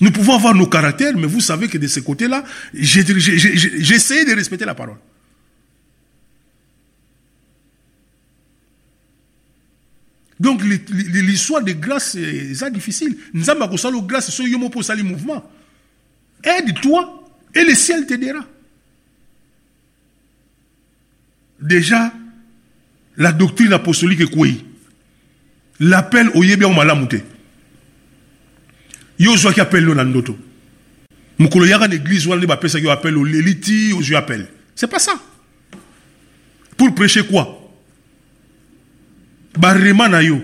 Nous 0.00 0.12
pouvons 0.12 0.34
avoir 0.34 0.54
nos 0.54 0.66
caractères 0.66 1.16
mais 1.16 1.26
vous 1.26 1.40
savez 1.40 1.68
que 1.68 1.78
de 1.78 1.86
ce 1.86 2.00
côté-là 2.00 2.44
essayé 2.74 4.24
de 4.24 4.34
respecter 4.34 4.64
la 4.64 4.74
parole. 4.74 4.98
Donc 10.38 10.62
l'histoire 10.62 11.62
de 11.64 11.72
grâce 11.72 12.14
eza 12.14 12.70
difficile. 12.70 13.16
Nzambe 13.34 13.62
akosala 13.62 13.98
grâce 14.02 14.38
moko 14.40 14.78
osali 14.78 15.02
mouvement 15.02 15.50
aide-toi 16.44 17.28
et 17.54 17.64
le 17.64 17.74
ciel 17.74 18.06
t'aidera. 18.06 18.44
Déjà 21.60 22.12
la 23.16 23.32
doctrine 23.32 23.72
apostolique 23.72 24.20
ekwei 24.20 24.64
l'appel 25.80 26.30
oyebi 26.34 26.62
yango 26.62 26.76
malamu 26.76 27.08
te. 27.08 27.22
Yo 29.18 29.32
ozwaki 29.32 29.60
appel 29.60 29.84
no 29.84 29.94
na 29.94 30.04
ndoto. 30.04 30.36
Mokolo 31.38 31.66
yaka 31.66 31.88
na 31.88 31.94
église 31.94 32.26
wana 32.26 32.42
nde 32.42 32.48
bapesaki 32.48 32.84
yo 32.84 32.90
appel 32.90 33.16
oleli 33.16 33.60
ti 33.60 33.92
ozwi 33.92 34.16
appel. 34.16 34.46
C'est 34.74 34.86
pas 34.86 34.98
ça. 34.98 35.20
Pour 36.76 36.94
prêcher 36.94 37.26
quoi? 37.26 37.72
Barema 39.56 40.08
na 40.08 40.22
yo. 40.22 40.40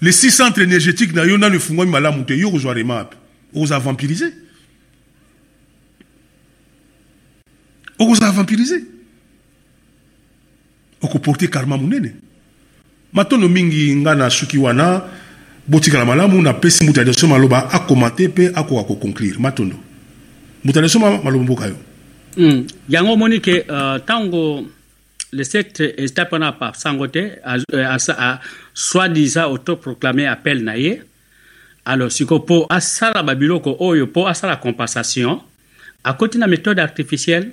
Les 0.00 0.12
six 0.12 0.30
centres 0.30 0.60
énergétiques 0.60 1.14
na 1.14 1.24
yo 1.24 1.38
nano 1.38 1.54
efungwami 1.56 1.90
malamu 1.90 2.24
te 2.24 2.34
yo 2.34 2.50
kozwa 2.50 2.74
rema 2.74 2.94
wapi 2.94 3.16
okozala 3.54 3.80
vampirise 3.80 4.32
okozala 7.98 8.32
vampirise 8.32 8.84
karma 11.50 11.76
monene 11.76 12.14
matondo 13.12 13.48
mingi 13.48 13.96
nga 13.96 14.14
na 14.14 14.30
suki 14.30 14.58
wana 14.58 15.02
botikala 15.68 16.04
malamu 16.04 16.42
napesi 16.42 16.84
moto 16.84 17.00
ya 17.00 17.04
liboso 17.04 17.26
maloba 17.28 17.70
akoma 17.72 18.10
te 18.10 18.28
mpe 18.28 18.50
akoka 18.54 18.84
koconclure 18.84 19.38
matondo 19.38 19.76
moto 20.64 20.78
ya 20.78 20.82
liboso 20.82 20.98
ma- 20.98 21.22
maloba 21.22 21.44
mboka 21.44 21.66
yo 21.66 21.76
Mm. 22.38 22.66
yango 22.88 23.12
omoni 23.12 23.40
ke 23.40 23.64
uh, 23.68 23.96
ntango 23.96 24.66
le 25.32 25.44
secte 25.44 25.94
ezita 25.96 26.24
mpona 26.24 26.48
apasango 26.48 27.06
te 27.06 27.32
a- 27.44 27.56
eh, 27.72 27.90
asa- 27.90 28.16
a- 28.18 28.40
soi-disant 28.74 29.44
autoproclame 29.48 30.28
appel 30.28 30.62
na 30.62 30.74
ye 30.76 31.00
alors 31.84 32.12
sikoyo 32.16 32.40
mpo 32.40 32.66
asala 32.68 33.22
babiloko 33.22 33.76
oyo 33.80 34.06
mpo 34.06 34.28
asala 34.28 34.56
compensation 34.56 35.40
akoti 36.04 36.38
na 36.38 36.46
méthode 36.46 36.78
artificielle 36.78 37.48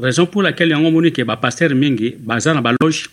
raison 0.00 0.26
pour 0.26 0.42
laquelle 0.42 0.70
yango 0.70 0.88
omoni 0.88 1.10
ke 1.12 1.24
bapaster 1.24 1.74
mingi 1.74 2.14
baza 2.18 2.54
na 2.54 2.62
baloge 2.62 3.08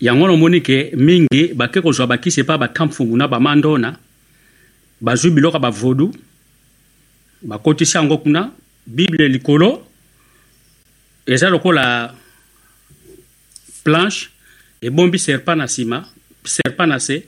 yango 0.00 0.26
nomoni 0.26 0.60
ke 0.60 0.92
mingi 0.96 1.54
bake 1.54 1.80
kozwa 1.80 2.06
bakisi 2.06 2.40
epa 2.40 2.58
batamfumu 2.58 3.16
na 3.16 3.28
bamandona 3.28 3.96
bazwi 5.00 5.30
biloko 5.30 5.56
ya 5.56 5.60
bavodu 5.60 6.14
bakotisi 7.42 7.96
yango 7.96 8.18
kuna 8.18 8.50
bible 8.86 9.28
likolo 9.28 9.86
eza 11.26 11.50
lokola 11.50 12.14
planche 13.84 14.28
ebombi 14.82 15.18
serpent 15.18 15.58
na 15.58 15.64
nsima 15.64 16.04
serpent 16.44 16.88
na 16.88 16.98
se. 16.98 17.24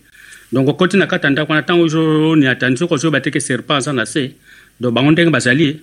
Donc 0.52 0.68
okoti 0.68 0.97
na 0.97 1.07
kati 1.07 1.26
ya 1.26 1.31
ndako 1.31 1.52
wana 1.52 1.62
ntango 1.62 1.84
ozoni 1.84 2.47
atandi 2.47 2.78
soki 2.78 2.94
ozoyeba 2.94 3.20
te 3.20 3.31
ke 3.31 3.40
serpent 3.40 3.78
aza 3.78 3.92
na 3.92 4.07
se 4.07 4.34
donc 4.81 4.94
bango 4.94 5.10
ndenge 5.10 5.31
bazali 5.31 5.81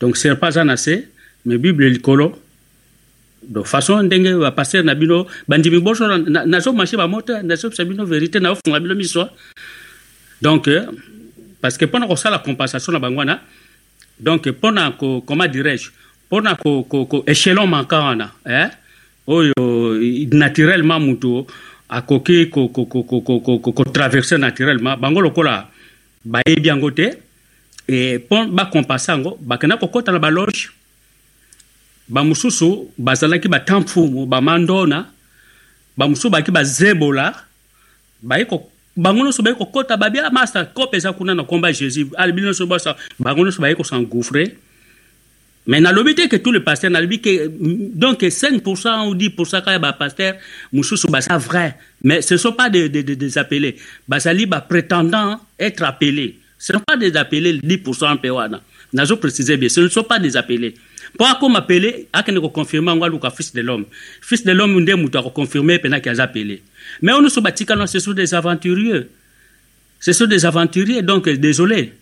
donc 0.00 0.16
serpent 0.16 0.48
aza 0.48 0.64
na 0.64 0.76
se 0.76 1.06
mais 1.44 1.58
bible 1.58 1.88
likolo 1.90 2.38
donc 3.48 3.66
façon 3.66 4.02
ndenge 4.02 4.34
bapaster 4.38 4.84
na 4.84 4.94
bino 4.94 5.26
bandimi 5.48 5.80
boso 5.80 6.06
na- 6.06 6.44
nazomarche 6.46 6.96
bamota 6.96 7.42
nazopesa 7.42 7.84
bino 7.84 8.04
vérité 8.04 8.40
naofunga 8.40 8.78
bino 8.80 8.94
miso. 8.94 9.28
Donc 10.42 10.68
euh, 10.68 10.86
parce 11.60 11.76
que 11.78 11.84
mpona 11.86 12.06
kosala 12.06 12.38
compensation 12.38 12.92
na 12.92 12.98
bango 12.98 13.18
wana 13.18 13.40
donc 14.20 14.46
mpona 14.46 14.90
ko 14.92 15.22
comment 15.26 15.48
dirais-je 15.48 15.90
mpona 16.26 16.54
ko, 16.54 16.82
ko, 16.84 17.06
ko 17.06 17.24
échelon 17.26 17.66
manquant 17.66 18.04
wana 18.04 18.32
eh? 18.46 18.68
oyo 19.26 19.52
naturellement 20.32 21.00
moto 21.00 21.46
akoki 21.88 22.50
kotraverse 22.50 22.72
ko, 22.74 22.84
ko, 22.84 23.02
ko, 23.02 23.20
ko, 23.20 23.40
ko, 23.40 23.58
ko, 23.58 23.72
ko 23.72 23.84
traverse 23.84 24.32
naturellement. 24.34 24.96
Bango 24.98 25.20
lokola 25.20 25.70
bayebi 26.24 26.68
yango 26.68 26.90
te 26.90 27.14
e 27.88 28.18
mpo 28.18 28.44
bakompense 28.52 29.08
yango 29.10 29.38
bakenda 29.40 29.76
kokɔta 29.76 30.12
na 30.12 30.18
baloge 30.18 30.68
bamosusu 32.08 32.90
bazalaki 32.98 33.48
batamfumu 33.48 34.26
bamandona 34.26 35.06
bamosusu 35.96 36.30
baki 36.30 36.50
bazebola. 36.50 37.34
Bango 38.98 39.22
nyonso 39.24 39.42
baye 39.42 39.54
kokɔta 39.54 39.96
babi 39.96 40.18
"Ah, 40.18 40.30
masa 40.30 40.64
kope 40.64 40.96
eza 40.96 41.12
kuna 41.12 41.32
na 41.34 41.44
komba 41.44 41.70
jésus. 41.72 42.10
Nyonso 42.34 42.66
basa 42.66 42.96
bango 43.18 43.44
nyonso 43.44 43.62
mais 45.68 45.82
nalobi 45.82 46.14
te 46.14 46.26
ke 46.28 46.36
tout 46.40 46.50
le 46.50 46.64
pasteur 46.64 46.90
nalobi 46.90 47.20
ke 47.20 47.46
donc 47.94 48.22
5% 48.22 49.06
ou 49.06 49.14
10 49.14 49.30
kaka 49.50 49.72
ya 49.72 49.78
bapasteur 49.78 50.34
mosusu 50.72 51.08
baza 51.08 51.36
vrai. 51.36 51.76
Mais 52.02 52.22
ce 52.22 52.38
sont 52.38 52.52
pas 52.52 52.70
des, 52.70 52.88
des, 52.88 53.38
appelés. 53.38 53.76
Bazali 54.08 54.46
baprétendant 54.46 55.38
être 55.58 55.82
appelés. 55.84 56.38
Ce 56.58 56.72
sont 56.72 56.80
pas 56.80 56.96
des 56.96 57.14
appelés 57.16 57.60
10 57.62 57.76
mpe 57.84 58.30
wana. 58.30 58.62
Nazo 58.94 59.16
préciser 59.18 59.58
bien 59.58 59.68
ce 59.68 59.80
ne 59.82 59.88
sont 59.88 60.04
pas 60.04 60.18
des 60.18 60.38
appelés 60.38 60.74
mpo 61.14 61.24
akoma 61.26 61.58
apele 61.58 62.06
akende 62.12 62.40
koconfirme 62.40 62.88
yango 62.90 63.04
aluka 63.04 63.30
fils 63.30 63.52
de 63.54 63.60
l'homme. 63.62 63.84
Fils 64.20 64.44
de 64.44 64.52
l'homme 64.52 64.80
nde 64.80 64.94
moto 64.94 65.18
akoconfirme 65.18 65.78
penaki 65.78 66.08
aza 66.08 66.24
apele 66.24 66.60
mais 67.02 67.12
oyo 67.14 67.22
nyonso 67.22 67.40
batikana 67.40 67.86
ce 67.86 67.98
sont 67.98 68.12
des 68.14 68.34
aventurieux 68.34 69.08
ce 70.00 70.12
sont 70.12 70.26
des 70.26 70.44
aventuriers 70.46 71.02
donc 71.02 71.28
désolé. 71.28 71.92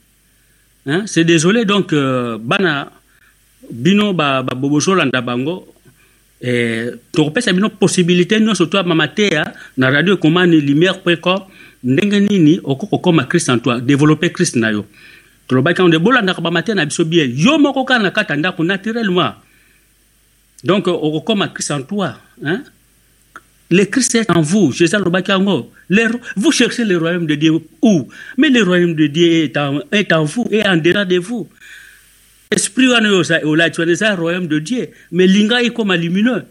Hein? 0.87 1.03
c'est 1.07 1.25
désolé 1.25 1.65
donc 1.65 1.93
euh, 1.93 2.39
bana 2.39 2.93
bino 3.71 4.13
ba- 4.13 4.43
ba- 4.43 4.55
bozolanda 4.55 5.21
bango. 5.21 5.73
Eh, 6.41 6.91
tokopesa 7.13 7.53
bino 7.53 7.71
possibilité 7.71 8.39
nyonso 8.41 8.67
to 8.67 8.77
amama 8.79 9.09
te 9.09 9.29
ya 9.33 9.55
na 9.77 9.91
radio 9.91 10.15
ekomani 10.15 10.61
lumière 10.61 11.01
com 11.21 11.41
ndenge 11.83 12.21
nini 12.21 12.61
okoki 12.63 12.91
kokóma 12.91 13.25
christ 13.25 13.49
en 13.49 13.59
toi 13.59 13.81
développer 13.81 14.31
christ 14.33 14.57
na 14.57 14.71
yo 14.73 14.85
tolobaki 15.49 15.81
yango 15.81 15.89
nde 15.89 15.99
bolandaka 15.99 16.75
na 16.75 16.85
biso 16.87 17.05
bien 17.05 17.33
yo 17.37 17.59
moko 17.59 17.85
kaka 17.85 18.03
na 18.03 18.11
kati 18.11 18.33
ya 18.33 18.37
ndako 18.37 18.65
naturellement 18.65 19.35
donc 20.65 20.87
okokóma 20.89 21.49
christ 21.49 21.71
en 21.71 21.83
toi 21.83 22.15
hein? 22.43 22.63
Le 23.71 23.85
Christ 23.85 24.15
est 24.15 24.31
en 24.31 24.43
vous. 24.43 24.73
Jésus 24.73 24.97
Lobakango. 24.97 25.73
Vous 26.37 26.53
cherchez 26.53 26.85
le 26.85 26.99
royaume 26.99 27.27
de 27.27 27.35
Dieu 27.35 27.53
où? 27.83 28.09
Mais 28.37 28.49
le 28.49 28.63
royaume 28.63 28.95
de 28.95 29.07
Dieu 29.09 29.45
est 29.45 29.57
en, 29.57 29.81
en 30.13 30.25
vous 30.25 30.47
et 30.51 30.67
en 30.67 30.77
dedans 30.77 31.05
de 31.05 31.19
vous. 31.19 31.49
Esprit 32.51 32.87
wana 32.87 33.11
ola 33.43 33.71
tu 33.71 33.83
es 33.83 34.03
un 34.05 34.15
royaume 34.15 34.47
de 34.47 34.61
Dieu. 34.61 34.89
Mais 35.11 35.27
linga 35.27 35.69
comme 35.71 35.93
lumineux. 35.95 36.45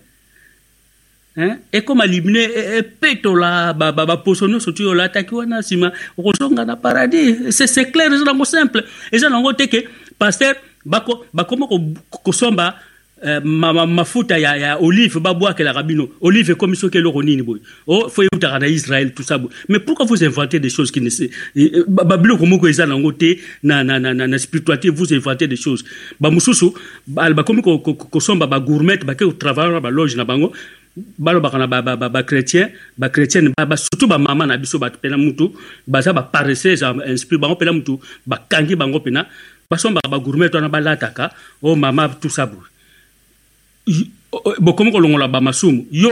Hein? 1.37 1.57
Et 1.73 1.81
comme 1.83 2.01
lumineux 2.03 2.39
et 2.39 2.81
peto 2.81 3.35
la 3.35 3.73
ba 3.73 3.91
ba 3.91 4.05
ba 4.05 4.17
posono 4.17 4.59
sotu 4.59 4.85
ola 4.87 5.09
taki 5.09 5.35
wana 5.35 5.61
sima 5.61 5.91
okosonga 6.17 6.63
na 6.63 6.75
paradis. 6.75 7.51
C'est 7.51 7.91
clair, 7.91 8.09
c'est 8.11 8.45
simple. 8.45 8.85
Et 9.11 9.19
ça 9.19 9.29
nango 9.29 9.53
teke 9.53 9.87
pasteur 10.17 10.55
bako 10.85 11.25
bakoma 11.33 11.67
ko 11.67 12.31
somba 12.31 12.75
Euh, 13.23 13.39
mafuta 13.41 14.37
ya, 14.37 14.57
ya 14.57 14.77
olive 14.77 15.21
babwakelaka 15.21 15.83
bino 15.83 16.09
olive 16.19 16.51
ekomi 16.51 16.75
soki 16.75 16.97
eloko 16.97 17.23
nini 17.23 17.41
boye 17.41 17.61
o 17.87 18.09
fo 18.09 18.23
eutaka 18.23 18.59
na 18.59 18.67
israel 18.67 19.13
tout 19.13 19.23
ça 19.23 19.39
mais 19.69 19.79
pourquoi 19.79 20.05
vous 20.05 20.21
inventez 20.21 20.59
des 20.59 20.69
choses 20.69 20.91
qui 20.91 20.99
ne 20.99 21.09
babiloko 21.87 22.45
moko 22.45 22.67
eza 22.67 22.85
nango 22.85 23.13
te 23.13 23.39
na, 23.63 23.85
na, 23.85 23.99
na, 23.99 24.13
na, 24.13 24.27
na 24.27 24.37
spiritualité 24.37 24.89
vous 24.89 25.13
inventez 25.13 25.47
des 25.47 25.55
choses 25.55 25.85
bamosusu 26.19 26.65
bakomi 27.07 27.61
kosomba 27.63 28.47
bagourmet 28.47 28.97
bake 28.97 29.23
kotravaille 29.23 29.71
na 29.71 29.79
baloge 29.79 30.17
na 30.17 30.25
bango 30.25 30.51
balobaka 30.95 31.57
na 31.57 31.67
bachrétien 32.09 32.69
bachrétienne 32.97 33.51
surtout 33.75 34.07
bamama 34.07 34.45
na 34.45 34.57
biso 34.57 34.79
bato 34.79 34.97
mpena 34.97 35.17
mutu 35.17 35.51
baza 35.87 36.13
baparesseuse 36.13 36.83
inspire 37.07 37.39
bango 37.39 37.55
mpena 37.55 37.73
mutu 37.73 37.99
bakangi 38.25 38.75
bango 38.75 38.99
mpena 38.99 39.27
basombaka 39.69 40.09
bagourmet 40.09 40.53
wana 40.53 40.69
balataka 40.69 41.31
o 41.61 41.75
mama 41.75 42.07
boye 42.07 42.75
bokomi 44.59 44.91
kolongola 44.91 45.27
bamasumu 45.27 45.87
yo 45.91 46.11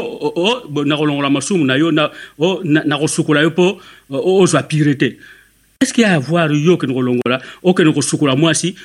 na 0.85 0.97
kolongola 0.97 1.29
masumu 1.29 1.65
na 1.65 1.75
yo 1.75 1.91
na 1.91 2.97
kosukola 2.97 3.41
yo 3.41 3.49
mpo 3.49 3.81
ozwa 4.09 4.63
pire 4.63 4.95
te 4.95 5.17
estce 5.83 6.01
ya 6.01 6.15
avoir 6.15 6.51
yo 6.51 6.73
okende 6.73 6.93
kolongola 6.93 7.41
okende 7.61 7.93
kosukola 7.93 8.35
mwasi 8.35 8.75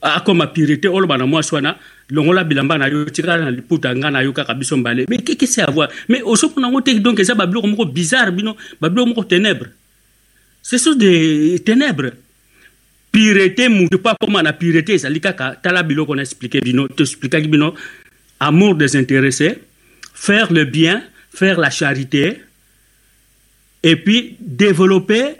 akoma 0.00 0.46
pire 0.46 0.76
te 0.76 0.88
oloba 0.88 1.18
na 1.18 1.26
mwasi 1.26 1.54
wana 1.54 1.76
longola 2.10 2.44
bilamba 2.44 2.78
na 2.78 2.86
yo 2.86 3.04
tikala 3.04 3.44
na 3.44 3.50
liputa 3.50 3.94
nga 3.96 4.10
na 4.10 4.22
yo 4.22 4.32
kaka 4.32 4.54
biso 4.54 4.76
mbale. 4.76 5.06
Mais 5.08 5.18
qu'est-ce 5.18 5.60
ya 5.60 5.66
avoir 5.66 5.88
mais 6.08 6.22
osomona 6.22 6.68
yango 6.68 6.80
te 6.80 6.98
donc 7.00 7.18
eza 7.18 7.34
babiloko 7.34 7.66
moko 7.66 7.84
bizarre 7.86 8.30
bino 8.30 8.56
babiloko 8.80 9.08
moko 9.08 9.24
ténèbre. 9.24 9.66
Ce 10.62 10.78
sont 10.78 10.94
des 10.94 11.60
ténèbres. 11.64 12.12
Pureté 13.10 13.68
mutu 13.68 13.96
mpo 13.96 14.08
akóma 14.08 14.42
na 14.42 14.52
pureté 14.52 14.94
ezali 14.94 15.20
kaka 15.20 15.56
tala 15.62 15.82
biloko 15.82 16.14
na 16.14 16.22
explike 16.22 16.62
bino 16.62 16.88
toexplikaki 16.88 17.48
bino. 17.48 17.74
Amour 18.40 18.74
désintéressé 18.74 19.58
faire 20.14 20.52
le 20.52 20.64
bien 20.64 21.02
faire 21.32 21.60
la 21.60 21.70
charité 21.70 22.42
et 23.82 23.96
puis 23.96 24.36
développer 24.40 25.36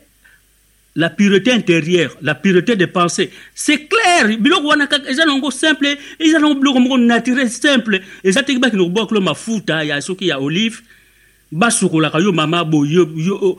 la 0.94 1.08
pureté 1.10 1.52
intérieure 1.52 2.16
la 2.20 2.34
pureté 2.34 2.76
de 2.76 2.84
pensée 2.86 3.30
c'est 3.54 3.88
clair. 3.88 4.36
Biloko 4.38 4.68
wana 4.68 4.86
kaka 4.86 5.10
eza 5.10 5.24
simple. 5.50 5.96
Eza 6.18 6.38
nango 6.38 6.54
biloko 6.60 6.80
moko 6.80 6.98
naturel 6.98 7.50
simple. 7.50 8.02
Eza 8.22 8.42
teki 8.42 8.58
bakende 8.58 8.84
kobwakilo 8.84 9.20
mafuta 9.20 9.84
ya 9.84 10.00
soki 10.00 10.26
ya 10.28 10.38
olive. 10.38 10.82
Basukolaka 11.50 12.18
yo 12.18 12.32
mama 12.32 12.64
boye 12.64 12.92
yo, 12.92 13.08
yo 13.16 13.58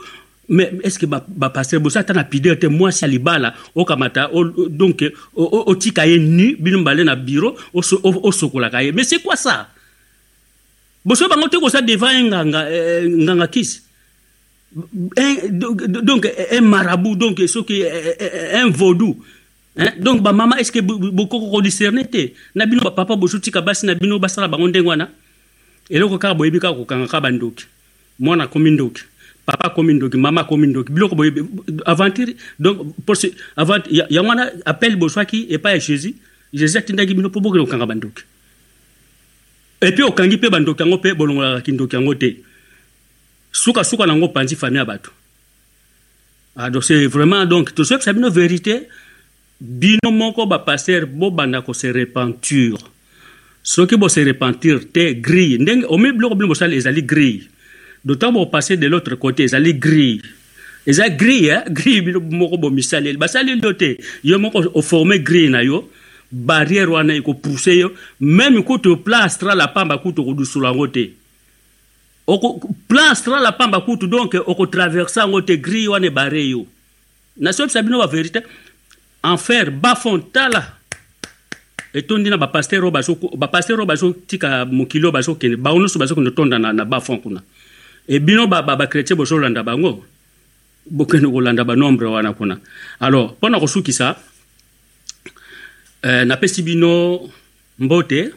mais 0.49 0.71
est-ce 0.83 0.99
que 0.99 1.05
bapasteur 1.05 1.79
boso 1.79 1.99
ata 1.99 2.13
na 2.13 2.23
pideur 2.23 2.59
te? 2.59 2.67
Mwasi 2.67 3.05
ya 3.05 3.07
libala 3.07 3.55
okamata 3.75 4.29
donc 4.69 5.03
otika 5.33 6.05
ye 6.05 6.19
nu 6.19 6.55
bino 6.59 6.79
mbale 6.79 7.03
na 7.03 7.15
bureau 7.15 7.55
osokolaka 7.73 8.83
ye. 8.83 8.91
Mais 8.91 9.03
c'est 9.03 9.21
quoi 9.23 9.35
ça? 9.35 9.69
Boso 11.05 11.27
bango 11.27 11.47
te 11.47 11.57
kosa 11.57 11.81
devant 11.81 12.07
un 12.07 12.23
nganga 12.23 12.65
nganga 13.07 13.47
kisi 13.47 13.81
donc 14.73 16.27
un 16.51 16.61
marabout 16.61 17.15
donc 17.15 17.39
soki 17.47 17.83
un 18.53 18.69
vaudou. 18.69 19.23
Hein? 19.77 19.91
donc 19.99 20.21
bamama 20.21 20.59
est 20.59 20.65
ce 20.65 20.71
que 20.71 20.79
bokoko 20.79 21.49
kodiscerne 21.49 22.05
te 22.05 22.33
na 22.53 22.65
bino 22.65 22.83
bapapa 22.83 23.15
boso 23.15 23.39
tika 23.39 23.61
basi 23.61 23.87
na 23.87 23.95
bino 23.95 24.19
basala 24.19 24.47
bango 24.47 24.67
ndenge 24.67 24.87
wana 24.87 25.09
eloko 25.89 26.19
kaka 26.19 26.35
boyebi 26.35 26.59
kaka 26.59 26.75
kokanga 26.75 27.07
ka 27.07 27.21
bandoki 27.21 27.65
mwana 28.19 28.43
akomi 28.43 28.71
ndoki 28.71 29.01
papa 29.45 29.65
akomi 29.65 29.93
ndoki 29.93 30.17
mama 30.17 30.41
akomi 30.41 30.67
ndoki 30.67 30.91
biloko 30.91 31.15
boye 31.15 31.33
aventure 31.85 32.35
donc 32.59 32.95
yango 34.09 34.29
wana 34.29 34.51
appel 34.65 34.95
bozwaki 34.95 35.47
epai 35.49 35.73
ya 35.73 35.79
jésus. 35.79 36.13
Jésus 36.53 36.77
atindaki 36.77 37.13
bino 37.13 37.29
mpo 37.29 37.39
bokende 37.39 37.65
kokanga 37.65 37.85
bandoki 37.85 38.23
epuis 39.81 40.05
okangi 40.05 40.37
mpe 40.37 40.49
bandoki 40.49 40.83
yango 40.83 40.97
mpe 40.97 41.13
bolongolaka 41.13 41.61
kindoki 41.61 41.95
yango 41.95 42.15
te 42.15 42.37
sukasuka 43.53 44.05
nango 44.05 44.27
panzi 44.27 44.55
fami 44.55 44.77
ya 44.77 44.85
bato. 44.85 45.11
Ah, 46.55 46.69
donc 46.69 46.83
c'est 46.83 47.07
vraiment 47.07 47.45
donc 47.45 47.73
tozoyebisa 47.73 48.13
bino 48.13 48.29
vérité. 48.29 48.87
Bino 49.61 50.11
moko 50.11 50.45
bapaster 50.45 51.05
bobanda 51.05 51.61
kose 51.61 51.85
repenture. 51.85 52.77
Soki 53.63 53.95
bose 53.95 54.17
repentir 54.25 54.91
te 54.91 55.13
grille. 55.13 55.59
Ndenge 55.61 55.85
omi 55.87 56.11
biloko 56.11 56.35
bino 56.35 56.47
bosala 56.47 56.75
ezali 56.75 57.03
grille. 57.03 57.47
D'autant 58.03 58.33
bopase 58.33 58.73
de 58.73 58.87
l'autre 58.87 59.15
côté 59.15 59.43
ezali 59.43 59.73
grille. 59.73 60.21
Eza 60.85 61.09
grille 61.09 61.49
eh? 61.49 61.71
grille 61.71 62.01
bino 62.01 62.19
moko 62.19 62.57
bomisaleli 62.57 63.17
basaleli 63.17 63.61
yo 64.23 64.39
moko 64.39 64.61
grille 65.19 65.49
na 65.49 65.63
yo. 65.63 65.89
Barrière 66.31 66.89
wana 66.89 67.15
ekopousse 67.15 67.77
yo. 67.77 67.93
Même 68.19 68.63
kutu 68.63 68.97
plan 68.97 69.21
astral 69.21 69.61
apamba 69.61 69.97
kutu 69.97 70.21
okodusula 70.21 70.69
yango 70.69 70.87
plan 72.87 73.11
astral 73.11 73.45
apamba 73.45 73.81
kutu 73.81 74.07
donc 74.07 74.33
okotraverse 74.33 75.19
yango 75.19 75.41
te 75.41 75.57
grille 75.57 75.87
wana 75.87 76.07
ebare 76.07 76.49
yo. 76.49 76.65
Nasoyebisa 77.37 77.81
bino 77.81 77.99
bavérité 77.99 78.43
enfer 79.23 79.71
bafon 79.71 80.19
tala. 80.31 80.77
Etondi 81.93 82.29
na 82.29 82.37
bapaster 82.37 82.83
oyo 82.83 82.91
bapaster 83.37 83.75
oyo 83.75 83.85
bazotika 83.85 84.65
mokili 84.65 85.05
oyo 85.05 85.11
bazokende 85.11 85.57
bango 85.57 85.79
nyonso 85.79 85.99
bazokende 85.99 86.31
tonda 86.31 86.59
na, 86.59 86.73
na 86.73 86.85
bafon 86.85 87.17
kuna. 87.19 87.41
E 88.07 88.19
bino 88.19 88.47
bakretien 88.47 89.17
bozolanda 89.17 89.63
bango 89.63 90.05
bokende 90.89 91.27
kolanda 91.27 91.63
banombre 91.63 92.07
wana 92.07 92.33
kuna. 92.33 92.57
Alors 92.99 93.31
mpo 93.31 93.49
na 93.49 93.59
kosukisa 93.59 94.15
eh, 96.03 96.25
napesi 96.25 96.61
bino 96.61 97.29
mbote 97.79 98.33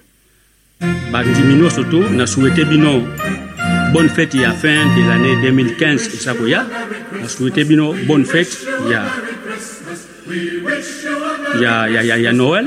bandimi 1.13 1.55
nyonso 1.55 1.85
tu 1.85 2.01
na 2.11 2.27
souhaite 2.27 2.65
bino 2.65 3.03
bonne 3.93 4.09
fête 4.09 4.35
ya 4.35 4.53
fin 4.53 4.85
de 4.97 5.09
l'année 5.09 5.37
2015 5.43 6.15
eza 6.15 6.35
koya 6.35 6.67
na 7.21 7.29
souhaite 7.29 7.67
bino 7.67 7.95
bonne 8.07 8.25
fête. 8.25 8.67
Ya 8.91 9.03
ya, 11.61 11.89
ya, 11.89 12.03
ya, 12.03 12.17
ya 12.19 12.33
noël. 12.33 12.67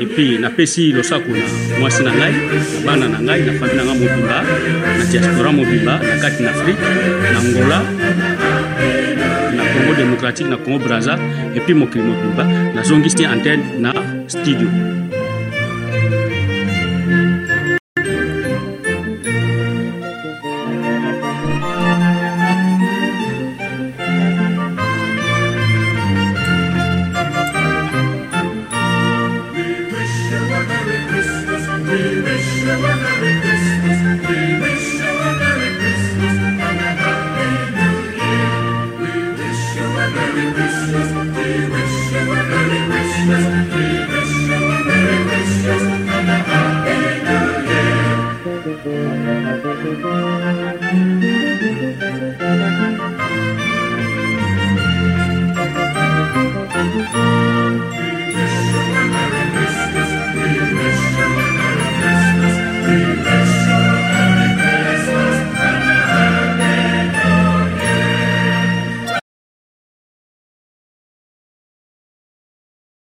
Epuis 0.00 0.38
napesi 0.38 0.92
losako 0.92 1.30
na 1.30 1.44
mwasi 1.80 2.02
na 2.02 2.12
ngai 2.12 2.32
na 2.32 2.86
bana 2.86 3.06
na 3.08 3.18
ngai 3.20 3.42
na 3.46 3.52
fami 3.58 3.74
na 3.76 3.82
ngai 3.84 3.98
mobimba 3.98 4.38
na 4.98 5.04
diaspora 5.10 5.52
mobimba 5.52 5.94
na 5.98 6.16
kati 6.22 6.42
na 6.42 6.50
afrique 6.50 6.82
na 7.32 7.38
ngola 7.40 7.78
na 9.56 9.62
congo 9.72 9.92
démocratique 9.94 10.48
na 10.48 10.56
congo 10.56 10.78
braza 10.78 11.18
epuis 11.54 11.76
mokili 11.76 12.04
mobimba. 12.04 12.44
Nazongisi 12.74 13.24
antenne 13.24 13.64
na 13.78 13.92
studio 14.26 14.68